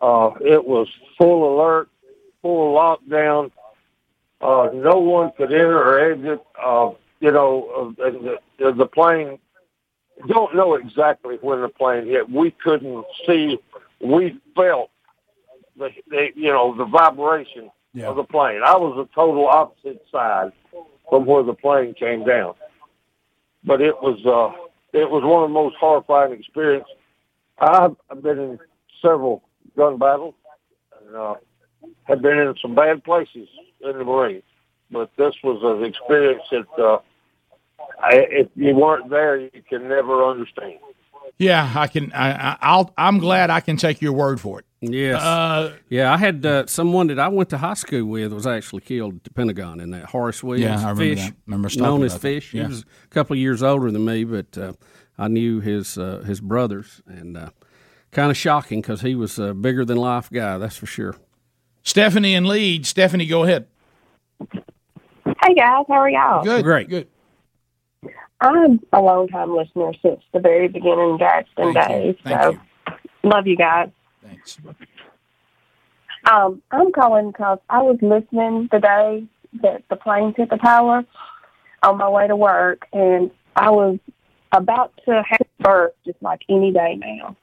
uh, 0.00 0.30
it 0.40 0.64
was 0.64 0.88
full 1.16 1.54
alert, 1.54 1.88
full 2.42 2.74
lockdown. 2.74 3.50
Uh, 4.40 4.68
no 4.74 4.98
one 4.98 5.32
could 5.36 5.52
enter 5.52 5.78
or 5.78 5.98
exit. 5.98 6.44
Uh, 6.62 6.90
you 7.20 7.30
know, 7.30 7.94
uh, 7.98 8.10
the, 8.58 8.72
the 8.72 8.86
plane. 8.86 9.38
Don't 10.28 10.54
know 10.54 10.74
exactly 10.74 11.36
when 11.40 11.60
the 11.60 11.68
plane 11.68 12.06
hit. 12.06 12.30
We 12.30 12.50
couldn't 12.50 13.04
see. 13.26 13.58
We 14.00 14.38
felt 14.54 14.90
the, 15.76 15.90
the 16.08 16.28
you 16.34 16.52
know 16.52 16.74
the 16.76 16.84
vibration 16.84 17.70
of 18.10 18.16
the 18.16 18.24
plane. 18.24 18.62
I 18.64 18.76
was 18.76 18.96
the 18.96 19.08
total 19.14 19.46
opposite 19.46 20.02
side 20.10 20.52
from 21.08 21.26
where 21.26 21.42
the 21.42 21.54
plane 21.54 21.94
came 21.94 22.24
down. 22.24 22.54
But 23.64 23.80
it 23.80 23.94
was 24.00 24.24
uh, 24.24 24.56
it 24.96 25.10
was 25.10 25.22
one 25.22 25.42
of 25.42 25.50
the 25.50 25.54
most 25.54 25.76
horrifying 25.76 26.32
experiences. 26.32 26.92
I've, 27.58 27.96
I've 28.10 28.22
been 28.22 28.38
in 28.38 28.58
several 29.02 29.42
gun 29.76 29.98
battle. 29.98 30.34
And, 31.06 31.16
uh, 31.16 31.34
have 32.04 32.22
been 32.22 32.38
in 32.38 32.54
some 32.60 32.74
bad 32.74 33.04
places 33.04 33.48
in 33.80 33.98
the 33.98 34.04
Marines, 34.04 34.42
but 34.90 35.10
this 35.16 35.34
was 35.44 35.60
an 35.62 35.84
experience 35.84 36.42
that 36.50 36.82
uh, 36.82 36.98
I, 38.00 38.26
if 38.30 38.48
you 38.56 38.74
weren't 38.74 39.10
there, 39.10 39.38
you 39.38 39.50
can 39.68 39.88
never 39.88 40.24
understand. 40.24 40.78
Yeah, 41.38 41.70
I 41.74 41.86
can. 41.88 42.12
I, 42.12 42.52
I- 42.52 42.58
I'll. 42.60 42.92
I'm 42.96 43.18
glad 43.18 43.50
I 43.50 43.60
can 43.60 43.76
take 43.76 44.00
your 44.00 44.12
word 44.12 44.40
for 44.40 44.60
it. 44.60 44.64
Yes. 44.80 45.20
Uh, 45.20 45.74
yeah, 45.88 46.12
I 46.12 46.16
had 46.16 46.44
uh, 46.46 46.66
someone 46.66 47.08
that 47.08 47.18
I 47.18 47.28
went 47.28 47.50
to 47.50 47.58
high 47.58 47.74
school 47.74 48.04
with 48.06 48.32
was 48.32 48.46
actually 48.46 48.82
killed 48.82 49.16
at 49.16 49.24
the 49.24 49.30
Pentagon 49.30 49.80
in 49.80 49.90
that 49.90 50.04
Horace 50.06 50.42
Williams. 50.42 50.80
Yeah, 50.82 50.88
I 50.88 50.90
remember 50.90 51.02
Fish, 51.16 51.24
that. 51.24 51.36
Remember 51.46 51.66
us 51.66 51.76
known 51.76 52.02
as 52.04 52.12
about 52.12 52.22
that. 52.22 52.28
Fish. 52.28 52.54
Yeah. 52.54 52.62
He 52.62 52.68
was 52.68 52.82
a 52.82 53.08
couple 53.08 53.34
of 53.34 53.38
years 53.40 53.62
older 53.62 53.90
than 53.90 54.04
me, 54.04 54.24
but 54.24 54.56
uh, 54.56 54.72
I 55.18 55.28
knew 55.28 55.60
his 55.60 55.98
uh, 55.98 56.22
his 56.26 56.40
brothers, 56.40 57.02
and 57.06 57.36
uh, 57.36 57.50
kind 58.16 58.30
of 58.30 58.36
shocking 58.36 58.80
because 58.80 59.02
he 59.02 59.14
was 59.14 59.38
a 59.38 59.52
bigger 59.52 59.84
than 59.84 59.98
life 59.98 60.30
guy. 60.30 60.56
That's 60.56 60.76
for 60.76 60.86
sure. 60.86 61.16
Stephanie 61.82 62.34
and 62.34 62.46
Lead. 62.48 62.86
Stephanie, 62.86 63.26
go 63.26 63.44
ahead. 63.44 63.66
Hey 64.40 65.54
guys, 65.54 65.84
how 65.86 65.94
are 65.94 66.08
y'all? 66.08 66.42
Good. 66.42 66.64
Great. 66.64 66.88
Good. 66.88 67.08
I'm 68.40 68.80
a 68.92 69.00
long 69.00 69.28
time 69.28 69.54
listener 69.54 69.92
since 70.00 70.20
the 70.32 70.40
very 70.40 70.66
beginning 70.66 71.12
of 71.12 71.18
Gadsden 71.18 71.74
Thank 71.74 71.88
days. 71.88 72.16
you. 72.24 72.30
So 72.30 72.58
love 73.22 73.46
you 73.46 73.56
guys. 73.56 73.90
Thanks. 74.22 74.58
Um, 76.24 76.62
I'm 76.70 76.92
calling 76.92 77.32
because 77.32 77.58
I 77.68 77.82
was 77.82 77.98
listening 78.00 78.68
the 78.72 78.80
day 78.80 79.24
that 79.62 79.82
the 79.90 79.96
plane 79.96 80.32
hit 80.36 80.48
the 80.48 80.56
tower 80.56 81.04
on 81.82 81.98
my 81.98 82.08
way 82.08 82.26
to 82.26 82.36
work, 82.36 82.86
and 82.94 83.30
I 83.54 83.70
was 83.70 83.98
about 84.52 84.98
to 85.04 85.22
have 85.28 85.46
birth 85.60 85.92
just 86.06 86.20
like 86.22 86.40
any 86.48 86.72
day 86.72 86.96
now. 86.96 87.36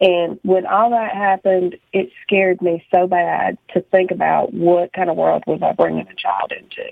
And 0.00 0.38
when 0.42 0.66
all 0.66 0.90
that 0.90 1.14
happened, 1.14 1.76
it 1.92 2.10
scared 2.22 2.60
me 2.60 2.84
so 2.94 3.06
bad 3.06 3.56
to 3.72 3.80
think 3.80 4.10
about 4.10 4.52
what 4.52 4.92
kind 4.92 5.08
of 5.08 5.16
world 5.16 5.42
was 5.46 5.60
I 5.62 5.72
bringing 5.72 6.06
a 6.06 6.14
child 6.14 6.52
into. 6.52 6.90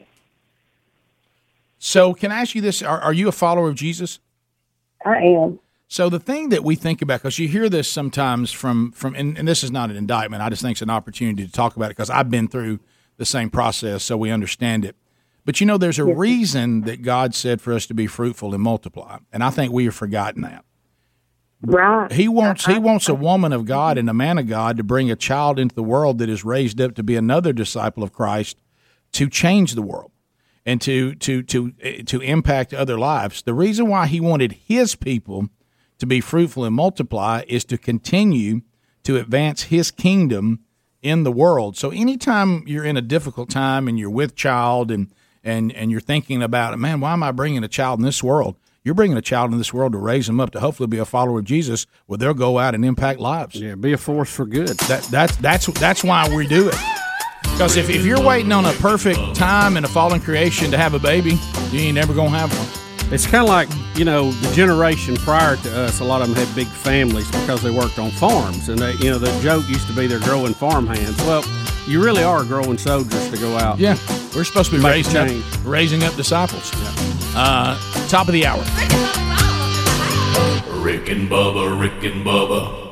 So, 1.79 2.15
can 2.15 2.33
I 2.33 2.41
ask 2.41 2.55
you 2.55 2.63
this? 2.63 2.83
Are, 2.83 3.01
are 3.01 3.13
you 3.13 3.29
a 3.29 3.33
follower 3.33 3.69
of 3.69 3.75
Jesus? 3.75 4.21
I 5.05 5.19
am. 5.19 5.59
So 5.87 6.09
the 6.09 6.19
thing 6.19 6.49
that 6.49 6.65
we 6.65 6.77
think 6.77 7.03
about, 7.03 7.21
because 7.21 7.39
you 7.39 7.47
hear 7.47 7.69
this 7.69 7.89
sometimes 7.89 8.51
from 8.51 8.91
from, 8.93 9.15
and, 9.15 9.37
and 9.39 9.47
this 9.47 9.63
is 9.63 9.71
not 9.71 9.91
an 9.91 9.97
indictment. 9.97 10.43
I 10.43 10.49
just 10.49 10.63
think 10.63 10.73
it's 10.73 10.83
an 10.83 10.91
opportunity 10.91 11.47
to 11.47 11.53
talk 11.53 11.77
about 11.77 11.87
it 11.87 11.91
because 11.91 12.11
I've 12.11 12.31
been 12.31 12.49
through 12.49 12.81
the 13.17 13.27
same 13.27 13.51
process, 13.51 14.03
so 14.03 14.17
we 14.17 14.31
understand 14.31 14.85
it. 14.85 14.97
But 15.45 15.61
you 15.61 15.67
know, 15.67 15.77
there's 15.77 15.99
a 15.99 16.05
reason 16.05 16.81
that 16.83 17.03
God 17.03 17.35
said 17.35 17.61
for 17.61 17.75
us 17.75 17.87
to 17.87 17.95
be 17.95 18.07
fruitful 18.07 18.55
and 18.55 18.63
multiply, 18.63 19.19
and 19.33 19.45
I 19.45 19.51
think 19.51 19.73
we 19.73 19.85
have 19.85 19.95
forgotten 19.95 20.43
that. 20.43 20.65
Right. 21.67 22.13
He 22.13 22.29
wants 22.29 22.67
he 22.67 22.79
wants 22.79 23.09
a 23.09 23.15
woman 23.15 23.53
of 23.53 23.65
God 23.65 23.97
and 23.97 24.09
a 24.11 24.15
man 24.15 24.37
of 24.39 24.47
God 24.47 24.77
to 24.77 24.85
bring 24.85 25.11
a 25.11 25.17
child 25.17 25.59
into 25.59 25.75
the 25.75 25.83
world 25.83 26.19
that 26.19 26.29
is 26.29 26.45
raised 26.45 26.81
up 26.81 26.95
to 26.97 27.03
be 27.03 27.17
another 27.17 27.53
disciple 27.53 28.03
of 28.03 28.13
Christ 28.13 28.59
to 29.13 29.31
change 29.31 29.75
the 29.75 29.83
world 29.83 30.13
and 30.67 30.81
to 30.83 31.15
to 31.17 31.43
to 31.45 31.73
eh, 31.81 32.03
to 32.07 32.21
impact 32.21 32.75
other 32.75 32.99
lives. 32.99 33.43
The 33.43 33.55
reason 33.55 33.89
why 33.89 34.07
he 34.07 34.21
wanted 34.21 34.53
his 34.67 34.95
people 34.95 35.49
to 35.99 36.07
be 36.07 36.21
fruitful 36.21 36.65
and 36.65 36.75
multiply 36.75 37.45
is 37.49 37.65
to 37.67 37.79
continue 37.79 38.61
to 39.05 39.17
advance 39.17 39.65
his 39.65 39.91
kingdom 39.91 40.61
in 41.01 41.23
the 41.23 41.33
world. 41.33 41.77
So 41.77 41.91
anytime 41.91 42.65
you're 42.67 42.85
in 42.85 42.97
a 42.97 43.03
difficult 43.03 43.49
time 43.49 43.89
and 43.89 43.99
you're 43.99 44.11
with 44.11 44.35
child 44.35 44.91
and 44.91 45.13
and 45.43 45.73
and 45.73 45.91
you're 45.91 46.01
thinking 46.01 46.43
about, 46.43 46.79
man, 46.79 47.01
why 47.01 47.15
am 47.15 47.23
I 47.23 47.33
bringing 47.33 47.65
a 47.65 47.69
child 47.69 48.01
in 48.01 48.05
this 48.05 48.23
world? 48.23 48.57
You're 48.85 48.95
bringing 48.95 49.17
a 49.17 49.23
child 49.23 49.51
in 49.51 49.57
this 49.57 49.73
world 49.73 49.93
to 49.93 49.99
raise 49.99 50.27
them 50.27 50.39
up 50.41 50.51
to 50.51 50.61
hopefully 50.61 50.89
be 50.89 50.99
a 50.99 51.07
follower 51.07 51.39
of 51.39 51.47
Jesus, 51.47 51.87
where 52.05 52.19
they'll 52.19 52.35
go 52.35 52.59
out 52.59 52.75
and 52.75 52.85
impact 52.85 53.19
lives. 53.19 53.55
Yeah, 53.55 53.77
be 53.77 53.95
a 53.95 53.97
force 53.97 54.31
for 54.31 54.45
good. 54.45 54.69
That 54.69 55.05
that's 55.05 55.37
that's 55.37 55.67
that's 55.81 56.05
why 56.05 56.29
we 56.29 56.47
do 56.47 56.69
it. 56.69 56.77
Because 57.45 57.77
if, 57.79 57.89
if 57.89 58.05
you're 58.05 58.21
waiting 58.21 58.53
on 58.53 58.67
a 58.67 58.73
perfect 58.75 59.35
time 59.35 59.79
in 59.79 59.85
a 59.85 59.89
fallen 59.89 60.21
creation 60.21 60.71
to 60.71 60.77
have 60.77 60.93
a 60.93 60.99
baby, 60.99 61.39
you 61.71 61.81
ain't 61.81 61.95
never 61.95 62.13
gonna 62.13 62.29
have 62.29 62.53
one. 62.59 62.84
It's 63.15 63.27
kind 63.29 63.45
of 63.45 63.49
like, 63.49 63.69
you 63.97 64.05
know, 64.05 64.33
the 64.33 64.53
generation 64.55 65.15
prior 65.15 65.55
to 65.59 65.79
us, 65.85 66.01
a 66.01 66.05
lot 66.05 66.21
of 66.21 66.27
them 66.27 66.37
had 66.37 66.53
big 66.57 66.67
families 66.67 67.31
because 67.31 67.63
they 67.63 67.71
worked 67.71 68.01
on 68.01 68.11
farms. 68.11 68.69
And, 68.69 68.77
they, 68.81 68.95
you 68.95 69.09
know, 69.09 69.19
the 69.19 69.31
joke 69.41 69.69
used 69.69 69.87
to 69.87 69.93
be 69.93 70.09
they're 70.09 70.19
growing 70.19 70.53
farm 70.53 70.89
hands. 70.89 71.17
Well, 71.19 71.45
you 71.87 72.03
really 72.03 72.25
are 72.25 72.43
growing 72.43 72.77
soldiers 72.77 73.31
to 73.31 73.37
go 73.37 73.57
out. 73.57 73.79
Yeah, 73.79 73.97
we're 74.35 74.43
supposed 74.43 74.71
to 74.71 74.77
be 74.79 74.83
Make 74.83 74.93
raising 75.07 75.13
change. 75.29 75.55
up, 75.55 75.61
raising 75.65 76.03
up 76.03 76.17
disciples. 76.17 76.73
Uh, 77.37 77.79
top 78.09 78.27
of 78.27 78.33
the 78.33 78.47
hour. 78.47 78.59
Rick 80.83 81.09
and 81.09 81.31
Bubba, 81.31 81.81
Rick 81.81 82.03
and 82.13 82.27
Bubba. 82.27 82.84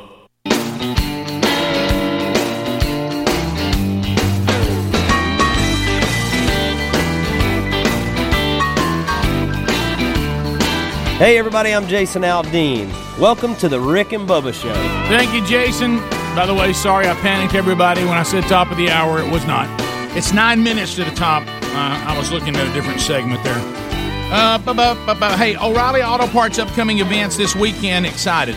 Hey 11.23 11.39
everybody, 11.39 11.73
I'm 11.73 11.86
Jason 11.86 12.23
Aldean. 12.23 12.91
Welcome 13.17 13.55
to 13.59 13.68
the 13.68 13.78
Rick 13.78 14.10
and 14.10 14.28
Bubba 14.28 14.52
Show. 14.52 14.73
Thank 15.07 15.33
you, 15.33 15.47
Jason. 15.47 15.99
By 16.34 16.47
the 16.47 16.52
way, 16.52 16.73
sorry 16.73 17.07
I 17.07 17.15
panicked 17.15 17.55
everybody 17.55 18.01
when 18.01 18.15
I 18.15 18.25
said 18.25 18.42
top 18.49 18.73
of 18.73 18.76
the 18.76 18.91
hour. 18.91 19.20
It 19.20 19.31
was 19.31 19.47
not. 19.47 19.68
It's 20.17 20.33
nine 20.33 20.65
minutes 20.65 20.97
to 20.97 21.05
the 21.05 21.12
top. 21.12 21.44
Uh, 21.47 22.10
I 22.10 22.18
was 22.18 22.33
looking 22.33 22.57
at 22.57 22.67
a 22.67 22.73
different 22.73 23.01
segment 23.01 23.41
there. 23.44 23.55
Uh, 24.33 24.59
bu- 24.59 24.75
bu- 24.75 25.15
bu- 25.15 25.36
hey, 25.36 25.57
O'Reilly 25.57 26.02
Auto 26.02 26.26
Parts 26.26 26.59
upcoming 26.59 26.99
events 26.99 27.36
this 27.36 27.55
weekend. 27.55 28.05
Excited. 28.05 28.57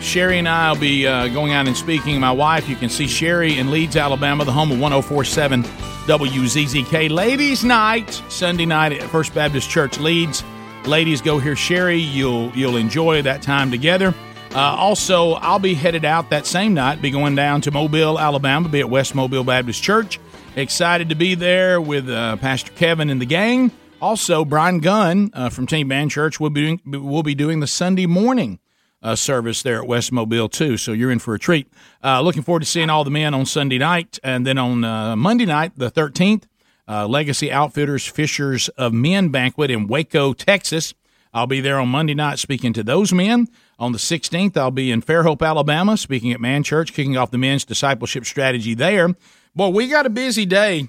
Sherry 0.00 0.38
and 0.38 0.48
I 0.48 0.70
will 0.70 0.78
be 0.78 1.08
uh, 1.08 1.26
going 1.26 1.54
out 1.54 1.66
and 1.66 1.76
speaking. 1.76 2.20
My 2.20 2.30
wife, 2.30 2.68
you 2.68 2.76
can 2.76 2.88
see 2.88 3.08
Sherry 3.08 3.58
in 3.58 3.72
Leeds, 3.72 3.96
Alabama, 3.96 4.44
the 4.44 4.52
home 4.52 4.70
of 4.70 4.78
1047 4.78 5.64
WZZK. 5.64 7.10
Ladies' 7.10 7.64
Night, 7.64 8.22
Sunday 8.28 8.64
night 8.64 8.92
at 8.92 9.10
First 9.10 9.34
Baptist 9.34 9.68
Church, 9.68 9.98
Leeds. 9.98 10.44
Ladies, 10.86 11.20
go 11.20 11.40
hear 11.40 11.56
Sherry. 11.56 11.98
You'll 11.98 12.52
you'll 12.56 12.76
enjoy 12.76 13.20
that 13.22 13.42
time 13.42 13.72
together. 13.72 14.14
Uh, 14.54 14.58
also, 14.60 15.32
I'll 15.32 15.58
be 15.58 15.74
headed 15.74 16.04
out 16.04 16.30
that 16.30 16.46
same 16.46 16.74
night. 16.74 17.02
Be 17.02 17.10
going 17.10 17.34
down 17.34 17.60
to 17.62 17.72
Mobile, 17.72 18.20
Alabama. 18.20 18.68
Be 18.68 18.80
at 18.80 18.88
West 18.88 19.14
Mobile 19.14 19.42
Baptist 19.42 19.82
Church. 19.82 20.20
Excited 20.54 21.08
to 21.08 21.16
be 21.16 21.34
there 21.34 21.80
with 21.80 22.08
uh, 22.08 22.36
Pastor 22.36 22.70
Kevin 22.72 23.10
and 23.10 23.20
the 23.20 23.26
gang. 23.26 23.72
Also, 24.00 24.44
Brian 24.44 24.78
Gunn 24.78 25.30
uh, 25.34 25.48
from 25.50 25.66
Team 25.66 25.88
Band 25.88 26.12
Church 26.12 26.38
will 26.38 26.50
be 26.50 26.76
doing, 26.76 27.04
will 27.04 27.24
be 27.24 27.34
doing 27.34 27.58
the 27.58 27.66
Sunday 27.66 28.06
morning 28.06 28.60
uh, 29.02 29.16
service 29.16 29.62
there 29.62 29.78
at 29.82 29.88
West 29.88 30.12
Mobile 30.12 30.48
too. 30.48 30.76
So 30.76 30.92
you're 30.92 31.10
in 31.10 31.18
for 31.18 31.34
a 31.34 31.38
treat. 31.38 31.66
Uh, 32.02 32.20
looking 32.20 32.42
forward 32.42 32.60
to 32.60 32.66
seeing 32.66 32.90
all 32.90 33.02
the 33.02 33.10
men 33.10 33.34
on 33.34 33.44
Sunday 33.44 33.78
night, 33.78 34.20
and 34.22 34.46
then 34.46 34.56
on 34.56 34.84
uh, 34.84 35.16
Monday 35.16 35.46
night, 35.46 35.72
the 35.76 35.90
13th, 35.90 36.44
uh, 36.88 37.06
Legacy 37.06 37.50
Outfitters 37.50 38.06
Fishers 38.06 38.68
of 38.70 38.92
Men 38.92 39.30
banquet 39.30 39.70
in 39.70 39.86
Waco, 39.86 40.32
Texas. 40.32 40.94
I'll 41.32 41.46
be 41.46 41.60
there 41.60 41.78
on 41.78 41.88
Monday 41.88 42.14
night 42.14 42.38
speaking 42.38 42.72
to 42.72 42.82
those 42.82 43.12
men. 43.12 43.48
On 43.78 43.92
the 43.92 43.98
16th, 43.98 44.56
I'll 44.56 44.70
be 44.70 44.90
in 44.90 45.02
Fairhope, 45.02 45.46
Alabama, 45.46 45.98
speaking 45.98 46.32
at 46.32 46.40
Man 46.40 46.62
Church, 46.62 46.94
kicking 46.94 47.16
off 47.16 47.30
the 47.30 47.36
men's 47.36 47.64
discipleship 47.64 48.24
strategy 48.24 48.72
there. 48.72 49.14
Boy, 49.54 49.68
we 49.68 49.88
got 49.88 50.06
a 50.06 50.10
busy 50.10 50.46
day 50.46 50.88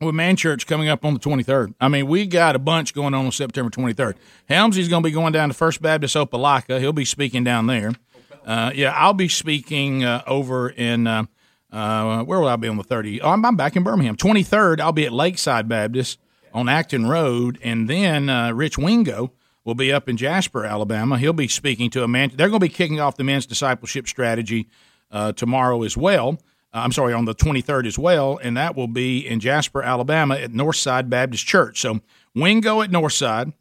with 0.00 0.14
Man 0.14 0.36
Church 0.36 0.66
coming 0.66 0.88
up 0.88 1.04
on 1.04 1.14
the 1.14 1.20
23rd. 1.20 1.74
I 1.80 1.88
mean, 1.88 2.06
we 2.06 2.26
got 2.26 2.54
a 2.54 2.60
bunch 2.60 2.94
going 2.94 3.14
on 3.14 3.26
on 3.26 3.32
September 3.32 3.70
23rd. 3.70 4.14
Helmsy's 4.48 4.88
going 4.88 5.02
to 5.02 5.08
be 5.08 5.12
going 5.12 5.32
down 5.32 5.48
to 5.48 5.54
First 5.54 5.82
Baptist 5.82 6.14
Opelika. 6.14 6.78
He'll 6.78 6.92
be 6.92 7.04
speaking 7.04 7.42
down 7.42 7.66
there. 7.66 7.92
Uh, 8.46 8.70
yeah, 8.74 8.92
I'll 8.94 9.14
be 9.14 9.28
speaking 9.28 10.04
uh, 10.04 10.22
over 10.26 10.68
in, 10.68 11.06
uh, 11.06 11.24
uh, 11.74 12.22
where 12.24 12.38
will 12.38 12.48
I 12.48 12.56
be 12.56 12.68
on 12.68 12.76
the 12.76 12.84
30th? 12.84 13.20
Oh, 13.22 13.30
I'm, 13.30 13.44
I'm 13.44 13.56
back 13.56 13.74
in 13.76 13.82
Birmingham. 13.82 14.16
23rd, 14.16 14.80
I'll 14.80 14.92
be 14.92 15.06
at 15.06 15.12
Lakeside 15.12 15.68
Baptist 15.68 16.20
on 16.52 16.68
Acton 16.68 17.06
Road. 17.06 17.58
And 17.62 17.90
then 17.90 18.30
uh, 18.30 18.52
Rich 18.52 18.78
Wingo 18.78 19.32
will 19.64 19.74
be 19.74 19.92
up 19.92 20.08
in 20.08 20.16
Jasper, 20.16 20.64
Alabama. 20.64 21.18
He'll 21.18 21.32
be 21.32 21.48
speaking 21.48 21.90
to 21.90 22.04
a 22.04 22.08
man. 22.08 22.30
They're 22.34 22.48
going 22.48 22.60
to 22.60 22.66
be 22.66 22.72
kicking 22.72 23.00
off 23.00 23.16
the 23.16 23.24
men's 23.24 23.46
discipleship 23.46 24.06
strategy 24.06 24.68
uh, 25.10 25.32
tomorrow 25.32 25.82
as 25.82 25.96
well. 25.96 26.38
Uh, 26.72 26.78
I'm 26.78 26.92
sorry, 26.92 27.12
on 27.12 27.24
the 27.24 27.34
23rd 27.34 27.86
as 27.86 27.98
well, 27.98 28.38
and 28.42 28.56
that 28.56 28.76
will 28.76 28.88
be 28.88 29.26
in 29.26 29.40
Jasper, 29.40 29.82
Alabama 29.82 30.36
at 30.36 30.52
Northside 30.52 31.08
Baptist 31.08 31.46
Church. 31.46 31.80
So 31.80 32.00
Wingo 32.34 32.82
at 32.82 32.90
Northside, 32.90 33.52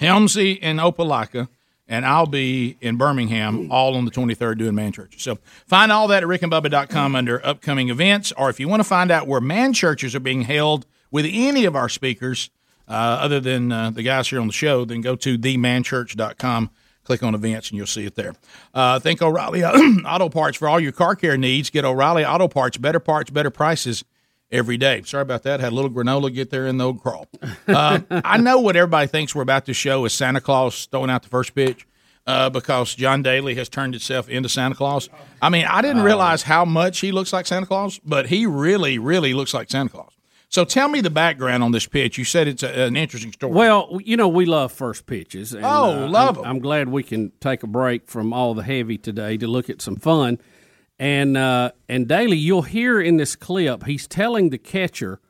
Helmsy 0.00 0.58
in 0.58 0.78
Opelika, 0.78 1.48
and 1.88 2.06
I'll 2.06 2.26
be 2.26 2.76
in 2.80 2.96
Birmingham 2.96 3.70
all 3.70 3.94
on 3.94 4.04
the 4.04 4.10
23rd 4.10 4.58
doing 4.58 4.74
man 4.74 4.92
churches. 4.92 5.22
So 5.22 5.38
find 5.66 5.92
all 5.92 6.08
that 6.08 6.22
at 6.22 6.28
rickandbubba.com 6.28 7.14
under 7.14 7.44
upcoming 7.44 7.90
events, 7.90 8.32
or 8.32 8.50
if 8.50 8.58
you 8.58 8.68
want 8.68 8.80
to 8.80 8.88
find 8.88 9.10
out 9.10 9.26
where 9.26 9.40
man 9.40 9.72
churches 9.72 10.14
are 10.14 10.20
being 10.20 10.42
held 10.42 10.86
with 11.10 11.26
any 11.28 11.64
of 11.64 11.76
our 11.76 11.88
speakers, 11.88 12.50
uh, 12.86 12.92
other 12.92 13.40
than 13.40 13.72
uh, 13.72 13.90
the 13.90 14.02
guys 14.02 14.28
here 14.28 14.40
on 14.40 14.46
the 14.46 14.52
show, 14.52 14.84
then 14.84 15.00
go 15.00 15.16
to 15.16 15.38
themanchurch.com. 15.38 16.70
Click 17.04 17.22
on 17.22 17.34
events 17.34 17.68
and 17.68 17.76
you'll 17.76 17.86
see 17.86 18.06
it 18.06 18.14
there. 18.14 18.34
Uh, 18.72 18.98
think 18.98 19.20
O'Reilly 19.20 19.62
Auto 19.64 20.30
Parts 20.30 20.56
for 20.56 20.68
all 20.68 20.80
your 20.80 20.92
car 20.92 21.14
care 21.14 21.36
needs. 21.36 21.68
Get 21.68 21.84
O'Reilly 21.84 22.24
Auto 22.24 22.48
Parts, 22.48 22.78
better 22.78 23.00
parts, 23.00 23.30
better 23.30 23.50
prices 23.50 24.04
every 24.50 24.76
day. 24.76 25.02
Sorry 25.04 25.22
about 25.22 25.42
that. 25.44 25.60
Had 25.60 25.72
a 25.72 25.74
little 25.74 25.90
granola 25.90 26.32
get 26.32 26.50
there 26.50 26.66
in 26.66 26.76
the 26.78 26.84
old 26.86 27.00
crawl. 27.02 27.28
Uh, 27.66 28.00
I 28.24 28.38
know 28.38 28.60
what 28.60 28.76
everybody 28.76 29.06
thinks 29.06 29.34
we're 29.34 29.42
about 29.42 29.66
to 29.66 29.74
show 29.74 30.04
is 30.04 30.12
Santa 30.12 30.40
Claus 30.40 30.86
throwing 30.86 31.10
out 31.10 31.22
the 31.22 31.28
first 31.28 31.54
pitch. 31.54 31.86
Uh, 32.26 32.48
because 32.48 32.94
John 32.94 33.22
Daly 33.22 33.54
has 33.56 33.68
turned 33.68 33.92
himself 33.92 34.30
into 34.30 34.48
Santa 34.48 34.74
Claus. 34.74 35.10
I 35.42 35.50
mean, 35.50 35.66
I 35.66 35.82
didn't 35.82 36.00
realize 36.04 36.42
how 36.44 36.64
much 36.64 37.00
he 37.00 37.12
looks 37.12 37.34
like 37.34 37.44
Santa 37.46 37.66
Claus, 37.66 38.00
but 38.02 38.28
he 38.28 38.46
really, 38.46 38.98
really 38.98 39.34
looks 39.34 39.52
like 39.52 39.70
Santa 39.70 39.90
Claus. 39.90 40.10
So 40.48 40.64
tell 40.64 40.88
me 40.88 41.02
the 41.02 41.10
background 41.10 41.62
on 41.62 41.72
this 41.72 41.86
pitch. 41.86 42.16
You 42.16 42.24
said 42.24 42.48
it's 42.48 42.62
a, 42.62 42.84
an 42.84 42.96
interesting 42.96 43.30
story. 43.30 43.52
Well, 43.52 43.98
you 44.02 44.16
know, 44.16 44.28
we 44.28 44.46
love 44.46 44.72
first 44.72 45.04
pitches. 45.04 45.52
And, 45.52 45.66
Oh, 45.66 46.06
love 46.08 46.38
I'm, 46.38 46.44
'em. 46.44 46.50
I'm 46.52 46.58
glad 46.60 46.88
we 46.88 47.02
can 47.02 47.30
take 47.40 47.62
a 47.62 47.66
break 47.66 48.08
from 48.08 48.32
all 48.32 48.54
the 48.54 48.62
heavy 48.62 48.96
today 48.96 49.36
to 49.36 49.46
look 49.46 49.68
at 49.68 49.82
some 49.82 49.96
fun. 49.96 50.38
And 50.98 51.36
uh, 51.36 51.72
and 51.88 52.06
Daly, 52.08 52.36
you'll 52.36 52.62
hear 52.62 53.00
in 53.00 53.16
this 53.16 53.34
clip, 53.36 53.84
he's 53.84 54.06
telling 54.06 54.50
the 54.50 54.58
catcher, 54.58 55.20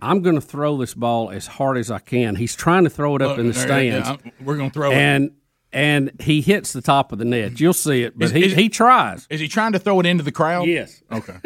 "I'm 0.00 0.20
going 0.20 0.34
to 0.34 0.40
throw 0.40 0.76
this 0.76 0.94
ball 0.94 1.30
as 1.30 1.46
hard 1.46 1.76
as 1.78 1.90
I 1.92 2.00
can." 2.00 2.34
He's 2.34 2.56
trying 2.56 2.84
to 2.84 2.90
throw 2.90 3.14
it 3.14 3.22
up 3.22 3.30
Look, 3.30 3.38
in 3.38 3.46
the 3.46 3.52
there- 3.52 3.82
yeah, 3.84 4.02
stands. 4.02 4.22
we're 4.44 4.56
going 4.56 4.70
to 4.70 4.74
throw 4.74 4.90
it. 4.90 4.94
and 4.96 5.30
and 5.72 6.10
he 6.20 6.40
hits 6.40 6.72
the 6.72 6.80
top 6.82 7.12
of 7.12 7.18
the 7.20 7.24
net. 7.24 7.60
You'll 7.60 7.72
see 7.72 8.02
it, 8.02 8.18
but 8.18 8.24
Is- 8.26 8.30
he, 8.32 8.44
is- 8.46 8.52
he 8.54 8.68
tries. 8.68 9.28
Is 9.30 9.38
he 9.38 9.46
trying 9.46 9.72
to 9.72 9.78
throw 9.78 10.00
it 10.00 10.06
into 10.06 10.24
the 10.24 10.32
crowd? 10.32 10.66
Yes. 10.66 11.00
Okay. 11.12 11.36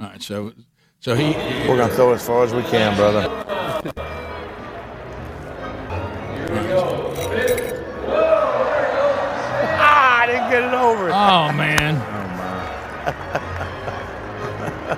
All 0.00 0.06
right. 0.08 0.20
So, 0.20 0.52
so 0.98 1.14
he. 1.14 1.30
We're 1.68 1.76
gonna 1.76 1.94
throw 1.94 2.10
it 2.10 2.16
as 2.16 2.26
far 2.26 2.42
as 2.42 2.52
we 2.52 2.62
can, 2.64 2.96
brother. 2.96 3.44
Ah, 9.80 10.20
I 10.22 10.26
didn't 10.26 10.50
get 10.50 10.62
it 10.64 10.74
over. 10.74 11.10
Oh 11.10 11.52
man. 11.52 12.17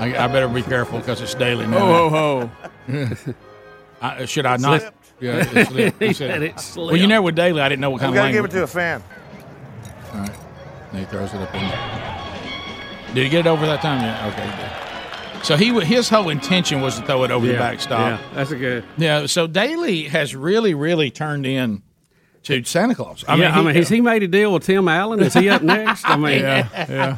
I, 0.00 0.14
I 0.18 0.26
better 0.28 0.48
be 0.48 0.62
careful 0.62 0.98
because 0.98 1.20
it's 1.20 1.34
daily 1.34 1.66
now. 1.66 1.78
Ho, 1.80 2.08
ho, 2.08 2.50
ho. 2.88 3.34
I, 4.02 4.24
should 4.24 4.46
I 4.46 4.56
not? 4.56 4.80
Slipped. 4.80 4.96
Yeah, 5.20 5.36
it 5.54 5.66
slipped. 5.66 6.02
He 6.02 6.06
said- 6.14 6.30
said 6.30 6.42
it 6.42 6.60
slipped. 6.60 6.92
Well, 6.92 7.00
you 7.00 7.06
know, 7.06 7.20
with 7.22 7.34
Daly, 7.36 7.60
I 7.60 7.68
didn't 7.68 7.80
know 7.80 7.90
what 7.90 8.00
kind 8.00 8.12
We 8.12 8.18
of 8.18 8.22
gotta 8.22 8.32
give 8.32 8.44
it 8.46 8.50
to 8.52 8.62
a 8.62 8.66
fan. 8.66 9.02
All 10.14 10.20
right. 10.20 10.30
And 10.92 10.98
he 11.00 11.04
throws 11.06 11.32
it 11.34 11.40
up 11.40 11.54
in 11.54 11.60
there. 11.60 13.14
Did 13.14 13.24
he 13.24 13.28
get 13.28 13.40
it 13.40 13.46
over 13.48 13.66
that 13.66 13.82
time? 13.82 14.00
Yeah. 14.02 14.28
Okay. 14.28 15.42
So 15.44 15.56
he 15.56 15.72
wa- 15.72 15.80
his 15.80 16.08
whole 16.08 16.28
intention 16.30 16.80
was 16.80 16.98
to 16.98 17.04
throw 17.06 17.24
it 17.24 17.30
over 17.30 17.46
the 17.46 17.54
backstop. 17.54 17.98
yeah, 18.20 18.34
that's 18.34 18.50
a 18.50 18.56
good. 18.56 18.84
Yeah. 18.96 19.26
So 19.26 19.46
Daly 19.46 20.04
has 20.04 20.34
really, 20.36 20.74
really 20.74 21.10
turned 21.10 21.44
in 21.46 21.82
to 22.44 22.62
Santa 22.64 22.94
Claus. 22.94 23.24
I 23.28 23.36
mean, 23.36 23.50
I 23.50 23.62
mean, 23.62 23.74
has 23.74 23.88
he 23.88 24.00
made 24.00 24.22
a 24.22 24.28
deal 24.28 24.52
with 24.52 24.64
Tim 24.64 24.86
Allen? 24.88 25.20
Is 25.20 25.34
he 25.34 25.48
up 25.48 25.62
next? 25.62 26.08
I 26.08 26.16
mean, 26.16 26.40
yeah, 26.40 26.68
yeah. 26.88 27.16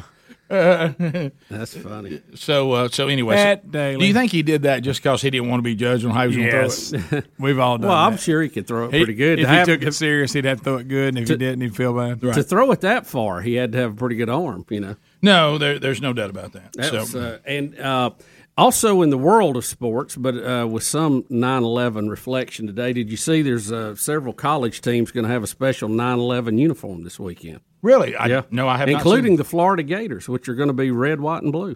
That's 1.49 1.75
funny. 1.77 2.21
So, 2.35 2.71
uh, 2.71 2.87
so 2.89 3.07
anyway, 3.07 3.35
Pat 3.35 3.63
so- 3.65 3.69
Daly. 3.71 3.99
do 3.99 4.05
you 4.05 4.13
think 4.13 4.31
he 4.31 4.43
did 4.43 4.63
that 4.63 4.79
just 4.81 5.01
because 5.01 5.21
he 5.21 5.29
didn't 5.29 5.49
want 5.49 5.59
to 5.59 5.63
be 5.63 5.75
judged 5.75 6.05
on 6.05 6.11
how 6.11 6.27
he 6.27 6.37
was 6.37 6.37
Yes. 6.37 6.91
going 6.91 7.01
to 7.03 7.07
throw 7.09 7.17
it? 7.19 7.25
We've 7.39 7.59
all 7.59 7.77
done 7.77 7.87
Well, 7.89 7.97
I'm 7.97 8.17
sure 8.17 8.41
he 8.41 8.49
could 8.49 8.67
throw 8.67 8.85
it 8.87 8.93
He- 8.93 8.99
pretty 8.99 9.15
good. 9.15 9.39
If 9.39 9.45
To 9.45 9.51
he 9.51 9.55
have- 9.57 9.65
took 9.67 9.81
it 9.83 9.93
serious, 9.93 10.33
he'd 10.33 10.45
have 10.45 10.59
to 10.59 10.63
throw 10.63 10.77
it 10.77 10.87
good, 10.87 11.09
and 11.09 11.19
if 11.19 11.27
To- 11.27 11.33
he 11.33 11.37
didn't, 11.37 11.61
he'd 11.61 11.75
feel 11.75 11.93
bad. 11.93 12.21
To 12.21 12.43
throw 12.43 12.71
it 12.71 12.81
that 12.81 13.05
far, 13.07 13.41
he 13.41 13.55
had 13.55 13.71
to 13.73 13.77
have 13.79 13.91
a 13.93 13.95
pretty 13.95 14.15
good 14.15 14.29
arm, 14.29 14.65
you 14.69 14.79
know. 14.79 14.95
No, 15.21 15.57
there, 15.57 15.79
there's 15.79 16.01
no 16.01 16.13
doubt 16.13 16.29
about 16.29 16.53
that. 16.53 16.73
That's, 16.73 17.11
so, 17.11 17.19
uh, 17.19 17.37
and 17.45 17.79
uh, 17.79 18.11
also 18.57 19.01
in 19.01 19.09
the 19.09 19.17
world 19.17 19.55
of 19.55 19.63
sports, 19.65 20.15
but 20.15 20.35
uh, 20.35 20.67
with 20.67 20.83
some 20.83 21.23
9/11 21.23 22.09
reflection 22.09 22.67
today, 22.67 22.91
did 22.93 23.09
you 23.09 23.15
see? 23.17 23.41
There's 23.41 23.71
uh, 23.71 23.95
several 23.95 24.33
college 24.33 24.81
teams 24.81 25.11
going 25.11 25.25
to 25.25 25.31
have 25.31 25.41
a 25.43 25.47
special 25.47 25.87
9/11 25.89 26.59
uniform 26.59 27.03
this 27.03 27.19
weekend. 27.19 27.61
Really, 27.83 28.15
I, 28.15 28.25
yeah, 28.25 28.41
no, 28.49 28.67
I 28.67 28.77
have 28.77 28.87
not 28.89 28.95
including 28.95 29.31
seen- 29.33 29.35
the 29.37 29.43
Florida 29.43 29.83
Gators, 29.83 30.27
which 30.27 30.49
are 30.49 30.55
going 30.55 30.69
to 30.69 30.73
be 30.73 30.89
red, 30.89 31.19
white, 31.21 31.43
and 31.43 31.51
blue. 31.51 31.75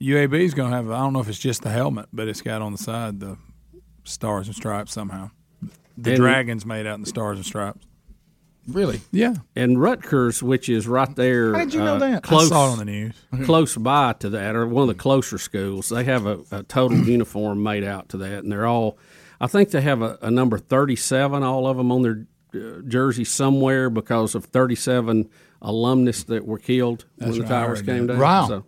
UAB 0.00 0.34
is 0.44 0.54
going 0.54 0.70
to 0.70 0.76
have. 0.76 0.88
I 0.90 0.98
don't 1.00 1.12
know 1.12 1.20
if 1.20 1.28
it's 1.28 1.38
just 1.40 1.62
the 1.62 1.70
helmet, 1.70 2.06
but 2.12 2.28
it's 2.28 2.40
got 2.40 2.62
on 2.62 2.70
the 2.70 2.78
side 2.78 3.18
the 3.18 3.36
stars 4.04 4.46
and 4.46 4.54
stripes 4.54 4.92
somehow. 4.92 5.30
The 5.96 6.10
And- 6.12 6.20
dragons 6.20 6.64
made 6.64 6.86
out 6.86 6.94
in 6.94 7.00
the 7.00 7.08
stars 7.08 7.36
and 7.38 7.44
stripes. 7.44 7.84
Really? 8.68 9.00
Yeah. 9.12 9.34
And 9.56 9.80
Rutgers, 9.80 10.42
which 10.42 10.68
is 10.68 10.86
right 10.86 11.16
there, 11.16 11.54
How 11.54 11.64
did 11.64 11.72
you 11.72 11.80
know 11.80 11.96
uh, 11.96 11.98
that? 12.00 12.16
I 12.16 12.20
Close, 12.20 12.48
saw 12.50 12.68
it 12.68 12.72
on 12.72 12.78
the 12.78 12.84
news. 12.84 13.14
close 13.44 13.74
by 13.76 14.12
to 14.20 14.28
that, 14.30 14.54
or 14.54 14.66
one 14.66 14.82
of 14.82 14.88
the 14.88 14.94
closer 15.02 15.38
schools. 15.38 15.88
They 15.88 16.04
have 16.04 16.26
a, 16.26 16.40
a 16.52 16.62
total 16.64 16.98
uniform 17.04 17.62
made 17.62 17.82
out 17.82 18.10
to 18.10 18.18
that, 18.18 18.42
and 18.44 18.52
they're 18.52 18.66
all. 18.66 18.98
I 19.40 19.46
think 19.46 19.70
they 19.70 19.80
have 19.80 20.02
a, 20.02 20.18
a 20.20 20.30
number 20.30 20.58
thirty-seven, 20.58 21.42
all 21.42 21.66
of 21.66 21.78
them 21.78 21.90
on 21.90 22.02
their 22.02 22.26
jersey 22.86 23.24
somewhere 23.24 23.90
because 23.90 24.34
of 24.34 24.44
thirty-seven 24.46 25.28
alumnus 25.62 26.24
that 26.24 26.46
were 26.46 26.58
killed 26.58 27.04
That's 27.18 27.32
when 27.32 27.38
the 27.40 27.44
right, 27.44 27.52
I 27.62 27.66
towers 27.66 27.82
came 27.82 28.06
down. 28.06 28.18
Wow. 28.18 28.46
So, 28.48 28.64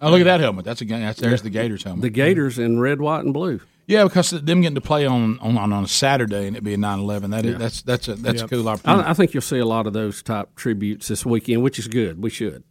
oh, 0.00 0.10
look 0.10 0.20
at 0.20 0.24
that 0.24 0.40
helmet. 0.40 0.64
That's 0.64 0.80
a 0.82 0.84
that's 0.84 1.20
there's 1.20 1.42
the 1.42 1.50
Gators 1.50 1.82
helmet. 1.84 2.02
the 2.02 2.10
Gators 2.10 2.58
in 2.58 2.80
red, 2.80 3.00
white, 3.00 3.24
and 3.24 3.32
blue. 3.32 3.60
Yeah, 3.86 4.04
because 4.04 4.30
them 4.30 4.60
getting 4.60 4.74
to 4.74 4.80
play 4.82 5.06
on 5.06 5.38
on, 5.40 5.56
on 5.56 5.72
a 5.84 5.88
Saturday 5.88 6.46
and 6.46 6.54
it 6.56 6.62
being 6.62 6.80
9-11, 6.80 7.30
that 7.30 7.46
is, 7.46 7.52
Yeah. 7.52 7.58
that's 7.58 7.82
that's 7.82 8.08
a 8.08 8.14
that's 8.16 8.42
Yep. 8.42 8.52
a 8.52 8.54
cool 8.54 8.68
opportunity. 8.68 9.02
I, 9.04 9.10
I 9.10 9.14
think 9.14 9.32
you'll 9.32 9.40
see 9.40 9.58
a 9.58 9.64
lot 9.64 9.86
of 9.86 9.94
those 9.94 10.22
type 10.22 10.54
tributes 10.56 11.08
this 11.08 11.24
weekend, 11.24 11.62
which 11.62 11.78
is 11.78 11.88
good. 11.88 12.22
We 12.22 12.28
should. 12.28 12.64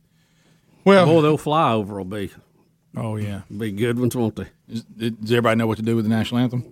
Well, 0.85 1.05
boy, 1.07 1.21
they'll 1.21 1.37
fly 1.37 1.73
over. 1.73 1.95
Will 1.97 2.05
be. 2.05 2.29
Oh 2.95 3.15
yeah, 3.15 3.41
be 3.55 3.71
good 3.71 3.97
ones, 3.99 4.15
won't 4.15 4.35
they? 4.35 4.47
Is, 4.69 4.83
does 4.83 5.31
everybody 5.31 5.55
know 5.57 5.65
what 5.67 5.77
to 5.77 5.83
do 5.83 5.95
with 5.95 6.05
the 6.05 6.09
national 6.09 6.39
anthem? 6.41 6.71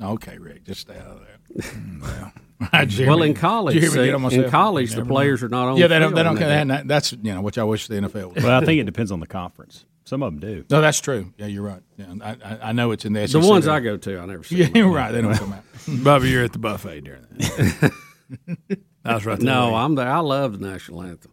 Okay, 0.00 0.38
Rick, 0.38 0.64
just 0.64 0.80
stay 0.82 0.96
out 0.96 1.06
of 1.16 1.20
there. 1.20 1.34
Mm, 1.74 2.02
well, 2.02 2.32
Well, 2.72 3.22
in 3.22 3.34
college, 3.34 3.80
see, 3.88 4.08
in 4.08 4.50
college, 4.50 4.92
the 4.92 5.04
players 5.04 5.42
are 5.44 5.48
not 5.48 5.68
on 5.68 5.76
Yeah, 5.76 5.86
they 5.86 5.98
don't. 6.00 6.14
They 6.14 6.22
don't. 6.24 6.34
when 6.34 6.42
they 6.48 6.56
They 6.58 6.64
that, 6.64 6.88
that's 6.88 7.12
you 7.12 7.32
know, 7.32 7.40
which 7.40 7.56
I 7.56 7.62
wish 7.64 7.86
the 7.86 7.94
NFL. 7.94 8.34
Would. 8.34 8.42
Well, 8.42 8.60
I 8.60 8.64
think 8.64 8.80
it 8.80 8.84
depends 8.84 9.12
on 9.12 9.20
the 9.20 9.26
conference. 9.28 9.84
Some 10.04 10.22
of 10.22 10.32
them 10.32 10.40
do. 10.40 10.64
No, 10.70 10.80
that's 10.80 11.00
true. 11.00 11.32
Yeah, 11.36 11.46
you're 11.46 11.62
right. 11.62 11.82
Yeah, 11.98 12.14
I, 12.22 12.30
I, 12.42 12.58
I 12.68 12.72
know 12.72 12.90
it's 12.92 13.04
in 13.04 13.12
the 13.12 13.26
The 13.26 13.40
ones 13.40 13.66
though. 13.66 13.74
I 13.74 13.80
go 13.80 13.96
to, 13.96 14.18
I 14.18 14.26
never 14.26 14.42
see. 14.42 14.56
Yeah, 14.56 14.68
you're 14.74 14.90
right. 14.90 15.12
They 15.12 15.20
don't 15.20 15.34
come 15.36 15.52
out. 15.52 15.64
Bubba, 15.86 16.30
you're 16.30 16.44
at 16.44 16.52
the 16.52 16.58
buffet 16.58 17.02
during 17.02 17.22
that. 17.30 17.92
I 19.04 19.14
was 19.14 19.26
right. 19.26 19.38
No, 19.40 19.66
with. 19.66 19.74
I'm 19.74 19.94
there. 19.94 20.08
I 20.08 20.18
love 20.20 20.58
the 20.58 20.66
national 20.66 21.02
anthem. 21.02 21.30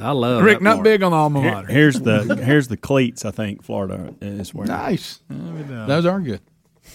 I 0.00 0.10
love 0.10 0.44
Rick, 0.44 0.58
that 0.58 0.64
not 0.64 0.74
part. 0.74 0.84
big 0.84 1.02
on 1.02 1.12
the 1.12 1.16
alma 1.16 1.40
Here- 1.40 1.52
mater. 1.52 1.68
here's 1.68 2.00
the 2.00 2.36
here's 2.44 2.68
the 2.68 2.76
cleats. 2.76 3.24
I 3.24 3.30
think 3.30 3.62
Florida 3.62 4.14
is 4.20 4.52
wearing. 4.52 4.68
Nice. 4.70 5.18
down. 5.30 5.88
Those 5.88 6.04
are 6.06 6.20
good. 6.20 6.40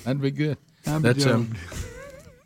That'd 0.03 0.21
be 0.21 0.31
good. 0.31 0.57
I'd 0.85 0.97
be 1.01 1.09
That's 1.13 1.25
um, 1.25 1.53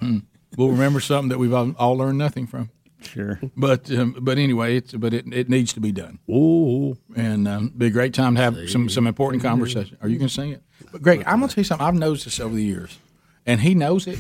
hmm. 0.02 0.18
we'll 0.58 0.70
remember 0.70 1.00
something 1.00 1.30
that 1.30 1.38
we've 1.38 1.54
all, 1.54 1.74
all 1.78 1.98
learned 1.98 2.18
nothing 2.18 2.48
from. 2.48 2.70
Sure. 3.02 3.40
But 3.58 3.92
um, 3.92 4.16
but 4.20 4.38
anyway, 4.38 4.78
it's 4.78 4.94
but 4.94 5.14
it, 5.14 5.26
it 5.34 5.50
needs 5.50 5.74
to 5.74 5.80
be 5.80 5.92
done. 5.92 6.20
Ooh, 6.30 6.98
and 7.16 7.48
um, 7.48 7.70
be 7.76 7.88
a 7.88 7.90
great 7.90 8.14
time 8.14 8.36
to 8.36 8.42
have 8.42 8.70
some 8.70 8.90
some 8.90 9.08
important 9.08 9.44
conversation. 9.44 9.98
Are 10.02 10.08
you 10.08 10.18
going 10.18 10.28
to 10.28 10.34
sing 10.34 10.52
it? 10.52 10.64
But 10.92 11.02
Greg, 11.02 11.24
I'm 11.26 11.40
going 11.40 11.50
to 11.50 11.56
tell 11.56 11.62
you 11.62 11.66
something. 11.66 11.86
I've 11.86 11.96
noticed 11.96 12.26
this 12.26 12.40
over 12.40 12.54
the 12.54 12.64
years, 12.64 13.00
and 13.46 13.62
he 13.62 13.74
knows 13.74 14.08
it. 14.08 14.20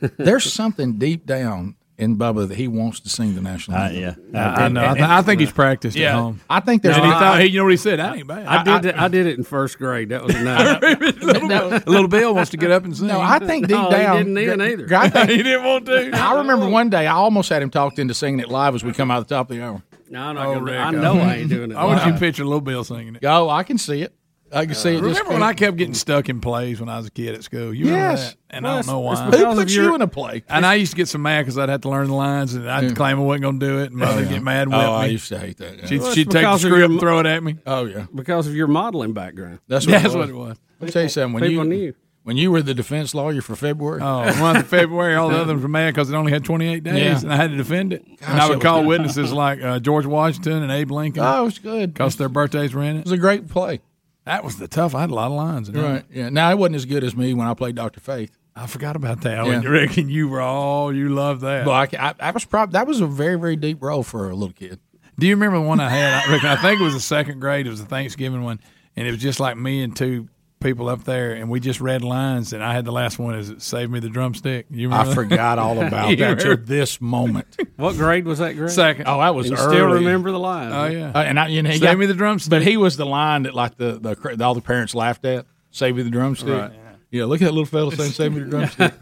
There's 0.16 0.50
something 0.50 0.98
deep 0.98 1.26
down 1.26 1.76
in 2.00 2.16
Bubba 2.16 2.48
that 2.48 2.56
he 2.56 2.66
wants 2.66 3.00
to 3.00 3.08
sing 3.08 3.34
the 3.34 3.40
national 3.40 3.76
Uh, 3.76 3.88
anthem. 3.90 4.24
yeah. 4.32 4.54
I 4.54 4.68
know. 4.68 4.84
I, 4.88 4.92
th- 4.94 5.04
I 5.04 5.22
think 5.22 5.40
he's 5.40 5.52
practiced 5.52 5.96
Yeah. 5.96 6.08
at 6.10 6.14
home. 6.14 6.40
I 6.48 6.60
think 6.60 6.82
there's 6.82 6.96
And 6.96 7.04
he 7.04 7.10
thought, 7.12 7.38
hey, 7.38 7.46
you 7.46 7.58
know 7.58 7.64
what 7.64 7.70
he 7.72 7.76
said? 7.76 7.98
That 7.98 8.16
ain't 8.16 8.26
bad. 8.26 8.46
I 8.46 8.62
did. 8.80 8.88
it, 8.90 8.98
I 8.98 9.08
did 9.08 9.26
it 9.26 9.36
in 9.38 9.44
first 9.44 9.78
grade. 9.78 10.08
That 10.08 10.24
was 10.24 10.34
nice. 10.40 10.80
little, 11.22 11.68
little 11.86 12.08
Bill 12.08 12.34
wants 12.34 12.50
to 12.50 12.56
get 12.56 12.70
up 12.70 12.84
and 12.84 12.96
sing. 12.96 13.06
No, 13.08 13.20
I 13.20 13.38
think 13.38 13.68
deep 13.68 13.76
No, 13.76 13.90
he 13.90 14.18
didn't 14.24 14.34
then 14.34 14.60
either. 14.60 14.96
I 14.96 15.08
think- 15.10 15.30
he 15.30 15.42
didn't 15.42 15.64
want 15.64 15.86
to. 15.86 16.10
I 16.14 16.38
remember 16.38 16.68
one 16.68 16.90
day 16.90 17.06
I 17.06 17.12
almost 17.14 17.48
had 17.50 17.62
him 17.62 17.70
talked 17.70 17.98
into 17.98 18.14
singing 18.14 18.40
it 18.40 18.48
live 18.48 18.74
as 18.74 18.82
we 18.82 18.92
come 18.92 19.10
out 19.10 19.18
of 19.18 19.26
the 19.28 19.34
top 19.34 19.50
of 19.50 19.56
the 19.56 19.62
hour. 19.62 19.82
No, 20.08 20.20
I'm 20.22 20.34
not 20.34 20.46
Oh, 20.46 20.52
gonna 20.54 20.64
Rick, 20.64 20.78
I 20.80 20.90
know 20.90 21.12
I 21.20 21.34
ain't 21.36 21.50
doing 21.50 21.70
it. 21.70 21.76
I 21.76 21.84
want 21.84 22.04
you 22.04 22.12
to 22.12 22.18
picture 22.18 22.44
Little 22.44 22.60
Bill 22.60 22.82
singing 22.82 23.14
it. 23.14 23.24
Oh, 23.24 23.48
I 23.48 23.62
can 23.62 23.78
see 23.78 24.02
it. 24.02 24.12
I 24.52 24.66
can 24.66 24.74
see 24.74 24.90
it. 24.90 25.00
just 25.00 25.04
Remember 25.04 25.32
when 25.32 25.42
I 25.42 25.52
kept 25.52 25.76
getting 25.76 25.94
stuck 25.94 26.28
in 26.28 26.40
plays 26.40 26.80
when 26.80 26.88
I 26.88 26.96
was 26.96 27.06
a 27.06 27.10
kid 27.10 27.34
at 27.34 27.44
school? 27.44 27.72
You 27.72 27.86
Yes. 27.86 28.30
that? 28.30 28.36
And 28.50 28.64
Well, 28.64 28.72
I 28.72 28.76
don't 28.82 28.86
know 28.88 29.00
why. 29.00 29.12
it's 29.12 29.20
because 29.22 29.40
Who 29.40 29.46
puts 29.46 29.60
of 29.62 29.70
your- 29.76 29.84
you 29.86 29.94
in 29.94 30.02
a 30.02 30.08
play? 30.08 30.42
And 30.48 30.66
I 30.66 30.74
used 30.74 30.90
to 30.92 30.96
get 30.96 31.08
so 31.08 31.18
mad 31.18 31.42
because 31.42 31.56
I'd 31.56 31.68
have 31.68 31.82
to 31.82 31.88
learn 31.88 32.08
the 32.08 32.14
lines, 32.14 32.54
and 32.54 32.68
I'd 32.68 32.84
Yeah. 32.84 32.90
claim 32.94 33.18
I 33.18 33.22
wasn't 33.22 33.42
going 33.42 33.60
to 33.60 33.66
do 33.66 33.78
it, 33.78 33.90
and 33.90 33.96
Mother 34.00 34.22
yeah. 34.22 34.28
get 34.28 34.42
mad 34.42 34.62
and 34.68 34.74
Oh, 34.74 34.78
me. 34.78 34.82
I 34.84 35.06
used 35.06 35.28
to 35.28 35.38
hate 35.38 35.58
that, 35.58 35.78
yeah. 35.78 35.86
She'd, 35.86 36.00
Well, 36.00 36.12
she'd 36.14 36.30
take 36.30 36.42
the 36.42 36.58
script 36.58 36.76
your 36.76 36.84
and 36.86 36.98
throw 37.00 37.20
it 37.20 37.26
at 37.26 37.42
me. 37.44 37.58
Oh 37.66 37.84
yeah, 37.84 38.06
because 38.14 38.46
of 38.48 38.54
your 38.56 38.66
modeling 38.66 39.12
background. 39.12 39.60
That's 39.68 39.86
what, 39.86 39.92
That's 39.92 40.04
it 40.06 40.08
was. 40.08 40.16
what 40.16 40.28
it 40.28 40.34
was. 40.36 40.56
Let 40.80 40.86
me 40.86 40.92
tell 40.92 41.02
you 41.04 41.08
something. 41.08 41.32
When 41.34 41.42
People 41.48 41.64
you 41.64 41.70
knew. 41.70 41.94
when 42.24 42.36
you 42.36 42.50
were 42.50 42.60
the 42.62 42.74
defense 42.74 43.14
lawyer 43.14 43.40
for 43.42 43.54
February, 43.54 44.00
Oh, 44.02 44.24
month 44.40 44.58
of 44.60 44.66
February, 44.66 45.14
all 45.14 45.28
the 45.28 45.36
others 45.40 45.62
were 45.62 45.68
mad 45.68 45.94
because 45.94 46.10
it 46.10 46.14
only 46.16 46.32
had 46.32 46.44
28 46.44 46.82
days, 46.82 46.94
Yeah. 46.96 47.18
and 47.20 47.32
I 47.32 47.36
had 47.36 47.50
to 47.52 47.56
defend 47.56 47.92
it. 47.92 48.04
Gosh, 48.20 48.28
and 48.30 48.40
I 48.40 48.48
would 48.48 48.60
call 48.60 48.80
good. 48.80 48.88
witnesses 48.88 49.32
like 49.32 49.62
uh, 49.62 49.78
George 49.78 50.06
Washington 50.06 50.62
and 50.62 50.72
Abe 50.72 50.90
Lincoln. 50.90 51.22
Oh, 51.22 51.42
it 51.42 51.44
was 51.44 51.58
good. 51.60 51.94
Because 51.94 52.16
their 52.16 52.28
birthdays 52.28 52.74
were 52.74 52.82
in 52.82 52.96
it 52.96 52.98
it. 53.00 53.04
was 53.04 53.12
a 53.12 53.16
great 53.18 53.46
play. 53.48 53.80
That 54.24 54.44
was 54.44 54.58
the 54.58 54.68
tough. 54.68 54.94
I 54.94 55.00
had 55.00 55.10
a 55.10 55.14
lot 55.14 55.26
of 55.26 55.32
lines. 55.32 55.68
In. 55.68 55.80
Right. 55.80 56.04
Yeah. 56.10 56.28
Now 56.28 56.50
it 56.50 56.58
wasn't 56.58 56.76
as 56.76 56.84
good 56.84 57.04
as 57.04 57.16
me 57.16 57.34
when 57.34 57.46
I 57.46 57.54
played 57.54 57.74
Doctor 57.74 58.00
Faith. 58.00 58.36
I 58.54 58.66
forgot 58.66 58.96
about 58.96 59.22
that. 59.22 59.46
Yeah. 59.46 59.62
Rick, 59.62 59.96
and 59.96 60.10
you 60.10 60.28
were 60.28 60.40
all, 60.40 60.92
you 60.94 61.08
loved 61.08 61.40
that. 61.42 61.66
Well, 61.66 61.74
I, 61.74 61.88
I, 61.98 62.14
I 62.20 62.30
was 62.32 62.44
probably 62.44 62.72
that 62.72 62.86
was 62.86 63.00
a 63.00 63.06
very 63.06 63.38
very 63.38 63.56
deep 63.56 63.82
role 63.82 64.02
for 64.02 64.28
a 64.28 64.34
little 64.34 64.52
kid. 64.52 64.80
Do 65.18 65.26
you 65.26 65.34
remember 65.34 65.58
the 65.58 65.64
one 65.64 65.80
I 65.80 65.88
had? 65.88 66.24
I, 66.28 66.32
reckon, 66.32 66.48
I 66.48 66.56
think 66.56 66.80
it 66.80 66.84
was 66.84 66.94
the 66.94 67.00
second 67.00 67.40
grade. 67.40 67.66
It 67.66 67.70
was 67.70 67.80
a 67.80 67.86
Thanksgiving 67.86 68.42
one, 68.42 68.60
and 68.96 69.06
it 69.06 69.10
was 69.10 69.20
just 69.20 69.38
like 69.40 69.56
me 69.56 69.82
and 69.82 69.94
two 69.94 70.28
people 70.60 70.88
up 70.88 71.04
there, 71.04 71.32
and 71.32 71.48
we 71.50 71.58
just 71.58 71.80
read 71.80 72.02
lines, 72.04 72.52
and 72.52 72.62
I 72.62 72.72
had 72.74 72.84
the 72.84 72.92
last 72.92 73.18
one 73.18 73.34
is 73.34 73.52
"Save 73.58 73.90
me 73.90 73.98
the 74.00 74.08
drumstick." 74.10 74.66
You 74.70 74.88
remember 74.88 75.04
I 75.04 75.08
that? 75.08 75.14
forgot 75.14 75.58
all 75.58 75.78
about 75.86 76.16
that 76.18 76.38
till 76.40 76.56
this 76.58 77.00
moment. 77.00 77.56
What 77.76 77.96
grade 77.96 78.26
was 78.26 78.40
that 78.40 78.56
grade? 78.56 78.70
Second. 78.70 79.06
Oh, 79.08 79.18
that 79.20 79.34
was 79.34 79.48
You 79.48 79.56
early. 79.56 79.76
still 79.76 79.86
remember 79.88 80.30
the 80.30 80.38
line? 80.38 80.70
Oh 80.72 80.84
yeah. 80.86 81.12
Uh, 81.14 81.22
and 81.22 81.40
I, 81.40 81.46
you 81.48 81.62
know, 81.62 81.70
he 81.70 81.76
Save 81.78 81.82
got, 81.82 81.98
me 81.98 82.04
the 82.06 82.12
drumstick. 82.14 82.50
But 82.50 82.62
he 82.62 82.76
was 82.76 82.98
the 82.98 83.06
line 83.06 83.44
that 83.44 83.54
like 83.54 83.76
the 83.78 83.98
the 83.98 84.14
cr- 84.16 84.32
all 84.42 84.54
the 84.54 84.60
parents 84.60 84.94
laughed 84.94 85.24
at. 85.24 85.46
Save 85.70 85.96
me 85.96 86.02
the 86.02 86.10
drumstick. 86.10 86.48
Right. 86.50 86.72
Yeah, 87.10 87.24
look 87.24 87.40
at 87.42 87.46
that 87.46 87.52
little 87.52 87.64
fella 87.64 87.90
saying 87.96 88.12
"Save 88.12 88.34
me 88.34 88.40
the 88.40 88.50
drumstick," 88.50 88.92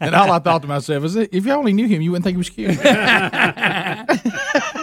and 0.00 0.14
all 0.14 0.30
I 0.32 0.38
thought 0.40 0.62
to 0.62 0.68
myself 0.68 1.04
is, 1.04 1.16
if 1.16 1.46
you 1.46 1.52
only 1.52 1.72
knew 1.72 1.86
him, 1.86 2.02
you 2.02 2.10
wouldn't 2.10 2.24
think 2.24 2.34
he 2.34 2.38
was 2.38 2.50
cute. 2.50 2.76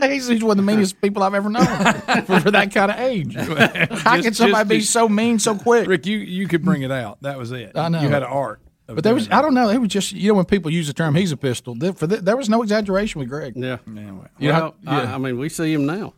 he's, 0.10 0.28
he's 0.28 0.44
one 0.44 0.52
of 0.52 0.66
the 0.66 0.72
meanest 0.72 1.00
people 1.02 1.24
I've 1.24 1.34
ever 1.34 1.50
known 1.50 1.66
for, 2.26 2.40
for 2.42 2.52
that 2.52 2.72
kind 2.74 2.92
of 2.92 3.00
age. 3.00 3.36
How 3.36 4.16
Just- 4.18 4.24
can 4.24 4.34
somebody 4.34 4.54
just 4.54 4.70
be 4.70 4.82
so 4.82 5.08
mean 5.10 5.40
so 5.40 5.56
quick? 5.56 5.88
Rick, 5.88 6.06
you 6.06 6.18
you 6.18 6.48
could 6.48 6.64
bring 6.64 6.82
it 6.82 6.92
out. 6.92 7.22
That 7.22 7.38
was 7.38 7.52
it. 7.52 7.72
I 7.76 7.90
know. 7.90 8.02
you 8.02 8.10
had 8.10 8.24
an 8.24 8.30
art. 8.30 8.60
But 8.88 9.06
there 9.06 9.14
was, 9.14 9.30
I 9.30 9.42
don't 9.42 9.54
know, 9.54 9.70
it 9.70 9.78
was 9.78 9.88
just, 9.88 10.12
you 10.12 10.28
know, 10.30 10.34
when 10.34 10.44
people 10.46 10.70
use 10.70 10.88
the 10.88 10.94
term 10.94 11.16
"he's 11.16 11.32
a 11.32 11.38
pistol," 11.38 11.76
there, 11.76 11.94
for 11.94 12.08
the, 12.08 12.18
there 12.18 12.36
was 12.36 12.50
no 12.50 12.62
exaggeration 12.62 13.20
with 13.20 13.30
Greg. 13.30 13.54
Yeah. 13.56 13.76
it. 13.76 13.80
Yeah, 13.88 14.12
well. 14.12 14.28
You 14.38 14.48
know, 14.50 14.60
well, 14.60 14.76
yeah. 14.84 15.12
I, 15.12 15.16
I 15.16 15.18
mean, 15.18 15.38
we 15.40 15.48
see 15.48 15.72
him 15.72 15.86
now. 15.86 16.14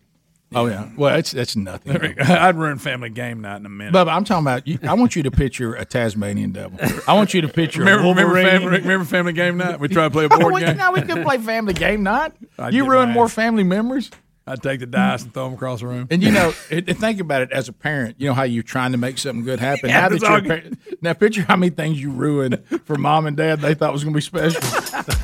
Oh 0.56 0.66
yeah, 0.68 0.90
well, 0.98 1.16
it's 1.16 1.34
it's 1.34 1.56
nothing. 1.56 2.16
I'd 2.20 2.56
ruin 2.56 2.78
family 2.78 3.10
game 3.10 3.42
night 3.42 3.58
in 3.58 3.66
a 3.66 3.70
minute. 3.70 3.94
Bubba, 3.94 4.14
I'm 4.16 4.24
talking 4.24 4.44
about. 4.44 4.68
You, 4.68 4.80
I 4.84 4.94
want 4.94 5.16
you 5.16 5.24
to 5.24 5.32
picture 5.32 5.74
a 5.76 5.86
Tasmanian 5.86 6.52
devil. 6.52 6.78
I 7.08 7.14
want 7.14 7.34
you 7.34 7.42
to 7.42 7.48
picture. 7.48 7.80
remember, 7.80 8.06
a 8.06 8.10
remember, 8.26 8.42
family, 8.42 8.80
remember 8.82 9.06
family 9.06 9.34
game 9.34 9.58
night? 9.58 9.80
We 9.80 9.88
tried 9.88 10.06
to 10.06 10.10
play 10.12 10.26
a 10.26 10.28
Oh, 10.32 10.40
board 10.40 10.54
we, 10.54 10.62
game. 10.62 10.78
no, 10.78 10.92
we 10.92 11.02
could 11.02 11.24
play 11.24 11.38
family 11.38 11.74
game 11.74 12.04
night. 12.04 12.34
I'd 12.60 12.74
You 12.74 12.90
ruin 12.90 13.10
more 13.10 13.28
family 13.30 13.64
memories. 13.64 14.10
I'd 14.46 14.62
take 14.62 14.82
the 14.82 14.86
dice 14.86 15.24
and 15.24 15.34
throw 15.34 15.46
them 15.46 15.54
across 15.54 15.80
the 15.80 15.88
room. 15.88 16.06
And 16.12 16.22
you 16.22 16.30
know, 16.30 16.54
it, 16.70 16.90
it- 16.90 16.98
think 16.98 17.22
about 17.22 17.44
it 17.44 17.52
as 17.54 17.70
a 17.70 17.74
parent. 17.74 18.18
You 18.20 18.28
know 18.28 18.34
how 18.34 18.44
you're 18.44 18.62
trying 18.62 18.92
to 18.92 18.98
make 18.98 19.18
something 19.18 19.46
good 19.46 19.62
happen. 19.62 19.90
Yeah, 19.90 20.02
now 20.02 20.10
that 20.10 20.20
that's 20.20 20.30
you're 20.30 20.42
parent, 20.42 20.80
now 21.02 21.14
picture 21.14 21.44
how 21.44 21.56
many 21.56 21.70
things 21.70 22.02
you 22.02 22.12
ruined 22.12 22.62
for 22.84 22.98
mom 22.98 23.26
and 23.26 23.38
dad 23.38 23.62
they 23.62 23.74
thought 23.74 23.94
was 23.94 24.04
going 24.04 24.14
to 24.14 24.18
be 24.18 24.22
special. 24.22 24.62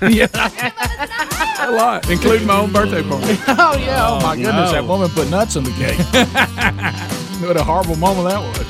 yeah. 0.09 1.45
A 1.69 1.75
lot, 1.75 2.09
including 2.09 2.47
my 2.47 2.59
own 2.59 2.71
birthday 2.71 3.03
party. 3.03 3.37
Oh 3.47 3.77
yeah! 3.77 4.07
Oh 4.07 4.19
my 4.21 4.33
oh, 4.33 4.35
goodness! 4.35 4.53
no. 4.53 4.71
That 4.71 4.85
woman 4.85 5.09
put 5.09 5.29
nuts 5.29 5.55
in 5.55 5.63
the 5.63 5.71
cake. 5.71 5.97
what 7.47 7.57
a 7.57 7.63
horrible 7.63 7.95
moment 7.95 8.29
that 8.29 8.39
was. 8.39 8.69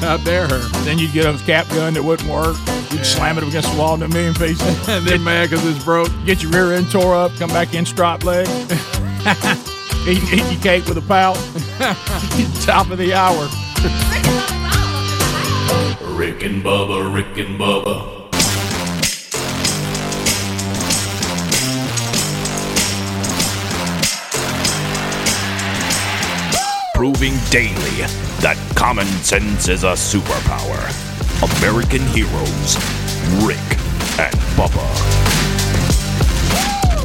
How 0.00 0.16
dare 0.18 0.48
her? 0.48 0.58
Then 0.84 0.98
you'd 0.98 1.12
get 1.12 1.24
a 1.26 1.38
cap 1.44 1.68
gun 1.70 1.94
that 1.94 2.02
wouldn't 2.02 2.28
work. 2.28 2.56
You'd 2.90 3.06
slam 3.06 3.38
it 3.38 3.44
against 3.44 3.72
the 3.72 3.78
wall 3.78 3.94
in 3.94 4.02
a 4.02 4.08
million 4.08 4.34
pieces. 4.34 4.88
and 4.88 5.06
then 5.06 5.22
mad 5.24 5.50
because 5.50 5.64
it's 5.66 5.82
broke. 5.84 6.10
Get 6.26 6.42
your 6.42 6.52
rear 6.52 6.72
end 6.74 6.90
tore 6.90 7.14
up. 7.14 7.34
Come 7.36 7.50
back 7.50 7.74
in 7.74 7.86
strop 7.86 8.24
leg. 8.24 8.46
eat, 10.06 10.22
eat 10.32 10.52
your 10.52 10.60
cake 10.62 10.86
with 10.86 10.98
a 10.98 11.04
pout. 11.06 11.36
Top 12.64 12.90
of 12.90 12.98
the 12.98 13.14
hour. 13.14 13.48
Rick 16.16 16.42
and 16.42 16.62
Bubba, 16.62 17.14
Rick 17.14 17.38
and 17.38 17.58
Bubba. 17.58 18.23
Proving 27.04 27.36
daily 27.50 28.00
that 28.40 28.56
common 28.76 29.04
sense 29.20 29.68
is 29.68 29.84
a 29.84 29.92
superpower. 29.92 30.80
American 31.60 32.00
heroes, 32.16 32.80
Rick 33.44 33.60
and 34.16 34.32
Bubba. 34.56 34.88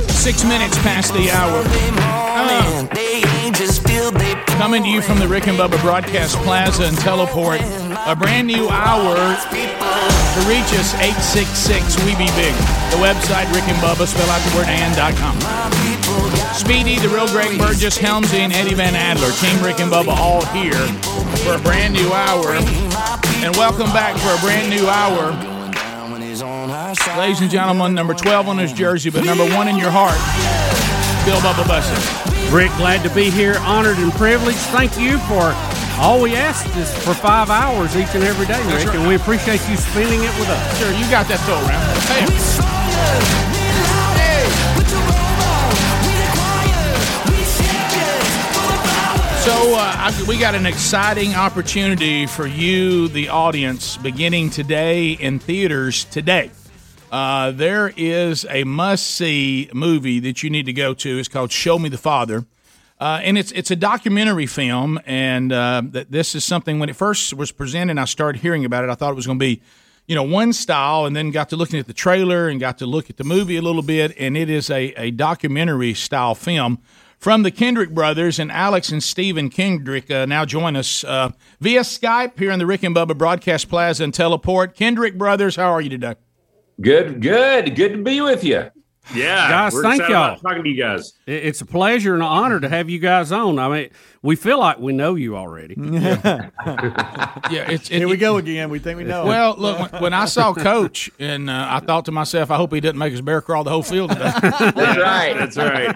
Six 0.07 0.45
minutes 0.45 0.79
past 0.87 1.11
the 1.11 1.27
hour. 1.35 1.67
Coming 4.55 4.83
to 4.83 4.89
you 4.89 5.01
from 5.01 5.19
the 5.19 5.27
Rick 5.27 5.49
and 5.49 5.57
Bubba 5.57 5.81
Broadcast 5.81 6.37
Plaza 6.47 6.85
and 6.85 6.97
Teleport. 6.99 7.59
A 8.07 8.15
brand 8.15 8.47
new 8.47 8.69
hour. 8.69 9.15
To 9.19 10.39
reach 10.47 10.71
us, 10.79 10.95
866 10.95 11.99
We 12.07 12.15
Be 12.15 12.31
Big. 12.39 12.55
The 12.95 13.03
website, 13.03 13.51
Rick 13.51 13.67
and 13.67 13.75
Bubba, 13.83 14.07
spell 14.07 14.29
out 14.29 14.39
the 14.47 14.55
word 14.55 14.67
and.com. 14.71 15.88
Speedy, 16.53 16.97
the 16.99 17.09
real 17.09 17.27
Greg 17.27 17.57
Burgess, 17.57 17.97
Helmsy, 17.97 18.39
and 18.39 18.53
Eddie 18.53 18.73
Van 18.73 18.95
Adler. 18.95 19.31
Team 19.31 19.63
Rick 19.63 19.79
and 19.79 19.91
Bubba 19.91 20.15
all 20.15 20.45
here 20.47 20.73
for 21.43 21.55
a 21.55 21.59
brand 21.59 21.93
new 21.93 22.11
hour. 22.11 22.51
And 23.43 23.55
welcome 23.55 23.91
back 23.93 24.17
for 24.17 24.29
a 24.29 24.39
brand 24.45 24.69
new 24.69 24.87
hour. 24.87 25.31
Ladies 27.17 27.41
and 27.41 27.49
gentlemen, 27.49 27.93
number 27.93 28.13
12 28.13 28.49
on 28.49 28.57
his 28.57 28.73
jersey, 28.73 29.09
but 29.09 29.23
number 29.25 29.45
one 29.55 29.67
in 29.67 29.77
your 29.77 29.91
heart, 29.91 30.17
Bill 31.25 31.39
Bubba 31.39 31.67
Bussey. 31.67 32.53
Rick, 32.53 32.71
glad 32.77 33.03
to 33.07 33.13
be 33.13 33.29
here. 33.29 33.55
Honored 33.59 33.97
and 33.97 34.11
privileged. 34.13 34.57
Thank 34.57 34.97
you 34.97 35.17
for 35.19 35.53
all 35.99 36.21
we 36.21 36.35
ask 36.35 36.65
is 36.77 36.91
for 37.03 37.13
five 37.13 37.49
hours 37.49 37.95
each 37.95 38.15
and 38.15 38.23
every 38.23 38.45
day, 38.45 38.59
Rick, 38.73 38.87
right. 38.87 38.95
and 38.95 39.07
we 39.07 39.15
appreciate 39.15 39.59
you 39.69 39.75
spending 39.75 40.21
it 40.23 40.39
with 40.39 40.49
us. 40.49 40.79
Sure, 40.79 40.91
you 40.91 41.09
got 41.11 41.27
that 41.27 41.39
throw 41.45 41.59
around. 41.67 42.69
Hey. 43.53 43.58
So 49.49 49.73
uh, 49.73 49.77
I, 49.79 50.25
we 50.27 50.37
got 50.37 50.53
an 50.53 50.67
exciting 50.67 51.33
opportunity 51.33 52.27
for 52.27 52.45
you, 52.45 53.07
the 53.07 53.29
audience, 53.29 53.97
beginning 53.97 54.51
today 54.51 55.13
in 55.13 55.39
theaters 55.39 56.05
today. 56.05 56.51
Uh, 57.11 57.49
there 57.49 57.91
is 57.97 58.45
a 58.47 58.63
must-see 58.63 59.71
movie 59.73 60.19
that 60.19 60.43
you 60.43 60.51
need 60.51 60.67
to 60.67 60.73
go 60.73 60.93
to. 60.93 61.17
It's 61.17 61.27
called 61.27 61.51
Show 61.51 61.79
Me 61.79 61.89
the 61.89 61.97
Father. 61.97 62.45
Uh, 62.99 63.21
and 63.23 63.39
it's 63.39 63.51
it's 63.53 63.71
a 63.71 63.75
documentary 63.75 64.45
film, 64.45 64.99
and 65.07 65.51
uh, 65.51 65.81
that 65.83 66.11
this 66.11 66.35
is 66.35 66.45
something. 66.45 66.77
When 66.77 66.89
it 66.89 66.95
first 66.95 67.33
was 67.33 67.51
presented, 67.51 67.97
I 67.97 68.05
started 68.05 68.43
hearing 68.43 68.65
about 68.65 68.83
it. 68.83 68.91
I 68.91 68.93
thought 68.93 69.13
it 69.13 69.15
was 69.15 69.25
going 69.25 69.39
to 69.39 69.43
be, 69.43 69.63
you 70.05 70.13
know, 70.13 70.21
one 70.21 70.53
style, 70.53 71.07
and 71.07 71.15
then 71.15 71.31
got 71.31 71.49
to 71.49 71.55
looking 71.55 71.79
at 71.79 71.87
the 71.87 71.93
trailer 71.93 72.49
and 72.49 72.59
got 72.59 72.77
to 72.77 72.85
look 72.85 73.09
at 73.09 73.17
the 73.17 73.23
movie 73.23 73.57
a 73.57 73.63
little 73.63 73.81
bit, 73.81 74.15
and 74.19 74.37
it 74.37 74.47
is 74.47 74.69
a 74.69 74.93
a 74.93 75.09
documentary 75.09 75.95
style 75.95 76.35
film 76.35 76.77
from 77.19 77.43
the 77.43 77.51
Kendrick 77.51 77.91
brothers, 77.93 78.39
and 78.39 78.51
Alex 78.51 78.89
and 78.89 79.03
Stephen 79.03 79.49
Kendrick 79.49 80.09
uh, 80.09 80.25
now 80.25 80.45
join 80.45 80.75
us 80.75 81.03
uh, 81.03 81.29
via 81.59 81.81
Skype 81.81 82.39
here 82.39 82.51
in 82.51 82.59
the 82.59 82.65
Rick 82.65 82.83
and 82.83 82.95
Bubba 82.95 83.17
Broadcast 83.17 83.69
Plaza 83.69 84.05
and 84.05 84.13
Teleport. 84.13 84.75
Kendrick 84.75 85.17
brothers, 85.17 85.55
how 85.55 85.71
are 85.71 85.81
you 85.81 85.89
today? 85.89 86.15
Good, 86.81 87.21
good, 87.21 87.75
good 87.75 87.91
to 87.91 88.03
be 88.03 88.21
with 88.21 88.43
you. 88.43 88.71
Yeah, 89.13 89.49
guys, 89.49 89.73
we're 89.73 89.81
thank 89.83 90.01
y'all. 90.01 90.09
about 90.09 90.41
talking 90.41 90.63
to 90.63 90.69
you 90.69 90.81
guys. 90.81 91.13
It- 91.29 91.45
It's 91.45 91.61
a 91.61 91.65
pleasure 91.65 92.13
and 92.13 92.23
an 92.23 92.27
honor 92.29 92.59
to 92.59 92.69
have 92.69 92.89
you 92.89 92.99
guys 92.99 93.31
on. 93.31 93.59
I 93.59 93.69
mean, 93.69 93.89
we 94.21 94.35
feel 94.35 94.59
like 94.59 94.79
we 94.79 94.93
know 94.93 95.15
you 95.15 95.35
already. 95.37 95.75
Yeah, 97.51 97.71
it's 97.71 97.87
Here 97.87 98.07
we 98.07 98.17
go 98.17 98.37
again. 98.37 98.69
We 98.69 98.77
think 98.79 98.97
we 98.97 99.03
know. 99.03 99.25
Well, 99.25 99.55
look, 99.57 99.91
when, 99.91 100.01
when 100.03 100.13
I 100.13 100.25
saw 100.25 100.53
Coach, 100.53 101.09
and 101.19 101.49
uh, 101.49 101.67
I 101.69 101.79
thought 101.79 102.05
to 102.05 102.11
myself, 102.11 102.51
I 102.51 102.57
hope 102.57 102.73
he 102.73 102.79
didn't 102.79 102.99
make 102.99 103.11
his 103.11 103.21
bear 103.21 103.41
crawl 103.41 103.63
the 103.63 103.71
whole 103.71 103.81
field 103.81 104.11
today. 104.11 104.31
That's 104.41 105.57
right. 105.57 105.93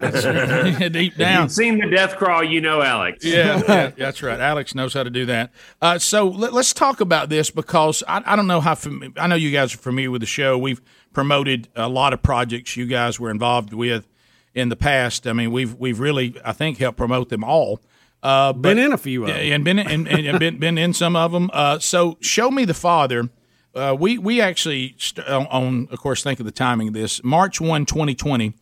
That's 0.00 0.24
right. 0.26 0.92
Deep 0.92 1.12
If 1.12 1.18
down. 1.18 1.42
you've 1.44 1.52
seen 1.52 1.78
the 1.78 1.86
death 1.88 2.16
crawl, 2.16 2.44
you 2.44 2.60
know 2.60 2.82
Alex. 2.82 3.24
Yeah, 3.24 3.62
yeah, 3.66 3.90
that's 3.96 4.22
right. 4.22 4.40
Alex 4.40 4.74
knows 4.74 4.92
how 4.94 5.02
to 5.04 5.10
do 5.10 5.24
that. 5.26 5.52
Uh, 5.80 5.98
so 5.98 6.28
let, 6.28 6.52
us 6.52 6.72
talk 6.72 7.00
about 7.00 7.28
this 7.28 7.50
because 7.50 8.02
I, 8.06 8.22
I 8.26 8.36
don't 8.36 8.46
know 8.46 8.60
how. 8.60 8.74
Fam- 8.74 9.14
I 9.16 9.26
know 9.26 9.36
you 9.36 9.50
guys 9.52 9.74
are 9.74 9.78
familiar 9.78 10.10
with 10.10 10.20
the 10.20 10.26
show. 10.26 10.58
We've 10.58 10.80
promoted 11.12 11.68
a 11.76 11.88
lot 11.88 12.12
of 12.12 12.22
projects 12.22 12.76
you 12.76 12.86
guys 12.86 13.18
were 13.18 13.30
involved 13.30 13.72
with 13.72 14.06
in 14.54 14.68
the 14.68 14.76
past. 14.76 15.26
I 15.26 15.32
mean, 15.32 15.52
we've 15.52 15.74
we've 15.74 16.00
really 16.00 16.34
I 16.44 16.52
think 16.52 16.78
helped 16.78 16.98
promote 16.98 17.28
them 17.28 17.44
all. 17.44 17.80
Uh, 18.22 18.52
Been 18.52 18.78
in 18.78 18.92
a 18.92 18.98
few 18.98 19.22
of 19.22 19.28
them. 19.28 19.38
and 19.38 19.64
been 19.64 19.78
in, 19.78 20.06
and, 20.06 20.26
and 20.26 20.38
been 20.38 20.58
been 20.58 20.76
in 20.78 20.92
some 20.92 21.16
of 21.16 21.32
them. 21.32 21.50
Uh, 21.52 21.78
so 21.78 22.18
show 22.20 22.50
me 22.50 22.64
the 22.64 22.74
father. 22.74 23.30
Uh, 23.74 23.96
we 23.98 24.18
we 24.18 24.40
actually 24.40 24.94
st- 24.98 25.26
on, 25.26 25.46
on 25.46 25.88
of 25.90 26.00
course 26.00 26.22
think 26.22 26.40
of 26.40 26.46
the 26.46 26.52
timing 26.52 26.88
of 26.88 26.94
this 26.94 27.22
March 27.24 27.60
1, 27.60 27.86
2020, 27.86 28.52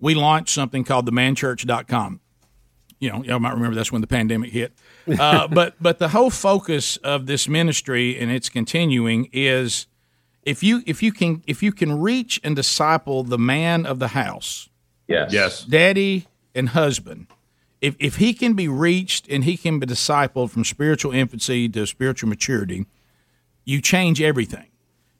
we 0.00 0.14
launched 0.14 0.52
something 0.52 0.84
called 0.84 1.08
themanchurch.com 1.08 2.20
you 2.98 3.10
know, 3.10 3.22
y'all 3.24 3.38
might 3.38 3.52
remember 3.54 3.74
that's 3.74 3.92
when 3.92 4.00
the 4.00 4.06
pandemic 4.06 4.52
hit. 4.52 4.72
Uh, 5.18 5.46
but 5.50 5.74
but 5.80 5.98
the 5.98 6.08
whole 6.08 6.30
focus 6.30 6.96
of 6.98 7.26
this 7.26 7.48
ministry 7.48 8.18
and 8.18 8.30
it's 8.30 8.48
continuing 8.48 9.28
is 9.32 9.86
if 10.42 10.62
you 10.62 10.82
if 10.86 11.02
you 11.02 11.12
can 11.12 11.42
if 11.46 11.62
you 11.62 11.72
can 11.72 12.00
reach 12.00 12.40
and 12.42 12.56
disciple 12.56 13.22
the 13.22 13.38
man 13.38 13.84
of 13.84 13.98
the 13.98 14.08
house, 14.08 14.68
Yes. 15.08 15.32
Yes. 15.32 15.64
daddy 15.64 16.26
and 16.54 16.70
husband, 16.70 17.26
if 17.80 17.96
if 17.98 18.16
he 18.16 18.34
can 18.34 18.54
be 18.54 18.68
reached 18.68 19.28
and 19.28 19.44
he 19.44 19.56
can 19.56 19.78
be 19.78 19.86
discipled 19.86 20.50
from 20.50 20.64
spiritual 20.64 21.12
infancy 21.12 21.68
to 21.68 21.86
spiritual 21.86 22.28
maturity, 22.28 22.86
you 23.64 23.80
change 23.80 24.20
everything. 24.20 24.66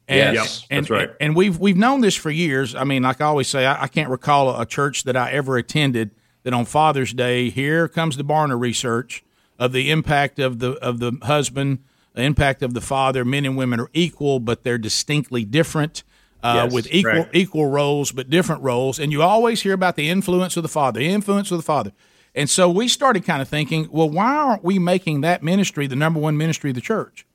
And, 0.08 0.34
Yes. 0.34 0.66
And, 0.70 0.84
that's 0.84 0.90
right. 0.90 1.10
And 1.20 1.34
we've 1.36 1.58
we've 1.58 1.76
known 1.76 2.00
this 2.00 2.15
for 2.15 2.31
years. 2.31 2.74
I 2.74 2.84
mean, 2.84 3.02
like 3.02 3.20
I 3.20 3.26
always 3.26 3.48
say, 3.48 3.66
I, 3.66 3.84
I 3.84 3.89
can't 3.89 4.10
recall 4.10 4.50
a, 4.50 4.62
a 4.62 4.66
church 4.66 5.05
that 5.05 5.16
I 5.16 5.32
ever 5.32 5.56
attended 5.56 6.12
that 6.44 6.55
on 6.55 6.65
Father's 6.65 7.12
Day, 7.12 7.50
here 7.50 7.89
comes 7.89 8.16
the 8.16 8.24
Barna 8.24 8.58
research 8.58 9.24
of 9.58 9.73
the 9.73 9.90
impact 9.90 10.39
of 10.39 10.60
the 10.60 10.73
of 10.74 11.00
the 11.00 11.18
husband, 11.23 11.81
the 12.15 12.23
impact 12.23 12.62
of 12.62 12.73
the 12.73 12.81
father. 12.81 13.24
Men 13.24 13.44
and 13.44 13.56
women 13.56 13.81
are 13.81 13.90
equal, 13.92 14.39
but 14.39 14.62
they're 14.62 14.78
distinctly 14.78 15.44
different. 15.44 16.05
Uh, 16.47 16.55
Yes, 16.65 16.73
with 16.73 16.89
equal 16.91 17.12
right. 17.12 17.28
equal 17.33 17.66
roles 17.66 18.12
but 18.12 18.31
different 18.31 18.62
roles, 18.62 18.99
and 18.99 19.12
you 19.12 19.23
always 19.23 19.62
hear 19.62 19.73
about 19.75 19.97
the 19.97 20.08
influence 20.08 20.57
of 20.57 20.62
the 20.62 20.68
father, 20.68 21.00
the 21.00 21.08
influence 21.08 21.50
of 21.50 21.58
the 21.58 21.62
father, 21.62 21.92
and 22.34 22.49
so 22.50 22.68
we 22.70 22.86
started 22.89 23.25
kind 23.25 23.41
of 23.42 23.49
thinking, 23.49 23.89
well, 23.91 24.10
why 24.10 24.34
aren't 24.34 24.65
we 24.65 24.78
making 24.78 25.23
that 25.23 25.42
ministry 25.42 25.86
the 25.86 25.97
number 25.97 26.20
one 26.20 26.36
ministry 26.36 26.70
of 26.70 26.75
the 26.75 26.81
church? 26.81 27.26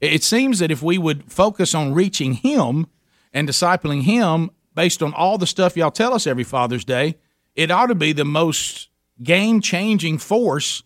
It 0.00 0.12
it 0.12 0.22
seems 0.22 0.58
that 0.58 0.70
if 0.70 0.82
we 0.82 0.98
would 0.98 1.32
focus 1.32 1.74
on 1.74 1.94
reaching 1.94 2.34
him 2.34 2.86
and 3.32 3.48
discipling 3.48 4.02
him 4.02 4.50
based 4.74 5.02
on 5.02 5.12
all 5.14 5.38
the 5.38 5.46
stuff 5.46 5.76
y'all 5.76 5.90
tell 5.90 6.14
us 6.14 6.26
every 6.26 6.44
Father's 6.44 6.84
Day, 6.84 7.16
it 7.54 7.70
ought 7.70 7.86
to 7.86 7.94
be 7.94 8.12
the 8.12 8.24
most 8.24 8.88
game 9.22 9.60
changing 9.60 10.18
force 10.18 10.82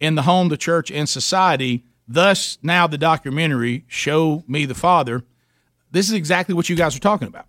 in 0.00 0.14
the 0.14 0.22
home, 0.22 0.48
the 0.48 0.56
church, 0.56 0.90
and 0.90 1.08
society. 1.08 1.84
Thus, 2.08 2.58
now 2.62 2.86
the 2.86 2.98
documentary, 2.98 3.84
Show 3.88 4.44
Me 4.46 4.64
the 4.64 4.74
Father. 4.74 5.24
This 5.96 6.08
is 6.08 6.12
exactly 6.12 6.54
what 6.54 6.68
you 6.68 6.76
guys 6.76 6.94
are 6.94 7.00
talking 7.00 7.26
about. 7.26 7.46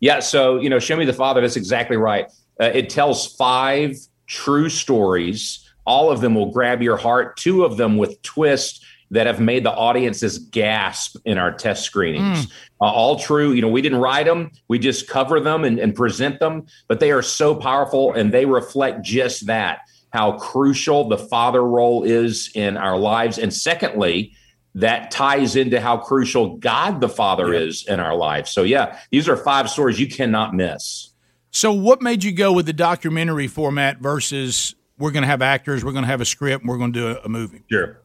Yeah, 0.00 0.18
so 0.18 0.58
you 0.58 0.68
know, 0.68 0.80
show 0.80 0.96
me 0.96 1.04
the 1.04 1.12
father. 1.12 1.40
That's 1.40 1.56
exactly 1.56 1.96
right. 1.96 2.26
Uh, 2.60 2.64
it 2.74 2.90
tells 2.90 3.36
five 3.36 3.96
true 4.26 4.68
stories. 4.68 5.64
All 5.86 6.10
of 6.10 6.20
them 6.20 6.34
will 6.34 6.50
grab 6.50 6.82
your 6.82 6.96
heart. 6.96 7.36
Two 7.36 7.64
of 7.64 7.76
them 7.76 7.98
with 7.98 8.20
twists 8.22 8.84
that 9.12 9.28
have 9.28 9.38
made 9.38 9.64
the 9.64 9.70
audiences 9.70 10.38
gasp 10.38 11.16
in 11.24 11.38
our 11.38 11.52
test 11.52 11.84
screenings. 11.84 12.52
Uh, 12.80 12.86
all 12.86 13.16
true. 13.16 13.52
You 13.52 13.62
know, 13.62 13.68
we 13.68 13.80
didn't 13.80 14.00
write 14.00 14.26
them; 14.26 14.50
we 14.66 14.80
just 14.80 15.08
cover 15.08 15.38
them 15.38 15.62
and, 15.62 15.78
and 15.78 15.94
present 15.94 16.40
them. 16.40 16.66
But 16.88 16.98
they 16.98 17.12
are 17.12 17.22
so 17.22 17.54
powerful, 17.54 18.12
and 18.12 18.34
they 18.34 18.44
reflect 18.44 19.02
just 19.02 19.46
that: 19.46 19.82
how 20.12 20.32
crucial 20.32 21.08
the 21.08 21.18
father 21.18 21.62
role 21.62 22.02
is 22.02 22.50
in 22.56 22.76
our 22.76 22.98
lives. 22.98 23.38
And 23.38 23.54
secondly, 23.54 24.32
that 24.74 25.10
ties 25.10 25.56
into 25.56 25.80
how 25.80 25.96
crucial 25.96 26.56
God 26.56 27.00
the 27.00 27.08
Father 27.08 27.52
is 27.52 27.86
in 27.86 28.00
our 28.00 28.14
lives. 28.14 28.50
So, 28.50 28.62
yeah, 28.62 28.98
these 29.10 29.28
are 29.28 29.36
five 29.36 29.68
stories 29.70 29.98
you 29.98 30.08
cannot 30.08 30.54
miss. 30.54 31.10
So, 31.50 31.72
what 31.72 32.02
made 32.02 32.24
you 32.24 32.32
go 32.32 32.52
with 32.52 32.66
the 32.66 32.72
documentary 32.72 33.48
format 33.48 33.98
versus 33.98 34.74
we're 34.98 35.10
going 35.10 35.22
to 35.22 35.28
have 35.28 35.42
actors, 35.42 35.84
we're 35.84 35.92
going 35.92 36.04
to 36.04 36.10
have 36.10 36.20
a 36.20 36.26
script, 36.26 36.62
and 36.62 36.68
we're 36.68 36.78
going 36.78 36.92
to 36.92 37.00
do 37.00 37.08
a, 37.08 37.24
a 37.24 37.28
movie? 37.28 37.62
Sure. 37.70 38.00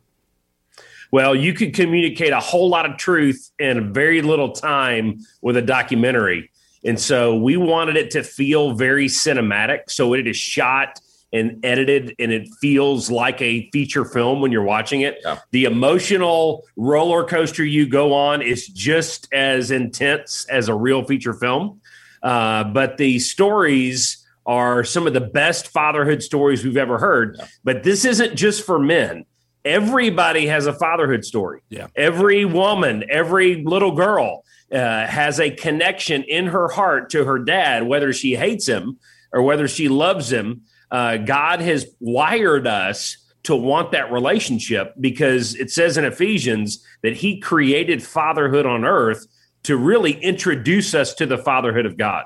Well, 1.11 1.35
you 1.35 1.53
could 1.53 1.75
communicate 1.75 2.32
a 2.32 2.40
whole 2.40 2.69
lot 2.69 2.90
of 2.90 2.98
truth 2.98 3.51
in 3.59 3.93
very 3.93 4.24
little 4.24 4.51
time 4.51 5.19
with 5.43 5.58
a 5.58 5.61
documentary. 5.61 6.50
And 6.83 7.00
so 7.00 7.35
we 7.35 7.56
wanted 7.56 7.98
it 7.98 8.09
to 8.11 8.24
feel 8.24 8.74
very 8.74 9.06
cinematic. 9.06 9.90
So 9.90 10.14
it 10.16 10.25
is 10.25 10.35
shot 10.35 11.00
and 11.34 11.66
edited 11.66 12.16
and 12.20 12.32
it 12.32 12.48
feels 12.62 13.10
like 13.10 13.42
a 13.42 13.70
feature 13.72 14.06
film 14.06 14.40
when 14.40 14.52
you're 14.52 14.64
watching 14.64 15.02
it. 15.02 15.22
The 15.52 15.66
emotional 15.66 16.64
roller 16.78 17.26
coaster 17.26 17.66
you 17.66 17.88
go 17.88 18.14
on 18.14 18.42
is 18.42 18.68
just 18.68 19.28
as 19.34 19.72
intense 19.72 20.45
as 20.50 20.70
a 20.70 20.76
real 20.76 21.03
feature 21.03 21.34
film. 21.34 21.82
Uh, 22.22 22.64
but 22.64 22.98
the 22.98 23.20
stories 23.20 24.26
are 24.45 24.84
some 24.84 25.08
of 25.08 25.14
the 25.14 25.22
best 25.22 25.70
fatherhood 25.70 26.22
stories 26.22 26.64
we've 26.64 26.78
ever 26.78 26.98
heard. 26.98 27.40
But 27.64 27.84
this 27.84 28.06
isn't 28.06 28.36
just 28.36 28.66
for 28.66 28.80
men. 28.80 29.26
Everybody 29.66 30.48
has 30.48 30.66
a 30.66 30.74
fatherhood 30.74 31.26
story. 31.26 31.62
Yeah. 31.70 31.88
Every 31.95 32.45
woman, 32.45 33.06
every 33.10 33.64
little 33.64 33.94
girl 33.94 34.44
uh, 34.72 35.08
has 35.08 35.40
a 35.40 35.50
connection 35.52 36.24
in 36.24 36.48
her 36.48 36.68
heart 36.68 37.10
to 37.12 37.24
her 37.26 37.40
dad, 37.40 37.84
whether 37.88 38.12
she 38.12 38.36
hates 38.36 38.68
him 38.68 39.00
or 39.32 39.42
whether 39.42 39.68
she 39.68 39.88
loves 39.88 40.32
him. 40.32 40.64
Uh, 40.93 41.17
God 41.17 41.59
has 41.59 41.88
wired 41.99 42.67
us 42.67 43.17
to 43.43 43.55
want 43.55 43.91
that 43.91 44.11
relationship 44.11 44.93
because 44.99 45.55
it 45.55 45.72
says 45.72 45.97
in 45.97 46.05
Ephesians 46.05 46.85
that 47.01 47.17
he 47.17 47.39
created 47.39 48.01
fatherhood 48.01 48.65
on 48.65 48.85
earth 48.85 49.25
to 49.63 49.75
really 49.75 50.13
introduce 50.13 50.93
us 50.93 51.15
to 51.15 51.25
the 51.25 51.38
fatherhood 51.38 51.85
of 51.85 51.97
God. 51.97 52.25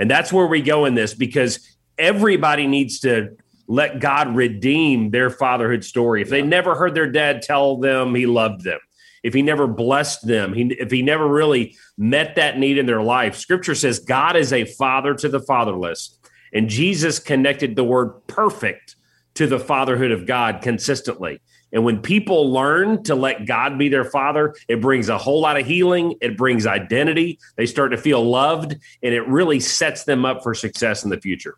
And 0.00 0.10
that's 0.10 0.32
where 0.32 0.46
we 0.46 0.60
go 0.60 0.84
in 0.84 0.94
this 0.94 1.14
because 1.14 1.76
everybody 1.96 2.66
needs 2.66 3.00
to 3.00 3.36
let 3.68 4.00
God 4.00 4.34
redeem 4.34 5.10
their 5.10 5.30
fatherhood 5.30 5.84
story. 5.84 6.22
If 6.22 6.28
they 6.28 6.42
never 6.42 6.74
heard 6.74 6.94
their 6.94 7.10
dad 7.10 7.42
tell 7.42 7.76
them 7.78 8.14
he 8.14 8.26
loved 8.26 8.64
them, 8.64 8.80
if 9.22 9.34
he 9.34 9.42
never 9.42 9.66
blessed 9.66 10.26
them, 10.26 10.52
he, 10.52 10.64
if 10.78 10.90
he 10.90 11.02
never 11.02 11.26
really 11.26 11.76
met 11.96 12.36
that 12.36 12.58
need 12.58 12.78
in 12.78 12.86
their 12.86 13.02
life, 13.02 13.36
scripture 13.36 13.74
says 13.74 13.98
God 13.98 14.36
is 14.36 14.52
a 14.52 14.64
father 14.64 15.14
to 15.14 15.28
the 15.28 15.40
fatherless. 15.40 16.17
And 16.52 16.68
Jesus 16.68 17.18
connected 17.18 17.76
the 17.76 17.84
word 17.84 18.26
perfect 18.26 18.96
to 19.34 19.46
the 19.46 19.58
fatherhood 19.58 20.10
of 20.10 20.26
God 20.26 20.60
consistently. 20.62 21.40
And 21.72 21.84
when 21.84 22.00
people 22.00 22.50
learn 22.50 23.02
to 23.04 23.14
let 23.14 23.46
God 23.46 23.78
be 23.78 23.88
their 23.88 24.04
father, 24.04 24.54
it 24.68 24.80
brings 24.80 25.08
a 25.08 25.18
whole 25.18 25.40
lot 25.40 25.58
of 25.58 25.66
healing. 25.66 26.14
It 26.20 26.36
brings 26.36 26.66
identity. 26.66 27.38
They 27.56 27.66
start 27.66 27.92
to 27.92 27.98
feel 27.98 28.24
loved, 28.24 28.76
and 29.02 29.14
it 29.14 29.26
really 29.28 29.60
sets 29.60 30.04
them 30.04 30.24
up 30.24 30.42
for 30.42 30.54
success 30.54 31.04
in 31.04 31.10
the 31.10 31.20
future. 31.20 31.56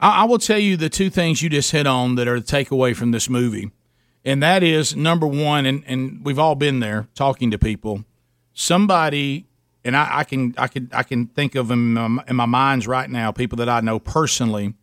I, 0.00 0.24
will 0.24 0.38
tell 0.38 0.58
you 0.58 0.76
the 0.76 0.88
two 0.88 1.10
things 1.10 1.42
you 1.42 1.48
just 1.48 1.72
hit 1.72 1.86
on 1.86 2.16
that 2.16 2.28
are 2.28 2.38
the 2.38 2.46
takeaway 2.46 2.94
from 2.94 3.10
this 3.10 3.28
movie, 3.28 3.70
and 4.24 4.42
that 4.42 4.62
is 4.62 4.94
number 4.94 5.26
one, 5.26 5.66
and, 5.66 5.82
and 5.86 6.24
we've 6.24 6.38
all 6.38 6.54
been 6.54 6.80
there 6.80 7.08
talking 7.14 7.50
to 7.50 7.58
people. 7.58 8.04
Somebody, 8.52 9.46
and 9.84 9.96
I, 9.96 10.18
I 10.18 10.24
can 10.24 10.54
I 10.56 10.66
can 10.68 10.88
I 10.92 11.02
can 11.02 11.26
think 11.26 11.54
of 11.54 11.68
them 11.68 11.96
in 11.96 12.10
my, 12.12 12.24
in 12.28 12.36
my 12.36 12.46
minds 12.46 12.86
right 12.86 13.08
now. 13.08 13.32
People 13.32 13.56
that 13.56 13.68
I 13.68 13.80
know 13.80 13.98
personally, 13.98 14.74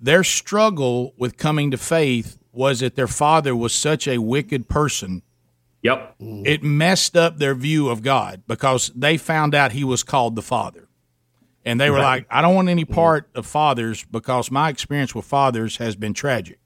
their 0.00 0.24
struggle 0.24 1.14
with 1.16 1.36
coming 1.36 1.70
to 1.70 1.76
faith 1.78 2.38
was 2.52 2.80
that 2.80 2.96
their 2.96 3.06
father 3.08 3.54
was 3.54 3.72
such 3.74 4.08
a 4.08 4.18
wicked 4.18 4.68
person. 4.68 5.22
Yep. 5.82 6.16
It 6.18 6.64
messed 6.64 7.16
up 7.16 7.38
their 7.38 7.54
view 7.54 7.88
of 7.88 8.02
God 8.02 8.42
because 8.48 8.90
they 8.96 9.16
found 9.16 9.54
out 9.54 9.70
he 9.72 9.84
was 9.84 10.02
called 10.02 10.34
the 10.34 10.42
Father. 10.42 10.88
And 11.64 11.80
they 11.80 11.88
were 11.90 11.98
Right. 11.98 12.16
like, 12.22 12.26
I 12.30 12.42
don't 12.42 12.54
want 12.56 12.68
any 12.68 12.84
part 12.84 13.28
of 13.34 13.46
fathers 13.46 14.04
because 14.10 14.50
my 14.50 14.70
experience 14.70 15.14
with 15.14 15.24
fathers 15.24 15.76
has 15.76 15.94
been 15.94 16.14
tragic. 16.14 16.58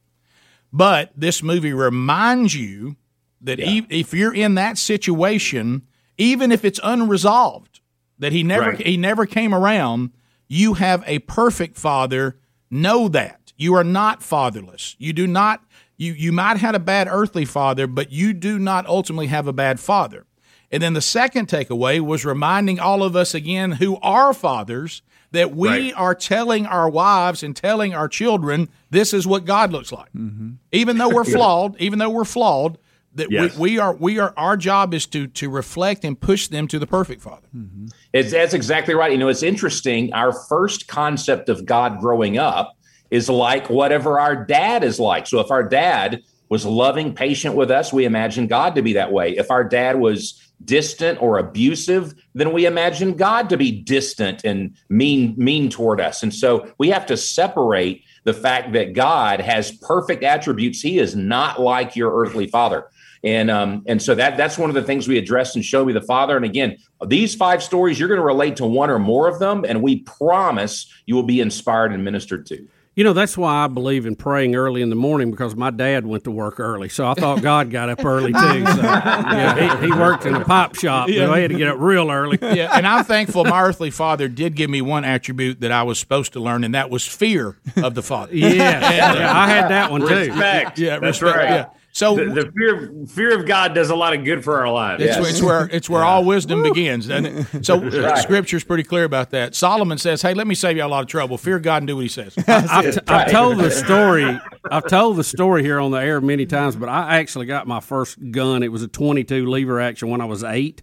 But 0.73 1.13
this 1.15 1.43
movie 1.43 1.75
reminds 1.75 2.55
you 2.55 2.97
that 3.43 3.61
e- 3.61 3.87
if 3.91 4.15
you're 4.15 4.33
in 4.35 4.55
that 4.55 4.79
situation, 4.79 5.83
even 6.23 6.53
if 6.53 6.65
it's 6.65 6.81
unresolved, 6.83 7.81
that 8.19 8.33
he 8.33 8.43
never 8.43 8.71
Right. 8.71 8.87
he 8.87 8.97
never 8.97 9.27
came 9.27 9.53
around, 9.55 10.11
you 10.49 10.75
have 10.75 11.03
a 11.07 11.19
perfect 11.21 11.77
father. 11.77 12.37
Know 12.71 13.09
that 13.09 13.53
you 13.57 13.75
are 13.75 13.85
not 13.85 14.23
fatherless. 14.23 14.97
You 14.99 15.13
do 15.13 15.27
not. 15.27 15.63
You 15.99 16.13
you 16.15 16.33
might 16.33 16.53
have 16.57 16.61
had 16.61 16.75
a 16.75 16.79
bad 16.81 17.07
earthly 17.11 17.45
father, 17.45 17.87
but 17.87 18.11
you 18.13 18.33
do 18.33 18.59
not 18.59 18.87
ultimately 18.87 19.27
have 19.27 19.47
a 19.47 19.53
bad 19.53 19.79
father. 19.81 20.25
And 20.71 20.83
then 20.83 20.95
the 20.95 21.03
second 21.03 21.49
takeaway 21.49 22.01
was 22.01 22.25
reminding 22.25 22.81
all 22.81 23.03
of 23.03 23.15
us 23.15 23.35
again 23.35 23.73
who 23.73 23.99
are 24.01 24.33
fathers 24.33 25.03
that 25.33 25.55
we 25.55 25.69
Right. 25.69 25.95
are 25.97 26.15
telling 26.15 26.65
our 26.67 26.89
wives 26.89 27.43
and 27.43 27.55
telling 27.55 27.95
our 27.95 28.09
children 28.09 28.69
this 28.91 29.13
is 29.13 29.27
what 29.27 29.45
God 29.45 29.71
looks 29.73 29.93
like. 29.93 30.11
Mm-hmm. 30.17 30.53
Even 30.73 30.97
though 30.99 31.11
we're 31.11 31.25
flawed, 31.37 31.77
even 31.79 31.99
though 31.99 32.09
we're 32.11 32.25
flawed, 32.25 32.79
that 33.15 33.31
Yes. 33.31 33.57
we, 33.59 33.73
we 33.73 33.79
are 33.79 33.95
we 33.95 34.19
are 34.19 34.33
our 34.37 34.57
job 34.57 34.95
is 34.95 35.07
to 35.07 35.27
to 35.27 35.51
reflect 35.51 36.05
and 36.05 36.19
push 36.19 36.49
them 36.49 36.67
to 36.69 36.79
the 36.79 36.87
perfect 36.87 37.23
father. 37.23 37.49
Mm-hmm. 37.55 37.87
It's, 38.13 38.33
that's 38.33 38.55
exactly 38.55 38.95
right. 38.95 39.13
You 39.13 39.19
know, 39.19 39.29
it's 39.29 39.43
interesting. 39.43 40.13
Our 40.13 40.33
first 40.33 40.89
concept 40.89 41.49
of 41.49 41.67
God 41.67 42.01
growing 42.01 42.39
up 42.39 42.77
is 43.11 43.29
like 43.29 43.69
whatever 43.69 44.19
our 44.19 44.35
dad 44.45 44.83
is 44.85 44.99
like. 44.99 45.27
So 45.27 45.41
if 45.41 45.51
our 45.51 45.63
dad 45.63 46.23
was 46.49 46.65
loving, 46.67 47.15
patient 47.15 47.55
with 47.55 47.71
us, 47.71 47.93
we 47.93 48.05
imagine 48.05 48.47
God 48.47 48.75
to 48.75 48.83
be 48.83 48.93
that 48.95 49.13
way. 49.13 49.37
If 49.37 49.51
our 49.51 49.65
dad 49.65 49.99
was 49.99 50.39
distant 50.65 51.21
or 51.21 51.39
abusive, 51.39 52.15
then 52.35 52.53
we 52.53 52.67
imagine 52.67 53.15
God 53.15 53.49
to 53.49 53.57
be 53.57 53.83
distant 53.83 54.45
and 54.45 54.77
mean 54.89 55.35
mean 55.37 55.71
toward 55.71 56.01
us. 56.01 56.23
And 56.23 56.33
so 56.33 56.73
we 56.79 56.89
have 56.91 57.07
to 57.07 57.17
separate 57.17 58.05
the 58.25 58.33
fact 58.33 58.73
that 58.75 58.93
God 58.93 59.41
has 59.41 59.73
perfect 59.73 60.23
attributes. 60.23 60.81
He 60.81 60.99
is 60.99 61.17
not 61.17 61.61
like 61.61 61.97
your 61.97 62.15
earthly 62.15 62.47
father. 62.47 62.87
And 63.25 63.51
um, 63.51 63.85
and 63.87 64.03
so 64.03 64.15
that 64.17 64.37
that's 64.37 64.59
one 64.59 64.69
of 64.69 64.75
the 64.75 64.83
things 64.83 65.07
we 65.07 65.17
addressed 65.17 65.55
in 65.55 65.63
Show 65.63 65.85
Me 65.85 65.93
the 65.93 66.03
Father. 66.03 66.37
And 66.37 66.45
again, 66.45 66.77
these 67.07 67.35
five 67.35 67.63
stories, 67.63 67.99
you're 67.99 68.09
going 68.09 68.21
to 68.21 68.25
relate 68.27 68.57
to 68.57 68.67
one 68.67 68.91
or 68.91 68.99
more 68.99 69.29
of 69.29 69.39
them, 69.39 69.65
and 69.67 69.81
we 69.81 70.01
promise 70.01 70.93
you 71.07 71.15
will 71.15 71.23
be 71.23 71.41
inspired 71.41 71.93
and 71.93 72.05
ministered 72.05 72.47
to. 72.47 72.67
You 72.95 73.05
know, 73.05 73.15
that's 73.15 73.39
why 73.39 73.65
I 73.65 73.69
believe 73.69 74.05
in 74.05 74.17
praying 74.17 74.55
early 74.55 74.83
in 74.83 74.91
the 74.91 74.97
morning 74.97 75.31
because 75.31 75.57
my 75.57 75.71
dad 75.71 76.07
went 76.07 76.25
to 76.25 76.31
work 76.31 76.61
early. 76.61 76.91
So 76.91 77.07
I 77.07 77.15
thought 77.15 77.41
God 77.41 77.71
got 77.71 77.89
up 77.89 78.05
early 78.05 78.35
too. 78.35 78.39
So, 78.39 78.83
yeah, 78.83 79.81
he, 79.81 79.87
he 79.87 79.93
worked 79.93 80.27
in 80.27 80.35
a 80.35 80.45
pop 80.45 80.75
shop. 80.75 81.09
You 81.09 81.21
know, 81.21 81.33
he 81.33 81.41
had 81.41 81.53
to 81.53 81.57
get 81.57 81.69
up 81.69 81.79
real 81.79 82.11
early. 82.11 82.39
yeah, 82.43 82.77
and 82.77 82.87
I'm 82.87 83.03
thankful 83.05 83.45
my 83.45 83.63
earthly 83.63 83.91
father 83.91 84.29
did 84.29 84.57
give 84.57 84.69
me 84.69 84.83
one 84.83 85.07
attribute 85.07 85.61
that 85.61 85.73
I 85.73 85.85
was 85.85 85.99
supposed 85.99 86.35
to 86.35 86.41
learn, 86.41 86.65
and 86.65 86.75
that 86.75 86.91
was 86.91 87.07
fear 87.07 87.57
of 87.77 87.95
the 87.95 88.03
father. 88.03 88.37
Yeah, 88.37 88.49
yeah, 88.59 89.33
I 89.35 89.49
had 89.49 89.69
that 89.69 89.91
one 89.91 90.03
too. 90.03 90.09
Respect. 90.09 90.79
Yeah, 90.79 90.99
That's 90.99 91.23
respect, 91.23 91.39
right. 91.39 91.51
yeah. 91.51 91.67
So 91.95 92.17
the, 92.17 92.25
the 92.25 92.53
fear 92.57 93.03
of, 93.03 93.11
fear 93.11 93.39
of 93.39 93.47
God 93.47 93.75
does 93.75 93.91
a 93.91 93.95
lot 93.95 94.15
of 94.15 94.25
good 94.25 94.43
for 94.43 94.59
our 94.59 94.73
lives. 94.73 95.03
It's, 95.03 95.17
it's 95.29 95.43
where 95.43 95.69
it's 95.71 95.91
where 95.91 96.03
all 96.03 96.25
wisdom 96.25 96.63
begins, 96.63 97.07
doesn't? 97.07 97.65
So 97.67 97.79
That's 97.81 97.97
right. 97.97 98.19
Scripture's 98.19 98.65
pretty 98.65 98.83
clear 98.83 99.05
about 99.05 99.31
that. 99.31 99.55
Solomon 99.55 99.99
says, 99.99 100.23
"Hey, 100.23 100.33
let 100.33 100.47
me 100.47 100.55
save 100.55 100.79
you 100.79 100.85
a 100.85 100.87
lot 100.87 101.03
of 101.03 101.09
trouble. 101.09 101.37
Fear 101.37 101.59
God 101.59 101.79
and 101.83 101.87
do 101.87 101.97
what 101.97 102.03
He 102.03 102.09
says." 102.09 102.35
I've, 102.49 102.95
t- 102.95 103.01
I've 103.07 103.31
told 103.31 103.59
the 103.59 103.71
story. 103.71 104.41
I've 104.71 104.87
told 104.87 105.17
the 105.17 105.25
story 105.25 105.63
here 105.63 105.79
on 105.79 105.91
the 105.91 105.99
air 105.99 106.21
many 106.23 106.47
times, 106.47 106.77
but 106.77 106.89
I 106.89 107.19
actually 107.19 107.45
got 107.45 107.67
my 107.67 107.81
first 107.81 108.19
gun. 108.31 108.63
It 108.63 108.73
was 108.73 108.83
a 108.83 108.89
22 108.89 109.47
lever 109.47 109.79
action 109.79 110.09
when 110.09 110.23
I 110.23 110.25
was 110.25 110.43
eight, 110.43 110.81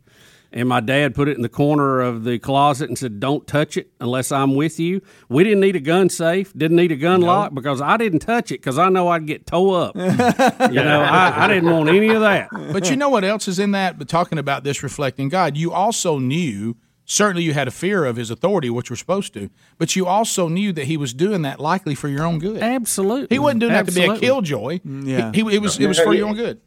and 0.52 0.68
my 0.68 0.80
dad 0.80 1.14
put 1.16 1.28
it 1.28 1.36
in 1.38 1.42
the 1.42 1.50
corner 1.50 2.00
of 2.02 2.24
the 2.24 2.40
closet 2.40 2.90
and 2.90 2.98
said, 2.98 3.20
"Don't 3.20 3.46
touch 3.48 3.78
it 3.78 3.92
unless 4.00 4.32
I'm 4.32 4.56
with 4.56 4.80
you." 4.80 5.02
We 5.30 5.44
didn't 5.44 5.60
need 5.62 5.76
a 5.76 5.80
gun 5.80 6.10
safe, 6.10 6.52
didn't 6.54 6.78
need 6.78 6.92
a 6.92 6.96
gun 6.96 7.22
lock 7.22 7.54
because 7.54 7.82
I 7.82 7.98
didn't 7.98 8.20
touch 8.20 8.52
it 8.52 8.60
because 8.62 8.78
I 8.80 8.90
know 8.90 9.08
I'd 9.10 9.26
get 9.28 9.46
towed 9.46 9.74
up. 9.74 9.96
you 9.96 10.02
know, 10.84 11.02
I, 11.02 11.46
I 11.46 11.48
didn't 11.48 11.70
want 11.72 11.90
any 11.90 12.10
of 12.10 12.22
that. 12.22 12.50
But 12.52 12.90
you 12.90 12.96
know 12.96 13.10
what 13.10 13.24
else 13.24 13.48
is 13.48 13.60
in 13.60 13.72
that? 13.72 13.98
But 14.00 14.08
talking 14.10 14.38
about 14.38 14.64
this 14.64 14.84
reflecting 14.84 15.30
God, 15.30 15.58
you 15.58 15.72
also 15.72 16.20
knew. 16.20 16.76
Certainly, 17.12 17.42
you 17.42 17.54
had 17.56 17.68
a 17.68 17.72
fear 17.72 18.06
of 18.06 18.18
his 18.18 18.30
authority, 18.30 18.70
which 18.70 18.92
we're 18.92 18.96
supposed 18.96 19.34
to, 19.34 19.50
but 19.80 19.96
you 19.96 20.06
also 20.06 20.48
knew 20.48 20.72
that 20.74 20.86
he 20.86 20.96
was 20.96 21.12
doing 21.12 21.42
that 21.42 21.60
likely 21.60 21.96
for 21.96 22.08
your 22.08 22.24
own 22.24 22.38
good. 22.38 22.62
Absolutely, 22.62 23.36
he 23.36 23.40
wasn't 23.40 23.62
doing 23.62 23.74
that 23.74 23.88
to 23.88 23.92
be 23.92 24.02
a 24.02 24.12
Absolutely. 24.12 24.28
killjoy. 24.28 24.78
Mm, 24.86 25.08
yeah. 25.08 25.32
he, 25.34 25.42
he- 25.42 25.56
it 25.56 25.60
was 25.60 25.80
it 25.80 25.88
was 25.88 26.00
for 26.00 26.14
your 26.14 26.28
own 26.28 26.36
good. 26.36 26.62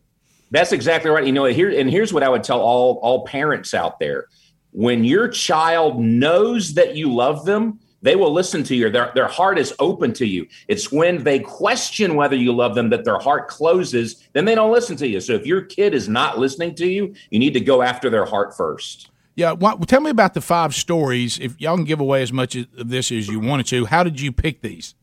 That's 0.52 0.72
exactly 0.72 1.10
right. 1.10 1.26
You 1.26 1.32
know, 1.32 1.46
here 1.46 1.70
and 1.70 1.90
here's 1.90 2.12
what 2.12 2.22
I 2.22 2.28
would 2.28 2.44
tell 2.44 2.60
all 2.60 3.00
all 3.02 3.24
parents 3.26 3.72
out 3.74 3.98
there: 3.98 4.26
when 4.70 5.02
your 5.02 5.26
child 5.26 5.98
knows 5.98 6.74
that 6.74 6.94
you 6.94 7.12
love 7.12 7.46
them, 7.46 7.80
they 8.02 8.16
will 8.16 8.32
listen 8.32 8.62
to 8.64 8.76
you. 8.76 8.90
Their 8.90 9.10
their 9.14 9.28
heart 9.28 9.58
is 9.58 9.74
open 9.78 10.12
to 10.14 10.26
you. 10.26 10.46
It's 10.68 10.92
when 10.92 11.24
they 11.24 11.38
question 11.38 12.16
whether 12.16 12.36
you 12.36 12.52
love 12.52 12.74
them 12.74 12.90
that 12.90 13.04
their 13.04 13.18
heart 13.18 13.48
closes. 13.48 14.28
Then 14.34 14.44
they 14.44 14.54
don't 14.54 14.72
listen 14.72 14.94
to 14.98 15.08
you. 15.08 15.20
So 15.20 15.32
if 15.32 15.46
your 15.46 15.62
kid 15.62 15.94
is 15.94 16.06
not 16.06 16.38
listening 16.38 16.74
to 16.76 16.86
you, 16.86 17.14
you 17.30 17.38
need 17.38 17.54
to 17.54 17.60
go 17.60 17.80
after 17.80 18.10
their 18.10 18.26
heart 18.26 18.54
first. 18.54 19.08
Yeah, 19.34 19.52
what, 19.52 19.88
tell 19.88 20.02
me 20.02 20.10
about 20.10 20.34
the 20.34 20.42
five 20.42 20.74
stories. 20.74 21.38
If 21.38 21.58
y'all 21.58 21.76
can 21.76 21.86
give 21.86 22.00
away 22.00 22.20
as 22.20 22.30
much 22.30 22.54
of 22.54 22.90
this 22.90 23.10
as 23.10 23.28
you 23.28 23.40
wanted 23.40 23.64
to, 23.68 23.86
how 23.86 24.02
did 24.02 24.20
you 24.20 24.30
pick 24.30 24.60
these? 24.60 24.94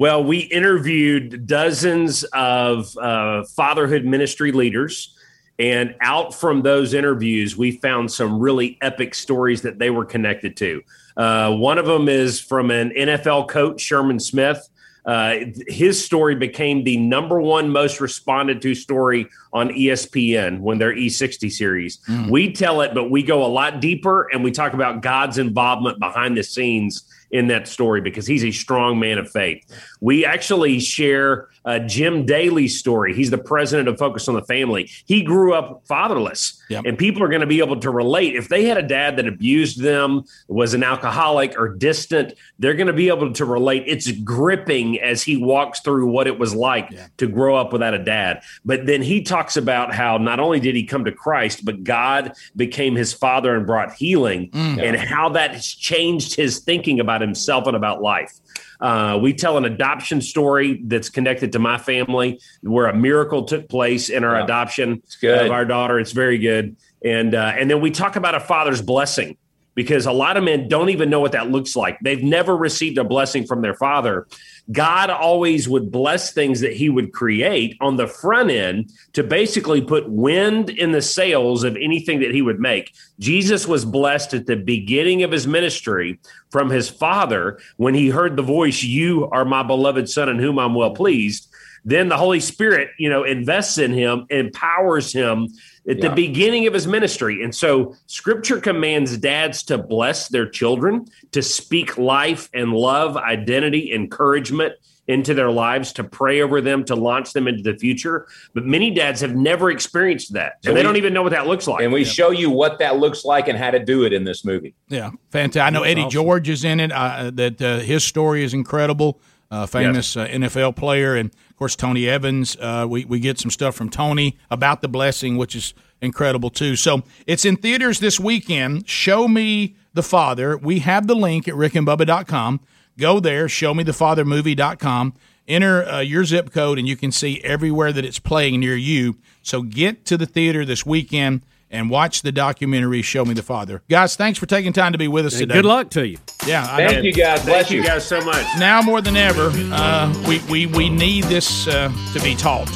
Well, 0.00 0.24
we 0.24 0.38
interviewed 0.38 1.46
dozens 1.46 2.24
of 2.32 2.96
uh, 2.96 3.44
fatherhood 3.44 4.06
ministry 4.06 4.50
leaders. 4.50 5.14
And 5.58 5.94
out 6.00 6.34
from 6.34 6.62
those 6.62 6.94
interviews, 6.94 7.54
we 7.54 7.72
found 7.72 8.10
some 8.10 8.40
really 8.40 8.78
epic 8.80 9.14
stories 9.14 9.60
that 9.60 9.78
they 9.78 9.90
were 9.90 10.06
connected 10.06 10.56
to. 10.56 10.80
Uh, 11.18 11.54
one 11.54 11.76
of 11.76 11.84
them 11.84 12.08
is 12.08 12.40
from 12.40 12.70
an 12.70 12.92
NFL 12.96 13.48
coach, 13.48 13.82
Sherman 13.82 14.18
Smith. 14.18 14.70
Uh, 15.04 15.34
his 15.68 16.02
story 16.02 16.34
became 16.34 16.82
the 16.84 16.96
number 16.96 17.38
one 17.38 17.68
most 17.68 18.00
responded 18.00 18.62
to 18.62 18.74
story 18.74 19.26
on 19.52 19.68
ESPN 19.68 20.60
when 20.60 20.78
their 20.78 20.94
E60 20.94 21.52
series. 21.52 21.98
We 22.30 22.54
tell 22.54 22.80
it, 22.80 22.94
but 22.94 23.10
we 23.10 23.22
go 23.22 23.44
a 23.44 23.48
lot 23.48 23.82
deeper 23.82 24.28
and 24.32 24.42
we 24.42 24.50
talk 24.50 24.72
about 24.72 25.02
God's 25.02 25.36
involvement 25.36 25.98
behind 25.98 26.38
the 26.38 26.42
scenes 26.42 27.04
in 27.30 27.48
that 27.48 27.68
story 27.68 28.00
because 28.00 28.26
he's 28.26 28.44
a 28.44 28.50
strong 28.50 28.98
man 28.98 29.18
of 29.18 29.30
faith. 29.30 29.64
We 30.00 30.24
actually 30.24 30.80
share 30.80 31.48
uh, 31.70 31.78
Jim 31.86 32.26
Daly's 32.26 32.78
story. 32.78 33.14
He's 33.14 33.30
the 33.30 33.38
president 33.38 33.88
of 33.88 33.98
Focus 33.98 34.28
on 34.28 34.34
the 34.34 34.42
Family. 34.42 34.90
He 35.06 35.22
grew 35.22 35.54
up 35.54 35.82
fatherless, 35.86 36.60
and 36.84 36.96
people 36.98 37.22
are 37.22 37.28
going 37.28 37.40
to 37.40 37.46
be 37.46 37.58
able 37.60 37.78
to 37.80 37.90
relate. 37.90 38.34
If 38.36 38.48
they 38.48 38.64
had 38.64 38.76
a 38.78 38.82
dad 38.82 39.16
that 39.16 39.26
abused 39.26 39.80
them, 39.80 40.24
was 40.48 40.74
an 40.74 40.82
alcoholic, 40.82 41.58
or 41.58 41.68
distant, 41.68 42.34
they're 42.58 42.74
going 42.74 42.86
to 42.86 42.92
be 42.92 43.08
able 43.08 43.32
to 43.32 43.44
relate. 43.44 43.84
It's 43.86 44.10
gripping 44.10 45.00
as 45.00 45.22
he 45.22 45.36
walks 45.36 45.80
through 45.80 46.06
what 46.06 46.26
it 46.26 46.38
was 46.38 46.54
like 46.54 46.90
to 47.18 47.26
grow 47.26 47.56
up 47.56 47.72
without 47.72 47.94
a 47.94 48.02
dad. 48.02 48.42
But 48.64 48.86
then 48.86 49.02
he 49.02 49.22
talks 49.22 49.56
about 49.56 49.94
how 49.94 50.18
not 50.18 50.40
only 50.40 50.60
did 50.60 50.74
he 50.74 50.84
come 50.84 51.04
to 51.04 51.12
Christ, 51.12 51.64
but 51.64 51.84
God 51.84 52.32
became 52.56 52.94
his 52.96 53.12
father 53.12 53.54
and 53.56 53.66
brought 53.66 53.92
healing, 53.92 54.50
Mm. 54.50 54.82
and 54.82 54.96
how 54.96 55.28
that 55.30 55.52
has 55.52 55.66
changed 55.66 56.34
his 56.34 56.58
thinking 56.60 57.00
about 57.00 57.20
himself 57.20 57.66
and 57.66 57.76
about 57.76 58.00
life. 58.02 58.32
Uh, 58.80 59.18
we 59.20 59.34
tell 59.34 59.58
an 59.58 59.64
adoption 59.64 60.20
story 60.20 60.80
that's 60.84 61.10
connected 61.10 61.52
to 61.52 61.58
my 61.58 61.76
family, 61.78 62.40
where 62.62 62.86
a 62.86 62.94
miracle 62.96 63.44
took 63.44 63.68
place 63.68 64.08
in 64.08 64.24
our 64.24 64.40
adoption 64.40 65.02
of 65.44 65.50
our 65.50 65.64
daughter. 65.64 65.98
It's 65.98 66.12
very 66.12 66.38
good, 66.38 66.76
and 67.04 67.34
uh, 67.34 67.52
and 67.56 67.70
then 67.70 67.80
we 67.80 67.90
talk 67.90 68.16
about 68.16 68.34
a 68.34 68.40
father's 68.40 68.80
blessing 68.80 69.36
because 69.74 70.06
a 70.06 70.12
lot 70.12 70.36
of 70.36 70.44
men 70.44 70.68
don't 70.68 70.90
even 70.90 71.10
know 71.10 71.20
what 71.20 71.32
that 71.32 71.50
looks 71.50 71.76
like. 71.76 71.98
They've 72.00 72.22
never 72.22 72.56
received 72.56 72.98
a 72.98 73.04
blessing 73.04 73.46
from 73.46 73.62
their 73.62 73.74
father. 73.74 74.26
God 74.72 75.10
always 75.10 75.68
would 75.68 75.90
bless 75.90 76.32
things 76.32 76.60
that 76.60 76.74
he 76.74 76.88
would 76.88 77.12
create 77.12 77.76
on 77.80 77.96
the 77.96 78.06
front 78.06 78.50
end 78.50 78.92
to 79.14 79.22
basically 79.22 79.80
put 79.80 80.08
wind 80.08 80.70
in 80.70 80.92
the 80.92 81.02
sails 81.02 81.64
of 81.64 81.76
anything 81.76 82.20
that 82.20 82.34
he 82.34 82.42
would 82.42 82.60
make. 82.60 82.92
Jesus 83.18 83.66
was 83.66 83.84
blessed 83.84 84.34
at 84.34 84.46
the 84.46 84.56
beginning 84.56 85.22
of 85.22 85.32
his 85.32 85.46
ministry 85.46 86.20
from 86.50 86.70
his 86.70 86.88
father 86.88 87.58
when 87.76 87.94
he 87.94 88.10
heard 88.10 88.36
the 88.36 88.42
voice, 88.42 88.82
You 88.82 89.28
are 89.30 89.44
my 89.44 89.62
beloved 89.62 90.08
son 90.08 90.28
in 90.28 90.38
whom 90.38 90.58
I'm 90.58 90.74
well 90.74 90.94
pleased. 90.94 91.48
Then 91.84 92.08
the 92.08 92.16
Holy 92.16 92.40
Spirit, 92.40 92.90
you 92.98 93.08
know, 93.08 93.24
invests 93.24 93.78
in 93.78 93.92
him, 93.92 94.26
empowers 94.28 95.12
him 95.12 95.48
at 95.88 95.98
Yeah. 95.98 96.08
the 96.08 96.14
beginning 96.14 96.66
of 96.66 96.74
his 96.74 96.86
ministry. 96.86 97.42
And 97.42 97.54
so 97.54 97.94
scripture 98.06 98.60
commands 98.60 99.16
dads 99.16 99.62
to 99.64 99.78
bless 99.78 100.28
their 100.28 100.48
children, 100.48 101.06
to 101.32 101.42
speak 101.42 101.96
life 101.98 102.48
and 102.54 102.72
love, 102.72 103.16
identity, 103.16 103.92
encouragement 103.92 104.74
into 105.08 105.34
their 105.34 105.50
lives, 105.50 105.92
to 105.94 106.04
pray 106.04 106.40
over 106.40 106.60
them, 106.60 106.84
to 106.84 106.94
launch 106.94 107.32
them 107.32 107.48
into 107.48 107.62
the 107.64 107.76
future. 107.76 108.26
But 108.54 108.64
many 108.64 108.92
dads 108.92 109.20
have 109.22 109.34
never 109.34 109.70
experienced 109.70 110.34
that. 110.34 110.52
So 110.62 110.70
and 110.70 110.76
they 110.76 110.82
we- 110.82 110.84
don't 110.84 110.96
even 110.96 111.12
know 111.12 111.22
what 111.22 111.32
that 111.32 111.48
looks 111.48 111.66
like. 111.66 111.82
And 111.82 111.92
we 111.92 112.04
show 112.04 112.30
you 112.30 112.48
what 112.50 112.78
that 112.78 112.98
looks 112.98 113.24
like 113.24 113.48
and 113.48 113.58
how 113.58 113.72
to 113.72 113.80
do 113.84 114.04
it 114.04 114.12
in 114.12 114.22
this 114.22 114.44
movie. 114.44 114.74
Yeah, 114.88 115.10
fantastic. 115.32 115.62
I 115.62 115.70
know 115.70 115.80
That's 115.80 115.90
Eddie 115.92 116.00
awesome. 116.02 116.10
George 116.10 116.48
is 116.48 116.62
in 116.64 116.78
it. 116.78 116.92
Uh, 116.92 117.30
that 117.34 117.60
uh, 117.60 117.78
his 117.80 118.04
story 118.04 118.44
is 118.44 118.54
incredible. 118.54 119.18
Uh, 119.50 119.66
famous 119.66 120.16
uh, 120.16 120.26
NFL 120.28 120.76
player, 120.76 121.16
and 121.16 121.30
of 121.50 121.56
course 121.56 121.74
Tony 121.74 122.08
Evans. 122.08 122.56
Uh, 122.60 122.86
we 122.88 123.04
we 123.04 123.18
get 123.18 123.38
some 123.38 123.50
stuff 123.50 123.74
from 123.74 123.90
Tony 123.90 124.38
about 124.48 124.80
the 124.80 124.86
blessing, 124.86 125.36
which 125.36 125.56
is 125.56 125.74
incredible 126.00 126.50
too. 126.50 126.76
So 126.76 127.02
it's 127.26 127.44
in 127.44 127.56
theaters 127.56 127.98
this 127.98 128.20
weekend. 128.20 128.88
Show 128.88 129.26
me 129.26 129.74
the 129.92 130.04
Father. 130.04 130.56
We 130.56 130.80
have 130.80 131.08
the 131.08 131.16
link 131.16 131.48
at 131.48 131.54
rickandbubba.com. 131.54 132.60
Go 132.96 133.18
there. 133.18 133.48
Show 133.48 133.74
me 133.74 133.82
the 133.82 133.92
Father 133.92 134.24
movie.com. 134.24 135.14
Enter 135.48 135.84
uh, 135.84 136.00
your 136.00 136.24
zip 136.24 136.52
code, 136.52 136.78
and 136.78 136.86
you 136.86 136.96
can 136.96 137.10
see 137.10 137.40
everywhere 137.42 137.92
that 137.92 138.04
it's 138.04 138.20
playing 138.20 138.60
near 138.60 138.76
you. 138.76 139.16
So 139.42 139.62
get 139.62 140.04
to 140.06 140.16
the 140.16 140.26
theater 140.26 140.64
this 140.64 140.86
weekend 140.86 141.42
and 141.70 141.88
watch 141.88 142.22
the 142.22 142.32
documentary 142.32 143.02
Show 143.02 143.24
Me 143.24 143.34
the 143.34 143.42
Father. 143.42 143.82
Guys, 143.88 144.16
thanks 144.16 144.38
for 144.38 144.46
taking 144.46 144.72
time 144.72 144.92
to 144.92 144.98
be 144.98 145.08
with 145.08 145.26
us 145.26 145.34
And 145.34 145.42
today. 145.42 145.54
good 145.54 145.64
luck 145.64 145.90
to 145.90 146.06
you. 146.06 146.18
Yeah, 146.46 146.64
I 146.68 146.76
Thank 146.86 146.92
know. 146.92 147.00
you, 147.02 147.12
guys. 147.12 147.42
Bless 147.44 147.68
Thank 147.68 147.70
you 147.70 147.80
you. 147.82 147.86
guys 147.86 148.04
so 148.06 148.20
much. 148.22 148.44
Now 148.58 148.82
more 148.82 149.00
than 149.00 149.16
ever, 149.16 149.50
uh, 149.54 150.12
we, 150.28 150.40
we, 150.50 150.66
we 150.66 150.88
need 150.88 151.24
this 151.24 151.68
uh, 151.68 151.92
to 152.12 152.20
be 152.20 152.34
taught. 152.34 152.68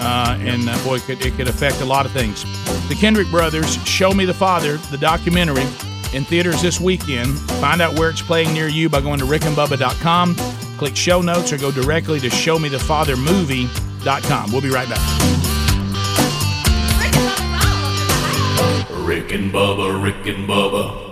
uh, 0.00 0.36
and 0.40 0.68
uh, 0.68 0.84
boy, 0.84 0.96
it 0.96 1.02
could, 1.02 1.24
it 1.24 1.34
could 1.34 1.48
affect 1.48 1.80
a 1.80 1.84
lot 1.84 2.06
of 2.06 2.12
things. 2.12 2.44
The 2.88 2.94
Kendrick 2.94 3.28
Brothers, 3.30 3.76
"Show 3.86 4.12
Me 4.12 4.24
the 4.24 4.34
Father," 4.34 4.76
the 4.90 4.98
documentary, 4.98 5.64
in 6.12 6.24
theaters 6.24 6.60
this 6.62 6.80
weekend. 6.80 7.38
Find 7.60 7.80
out 7.80 7.96
where 7.98 8.10
it's 8.10 8.22
playing 8.22 8.52
near 8.52 8.66
you 8.68 8.88
by 8.88 9.00
going 9.00 9.18
to 9.20 9.24
rickandbubba.com. 9.24 10.34
Click 10.78 10.96
show 10.96 11.20
notes 11.22 11.52
or 11.52 11.58
go 11.58 11.70
directly 11.70 12.18
to 12.20 12.28
showmethefathermovie.com. 12.28 14.52
We'll 14.52 14.62
be 14.62 14.70
right 14.70 14.88
back. 14.88 15.61
Rick 18.90 19.32
and 19.32 19.52
Bubba, 19.52 20.02
Rick 20.02 20.26
and 20.26 20.48
Bubba. 20.48 21.10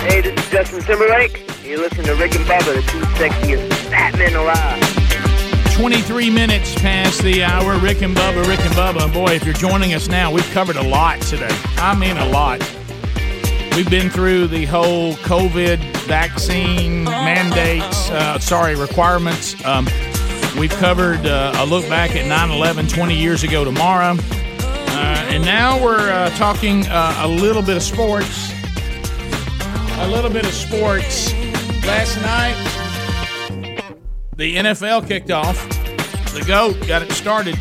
Hey, 0.00 0.20
this 0.20 0.44
is 0.44 0.50
Justin 0.50 0.82
Timberlake. 0.82 1.42
You're 1.64 1.78
listening 1.78 2.06
to 2.06 2.14
Rick 2.14 2.34
and 2.34 2.44
Bubba, 2.44 2.74
the 2.74 2.82
two 2.82 3.00
sexiest 3.16 3.72
fat 3.88 4.16
men 4.18 4.34
alive. 4.34 4.82
23 5.74 6.30
minutes 6.30 6.74
past 6.76 7.22
the 7.22 7.42
hour. 7.42 7.78
Rick 7.78 8.02
and 8.02 8.16
Bubba, 8.16 8.46
Rick 8.46 8.60
and 8.60 8.74
Bubba. 8.74 9.12
Boy, 9.12 9.34
if 9.34 9.44
you're 9.44 9.54
joining 9.54 9.94
us 9.94 10.08
now, 10.08 10.30
we've 10.30 10.48
covered 10.50 10.76
a 10.76 10.82
lot 10.82 11.20
today. 11.22 11.48
I 11.76 11.94
mean, 11.96 12.16
a 12.16 12.28
lot. 12.28 12.60
We've 13.76 13.90
been 13.90 14.08
through 14.08 14.46
the 14.46 14.66
whole 14.66 15.14
COVID 15.14 15.78
vaccine 16.06 17.02
mandates, 17.02 18.08
uh, 18.10 18.38
sorry, 18.38 18.76
requirements. 18.76 19.56
Um, 19.64 19.88
we've 20.56 20.70
covered 20.70 21.26
uh, 21.26 21.54
a 21.56 21.66
look 21.66 21.88
back 21.88 22.14
at 22.14 22.24
9 22.24 22.50
11 22.52 22.86
20 22.86 23.16
years 23.16 23.42
ago 23.42 23.64
tomorrow. 23.64 24.16
Uh, 24.16 25.26
and 25.28 25.44
now 25.44 25.82
we're 25.82 26.12
uh, 26.12 26.30
talking 26.36 26.86
uh, 26.86 27.16
a 27.22 27.26
little 27.28 27.62
bit 27.62 27.76
of 27.76 27.82
sports. 27.82 28.52
A 29.98 30.08
little 30.08 30.30
bit 30.30 30.46
of 30.46 30.52
sports. 30.52 31.32
Last 31.84 32.16
night, 32.22 32.54
the 34.36 34.54
NFL 34.54 35.08
kicked 35.08 35.32
off. 35.32 35.68
The 36.32 36.44
GOAT 36.46 36.86
got 36.86 37.02
it 37.02 37.10
started. 37.10 37.56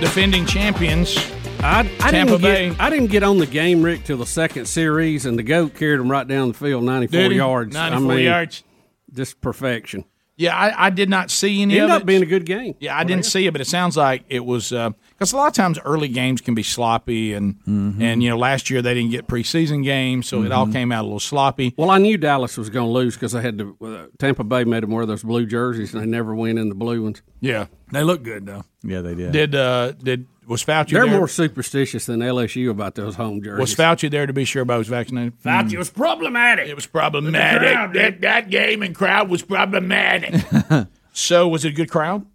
Defending 0.00 0.46
champions. 0.46 1.16
I, 1.60 1.80
I 1.80 2.10
Tampa 2.10 2.32
didn't 2.32 2.42
Bay. 2.42 2.68
Get, 2.70 2.80
I 2.80 2.90
didn't 2.90 3.08
get 3.08 3.22
on 3.22 3.38
the 3.38 3.46
game, 3.46 3.82
Rick, 3.82 4.04
till 4.04 4.16
the 4.16 4.26
second 4.26 4.66
series, 4.66 5.26
and 5.26 5.38
the 5.38 5.42
goat 5.42 5.74
carried 5.74 6.00
him 6.00 6.10
right 6.10 6.26
down 6.26 6.48
the 6.48 6.54
field, 6.54 6.84
ninety-four 6.84 7.20
Did 7.20 7.32
he? 7.32 7.36
yards. 7.38 7.74
94 7.74 8.18
yards. 8.18 8.64
just 9.12 9.40
perfection. 9.40 10.04
Yeah, 10.36 10.56
I, 10.56 10.86
I 10.86 10.90
did 10.90 11.10
not 11.10 11.32
see 11.32 11.62
any 11.62 11.74
It 11.74 11.80
ended 11.80 11.96
of 11.96 12.02
up 12.02 12.06
being 12.06 12.22
a 12.22 12.26
good 12.26 12.46
game. 12.46 12.76
Yeah, 12.78 12.96
I 12.96 13.02
didn't 13.02 13.24
see 13.24 13.48
it, 13.48 13.50
but 13.50 13.60
it 13.60 13.66
sounds 13.66 13.96
like 13.96 14.22
it 14.28 14.44
was 14.44 14.68
because 14.70 15.32
a 15.32 15.36
lot 15.36 15.48
of 15.48 15.52
times 15.54 15.80
early 15.84 16.06
games 16.06 16.40
can 16.40 16.54
be 16.54 16.62
sloppy, 16.62 17.32
and 17.34 17.56
Mm-hmm. 17.66 18.00
and 18.00 18.22
you 18.22 18.30
know 18.30 18.38
last 18.38 18.70
year 18.70 18.80
they 18.80 18.94
didn't 18.94 19.10
get 19.10 19.26
preseason 19.26 19.82
games, 19.82 20.28
so 20.28 20.44
it 20.44 20.52
all 20.52 20.68
Mhm. 20.68 20.72
came 20.72 20.92
out 20.92 21.02
a 21.02 21.06
little 21.06 21.18
sloppy. 21.18 21.74
Well, 21.76 21.90
I 21.90 21.98
knew 21.98 22.16
Dallas 22.16 22.56
was 22.56 22.70
going 22.70 22.86
to 22.86 22.92
lose 22.92 23.14
because 23.14 23.32
they 23.32 23.42
had 23.42 23.58
to. 23.58 23.76
Uh, 23.84 24.06
Tampa 24.20 24.44
Bay 24.44 24.62
made 24.62 24.84
them 24.84 24.92
wear 24.92 25.06
those 25.06 25.24
blue 25.24 25.44
jerseys, 25.44 25.92
and 25.92 26.00
they 26.04 26.06
never 26.06 26.36
win 26.36 26.56
in 26.56 26.68
the 26.68 26.76
blue 26.76 27.02
ones. 27.02 27.20
Yeah, 27.40 27.66
they 27.90 28.04
look 28.04 28.22
good 28.22 28.46
though. 28.46 28.62
Yeah, 28.84 29.00
they 29.00 29.16
did. 29.16 29.32
Did 29.32 29.54
uh 29.56 29.90
did 29.92 30.28
was 30.48 30.64
Fauci 30.64 30.90
They're 30.90 31.06
there? 31.06 31.16
more 31.18 31.28
superstitious 31.28 32.06
than 32.06 32.20
LSU 32.20 32.70
about 32.70 32.94
those 32.94 33.14
home 33.16 33.42
jerseys. 33.42 33.60
was 33.60 33.74
Fauci 33.74 34.10
there 34.10 34.26
to 34.26 34.32
be 34.32 34.44
sure 34.44 34.60
everybody 34.60 34.78
was 34.78 34.88
vaccinated? 34.88 35.34
Fauci 35.42 35.70
Mm. 35.72 35.78
was 35.78 35.90
problematic. 35.90 36.68
It 36.68 36.74
was 36.74 36.86
problematic. 36.86 37.72
crowd, 37.72 37.92
that, 37.94 38.20
that 38.22 38.50
game 38.50 38.82
and 38.82 38.94
crowd 38.94 39.28
was 39.28 39.42
problematic. 39.42 40.34
so 41.12 41.46
was 41.48 41.64
it 41.64 41.68
a 41.68 41.72
good 41.72 41.90
crowd? 41.90 42.26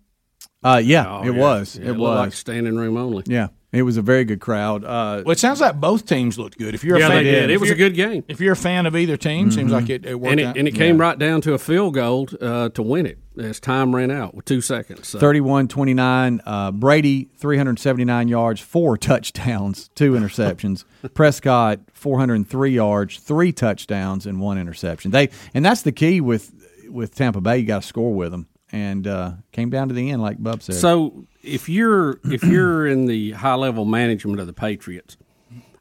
Uh, 0.63 0.81
yeah, 0.83 1.05
Oh, 1.09 1.23
it 1.27 1.33
yeah. 1.35 1.41
was. 1.41 1.75
Yeah, 1.77 1.81
it 1.83 1.87
looked 1.89 1.99
was 1.99 2.17
like 2.19 2.33
standing 2.33 2.77
room 2.77 2.95
only. 2.95 3.23
Yeah, 3.25 3.47
it 3.73 3.81
was 3.81 3.97
a 3.97 4.01
very 4.01 4.23
good 4.23 4.39
crowd. 4.39 4.85
Uh, 4.85 5.23
Well, 5.25 5.31
it 5.33 5.39
sounds 5.39 5.59
like 5.59 5.75
both 5.79 6.05
teams 6.05 6.39
looked 6.39 6.57
good. 6.57 6.73
If 6.73 6.83
you're 6.85 6.97
Yeah, 6.99 7.07
a 7.07 7.09
they 7.09 7.15
fan, 7.15 7.23
did. 7.23 7.49
It 7.49 7.59
was 7.59 7.69
a 7.69 7.75
good 7.75 7.95
game. 7.95 8.23
If 8.29 8.39
you're 8.39 8.53
a 8.53 8.55
fan 8.55 8.85
of 8.85 8.95
either 8.95 9.17
team, 9.17 9.51
seems 9.51 9.71
like 9.73 9.89
it, 9.89 10.05
it 10.05 10.15
worked 10.19 10.31
and 10.31 10.39
it, 10.39 10.43
out. 10.45 10.57
and 10.57 10.67
it 10.67 10.75
came 10.75 10.97
right 10.97 11.19
down 11.19 11.41
to 11.41 11.53
a 11.53 11.57
field 11.57 11.95
goal 11.95 12.29
uh, 12.39 12.69
to 12.69 12.81
win 12.81 13.05
it 13.05 13.17
as 13.37 13.59
time 13.59 13.95
ran 13.95 14.11
out 14.11 14.35
with 14.35 14.45
two 14.45 14.61
seconds. 14.61 15.07
So. 15.07 15.19
31 15.19 15.67
29. 15.67 16.41
Uh, 16.45 16.71
Brady, 16.71 17.29
379 17.37 18.27
yards, 18.27 18.61
four 18.61 18.97
touchdowns, 18.97 19.89
two 19.95 20.13
interceptions. 20.13 20.85
Prescott, 21.13 21.79
403 21.93 22.71
yards, 22.71 23.17
three 23.17 23.51
touchdowns, 23.51 24.25
and 24.25 24.39
one 24.39 24.57
interception. 24.57 25.11
They 25.11 25.29
And 25.53 25.65
that's 25.65 25.81
the 25.81 25.91
key 25.91 26.21
with, 26.21 26.51
with 26.89 27.15
Tampa 27.15 27.41
Bay. 27.41 27.59
You 27.59 27.65
got 27.65 27.81
to 27.81 27.87
score 27.87 28.13
with 28.13 28.31
them. 28.31 28.47
And 28.71 29.05
uh, 29.05 29.33
came 29.51 29.69
down 29.69 29.89
to 29.89 29.93
the 29.93 30.09
end, 30.09 30.23
like 30.23 30.41
Bub 30.41 30.63
said. 30.63 30.75
So 30.75 31.27
if 31.43 31.69
you're 31.69 32.19
if 32.23 32.43
you're 32.43 32.87
in 32.87 33.05
the 33.05 33.33
high 33.33 33.53
level 33.53 33.85
management 33.85 34.39
of 34.39 34.47
the 34.47 34.53
Patriots, 34.53 35.15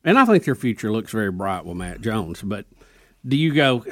and 0.05 0.19
I 0.19 0.27
think 0.27 0.45
their 0.45 0.55
future 0.55 0.93
looks 0.93 1.11
very 1.11 1.31
bright 1.31 1.65
with 1.65 1.79
Mac 1.79 2.03
Jones, 2.03 2.43
but 2.43 2.67
do 3.27 3.37
you 3.37 3.55
go, 3.55 3.85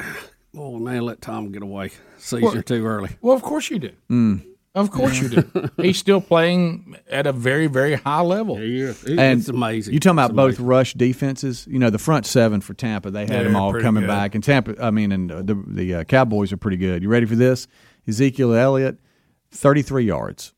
oh 0.57 0.79
man, 0.79 1.03
let 1.03 1.21
Tom 1.21 1.53
get 1.53 1.63
away 1.63 1.91
season 2.19 2.43
Well- 2.43 2.63
too 2.63 2.85
early? 2.87 3.11
Well, 3.21 3.35
of 3.35 3.43
course 3.43 3.71
you 3.71 3.79
do. 3.79 3.91
Mm. 4.11 4.47
Of 4.73 4.93
course 4.93 5.21
you 5.21 5.29
do. 5.29 5.71
He's 5.83 5.99
still 5.99 6.21
playing 6.21 6.97
at 7.11 7.27
a 7.27 7.33
very, 7.33 7.67
very 7.67 7.97
high 7.97 8.21
level. 8.21 8.61
Yeah, 8.61 8.93
and 9.09 9.41
it's 9.41 9.49
amazing. 9.49 9.93
You 9.95 9.99
talking 9.99 10.17
about 10.17 10.37
both 10.37 10.61
rush 10.61 10.95
defenses? 10.95 11.67
You 11.69 11.81
know, 11.81 11.91
the 11.91 11.99
front 11.99 12.25
seven 12.25 12.61
for 12.61 12.73
Tampa, 12.75 13.11
they 13.11 13.23
had 13.23 13.31
Yeah, 13.31 13.43
them 13.43 13.53
they're 13.55 13.63
all 13.63 13.81
coming 13.81 14.03
good. 14.03 14.07
back. 14.07 14.37
And 14.37 14.45
Tampa, 14.45 14.77
I 14.81 14.93
mean, 14.93 15.11
and 15.11 15.33
uh, 15.33 15.43
the 15.43 15.61
the 15.67 15.95
uh, 15.97 16.05
Cowboys 16.05 16.53
are 16.53 16.57
pretty 16.57 16.77
good. 16.77 17.03
You 17.03 17.09
ready 17.09 17.27
for 17.27 17.35
this? 17.35 17.67
Ezekiel 18.07 18.55
Elliott, 18.55 18.99
thirty 19.51 19.83
three 19.83 20.05
yards. 20.05 20.55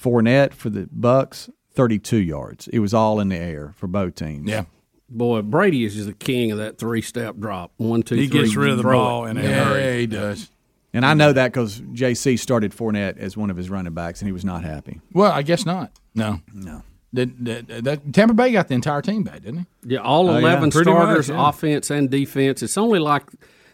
Fournette 0.00 0.54
for 0.54 0.70
the 0.70 0.88
Bucks, 0.90 1.50
thirty 1.72 1.98
two 1.98 2.16
yards. 2.22 2.68
It 2.68 2.78
was 2.78 2.94
all 2.94 3.20
in 3.20 3.28
the 3.28 3.36
air 3.36 3.74
for 3.76 3.86
both 3.86 4.14
teams. 4.14 4.48
Yeah. 4.48 4.64
Boy, 5.08 5.42
Brady 5.42 5.84
is 5.84 5.94
just 5.94 6.06
the 6.06 6.12
king 6.14 6.50
of 6.50 6.58
that 6.58 6.78
three 6.78 7.02
step 7.02 7.36
drop. 7.36 7.72
One, 7.76 8.02
two, 8.02 8.16
He 8.16 8.26
three, 8.28 8.42
gets 8.42 8.56
rid 8.56 8.70
of 8.70 8.78
the 8.78 8.82
ball 8.82 9.26
it. 9.26 9.30
in 9.30 9.38
a 9.38 9.42
Yeah. 9.42 9.64
hurry. 9.64 10.00
He 10.00 10.06
does. 10.06 10.50
And 10.92 11.04
I 11.04 11.14
know 11.14 11.32
that 11.32 11.52
because 11.52 11.80
JC 11.92 12.36
started 12.38 12.72
Fournette 12.72 13.18
as 13.18 13.36
one 13.36 13.50
of 13.50 13.56
his 13.56 13.68
running 13.70 13.92
backs, 13.92 14.20
and 14.20 14.28
he 14.28 14.32
was 14.32 14.44
not 14.44 14.64
happy. 14.64 15.00
Well, 15.12 15.30
I 15.30 15.42
guess 15.42 15.66
not. 15.66 15.92
No. 16.14 16.40
No. 16.54 16.82
Did, 17.14 17.44
did, 17.44 17.66
that, 17.84 18.12
Tampa 18.12 18.34
Bay 18.34 18.50
got 18.50 18.68
the 18.68 18.74
entire 18.74 19.00
team 19.02 19.22
back, 19.22 19.42
didn't 19.42 19.60
he? 19.84 19.94
Yeah, 19.94 20.00
all 20.00 20.28
Oh, 20.28 20.32
yeah. 20.32 20.38
11 20.38 20.70
Pretty 20.70 20.90
starters, 20.90 21.28
much, 21.28 21.36
yeah. 21.36 21.48
offense 21.48 21.90
and 21.90 22.10
defense. 22.10 22.62
It's 22.62 22.76
only 22.76 22.98
like 22.98 23.24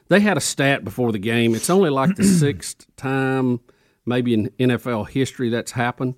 they 0.09 0.21
had 0.21 0.37
a 0.37 0.41
stat 0.41 0.85
before 0.85 1.13
the 1.13 1.19
game. 1.19 1.55
It's 1.55 1.71
only 1.71 1.91
like 1.91 2.17
the 2.17 2.25
sixth 2.25 2.87
time, 2.97 3.61
maybe 4.05 4.35
in 4.35 4.51
NFL 4.61 5.09
history, 5.09 5.49
that's 5.49 5.73
happened. 5.73 6.15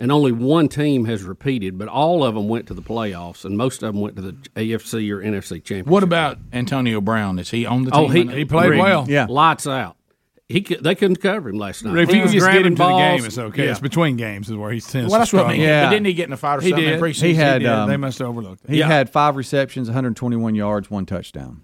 And 0.00 0.12
only 0.12 0.30
one 0.30 0.68
team 0.68 1.06
has 1.06 1.24
repeated, 1.24 1.76
but 1.76 1.88
all 1.88 2.22
of 2.22 2.36
them 2.36 2.48
went 2.48 2.68
to 2.68 2.74
the 2.74 2.82
playoffs, 2.82 3.44
and 3.44 3.56
most 3.58 3.82
of 3.82 3.92
them 3.92 4.00
went 4.00 4.14
to 4.14 4.22
the 4.22 4.32
AFC 4.54 5.10
or 5.10 5.20
NFC 5.20 5.54
championship. 5.56 5.88
What 5.88 6.04
about 6.04 6.38
Antonio 6.52 7.00
Brown? 7.00 7.40
Is 7.40 7.50
he 7.50 7.66
on 7.66 7.82
the 7.84 7.90
team? 7.90 8.00
Oh, 8.00 8.06
he, 8.06 8.24
he 8.28 8.44
played 8.44 8.78
well. 8.78 9.06
Yeah, 9.08 9.26
lights 9.28 9.66
out. 9.66 9.96
He 10.48 10.62
could, 10.62 10.82
they 10.84 10.94
couldn't 10.94 11.16
cover 11.16 11.48
him 11.50 11.58
last 11.58 11.84
night. 11.84 11.98
If 11.98 12.08
He 12.10 12.16
you 12.16 12.22
was 12.22 12.32
just 12.32 12.46
get 12.46 12.52
grabbing 12.52 12.66
him 12.72 12.76
to 12.76 12.82
the 12.84 12.88
game, 12.96 13.24
it's 13.26 13.36
okay. 13.38 13.64
Yeah. 13.64 13.70
It's 13.72 13.80
between 13.80 14.16
games 14.16 14.48
is 14.48 14.56
where 14.56 14.70
he 14.70 14.80
tends 14.80 15.10
Well, 15.10 15.18
to 15.18 15.22
that's 15.22 15.32
what 15.32 15.40
I 15.40 15.54
struggle. 15.54 15.58
mean. 15.58 15.68
But 15.68 15.90
didn't 15.90 16.06
he 16.06 16.14
get 16.14 16.26
in 16.28 16.32
a 16.32 16.36
fight 16.38 16.58
or 16.58 16.60
He 16.62 16.70
something 16.70 16.88
in 16.88 17.00
did. 17.02 17.16
He 17.16 17.34
had. 17.34 17.58
did. 17.58 17.68
Um, 17.68 17.88
They 17.90 17.96
must 17.98 18.18
have 18.20 18.28
overlooked 18.28 18.64
it. 18.64 18.70
He 18.70 18.78
Yeah. 18.78 18.86
had 18.86 19.10
five 19.10 19.36
receptions, 19.36 19.88
121 19.88 20.54
yards, 20.54 20.90
one 20.90 21.04
touchdown. 21.04 21.60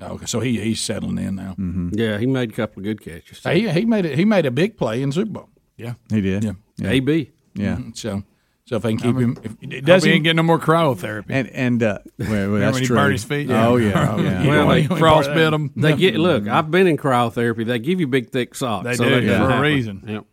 Okay, 0.00 0.26
so 0.26 0.38
he 0.38 0.60
he's 0.60 0.80
settling 0.80 1.18
in 1.18 1.34
now. 1.34 1.56
Mm-hmm. 1.58 1.88
Yeah, 1.94 2.18
he 2.18 2.26
made 2.26 2.50
a 2.50 2.52
couple 2.52 2.78
of 2.80 2.84
good 2.84 3.00
catches. 3.00 3.42
He 3.42 3.68
he 3.70 3.84
made 3.84 4.04
it. 4.04 4.16
He 4.16 4.24
made 4.24 4.46
a 4.46 4.52
big 4.52 4.76
play 4.76 5.02
in 5.02 5.10
Super 5.10 5.32
Bowl. 5.32 5.48
Yeah, 5.76 5.94
He 6.10 6.20
did. 6.20 6.44
Yeah. 6.44 6.52
Yeah. 6.76 6.90
AB. 6.90 7.32
Yeah. 7.58 7.76
Mhm. 7.76 7.96
So 7.96 8.22
so 8.68 8.76
if 8.76 8.82
they 8.82 8.90
can 8.90 8.98
keep 8.98 9.06
I 9.06 9.12
mean, 9.12 9.28
him, 9.28 9.38
if, 9.42 9.72
it 9.72 9.84
does 9.86 10.02
he 10.02 10.10
he 10.10 10.16
ain't 10.16 10.24
getting 10.24 10.36
no 10.36 10.42
more 10.42 10.58
cryotherapy. 10.58 11.30
And 11.30 11.48
and 11.48 11.82
uh, 11.82 11.98
well, 12.18 12.50
well, 12.52 12.60
that's 12.60 12.80
true. 12.80 12.96
burned 12.96 13.12
his 13.12 13.24
feet? 13.24 13.50
Oh 13.50 13.76
yeah, 13.76 14.14
oh, 14.14 14.20
yeah. 14.20 14.46
Well, 14.46 14.68
they 14.68 14.84
frostbit 14.84 15.54
him. 15.54 15.72
They 15.76 15.96
get 15.96 16.16
look. 16.16 16.46
I've 16.46 16.70
been 16.70 16.86
in 16.86 16.98
cryotherapy. 16.98 17.64
They 17.64 17.78
give 17.78 17.98
you 17.98 18.06
big 18.06 18.30
thick 18.30 18.54
socks. 18.54 18.84
They 18.84 18.96
so 18.96 19.08
do, 19.08 19.22
yeah. 19.22 19.46
for 19.46 19.54
a 19.54 19.60
reason. 19.60 20.04
Yep. 20.06 20.24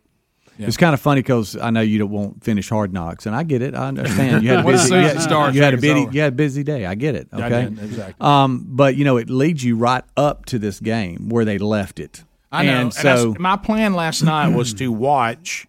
It's 0.58 0.76
kind 0.76 0.94
of 0.94 1.00
funny 1.00 1.20
because 1.20 1.56
I 1.56 1.70
know 1.70 1.80
you 1.80 1.98
don't 1.98 2.10
won't 2.10 2.44
finish 2.44 2.68
Hard 2.68 2.92
Knocks, 2.92 3.26
and 3.26 3.34
I 3.34 3.42
get 3.42 3.62
it. 3.62 3.74
I 3.74 3.88
understand. 3.88 4.42
You 4.42 4.50
had 4.50 4.64
a 4.64 4.68
busy, 4.68 4.94
you 4.94 5.00
had, 5.00 5.20
starts, 5.20 5.56
you 5.56 5.62
had 5.62 5.74
a 5.74 5.78
busy, 5.78 6.08
you 6.12 6.20
had 6.20 6.32
a 6.32 6.36
busy 6.36 6.62
day. 6.62 6.86
I 6.86 6.94
get 6.94 7.14
it. 7.14 7.28
Okay, 7.32 7.64
did, 7.64 7.82
exactly. 7.82 8.14
Um, 8.20 8.64
but 8.68 8.96
you 8.96 9.04
know, 9.04 9.16
it 9.16 9.30
leads 9.30 9.64
you 9.64 9.76
right 9.76 10.04
up 10.16 10.46
to 10.46 10.58
this 10.58 10.80
game 10.80 11.28
where 11.28 11.44
they 11.44 11.58
left 11.58 12.00
it. 12.00 12.24
I 12.52 12.64
know. 12.64 12.72
And 12.72 12.80
And 12.84 12.94
so 12.94 13.34
my 13.38 13.56
plan 13.56 13.94
last 13.94 14.22
night 14.22 14.48
was 14.48 14.74
to 14.74 14.90
watch 14.92 15.66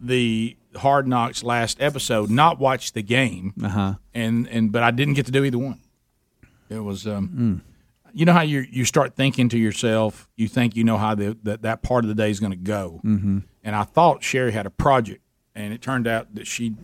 the 0.00 0.56
Hard 0.76 1.06
Knocks 1.06 1.42
last 1.42 1.80
episode, 1.80 2.30
not 2.30 2.58
watch 2.58 2.92
the 2.92 3.02
game, 3.02 3.52
Uh-huh. 3.62 3.94
and 4.14 4.46
and 4.48 4.72
but 4.72 4.82
I 4.82 4.90
didn't 4.90 5.14
get 5.14 5.26
to 5.26 5.32
do 5.32 5.44
either 5.44 5.58
one. 5.58 5.80
It 6.70 6.80
was, 6.80 7.06
um, 7.06 7.62
you 8.14 8.24
know 8.24 8.32
how 8.32 8.42
you 8.42 8.60
you 8.70 8.84
start 8.84 9.14
thinking 9.14 9.48
to 9.50 9.58
yourself, 9.58 10.28
you 10.36 10.48
think 10.48 10.74
you 10.76 10.84
know 10.84 10.96
how 10.98 11.14
the, 11.14 11.36
that 11.42 11.62
that 11.62 11.82
part 11.82 12.04
of 12.04 12.08
the 12.08 12.14
day 12.14 12.30
is 12.30 12.40
going 12.40 12.52
to 12.52 12.56
go, 12.56 13.00
mm-hmm. 13.04 13.38
and 13.62 13.76
I 13.76 13.82
thought 13.84 14.22
Sherry 14.22 14.52
had 14.52 14.64
a 14.66 14.70
project, 14.70 15.22
and 15.54 15.72
it 15.74 15.82
turned 15.82 16.06
out 16.06 16.34
that 16.34 16.46
she 16.46 16.74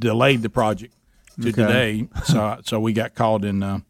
delayed 0.00 0.42
the 0.42 0.50
project 0.50 0.94
to 1.40 1.48
Okay. 1.48 1.52
today. 1.62 2.08
So 2.24 2.58
so 2.64 2.80
we 2.80 2.92
got 2.92 3.14
called 3.14 3.44
in. 3.44 3.62
Uh, 3.62 3.80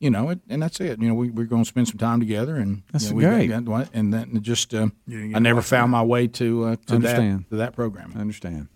you 0.00 0.10
know, 0.10 0.30
it, 0.30 0.40
and 0.48 0.60
that's 0.60 0.80
it. 0.80 1.00
You 1.00 1.06
know, 1.06 1.14
we, 1.14 1.30
we're 1.30 1.46
going 1.46 1.62
to 1.62 1.68
spend 1.68 1.86
some 1.86 1.96
time 1.96 2.18
together, 2.18 2.56
and 2.56 2.82
That's 2.90 3.04
you 3.04 3.10
know, 3.10 3.16
we 3.18 3.22
got- 3.22 3.64
great. 3.64 3.64
got 3.66 3.90
and 3.94 4.12
then 4.12 4.42
just 4.42 4.74
uh, 4.74 4.88
You 5.06 5.16
didn't 5.18 5.28
get 5.28 5.36
I 5.36 5.38
never 5.38 5.62
found 5.62 5.92
that? 5.92 5.96
my 5.98 6.02
way 6.02 6.26
to 6.26 6.64
uh, 6.64 6.70
to 6.74 6.76
that 6.86 6.92
Understand. 6.96 7.44
to 7.50 7.56
that 7.58 7.72
program. 7.76 8.12
I 8.16 8.18
understand. 8.20 8.66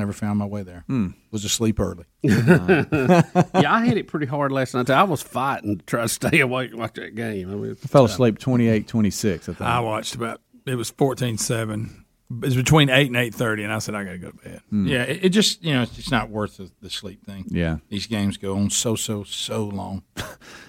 Never 0.00 0.14
found 0.14 0.38
my 0.38 0.46
way 0.46 0.62
there. 0.62 0.84
Hmm. 0.86 1.08
Was 1.30 1.44
asleep 1.44 1.78
early. 1.78 2.06
yeah, 2.22 3.22
I 3.68 3.84
hit 3.84 3.98
it 3.98 4.06
pretty 4.06 4.24
hard 4.24 4.50
last 4.50 4.72
night. 4.72 4.88
I 4.88 5.02
was 5.02 5.20
fighting 5.20 5.76
to 5.76 5.84
try 5.84 6.00
to 6.00 6.08
stay 6.08 6.40
awake 6.40 6.70
and 6.70 6.80
watch 6.80 6.94
that 6.94 7.14
game. 7.14 7.50
I 7.50 7.54
mean, 7.54 7.76
I 7.84 7.86
fell 7.86 8.06
asleep 8.06 8.38
28 8.38 8.88
26, 8.88 9.48
I 9.48 9.52
think. 9.52 9.60
I 9.60 9.80
watched 9.80 10.14
about 10.14 10.40
it 10.66 10.74
was 10.74 10.90
14-7. 10.90 11.99
It 12.32 12.44
was 12.44 12.54
between 12.54 12.90
eight 12.90 13.08
and 13.08 13.16
eight 13.16 13.34
thirty, 13.34 13.64
and 13.64 13.72
I 13.72 13.80
said 13.80 13.96
I 13.96 14.04
got 14.04 14.12
to 14.12 14.18
go 14.18 14.30
to 14.30 14.36
bed. 14.36 14.60
Hmm. 14.70 14.86
Yeah, 14.86 15.02
it, 15.02 15.24
it 15.24 15.28
just 15.30 15.64
you 15.64 15.74
know 15.74 15.82
it's 15.82 15.96
just 15.96 16.12
not 16.12 16.30
worth 16.30 16.58
the, 16.58 16.70
the 16.80 16.88
sleep 16.88 17.24
thing. 17.26 17.44
Yeah. 17.48 17.78
these 17.88 18.06
games 18.06 18.36
go 18.36 18.56
on 18.56 18.70
so 18.70 18.94
so 18.94 19.24
so 19.24 19.64
long. 19.64 20.04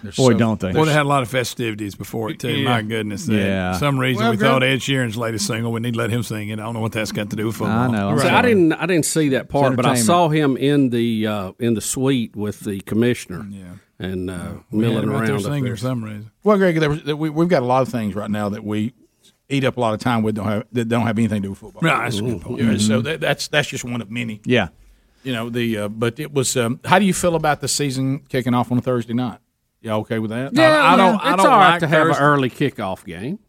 Boy, 0.03 0.09
so- 0.11 0.33
don't 0.33 0.59
they. 0.59 0.71
Well, 0.71 0.85
they 0.85 0.93
had 0.93 1.05
a 1.05 1.09
lot 1.09 1.21
of 1.21 1.29
festivities 1.29 1.93
before 1.93 2.31
it 2.31 2.39
too. 2.39 2.51
Yeah. 2.51 2.69
My 2.69 2.81
goodness, 2.81 3.27
Yeah. 3.27 3.73
For 3.73 3.79
some 3.79 3.99
reason 3.99 4.23
Well, 4.23 4.31
we 4.31 4.37
girl- 4.37 4.53
thought 4.53 4.63
Ed 4.63 4.79
Sheeran's 4.79 5.17
latest 5.17 5.45
single. 5.45 5.71
We 5.71 5.81
need 5.81 5.93
to 5.93 5.99
let 5.99 6.09
him 6.09 6.23
sing 6.23 6.49
it. 6.49 6.53
I 6.59 6.63
don't 6.63 6.73
know 6.73 6.79
what 6.79 6.93
that's 6.93 7.11
got 7.11 7.29
to 7.29 7.35
do 7.35 7.45
with 7.45 7.57
football. 7.57 7.77
I 7.77 7.87
know. 7.91 8.09
I'm 8.09 8.19
See. 8.19 8.27
I 8.27 8.41
didn't. 8.41 8.73
I 8.73 8.85
didn't 8.87 9.05
see 9.05 9.29
that 9.29 9.47
part, 9.49 9.75
but 9.75 9.85
I 9.85 9.95
saw 9.95 10.29
him 10.29 10.57
in 10.57 10.89
the 10.89 11.27
uh, 11.27 11.51
in 11.59 11.75
the 11.75 11.81
suite 11.81 12.35
with 12.35 12.61
the 12.61 12.79
commissioner. 12.81 13.45
Yeah. 13.51 13.73
and 13.99 14.31
uh, 14.31 14.53
We 14.71 14.83
had 14.83 14.93
milling 14.93 15.03
him 15.03 15.09
right 15.11 15.25
there 15.27 15.35
around 15.35 15.43
singing 15.43 15.63
there. 15.65 15.75
for 15.75 15.81
some 15.81 16.03
reason. 16.03 16.31
Well, 16.43 16.57
Greg, 16.57 16.79
there 16.79 16.89
was, 16.89 17.03
we, 17.03 17.29
we've 17.29 17.49
got 17.49 17.61
a 17.61 17.67
lot 17.67 17.83
of 17.83 17.89
things 17.89 18.15
right 18.15 18.31
now 18.31 18.49
that 18.49 18.63
we 18.63 18.93
eat 19.51 19.63
up 19.63 19.77
a 19.77 19.79
lot 19.79 19.93
of 19.93 19.99
time 19.99 20.23
with 20.23 20.35
don't 20.35 20.47
have 20.47 20.65
that 20.71 20.85
don't 20.89 21.05
have 21.05 21.17
anything 21.17 21.41
to 21.41 21.47
do 21.47 21.49
with 21.51 21.59
football. 21.59 21.81
No, 21.83 21.97
that's 21.97 22.17
a 22.19 22.21
good 22.21 22.41
point. 22.41 22.61
Yeah, 22.61 22.77
So 22.77 23.01
that, 23.01 23.19
that's 23.21 23.47
that's 23.47 23.67
just 23.67 23.83
one 23.83 24.01
of 24.01 24.09
many. 24.09 24.41
Yeah. 24.45 24.69
You 25.23 25.33
know 25.33 25.49
the 25.49 25.77
uh, 25.77 25.87
but 25.87 26.19
it 26.19 26.33
was. 26.33 26.57
Um, 26.57 26.79
how 26.85 26.97
do 26.97 27.05
you 27.05 27.13
feel 27.13 27.35
about 27.35 27.61
the 27.61 27.67
season 27.67 28.19
kicking 28.29 28.53
off 28.55 28.71
on 28.71 28.77
a 28.79 28.81
Thursday 28.81 29.13
night? 29.13 29.37
You 29.81 29.91
okay 29.91 30.19
with 30.19 30.29
that? 30.31 30.53
Yeah, 30.53 30.83
I 30.83 30.95
don't- 30.95 31.15
It's 31.15 31.23
I 31.25 31.35
don't 31.35 31.39
all 31.47 31.51
right 31.57 31.69
like 31.71 31.79
to 31.81 31.87
have 31.87 32.07
Thursday- 32.07 32.23
an 32.23 32.29
early 32.29 32.49
kickoff 32.49 33.03
game. 33.05 33.39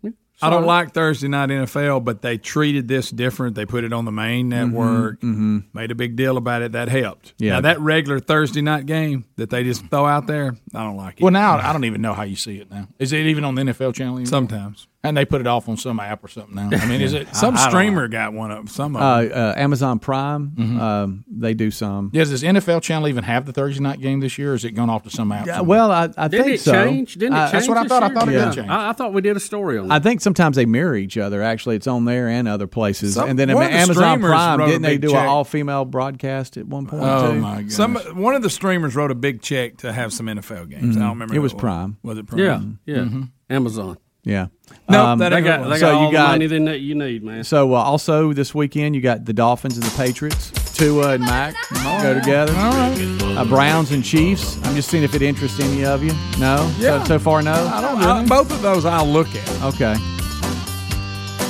I 0.45 0.51
don't 0.51 0.65
like 0.67 0.93
Thursday 0.93 1.29
night 1.29 1.51
NFL, 1.51 2.03
but 2.05 2.21
they 2.21 2.37
treated 2.37 2.89
this 2.89 3.11
different. 3.13 3.55
They 3.55 3.65
put 3.65 3.85
it 3.85 3.93
on 3.93 4.05
the 4.07 4.11
main 4.11 4.49
network, 4.49 5.23
made 5.23 5.91
a 5.91 5.95
big 5.95 6.17
deal 6.17 6.37
about 6.37 6.63
it. 6.63 6.73
That 6.73 6.89
helped. 6.89 7.33
Yeah. 7.39 7.53
Now 7.53 7.61
that 7.61 7.81
regular 7.81 8.19
Thursday 8.19 8.61
night 8.61 8.87
game 8.87 9.25
that 9.37 9.51
they 9.51 9.63
just 9.63 9.87
throw 9.87 10.05
out 10.05 10.27
there, 10.27 10.57
I 10.75 10.83
don't 10.83 10.97
like 10.97 11.21
it. 11.21 11.23
Well, 11.23 11.33
now 11.33 11.59
I 11.59 11.73
don't 11.73 11.85
even 11.85 12.01
know 12.03 12.13
how 12.13 12.25
you 12.25 12.35
see 12.37 12.57
it 12.59 12.71
now. 12.71 12.89
Is 12.99 13.13
it 13.13 13.27
even 13.27 13.45
on 13.45 13.55
the 13.55 13.63
NFL 13.63 13.95
channel? 13.95 14.15
Anymore? 14.17 14.27
Sometimes. 14.27 14.89
And 15.05 15.17
they 15.17 15.25
put 15.25 15.41
it 15.41 15.47
off 15.47 15.69
on 15.69 15.77
some 15.77 15.99
app 15.99 16.23
or 16.25 16.29
something 16.29 16.55
now. 16.55 16.71
I 16.73 16.87
mean, 16.87 17.01
is 17.01 17.13
it 17.13 17.35
Some 17.35 17.57
I- 17.57 17.65
I 17.65 17.69
streamer 17.71 18.03
know. 18.03 18.13
got 18.13 18.33
one 18.33 18.51
of 18.51 18.71
some 18.71 18.95
Uh, 18.95 19.23
of 19.23 19.29
them. 19.31 19.39
uh, 19.39 19.53
Amazon 19.57 19.99
Prime, 19.99 20.53
um, 20.81 21.25
they 21.31 21.55
do 21.55 21.71
some. 21.71 22.11
Yeah, 22.13 22.21
does 22.23 22.31
this 22.31 22.43
NFL 22.45 22.81
channel 22.83 23.09
even 23.09 23.25
have 23.25 23.45
the 23.47 23.53
Thursday 23.53 23.83
night 23.83 24.01
game 24.01 24.21
this 24.21 24.39
year? 24.39 24.53
Or 24.53 24.55
is 24.55 24.65
it 24.65 24.73
gone 24.73 24.89
off 24.91 25.03
to 25.05 25.11
some 25.11 25.33
app? 25.33 25.47
Yeah, 25.47 25.57
somewhere? 25.57 25.79
well, 25.79 25.91
I, 25.91 26.09
I 26.17 26.29
Didn't 26.29 26.45
think 26.47 26.55
it 26.57 26.61
so. 26.61 26.73
change? 26.73 27.15
Didn't 27.15 27.35
it 27.35 27.39
Uh, 27.39 27.43
change? 27.45 27.53
that's 27.53 27.69
what 27.69 27.79
I 27.79 27.83
this 27.83 27.89
thought. 27.91 28.03
I 28.05 28.09
thought 28.15 28.29
it 28.29 28.33
Yeah. 28.35 28.45
did 28.47 28.55
change. 28.55 28.69
I, 28.71 28.91
I 28.91 28.93
thought 28.93 29.13
we 29.13 29.21
did 29.23 29.37
a 29.37 29.41
story 29.41 29.79
on 29.79 29.91
I 29.91 29.99
think 29.99 30.21
sometimes 30.21 30.57
they 30.57 30.67
mirror 30.67 30.95
each 30.97 31.19
other. 31.19 31.43
Actually, 31.43 31.77
it's 31.77 31.87
on 31.87 32.05
there 32.05 32.29
and 32.29 32.47
other 32.47 32.67
places. 32.67 33.15
Some- 33.15 33.29
and 33.29 33.39
then 33.39 33.53
one 33.53 33.65
of 33.67 33.73
the 33.73 33.77
Amazon 33.79 34.21
Prime 34.21 34.59
didn't 34.67 34.83
they 34.83 34.99
do 34.99 35.09
check. 35.11 35.21
an 35.23 35.27
all 35.27 35.45
female 35.45 35.85
broadcast 35.85 36.57
at 36.57 36.67
one 36.67 36.87
point? 36.87 37.03
Oh 37.05 37.33
too? 37.33 37.41
my 37.41 37.63
god! 37.63 37.73
Some 37.73 37.97
one 38.15 38.35
of 38.35 38.43
the 38.43 38.51
streamers 38.51 38.95
wrote 38.95 39.11
a 39.11 39.15
big 39.17 39.43
check 39.43 39.79
to 39.79 39.93
have 39.93 40.13
some 40.13 40.27
NFL 40.29 40.69
games. 40.71 40.97
I 40.97 41.01
don't 41.01 41.11
remember. 41.11 41.35
It 41.35 41.37
who 41.37 41.43
was 41.43 41.55
Prime. 41.55 41.97
Was 42.03 42.19
it 42.19 42.27
Prime? 42.27 42.79
Yeah, 42.87 42.95
yeah. 42.97 43.03
Mhm. 43.03 43.31
Amazon. 43.51 43.97
Yeah. 44.25 44.47
No, 44.93 45.05
Um, 45.07 45.19
that 45.19 45.31
They 45.31 45.41
got, 45.41 45.69
they. 45.69 45.79
So 45.79 45.91
got 45.93 46.07
you 46.07 46.13
got- 46.13 46.23
the 46.39 46.47
money 46.49 46.65
that 46.67 46.81
you 46.81 46.95
need, 46.95 47.23
man. 47.25 47.45
So 47.45 47.75
uh, 47.75 47.79
also 47.79 48.33
this 48.33 48.55
weekend 48.55 48.95
you 48.95 49.01
got 49.01 49.25
the 49.25 49.33
Dolphins 49.33 49.77
and 49.77 49.85
the 49.85 49.97
Patriots. 49.97 50.51
Tua 50.75 51.11
and 51.15 51.25
Mac 51.25 51.55
go 52.03 52.15
together. 52.15 52.53
All 52.57 52.73
right. 52.73 53.23
Uh, 53.37 53.45
Browns 53.45 53.91
and 53.93 54.03
Chiefs. 54.03 54.59
I'm 54.65 54.75
just 54.75 54.89
seeing 54.91 55.03
if 55.05 55.15
it 55.15 55.23
interests 55.23 55.61
any 55.61 55.85
of 55.85 56.03
you. 56.03 56.13
No. 56.39 56.71
Yeah. 56.79 57.03
So, 57.03 57.09
so 57.09 57.19
far, 57.19 57.43
no. 57.43 57.53
I 57.53 57.81
don't 57.81 58.03
I- 58.03 58.25
both 58.27 58.51
of 58.51 58.63
those 58.63 58.85
I'll 58.87 59.07
look 59.07 59.29
at. 59.35 59.63
Okay. 59.65 59.95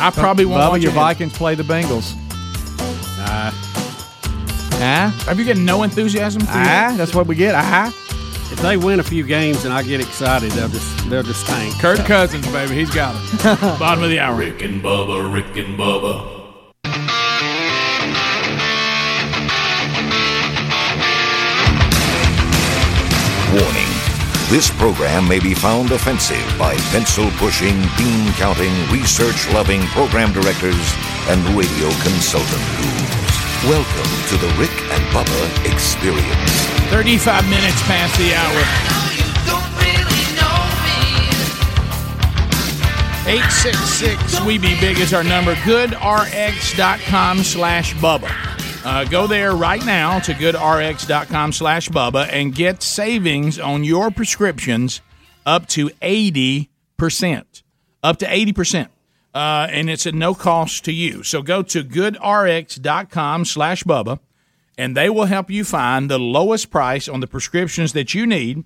I 0.00 0.10
probably 0.12 0.44
won't 0.44 0.60
Bubba, 0.62 0.70
watch 0.70 0.82
your 0.82 0.90
it. 0.90 0.94
Vikings 0.96 1.32
play 1.32 1.54
the 1.54 1.62
Bengals. 1.62 2.14
Ah, 3.24 3.52
Ah. 4.84 5.22
Have 5.26 5.38
you 5.38 5.44
getting 5.44 5.64
no 5.64 5.84
enthusiasm? 5.84 6.42
Ah. 6.48 6.92
That's 6.96 7.14
what 7.14 7.26
we 7.28 7.36
get. 7.36 7.54
Ah. 7.54 7.92
If 8.52 8.60
they 8.60 8.76
win 8.76 9.00
a 9.00 9.02
few 9.02 9.24
games 9.24 9.64
and 9.64 9.72
I 9.72 9.82
get 9.82 10.00
excited, 10.00 10.50
they'll 10.52 10.68
just 10.68 11.08
they'll 11.08 11.22
just 11.22 11.46
tank. 11.46 11.74
Kirk 11.80 11.98
Cousins, 12.00 12.46
baby, 12.48 12.74
he's 12.74 12.94
got 12.94 13.14
it. 13.16 13.60
Bottom 13.78 14.04
of 14.04 14.10
the 14.10 14.20
hour. 14.20 14.36
Rick 14.36 14.62
and 14.62 14.82
Bubba, 14.82 15.32
Rick 15.32 15.56
and 15.56 15.78
Bubba. 15.78 16.40
Warning. 23.52 23.92
This 24.48 24.70
program 24.70 25.26
may 25.26 25.40
be 25.40 25.54
found 25.54 25.90
offensive 25.92 26.44
by 26.58 26.76
pencil 26.90 27.30
pushing, 27.36 27.80
bean 27.96 28.32
counting, 28.34 28.72
research 28.90 29.50
loving 29.52 29.80
program 29.86 30.30
directors 30.32 30.94
and 31.28 31.42
radio 31.56 31.88
consultant 32.02 32.62
gurus. 32.76 33.21
Welcome 33.68 34.10
to 34.26 34.36
the 34.38 34.52
Rick 34.58 34.72
and 34.90 35.04
Bubba 35.14 35.72
Experience. 35.72 36.50
Thirty-five 36.90 37.48
minutes 37.48 37.80
past 37.82 38.18
the 38.18 38.34
hour. 38.34 38.92
Eight 43.28 43.48
six 43.52 43.78
six. 43.78 44.40
We 44.44 44.58
be 44.58 44.78
big 44.80 44.98
is 44.98 45.14
our 45.14 45.22
number. 45.22 45.54
GoodRx.com 45.54 47.44
slash 47.44 47.94
Bubba. 47.94 48.84
Uh, 48.84 49.04
go 49.04 49.28
there 49.28 49.54
right 49.54 49.86
now 49.86 50.18
to 50.18 50.32
goodrx.com 50.34 51.52
slash 51.52 51.88
Bubba 51.88 52.28
and 52.32 52.52
get 52.52 52.82
savings 52.82 53.60
on 53.60 53.84
your 53.84 54.10
prescriptions 54.10 55.00
up 55.46 55.68
to 55.68 55.88
80%. 56.00 56.66
Up 58.02 58.16
to 58.18 58.26
80%. 58.26 58.88
Uh, 59.34 59.66
and 59.70 59.88
it's 59.88 60.06
at 60.06 60.14
no 60.14 60.34
cost 60.34 60.84
to 60.84 60.92
you. 60.92 61.22
So 61.22 61.40
go 61.40 61.62
to 61.62 61.82
goodrx.com 61.82 63.44
slash 63.46 63.82
Bubba 63.84 64.18
and 64.76 64.96
they 64.96 65.08
will 65.08 65.26
help 65.26 65.50
you 65.50 65.64
find 65.64 66.10
the 66.10 66.18
lowest 66.18 66.70
price 66.70 67.08
on 67.08 67.20
the 67.20 67.26
prescriptions 67.26 67.92
that 67.92 68.14
you 68.14 68.26
need 68.26 68.64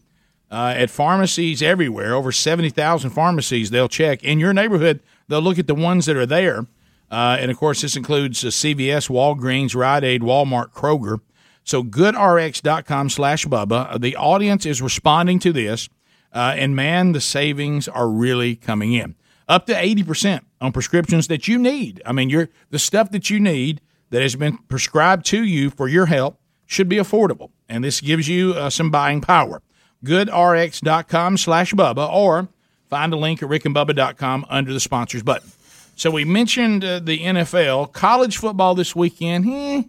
uh, 0.51 0.75
at 0.77 0.91
pharmacies 0.91 1.62
everywhere. 1.62 2.15
Over 2.15 2.33
70,000 2.33 3.11
pharmacies 3.11 3.70
they'll 3.70 3.89
check. 3.89 4.23
In 4.23 4.39
your 4.39 4.53
neighborhood, 4.53 5.01
they'll 5.28 5.41
look 5.41 5.59
at 5.59 5.67
the 5.67 5.75
ones 5.75 6.07
that 6.07 6.17
are 6.17 6.27
there. 6.27 6.67
Uh, 7.11 7.36
and 7.39 7.51
of 7.51 7.57
course, 7.57 7.83
this 7.83 7.97
includes 7.97 8.45
uh, 8.45 8.49
CVS, 8.49 9.09
Walgreens, 9.09 9.75
Rite 9.77 10.05
Aid, 10.05 10.23
Walmart, 10.23 10.73
Kroger. 10.73 11.20
So 11.62 11.83
goodrx.com 11.83 13.11
slash 13.11 13.47
Bubba. 13.47 13.93
Uh, 13.93 13.99
The 13.99 14.17
audience 14.17 14.67
is 14.67 14.83
responding 14.83 15.39
to 15.41 15.53
this. 15.53 15.89
Uh, 16.33 16.55
and 16.57 16.75
man, 16.75 17.12
the 17.12 17.20
savings 17.20 17.89
are 17.89 18.09
really 18.09 18.57
coming 18.57 18.93
in. 18.93 19.15
Up 19.49 19.67
to 19.67 19.75
80% 19.75 20.43
on 20.60 20.73
prescriptions 20.73 21.28
that 21.28 21.49
you 21.49 21.59
need. 21.59 22.02
I 22.07 22.12
mean, 22.12 22.31
you're, 22.31 22.49
the 22.70 22.78
stuff 22.78 23.10
that 23.10 23.31
you 23.31 23.41
need 23.41 23.81
that 24.10 24.23
has 24.23 24.36
been 24.36 24.59
prescribed 24.68 25.26
to 25.26 25.43
you 25.44 25.70
for 25.70 25.89
your 25.89 26.07
health 26.07 26.36
should 26.67 26.89
be 26.89 26.97
affordable. 26.97 27.51
And 27.68 27.85
this 27.85 28.01
gives 28.01 28.28
you 28.28 28.52
uh, 28.52 28.70
some 28.70 28.91
buying 28.91 29.20
power. 29.20 29.62
GoodRx.com 30.05 31.36
slash 31.36 31.73
Bubba 31.73 32.09
or 32.12 32.49
find 32.89 33.12
a 33.12 33.17
link 33.17 33.43
at 33.43 33.49
rickandbubba.com 33.49 34.47
under 34.49 34.73
the 34.73 34.81
sponsors 34.81 35.23
button. 35.23 35.51
So 35.97 36.10
we 36.10 36.25
mentioned 36.25 36.85
uh, 36.85 37.01
the 37.01 37.18
NFL. 37.18 37.93
College 37.93 38.36
football 38.36 38.75
this 38.75 38.94
weekend, 38.94 39.47
eh, 39.49 39.83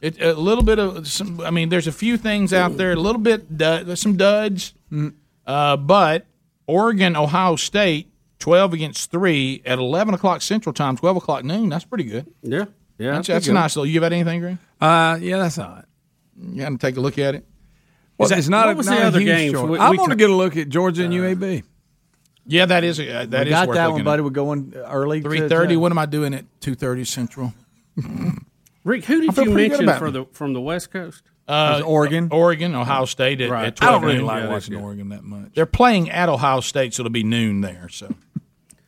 it, 0.00 0.20
a 0.20 0.34
little 0.34 0.64
bit 0.64 0.78
of 0.78 1.06
some. 1.06 1.40
I 1.40 1.50
mean, 1.50 1.68
there's 1.68 1.86
a 1.86 1.92
few 1.92 2.16
things 2.16 2.52
out 2.52 2.76
there, 2.76 2.92
a 2.92 2.96
little 2.96 3.20
bit, 3.20 3.56
dud, 3.56 3.96
some 3.98 4.16
duds. 4.16 4.74
Uh, 5.46 5.76
but 5.76 6.26
Oregon, 6.66 7.16
Ohio 7.16 7.56
State, 7.56 8.10
12 8.38 8.72
against 8.72 9.10
3 9.10 9.62
at 9.66 9.78
11 9.78 10.14
o'clock 10.14 10.42
Central 10.42 10.72
Time, 10.72 10.96
12 10.96 11.16
o'clock 11.16 11.44
noon. 11.44 11.68
That's 11.68 11.84
pretty 11.84 12.04
good. 12.04 12.26
Yeah, 12.42 12.66
yeah, 12.98 13.12
That's, 13.12 13.26
that's 13.28 13.46
that's 13.46 13.48
nice. 13.48 13.76
little- 13.76 13.86
You 13.86 14.00
got 14.00 14.12
anything, 14.12 14.40
Green? 14.40 14.58
Uh, 14.80 15.18
yeah, 15.20 15.38
that's 15.38 15.58
all 15.58 15.68
right. 15.68 15.84
You 16.40 16.62
got 16.62 16.68
to 16.70 16.78
take 16.78 16.96
a 16.96 17.00
look 17.00 17.18
at 17.18 17.34
it. 17.34 17.44
Well, 18.16 18.28
that- 18.28 18.38
it's 18.38 18.48
not 18.48 18.66
what 18.66 18.72
a, 18.74 18.76
was 18.76 18.86
not 18.86 18.98
the 18.98 19.04
other 19.06 19.20
huge 19.20 19.28
games? 19.52 19.60
We- 19.60 19.78
I'm 19.78 19.96
going 19.96 20.10
to 20.10 20.16
get 20.16 20.30
a 20.30 20.34
look 20.34 20.56
at 20.56 20.68
Georgia 20.68 21.04
and 21.04 21.12
UAB. 21.12 21.62
Yeah, 22.46 22.64
that 22.66 22.82
is 22.84 22.98
a, 22.98 23.10
uh, 23.22 23.26
that 23.26 23.44
we 23.44 23.50
is 23.50 23.54
got 23.54 23.68
worth 23.68 23.74
that 23.74 23.84
one, 23.86 23.92
looking 23.92 24.04
buddy. 24.04 24.20
at. 24.20 24.24
We're 24.24 24.30
going 24.30 24.72
early. 24.74 25.20
3:30. 25.22 25.76
What 25.76 25.92
am 25.92 25.98
I 25.98 26.06
doing 26.06 26.32
at 26.32 26.44
2:30 26.60 27.06
Central? 27.06 27.52
Rick, 28.84 29.04
who 29.04 29.20
did 29.20 29.36
you 29.36 29.50
mention 29.50 29.86
for 29.98 30.10
the 30.10 30.24
from 30.32 30.52
the 30.54 30.60
West 30.60 30.90
Coast? 30.90 31.22
Uh, 31.46 31.80
Oregon, 31.84 32.28
Oregon, 32.30 32.74
Ohio 32.74 33.04
State 33.06 33.40
at, 33.40 33.50
Right. 33.50 33.66
at 33.68 33.82
I 33.82 33.90
don't 33.90 34.02
really 34.04 34.20
like 34.20 34.44
Yeah, 34.44 34.48
watching. 34.50 34.74
Oregon 34.76 35.08
that 35.10 35.24
much. 35.24 35.52
They're 35.54 35.64
playing 35.66 36.10
at 36.10 36.28
Ohio 36.28 36.60
State, 36.60 36.92
so 36.94 37.02
it'll 37.02 37.10
be 37.10 37.22
noon 37.22 37.62
there. 37.62 37.88
So 37.90 38.14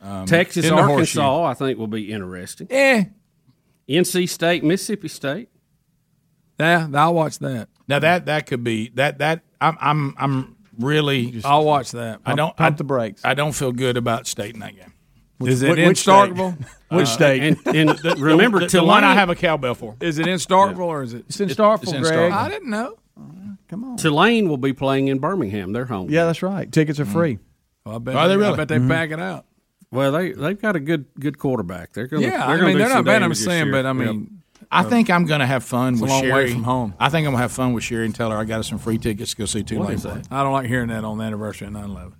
um, 0.01 0.25
Texas, 0.25 0.65
in 0.65 0.73
horseshoe. 0.73 1.21
Arkansas, 1.21 1.43
I 1.45 1.53
think 1.53 1.77
will 1.79 1.87
be 1.87 2.11
interesting. 2.11 2.67
Eh. 2.69 3.05
NC 3.89 4.27
State, 4.29 4.63
Mississippi 4.63 5.07
State. 5.07 5.49
Yeah, 6.59 6.87
I'll 6.93 7.13
watch 7.13 7.39
that. 7.39 7.69
Now 7.87 7.99
that 7.99 8.25
that 8.27 8.45
could 8.47 8.63
be 8.63 8.89
that 8.95 9.17
that 9.17 9.41
I'm 9.59 9.77
I'm 9.81 10.15
I'm 10.17 10.55
really 10.79 11.41
I'll 11.43 11.65
watch 11.65 11.91
that. 11.91 12.19
I 12.25 12.35
don't 12.35 12.55
pump 12.55 12.75
I, 12.75 12.77
the 12.77 12.83
brakes. 12.83 13.21
I 13.25 13.33
don't 13.33 13.51
feel 13.53 13.71
good 13.71 13.97
about 13.97 14.27
state 14.27 14.53
in 14.53 14.59
that 14.61 14.75
game. 14.75 14.93
Is 15.43 15.63
it 15.63 15.69
Which- 15.71 15.79
in 15.79 15.87
which 15.87 15.97
state? 15.99 16.11
Starkville? 16.11 16.57
Which 16.89 17.03
Uh, 17.03 17.05
state? 17.05 17.41
And, 17.43 17.75
and 17.75 18.05
remember, 18.19 18.59
the, 18.59 18.67
the 18.67 18.83
one 18.83 19.03
I 19.03 19.13
have 19.15 19.29
a 19.29 19.35
cowbell 19.35 19.73
for. 19.75 19.95
Is 20.01 20.19
it 20.19 20.27
in 20.27 20.37
Starkville 20.37 20.79
or 20.79 21.01
is 21.03 21.13
it? 21.15 21.25
it's 21.27 21.39
in 21.39 21.49
Starkville, 21.49 21.83
it's 21.83 21.91
in 21.93 22.03
Starkville. 22.03 22.31
I 22.31 22.49
didn't 22.49 22.69
know. 22.69 22.95
Come 23.67 23.83
on. 23.85 23.97
Tulane 23.97 24.47
will 24.49 24.57
be 24.57 24.73
playing 24.73 25.07
in 25.07 25.17
Birmingham. 25.19 25.71
They're 25.73 25.85
home. 25.85 26.09
Yeah, 26.11 26.25
that's 26.25 26.43
right. 26.43 26.69
Tickets 26.71 26.99
are 26.99 27.05
free. 27.05 27.39
Well, 27.85 27.95
I 27.95 27.99
bet 27.99 28.15
Are 28.15 28.27
they 28.27 28.33
I 28.33 28.37
really? 28.37 28.57
bet 28.57 28.67
they 28.67 28.79
pack 28.79 29.09
it 29.11 29.19
out. 29.19 29.45
Well, 29.91 30.11
they 30.13 30.31
they've 30.31 30.59
got 30.59 30.75
a 30.75 30.79
good 30.79 31.05
good 31.19 31.37
quarterback. 31.37 31.91
They're 31.93 32.07
going. 32.07 32.23
Yeah, 32.23 32.29
they're 32.29 32.39
I 32.41 32.55
gonna 32.57 32.65
mean 32.69 32.77
they're 32.77 32.89
not 32.89 33.03
bad. 33.05 33.23
I'm 33.23 33.33
saying, 33.35 33.65
year. 33.65 33.73
but 33.73 33.85
I 33.85 33.89
Yep. 33.89 33.95
mean, 33.97 34.41
I 34.71 34.83
think 34.83 35.09
I'm 35.09 35.25
going 35.25 35.41
to 35.41 35.45
have 35.45 35.65
fun 35.65 35.93
It's 35.93 36.01
a 36.01 36.03
with 36.03 36.11
long 36.11 36.29
way 36.29 36.53
from 36.53 36.63
home. 36.63 36.93
I 36.97 37.09
think 37.09 37.25
I'm 37.27 37.31
going 37.33 37.39
to 37.39 37.41
have 37.41 37.51
fun 37.51 37.73
with 37.73 37.83
Sherry 37.83 38.05
and 38.05 38.15
tell 38.15 38.31
her 38.31 38.37
I 38.37 38.45
got 38.45 38.59
us 38.61 38.69
some 38.69 38.77
free 38.79 38.97
tickets 38.97 39.31
to 39.31 39.37
go 39.37 39.45
see 39.45 39.63
Tulane 39.63 39.91
is 39.93 40.03
play. 40.03 40.21
I 40.31 40.43
don't 40.43 40.53
like 40.53 40.67
hearing 40.67 40.87
that 40.89 41.03
on 41.03 41.17
the 41.17 41.23
anniversary 41.25 41.67
of 41.67 41.73
9/11. 41.73 42.13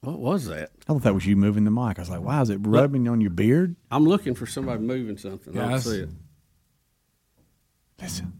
What 0.00 0.18
was 0.18 0.46
that? 0.46 0.70
I 0.88 0.92
thought 0.92 1.02
that 1.02 1.14
was 1.14 1.26
you 1.26 1.36
moving 1.36 1.64
the 1.64 1.70
mic. 1.70 1.98
I 1.98 2.02
was 2.02 2.10
like, 2.10 2.20
"Why 2.22 2.40
is 2.40 2.50
it 2.50 2.58
rubbing 2.62 3.06
on 3.08 3.20
your 3.20 3.30
beard? 3.30 3.76
I'm 3.90 4.04
looking 4.04 4.34
for 4.34 4.46
somebody 4.46 4.80
moving 4.82 5.16
something. 5.16 5.56
I 5.58 5.68
don't 5.70 5.80
see 5.80 6.00
it. 6.00 6.08
Listen. 8.00 8.32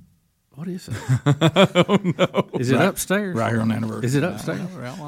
What 0.54 0.68
is 0.68 0.88
it? 0.88 0.94
oh 1.88 1.98
no! 2.02 2.48
Is 2.58 2.70
it 2.70 2.80
upstairs? 2.80 3.36
Right 3.36 3.50
here 3.52 3.60
on 3.60 3.68
the 3.68 3.74
anniversary. 3.74 4.06
Is 4.06 4.14
it 4.14 4.24
upstairs? 4.24 4.60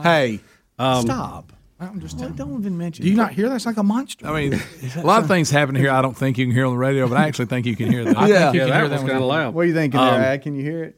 Hey, 0.02 0.40
Um, 0.78 1.02
stop. 1.02 1.52
I'm 1.81 2.00
just 2.00 2.18
don't 2.18 2.58
even 2.60 2.76
mention. 2.76 3.05
Do 3.05 3.10
you 3.10 3.16
not 3.16 3.32
hear 3.32 3.48
that? 3.48 3.55
It's 3.57 3.66
like 3.66 3.76
a 3.76 3.82
monster. 3.84 4.26
I 4.26 4.32
mean, 4.48 4.60
a 4.97 5.07
lot 5.07 5.23
of 5.23 5.28
things 5.28 5.48
happen 5.50 5.76
here. 5.76 5.90
I 5.90 6.02
don't 6.02 6.16
think 6.16 6.36
you 6.36 6.44
can 6.47 6.52
hear 6.55 6.66
on 6.66 6.73
the 6.73 6.78
radio, 6.78 7.07
but 7.08 7.16
I 7.18 7.28
actually 7.28 7.47
think 7.47 7.66
you 7.66 7.76
can 7.76 7.90
hear 7.90 8.05
that. 8.05 8.16
I 8.18 8.26
Yeah. 8.26 8.26
think 8.26 8.55
you 8.55 8.60
Yeah, 8.60 8.66
can 8.66 8.70
that 8.70 8.82
hear 8.82 8.90
was 8.90 9.00
kinda 9.10 9.24
loud. 9.24 9.55
What 9.55 9.60
are 9.62 9.65
you 9.66 9.74
thinking 9.74 10.00
Um, 10.00 10.07
there, 10.20 10.23
Ad? 10.32 10.42
Can 10.42 10.55
you 10.57 10.62
hear 10.62 10.82
it? 10.84 10.97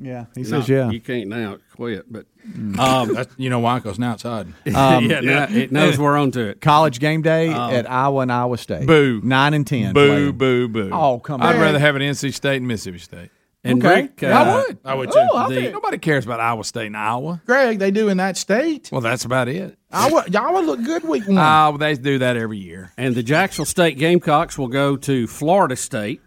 Yeah, 0.00 0.26
he 0.34 0.42
No, 0.42 0.48
says 0.48 0.68
yeah. 0.68 0.90
You 0.90 1.00
can't 1.00 1.28
now. 1.28 1.54
It 1.54 1.60
Quit. 1.74 2.04
But 2.12 2.26
Um, 2.54 2.78
um, 2.78 3.14
that's, 3.14 3.34
you 3.38 3.50
know 3.50 3.58
why? 3.60 3.78
Because 3.78 3.98
now 3.98 4.12
it's 4.12 4.24
odd. 4.24 4.52
Um, 4.74 5.06
yeah, 5.06 5.20
now 5.20 5.46
it 5.50 5.72
knows 5.72 5.98
we're 5.98 6.16
on 6.18 6.30
to 6.32 6.40
it. 6.48 6.60
College 6.60 7.00
game 7.00 7.22
day 7.22 7.48
Um, 7.52 7.72
at 7.74 7.90
Iowa 7.90 8.20
and 8.20 8.30
Iowa 8.32 8.58
State. 8.58 8.86
Boo. 8.86 9.20
Nine 9.24 9.54
and 9.54 9.66
ten. 9.66 9.94
Boo, 9.94 10.06
playing. 10.08 10.32
boo, 10.32 10.68
boo. 10.68 10.90
Oh, 10.92 11.18
come 11.18 11.40
I'd 11.42 11.56
on. 11.56 11.60
rather 11.62 11.78
have 11.78 11.96
an 11.96 12.02
NC 12.02 12.32
State 12.32 12.58
and 12.58 12.68
Mississippi 12.68 12.98
State. 12.98 13.30
And 13.68 13.84
Okay. 13.84 14.02
Rick, 14.02 14.22
uh, 14.22 14.26
I 14.28 14.54
would. 14.56 14.78
I 14.84 14.94
would 14.94 15.12
too. 15.12 15.18
Oh, 15.32 15.36
I 15.36 15.48
The- 15.48 15.54
think 15.56 15.72
nobody 15.72 15.98
cares 15.98 16.24
about 16.24 16.40
Iowa 16.40 16.64
State 16.64 16.86
and 16.86 16.96
Iowa. 16.96 17.40
Greg, 17.46 17.78
they 17.78 17.90
do 17.90 18.08
in 18.08 18.16
that 18.16 18.36
state. 18.36 18.88
Well, 18.90 19.00
that's 19.00 19.24
about 19.24 19.48
it. 19.48 19.76
Iowa, 19.92 20.24
Iowa 20.34 20.60
look 20.60 20.82
good 20.82 21.04
week 21.06 21.26
one. 21.28 21.38
Oh, 21.38 21.76
they 21.78 21.94
do 21.94 22.18
that 22.18 22.36
every 22.36 22.58
year. 22.58 22.92
And 22.96 23.14
the 23.14 23.22
Jacksonville 23.22 23.66
State 23.66 23.98
Gamecocks 23.98 24.56
will 24.58 24.68
go 24.68 24.96
to 24.96 25.26
Florida 25.26 25.76
State. 25.76 26.20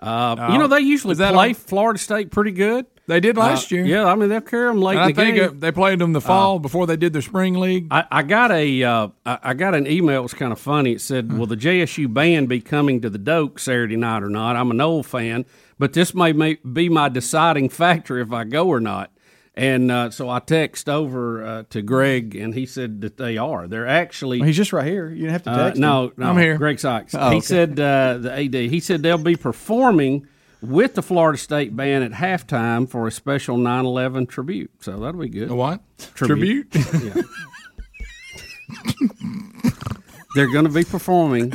Uh, 0.00 0.36
Oh. 0.38 0.52
you 0.52 0.58
know 0.58 0.66
they 0.66 0.80
usually 0.80 1.14
that 1.14 1.32
play 1.32 1.48
on- 1.48 1.54
Florida 1.54 1.98
State 1.98 2.30
pretty 2.30 2.50
good. 2.52 2.86
They 3.06 3.20
did 3.20 3.36
last 3.36 3.70
Uh, 3.70 3.76
year. 3.76 3.84
Yeah, 3.84 4.04
I 4.06 4.14
mean 4.14 4.30
they'll 4.30 4.40
carry 4.40 4.66
them 4.68 4.80
late 4.80 4.92
And 4.96 5.00
I 5.00 5.08
in 5.10 5.14
the 5.14 5.22
think 5.22 5.36
game. 5.36 5.44
uh, 5.50 5.52
they 5.58 5.70
played 5.72 5.98
them 5.98 6.14
the 6.14 6.22
fall 6.22 6.58
before 6.58 6.86
they 6.86 6.96
did 6.96 7.12
their 7.12 7.20
spring 7.22 7.54
league. 7.54 7.86
I, 7.90 8.04
I 8.10 8.22
got 8.22 8.50
a 8.50 8.82
uh, 8.82 9.08
I, 9.26 9.38
I 9.42 9.54
got 9.54 9.74
an 9.74 9.86
email. 9.86 10.20
It 10.20 10.22
was 10.22 10.32
kind 10.34 10.52
of 10.52 10.58
funny. 10.58 10.92
It 10.92 11.00
said, 11.02 11.30
"Will 11.38 11.46
the 11.46 11.56
JSU 11.56 12.08
band 12.12 12.48
be 12.48 12.60
coming 12.60 13.00
to 13.02 13.10
the 13.10 13.18
Doak 13.18 13.58
Saturday 13.58 13.96
night 13.96 14.22
or 14.22 14.30
not?" 14.30 14.56
I'm 14.56 14.70
an 14.70 14.80
old 14.80 15.04
fan, 15.06 15.44
but 15.78 15.92
this 15.92 16.14
may, 16.14 16.32
may 16.32 16.54
be 16.54 16.88
my 16.88 17.08
deciding 17.08 17.68
factor 17.68 18.18
if 18.18 18.32
I 18.32 18.44
go 18.44 18.68
or 18.68 18.80
not. 18.80 19.10
And 19.56 19.88
uh, 19.92 20.10
so 20.10 20.28
I 20.28 20.40
text 20.40 20.88
over 20.88 21.44
uh, 21.44 21.62
to 21.70 21.80
Greg, 21.80 22.34
and 22.34 22.52
he 22.54 22.66
said 22.66 23.02
that 23.02 23.18
they 23.18 23.38
are. 23.38 23.68
They're 23.68 23.86
actually. 23.86 24.40
Well, 24.40 24.48
he's 24.48 24.56
just 24.56 24.72
right 24.72 24.84
here. 24.86 25.08
You 25.10 25.28
didn't 25.28 25.30
have 25.30 25.42
to 25.44 25.50
Uh, 25.50 25.64
text. 25.66 25.76
him. 25.76 25.82
no, 25.82 26.12
no, 26.16 26.26
I'm 26.30 26.38
here. 26.38 26.58
Greg 26.58 26.80
Seitz. 26.80 27.14
Oh, 27.14 27.30
he 27.30 27.36
okay. 27.36 27.46
said 27.46 27.78
uh, 27.78 28.18
the 28.18 28.32
AD. 28.32 28.54
He 28.54 28.80
said 28.80 29.04
they'll 29.04 29.16
be 29.16 29.36
performing 29.36 30.26
with 30.60 30.96
the 30.96 31.02
Florida 31.02 31.38
State 31.38 31.76
band 31.76 32.02
at 32.02 32.10
halftime 32.12 32.88
for 32.90 33.06
a 33.06 33.12
special 33.12 33.56
9/11 33.56 34.28
tribute. 34.28 34.72
So 34.80 34.98
that'll 34.98 35.20
be 35.20 35.28
good. 35.28 35.50
A 35.50 35.54
what? 35.54 35.80
Tribute. 36.14 36.74
Yeah. 37.04 37.22
They're 40.34 40.50
going 40.50 40.64
to 40.64 40.70
be 40.70 40.84
performing 40.84 41.50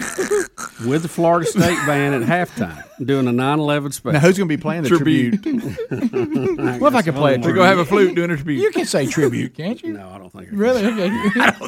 with 0.85 1.01
the 1.01 1.09
Florida 1.09 1.45
State 1.45 1.77
band 1.85 2.23
at 2.23 2.29
halftime, 2.49 2.81
doing 3.05 3.27
a 3.27 3.31
9/11 3.31 3.93
special. 3.93 4.13
Now 4.13 4.19
who's 4.19 4.37
going 4.37 4.47
to 4.49 4.57
be 4.57 4.61
playing 4.61 4.83
the 4.83 4.89
tribute? 4.89 5.45
what 6.79 6.93
if 6.93 6.95
I 6.95 7.01
could 7.01 7.15
play 7.15 7.33
a 7.33 7.37
We 7.37 7.43
tribute? 7.43 7.55
go 7.61 7.63
have 7.65 7.77
a 7.79 7.85
flute 7.85 8.15
doing 8.15 8.31
a 8.31 8.35
tribute. 8.35 8.61
you 8.61 8.71
can 8.71 8.85
say 8.85 9.05
tribute, 9.05 9.53
can't 9.55 9.81
you? 9.83 9.93
No, 9.93 10.09
I 10.09 10.17
don't 10.17 10.31
think. 10.31 10.49
Really? 10.51 10.79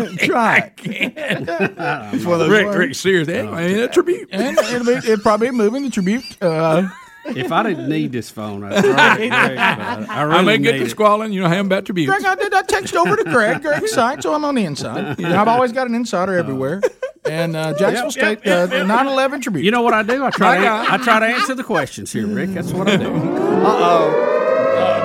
Okay. 0.01 0.15
Try 0.25 0.71
it. 0.83 1.13
it's 1.17 2.25
one 2.25 2.33
of 2.35 2.39
those 2.39 2.49
Rick, 2.49 2.65
words. 2.67 2.77
Rick, 2.77 2.95
seriously, 2.95 3.39
I 3.39 3.67
mean, 3.67 3.79
a 3.79 3.87
tribute. 3.87 4.29
And 4.31 4.57
it'll, 4.57 4.85
be, 4.85 4.91
it'll 4.93 5.17
probably 5.19 5.49
be 5.49 5.55
moving 5.57 5.83
the 5.83 5.89
tribute. 5.89 6.23
Uh, 6.41 6.87
If 7.25 7.51
I 7.51 7.61
didn't 7.63 7.87
need 7.87 8.11
this 8.11 8.29
phone, 8.31 8.63
I'd 8.63 8.81
throw 8.81 8.91
it, 8.93 8.95
Greg, 8.95 9.31
I, 9.31 10.05
I 10.09 10.21
really 10.23 10.37
I 10.39 10.41
may 10.41 10.57
get 10.57 10.73
need 10.73 10.79
to 10.79 10.85
it. 10.85 10.89
squalling. 10.89 11.31
You 11.33 11.41
know, 11.41 11.49
ham 11.49 11.67
about 11.67 11.85
tribute. 11.85 12.07
Greg, 12.07 12.25
I 12.25 12.33
did. 12.35 12.51
I 12.53 12.63
text 12.63 12.95
over 12.95 13.15
to 13.15 13.23
Greg. 13.25 13.61
Greg's 13.61 13.91
side, 13.93 14.23
so 14.23 14.33
I'm 14.33 14.43
on 14.43 14.55
the 14.55 14.65
inside. 14.65 15.19
You 15.19 15.29
know, 15.29 15.39
I've 15.39 15.47
always 15.47 15.71
got 15.71 15.87
an 15.87 15.93
insider 15.93 16.35
everywhere. 16.35 16.81
And 17.23 17.55
uh, 17.55 17.73
Jacksonville 17.77 18.03
Yep, 18.03 18.39
State, 18.41 18.47
uh, 18.51 18.65
the 18.65 18.77
9/11 18.77 19.43
tribute. 19.43 19.63
You 19.63 19.69
know 19.71 19.83
what 19.83 19.93
I 19.93 20.01
do? 20.01 20.25
I 20.25 20.31
try. 20.31 20.57
To. 20.57 20.93
I 20.93 20.97
try 20.97 21.19
to 21.19 21.25
answer 21.27 21.53
the 21.53 21.63
questions 21.63 22.11
here, 22.11 22.25
Rick. 22.25 22.49
That's 22.51 22.71
what 22.71 22.89
I 22.89 22.97
do. 22.97 23.13
Uh, 23.13 23.67
oh. 23.67 24.09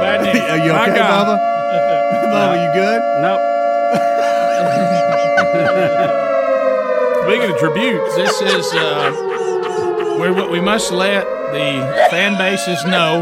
bad 0.01 0.23
news. 0.25 0.43
Are 0.51 0.57
you 0.65 0.73
My 0.73 0.83
okay, 0.89 0.97
guy. 0.97 1.11
Bubba? 1.11 1.37
Bubba, 2.33 2.57
you 2.65 2.73
good? 2.73 3.01
Nope. 3.21 3.41
Speaking 7.27 7.51
of 7.51 7.59
tributes, 7.59 8.15
this 8.17 8.41
is 8.41 8.73
uh, 8.73 9.13
we 10.19 10.31
we 10.49 10.61
must 10.61 10.93
let 10.93 11.25
the 11.53 12.09
fan 12.11 12.39
bases 12.39 12.83
know 12.87 13.21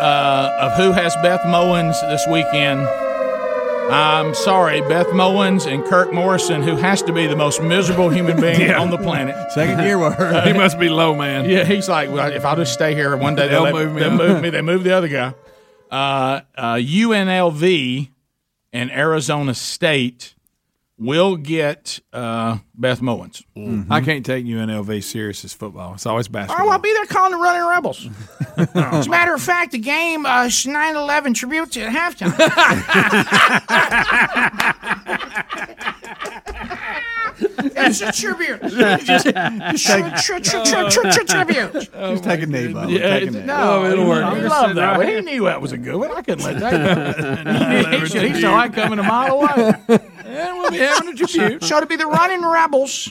uh, 0.00 0.56
of 0.58 0.72
who 0.78 0.92
has 0.92 1.14
Beth 1.16 1.42
Mowins 1.42 2.00
this 2.08 2.26
weekend. 2.26 2.86
I'm 3.92 4.34
sorry, 4.34 4.80
Beth 4.82 5.08
Mowins 5.08 5.66
and 5.70 5.84
Kirk 5.84 6.12
Morrison, 6.12 6.62
who 6.62 6.76
has 6.76 7.02
to 7.02 7.12
be 7.12 7.26
the 7.26 7.36
most 7.36 7.60
miserable 7.62 8.08
human 8.08 8.40
being 8.40 8.60
Yeah. 8.60 8.80
on 8.80 8.90
the 8.90 8.98
planet. 8.98 9.34
Second 9.52 9.80
year 9.84 9.98
word. 9.98 10.46
he 10.46 10.52
must 10.52 10.78
be 10.78 10.88
low, 10.88 11.14
man. 11.14 11.48
Yeah, 11.48 11.64
he's 11.64 11.88
like, 11.88 12.10
well, 12.10 12.30
if 12.32 12.44
I'll 12.44 12.56
just 12.56 12.72
stay 12.72 12.94
here, 12.94 13.16
one 13.16 13.34
day 13.34 13.48
they'll, 13.48 13.64
They'll 13.64 13.72
move 13.74 13.94
me 13.94 14.00
They'll 14.00 14.10
move 14.16 14.42
me. 14.42 14.50
They 14.50 14.62
move 14.62 14.84
the 14.84 14.92
other 14.92 15.08
guy. 15.08 15.34
Uh, 15.90 16.40
uh, 16.56 16.74
UNLV 16.76 18.08
and 18.72 18.90
Arizona 18.92 19.54
State 19.54 20.34
will 21.00 21.36
get 21.36 21.98
uh, 22.12 22.58
Beth 22.74 23.00
Mowins. 23.00 23.42
I 23.90 24.00
can't 24.02 24.24
take 24.24 24.44
UNLV 24.44 25.02
serious 25.02 25.44
as 25.44 25.52
football. 25.54 25.94
It's 25.94 26.06
always 26.06 26.28
Oh, 26.28 26.32
basketball. 26.32 26.70
I'll 26.70 26.78
be 26.78 26.92
there 26.92 27.06
calling 27.06 27.32
the 27.32 27.38
Running 27.38 27.66
Rebels. 27.66 28.06
As 28.74 29.06
a 29.06 29.10
matter 29.10 29.34
of 29.34 29.40
fact, 29.42 29.72
the 29.72 29.78
game 29.78 30.26
uh, 30.26 30.44
9/11 30.46 31.34
tribute 31.34 31.76
at 31.78 31.90
halftime. 31.90 32.36
it's 37.38 38.00
a 38.00 38.12
tribute. 38.12 38.60
Just, 38.62 39.06
just 39.06 39.86
tri- 39.86 40.20
tri- 40.20 40.40
tri- 40.40 40.64
tri- 40.64 40.90
tri- 40.90 41.10
tri- 41.10 41.24
tribute. 41.44 41.72
Just 41.92 42.24
take 42.24 42.42
a 42.42 42.46
knee, 42.46 42.68
Bubba. 42.72 42.90
Yeah, 42.98 43.18
take 43.20 43.28
a 43.28 43.32
knee. 43.32 43.42
no, 43.44 43.84
it'll 43.86 44.08
work. 44.08 44.24
I 44.24 44.30
I'm 44.36 44.44
love 44.44 44.74
that. 44.76 44.98
right 44.98 44.98
one. 44.98 45.06
He 45.26 45.32
knew 45.32 45.44
that 45.44 45.60
was 45.60 45.72
a 45.72 45.78
good 45.78 45.96
one. 45.96 46.10
I 46.12 46.22
couldn't 46.22 46.44
let 46.44 46.58
that 46.60 47.16
go. 47.16 48.20
he, 48.20 48.28
he 48.28 48.40
saw 48.40 48.62
it 48.64 48.72
coming 48.72 48.98
a 48.98 49.02
mile 49.02 49.40
away. 49.40 49.72
And 50.30 50.58
we'll 50.58 50.70
be 50.70 50.78
having 50.78 51.08
a 51.08 51.14
tribute. 51.14 51.64
So 51.64 51.80
to 51.80 51.86
be 51.86 51.96
the 51.96 52.06
running 52.06 52.44
rebels, 52.44 53.08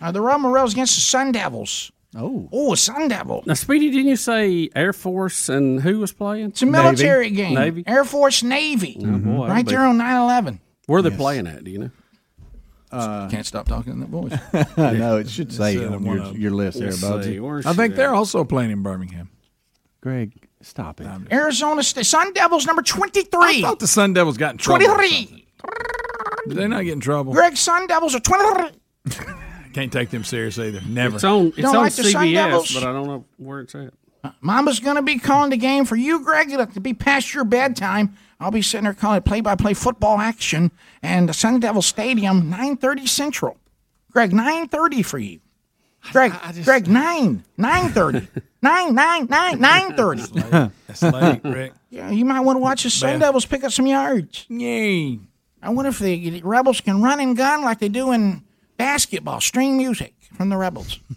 uh, 0.00 0.12
the 0.12 0.20
running 0.20 0.50
rebels 0.50 0.72
against 0.72 0.94
the 0.94 1.00
Sun 1.00 1.32
Devils. 1.32 1.92
Oh, 2.14 2.48
Oh, 2.52 2.74
a 2.74 2.76
Sun 2.76 3.08
Devil. 3.08 3.42
Now, 3.46 3.54
Speedy, 3.54 3.90
didn't 3.90 4.08
you 4.08 4.16
say 4.16 4.68
Air 4.76 4.92
Force 4.92 5.48
and 5.48 5.80
who 5.80 5.98
was 5.98 6.12
playing? 6.12 6.48
It's 6.50 6.62
a 6.62 6.66
military 6.66 7.30
game. 7.30 7.54
Navy. 7.54 7.84
Air 7.86 8.04
Force, 8.04 8.42
Navy. 8.42 8.96
Oh, 8.98 9.04
boy, 9.04 9.08
mm-hmm. 9.08 9.50
right 9.50 9.66
there 9.66 9.80
on 9.80 9.98
9/11. 9.98 10.58
Where 10.86 10.98
are 10.98 11.02
they 11.02 11.10
playing 11.10 11.46
at? 11.46 11.64
Do 11.64 11.70
you 11.70 11.78
know? 11.78 11.90
Uh, 12.90 13.28
Can't 13.30 13.46
stop 13.46 13.66
talking 13.66 13.94
in 13.94 14.00
that 14.00 14.10
voice. 14.10 14.32
no, 14.76 15.16
it 15.16 15.30
should 15.30 15.50
say 15.50 15.78
Said 15.78 15.94
on 15.94 16.04
your, 16.04 16.32
your 16.36 16.50
list 16.50 16.78
there, 16.78 16.88
Let's 16.88 17.00
see, 17.00 17.06
Bubsy. 17.06 17.40
where's 17.40 17.64
I 17.64 17.72
think 17.72 17.94
she 17.94 17.96
they're 17.96 18.14
also 18.14 18.44
playing 18.44 18.70
in 18.70 18.82
Birmingham. 18.82 19.30
Greg, 20.02 20.48
stop 20.60 21.00
it. 21.00 21.06
Arizona 21.32 21.82
State 21.82 22.04
Sun 22.04 22.34
Devils 22.34 22.66
number 22.66 22.82
twenty 22.82 23.22
three. 23.22 23.58
I 23.58 23.62
thought 23.62 23.78
the 23.78 23.86
Sun 23.86 24.12
Devils 24.12 24.36
got 24.36 24.52
in 24.52 24.58
trouble. 24.58 24.84
23. 24.84 25.46
Something. 26.44 26.56
Did 26.56 26.62
they 26.62 26.68
not 26.68 26.84
get 26.84 26.92
in 26.92 27.00
trouble? 27.00 27.32
Greg 27.32 27.56
Sun 27.56 27.86
Devils 27.86 28.14
are 28.14 28.20
23. 28.20 29.24
Can't 29.72 29.92
take 29.92 30.10
them 30.10 30.24
serious 30.24 30.58
either. 30.58 30.80
Never. 30.86 31.16
It's 31.16 31.24
on. 31.24 31.46
It's 31.48 31.56
Don't 31.58 31.76
on 31.76 31.82
like 31.84 31.94
the 31.94 32.04
Sun 32.04 32.26
CBS, 32.26 32.74
but 32.74 32.84
I 32.84 32.92
don't 32.92 33.06
know 33.06 33.24
where 33.38 33.60
it's 33.60 33.74
at. 33.74 33.94
Mama's 34.40 34.78
going 34.78 34.96
to 34.96 35.02
be 35.02 35.18
calling 35.18 35.50
the 35.50 35.56
game 35.56 35.84
for 35.84 35.96
you, 35.96 36.22
Greg. 36.22 36.50
It'll 36.52 36.66
be 36.80 36.94
past 36.94 37.34
your 37.34 37.44
bedtime. 37.44 38.16
I'll 38.38 38.50
be 38.52 38.62
sitting 38.62 38.84
there 38.84 38.94
calling 38.94 39.22
play-by-play 39.22 39.74
football 39.74 40.18
action 40.18 40.70
and 41.02 41.28
the 41.28 41.32
Sun 41.32 41.60
Devil 41.60 41.82
Stadium, 41.82 42.50
9:30 42.52 43.08
Central. 43.08 43.56
Greg, 44.12 44.30
9:30 44.30 45.04
for 45.04 45.18
you. 45.18 45.40
Greg, 46.10 46.32
Greg, 46.64 46.88
9, 46.88 47.44
9:30. 47.58 48.28
9, 48.62 48.94
9, 48.94 49.26
9, 49.26 49.58
9:30. 49.58 50.72
That's 50.86 51.02
late, 51.02 51.40
Rick. 51.44 51.72
Yeah, 51.90 52.10
you 52.10 52.24
might 52.24 52.40
want 52.40 52.56
to 52.56 52.60
watch 52.60 52.82
the 52.84 52.90
Sun 52.90 53.20
Devils 53.20 53.46
pick 53.46 53.64
up 53.64 53.72
some 53.72 53.86
yards. 53.86 54.46
Yay. 54.48 55.18
I 55.62 55.70
wonder 55.70 55.90
if 55.90 55.98
the 55.98 56.40
Rebels 56.42 56.80
can 56.80 57.02
run 57.02 57.20
and 57.20 57.36
gun 57.36 57.62
like 57.62 57.78
they 57.78 57.88
do 57.88 58.12
in 58.12 58.42
basketball. 58.76 59.40
String 59.40 59.76
music 59.76 60.14
from 60.36 60.48
the 60.48 60.56
Rebels. 60.56 60.98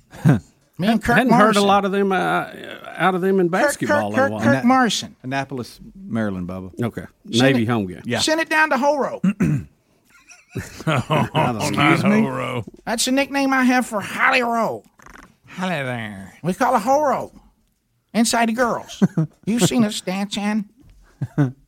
Me 0.77 0.87
and 0.87 1.01
Kirk 1.01 1.15
hadn't 1.15 1.29
Morrison. 1.31 1.45
heard 1.45 1.55
a 1.55 1.61
lot 1.65 1.85
of 1.85 1.91
them 1.93 2.11
uh, 2.11 2.49
out 2.97 3.15
of 3.15 3.21
them 3.21 3.39
in 3.39 3.47
basketball 3.47 4.11
Kirk, 4.11 4.17
in 4.17 4.19
a 4.19 4.21
Kirk, 4.23 4.31
while. 4.31 4.41
Kirk 4.55 4.65
Morrison. 4.65 5.15
Annapolis, 5.23 5.79
Maryland, 5.95 6.47
Bubba. 6.49 6.71
Okay, 6.83 7.05
Navy 7.23 7.63
home 7.65 7.87
game. 7.87 8.01
Yeah. 8.03 8.19
Send 8.19 8.41
it 8.41 8.49
down 8.49 8.69
to 8.71 8.77
Horo. 8.77 9.21
Oh, 10.85 11.57
Excuse 11.69 12.03
me? 12.03 12.21
Horo. 12.21 12.65
That's 12.85 13.05
the 13.05 13.11
nickname 13.13 13.53
I 13.53 13.63
have 13.63 13.85
for 13.85 14.01
Holly 14.01 14.41
Rowe. 14.41 14.83
Holly 15.47 15.69
there. 15.75 16.33
We 16.43 16.53
call 16.53 16.73
her 16.73 16.79
Horo. 16.79 17.31
Inside 18.13 18.49
the 18.49 18.53
girls. 18.53 19.01
You've 19.45 19.63
seen 19.63 19.83
us 19.85 19.99
dancing 20.01 20.69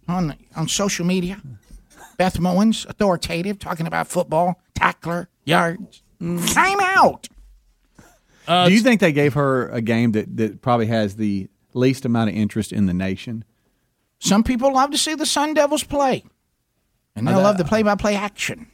on 0.08 0.36
on 0.56 0.68
social 0.68 1.06
media. 1.06 1.42
Beth 2.18 2.38
Mowins, 2.40 2.88
authoritative, 2.90 3.60
talking 3.60 3.86
about 3.88 4.08
football, 4.08 4.60
tackler, 4.74 5.30
yards. 5.46 6.02
Time 6.20 6.80
out. 6.82 7.28
Do 8.48 8.74
you 8.74 8.80
think 8.80 9.02
they 9.02 9.12
gave 9.12 9.34
her 9.36 9.70
a 9.70 9.82
game 9.82 10.14
that, 10.14 10.36
that 10.38 10.62
probably 10.62 10.88
has 10.88 11.16
the 11.16 11.48
least 11.74 12.06
amount 12.06 12.30
of 12.30 12.36
interest 12.36 12.72
in 12.72 12.86
the 12.88 12.94
nation? 12.94 13.44
Some 14.20 14.44
people 14.44 14.74
love 14.74 14.92
to 14.92 14.98
see 14.98 15.14
the 15.14 15.26
Sun 15.28 15.54
Devils 15.54 15.84
play, 15.84 16.24
and 17.16 17.28
they 17.28 17.34
Uh, 17.34 17.42
love 17.42 17.58
the 17.58 17.66
play-by-play 17.66 18.16
action. 18.16 18.68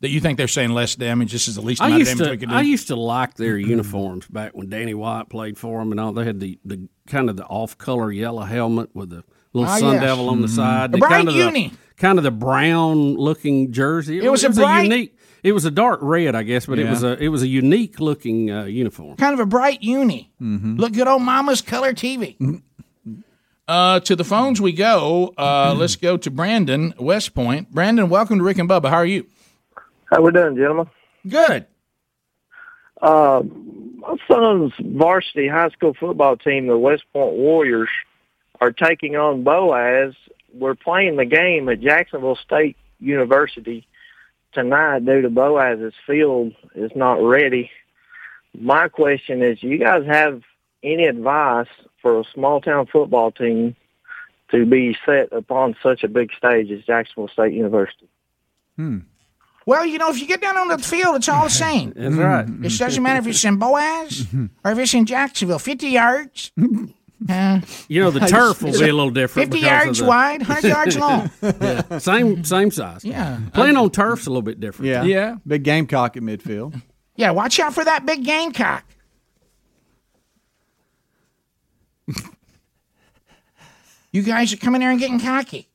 That 0.00 0.10
you 0.10 0.20
think 0.20 0.36
they're 0.38 0.46
saying 0.46 0.70
less 0.70 0.94
damage? 0.94 1.32
This 1.32 1.48
is 1.48 1.54
the 1.56 1.62
least 1.62 1.80
amount 1.80 1.94
of 1.94 1.98
used 2.00 2.18
damage 2.18 2.30
we 2.30 2.36
could 2.36 2.48
do. 2.50 2.54
I 2.54 2.60
used 2.60 2.88
to 2.88 2.96
like 2.96 3.34
their 3.34 3.56
uniforms 3.56 4.26
back 4.28 4.52
when 4.52 4.68
Danny 4.68 4.92
White 4.94 5.30
played 5.30 5.56
for 5.58 5.78
them 5.80 5.90
and 5.90 5.98
all. 5.98 6.12
They 6.12 6.24
had 6.24 6.38
the, 6.40 6.58
the 6.64 6.88
kind 7.08 7.28
of 7.30 7.36
the 7.36 7.44
off 7.46 7.76
color 7.78 8.12
yellow 8.12 8.42
helmet 8.42 8.90
with 8.94 9.10
the 9.10 9.24
little 9.54 9.70
Ah, 9.70 9.78
sun 9.78 9.94
yes. 9.94 10.02
devil 10.02 10.28
on 10.28 10.42
the 10.42 10.46
Mhm. 10.48 10.54
side. 10.56 10.90
A 10.90 10.92
The 10.92 10.98
bright 10.98 11.10
kind 11.10 11.28
of 11.28 11.34
uni. 11.34 11.68
The, 11.68 11.76
kind 11.96 12.18
of 12.18 12.24
the 12.24 12.30
brown 12.30 13.14
looking 13.16 13.72
jersey. 13.72 14.18
It 14.24 14.30
was 14.30 14.44
a 14.44 14.50
bright- 14.50 14.84
unique. 14.84 15.18
It 15.42 15.52
was 15.52 15.66
a 15.66 15.70
dark 15.70 16.00
red, 16.02 16.34
I 16.34 16.42
guess, 16.42 16.64
but 16.64 16.78
it 16.78 16.88
was 16.88 17.02
a 17.02 17.22
it 17.22 17.28
was 17.28 17.42
a 17.42 17.46
unique 17.46 18.00
looking 18.00 18.50
uh, 18.50 18.64
uniform. 18.64 19.16
Kind 19.16 19.34
of 19.34 19.40
a 19.40 19.46
bright 19.46 19.82
uni. 19.82 20.32
Mm-hmm. 20.40 20.76
Look 20.76 20.94
good 20.94 21.06
old 21.06 21.20
mama's 21.22 21.60
color 21.60 21.92
TV. 21.92 22.62
Uh, 23.68 24.00
to 24.00 24.16
the 24.16 24.24
phones 24.24 24.60
we 24.60 24.72
go. 24.72 25.32
Uh, 25.38 25.74
let's 25.76 25.96
go 25.96 26.16
to 26.18 26.30
Brandon, 26.30 26.94
West 26.98 27.34
Point. 27.34 27.70
Brandon, 27.70 28.08
welcome 28.08 28.38
to 28.38 28.44
Rick 28.44 28.58
and 28.58 28.68
Bubba. 28.68 28.88
How 28.88 28.96
are 28.96 29.06
you? 29.06 29.26
How 30.06 30.20
we 30.22 30.32
doing, 30.32 30.56
gentlemen? 30.56 30.86
Good. 31.28 31.66
Uh, 33.00 33.42
my 33.96 34.16
son's 34.28 34.72
varsity 34.80 35.48
high 35.48 35.70
school 35.70 35.94
football 35.94 36.36
team, 36.36 36.66
the 36.66 36.76
West 36.78 37.04
Point 37.12 37.34
Warriors, 37.34 37.88
are 38.60 38.70
taking 38.72 39.16
on 39.16 39.44
Boaz. 39.44 40.14
We're 40.54 40.74
playing 40.74 41.16
the 41.16 41.24
game 41.24 41.68
at 41.68 41.80
Jacksonville 41.80 42.36
State 42.36 42.76
University 43.00 43.86
tonight 44.52 45.04
due 45.04 45.22
to 45.22 45.30
Boaz's 45.30 45.94
field 46.06 46.52
is 46.74 46.92
not 46.94 47.22
ready. 47.22 47.70
My 48.58 48.88
question 48.88 49.42
is, 49.42 49.60
do 49.60 49.68
you 49.68 49.78
guys 49.78 50.04
have 50.06 50.42
any 50.82 51.06
advice 51.06 51.66
for 52.00 52.20
a 52.20 52.24
small 52.32 52.60
town 52.60 52.86
football 52.86 53.32
team 53.32 53.74
to 54.50 54.64
be 54.64 54.96
set 55.04 55.32
upon 55.32 55.74
such 55.82 56.04
a 56.04 56.08
big 56.08 56.30
stage 56.36 56.70
as 56.70 56.84
Jacksonville 56.84 57.28
State 57.28 57.52
University? 57.52 58.08
Hmm. 58.76 58.98
Well, 59.66 59.86
you 59.86 59.98
know, 59.98 60.10
if 60.10 60.20
you 60.20 60.26
get 60.26 60.42
down 60.42 60.56
on 60.56 60.68
the 60.68 60.78
field, 60.78 61.16
it's 61.16 61.28
all 61.28 61.44
the 61.44 61.50
same. 61.50 61.92
That's 61.96 62.14
right. 62.14 62.46
It 62.48 62.78
doesn't 62.78 63.02
matter 63.02 63.20
if 63.20 63.26
it's 63.26 63.44
in 63.44 63.56
Boaz 63.56 64.26
or 64.64 64.72
if 64.72 64.78
it's 64.78 64.94
in 64.94 65.06
Jacksonville. 65.06 65.58
50 65.58 65.88
yards. 65.88 66.52
Uh, 67.28 67.60
You 67.88 68.02
know, 68.02 68.10
the 68.10 68.20
turf 68.26 68.62
will 68.62 68.72
be 68.72 68.88
a 68.88 68.92
little 68.92 69.10
different. 69.22 69.50
50 69.52 69.64
yards 69.66 69.98
the- 70.00 70.04
wide, 70.04 70.40
100 70.46 70.68
yards 70.68 70.98
long. 71.04 71.30
yeah, 71.42 71.98
same 71.98 72.44
same 72.44 72.70
size. 72.70 73.04
Yeah. 73.04 73.40
playing 73.54 73.76
on 73.76 73.90
turf's 73.90 74.26
a 74.26 74.30
little 74.30 74.42
bit 74.42 74.60
different. 74.60 74.90
Yeah. 74.90 75.04
Yeah. 75.04 75.36
Big 75.46 75.62
gamecock 75.64 76.16
at 76.16 76.22
midfield. 76.22 76.80
Yeah, 77.16 77.30
watch 77.30 77.58
out 77.60 77.72
for 77.74 77.84
that 77.84 78.04
big 78.04 78.24
gamecock. 78.24 78.84
you 84.12 84.22
guys 84.22 84.52
are 84.52 84.56
coming 84.56 84.80
there 84.80 84.90
and 84.90 85.00
getting 85.00 85.20
cocky. 85.20 85.68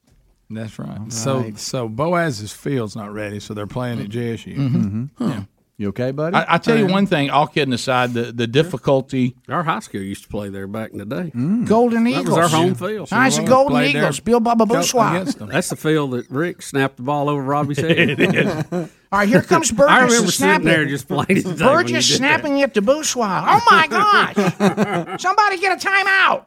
That's 0.49 0.79
right. 0.79 1.11
So 1.11 1.51
so 1.55 1.87
Boaz's 1.87 2.51
field's 2.51 2.95
not 2.95 3.13
ready, 3.13 3.39
so 3.39 3.53
they're 3.53 3.67
playing 3.67 3.99
at 4.01 4.09
JSU. 4.09 4.55
Mm-hmm. 4.57 5.23
Yeah. 5.29 5.43
You 5.79 5.87
okay, 5.89 6.11
buddy? 6.11 6.35
I, 6.35 6.55
I 6.55 6.57
tell 6.57 6.77
you 6.77 6.87
one 6.87 7.05
thing. 7.07 7.29
All 7.29 7.47
kidding 7.47 7.73
aside, 7.73 8.11
the 8.13 8.33
the 8.33 8.47
difficulty. 8.47 9.37
Our 9.47 9.63
high 9.63 9.79
school 9.79 10.01
used 10.01 10.23
to 10.23 10.27
play 10.29 10.49
there 10.49 10.67
back 10.67 10.91
in 10.91 10.97
the 10.97 11.05
day. 11.05 11.31
Mm. 11.33 11.65
Golden 11.65 12.05
Eagles. 12.05 12.25
That 12.25 12.31
Eagles. 12.33 12.37
was 12.37 12.53
our 12.53 12.59
home 12.59 12.75
field. 12.75 13.07
It's 13.09 13.37
the 13.37 13.43
Golden 13.45 13.83
Eagles. 13.83 14.19
Bill 14.19 14.41
Bubba 14.41 14.67
Bourgeois. 14.67 15.23
That's 15.23 15.69
the 15.69 15.77
field 15.77 16.11
that 16.11 16.29
Rick 16.29 16.63
snapped 16.63 16.97
the 16.97 17.03
ball 17.03 17.29
over 17.29 17.41
Robbie's 17.41 17.77
head. 17.79 17.97
It 18.19 18.19
is. 18.35 18.65
All 18.73 19.19
right, 19.19 19.29
here 19.29 19.41
comes 19.41 19.71
Burgess. 19.71 19.89
I 19.89 20.03
remember 20.03 20.31
snapping. 20.31 20.67
sitting 20.67 20.79
there 20.81 20.85
just 20.85 21.07
playing 21.07 21.27
today 21.27 21.43
when 21.45 21.57
you 21.57 21.65
Burgess 21.65 22.07
did 22.07 22.13
that. 22.13 22.17
snapping 22.17 22.61
at 22.61 22.73
the 22.73 22.81
bourgeois. 22.81 23.45
Oh 23.47 23.61
my 23.71 23.87
gosh! 23.87 24.35
Somebody 25.21 25.59
get 25.59 25.81
a 25.81 25.87
timeout. 25.87 26.43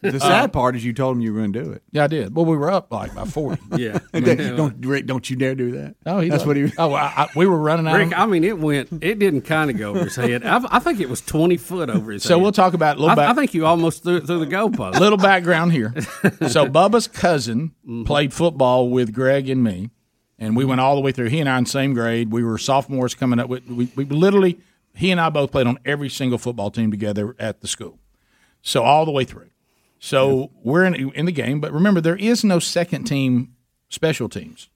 The 0.00 0.20
sad 0.20 0.52
part 0.52 0.76
is 0.76 0.84
you 0.84 0.92
told 0.92 1.16
him 1.16 1.22
you 1.22 1.32
were 1.32 1.40
going 1.40 1.52
to 1.52 1.62
do 1.64 1.72
it. 1.72 1.82
Yeah, 1.92 2.04
I 2.04 2.06
did. 2.06 2.34
Well, 2.34 2.44
we 2.44 2.56
were 2.56 2.70
up 2.70 2.92
like 2.92 3.14
by 3.14 3.24
forty. 3.24 3.60
Yeah. 3.76 3.98
don't 4.12 4.84
Rick, 4.84 5.06
don't 5.06 5.28
you 5.28 5.36
dare 5.36 5.54
do 5.54 5.72
that. 5.72 5.96
Oh, 6.06 6.20
he 6.20 6.28
that's 6.28 6.40
loved 6.40 6.48
what 6.48 6.56
he. 6.56 6.62
it. 6.64 6.74
Oh, 6.78 6.92
I, 6.92 7.02
I, 7.24 7.28
we 7.34 7.46
were 7.46 7.58
running 7.58 7.86
out. 7.88 7.94
Rick, 7.96 8.08
of, 8.08 8.12
I 8.14 8.26
mean, 8.26 8.44
it 8.44 8.58
went. 8.58 8.88
It 9.02 9.18
didn't 9.18 9.42
kind 9.42 9.70
of 9.70 9.76
go 9.78 9.90
over 9.90 10.04
his 10.04 10.16
head. 10.16 10.44
I, 10.44 10.60
I 10.70 10.78
think 10.78 11.00
it 11.00 11.08
was 11.08 11.20
twenty 11.20 11.56
foot 11.56 11.90
over 11.90 12.12
his 12.12 12.22
head. 12.22 12.28
So 12.28 12.34
head. 12.36 12.42
we'll 12.42 12.52
talk 12.52 12.74
about 12.74 12.96
a 12.96 13.00
little 13.00 13.10
I, 13.12 13.14
back- 13.14 13.30
I 13.30 13.34
think 13.34 13.54
you 13.54 13.66
almost 13.66 14.02
threw 14.02 14.16
it 14.16 14.26
through 14.26 14.44
the 14.44 14.46
goalpost. 14.46 14.98
little 15.00 15.18
background 15.18 15.72
here. 15.72 15.94
So 16.48 16.66
Bubba's 16.66 17.08
cousin 17.08 17.72
Mm-hmm. 17.86 18.04
played 18.04 18.32
football 18.32 18.90
with 18.90 19.12
Greg 19.12 19.48
and 19.48 19.62
me, 19.64 19.90
and 20.38 20.56
we 20.56 20.64
went 20.64 20.80
all 20.80 20.94
the 20.94 21.00
way 21.00 21.12
through. 21.12 21.28
He 21.28 21.40
and 21.40 21.48
I 21.48 21.58
in 21.58 21.66
same 21.66 21.94
grade. 21.94 22.30
We 22.32 22.44
were 22.44 22.58
sophomores 22.58 23.14
coming 23.14 23.38
up. 23.40 23.48
With, 23.48 23.66
we, 23.66 23.90
we 23.96 24.04
literally, 24.04 24.60
he 24.94 25.10
and 25.10 25.20
I 25.20 25.28
both 25.30 25.50
played 25.50 25.66
on 25.66 25.78
every 25.84 26.08
single 26.08 26.38
football 26.38 26.70
team 26.70 26.90
together 26.90 27.34
at 27.38 27.60
the 27.60 27.66
school. 27.68 27.98
So 28.62 28.82
all 28.82 29.04
the 29.04 29.10
way 29.10 29.24
through. 29.24 29.50
So 30.04 30.50
we're 30.64 30.84
in 30.84 30.94
in 31.12 31.26
the 31.26 31.32
game, 31.32 31.60
but 31.60 31.72
remember 31.72 32.00
there 32.00 32.16
is 32.16 32.42
no 32.42 32.58
second 32.58 33.04
team 33.04 33.54
special 33.88 34.28
teams. 34.28 34.68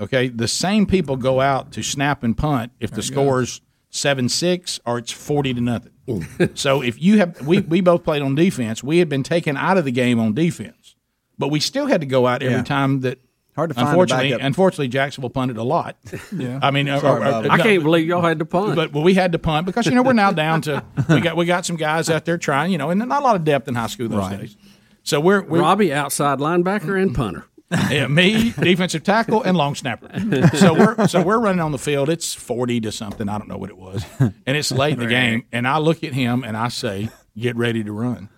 Okay, 0.00 0.26
the 0.28 0.48
same 0.48 0.86
people 0.86 1.16
go 1.16 1.40
out 1.40 1.70
to 1.72 1.82
snap 1.84 2.24
and 2.24 2.36
punt 2.36 2.72
if 2.80 2.90
the 2.90 3.00
score's 3.02 3.60
seven 3.90 4.28
six 4.28 4.80
or 4.84 4.98
it's 4.98 5.12
forty 5.12 5.54
to 5.54 5.60
nothing. 5.60 5.92
so 6.54 6.82
if 6.82 7.00
you 7.00 7.18
have, 7.18 7.46
we 7.46 7.60
we 7.60 7.80
both 7.80 8.02
played 8.02 8.22
on 8.22 8.34
defense. 8.34 8.82
We 8.82 8.98
had 8.98 9.08
been 9.08 9.22
taken 9.22 9.56
out 9.56 9.78
of 9.78 9.84
the 9.84 9.92
game 9.92 10.18
on 10.18 10.34
defense, 10.34 10.96
but 11.38 11.48
we 11.48 11.60
still 11.60 11.86
had 11.86 12.00
to 12.00 12.06
go 12.06 12.26
out 12.26 12.42
every 12.42 12.56
Yeah. 12.56 12.62
time 12.64 13.02
that. 13.02 13.20
Hard 13.56 13.70
to 13.70 13.74
find 13.74 13.86
a 13.86 13.90
Unfortunately, 13.90 14.30
backup. 14.30 14.46
unfortunately, 14.46 14.88
Jacksonville 14.88 15.30
punted 15.30 15.56
a 15.56 15.62
lot. 15.64 15.96
Yeah. 16.32 16.60
I 16.62 16.70
mean, 16.70 16.88
uh, 16.88 17.00
Sorry, 17.00 17.22
uh, 17.24 17.30
Bob. 17.42 17.46
uh, 17.46 17.48
I 17.54 17.58
can't 17.58 17.82
believe 17.82 18.06
y'all 18.06 18.20
had 18.22 18.38
to 18.40 18.44
punt. 18.44 18.76
but, 18.76 18.92
but 18.92 19.00
we 19.00 19.14
had 19.14 19.32
to 19.32 19.38
punt 19.38 19.64
because 19.66 19.86
you 19.86 19.94
know 19.94 20.02
we're 20.02 20.12
now 20.12 20.30
down 20.32 20.60
to 20.62 20.84
we 21.08 21.20
got 21.20 21.36
we 21.36 21.46
got 21.46 21.64
some 21.64 21.76
guys 21.76 22.10
out 22.10 22.24
there 22.26 22.36
trying 22.38 22.70
you 22.70 22.78
know 22.78 22.90
and 22.90 22.98
not 22.98 23.22
a 23.22 23.24
lot 23.24 23.34
of 23.36 23.44
depth 23.44 23.66
in 23.68 23.74
high 23.74 23.86
school 23.86 24.08
those 24.08 24.18
Right. 24.18 24.40
days. 24.40 24.56
So 25.02 25.20
we're, 25.20 25.40
we're 25.42 25.60
Robbie 25.60 25.92
outside 25.92 26.38
linebacker 26.38 27.00
and 27.00 27.14
punter. 27.14 27.46
yeah, 27.90 28.06
me 28.06 28.52
defensive 28.60 29.02
tackle 29.02 29.42
and 29.42 29.56
long 29.56 29.74
snapper. 29.74 30.08
So 30.56 30.72
we're 30.74 31.08
so 31.08 31.22
we're 31.22 31.40
running 31.40 31.60
on 31.60 31.72
the 31.72 31.78
field. 31.78 32.08
It's 32.10 32.34
forty 32.34 32.80
to 32.82 32.92
something. 32.92 33.28
I 33.28 33.38
don't 33.38 33.48
know 33.48 33.56
what 33.56 33.70
it 33.70 33.78
was, 33.78 34.04
and 34.20 34.34
it's 34.56 34.70
late 34.70 34.92
in 34.94 34.98
the 35.00 35.06
game. 35.06 35.44
And 35.52 35.66
I 35.66 35.78
look 35.78 36.04
at 36.04 36.12
him 36.12 36.44
and 36.44 36.56
I 36.56 36.68
say, 36.68 37.08
"Get 37.36 37.56
ready 37.56 37.82
to 37.82 37.90
run." 37.92 38.28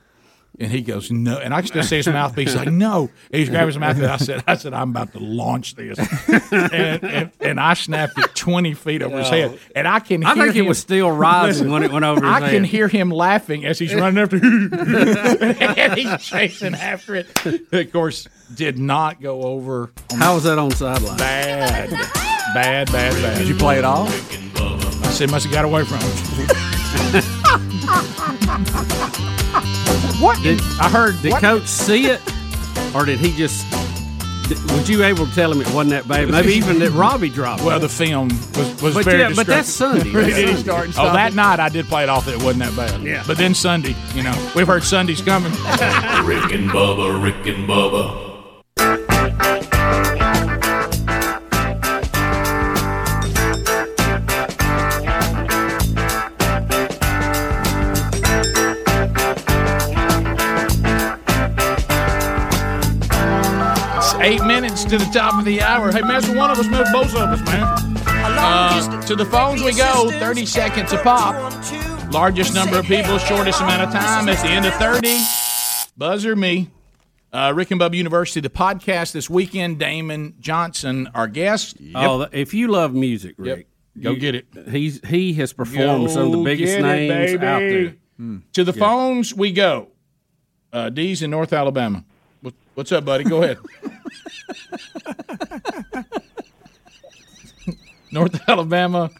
And 0.61 0.73
he 0.73 0.83
goes, 0.83 1.09
"No," 1.12 1.39
and 1.39 1.55
I 1.55 1.61
can 1.61 1.69
still 1.69 1.85
see 1.85 1.99
his 1.99 2.09
mouthpiece. 2.09 2.49
He's 2.49 2.57
like, 2.57 2.73
"No," 2.73 3.09
and 3.31 3.39
he's 3.39 3.49
grabbing 3.49 3.69
his 3.69 3.78
mouthpiece. 3.78 4.09
I 4.09 4.17
said, 4.17 4.43
"I 4.45 4.57
said 4.57 4.75
I'm 4.75 4.91
about 4.91 5.12
to 5.12 5.20
launch 5.20 5.77
this," 5.77 5.97
and, 6.51 7.05
and, 7.05 7.31
and 7.41 7.61
I 7.61 7.75
snapped 7.75 8.19
it 8.19 8.35
twenty 8.35 8.75
feet 8.75 9.01
over 9.03 9.19
his 9.19 9.28
head, 9.28 9.57
and 9.77 9.87
I 9.87 10.01
can. 10.01 10.25
I 10.25 10.35
hear 10.35 10.47
think 10.47 10.57
it 10.57 10.61
him- 10.61 10.67
was 10.67 10.81
still 10.81 11.12
rising 11.12 11.70
when 11.70 11.85
it 11.85 11.93
went 11.93 12.05
over 12.05 12.27
his 12.27 12.35
I 12.35 12.51
can 12.51 12.65
hear 12.65 12.89
him 12.89 13.09
laughing 13.11 13.65
as 13.67 13.78
he's 13.78 13.95
running 13.95 14.20
after, 14.20 14.37
and 14.43 15.93
he's 15.95 16.20
chasing 16.23 16.75
after 16.75 17.15
it. 17.15 17.28
Of 17.73 17.93
course, 17.93 18.27
did 18.53 18.78
not 18.78 19.20
go 19.20 19.43
over. 19.43 19.93
How 20.17 20.35
was 20.35 20.43
that 20.43 20.59
on 20.59 20.73
sideline? 20.73 21.19
Bad, 21.19 21.91
bad, 21.91 22.91
bad, 22.91 23.23
bad. 23.23 23.39
Did 23.39 23.47
you 23.47 23.55
play 23.55 23.78
it 23.78 23.85
all? 23.85 24.09
I 24.09 25.11
said, 25.12 25.31
must 25.31 25.45
have 25.47 25.55
got 25.55 25.65
away 25.65 25.85
from 25.85 25.99
him. 25.99 26.09
what? 30.20 30.43
Did, 30.43 30.61
I 30.81 30.89
heard. 30.89 31.20
Did 31.23 31.33
what? 31.33 31.41
coach 31.41 31.67
see 31.67 32.07
it, 32.07 32.20
or 32.95 33.05
did 33.05 33.19
he 33.19 33.33
just? 33.33 33.65
did- 34.49 34.59
Was 34.73 34.89
you 34.89 35.05
able 35.05 35.27
to 35.27 35.35
tell 35.35 35.53
him 35.53 35.61
it 35.61 35.67
wasn't 35.73 35.91
that 35.91 36.09
bad? 36.09 36.28
Maybe 36.31 36.53
even 36.55 36.78
that 36.81 36.91
Robbie 36.93 37.28
dropped. 37.28 37.62
Well, 37.62 37.77
it. 37.77 37.81
the 37.81 37.89
film 37.89 38.28
was, 38.57 38.83
was 38.83 38.95
But 38.95 39.05
very 39.05 39.20
yeah, 39.20 39.33
but 39.35 39.47
that's. 39.47 39.69
Sunday. 39.69 40.11
That's 40.12 40.35
Sunday. 40.35 40.51
and 40.51 40.69
oh, 40.70 40.91
stop 40.91 41.11
Oh, 41.11 41.12
that 41.12 41.35
night 41.35 41.61
I 41.61 41.69
did 41.69 41.87
play 41.87 42.03
it 42.03 42.09
off 42.09 42.25
that 42.27 42.35
it 42.35 42.43
wasn't 42.43 42.65
that 42.65 42.77
bad. 42.77 43.03
Yeah. 43.03 43.23
But 43.27 43.37
then 43.39 43.55
Sunday, 43.55 43.95
you 44.15 44.23
know, 44.23 44.35
we've 44.57 44.67
heard 44.67 44.83
Sunday's 44.85 45.20
coming. 45.20 45.53
Rick 46.25 46.53
and 46.53 46.70
Bubba, 46.70 47.23
Rick 47.23 47.47
and 47.47 47.69
Bubba. 47.69 48.27
Eight 64.21 64.45
minutes 64.45 64.85
to 64.85 64.99
the 64.99 65.05
top 65.13 65.39
of 65.39 65.45
the 65.45 65.61
hour. 65.63 65.91
Hey, 65.93 66.03
mess 66.03 66.29
with 66.29 66.37
one 66.37 66.51
of 66.51 66.59
us, 66.59 66.67
with 66.69 66.93
both 66.93 67.15
of 67.15 67.31
us, 67.31 67.41
man. 67.47 67.65
Uh, 68.07 69.03
to 69.03 69.15
the 69.17 69.25
phones 69.25 69.63
we 69.63 69.73
go. 69.75 70.11
30 70.11 70.47
seconds 70.47 70.93
a 70.93 70.99
pop. 70.99 71.35
Largest 72.13 72.55
number 72.55 72.79
of 72.79 72.87
people, 72.87 73.19
shortest 73.19 73.61
amount 73.61 73.83
of 73.83 73.91
time. 73.93 74.29
At 74.29 74.43
the 74.43 74.49
end 74.49 74.67
of 74.67 74.75
30, 74.75 75.19
buzzer 75.97 76.35
me. 76.35 76.71
Uh, 77.33 77.53
Rick 77.55 77.71
and 77.71 77.81
Bubba 77.81 77.95
University, 77.95 78.41
the 78.41 78.49
podcast 78.49 79.13
this 79.13 79.29
weekend. 79.29 79.79
Damon 79.79 80.35
Johnson, 80.41 81.09
our 81.15 81.29
guest. 81.29 81.77
Oh, 81.95 82.27
if 82.33 82.55
you 82.55 82.69
love 82.69 82.95
music, 82.95 83.35
Yep. 83.39 83.57
Rick, 83.57 83.67
Go 84.01 84.11
you- 84.13 84.19
get 84.21 84.35
it. 84.35 84.47
He's 84.71 85.01
he 85.07 85.35
has 85.35 85.53
performed 85.53 86.11
some 86.11 86.27
of 86.27 86.33
the 86.33 86.39
biggest 86.43 86.79
it, 86.79 86.83
names 86.83 87.35
out 87.43 87.59
baby. 87.61 87.99
there. 88.19 88.41
To 88.55 88.65
the 88.65 88.73
phones 88.73 89.35
we 89.35 89.53
go. 89.53 89.89
Uh, 90.73 90.89
D's 90.89 91.21
in 91.23 91.31
North 91.31 91.53
Alabama. 91.53 92.05
What- 92.41 92.55
What's 92.75 92.93
up, 92.93 93.05
buddy? 93.05 93.25
Go 93.25 93.43
ahead. 93.43 93.59
North 98.12 98.49
Alabama. 98.49 99.11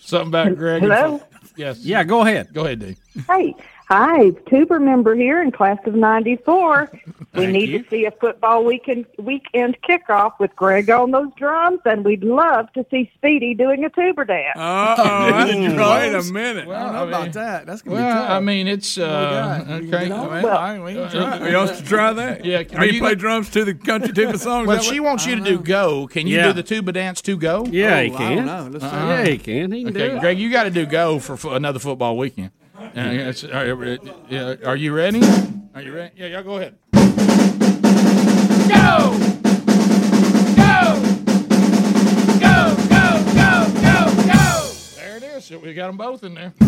Something 0.00 0.28
about 0.28 0.56
Greg. 0.56 0.82
Hello? 0.82 1.22
Yes. 1.56 1.84
Yeah, 1.84 2.04
go 2.04 2.22
ahead. 2.22 2.52
Go 2.52 2.64
ahead, 2.64 2.80
Dave. 2.80 2.98
Hey, 3.26 3.54
hi, 3.88 4.30
tuber 4.48 4.80
member 4.80 5.14
here 5.14 5.40
in 5.42 5.50
class 5.52 5.78
of 5.86 5.94
'94. 5.94 6.90
We 7.34 7.46
need 7.46 7.68
you. 7.68 7.82
to 7.82 7.90
see 7.90 8.04
a 8.06 8.10
football 8.12 8.64
weekend 8.64 9.04
weekend 9.18 9.76
kickoff 9.82 10.32
with 10.40 10.56
Greg 10.56 10.88
on 10.88 11.10
those 11.10 11.28
drums, 11.36 11.80
and 11.84 12.02
we'd 12.04 12.24
love 12.24 12.72
to 12.72 12.86
see 12.90 13.10
Speedy 13.14 13.52
doing 13.54 13.84
a 13.84 13.90
tuber 13.90 14.24
dance. 14.24 14.56
Uh-oh, 14.56 15.46
wait 15.46 16.14
a 16.14 16.32
minute. 16.32 16.66
Well, 16.66 16.80
I 16.80 16.92
don't 16.92 17.10
know 17.10 17.16
about 17.18 17.32
that. 17.34 17.66
That's 17.66 17.82
gonna 17.82 17.96
Well, 17.96 18.14
be 18.14 18.18
tough. 18.20 18.30
I 18.30 18.40
mean, 18.40 18.66
it's 18.66 18.96
uh, 18.96 19.64
What 19.66 19.82
okay. 19.82 20.04
You 20.04 20.08
know? 20.08 20.30
I 20.30 20.34
mean, 20.34 20.42
Well- 20.42 20.56
I- 20.58 20.80
we 20.80 20.94
can 20.94 21.10
try. 21.10 21.20
Uh, 21.40 21.46
you 21.46 21.56
want 21.56 21.74
to 21.76 21.84
try 21.84 22.12
that? 22.14 22.44
Yeah. 22.44 22.62
Are 22.76 22.86
you 22.86 23.00
play 23.00 23.14
drums 23.14 23.50
to 23.50 23.64
the 23.64 23.74
country 23.74 24.12
tuba 24.14 24.38
songs? 24.38 24.66
Well, 24.66 24.80
she 24.80 25.00
what- 25.00 25.06
wants 25.08 25.26
you 25.26 25.36
to 25.36 25.42
do 25.42 25.58
go. 25.58 26.06
Can 26.06 26.26
you 26.26 26.36
Yeah. 26.36 26.46
do 26.48 26.52
the 26.54 26.62
tuba 26.62 26.92
dance 26.92 27.20
to 27.22 27.36
go? 27.36 27.66
Yeah, 27.70 28.00
he 28.02 28.10
Oh, 28.10 28.14
I 28.14 28.18
can. 28.18 28.36
don't 28.36 28.46
know. 28.46 28.68
Let's 28.72 28.84
Uh-uh. 28.84 28.90
try 28.90 29.08
Yeah, 29.08 29.24
he 29.26 29.38
can. 29.38 29.72
He 29.72 29.84
can 29.84 29.96
Okay, 29.96 30.08
do 30.08 30.16
it. 30.16 30.20
Greg, 30.20 30.38
you 30.38 30.50
got 30.50 30.64
to 30.64 30.70
do 30.70 30.86
go 30.86 31.18
for 31.18 31.36
fo- 31.36 31.52
another 31.54 31.78
football 31.78 32.16
weekend. 32.16 32.50
Yes, 32.94 33.44
are, 33.44 33.66
you- 33.66 33.98
yeah, 34.28 34.54
are 34.64 34.76
you 34.76 34.92
ready? 34.94 35.20
Are 35.74 35.82
you 35.82 35.94
ready? 35.94 36.12
Yeah, 36.16 36.26
y'all 36.28 36.42
go 36.42 36.56
ahead. 36.56 36.74
Go! 38.68 39.12
Go! 40.56 41.00
Go, 42.40 42.74
go, 42.88 43.24
go, 43.34 43.66
go, 43.82 43.96
go! 44.26 44.70
There 44.96 45.16
it 45.16 45.22
is. 45.22 45.50
We 45.50 45.74
got 45.74 45.86
them 45.88 45.96
both 45.96 46.22
in 46.24 46.34
there. 46.34 46.52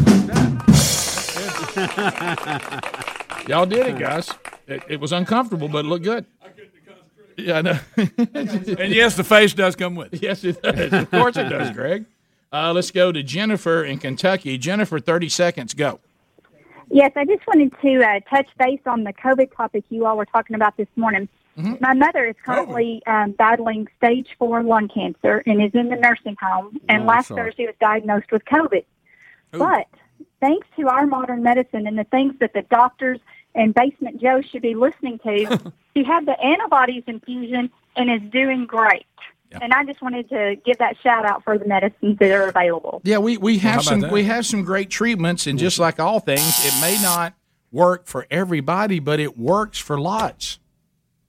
Y'all 3.49 3.67
did 3.67 3.87
it, 3.87 3.99
guys. 3.99 4.31
It, 4.67 4.83
it 4.89 5.01
was 5.01 5.13
uncomfortable, 5.13 5.69
but 5.69 5.85
it 5.85 5.89
looked 5.89 6.05
good. 6.05 6.25
I 6.43 6.49
couldn't 6.49 6.73
concentrate. 6.87 7.47
Yeah, 7.47 7.59
I 7.59 7.63
know. 7.63 7.79
And 8.85 8.93
yes, 8.95 9.15
the 9.17 9.25
face 9.25 9.55
does 9.55 9.77
come 9.77 9.95
with. 9.95 10.21
Yes, 10.23 10.45
it 10.45 10.61
does. 10.63 10.93
Of 10.93 11.11
course 11.11 11.37
it 11.37 11.49
does, 11.49 11.71
Greg. 11.71 12.05
Uh, 12.53 12.73
let's 12.73 12.91
go 12.91 13.13
to 13.13 13.23
Jennifer 13.23 13.85
in 13.85 13.99
Kentucky. 13.99 14.57
Jennifer, 14.59 14.99
30 14.99 15.29
seconds, 15.29 15.75
go. 15.75 16.01
Yes, 16.91 17.13
I 17.17 17.25
just 17.27 17.47
wanted 17.47 17.73
to 17.83 18.03
uh, 18.03 18.21
touch 18.31 18.49
base 18.59 18.81
on 18.87 19.05
the 19.05 19.13
COVID 19.13 19.55
topic 19.55 19.85
you 19.91 20.07
all 20.07 20.17
were 20.17 20.25
talking 20.25 20.57
about 20.57 20.77
this 20.77 20.89
morning. 20.97 21.29
My 21.81 21.93
mother 21.93 22.25
is 22.25 22.37
currently 22.47 23.03
um, 23.09 23.33
battling 23.33 23.89
stage 23.97 24.29
four 24.39 24.63
lung 24.63 24.87
cancer 24.87 25.43
and 25.45 25.61
is 25.61 25.73
in 25.75 25.89
the 25.89 25.97
nursing 25.97 26.37
home. 26.41 26.79
And 26.89 27.03
Oh, 27.03 27.07
last 27.07 27.29
sorry. 27.29 27.43
Thursday 27.51 27.67
was 27.67 27.75
diagnosed 27.81 28.31
with 28.31 28.45
COVID. 28.45 28.85
But 29.51 29.89
thanks 30.41 30.69
to 30.79 30.87
our 30.87 31.05
modern 31.05 31.43
medicine 31.43 31.89
and 31.89 31.99
the 31.99 32.05
things 32.05 32.35
that 32.39 32.53
the 32.55 32.63
doctors 32.63 33.19
and 33.57 33.75
Basement 33.75 34.21
Joe 34.21 34.41
should 34.41 34.63
be 34.63 34.77
listening 34.77 35.19
to, 35.25 35.73
she 35.97 36.05
had 36.05 36.27
the 36.27 36.39
antibodies 36.41 37.03
infusion 37.09 37.71
and 37.97 38.09
is 38.09 38.31
doing 38.31 38.65
great. 38.65 39.05
And 39.53 39.73
I 39.73 39.85
just 39.85 40.03
wanted 40.03 40.29
to 40.29 40.57
give 40.65 40.79
that 40.79 40.97
shout 41.03 41.25
out 41.25 41.43
for 41.43 41.59
the 41.59 41.67
medicines 41.67 42.19
that 42.19 42.31
are 42.31 42.49
available. 42.49 43.01
Yeah, 43.05 43.19
we, 43.19 43.37
we 43.37 43.59
have 43.59 43.75
about 43.77 43.85
some 43.85 44.01
that? 44.01 44.13
we 44.13 44.25
have 44.25 44.45
some 44.45 44.63
great 44.63 44.91
treatments, 44.91 45.47
and 45.47 45.59
just 45.59 45.79
like 45.79 45.99
all 45.99 46.21
things, 46.21 46.65
it 46.67 46.81
may 46.81 47.01
not 47.03 47.35
work 47.71 48.07
for 48.07 48.27
everybody, 48.31 48.99
but 48.99 49.21
it 49.21 49.39
works 49.39 49.79
for 49.79 49.99
lots, 49.99 50.59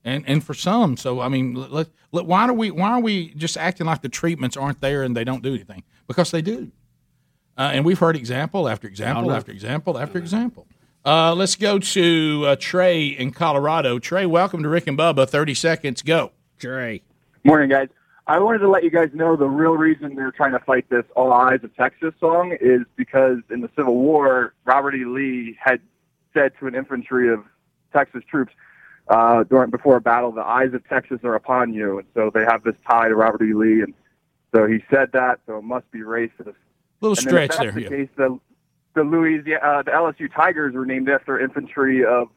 and 0.03 0.23
and 0.27 0.43
for 0.43 0.53
some. 0.53 0.97
So 0.97 1.21
I 1.21 1.29
mean, 1.29 1.53
let, 1.53 1.87
let, 2.11 2.25
why 2.25 2.47
are 2.47 2.53
we 2.53 2.71
why 2.71 2.91
are 2.91 2.99
we 2.99 3.33
just 3.35 3.57
acting 3.57 3.87
like 3.87 4.01
the 4.01 4.09
treatments 4.09 4.57
aren't 4.57 4.81
there 4.81 5.03
and 5.03 5.15
they 5.15 5.23
don't 5.23 5.43
do 5.43 5.53
anything? 5.53 5.83
Because 6.07 6.31
they 6.31 6.41
do, 6.41 6.71
uh, 7.57 7.71
and 7.73 7.85
we've 7.85 7.99
heard 7.99 8.15
example 8.15 8.67
after 8.67 8.87
example 8.87 9.31
after 9.31 9.51
example 9.51 9.97
after 9.97 10.17
example. 10.17 10.67
Uh, 11.05 11.33
let's 11.33 11.55
go 11.55 11.79
to 11.79 12.43
uh, 12.45 12.55
Trey 12.59 13.07
in 13.07 13.31
Colorado. 13.31 13.99
Trey, 13.99 14.25
welcome 14.25 14.61
to 14.63 14.69
Rick 14.69 14.87
and 14.87 14.97
Bubba. 14.97 15.27
Thirty 15.27 15.53
seconds, 15.53 16.01
go. 16.01 16.31
Trey. 16.57 17.03
Morning, 17.45 17.69
guys. 17.69 17.87
I 18.29 18.37
wanted 18.37 18.59
to 18.59 18.69
let 18.69 18.83
you 18.83 18.91
guys 18.91 19.09
know 19.11 19.35
the 19.35 19.47
real 19.47 19.75
reason 19.75 20.13
they're 20.13 20.29
trying 20.31 20.51
to 20.51 20.59
fight 20.59 20.87
this 20.87 21.03
"All 21.15 21.33
Eyes 21.33 21.61
of 21.63 21.75
Texas" 21.75 22.13
song 22.19 22.55
is 22.61 22.81
because 22.95 23.39
in 23.49 23.61
the 23.61 23.69
Civil 23.75 23.95
War, 23.95 24.53
Robert 24.65 24.93
E. 24.93 25.03
Lee 25.03 25.57
had 25.59 25.81
said 26.31 26.51
to 26.59 26.67
an 26.67 26.75
infantry 26.75 27.33
of 27.33 27.43
Texas 27.91 28.21
troops 28.29 28.53
uh, 29.07 29.45
during 29.45 29.71
before 29.71 29.95
a 29.95 30.01
battle, 30.01 30.31
"The 30.31 30.45
eyes 30.45 30.75
of 30.75 30.87
Texas 30.87 31.21
are 31.23 31.33
upon 31.33 31.73
you," 31.73 31.97
and 31.97 32.07
so 32.13 32.29
they 32.31 32.43
have 32.43 32.61
this 32.63 32.75
tie 32.87 33.07
to 33.07 33.15
Robert 33.15 33.41
E. 33.41 33.55
Lee, 33.55 33.81
and 33.81 33.95
so 34.53 34.67
he 34.67 34.83
said 34.91 35.11
that, 35.13 35.39
so 35.47 35.57
it 35.57 35.63
must 35.63 35.89
be 35.89 36.01
racist. 36.01 36.53
Little 37.01 37.17
And 37.17 37.17
stretch 37.17 37.57
there, 37.57 37.71
The 37.71 37.81
yeah. 37.81 37.89
case, 37.89 38.09
the 38.15 38.39
the 38.93 39.03
Louisiana, 39.03 39.65
uh, 39.65 39.81
the 39.81 39.91
LSU 39.91 40.31
Tigers 40.31 40.75
were 40.75 40.85
named 40.85 41.09
after 41.09 41.39
infantry 41.39 42.05
of 42.05 42.29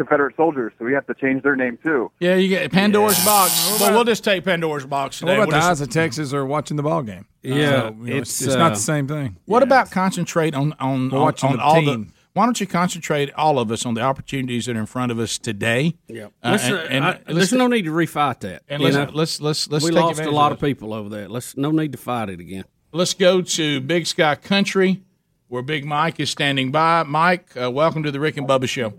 Confederate 0.00 0.34
soldiers, 0.34 0.72
so 0.78 0.86
we 0.86 0.94
have 0.94 1.06
to 1.08 1.14
change 1.14 1.42
their 1.42 1.54
name 1.56 1.78
too. 1.82 2.10
Yeah, 2.20 2.34
you 2.36 2.48
get 2.48 2.72
Pandora's 2.72 3.22
box. 3.22 3.78
Well, 3.78 3.92
we'll 3.92 4.04
just 4.04 4.24
take 4.24 4.44
Pandora's 4.44 4.86
box 4.86 5.18
today. 5.18 5.32
What 5.32 5.42
about 5.42 5.48
We'll 5.48 5.56
the 5.56 5.58
just- 5.60 5.70
eyes 5.70 5.80
of 5.82 5.90
Texas 5.90 6.32
are 6.32 6.46
watching 6.46 6.78
the 6.78 6.82
ball 6.82 7.02
game? 7.02 7.26
Yeah, 7.42 7.54
So, 7.54 7.96
you 8.02 8.14
know, 8.14 8.16
it's, 8.16 8.30
it's, 8.40 8.42
it's 8.48 8.54
not 8.54 8.72
uh, 8.72 8.74
the 8.76 8.80
same 8.80 9.06
thing. 9.06 9.36
What 9.44 9.62
about 9.62 9.90
concentrate 9.90 10.54
on 10.54 10.72
on, 10.80 11.12
on, 11.12 11.20
watching 11.20 11.50
on 11.50 11.56
the 11.58 11.62
all 11.62 11.74
team. 11.82 12.04
the? 12.06 12.12
Why 12.32 12.44
don't 12.46 12.58
you 12.60 12.66
concentrate 12.66 13.30
all 13.34 13.58
of 13.58 13.70
us 13.72 13.84
on 13.84 13.92
the 13.94 14.00
opportunities 14.00 14.66
that 14.66 14.76
are 14.76 14.80
in 14.80 14.86
front 14.86 15.12
of 15.12 15.18
us 15.18 15.36
today? 15.36 15.96
Yeah, 16.08 16.28
Uh, 16.42 16.56
and- 16.62 16.72
uh, 16.74 16.76
and 16.88 17.04
I- 17.04 17.18
there's 17.26 17.52
no 17.52 17.66
need 17.66 17.82
to 17.84 17.90
refight 17.90 18.40
that. 18.40 18.62
And 18.68 18.82
let's, 18.82 18.96
know? 18.96 19.10
let's 19.12 19.40
let's 19.40 19.68
let's 19.68 19.84
we 19.84 19.90
take 19.90 20.00
lost 20.00 20.20
a 20.22 20.30
lot 20.30 20.52
of 20.52 20.56
of 20.58 20.62
people 20.64 20.94
over 20.94 21.10
that. 21.10 21.30
Let's 21.30 21.56
no 21.58 21.70
need 21.72 21.92
to 21.92 21.98
fight 21.98 22.30
it 22.30 22.40
again. 22.40 22.64
Let's 22.92 23.12
go 23.14 23.42
to 23.42 23.80
Big 23.82 24.06
Sky 24.06 24.34
Country, 24.34 25.02
where 25.48 25.62
Big 25.62 25.84
Mike 25.84 26.18
is 26.20 26.30
standing 26.30 26.70
by. 26.72 27.02
Mike, 27.02 27.50
uh, 27.60 27.70
welcome 27.70 28.02
to 28.04 28.10
the 28.10 28.18
Rick 28.20 28.36
and 28.38 28.48
Bubba 28.48 28.66
Show. 28.68 28.94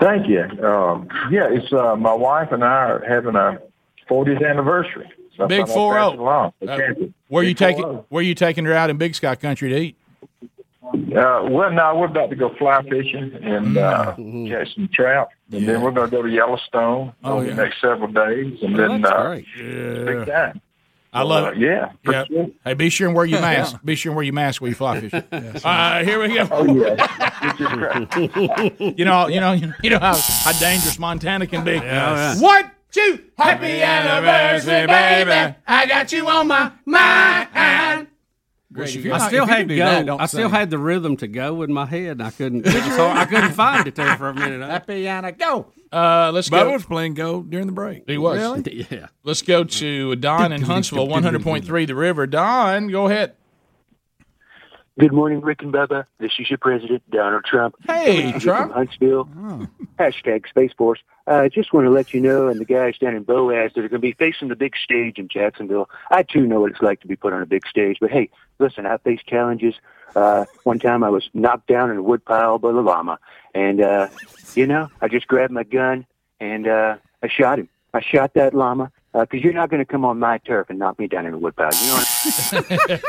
Thank 0.00 0.28
you. 0.28 0.42
Um, 0.64 1.08
yeah, 1.30 1.48
it's 1.50 1.72
uh, 1.72 1.96
my 1.96 2.12
wife 2.12 2.52
and 2.52 2.62
I 2.64 2.68
are 2.90 3.04
having 3.08 3.36
our 3.36 3.62
40th 4.10 4.48
anniversary. 4.48 5.10
So 5.36 5.46
Big 5.46 5.66
four 5.68 5.94
zero. 5.94 6.10
I'd 6.10 6.16
four 6.16 6.52
pass 6.52 6.52
zero. 6.64 6.72
it 6.72 6.72
along. 6.72 6.94
Okay. 7.02 7.12
Where 7.28 7.42
you 7.44 7.54
taking 7.54 7.84
4-0. 7.84 8.04
Where 8.08 8.22
you 8.22 8.34
taking 8.34 8.64
her 8.64 8.72
out 8.72 8.90
in 8.90 8.96
Big 8.96 9.14
Sky 9.14 9.34
Country 9.36 9.68
to 9.70 9.76
eat? 9.76 9.96
Uh, 10.82 11.46
well, 11.50 11.70
now 11.70 11.96
we're 11.98 12.06
about 12.06 12.30
to 12.30 12.36
go 12.36 12.54
fly 12.56 12.82
fishing 12.82 13.32
and 13.42 13.76
uh, 13.76 14.14
Mm-hmm. 14.16 14.48
catch 14.48 14.74
some 14.74 14.88
trout, 14.92 15.28
and 15.52 15.68
then 15.68 15.82
we're 15.82 15.90
going 15.90 16.08
to 16.10 16.16
go 16.16 16.22
to 16.22 16.30
Yellowstone 16.30 17.12
Oh, 17.24 17.34
over 17.34 17.44
yeah. 17.46 17.54
the 17.54 17.62
next 17.62 17.80
several 17.80 18.08
days, 18.10 18.58
and 18.62 18.74
Oh, 18.74 18.88
then 18.88 19.02
that's 19.02 19.14
uh, 19.14 19.22
great. 19.26 19.46
big 19.56 20.26
time. 20.26 20.60
I 21.12 21.22
love 21.22 21.44
Uh, 21.46 21.50
it. 21.52 21.58
yeah, 21.58 21.92
for 22.04 22.12
Yeah. 22.12 22.24
sure. 22.26 22.46
Hey, 22.64 22.74
be 22.74 22.90
sure 22.90 23.06
and 23.08 23.16
wear 23.16 23.24
your 23.24 23.38
Yeah. 23.40 23.46
mask. 23.58 23.76
Be 23.84 23.94
sure 23.94 24.10
and 24.10 24.16
wear 24.16 24.24
your 24.24 24.34
mask 24.34 24.60
when 24.60 24.70
you 24.70 24.74
fly 24.74 25.00
fishing. 25.00 25.22
uh, 25.64 26.04
here 26.04 26.20
we 26.20 26.34
go. 26.34 26.46
Oh 26.50 26.64
yeah. 26.66 28.06
you 28.96 29.04
know, 29.04 29.26
you 29.28 29.40
know, 29.40 29.52
you 29.82 29.90
know 29.90 29.98
how, 29.98 30.14
how 30.16 30.52
dangerous 30.60 30.98
Montana 30.98 31.46
can 31.46 31.64
be. 31.64 31.72
Yes. 31.72 32.40
One, 32.40 32.70
two, 32.90 33.20
happy 33.36 33.80
anniversary, 33.82 34.86
baby. 34.86 35.54
I 35.66 35.86
got 35.86 36.12
you 36.12 36.28
on 36.28 36.46
my 36.48 36.72
mind. 36.84 38.06
Great. 38.70 38.96
I 38.98 39.08
not- 39.08 39.28
still 39.28 39.46
had 39.46 39.66
can 39.66 39.68
go. 39.68 39.76
that, 39.76 40.06
don't 40.06 40.20
I 40.20 40.26
still 40.26 40.42
sing. 40.42 40.50
had 40.50 40.68
the 40.70 40.78
rhythm 40.78 41.16
to 41.16 41.26
go 41.26 41.62
in 41.62 41.72
my 41.72 41.86
head, 41.86 42.12
and 42.18 42.22
I 42.22 42.30
couldn't. 42.30 42.66
it 42.66 42.74
I 42.76 43.24
couldn't 43.24 43.52
find 43.52 43.86
it 43.86 43.94
there 43.94 44.14
for 44.18 44.28
a 44.28 44.34
minute. 44.34 44.60
Happy 44.68 45.08
Anna, 45.08 45.32
go. 45.32 45.72
Uh, 45.92 46.30
let's 46.32 46.48
Bubba 46.50 46.64
go. 46.64 46.72
was 46.72 46.84
playing 46.84 47.14
go 47.14 47.42
during 47.42 47.66
the 47.66 47.72
break. 47.72 48.04
He 48.06 48.18
was. 48.18 48.38
Really? 48.38 48.86
Yeah. 48.90 49.08
Let's 49.24 49.42
go 49.42 49.64
to 49.64 50.16
Don 50.16 50.52
in 50.52 50.62
Huntsville, 50.62 51.06
100.3 51.08 51.86
The 51.86 51.94
River. 51.94 52.26
Don, 52.26 52.88
go 52.88 53.06
ahead. 53.06 53.34
Good 54.98 55.12
morning, 55.12 55.40
Rick 55.42 55.62
and 55.62 55.72
Bubba. 55.72 56.06
This 56.18 56.32
is 56.40 56.50
your 56.50 56.58
president, 56.58 57.08
Donald 57.10 57.44
Trump. 57.44 57.76
Hey, 57.86 58.16
Coming 58.16 58.32
to 58.32 58.38
you 58.38 58.40
Trump. 58.40 58.72
From 58.72 58.78
Huntsville. 58.78 59.68
Hashtag 59.98 60.48
Space 60.48 60.72
Force. 60.76 60.98
I 61.28 61.46
uh, 61.46 61.48
just 61.50 61.72
want 61.72 61.84
to 61.84 61.90
let 61.90 62.12
you 62.14 62.20
know, 62.20 62.48
and 62.48 62.58
the 62.58 62.64
guys 62.64 62.96
down 62.98 63.14
in 63.14 63.22
Boaz 63.22 63.72
that 63.74 63.84
are 63.84 63.88
going 63.88 64.00
to 64.00 64.06
be 64.06 64.12
facing 64.12 64.48
the 64.48 64.56
big 64.56 64.74
stage 64.76 65.18
in 65.18 65.28
Jacksonville. 65.28 65.88
I 66.10 66.22
too 66.22 66.46
know 66.46 66.62
what 66.62 66.72
it's 66.72 66.80
like 66.82 67.00
to 67.02 67.06
be 67.06 67.16
put 67.16 67.32
on 67.32 67.42
a 67.42 67.46
big 67.46 67.66
stage. 67.66 67.98
But 68.00 68.10
hey, 68.10 68.30
listen, 68.58 68.86
I 68.86 68.96
faced 68.96 69.26
challenges. 69.26 69.74
Uh, 70.16 70.46
one 70.64 70.78
time 70.78 71.04
I 71.04 71.10
was 71.10 71.28
knocked 71.34 71.68
down 71.68 71.90
in 71.90 71.98
a 71.98 72.02
woodpile 72.02 72.58
by 72.58 72.70
a 72.70 72.72
llama, 72.72 73.18
and 73.54 73.80
uh, 73.80 74.08
you 74.54 74.66
know, 74.66 74.88
I 75.00 75.08
just 75.08 75.28
grabbed 75.28 75.52
my 75.52 75.64
gun 75.64 76.06
and 76.40 76.66
uh, 76.66 76.96
I 77.22 77.28
shot 77.28 77.58
him. 77.58 77.68
I 77.94 78.00
shot 78.00 78.34
that 78.34 78.54
llama 78.54 78.92
because 79.12 79.42
you're 79.42 79.52
not 79.52 79.70
going 79.70 79.80
to 79.80 79.84
come 79.90 80.04
on 80.04 80.18
my 80.18 80.38
turf 80.38 80.68
and 80.70 80.78
knock 80.78 80.98
me 80.98 81.06
down 81.06 81.26
in 81.26 81.34
a 81.34 81.38
woodpile. 81.38 81.70
You 81.72 81.88
know. 81.88 82.04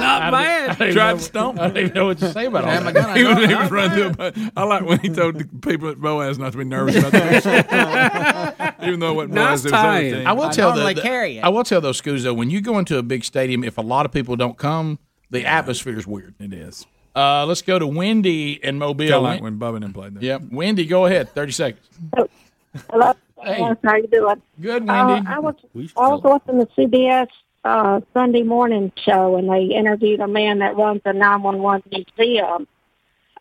Not 0.00 0.32
bad. 0.32 0.92
Tried 0.92 1.14
to 1.14 1.20
stomp. 1.20 1.60
I 1.60 1.68
don't 1.68 1.76
even 1.76 1.94
know 1.94 2.06
what 2.06 2.18
to 2.18 2.32
say 2.32 2.46
about 2.46 2.64
all 2.64 2.82
that. 2.82 2.94
gun. 2.94 3.16
He 3.16 3.24
was, 3.24 3.38
he 3.46 3.54
was 3.54 3.70
running 3.70 3.90
through. 3.96 4.12
But 4.12 4.36
I 4.56 4.64
like 4.64 4.84
when 4.84 4.98
he 5.00 5.10
told 5.10 5.36
the 5.36 5.44
people 5.60 5.90
at 5.90 6.00
Boaz 6.00 6.38
not 6.38 6.52
to 6.52 6.58
be 6.58 6.64
nervous 6.64 6.96
about 6.96 7.12
that. 7.12 8.76
Even 8.82 9.00
though 9.00 9.14
what 9.14 9.30
Nice 9.30 9.62
Boaz 9.62 9.66
it 9.66 9.72
was 9.72 9.72
on 9.74 9.84
the 9.84 10.00
tie-in. 10.00 10.14
team. 10.14 10.26
I 10.26 10.32
will 10.32 10.44
I 10.44 10.52
tell 10.52 10.70
normally 10.74 10.94
the, 10.94 11.02
carry 11.02 11.38
it. 11.38 11.44
I 11.44 11.48
will 11.50 11.64
tell 11.64 11.80
those 11.80 11.98
schools 11.98 12.22
though 12.22 12.34
when 12.34 12.50
you 12.50 12.60
go 12.60 12.78
into 12.78 12.98
a 12.98 13.02
big 13.02 13.24
stadium, 13.24 13.62
if 13.62 13.78
a 13.78 13.82
lot 13.82 14.06
of 14.06 14.12
people 14.12 14.34
don't 14.36 14.56
come, 14.56 14.98
the 15.30 15.44
atmosphere 15.44 15.98
is 15.98 16.06
weird. 16.06 16.34
It 16.40 16.52
is. 16.52 16.86
Uh, 17.14 17.46
let's 17.46 17.62
go 17.62 17.78
to 17.78 17.86
Wendy 17.86 18.52
in 18.64 18.78
Mobile. 18.78 19.04
Kind 19.08 19.14
of 19.14 19.22
like 19.22 19.42
when 19.42 19.58
Bubba 19.58 19.84
and 19.84 19.94
played 19.94 20.14
there. 20.14 20.22
Yep, 20.22 20.42
Wendy, 20.50 20.84
go 20.86 21.06
ahead. 21.06 21.28
Thirty 21.30 21.52
seconds. 21.52 21.86
Hello. 22.90 23.12
Hey. 23.42 23.58
Yes, 23.60 23.76
how 23.84 23.96
you 23.96 24.06
doing? 24.08 24.42
Good, 24.60 24.82
Uh, 24.88 25.06
Wendy. 25.08 25.28
I 25.28 25.38
was 25.38 25.54
I 25.96 26.08
was 26.08 26.22
watching 26.22 26.58
the 26.58 26.66
CBS 26.76 27.28
uh, 27.64 28.00
Sunday 28.12 28.42
morning 28.42 28.90
show, 28.96 29.36
and 29.36 29.48
they 29.48 29.64
interviewed 29.74 30.20
a 30.20 30.26
man 30.28 30.58
that 30.58 30.76
runs 30.76 31.02
a 31.04 31.12
911 31.12 31.82
museum, 32.18 32.66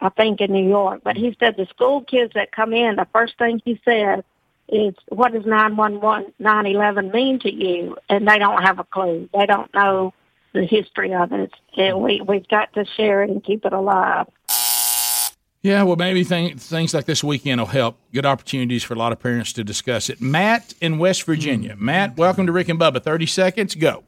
I 0.02 0.10
think 0.10 0.40
in 0.42 0.52
New 0.52 0.68
York. 0.68 1.02
But 1.04 1.18
he 1.18 1.36
said 1.40 1.56
the 1.58 1.66
school 1.68 2.02
kids 2.02 2.34
that 2.36 2.52
come 2.52 2.74
in, 2.74 2.98
the 2.98 3.08
first 3.12 3.38
thing 3.40 3.60
he 3.66 3.82
said 3.86 4.24
is, 4.70 4.94
"What 5.08 5.34
does 5.34 5.46
911 5.48 6.34
911 6.38 7.12
mean 7.12 7.40
to 7.40 7.52
you?" 7.52 7.98
And 8.08 8.28
they 8.28 8.38
don't 8.38 8.62
have 8.62 8.78
a 8.78 8.84
clue. 8.84 9.30
They 9.34 9.46
don't 9.48 9.74
know 9.74 10.14
the 10.54 10.66
history 10.66 11.14
of 11.14 11.32
it. 11.32 11.52
And 11.78 12.02
we 12.02 12.22
we've 12.22 12.48
got 12.48 12.74
to 12.74 12.86
share 12.86 13.24
it 13.24 13.30
and 13.30 13.44
keep 13.44 13.66
it 13.66 13.74
alive. 13.74 14.28
Yeah, 15.62 15.84
well, 15.84 15.96
maybe 15.96 16.26
th- 16.26 16.56
things 16.58 16.94
like 16.94 17.06
this 17.06 17.24
weekend 17.24 17.62
will 17.62 17.68
help. 17.68 17.98
Good 18.14 18.26
opportunities 18.26 18.84
for 18.84 18.96
a 18.96 18.98
lot 18.98 19.14
of 19.14 19.20
parents 19.20 19.54
to 19.54 19.64
discuss 19.64 20.10
it. 20.10 20.20
Matt 20.20 20.74
in 20.82 20.98
West 20.98 21.24
Virginia. 21.24 21.78
Matt, 21.78 22.18
welcome 22.18 22.46
to 22.48 22.52
Rick 22.52 22.68
and 22.68 22.78
Bubba. 22.78 23.02
30 23.02 23.26
seconds, 23.28 23.76
go. 23.76 24.04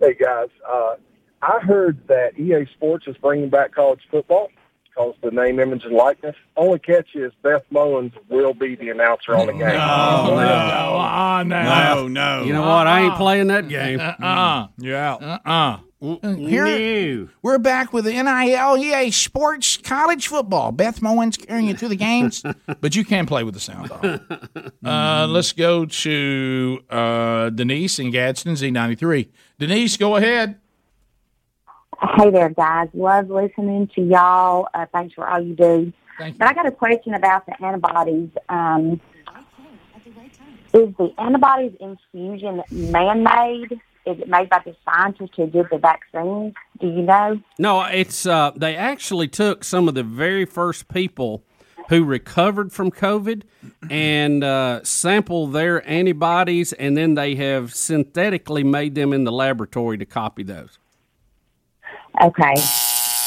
Hey 0.00 0.14
guys, 0.14 0.48
uh, 0.72 0.94
I 1.42 1.58
heard 1.60 2.06
that 2.06 2.38
EA 2.38 2.64
Sports 2.74 3.06
is 3.08 3.16
bringing 3.16 3.50
back 3.50 3.74
college 3.74 4.00
football 4.08 4.50
because 4.90 5.14
the 5.22 5.30
name, 5.30 5.58
image, 5.60 5.84
and 5.84 5.94
likeness. 5.94 6.36
Only 6.56 6.78
catch 6.78 7.14
is 7.14 7.32
Beth 7.42 7.64
Mowins 7.72 8.12
will 8.28 8.54
be 8.54 8.74
the 8.74 8.90
announcer 8.90 9.34
on 9.34 9.46
the 9.46 9.52
game. 9.52 9.62
Oh, 9.62 10.34
no. 10.34 10.98
Uh, 10.98 11.42
no. 11.44 12.08
no. 12.08 12.42
You 12.44 12.52
know 12.52 12.60
what? 12.62 12.86
I 12.86 13.02
ain't 13.02 13.14
playing 13.14 13.46
that 13.48 13.68
game. 13.68 14.00
Uh-uh. 14.00 14.68
You're 14.78 14.96
out. 14.96 15.22
Uh-uh. 15.22 15.78
Here, 16.02 16.64
No. 16.64 17.28
we're 17.42 17.58
back 17.58 17.92
with 17.92 18.06
the 18.06 18.12
NIL 18.12 18.78
EA 18.78 19.10
Sports 19.10 19.76
College 19.76 20.28
Football. 20.28 20.72
Beth 20.72 21.00
Mowins 21.00 21.36
carrying 21.46 21.68
you 21.68 21.74
through 21.76 21.90
the 21.90 21.96
games, 21.96 22.42
but 22.80 22.96
you 22.96 23.04
can 23.04 23.26
play 23.26 23.44
with 23.44 23.52
the 23.52 23.60
sound 23.60 23.92
off. 23.92 24.02
Uh, 24.82 25.26
let's 25.28 25.52
go 25.52 25.84
to 25.84 26.80
uh, 26.88 27.50
Denise 27.50 27.98
in 27.98 28.10
Gadsden, 28.10 28.54
Z93. 28.54 29.28
Denise, 29.58 29.98
go 29.98 30.16
ahead. 30.16 30.58
Hey 32.00 32.30
there, 32.30 32.48
guys. 32.48 32.88
Love 32.94 33.28
listening 33.28 33.88
to 33.94 34.00
y'all. 34.00 34.68
Uh, 34.72 34.86
thanks 34.92 35.14
for 35.14 35.28
all 35.28 35.40
you 35.40 35.54
do. 35.54 35.92
But 36.18 36.48
I 36.48 36.54
got 36.54 36.66
a 36.66 36.70
question 36.70 37.14
about 37.14 37.46
the 37.46 37.62
antibodies. 37.64 38.30
Um, 38.48 39.00
is 40.72 40.94
the 40.96 41.12
antibodies 41.18 41.72
infusion 41.80 42.62
man-made? 42.70 43.72
Is 44.06 44.18
it 44.18 44.28
made 44.28 44.48
by 44.48 44.62
the 44.64 44.74
scientists 44.84 45.32
who 45.36 45.46
did 45.46 45.66
the 45.70 45.78
vaccines? 45.78 46.54
Do 46.80 46.86
you 46.86 47.02
know? 47.02 47.40
No, 47.58 47.82
it's 47.82 48.24
uh, 48.24 48.52
they 48.56 48.76
actually 48.76 49.28
took 49.28 49.62
some 49.62 49.88
of 49.88 49.94
the 49.94 50.02
very 50.02 50.46
first 50.46 50.88
people 50.88 51.42
who 51.90 52.04
recovered 52.04 52.72
from 52.72 52.90
COVID 52.90 53.42
and 53.90 54.42
uh, 54.44 54.82
sampled 54.84 55.52
their 55.52 55.86
antibodies, 55.88 56.72
and 56.72 56.96
then 56.96 57.14
they 57.14 57.34
have 57.34 57.74
synthetically 57.74 58.64
made 58.64 58.94
them 58.94 59.12
in 59.12 59.24
the 59.24 59.32
laboratory 59.32 59.98
to 59.98 60.06
copy 60.06 60.42
those. 60.42 60.78
Okay. 62.22 62.54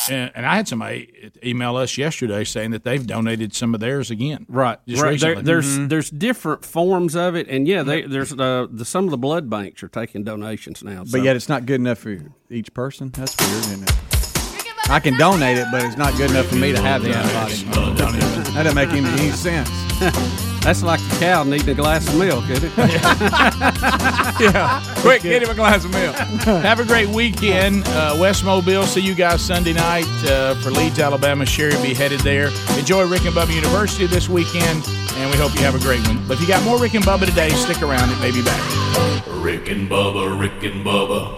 And, 0.09 0.31
and 0.35 0.45
I 0.45 0.55
had 0.55 0.67
somebody 0.67 1.31
email 1.43 1.77
us 1.77 1.97
yesterday 1.97 2.43
saying 2.43 2.71
that 2.71 2.83
they've 2.83 3.05
donated 3.05 3.53
some 3.55 3.73
of 3.73 3.79
theirs 3.79 4.11
again. 4.11 4.45
Right, 4.49 4.77
Just 4.85 5.01
right. 5.01 5.19
There, 5.19 5.29
recently. 5.31 5.43
there's 5.43 5.79
there's 5.87 6.09
different 6.09 6.65
forms 6.65 7.15
of 7.15 7.35
it, 7.35 7.47
and 7.47 7.67
yeah, 7.67 7.83
they, 7.83 8.01
there's 8.01 8.33
uh, 8.33 8.67
the 8.69 8.83
some 8.85 9.05
of 9.05 9.11
the 9.11 9.17
blood 9.17 9.49
banks 9.49 9.81
are 9.81 9.87
taking 9.87 10.23
donations 10.23 10.83
now. 10.83 11.03
But 11.09 11.23
yet 11.23 11.35
it's 11.35 11.47
not 11.47 11.65
good 11.65 11.79
enough 11.79 11.99
for 11.99 12.19
each 12.49 12.73
person. 12.73 13.11
That's 13.11 13.37
weird, 13.39 13.63
isn't 13.65 13.83
it? 13.83 14.89
I 14.89 14.99
can 14.99 15.17
donate 15.17 15.57
it, 15.57 15.67
but 15.71 15.83
it's 15.83 15.97
not 15.97 16.15
good 16.17 16.31
enough 16.31 16.47
for 16.47 16.55
me 16.55 16.73
to 16.73 16.81
have 16.81 17.03
the 17.03 17.15
antibody. 17.15 17.53
That 18.51 18.63
doesn't 18.63 18.75
make 18.75 18.89
any, 18.89 19.07
any 19.07 19.31
sense. 19.31 19.69
That's 20.63 20.81
like 20.81 21.01
a 21.01 21.19
cow 21.19 21.43
needing 21.43 21.69
a 21.69 21.73
glass 21.73 22.07
of 22.07 22.17
milk, 22.17 22.49
isn't 22.49 22.63
it? 22.63 22.77
yeah. 24.39 24.81
Quick, 24.97 25.21
get 25.21 25.43
him 25.43 25.49
a 25.49 25.53
glass 25.53 25.83
of 25.83 25.91
milk. 25.91 26.15
Have 26.63 26.79
a 26.79 26.85
great 26.85 27.09
weekend. 27.09 27.83
Uh, 27.87 28.15
West 28.19 28.45
Mobile, 28.45 28.83
see 28.83 29.01
you 29.01 29.13
guys 29.13 29.41
Sunday 29.41 29.73
night 29.73 30.07
uh, 30.25 30.55
for 30.55 30.71
Leeds, 30.71 30.99
Alabama. 30.99 31.45
Sherry 31.45 31.75
will 31.75 31.83
be 31.83 31.93
headed 31.93 32.21
there. 32.21 32.49
Enjoy 32.77 33.05
Rick 33.05 33.25
and 33.25 33.35
Bubba 33.35 33.53
University 33.53 34.05
this 34.05 34.29
weekend, 34.29 34.83
and 35.15 35.29
we 35.29 35.37
hope 35.37 35.53
you 35.55 35.61
have 35.61 35.75
a 35.75 35.79
great 35.79 36.05
one. 36.07 36.25
But 36.27 36.35
if 36.35 36.41
you 36.41 36.47
got 36.47 36.63
more 36.63 36.79
Rick 36.79 36.93
and 36.93 37.03
Bubba 37.03 37.25
today, 37.25 37.49
stick 37.49 37.81
around. 37.81 38.09
It 38.11 38.19
may 38.19 38.31
be 38.31 38.43
back. 38.43 38.61
Rick 39.43 39.69
and 39.69 39.89
Bubba, 39.89 40.39
Rick 40.39 40.63
and 40.63 40.85
Bubba. 40.85 41.31